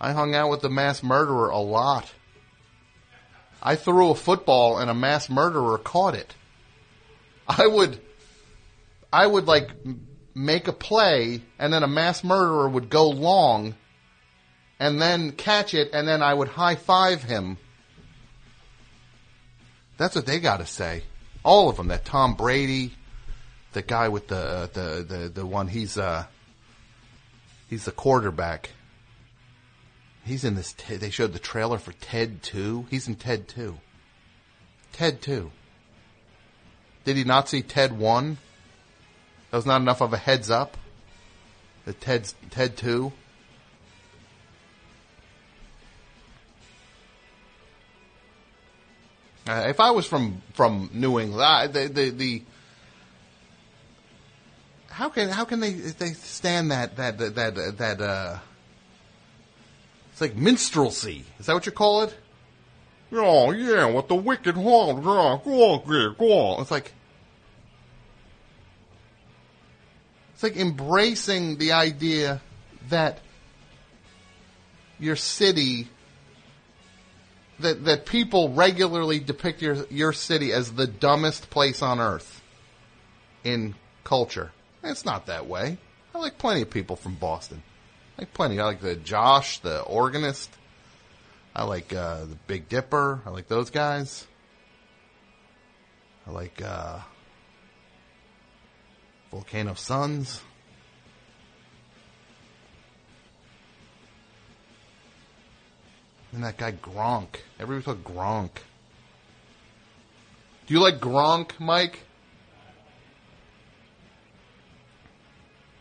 I 0.00 0.12
hung 0.12 0.34
out 0.34 0.50
with 0.50 0.60
the 0.60 0.70
mass 0.70 1.02
murderer 1.02 1.50
a 1.50 1.58
lot. 1.58 2.10
I 3.62 3.76
threw 3.76 4.10
a 4.10 4.14
football 4.14 4.78
and 4.78 4.90
a 4.90 4.94
mass 4.94 5.28
murderer 5.28 5.76
caught 5.76 6.14
it. 6.14 6.34
I 7.46 7.66
would, 7.66 8.00
I 9.12 9.26
would 9.26 9.46
like 9.46 9.70
make 10.34 10.68
a 10.68 10.72
play 10.72 11.42
and 11.58 11.72
then 11.72 11.82
a 11.82 11.88
mass 11.88 12.24
murderer 12.24 12.68
would 12.68 12.88
go 12.88 13.10
long 13.10 13.74
and 14.78 15.00
then 15.00 15.32
catch 15.32 15.74
it 15.74 15.90
and 15.92 16.08
then 16.08 16.22
I 16.22 16.32
would 16.32 16.48
high 16.48 16.76
five 16.76 17.22
him. 17.22 17.58
That's 19.98 20.14
what 20.14 20.24
they 20.24 20.40
got 20.40 20.60
to 20.60 20.66
say. 20.66 21.02
All 21.42 21.68
of 21.68 21.76
them. 21.76 21.88
That 21.88 22.04
Tom 22.04 22.34
Brady, 22.34 22.92
the 23.72 23.82
guy 23.82 24.08
with 24.08 24.28
the, 24.28 24.36
uh, 24.36 24.66
the, 24.66 25.06
the, 25.08 25.28
the 25.28 25.46
one 25.46 25.68
he's, 25.68 25.96
uh, 25.96 26.26
he's 27.68 27.84
the 27.84 27.92
quarterback. 27.92 28.70
He's 30.24 30.44
in 30.44 30.54
this. 30.54 30.72
They 30.72 31.10
showed 31.10 31.32
the 31.32 31.38
trailer 31.38 31.78
for 31.78 31.92
Ted 31.92 32.42
Two. 32.42 32.86
He's 32.90 33.08
in 33.08 33.14
Ted 33.14 33.48
Two. 33.48 33.78
Ted 34.92 35.22
Two. 35.22 35.50
Did 37.04 37.16
he 37.16 37.24
not 37.24 37.48
see 37.48 37.62
Ted 37.62 37.98
One? 37.98 38.36
That 39.50 39.56
was 39.56 39.66
not 39.66 39.80
enough 39.80 40.02
of 40.02 40.12
a 40.12 40.18
heads 40.18 40.50
up. 40.50 40.76
The 41.86 41.94
Ted's 41.94 42.34
Ted 42.50 42.76
Two. 42.76 43.12
Uh, 49.50 49.66
if 49.66 49.80
I 49.80 49.90
was 49.90 50.06
from 50.06 50.42
from 50.52 50.90
New 50.92 51.18
England, 51.18 51.42
I, 51.42 51.66
the, 51.66 51.88
the 51.88 52.10
the 52.10 52.42
how 54.88 55.08
can 55.08 55.28
how 55.28 55.44
can 55.44 55.58
they 55.58 55.72
they 55.72 56.12
stand 56.12 56.70
that 56.70 56.94
that 56.98 57.18
that 57.18 57.34
that, 57.34 57.78
that 57.78 58.00
uh 58.00 58.38
it's 60.12 60.20
like 60.20 60.36
minstrelsy. 60.36 61.24
Is 61.40 61.46
that 61.46 61.54
what 61.54 61.66
you 61.66 61.72
call 61.72 62.02
it? 62.02 62.16
Oh 63.10 63.50
yeah, 63.50 63.86
what 63.86 64.06
the 64.06 64.14
wicked 64.14 64.54
horn? 64.54 65.02
Go 65.02 65.18
on, 65.18 65.40
go 65.44 66.32
on. 66.32 66.60
It's 66.60 66.70
like 66.70 66.92
it's 70.34 70.44
like 70.44 70.56
embracing 70.56 71.58
the 71.58 71.72
idea 71.72 72.40
that 72.88 73.18
your 75.00 75.16
city 75.16 75.88
that 77.62 77.84
that 77.84 78.06
people 78.06 78.50
regularly 78.50 79.18
depict 79.18 79.62
your 79.62 79.86
your 79.90 80.12
city 80.12 80.52
as 80.52 80.72
the 80.72 80.86
dumbest 80.86 81.50
place 81.50 81.82
on 81.82 82.00
earth 82.00 82.42
in 83.44 83.74
culture. 84.04 84.52
It's 84.82 85.04
not 85.04 85.26
that 85.26 85.46
way. 85.46 85.78
I 86.14 86.18
like 86.18 86.38
plenty 86.38 86.62
of 86.62 86.70
people 86.70 86.96
from 86.96 87.14
Boston. 87.14 87.62
I 88.16 88.22
like 88.22 88.34
plenty. 88.34 88.58
I 88.58 88.64
like 88.64 88.80
the 88.80 88.96
Josh, 88.96 89.58
the 89.58 89.82
organist. 89.82 90.50
I 91.54 91.64
like 91.64 91.92
uh, 91.92 92.24
the 92.26 92.36
Big 92.46 92.68
Dipper. 92.68 93.20
I 93.24 93.30
like 93.30 93.48
those 93.48 93.70
guys. 93.70 94.26
I 96.26 96.30
like 96.30 96.62
uh, 96.62 97.00
Volcano 99.30 99.74
Suns. 99.74 100.40
And 106.32 106.44
that 106.44 106.56
guy 106.56 106.72
Gronk. 106.72 107.40
Everybody 107.58 107.84
talk 107.84 108.04
Gronk. 108.04 108.50
Do 110.66 110.74
you 110.74 110.80
like 110.80 111.00
Gronk, 111.00 111.58
Mike? 111.58 112.00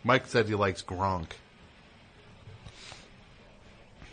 Mike 0.03 0.25
said 0.27 0.47
he 0.47 0.55
likes 0.55 0.81
Gronk. 0.81 1.27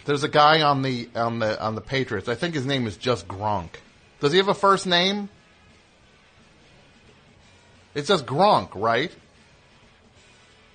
There's 0.05 0.23
a 0.23 0.29
guy 0.29 0.63
on 0.63 0.83
the 0.83 1.09
on 1.17 1.39
the 1.39 1.61
on 1.61 1.75
the 1.75 1.81
Patriots. 1.81 2.29
I 2.29 2.35
think 2.35 2.55
his 2.55 2.67
name 2.67 2.87
is 2.87 2.97
just 2.97 3.27
Gronk. 3.27 3.71
Does 4.21 4.33
he 4.33 4.39
have 4.39 4.49
a 4.49 4.55
first 4.55 4.87
name? 4.87 5.29
It 7.95 8.07
says 8.07 8.23
Gronk, 8.23 8.71
right? 8.75 9.11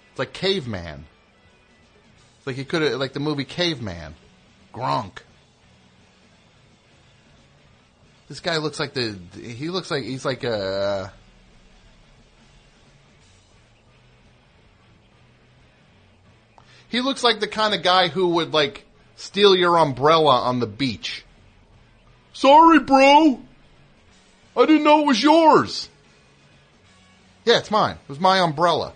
It's 0.10 0.20
like 0.20 0.34
caveman. 0.34 1.06
It's 2.38 2.48
like 2.48 2.56
he 2.56 2.66
could 2.66 2.82
have 2.82 3.00
like 3.00 3.14
the 3.14 3.20
movie 3.20 3.46
Caveman. 3.46 4.16
Gronk. 4.74 5.20
This 8.32 8.40
guy 8.40 8.60
looks 8.60 8.80
like 8.80 8.94
the 8.94 9.20
he 9.38 9.68
looks 9.68 9.92
like 9.92 10.06
he's 10.06 10.24
like 10.24 10.46
a 10.46 11.12
He 16.88 17.02
looks 17.02 17.26
like 17.26 17.42
the 17.42 17.48
kind 17.50 17.76
of 17.76 17.84
guy 17.84 18.08
who 18.08 18.30
would 18.36 18.54
like 18.54 18.86
steal 19.18 19.54
your 19.54 19.76
umbrella 19.78 20.44
on 20.44 20.62
the 20.62 20.66
beach. 20.66 21.26
Sorry, 22.32 22.80
bro. 22.80 23.42
I 24.56 24.66
didn't 24.66 24.86
know 24.86 25.02
it 25.02 25.08
was 25.08 25.22
yours. 25.22 25.90
Yeah, 27.44 27.58
it's 27.58 27.70
mine. 27.70 27.98
It 28.02 28.08
was 28.10 28.22
my 28.22 28.40
umbrella. 28.40 28.94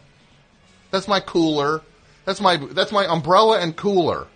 That's 0.92 1.10
my 1.10 1.20
cooler. 1.20 1.82
That's 2.24 2.40
my 2.40 2.56
that's 2.56 2.94
my 2.94 3.06
umbrella 3.06 3.60
and 3.60 3.76
cooler. 3.76 4.28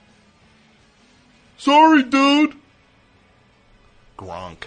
Sorry, 1.57 2.03
dude. 2.03 2.53
Gronk. 4.17 4.65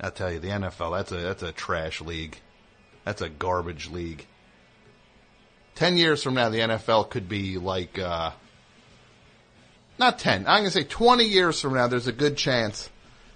I 0.00 0.10
tell 0.10 0.32
you, 0.32 0.38
the 0.38 0.48
NFL 0.48 0.96
that's 0.96 1.12
a 1.12 1.16
that's 1.16 1.42
a 1.42 1.52
trash 1.52 2.00
league. 2.00 2.38
That's 3.04 3.22
a 3.22 3.28
garbage 3.28 3.90
league. 3.90 4.26
Ten 5.74 5.96
years 5.96 6.22
from 6.22 6.34
now, 6.34 6.48
the 6.50 6.60
NFL 6.60 7.10
could 7.10 7.28
be 7.28 7.58
like 7.58 7.98
uh, 7.98 8.32
not 9.98 10.18
ten. 10.18 10.46
I'm 10.46 10.60
gonna 10.60 10.70
say 10.70 10.84
twenty 10.84 11.24
years 11.24 11.60
from 11.60 11.74
now. 11.74 11.88
There's 11.88 12.06
a 12.06 12.12
good 12.12 12.36
chance 12.36 12.90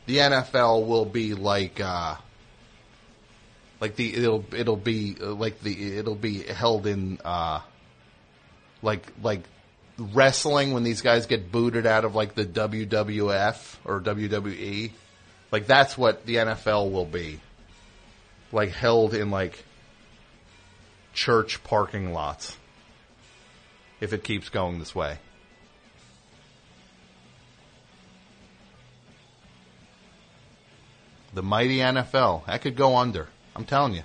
the 0.07 0.18
NFL 0.18 0.86
will 0.86 1.05
be 1.05 1.34
like 1.34 1.81
uh, 1.81 2.16
like 3.81 3.97
the 3.97 4.15
it'll 4.15 4.44
it'll 4.55 4.76
be 4.76 5.16
uh, 5.20 5.32
like 5.32 5.60
the 5.60 5.99
it'll 5.99 6.15
be 6.15 6.42
held 6.42 6.86
in 6.86 7.18
uh, 7.24 7.60
like 8.82 9.07
like 9.23 9.42
wrestling 9.99 10.73
when 10.73 10.82
these 10.82 11.02
guys 11.02 11.26
get 11.26 11.52
booted 11.52 11.86
out 11.86 12.05
of 12.05 12.15
like 12.15 12.34
the 12.34 12.44
WWF 12.44 13.76
or 13.84 14.00
WWE. 14.00 14.91
Like 15.52 15.66
that's 15.66 15.98
what 15.98 16.24
the 16.24 16.36
NFL 16.36 16.90
will 16.90 17.05
be. 17.05 17.39
Like 18.50 18.70
held 18.70 19.14
in 19.14 19.31
like 19.31 19.62
church 21.12 21.62
parking 21.62 22.12
lots. 22.12 22.56
If 24.00 24.12
it 24.12 24.24
keeps 24.24 24.48
going 24.48 24.78
this 24.81 24.94
way. 24.94 25.18
The 31.34 31.42
mighty 31.42 31.78
NFL. 31.78 32.47
That 32.47 32.62
could 32.62 32.76
go 32.76 32.97
under. 32.97 33.28
I'm 33.55 33.64
telling 33.64 33.94
you. 33.94 34.02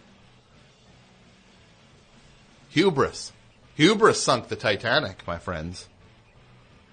Hubris. 2.69 3.32
Hubris 3.76 4.22
sunk 4.22 4.50
the 4.50 4.56
Titanic, 4.56 5.26
my 5.26 5.38
friends. 5.38 5.88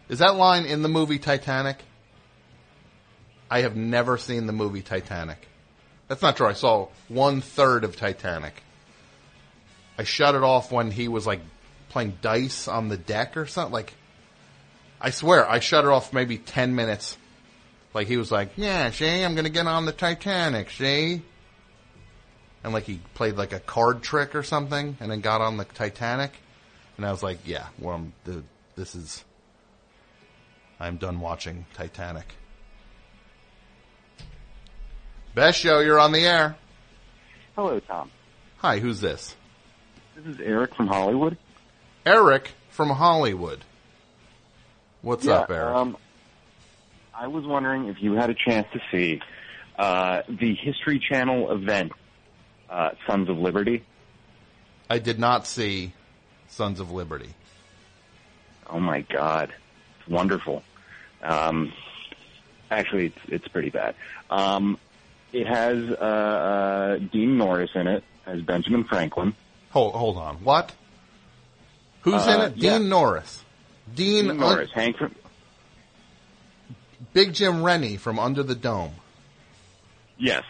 Is 0.08 0.20
that 0.20 0.36
line 0.36 0.65
in 0.65 0.83
the 0.83 0.89
movie 0.89 1.18
Titanic? 1.18 1.78
I 3.50 3.62
have 3.62 3.76
never 3.76 4.18
seen 4.18 4.47
the 4.47 4.52
movie 4.52 4.82
Titanic. 4.82 5.47
That's 6.08 6.23
not 6.23 6.36
true. 6.36 6.48
I 6.48 6.55
saw 6.55 6.89
one 7.08 7.40
third 7.40 7.84
of 7.84 7.97
Titanic. 7.97 8.62
I 9.98 10.05
shut 10.05 10.34
it 10.34 10.42
off 10.42 10.73
when 10.73 10.90
he 10.90 11.08
was 11.08 11.26
like 11.26 11.40
playing 11.90 12.18
dice 12.20 12.68
on 12.68 12.89
the 12.89 12.97
deck 12.97 13.36
or 13.36 13.47
something. 13.47 13.73
Like, 13.73 13.94
I 15.00 15.10
swear, 15.10 15.48
I 15.48 15.60
shut 15.60 15.84
it 15.84 15.90
off 15.90 16.12
maybe 16.12 16.39
10 16.39 16.74
minutes 16.74 17.16
Like 17.94 18.08
he 18.08 18.16
was 18.16 18.32
like, 18.32 18.50
"Yeah, 18.56 18.90
see, 18.90 19.23
I'm 19.23 19.34
going 19.34 19.44
to 19.44 19.50
get 19.50 19.68
on 19.68 19.86
the 19.86 19.92
Titanic, 19.92 20.70
see." 20.70 21.23
And 22.64 22.73
like 22.73 22.84
he 22.84 23.00
played 23.14 23.36
like 23.36 23.52
a 23.52 23.60
card 23.60 24.02
trick 24.02 24.34
or 24.34 24.42
something, 24.42 24.97
and 25.00 25.10
then 25.10 25.20
got 25.20 25.40
on 25.40 25.56
the 25.56 25.64
Titanic. 25.64 26.32
And 26.97 27.06
I 27.06 27.12
was 27.12 27.23
like, 27.23 27.39
"Yeah, 27.47 27.68
well, 27.78 27.94
I'm, 27.94 28.12
this 28.74 28.97
is. 28.97 29.24
I'm 30.81 30.97
done 30.97 31.20
watching 31.20 31.66
Titanic." 31.74 32.34
Best 35.35 35.59
show, 35.59 35.81
you're 35.81 35.99
on 35.99 36.13
the 36.13 36.25
air. 36.25 36.55
Hello, 37.57 37.81
Tom. 37.81 38.09
Hi, 38.59 38.79
who's 38.79 39.01
this? 39.01 39.35
This 40.15 40.27
is 40.27 40.41
Eric 40.41 40.77
from 40.77 40.87
Hollywood. 40.87 41.37
Eric 42.07 42.53
from 42.71 42.91
Hollywood. 42.91 43.65
What's 45.03 45.25
yeah, 45.25 45.41
up, 45.41 45.51
Eric? 45.51 45.75
Um, 45.75 45.97
I 47.13 47.27
was 47.27 47.45
wondering 47.45 47.89
if 47.89 47.97
you 48.01 48.13
had 48.13 48.31
a 48.31 48.35
chance 48.35 48.69
to 48.75 48.81
see 48.93 49.21
uh, 49.77 50.23
the 50.29 50.55
History 50.55 51.01
Channel 51.01 51.51
event, 51.51 51.91
uh, 52.71 52.91
Sons 53.05 53.29
of 53.29 53.37
Liberty. 53.37 53.83
I 54.89 55.01
did 55.01 55.19
not 55.19 55.49
see 55.49 55.95
Sons 56.47 56.79
of 56.79 56.93
Liberty. 56.93 57.31
Oh 58.71 58.79
my 58.79 59.01
God, 59.01 59.53
it's 59.99 60.09
wonderful. 60.09 60.63
Um, 61.23 61.73
actually, 62.71 63.07
it's 63.07 63.19
it's 63.27 63.49
pretty 63.49 63.71
bad. 63.71 63.97
Um, 64.31 64.79
it 65.35 65.47
has 65.47 65.77
uh, 65.91 65.95
uh, 66.05 66.99
Dean 67.13 67.37
Norris 67.37 67.71
in 67.75 67.87
it 67.87 68.05
as 68.27 68.41
Benjamin 68.43 68.85
Franklin. 68.85 69.35
Hold 69.71 69.95
hold 69.95 70.17
on. 70.17 70.37
What? 70.37 70.73
Who's 72.03 72.27
in 72.27 72.41
Uh, 72.41 72.45
it? 72.45 72.57
yeah. 72.57 72.79
Dean 72.79 72.89
Norris. 72.89 73.43
Dean, 73.95 74.27
Dean 74.29 74.37
Norris, 74.39 74.71
Hank 74.73 74.97
from 74.97 75.15
Big 77.13 77.33
Jim 77.35 77.63
Rennie 77.63 77.97
from 77.97 78.19
Under 78.19 78.43
the 78.43 78.55
Dome 78.55 78.95
yes, 80.19 80.43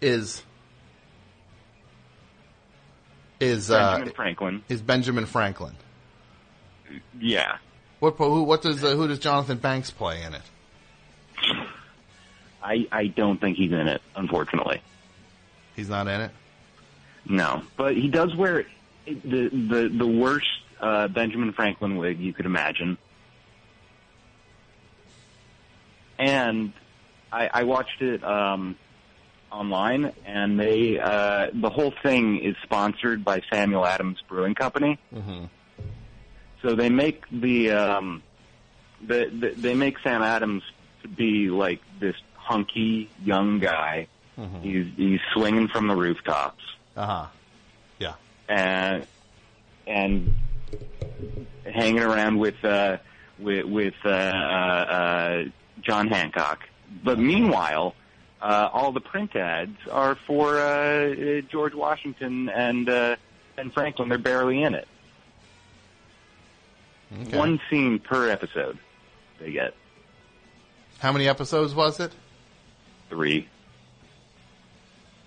is 0.00 0.42
is 3.40 3.68
Benjamin 3.68 4.08
uh, 4.08 4.12
Franklin. 4.14 4.62
is 4.68 4.82
Benjamin 4.82 5.26
Franklin. 5.26 5.74
Yeah, 7.20 7.56
What 8.00 8.16
who 8.16 8.42
what 8.44 8.62
does 8.62 8.82
uh, 8.84 8.94
who 8.94 9.08
does 9.08 9.18
Jonathan 9.18 9.58
Banks 9.58 9.90
play 9.90 10.22
in 10.22 10.34
it? 10.34 10.42
I 12.66 12.88
I 12.90 13.06
don't 13.06 13.40
think 13.40 13.56
he's 13.56 13.70
in 13.70 13.86
it, 13.86 14.02
unfortunately. 14.16 14.82
He's 15.76 15.88
not 15.88 16.08
in 16.08 16.20
it. 16.20 16.30
No, 17.28 17.62
but 17.76 17.96
he 17.96 18.08
does 18.08 18.34
wear 18.34 18.66
the 19.06 19.48
the 19.48 19.92
the 19.96 20.06
worst 20.06 20.46
uh, 20.80 21.06
Benjamin 21.08 21.52
Franklin 21.52 21.96
wig 21.96 22.18
you 22.18 22.32
could 22.32 22.46
imagine. 22.46 22.98
And 26.18 26.72
I, 27.30 27.50
I 27.52 27.62
watched 27.64 28.00
it 28.00 28.24
um, 28.24 28.76
online, 29.52 30.12
and 30.24 30.58
they 30.58 30.98
uh, 30.98 31.50
the 31.52 31.70
whole 31.70 31.92
thing 32.02 32.38
is 32.38 32.56
sponsored 32.64 33.24
by 33.24 33.42
Samuel 33.52 33.86
Adams 33.86 34.22
Brewing 34.28 34.54
Company. 34.56 34.98
Mm-hmm. 35.14 35.44
So 36.62 36.74
they 36.74 36.88
make 36.88 37.22
the 37.30 37.70
um, 37.70 38.22
the, 39.06 39.30
the 39.32 39.50
they 39.50 39.74
make 39.74 39.98
Sam 40.00 40.22
Adams 40.22 40.64
to 41.02 41.08
be 41.08 41.50
like 41.50 41.80
this 42.00 42.16
hunky 42.46 43.10
young 43.24 43.58
guy. 43.58 44.06
Mhm. 44.38 44.62
He's 44.62 44.86
he's 44.96 45.20
swinging 45.32 45.66
from 45.68 45.88
the 45.88 45.96
rooftops 45.96 46.62
Uh 46.96 47.06
huh. 47.06 47.26
Yeah. 47.98 48.14
and 48.48 49.06
and 49.86 50.34
hanging 51.64 52.00
around 52.00 52.38
with 52.38 52.62
uh, 52.64 52.98
with 53.38 53.64
with 53.64 53.94
uh, 54.04 54.08
uh, 54.10 54.12
uh, 54.12 55.44
John 55.82 56.08
Hancock. 56.08 56.60
But 57.02 57.18
meanwhile, 57.18 57.94
uh, 58.42 58.68
all 58.72 58.92
the 58.92 59.00
print 59.00 59.34
ads 59.34 59.76
are 59.90 60.14
for 60.26 60.58
uh, 60.58 61.10
uh, 61.10 61.40
George 61.50 61.74
Washington 61.74 62.48
and 62.48 62.88
uh, 62.88 63.16
and 63.58 63.72
Franklin. 63.72 64.08
They're 64.08 64.18
barely 64.18 64.62
in 64.62 64.74
it. 64.74 64.86
Okay. 67.22 67.36
One 67.38 67.60
scene 67.70 67.98
per 68.00 68.28
episode 68.28 68.78
they 69.40 69.52
get. 69.52 69.74
How 70.98 71.12
many 71.12 71.28
episodes 71.28 71.74
was 71.74 72.00
it? 72.00 72.12
Three. 73.08 73.48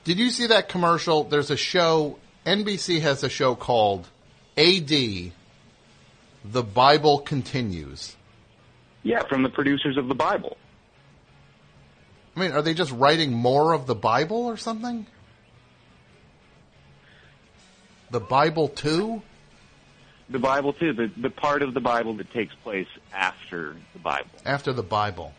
Did 0.04 0.20
you 0.20 0.30
see 0.30 0.48
that 0.48 0.70
commercial? 0.70 1.24
There's 1.24 1.52
a 1.52 1.58
show. 1.58 2.18
NBC 2.46 3.02
has 3.02 3.24
a 3.24 3.30
show 3.30 3.56
called 3.56 4.08
AD. 4.58 4.90
The 4.90 6.64
Bible 6.64 7.20
continues. 7.20 8.16
Yeah, 9.04 9.24
from 9.24 9.44
the 9.44 9.50
producers 9.50 9.98
of 9.98 10.08
the 10.08 10.16
Bible. 10.16 10.58
I 12.36 12.40
mean, 12.40 12.52
are 12.52 12.62
they 12.62 12.74
just 12.74 12.92
writing 12.92 13.34
more 13.34 13.74
of 13.74 13.86
the 13.86 13.96
Bible 13.96 14.46
or 14.46 14.58
something? 14.58 15.06
The 18.12 18.20
Bible 18.20 18.70
too? 18.70 19.22
The 20.30 20.40
Bible 20.40 20.74
too. 20.74 20.94
The 20.94 21.12
the 21.18 21.30
part 21.30 21.62
of 21.62 21.74
the 21.74 21.80
Bible 21.80 22.16
that 22.16 22.32
takes 22.32 22.54
place 22.64 22.88
after 23.14 23.76
the 23.94 24.00
Bible. 24.00 24.30
After 24.46 24.74
the 24.74 24.84
Bible. 24.84 25.34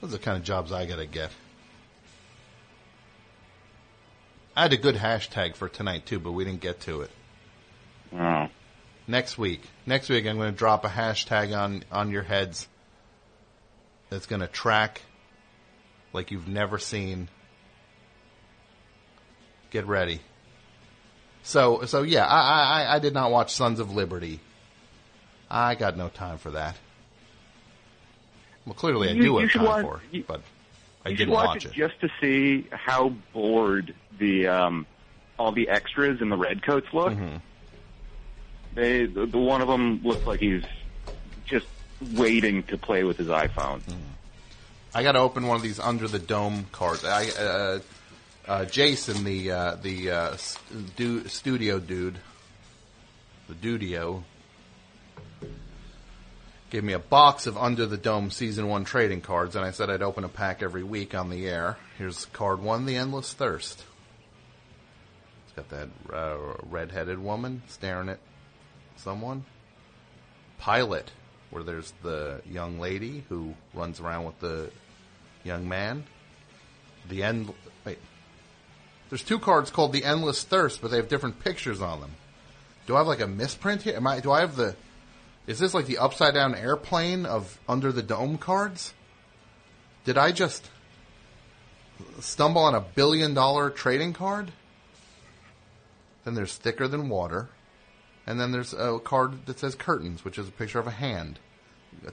Those 0.00 0.10
are 0.10 0.18
the 0.18 0.22
kind 0.22 0.36
of 0.36 0.44
jobs 0.44 0.72
I 0.72 0.86
gotta 0.86 1.06
get. 1.06 1.30
I 4.58 4.62
had 4.62 4.72
a 4.72 4.76
good 4.76 4.96
hashtag 4.96 5.54
for 5.54 5.68
tonight 5.68 6.04
too, 6.04 6.18
but 6.18 6.32
we 6.32 6.44
didn't 6.44 6.60
get 6.60 6.80
to 6.80 7.02
it. 7.02 7.10
Oh. 8.12 8.48
Next 9.06 9.38
week. 9.38 9.62
Next 9.86 10.08
week 10.08 10.26
I'm 10.26 10.36
going 10.36 10.50
to 10.50 10.58
drop 10.58 10.84
a 10.84 10.88
hashtag 10.88 11.56
on, 11.56 11.84
on 11.92 12.10
your 12.10 12.24
heads 12.24 12.66
that's 14.10 14.26
going 14.26 14.40
to 14.40 14.48
track 14.48 15.02
like 16.12 16.32
you've 16.32 16.48
never 16.48 16.78
seen. 16.78 17.28
Get 19.70 19.86
ready. 19.86 20.20
So, 21.44 21.84
so 21.84 22.02
yeah, 22.02 22.26
I, 22.26 22.82
I, 22.82 22.96
I 22.96 22.98
did 22.98 23.14
not 23.14 23.30
watch 23.30 23.54
Sons 23.54 23.78
of 23.78 23.94
Liberty. 23.94 24.40
I 25.48 25.76
got 25.76 25.96
no 25.96 26.08
time 26.08 26.38
for 26.38 26.50
that. 26.50 26.76
Well, 28.68 28.74
clearly 28.74 29.08
I 29.08 29.12
You- 29.12 29.22
do 29.22 29.24
you 29.32 29.38
have 29.38 29.52
time 29.52 29.64
watch- 29.64 29.82
for 29.82 30.00
it, 30.12 30.26
but 30.26 30.42
I 31.06 31.12
didn't 31.14 31.30
watch, 31.32 31.46
watch 31.46 31.64
it 31.64 31.68
it. 31.70 31.74
just 31.74 31.98
to 32.02 32.10
see 32.20 32.66
how 32.70 33.08
bored 33.32 33.94
the 34.18 34.46
um, 34.48 34.86
all 35.38 35.52
the 35.52 35.70
extras 35.70 36.20
in 36.20 36.28
the 36.28 36.36
redcoats 36.36 36.92
look. 36.92 37.14
Mm-hmm. 37.14 37.36
They 38.74 39.06
the, 39.06 39.24
the 39.24 39.38
one 39.38 39.62
of 39.62 39.68
them 39.68 40.02
looks 40.04 40.26
like 40.26 40.40
he's 40.40 40.64
just 41.46 41.66
waiting 42.12 42.62
to 42.64 42.76
play 42.76 43.04
with 43.04 43.16
his 43.16 43.28
iPhone. 43.28 43.80
I 44.94 45.02
got 45.02 45.12
to 45.12 45.18
open 45.20 45.46
one 45.46 45.56
of 45.56 45.62
these 45.62 45.80
under 45.80 46.06
the 46.08 46.18
dome 46.18 46.66
cards. 46.72 47.04
I, 47.06 47.28
uh, 47.30 47.78
uh, 48.46 48.64
Jason, 48.66 49.24
the 49.24 49.50
uh, 49.50 49.74
the 49.76 50.10
uh, 50.10 50.30
s- 50.32 50.58
studio 51.26 51.78
dude, 51.78 52.18
the 53.48 53.54
Dudio, 53.54 54.24
gave 56.70 56.84
me 56.84 56.92
a 56.92 56.98
box 56.98 57.46
of 57.46 57.56
Under 57.56 57.86
the 57.86 57.96
Dome 57.96 58.30
season 58.30 58.68
one 58.68 58.84
trading 58.84 59.20
cards, 59.20 59.56
and 59.56 59.64
I 59.64 59.70
said 59.70 59.90
I'd 59.90 60.02
open 60.02 60.24
a 60.24 60.28
pack 60.28 60.62
every 60.62 60.82
week 60.82 61.14
on 61.14 61.30
the 61.30 61.48
air. 61.48 61.76
Here's 61.96 62.26
card 62.26 62.60
one, 62.60 62.84
the 62.84 62.96
Endless 62.96 63.32
Thirst. 63.32 63.84
It's 65.44 65.52
got 65.56 65.68
that 65.70 65.88
uh, 66.12 66.36
red-headed 66.68 67.18
woman 67.18 67.62
staring 67.68 68.08
at 68.08 68.18
someone. 68.96 69.44
Pilot, 70.58 71.10
where 71.50 71.62
there's 71.62 71.92
the 72.02 72.42
young 72.50 72.78
lady 72.78 73.24
who 73.28 73.54
runs 73.72 74.00
around 74.00 74.26
with 74.26 74.38
the 74.40 74.70
young 75.44 75.68
man. 75.68 76.04
The 77.08 77.22
end. 77.22 77.52
Wait. 77.84 77.98
There's 79.08 79.22
two 79.22 79.38
cards 79.38 79.70
called 79.70 79.92
the 79.92 80.04
Endless 80.04 80.44
Thirst, 80.44 80.82
but 80.82 80.90
they 80.90 80.98
have 80.98 81.08
different 81.08 81.40
pictures 81.40 81.80
on 81.80 82.00
them. 82.00 82.10
Do 82.86 82.94
I 82.94 82.98
have 82.98 83.06
like 83.06 83.20
a 83.20 83.26
misprint 83.26 83.82
here? 83.82 83.96
Am 83.96 84.06
I? 84.06 84.20
Do 84.20 84.30
I 84.30 84.40
have 84.40 84.56
the? 84.56 84.76
Is 85.48 85.58
this 85.58 85.72
like 85.72 85.86
the 85.86 85.96
upside 85.96 86.34
down 86.34 86.54
airplane 86.54 87.24
of 87.24 87.58
Under 87.66 87.90
the 87.90 88.02
Dome 88.02 88.36
cards? 88.36 88.92
Did 90.04 90.18
I 90.18 90.30
just 90.30 90.68
stumble 92.20 92.60
on 92.60 92.74
a 92.74 92.82
billion 92.82 93.32
dollar 93.32 93.70
trading 93.70 94.12
card? 94.12 94.52
Then 96.24 96.34
there's 96.34 96.54
thicker 96.54 96.86
than 96.86 97.08
water. 97.08 97.48
And 98.26 98.38
then 98.38 98.52
there's 98.52 98.74
a 98.74 98.98
card 98.98 99.46
that 99.46 99.58
says 99.58 99.74
curtains, 99.74 100.22
which 100.22 100.36
is 100.36 100.48
a 100.48 100.52
picture 100.52 100.80
of 100.80 100.86
a 100.86 100.90
hand 100.90 101.38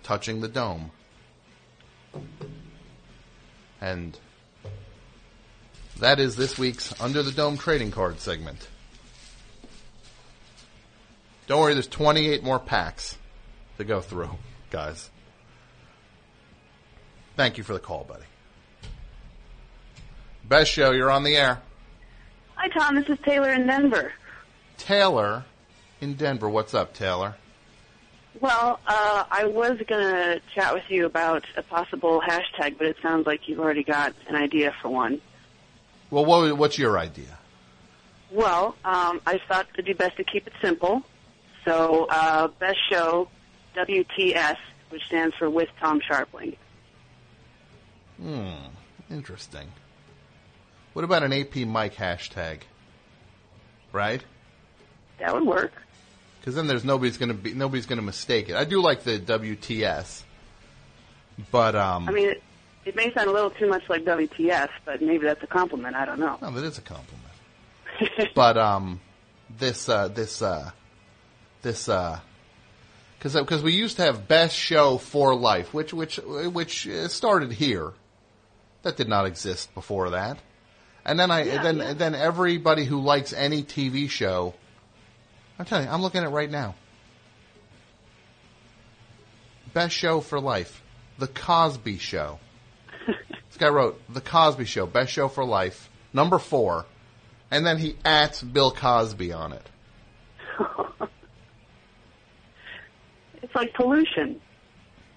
touching 0.01 0.39
the 0.39 0.47
dome. 0.47 0.91
And 3.81 4.17
that 5.99 6.21
is 6.21 6.37
this 6.37 6.57
week's 6.57 6.97
Under 7.01 7.21
the 7.21 7.33
Dome 7.33 7.57
trading 7.57 7.91
card 7.91 8.21
segment. 8.21 8.69
Don't 11.47 11.59
worry, 11.59 11.73
there's 11.73 11.87
28 11.87 12.41
more 12.41 12.59
packs 12.59 13.17
to 13.77 13.83
go 13.83 14.01
through, 14.01 14.29
guys. 14.71 15.09
Thank 17.35 17.57
you 17.57 17.63
for 17.63 17.73
the 17.73 17.79
call, 17.79 18.03
buddy. 18.03 18.23
Best 20.43 20.71
show, 20.71 20.91
you're 20.91 21.11
on 21.11 21.23
the 21.23 21.35
air. 21.35 21.61
Hi, 22.55 22.69
Tom. 22.69 22.95
This 22.95 23.09
is 23.09 23.17
Taylor 23.25 23.51
in 23.51 23.67
Denver. 23.67 24.11
Taylor 24.77 25.43
in 26.01 26.13
Denver. 26.13 26.49
What's 26.49 26.73
up, 26.73 26.93
Taylor? 26.93 27.35
Well, 28.39 28.79
uh, 28.85 29.23
I 29.29 29.45
was 29.45 29.77
going 29.87 30.13
to 30.13 30.41
chat 30.53 30.73
with 30.73 30.83
you 30.89 31.05
about 31.05 31.45
a 31.55 31.63
possible 31.63 32.21
hashtag, 32.21 32.77
but 32.77 32.87
it 32.87 32.97
sounds 33.01 33.25
like 33.25 33.47
you've 33.47 33.59
already 33.59 33.83
got 33.83 34.13
an 34.27 34.35
idea 34.35 34.73
for 34.81 34.89
one. 34.89 35.21
Well, 36.11 36.25
what, 36.25 36.57
what's 36.57 36.77
your 36.77 36.99
idea? 36.99 37.37
Well, 38.31 38.75
um, 38.83 39.21
I 39.25 39.39
thought 39.47 39.67
it'd 39.73 39.85
be 39.85 39.93
best 39.93 40.17
to 40.17 40.23
keep 40.23 40.47
it 40.47 40.53
simple. 40.61 41.01
So, 41.63 42.07
uh, 42.09 42.49
best 42.59 42.77
show, 42.91 43.29
WTS, 43.75 44.57
which 44.89 45.05
stands 45.05 45.35
for 45.35 45.49
with 45.49 45.69
Tom 45.79 46.01
Scharpling. 46.01 46.55
Hmm, 48.21 48.53
interesting. 49.09 49.67
What 50.93 51.03
about 51.03 51.23
an 51.23 51.33
AP 51.33 51.57
Mike 51.67 51.95
hashtag? 51.95 52.61
Right? 53.91 54.23
That 55.19 55.33
would 55.33 55.45
work. 55.45 55.73
Because 56.39 56.55
then 56.55 56.67
there's 56.67 56.85
nobody's 56.85 57.17
going 57.17 57.29
to 57.29 57.35
be 57.35 57.53
nobody's 57.53 57.85
to 57.87 57.95
mistake 58.01 58.49
it. 58.49 58.55
I 58.55 58.65
do 58.65 58.81
like 58.81 59.03
the 59.03 59.19
WTS, 59.19 60.21
but 61.51 61.75
um, 61.75 62.07
I 62.07 62.11
mean, 62.11 62.29
it, 62.29 62.43
it 62.85 62.95
may 62.95 63.11
sound 63.13 63.29
a 63.29 63.33
little 63.33 63.49
too 63.49 63.67
much 63.67 63.89
like 63.89 64.05
WTS, 64.05 64.69
but 64.85 65.01
maybe 65.01 65.25
that's 65.25 65.41
a 65.43 65.47
compliment. 65.47 65.95
I 65.95 66.05
don't 66.05 66.19
know. 66.19 66.37
no, 66.41 66.51
that 66.51 66.63
is 66.63 66.77
a 66.77 66.81
compliment. 66.81 67.25
but 68.35 68.57
um, 68.57 69.01
this 69.57 69.89
uh, 69.89 70.07
this 70.07 70.41
uh, 70.41 70.69
this 71.63 71.89
uh, 71.89 72.19
because 73.25 73.41
because 73.41 73.63
we 73.63 73.73
used 73.73 73.97
to 73.97 74.03
have 74.03 74.27
best 74.27 74.55
show 74.55 74.99
for 74.99 75.33
life, 75.33 75.73
which 75.73 75.91
which 75.91 76.17
which 76.17 76.87
uh, 76.87 77.07
started 77.07 77.51
here. 77.51 77.91
That 78.83 78.97
did 78.97 79.09
not 79.09 79.25
exist 79.25 79.73
before 79.73 80.11
that. 80.11 80.37
And 81.03 81.19
then 81.19 81.31
I 81.31 81.43
then 81.43 81.97
then 81.97 82.13
everybody 82.13 82.85
who 82.85 83.01
likes 83.01 83.33
any 83.33 83.63
TV 83.63 84.11
show, 84.11 84.53
I'm 85.57 85.65
telling 85.65 85.87
you, 85.87 85.91
I'm 85.91 86.03
looking 86.03 86.21
at 86.21 86.27
it 86.27 86.29
right 86.29 86.51
now. 86.51 86.75
Best 89.73 89.95
show 89.95 90.21
for 90.21 90.39
life, 90.39 90.83
The 91.17 91.27
Cosby 91.27 91.97
Show. 91.97 92.37
this 93.07 93.57
guy 93.57 93.69
wrote 93.69 93.99
The 94.07 94.21
Cosby 94.21 94.65
Show, 94.65 94.85
best 94.85 95.11
show 95.11 95.29
for 95.29 95.43
life, 95.43 95.89
number 96.13 96.37
four, 96.37 96.85
and 97.49 97.65
then 97.65 97.79
he 97.79 97.95
at 98.05 98.43
Bill 98.53 98.69
Cosby 98.69 99.33
on 99.33 99.53
it. 99.53 99.67
Like 103.55 103.73
pollution. 103.73 104.41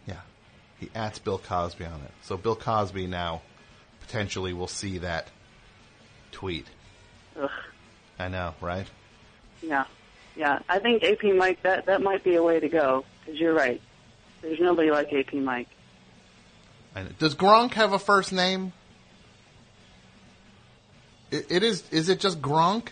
Yeah, 0.07 0.21
he 0.79 0.89
at 0.95 1.23
Bill 1.25 1.39
Cosby 1.39 1.85
on 1.85 2.01
it. 2.03 2.13
So 2.23 2.37
Bill 2.37 2.55
Cosby 2.55 3.09
now 3.09 3.43
potentially 4.01 4.53
will 4.53 4.69
see 4.69 4.99
that 4.99 5.29
tweet. 6.31 6.67
Ugh. 7.39 7.51
I 8.19 8.29
know, 8.29 8.55
right? 8.61 8.87
Yeah, 9.61 9.85
yeah. 10.37 10.61
I 10.69 10.79
think 10.79 11.03
AP 11.03 11.25
Mike 11.37 11.63
that 11.63 11.87
that 11.87 12.01
might 12.01 12.23
be 12.23 12.37
a 12.37 12.43
way 12.43 12.61
to 12.61 12.69
go 12.69 13.05
because 13.21 13.41
you're 13.41 13.55
right. 13.55 13.83
There's 14.41 14.61
nobody 14.61 14.91
like 14.91 15.13
AP 15.13 15.35
Mike. 15.35 15.69
Does 17.19 17.35
Gronk 17.35 17.75
have 17.75 17.93
a 17.93 17.99
first 17.99 18.33
name? 18.33 18.73
It, 21.31 21.47
it 21.51 21.63
is. 21.63 21.89
Is 21.91 22.09
it 22.09 22.21
just 22.21 22.41
Gronk? 22.41 22.89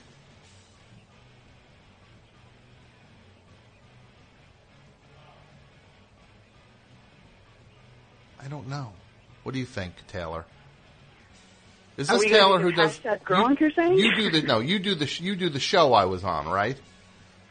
I 8.47 8.49
don't 8.49 8.68
know. 8.68 8.92
What 9.42 9.52
do 9.52 9.58
you 9.58 9.66
think, 9.66 9.94
Taylor? 10.07 10.44
Is 11.97 12.07
this 12.08 12.23
Taylor 12.25 12.60
who 12.60 12.70
does? 12.70 12.97
Gronk? 13.00 13.58
You're 13.58 13.73
saying? 13.73 13.99
You 13.99 14.15
do 14.15 14.31
the 14.31 14.42
no. 14.42 14.60
You 14.60 14.78
do 14.78 14.94
the 14.94 15.10
you 15.20 15.34
do 15.34 15.49
the 15.49 15.58
show 15.58 15.94
I 15.94 16.05
was 16.05 16.23
on, 16.23 16.47
right? 16.47 16.78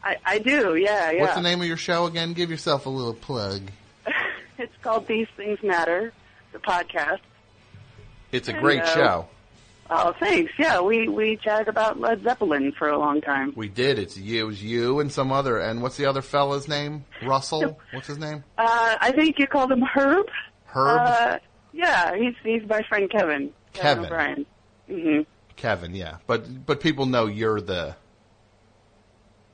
I 0.02 0.18
I 0.26 0.40
do. 0.40 0.76
Yeah, 0.76 1.12
yeah. 1.12 1.22
What's 1.22 1.36
the 1.36 1.42
name 1.42 1.60
of 1.60 1.68
your 1.68 1.78
show 1.78 2.06
again? 2.06 2.34
Give 2.34 2.50
yourself 2.50 2.86
a 2.86 2.90
little 2.90 3.14
plug. 3.14 3.62
It's 4.58 4.72
called 4.82 5.06
These 5.06 5.28
Things 5.36 5.62
Matter, 5.62 6.14
the 6.54 6.60
podcast. 6.60 7.20
It's 8.32 8.48
a 8.48 8.54
great 8.54 8.80
Hello. 8.86 8.94
show. 8.94 9.28
Oh, 9.90 10.14
thanks. 10.18 10.54
Yeah, 10.58 10.80
we 10.80 11.10
we 11.10 11.36
chatted 11.36 11.68
about 11.68 12.00
Led 12.00 12.24
Zeppelin 12.24 12.72
for 12.72 12.88
a 12.88 12.98
long 12.98 13.20
time. 13.20 13.52
We 13.58 13.68
did. 13.68 14.00
It's 14.00 14.16
you. 14.16 14.44
It 14.44 14.48
was 14.48 14.64
you 14.64 15.02
and 15.02 15.12
some 15.12 15.34
other. 15.34 15.60
And 15.60 15.82
what's 15.82 15.98
the 15.98 16.06
other 16.06 16.22
fella's 16.22 16.70
name? 16.70 17.04
Russell. 17.22 17.78
What's 17.92 18.08
his 18.08 18.18
name? 18.18 18.46
Uh, 18.58 18.96
I 19.02 19.12
think 19.12 19.40
you 19.40 19.46
called 19.46 19.74
him 19.74 19.82
Herb. 19.82 20.28
Herb. 20.76 21.00
Uh, 21.02 21.40
yeah, 21.72 22.16
he's 22.16 22.34
he's 22.44 22.68
my 22.68 22.82
friend 22.90 23.10
Kevin. 23.10 23.52
Kevin. 23.74 24.06
O'Brien. 24.06 24.46
hmm 24.88 25.20
Kevin. 25.56 25.96
Yeah, 25.96 26.18
but 26.28 26.66
but 26.66 26.82
people 26.82 27.06
know 27.06 27.28
you're 27.28 27.62
the 27.62 27.96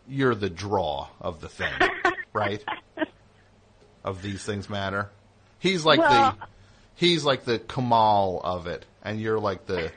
you're 0.08 0.36
the 0.36 0.50
draw 0.50 1.08
of 1.20 1.42
the 1.42 1.48
thing, 1.48 1.72
right? 2.34 2.64
Of 4.04 4.22
these 4.24 4.44
things 4.44 4.70
matter. 4.70 5.10
He's 5.60 5.86
like 5.86 6.00
Well- 6.00 6.38
the 6.40 6.48
he's 6.96 7.24
like 7.24 7.46
the 7.46 7.60
Kamal 7.60 8.42
of 8.44 8.66
it, 8.68 8.86
and 9.04 9.22
you're 9.22 9.40
like 9.40 9.68
the 9.68 9.92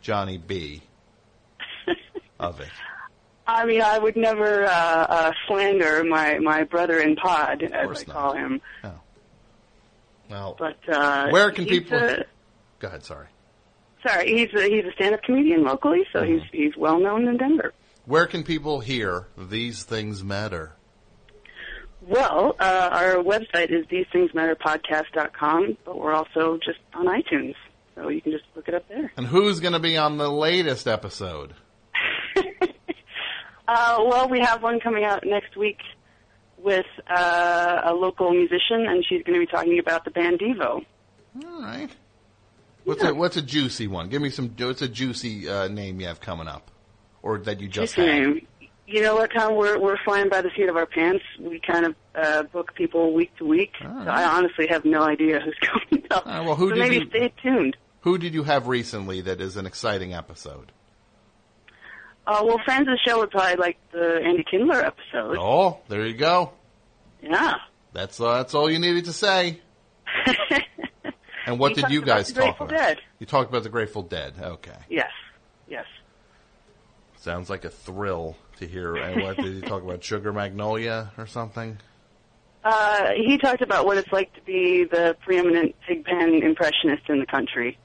Johnny 0.00 0.38
B 0.38 0.82
of 2.40 2.60
it. 2.60 2.70
I 3.46 3.66
mean, 3.66 3.82
I 3.82 3.98
would 3.98 4.16
never 4.16 4.64
uh, 4.64 4.70
uh, 4.70 5.32
slander 5.46 6.02
my 6.04 6.38
my 6.38 6.64
brother 6.64 6.98
in 7.00 7.16
pod, 7.16 7.62
as 7.62 8.00
I 8.00 8.04
call 8.04 8.32
him. 8.32 8.62
But 10.58 10.78
uh, 10.88 11.28
where 11.30 11.50
can 11.50 11.66
people? 11.66 11.96
A, 11.98 12.24
Go 12.80 12.88
ahead. 12.88 13.02
Sorry. 13.04 13.26
sorry, 14.06 14.26
he's 14.36 14.52
a, 14.54 14.62
he's 14.68 14.84
a 14.84 14.92
stand-up 14.92 15.22
comedian 15.22 15.64
locally, 15.64 16.04
so 16.12 16.22
he's 16.22 16.40
Mm-hmm. 16.42 16.56
he's 16.56 16.76
well 16.76 16.98
known 17.00 17.26
in 17.28 17.36
Denver. 17.36 17.72
Where 18.06 18.26
can 18.26 18.42
people 18.44 18.80
hear 18.80 19.28
these 19.38 19.82
things 19.84 20.22
matter? 20.22 20.72
Well, 22.06 22.54
uh, 22.60 22.90
our 22.92 23.14
website 23.22 23.70
is 23.70 23.86
these-things-matter-podcast.com, 23.88 25.78
but 25.86 25.98
we're 25.98 26.12
also 26.12 26.58
just 26.62 26.78
on 26.92 27.06
iTunes, 27.06 27.54
so 27.94 28.08
you 28.08 28.20
can 28.20 28.32
just 28.32 28.44
look 28.54 28.68
it 28.68 28.74
up 28.74 28.86
there. 28.90 29.10
And 29.16 29.26
who's 29.26 29.60
going 29.60 29.72
to 29.72 29.78
be 29.78 29.96
on 29.96 30.18
the 30.18 30.30
latest 30.30 30.86
episode? 30.86 31.54
Uh, 33.66 33.96
well, 34.06 34.28
we 34.28 34.40
have 34.40 34.62
one 34.62 34.78
coming 34.78 35.04
out 35.04 35.24
next 35.24 35.56
week 35.56 35.78
with 36.64 36.86
uh, 37.08 37.82
a 37.84 37.92
local 37.94 38.30
musician, 38.32 38.86
and 38.86 39.04
she's 39.08 39.22
going 39.22 39.38
to 39.38 39.46
be 39.46 39.50
talking 39.50 39.78
about 39.78 40.04
the 40.04 40.10
band 40.10 40.40
Devo. 40.40 40.84
All 41.44 41.62
right. 41.62 41.90
What's 42.84 43.02
a 43.04 43.14
what's 43.14 43.36
a 43.36 43.42
juicy 43.42 43.86
one? 43.86 44.08
Give 44.08 44.20
me 44.20 44.30
some. 44.30 44.54
What's 44.58 44.82
a 44.82 44.88
juicy 44.88 45.48
uh, 45.48 45.68
name 45.68 46.00
you 46.00 46.06
have 46.06 46.20
coming 46.20 46.48
up, 46.48 46.70
or 47.22 47.38
that 47.38 47.60
you 47.60 47.68
just 47.68 47.94
Juicy 47.94 48.08
had? 48.10 48.20
name. 48.20 48.46
You 48.86 49.00
know 49.02 49.14
what, 49.14 49.30
Tom? 49.32 49.54
We're 49.54 49.78
we're 49.78 49.96
flying 50.04 50.28
by 50.28 50.42
the 50.42 50.50
seat 50.54 50.68
of 50.68 50.76
our 50.76 50.84
pants. 50.84 51.24
We 51.40 51.60
kind 51.60 51.86
of 51.86 51.94
uh, 52.14 52.42
book 52.44 52.74
people 52.74 53.14
week 53.14 53.34
to 53.38 53.46
week. 53.46 53.72
So 53.80 53.86
I 53.88 54.24
honestly 54.36 54.66
have 54.68 54.84
no 54.84 55.02
idea 55.02 55.40
who's 55.40 55.56
coming 55.62 56.04
up. 56.10 56.26
Uh, 56.26 56.42
well, 56.44 56.56
who 56.56 56.68
so 56.70 56.74
did 56.74 56.80
maybe 56.80 56.96
you- 56.96 57.08
stay 57.08 57.32
tuned. 57.42 57.76
Who 58.02 58.18
did 58.18 58.34
you 58.34 58.42
have 58.42 58.66
recently 58.68 59.22
that 59.22 59.40
is 59.40 59.56
an 59.56 59.64
exciting 59.64 60.12
episode? 60.12 60.72
Uh, 62.26 62.42
well, 62.44 62.58
fans 62.66 62.88
of 62.88 62.94
the 62.94 62.98
show 63.06 63.18
would 63.18 63.30
probably 63.30 63.56
like 63.56 63.76
the 63.92 64.20
Andy 64.24 64.44
Kindler 64.50 64.80
episode. 64.84 65.36
Oh, 65.38 65.80
there 65.88 66.06
you 66.06 66.14
go. 66.14 66.52
Yeah. 67.22 67.54
That's 67.92 68.20
uh, 68.20 68.34
that's 68.38 68.54
all 68.54 68.70
you 68.70 68.78
needed 68.78 69.04
to 69.06 69.12
say. 69.12 69.60
and 71.46 71.58
what 71.58 71.74
He 71.76 71.82
did 71.82 71.90
you 71.90 71.98
about 72.02 72.06
guys 72.16 72.32
the 72.32 72.40
talk 72.40 72.56
about? 72.60 72.70
Dead. 72.70 72.98
You 73.18 73.26
talked 73.26 73.50
about 73.50 73.62
the 73.62 73.68
Grateful 73.68 74.02
Dead. 74.02 74.34
Okay, 74.40 74.72
Yes. 74.88 75.10
Yes. 75.68 75.86
sounds 77.18 77.48
like 77.50 77.64
a 77.64 77.70
thrill 77.70 78.36
to 78.58 78.66
hear. 78.66 78.96
And 78.96 79.22
what 79.22 79.36
did 79.36 79.54
he 79.54 79.60
talk 79.62 79.82
about? 79.82 80.02
Sugar 80.04 80.32
Magnolia 80.32 81.12
or 81.18 81.26
something? 81.26 81.78
Uh, 82.62 83.10
he 83.16 83.36
talked 83.38 83.60
about 83.62 83.84
what 83.86 83.98
it's 83.98 84.10
like 84.12 84.32
to 84.34 84.40
be 84.42 84.84
the 84.84 85.16
preeminent 85.24 85.74
pigpen 85.86 86.42
impressionist 86.42 87.02
in 87.08 87.18
the 87.20 87.26
country. 87.26 87.78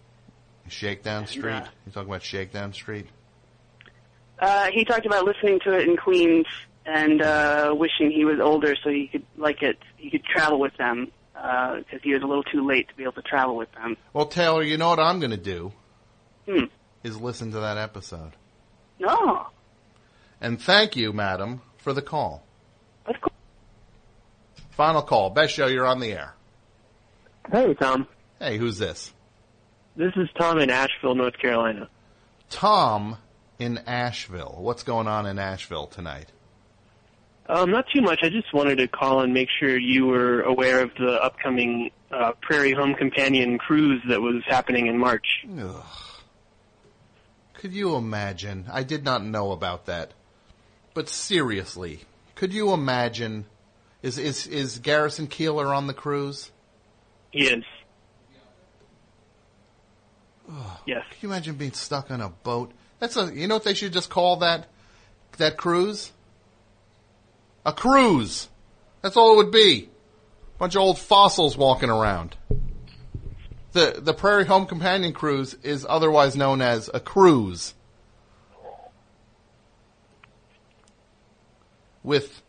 Shakedown 0.69 1.25
Street. 1.27 1.43
Yeah. 1.51 1.67
You 1.85 1.91
talking 1.91 2.09
about 2.09 2.23
Shakedown 2.23 2.73
Street? 2.73 3.07
Uh, 4.39 4.69
he 4.71 4.85
talked 4.85 5.05
about 5.05 5.25
listening 5.25 5.59
to 5.65 5.77
it 5.77 5.87
in 5.87 5.97
Queens 5.97 6.45
and 6.85 7.21
uh, 7.21 7.73
wishing 7.77 8.09
he 8.11 8.25
was 8.25 8.39
older 8.39 8.75
so 8.83 8.89
he 8.89 9.07
could 9.07 9.23
like 9.37 9.61
it. 9.61 9.77
He 9.97 10.09
could 10.09 10.23
travel 10.23 10.59
with 10.59 10.75
them 10.77 11.11
because 11.33 12.01
he 12.03 12.13
was 12.13 12.21
a 12.21 12.25
little 12.25 12.43
too 12.43 12.65
late 12.65 12.87
to 12.89 12.95
be 12.95 13.03
able 13.03 13.13
to 13.13 13.21
travel 13.21 13.55
with 13.55 13.71
them. 13.73 13.95
Well, 14.13 14.25
Taylor, 14.25 14.63
you 14.63 14.77
know 14.77 14.89
what 14.89 14.99
I'm 14.99 15.19
going 15.19 15.31
to 15.31 15.37
do 15.37 15.71
Hmm. 16.47 16.65
is 17.03 17.19
listen 17.19 17.51
to 17.51 17.59
that 17.59 17.77
episode. 17.77 18.31
No. 18.99 19.47
And 20.41 20.59
thank 20.61 20.95
you, 20.95 21.13
madam, 21.13 21.61
for 21.77 21.93
the 21.93 22.01
call. 22.01 22.43
Final 24.71 25.01
call. 25.01 25.29
Best 25.29 25.53
show, 25.53 25.67
you're 25.67 25.85
on 25.85 25.99
the 25.99 26.11
air. 26.13 26.33
Hey, 27.51 27.73
Tom. 27.73 28.07
Hey, 28.39 28.57
who's 28.57 28.77
this? 28.77 29.11
This 29.95 30.13
is 30.15 30.29
Tom 30.39 30.59
in 30.59 30.69
Asheville, 30.69 31.15
North 31.15 31.37
Carolina. 31.37 31.89
Tom 32.49 33.17
in 33.59 33.77
Asheville. 33.85 34.55
What's 34.57 34.83
going 34.83 35.07
on 35.07 35.25
in 35.25 35.37
Asheville 35.37 35.87
tonight? 35.87 36.31
Um, 37.47 37.71
not 37.71 37.85
too 37.93 38.01
much. 38.01 38.19
I 38.23 38.29
just 38.29 38.53
wanted 38.53 38.77
to 38.77 38.87
call 38.87 39.21
and 39.21 39.33
make 39.33 39.49
sure 39.59 39.77
you 39.77 40.05
were 40.07 40.41
aware 40.41 40.81
of 40.81 40.91
the 40.99 41.13
upcoming 41.21 41.91
uh, 42.11 42.31
Prairie 42.41 42.73
Home 42.73 42.95
Companion 42.95 43.57
cruise 43.57 44.01
that 44.07 44.21
was 44.21 44.43
happening 44.45 44.87
in 44.87 44.97
March. 44.97 45.45
Ugh. 45.59 45.83
Could 47.55 47.73
you 47.73 47.95
imagine? 47.95 48.65
I 48.71 48.83
did 48.83 49.03
not 49.03 49.23
know 49.23 49.51
about 49.51 49.87
that. 49.87 50.13
But 50.93 51.09
seriously, 51.09 52.01
could 52.35 52.53
you 52.53 52.71
imagine 52.71 53.45
Is 54.01 54.17
is 54.17 54.47
is 54.47 54.79
Garrison 54.79 55.27
Keillor 55.27 55.75
on 55.75 55.87
the 55.87 55.93
cruise? 55.93 56.51
He 57.31 57.47
is. 57.47 57.63
Yes. 60.85 61.03
Can 61.09 61.17
you 61.21 61.29
imagine 61.29 61.55
being 61.55 61.73
stuck 61.73 62.09
on 62.09 62.21
a 62.21 62.29
boat? 62.29 62.71
That's 62.99 63.15
a 63.17 63.33
you 63.33 63.47
know 63.47 63.55
what 63.55 63.63
they 63.63 63.73
should 63.73 63.93
just 63.93 64.09
call 64.09 64.37
that 64.37 64.67
that 65.37 65.57
cruise? 65.57 66.11
A 67.65 67.73
cruise. 67.73 68.49
That's 69.01 69.17
all 69.17 69.33
it 69.33 69.37
would 69.37 69.51
be. 69.51 69.89
Bunch 70.57 70.75
of 70.75 70.81
old 70.81 70.99
fossils 70.99 71.57
walking 71.57 71.89
around. 71.89 72.35
The 73.71 73.99
the 73.99 74.13
Prairie 74.13 74.45
Home 74.45 74.65
Companion 74.65 75.13
cruise 75.13 75.55
is 75.63 75.85
otherwise 75.87 76.35
known 76.35 76.61
as 76.61 76.89
a 76.93 76.99
cruise. 76.99 77.73
With 82.03 82.41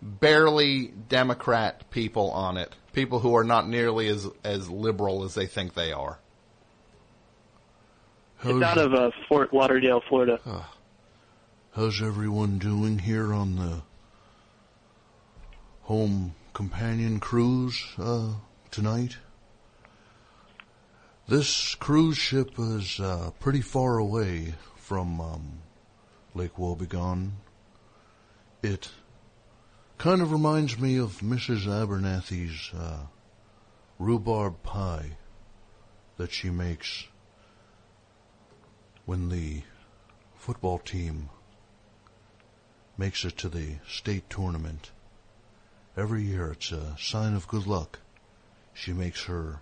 barely 0.00 0.88
Democrat 1.08 1.90
people 1.90 2.30
on 2.30 2.56
it. 2.56 2.74
People 2.92 3.18
who 3.20 3.34
are 3.36 3.44
not 3.44 3.68
nearly 3.68 4.08
as 4.08 4.26
as 4.44 4.70
liberal 4.70 5.24
as 5.24 5.34
they 5.34 5.46
think 5.46 5.74
they 5.74 5.92
are. 5.92 6.18
It's 8.46 8.62
out 8.62 8.76
of 8.76 8.92
uh, 8.92 9.10
Fort 9.26 9.54
Lauderdale, 9.54 10.02
Florida. 10.06 10.38
How's 11.72 12.02
everyone 12.02 12.58
doing 12.58 12.98
here 12.98 13.32
on 13.32 13.56
the 13.56 13.82
home 15.84 16.34
companion 16.52 17.20
cruise 17.20 17.82
uh, 17.98 18.34
tonight? 18.70 19.16
This 21.26 21.74
cruise 21.76 22.18
ship 22.18 22.50
is 22.58 23.00
uh, 23.00 23.30
pretty 23.40 23.62
far 23.62 23.96
away 23.96 24.52
from 24.76 25.22
um, 25.22 25.52
Lake 26.34 26.56
Wobegon. 26.56 27.30
It 28.62 28.90
kind 29.96 30.20
of 30.20 30.32
reminds 30.32 30.78
me 30.78 30.98
of 30.98 31.20
Mrs. 31.20 31.66
Abernathy's 31.66 32.72
uh, 32.78 33.06
rhubarb 33.98 34.62
pie 34.62 35.16
that 36.18 36.30
she 36.30 36.50
makes 36.50 37.06
when 39.06 39.28
the 39.28 39.62
football 40.36 40.78
team 40.78 41.28
makes 42.96 43.24
it 43.24 43.36
to 43.38 43.48
the 43.48 43.76
state 43.88 44.30
tournament. 44.30 44.92
Every 45.96 46.22
year 46.22 46.52
it's 46.52 46.70
a 46.72 46.96
sign 46.98 47.34
of 47.34 47.48
good 47.48 47.66
luck. 47.66 48.00
She 48.72 48.92
makes 48.92 49.24
her 49.24 49.60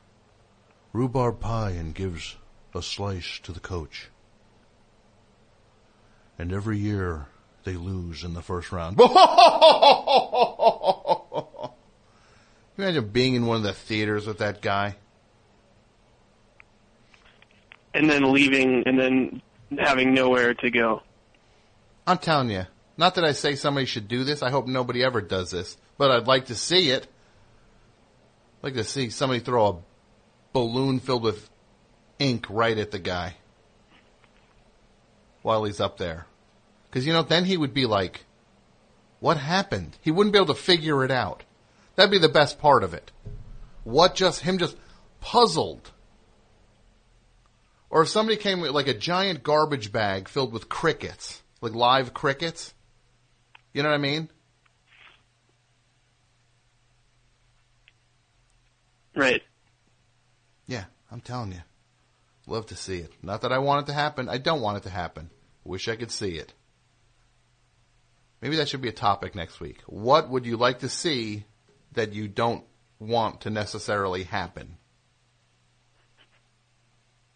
rhubarb 0.93 1.41
pie 1.41 1.71
and 1.71 1.95
gives 1.95 2.37
a 2.75 2.83
slice 2.83 3.39
to 3.43 3.53
the 3.53 3.61
coach. 3.61 4.09
And 6.39 6.53
every 6.53 6.79
year 6.79 7.27
they 7.65 7.75
lose 7.75 8.25
in 8.25 8.35
the 8.35 8.43
first 8.43 8.73
round. 8.73 8.99
You 8.99 9.09
imagine 12.79 13.09
being 13.09 13.35
in 13.35 13.47
one 13.47 13.59
of 13.59 13.63
the 13.63 13.73
theaters 13.73 14.27
with 14.27 14.39
that 14.39 14.61
guy? 14.63 14.97
And 17.95 18.09
then 18.09 18.33
leaving, 18.33 18.85
and 18.87 18.99
then 18.99 19.43
having 19.79 20.15
nowhere 20.15 20.55
to 20.55 20.71
go. 20.71 21.03
I'm 22.07 22.19
telling 22.19 22.51
you, 22.51 22.67
not 22.97 23.15
that 23.15 23.25
I 23.25 23.33
say 23.33 23.55
somebody 23.55 23.87
should 23.87 24.09
do 24.09 24.25
this. 24.25 24.43
I 24.43 24.51
hope 24.51 24.67
nobody 24.67 25.05
ever 25.05 25.21
does 25.21 25.51
this, 25.51 25.77
but 25.99 26.11
I'd 26.11 26.27
like 26.27 26.47
to 26.47 26.55
see 26.55 26.91
it. 26.91 27.07
I'd 28.59 28.65
like 28.65 28.75
to 28.75 28.85
see 28.85 29.11
somebody 29.11 29.41
throw 29.41 29.67
a 29.67 29.77
balloon 30.53 31.01
filled 31.01 31.23
with 31.23 31.49
ink 32.19 32.47
right 32.49 32.79
at 32.79 32.91
the 32.91 32.99
guy 32.99 33.37
while 35.43 35.65
he's 35.65 35.81
up 35.81 35.99
there. 35.99 36.27
Because, 36.89 37.07
you 37.07 37.13
know, 37.13 37.23
then 37.23 37.45
he 37.45 37.57
would 37.57 37.75
be 37.75 37.87
like, 37.87 38.25
what 39.21 39.37
happened? 39.37 39.97
He 40.01 40.11
wouldn't 40.11 40.33
be 40.33 40.39
able 40.39 40.55
to 40.55 40.61
figure 40.61 41.05
it 41.05 41.11
out. 41.11 41.45
That'd 41.97 42.11
be 42.11 42.19
the 42.19 42.29
best 42.29 42.59
part 42.59 42.85
of 42.85 42.95
it. 42.95 43.11
What 43.85 44.15
just, 44.15 44.41
him 44.41 44.59
just 44.59 44.77
puzzled. 45.21 45.91
Or 47.93 48.01
if 48.01 48.09
somebody 48.09 48.39
came 48.39 48.61
with 48.61 48.71
like 48.71 48.89
a 48.89 48.95
giant 48.95 49.43
garbage 49.43 49.93
bag 49.93 50.27
filled 50.27 50.51
with 50.51 50.71
crickets, 50.71 51.43
like 51.61 51.75
live 51.75 52.15
crickets. 52.15 52.73
You 53.75 53.83
know 53.83 53.91
what 53.91 53.97
I 53.97 53.99
mean? 53.99 54.31
Right. 59.15 59.43
Yeah, 60.67 60.85
I'm 61.11 61.21
telling 61.21 61.53
you. 61.53 61.61
Love 62.47 62.65
to 62.69 62.77
see 62.77 62.97
it. 62.97 63.13
Not 63.23 63.43
that 63.43 63.53
I 63.53 63.59
want 63.59 63.87
it 63.87 63.93
to 63.93 63.95
happen. 63.95 64.27
I 64.27 64.39
don't 64.39 64.63
want 64.63 64.79
it 64.79 64.85
to 64.85 64.91
happen. 64.91 65.29
Wish 65.63 65.87
I 65.87 65.97
could 65.97 66.11
see 66.11 66.37
it. 66.37 66.55
Maybe 68.41 68.57
that 68.57 68.71
should 68.71 68.81
be 68.81 68.89
a 68.89 68.93
topic 68.93 69.35
next 69.35 69.61
week. 69.61 69.83
What 69.87 70.31
would 70.31 70.47
you 70.47 70.57
like 70.57 70.79
to 70.79 70.89
see 70.89 71.45
that 71.93 72.15
you 72.15 72.27
don't 72.27 72.65
want 72.99 73.43
to 73.43 73.51
necessarily 73.51 74.23
happen? 74.23 74.79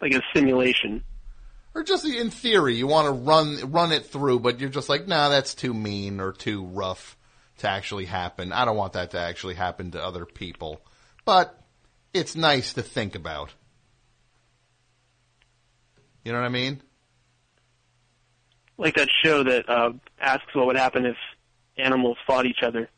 Like 0.00 0.12
a 0.12 0.22
simulation. 0.34 1.04
Or 1.74 1.82
just 1.82 2.06
in 2.06 2.30
theory, 2.30 2.76
you 2.76 2.86
want 2.86 3.06
to 3.06 3.12
run 3.12 3.70
run 3.70 3.92
it 3.92 4.06
through, 4.06 4.40
but 4.40 4.60
you're 4.60 4.70
just 4.70 4.88
like, 4.88 5.06
nah, 5.06 5.28
that's 5.28 5.54
too 5.54 5.74
mean 5.74 6.20
or 6.20 6.32
too 6.32 6.64
rough 6.64 7.18
to 7.58 7.68
actually 7.68 8.06
happen. 8.06 8.52
I 8.52 8.64
don't 8.64 8.76
want 8.76 8.94
that 8.94 9.10
to 9.10 9.18
actually 9.18 9.54
happen 9.54 9.90
to 9.92 10.02
other 10.02 10.24
people. 10.24 10.80
But 11.24 11.58
it's 12.14 12.34
nice 12.34 12.74
to 12.74 12.82
think 12.82 13.14
about. 13.14 13.52
You 16.24 16.32
know 16.32 16.40
what 16.40 16.46
I 16.46 16.50
mean? 16.50 16.80
Like 18.78 18.94
that 18.96 19.08
show 19.22 19.42
that 19.44 19.68
uh, 19.68 19.92
asks 20.20 20.54
what 20.54 20.66
would 20.66 20.76
happen 20.76 21.06
if 21.06 21.16
animals 21.76 22.16
fought 22.26 22.46
each 22.46 22.62
other. 22.62 22.88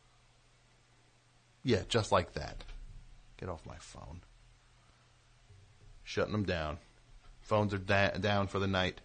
Yeah, 1.63 1.83
just 1.89 2.13
like 2.13 2.35
that. 2.35 2.65
Get 3.39 3.49
off 3.49 3.67
my 3.67 3.77
phone. 3.79 4.21
Shutting 6.05 6.33
them 6.33 6.45
down. 6.45 6.79
Phones 7.49 7.73
are 7.73 7.79
da- 7.79 8.11
down 8.11 8.47
for 8.47 8.59
the 8.59 8.67
night. 8.67 9.01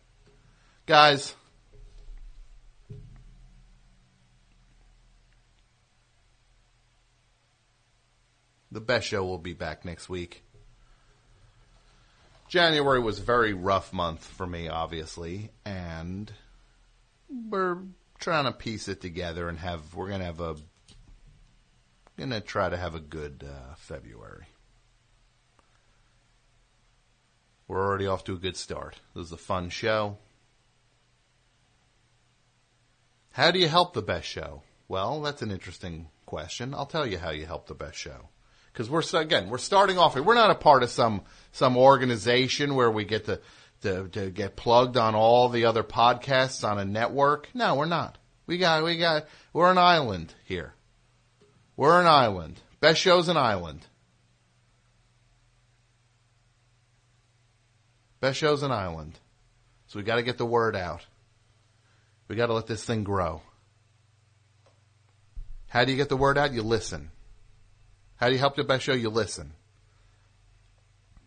Guys. 0.86 1.34
The 8.70 8.82
best 8.82 9.08
show 9.08 9.24
will 9.24 9.38
be 9.38 9.54
back 9.54 9.86
next 9.86 10.10
week. 10.10 10.44
January 12.50 13.00
was 13.00 13.20
a 13.20 13.24
very 13.24 13.54
rough 13.54 13.94
month 13.94 14.26
for 14.26 14.46
me, 14.46 14.68
obviously, 14.68 15.50
and 15.64 16.30
we're 17.30 17.78
trying 18.20 18.44
to 18.44 18.52
piece 18.52 18.90
it 18.90 19.00
together 19.00 19.48
and 19.48 19.58
have 19.58 19.96
we're 19.96 20.10
gonna 20.10 20.26
have 20.26 20.42
a 20.42 20.58
gonna 22.20 22.42
try 22.42 22.68
to 22.68 22.76
have 22.76 22.94
a 22.94 23.00
good 23.00 23.48
uh, 23.48 23.76
February. 23.78 24.48
We're 27.68 27.86
already 27.86 28.08
off 28.08 28.24
to 28.26 28.34
a 28.34 28.38
good 28.38 28.58
start. 28.58 29.00
This 29.16 29.28
is 29.28 29.32
a 29.32 29.38
fun 29.38 29.70
show. 29.70 30.18
How 33.32 33.52
do 33.52 33.60
you 33.60 33.68
help 33.68 33.94
the 33.94 34.02
best 34.02 34.28
show? 34.28 34.62
Well, 34.88 35.22
that's 35.22 35.42
an 35.42 35.52
interesting 35.52 36.08
question. 36.26 36.74
I'll 36.74 36.86
tell 36.86 37.08
you 37.08 37.18
how 37.18 37.32
you 37.32 37.46
help 37.46 37.68
the 37.68 37.74
best 37.74 37.98
show. 37.98 38.30
Because 38.72 38.90
we're 38.90 39.04
again, 39.20 39.50
we're 39.50 39.58
starting 39.60 39.98
off. 39.98 40.16
We're 40.16 40.34
not 40.34 40.52
a 40.52 40.56
part 40.56 40.84
of 40.84 40.90
some 40.90 41.22
some 41.52 41.78
organization 41.78 42.76
where 42.76 42.92
we 42.92 43.06
get 43.06 43.26
to, 43.26 43.40
to 43.82 44.08
to 44.10 44.30
get 44.30 44.56
plugged 44.56 44.98
on 44.98 45.16
all 45.16 45.50
the 45.50 45.66
other 45.66 45.84
podcasts 45.84 46.68
on 46.68 46.80
a 46.80 46.86
network. 46.86 47.50
No, 47.54 47.76
we're 47.76 47.86
not. 47.86 48.18
We 48.46 48.58
got 48.58 48.84
we 48.84 48.98
got 48.98 49.28
we're 49.54 49.72
an 49.72 49.78
island 49.78 50.34
here. 50.44 50.74
We're 51.78 52.02
an 52.02 52.08
island. 52.08 52.60
Best 52.80 53.00
show's 53.00 53.30
an 53.30 53.38
island. 53.38 53.86
Best 58.24 58.40
show's 58.40 58.64
an 58.64 58.72
island. 58.72 59.20
So 59.88 60.00
we 60.00 60.04
got 60.04 60.16
to 60.16 60.24
get 60.24 60.38
the 60.38 60.46
word 60.46 60.78
out. 60.78 61.06
We 62.30 62.38
got 62.38 62.46
to 62.46 62.54
let 62.54 62.68
this 62.68 62.82
thing 62.82 63.04
grow. 63.04 63.42
How 65.68 65.84
do 65.84 65.92
you 65.92 65.98
get 65.98 66.08
the 66.08 66.16
word 66.16 66.38
out? 66.38 66.54
You 66.54 66.62
listen. 66.62 67.12
How 68.16 68.28
do 68.28 68.34
you 68.34 68.40
help 68.40 68.56
the 68.56 68.64
best 68.64 68.86
show? 68.86 68.94
You 68.94 69.10
listen. 69.10 69.52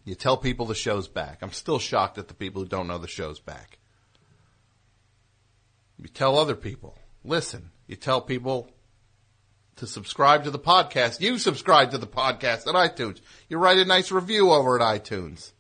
You 0.07 0.15
tell 0.15 0.39
people 0.39 0.65
the 0.65 0.75
show's 0.75 1.07
back. 1.07 1.41
I'm 1.43 1.53
still 1.53 1.79
shocked 1.79 2.17
at 2.17 2.29
the 2.29 2.35
people 2.35 2.63
who 2.63 2.69
don't 2.69 2.89
know 2.89 2.97
the 2.97 3.09
show's 3.09 3.41
back. 3.41 3.79
You 5.99 6.09
tell 6.09 6.39
other 6.39 6.57
people. 6.57 6.97
Listen. 7.23 7.73
You 7.87 7.97
tell 7.97 8.23
people 8.23 8.71
to 9.77 9.87
subscribe 9.87 10.45
to 10.45 10.51
the 10.51 10.59
podcast. 10.59 11.21
You 11.21 11.37
subscribe 11.37 11.91
to 11.91 11.99
the 11.99 12.07
podcast 12.07 12.67
at 12.67 12.75
iTunes. 12.75 13.21
You 13.51 13.59
write 13.59 13.77
a 13.77 13.85
nice 13.85 14.11
review 14.11 14.51
over 14.51 14.81
at 14.81 15.03
iTunes. 15.03 15.53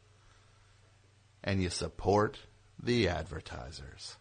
And 1.46 1.62
you 1.62 1.70
support 1.70 2.38
the 2.82 3.08
advertisers. 3.08 4.16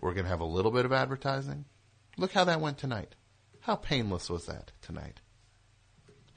We're 0.00 0.14
going 0.14 0.24
to 0.24 0.30
have 0.30 0.40
a 0.40 0.44
little 0.44 0.72
bit 0.72 0.84
of 0.84 0.92
advertising. 0.92 1.66
Look 2.16 2.32
how 2.32 2.44
that 2.44 2.60
went 2.60 2.78
tonight. 2.78 3.14
How 3.60 3.76
painless 3.76 4.28
was 4.28 4.46
that 4.46 4.72
tonight? 4.80 5.20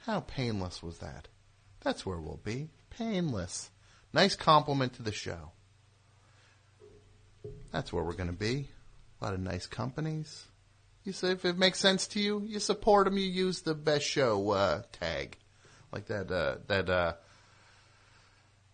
How 0.04 0.20
painless 0.20 0.82
was 0.82 0.98
that? 0.98 1.26
That's 1.80 2.06
where 2.06 2.18
we'll 2.18 2.40
be. 2.44 2.68
Painless. 2.90 3.70
Nice 4.12 4.36
compliment 4.36 4.92
to 4.94 5.02
the 5.02 5.12
show. 5.12 5.50
That's 7.72 7.92
where 7.92 8.04
we're 8.04 8.12
going 8.12 8.30
to 8.30 8.32
be. 8.32 8.68
A 9.20 9.24
lot 9.24 9.34
of 9.34 9.40
nice 9.40 9.66
companies. 9.66 10.44
You 11.04 11.12
say 11.12 11.30
if 11.30 11.44
it 11.44 11.58
makes 11.58 11.78
sense 11.78 12.06
to 12.08 12.20
you, 12.20 12.42
you 12.44 12.60
support 12.60 13.06
them. 13.06 13.18
You 13.18 13.26
use 13.26 13.62
the 13.62 13.74
best 13.74 14.04
show 14.04 14.50
uh, 14.50 14.82
tag, 14.92 15.38
like 15.92 16.06
that. 16.06 16.30
Uh, 16.30 16.56
that 16.68 16.88
uh, 16.90 17.12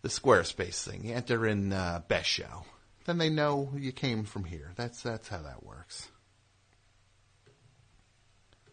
the 0.02 0.08
Squarespace 0.08 0.82
thing. 0.89 1.05
You 1.05 1.14
enter 1.14 1.47
in 1.47 1.72
uh, 1.72 2.02
best 2.06 2.28
show, 2.28 2.64
then 3.06 3.18
they 3.18 3.31
know 3.31 3.72
you 3.76 3.92
came 3.92 4.24
from 4.24 4.44
here. 4.44 4.72
That's 4.76 5.02
that's 5.02 5.28
how 5.28 5.42
that 5.42 5.64
works. 5.64 6.08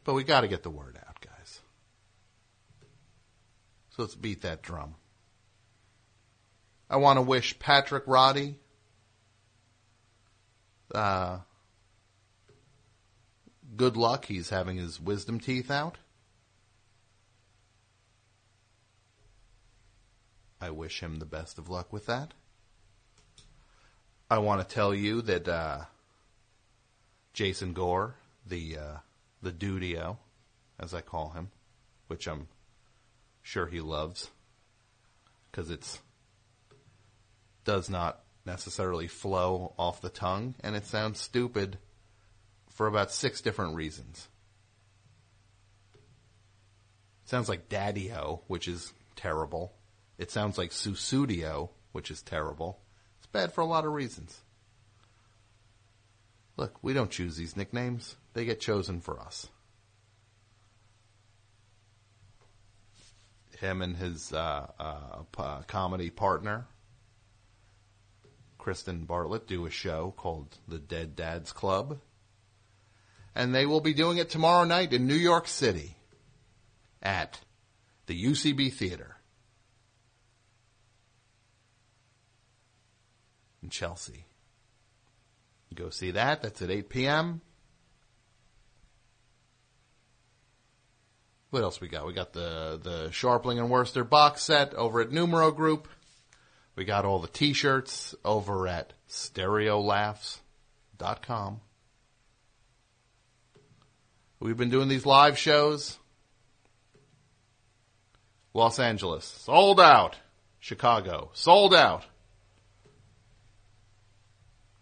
But 0.04 0.14
we 0.14 0.24
got 0.24 0.42
to 0.42 0.48
get 0.48 0.64
the 0.64 0.70
word 0.70 0.98
out, 1.08 1.22
guys. 1.22 1.62
So 3.92 4.04
let's 4.04 4.16
beat 4.16 4.42
that 4.42 4.62
drum. 4.62 4.96
I 6.90 6.98
want 6.98 7.18
to 7.18 7.22
wish 7.22 7.60
Patrick 7.60 8.04
Roddy 8.08 8.56
uh, 10.94 11.40
good 13.76 13.98
luck. 13.98 14.26
He's 14.26 14.50
having 14.50 14.78
his 14.78 15.00
wisdom 15.00 15.40
teeth 15.40 15.70
out. 15.70 15.98
I 20.62 20.72
wish 20.72 21.02
him 21.02 21.20
the 21.20 21.26
best 21.26 21.58
of 21.58 21.70
luck 21.70 21.94
with 21.94 22.06
that. 22.08 22.34
I 24.30 24.40
want 24.40 24.68
to 24.68 24.76
tell 24.76 24.94
you 24.94 25.22
that 25.24 25.48
uh, 25.48 25.86
Jason 27.34 27.74
Gore, 27.74 28.16
the 28.46 28.78
uh, 28.78 28.98
the 29.42 29.52
Dudio, 29.52 30.18
as 30.80 30.94
I 30.94 31.02
call 31.02 31.32
him, 31.32 31.50
which 32.08 32.28
I'm 32.28 32.48
sure 33.42 33.68
he 33.68 33.80
loves, 33.80 34.30
because 35.50 35.72
it's 35.72 36.00
does 37.64 37.90
not 37.90 38.24
necessarily 38.46 39.08
flow 39.08 39.74
off 39.78 40.02
the 40.02 40.10
tongue, 40.10 40.56
and 40.62 40.76
it 40.76 40.86
sounds 40.86 41.20
stupid 41.20 41.78
for 42.70 42.88
about 42.88 43.12
six 43.12 43.42
different 43.42 43.76
reasons. 43.76 44.28
It 47.24 47.30
sounds 47.30 47.50
like 47.50 47.70
Daddy-O, 47.70 48.42
which 48.48 48.68
is 48.68 48.94
terrible. 49.16 49.74
It 50.20 50.32
sounds 50.32 50.58
like 50.58 50.72
Sussudio, 50.72 51.70
which 51.94 52.12
is 52.12 52.22
terrible. 52.22 52.78
It's 53.18 53.28
bad 53.28 53.54
for 53.54 53.62
a 53.62 53.66
lot 53.66 53.86
of 53.86 53.94
reasons. 53.94 54.42
Look, 56.58 56.78
we 56.84 56.92
don't 56.92 57.10
choose 57.10 57.38
these 57.38 57.56
nicknames. 57.56 58.18
They 58.34 58.44
get 58.44 58.60
chosen 58.60 59.00
for 59.00 59.18
us. 59.18 59.48
Him 63.60 63.82
and 63.82 63.96
his 63.96 64.34
uh, 64.34 64.68
uh, 64.78 65.24
p- 65.32 65.66
comedy 65.68 66.10
partner, 66.10 66.68
Kristen 68.58 69.06
Bartlett, 69.06 69.48
do 69.48 69.66
a 69.66 69.70
show 69.70 70.14
called 70.18 70.58
The 70.68 70.80
Dead 70.80 71.16
Dads 71.16 71.54
Club. 71.54 72.00
And 73.36 73.56
they 73.56 73.66
will 73.66 73.82
be 73.82 73.94
doing 73.94 74.18
it 74.18 74.30
tomorrow 74.30 74.66
night 74.66 74.92
in 74.92 75.08
New 75.08 75.16
York 75.16 75.48
City 75.48 75.96
at 77.02 77.40
the 78.06 78.22
UCB 78.22 78.74
Theater 78.74 79.16
in 83.64 83.70
Chelsea. 83.70 84.26
Go 85.76 85.90
see 85.90 86.12
that. 86.12 86.42
That's 86.42 86.62
at 86.62 86.72
8 86.72 86.90
p.m. 86.90 87.42
What 91.52 91.64
else 91.64 91.82
we 91.82 91.88
got? 91.88 92.06
We 92.06 92.14
got 92.14 92.34
the 92.34 92.80
the 92.82 93.10
Scharpling 93.10 93.60
and 93.60 93.70
Wurster 93.70 94.08
box 94.08 94.44
set 94.44 94.74
over 94.74 95.02
at 95.02 95.12
Numero 95.12 95.52
Group. 95.52 95.88
We 96.76 96.86
got 96.86 97.06
all 97.06 97.20
the 97.20 97.28
t-shirts 97.28 98.16
over 98.24 98.68
at 98.68 98.94
stereolaughs.com. 99.10 101.62
We've 104.40 104.56
been 104.56 104.70
doing 104.70 104.88
these 104.88 105.06
live 105.06 105.38
shows. 105.38 105.98
Los 108.54 108.80
Angeles, 108.80 109.26
sold 109.26 109.82
out. 109.82 110.16
Chicago, 110.60 111.32
sold 111.34 111.74
out. 111.74 112.06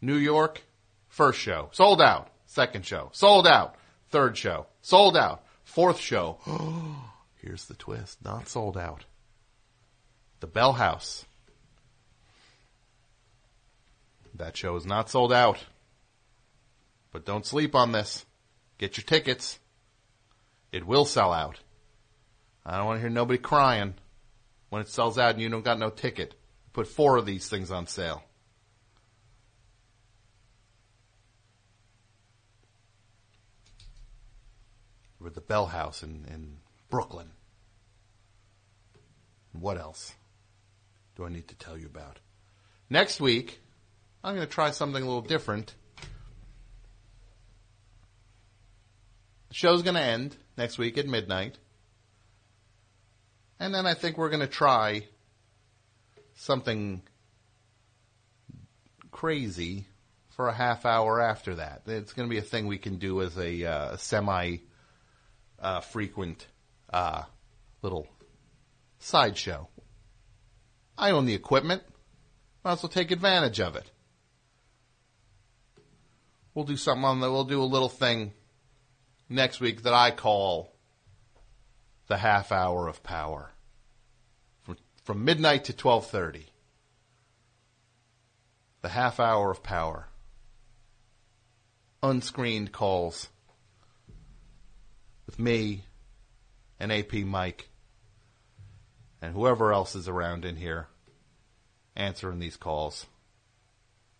New 0.07 0.15
York, 0.15 0.61
first 1.09 1.37
show, 1.37 1.67
sold 1.73 2.01
out. 2.01 2.29
Second 2.45 2.85
show, 2.85 3.09
sold 3.11 3.45
out. 3.45 3.75
Third 4.09 4.37
show, 4.37 4.67
sold 4.81 5.17
out. 5.17 5.43
Fourth 5.65 5.99
show, 5.99 6.37
here's 7.35 7.65
the 7.65 7.73
twist, 7.73 8.23
not 8.23 8.47
sold 8.47 8.77
out. 8.77 9.03
The 10.39 10.47
Bell 10.47 10.71
House. 10.71 11.25
That 14.35 14.55
show 14.55 14.77
is 14.77 14.85
not 14.85 15.09
sold 15.09 15.33
out. 15.33 15.57
But 17.11 17.25
don't 17.25 17.45
sleep 17.45 17.75
on 17.75 17.91
this. 17.91 18.25
Get 18.77 18.95
your 18.95 19.03
tickets. 19.03 19.59
It 20.71 20.87
will 20.87 21.03
sell 21.03 21.33
out. 21.33 21.59
I 22.65 22.77
don't 22.77 22.85
want 22.85 22.97
to 22.99 23.01
hear 23.01 23.09
nobody 23.09 23.39
crying 23.39 23.95
when 24.69 24.81
it 24.81 24.87
sells 24.87 25.19
out 25.19 25.31
and 25.33 25.41
you 25.41 25.49
don't 25.49 25.65
got 25.65 25.79
no 25.79 25.89
ticket. 25.89 26.33
Put 26.71 26.87
four 26.87 27.17
of 27.17 27.25
these 27.25 27.49
things 27.49 27.71
on 27.71 27.87
sale. 27.87 28.23
We're 35.19 35.27
at 35.27 35.35
the 35.35 35.41
Bell 35.41 35.65
House 35.65 36.03
in, 36.03 36.25
in 36.31 36.57
Brooklyn. 36.89 37.31
What 39.53 39.77
else 39.77 40.13
do 41.15 41.25
I 41.25 41.29
need 41.29 41.47
to 41.47 41.55
tell 41.55 41.77
you 41.77 41.87
about? 41.87 42.19
Next 42.89 43.19
week, 43.19 43.59
I'm 44.23 44.35
going 44.35 44.45
to 44.45 44.53
try 44.53 44.71
something 44.71 45.01
a 45.01 45.05
little 45.05 45.21
different. 45.21 45.73
The 49.49 49.55
show's 49.55 49.81
going 49.81 49.95
to 49.95 50.01
end 50.01 50.35
next 50.57 50.77
week 50.77 50.97
at 50.97 51.07
midnight. 51.07 51.57
And 53.59 53.73
then 53.73 53.87
I 53.87 53.95
think 53.95 54.17
we're 54.17 54.29
going 54.29 54.41
to 54.41 54.47
try 54.47 55.07
something 56.35 57.01
crazy 59.11 59.87
for 60.29 60.47
a 60.47 60.53
half 60.53 60.85
hour 60.85 61.19
after 61.19 61.55
that. 61.55 61.81
It's 61.87 62.13
going 62.13 62.29
to 62.29 62.31
be 62.31 62.37
a 62.37 62.43
thing 62.43 62.67
we 62.67 62.77
can 62.77 62.97
do 62.97 63.23
as 63.23 63.35
a 63.37 63.65
uh, 63.65 63.97
semi 63.97 64.57
uh, 65.59 65.81
frequent 65.81 66.47
uh, 66.91 67.23
little 67.81 68.07
sideshow. 68.99 69.67
I 70.97 71.11
own 71.11 71.25
the 71.25 71.35
equipment. 71.35 71.83
Might 72.63 72.73
as 72.73 72.83
well 72.83 72.89
take 72.89 73.11
advantage 73.11 73.59
of 73.59 73.75
it. 73.75 73.89
We'll 76.53 76.65
do 76.65 76.77
something 76.77 77.05
on 77.05 77.19
the, 77.19 77.31
we'll 77.31 77.43
do 77.43 77.61
a 77.61 77.63
little 77.63 77.89
thing 77.89 78.33
next 79.29 79.59
week 79.59 79.83
that 79.83 79.93
I 79.93 80.11
call 80.11 80.73
the 82.07 82.17
half 82.17 82.51
hour 82.51 82.87
of 82.87 83.03
power. 83.03 83.51
From, 84.61 84.77
from 85.03 85.23
midnight 85.23 85.65
to 85.65 85.73
1230. 85.73 86.47
The 88.81 88.89
half 88.89 89.19
hour 89.19 89.51
of 89.51 89.61
power. 89.61 90.07
Unscreened 92.01 92.71
calls 92.71 93.29
with 95.27 95.37
me 95.37 95.83
and 96.79 96.91
AP 96.91 97.13
Mike 97.13 97.69
and 99.21 99.33
whoever 99.33 99.71
else 99.71 99.93
is 99.93 100.07
around 100.07 100.45
in 100.45 100.55
here 100.55 100.87
answering 101.95 102.39
these 102.39 102.57
calls. 102.57 103.05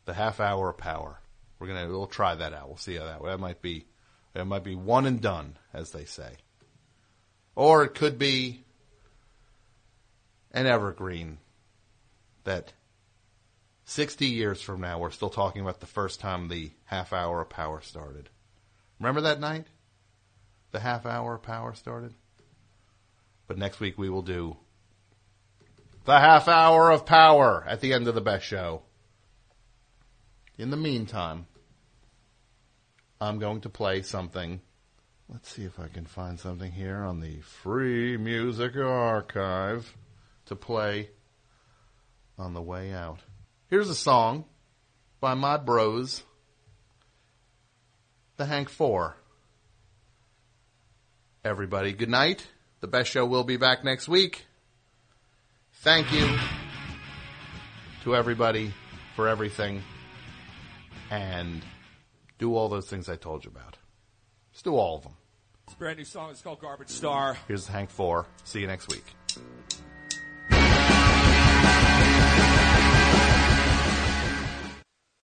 The 0.06 0.14
half 0.14 0.40
hour 0.40 0.70
of 0.70 0.78
power. 0.78 1.20
We're 1.60 1.68
gonna 1.68 1.88
we'll 1.88 2.06
try 2.08 2.36
that 2.36 2.54
out. 2.54 2.68
We'll 2.68 2.78
see 2.78 2.96
how 2.96 3.06
that 3.06 3.24
that 3.24 3.40
might 3.40 3.62
be 3.62 3.86
it 4.36 4.46
might 4.46 4.64
be 4.64 4.76
one 4.76 5.08
and 5.08 5.20
done, 5.20 5.58
as 5.74 5.92
they 5.92 6.06
say. 6.06 6.34
Or 7.56 7.84
it 7.84 7.96
could 7.96 8.20
be 8.20 8.64
an 10.52 10.68
evergreen 10.68 11.40
that 12.44 12.74
60 13.86 14.28
years 14.28 14.62
from 14.62 14.82
now 14.82 15.00
we're 15.00 15.10
still 15.10 15.30
talking 15.30 15.62
about 15.62 15.80
the 15.80 15.88
first 15.88 16.20
time 16.20 16.48
the 16.48 16.72
half 16.86 17.14
hour 17.14 17.42
of 17.42 17.50
power 17.50 17.82
started. 17.82 18.30
Remember 19.00 19.22
that 19.22 19.40
night? 19.40 19.66
The 20.72 20.80
half 20.80 21.06
hour 21.06 21.38
power 21.38 21.74
started? 21.74 22.14
But 23.48 23.58
next 23.58 23.80
week 23.80 23.98
we 23.98 24.10
will 24.10 24.22
do 24.22 24.58
the 26.06 26.20
half 26.20 26.48
hour 26.48 26.90
of 26.90 27.06
power 27.06 27.66
at 27.68 27.82
the 27.82 27.94
end 27.94 28.08
of 28.08 28.16
the 28.16 28.22
best 28.22 28.46
show. 28.46 28.82
In 30.58 30.70
the 30.72 30.78
meantime, 30.78 31.48
I'm 33.20 33.40
going 33.40 33.62
to 33.62 33.70
play 33.70 34.02
something. 34.02 34.62
Let's 35.28 35.52
see 35.52 35.66
if 35.66 35.80
I 35.80 35.90
can 35.90 36.06
find 36.06 36.40
something 36.40 36.72
here 36.72 37.04
on 37.04 37.20
the 37.20 37.42
free 37.42 38.16
music 38.16 38.78
archive 38.78 39.96
to 40.46 40.56
play 40.56 41.10
on 42.38 42.54
the 42.54 42.62
way 42.62 42.94
out. 42.94 43.20
Here's 43.70 43.90
a 43.90 43.96
song 43.96 44.46
by 45.20 45.34
my 45.34 45.58
bros, 45.58 46.24
the 48.38 48.46
Hank 48.46 48.70
Four. 48.70 49.18
Everybody, 51.48 51.94
good 51.94 52.10
night. 52.10 52.46
The 52.82 52.88
best 52.88 53.10
show 53.10 53.26
will 53.26 53.46
be 53.46 53.56
back 53.56 53.82
next 53.82 54.10
week. 54.10 54.46
Thank 55.76 56.12
you 56.12 56.38
to 58.04 58.18
everybody 58.18 58.74
for 59.16 59.30
everything 59.30 59.82
and 61.10 61.64
do 62.38 62.54
all 62.54 62.68
those 62.68 62.90
things 62.90 63.08
I 63.08 63.16
told 63.16 63.46
you 63.46 63.52
about. 63.52 63.78
Let's 64.52 64.62
do 64.62 64.76
all 64.76 64.98
of 64.98 65.04
them. 65.04 65.14
This 65.68 65.76
brand 65.76 65.98
new 66.00 66.04
song 66.04 66.32
is 66.32 66.42
called 66.42 66.60
Garbage 66.60 66.90
Star. 66.90 67.38
Here's 67.48 67.66
Hank 67.66 67.92
4. 67.92 68.26
See 68.44 68.60
you 68.60 68.68
next 68.68 68.90
week. 68.90 69.06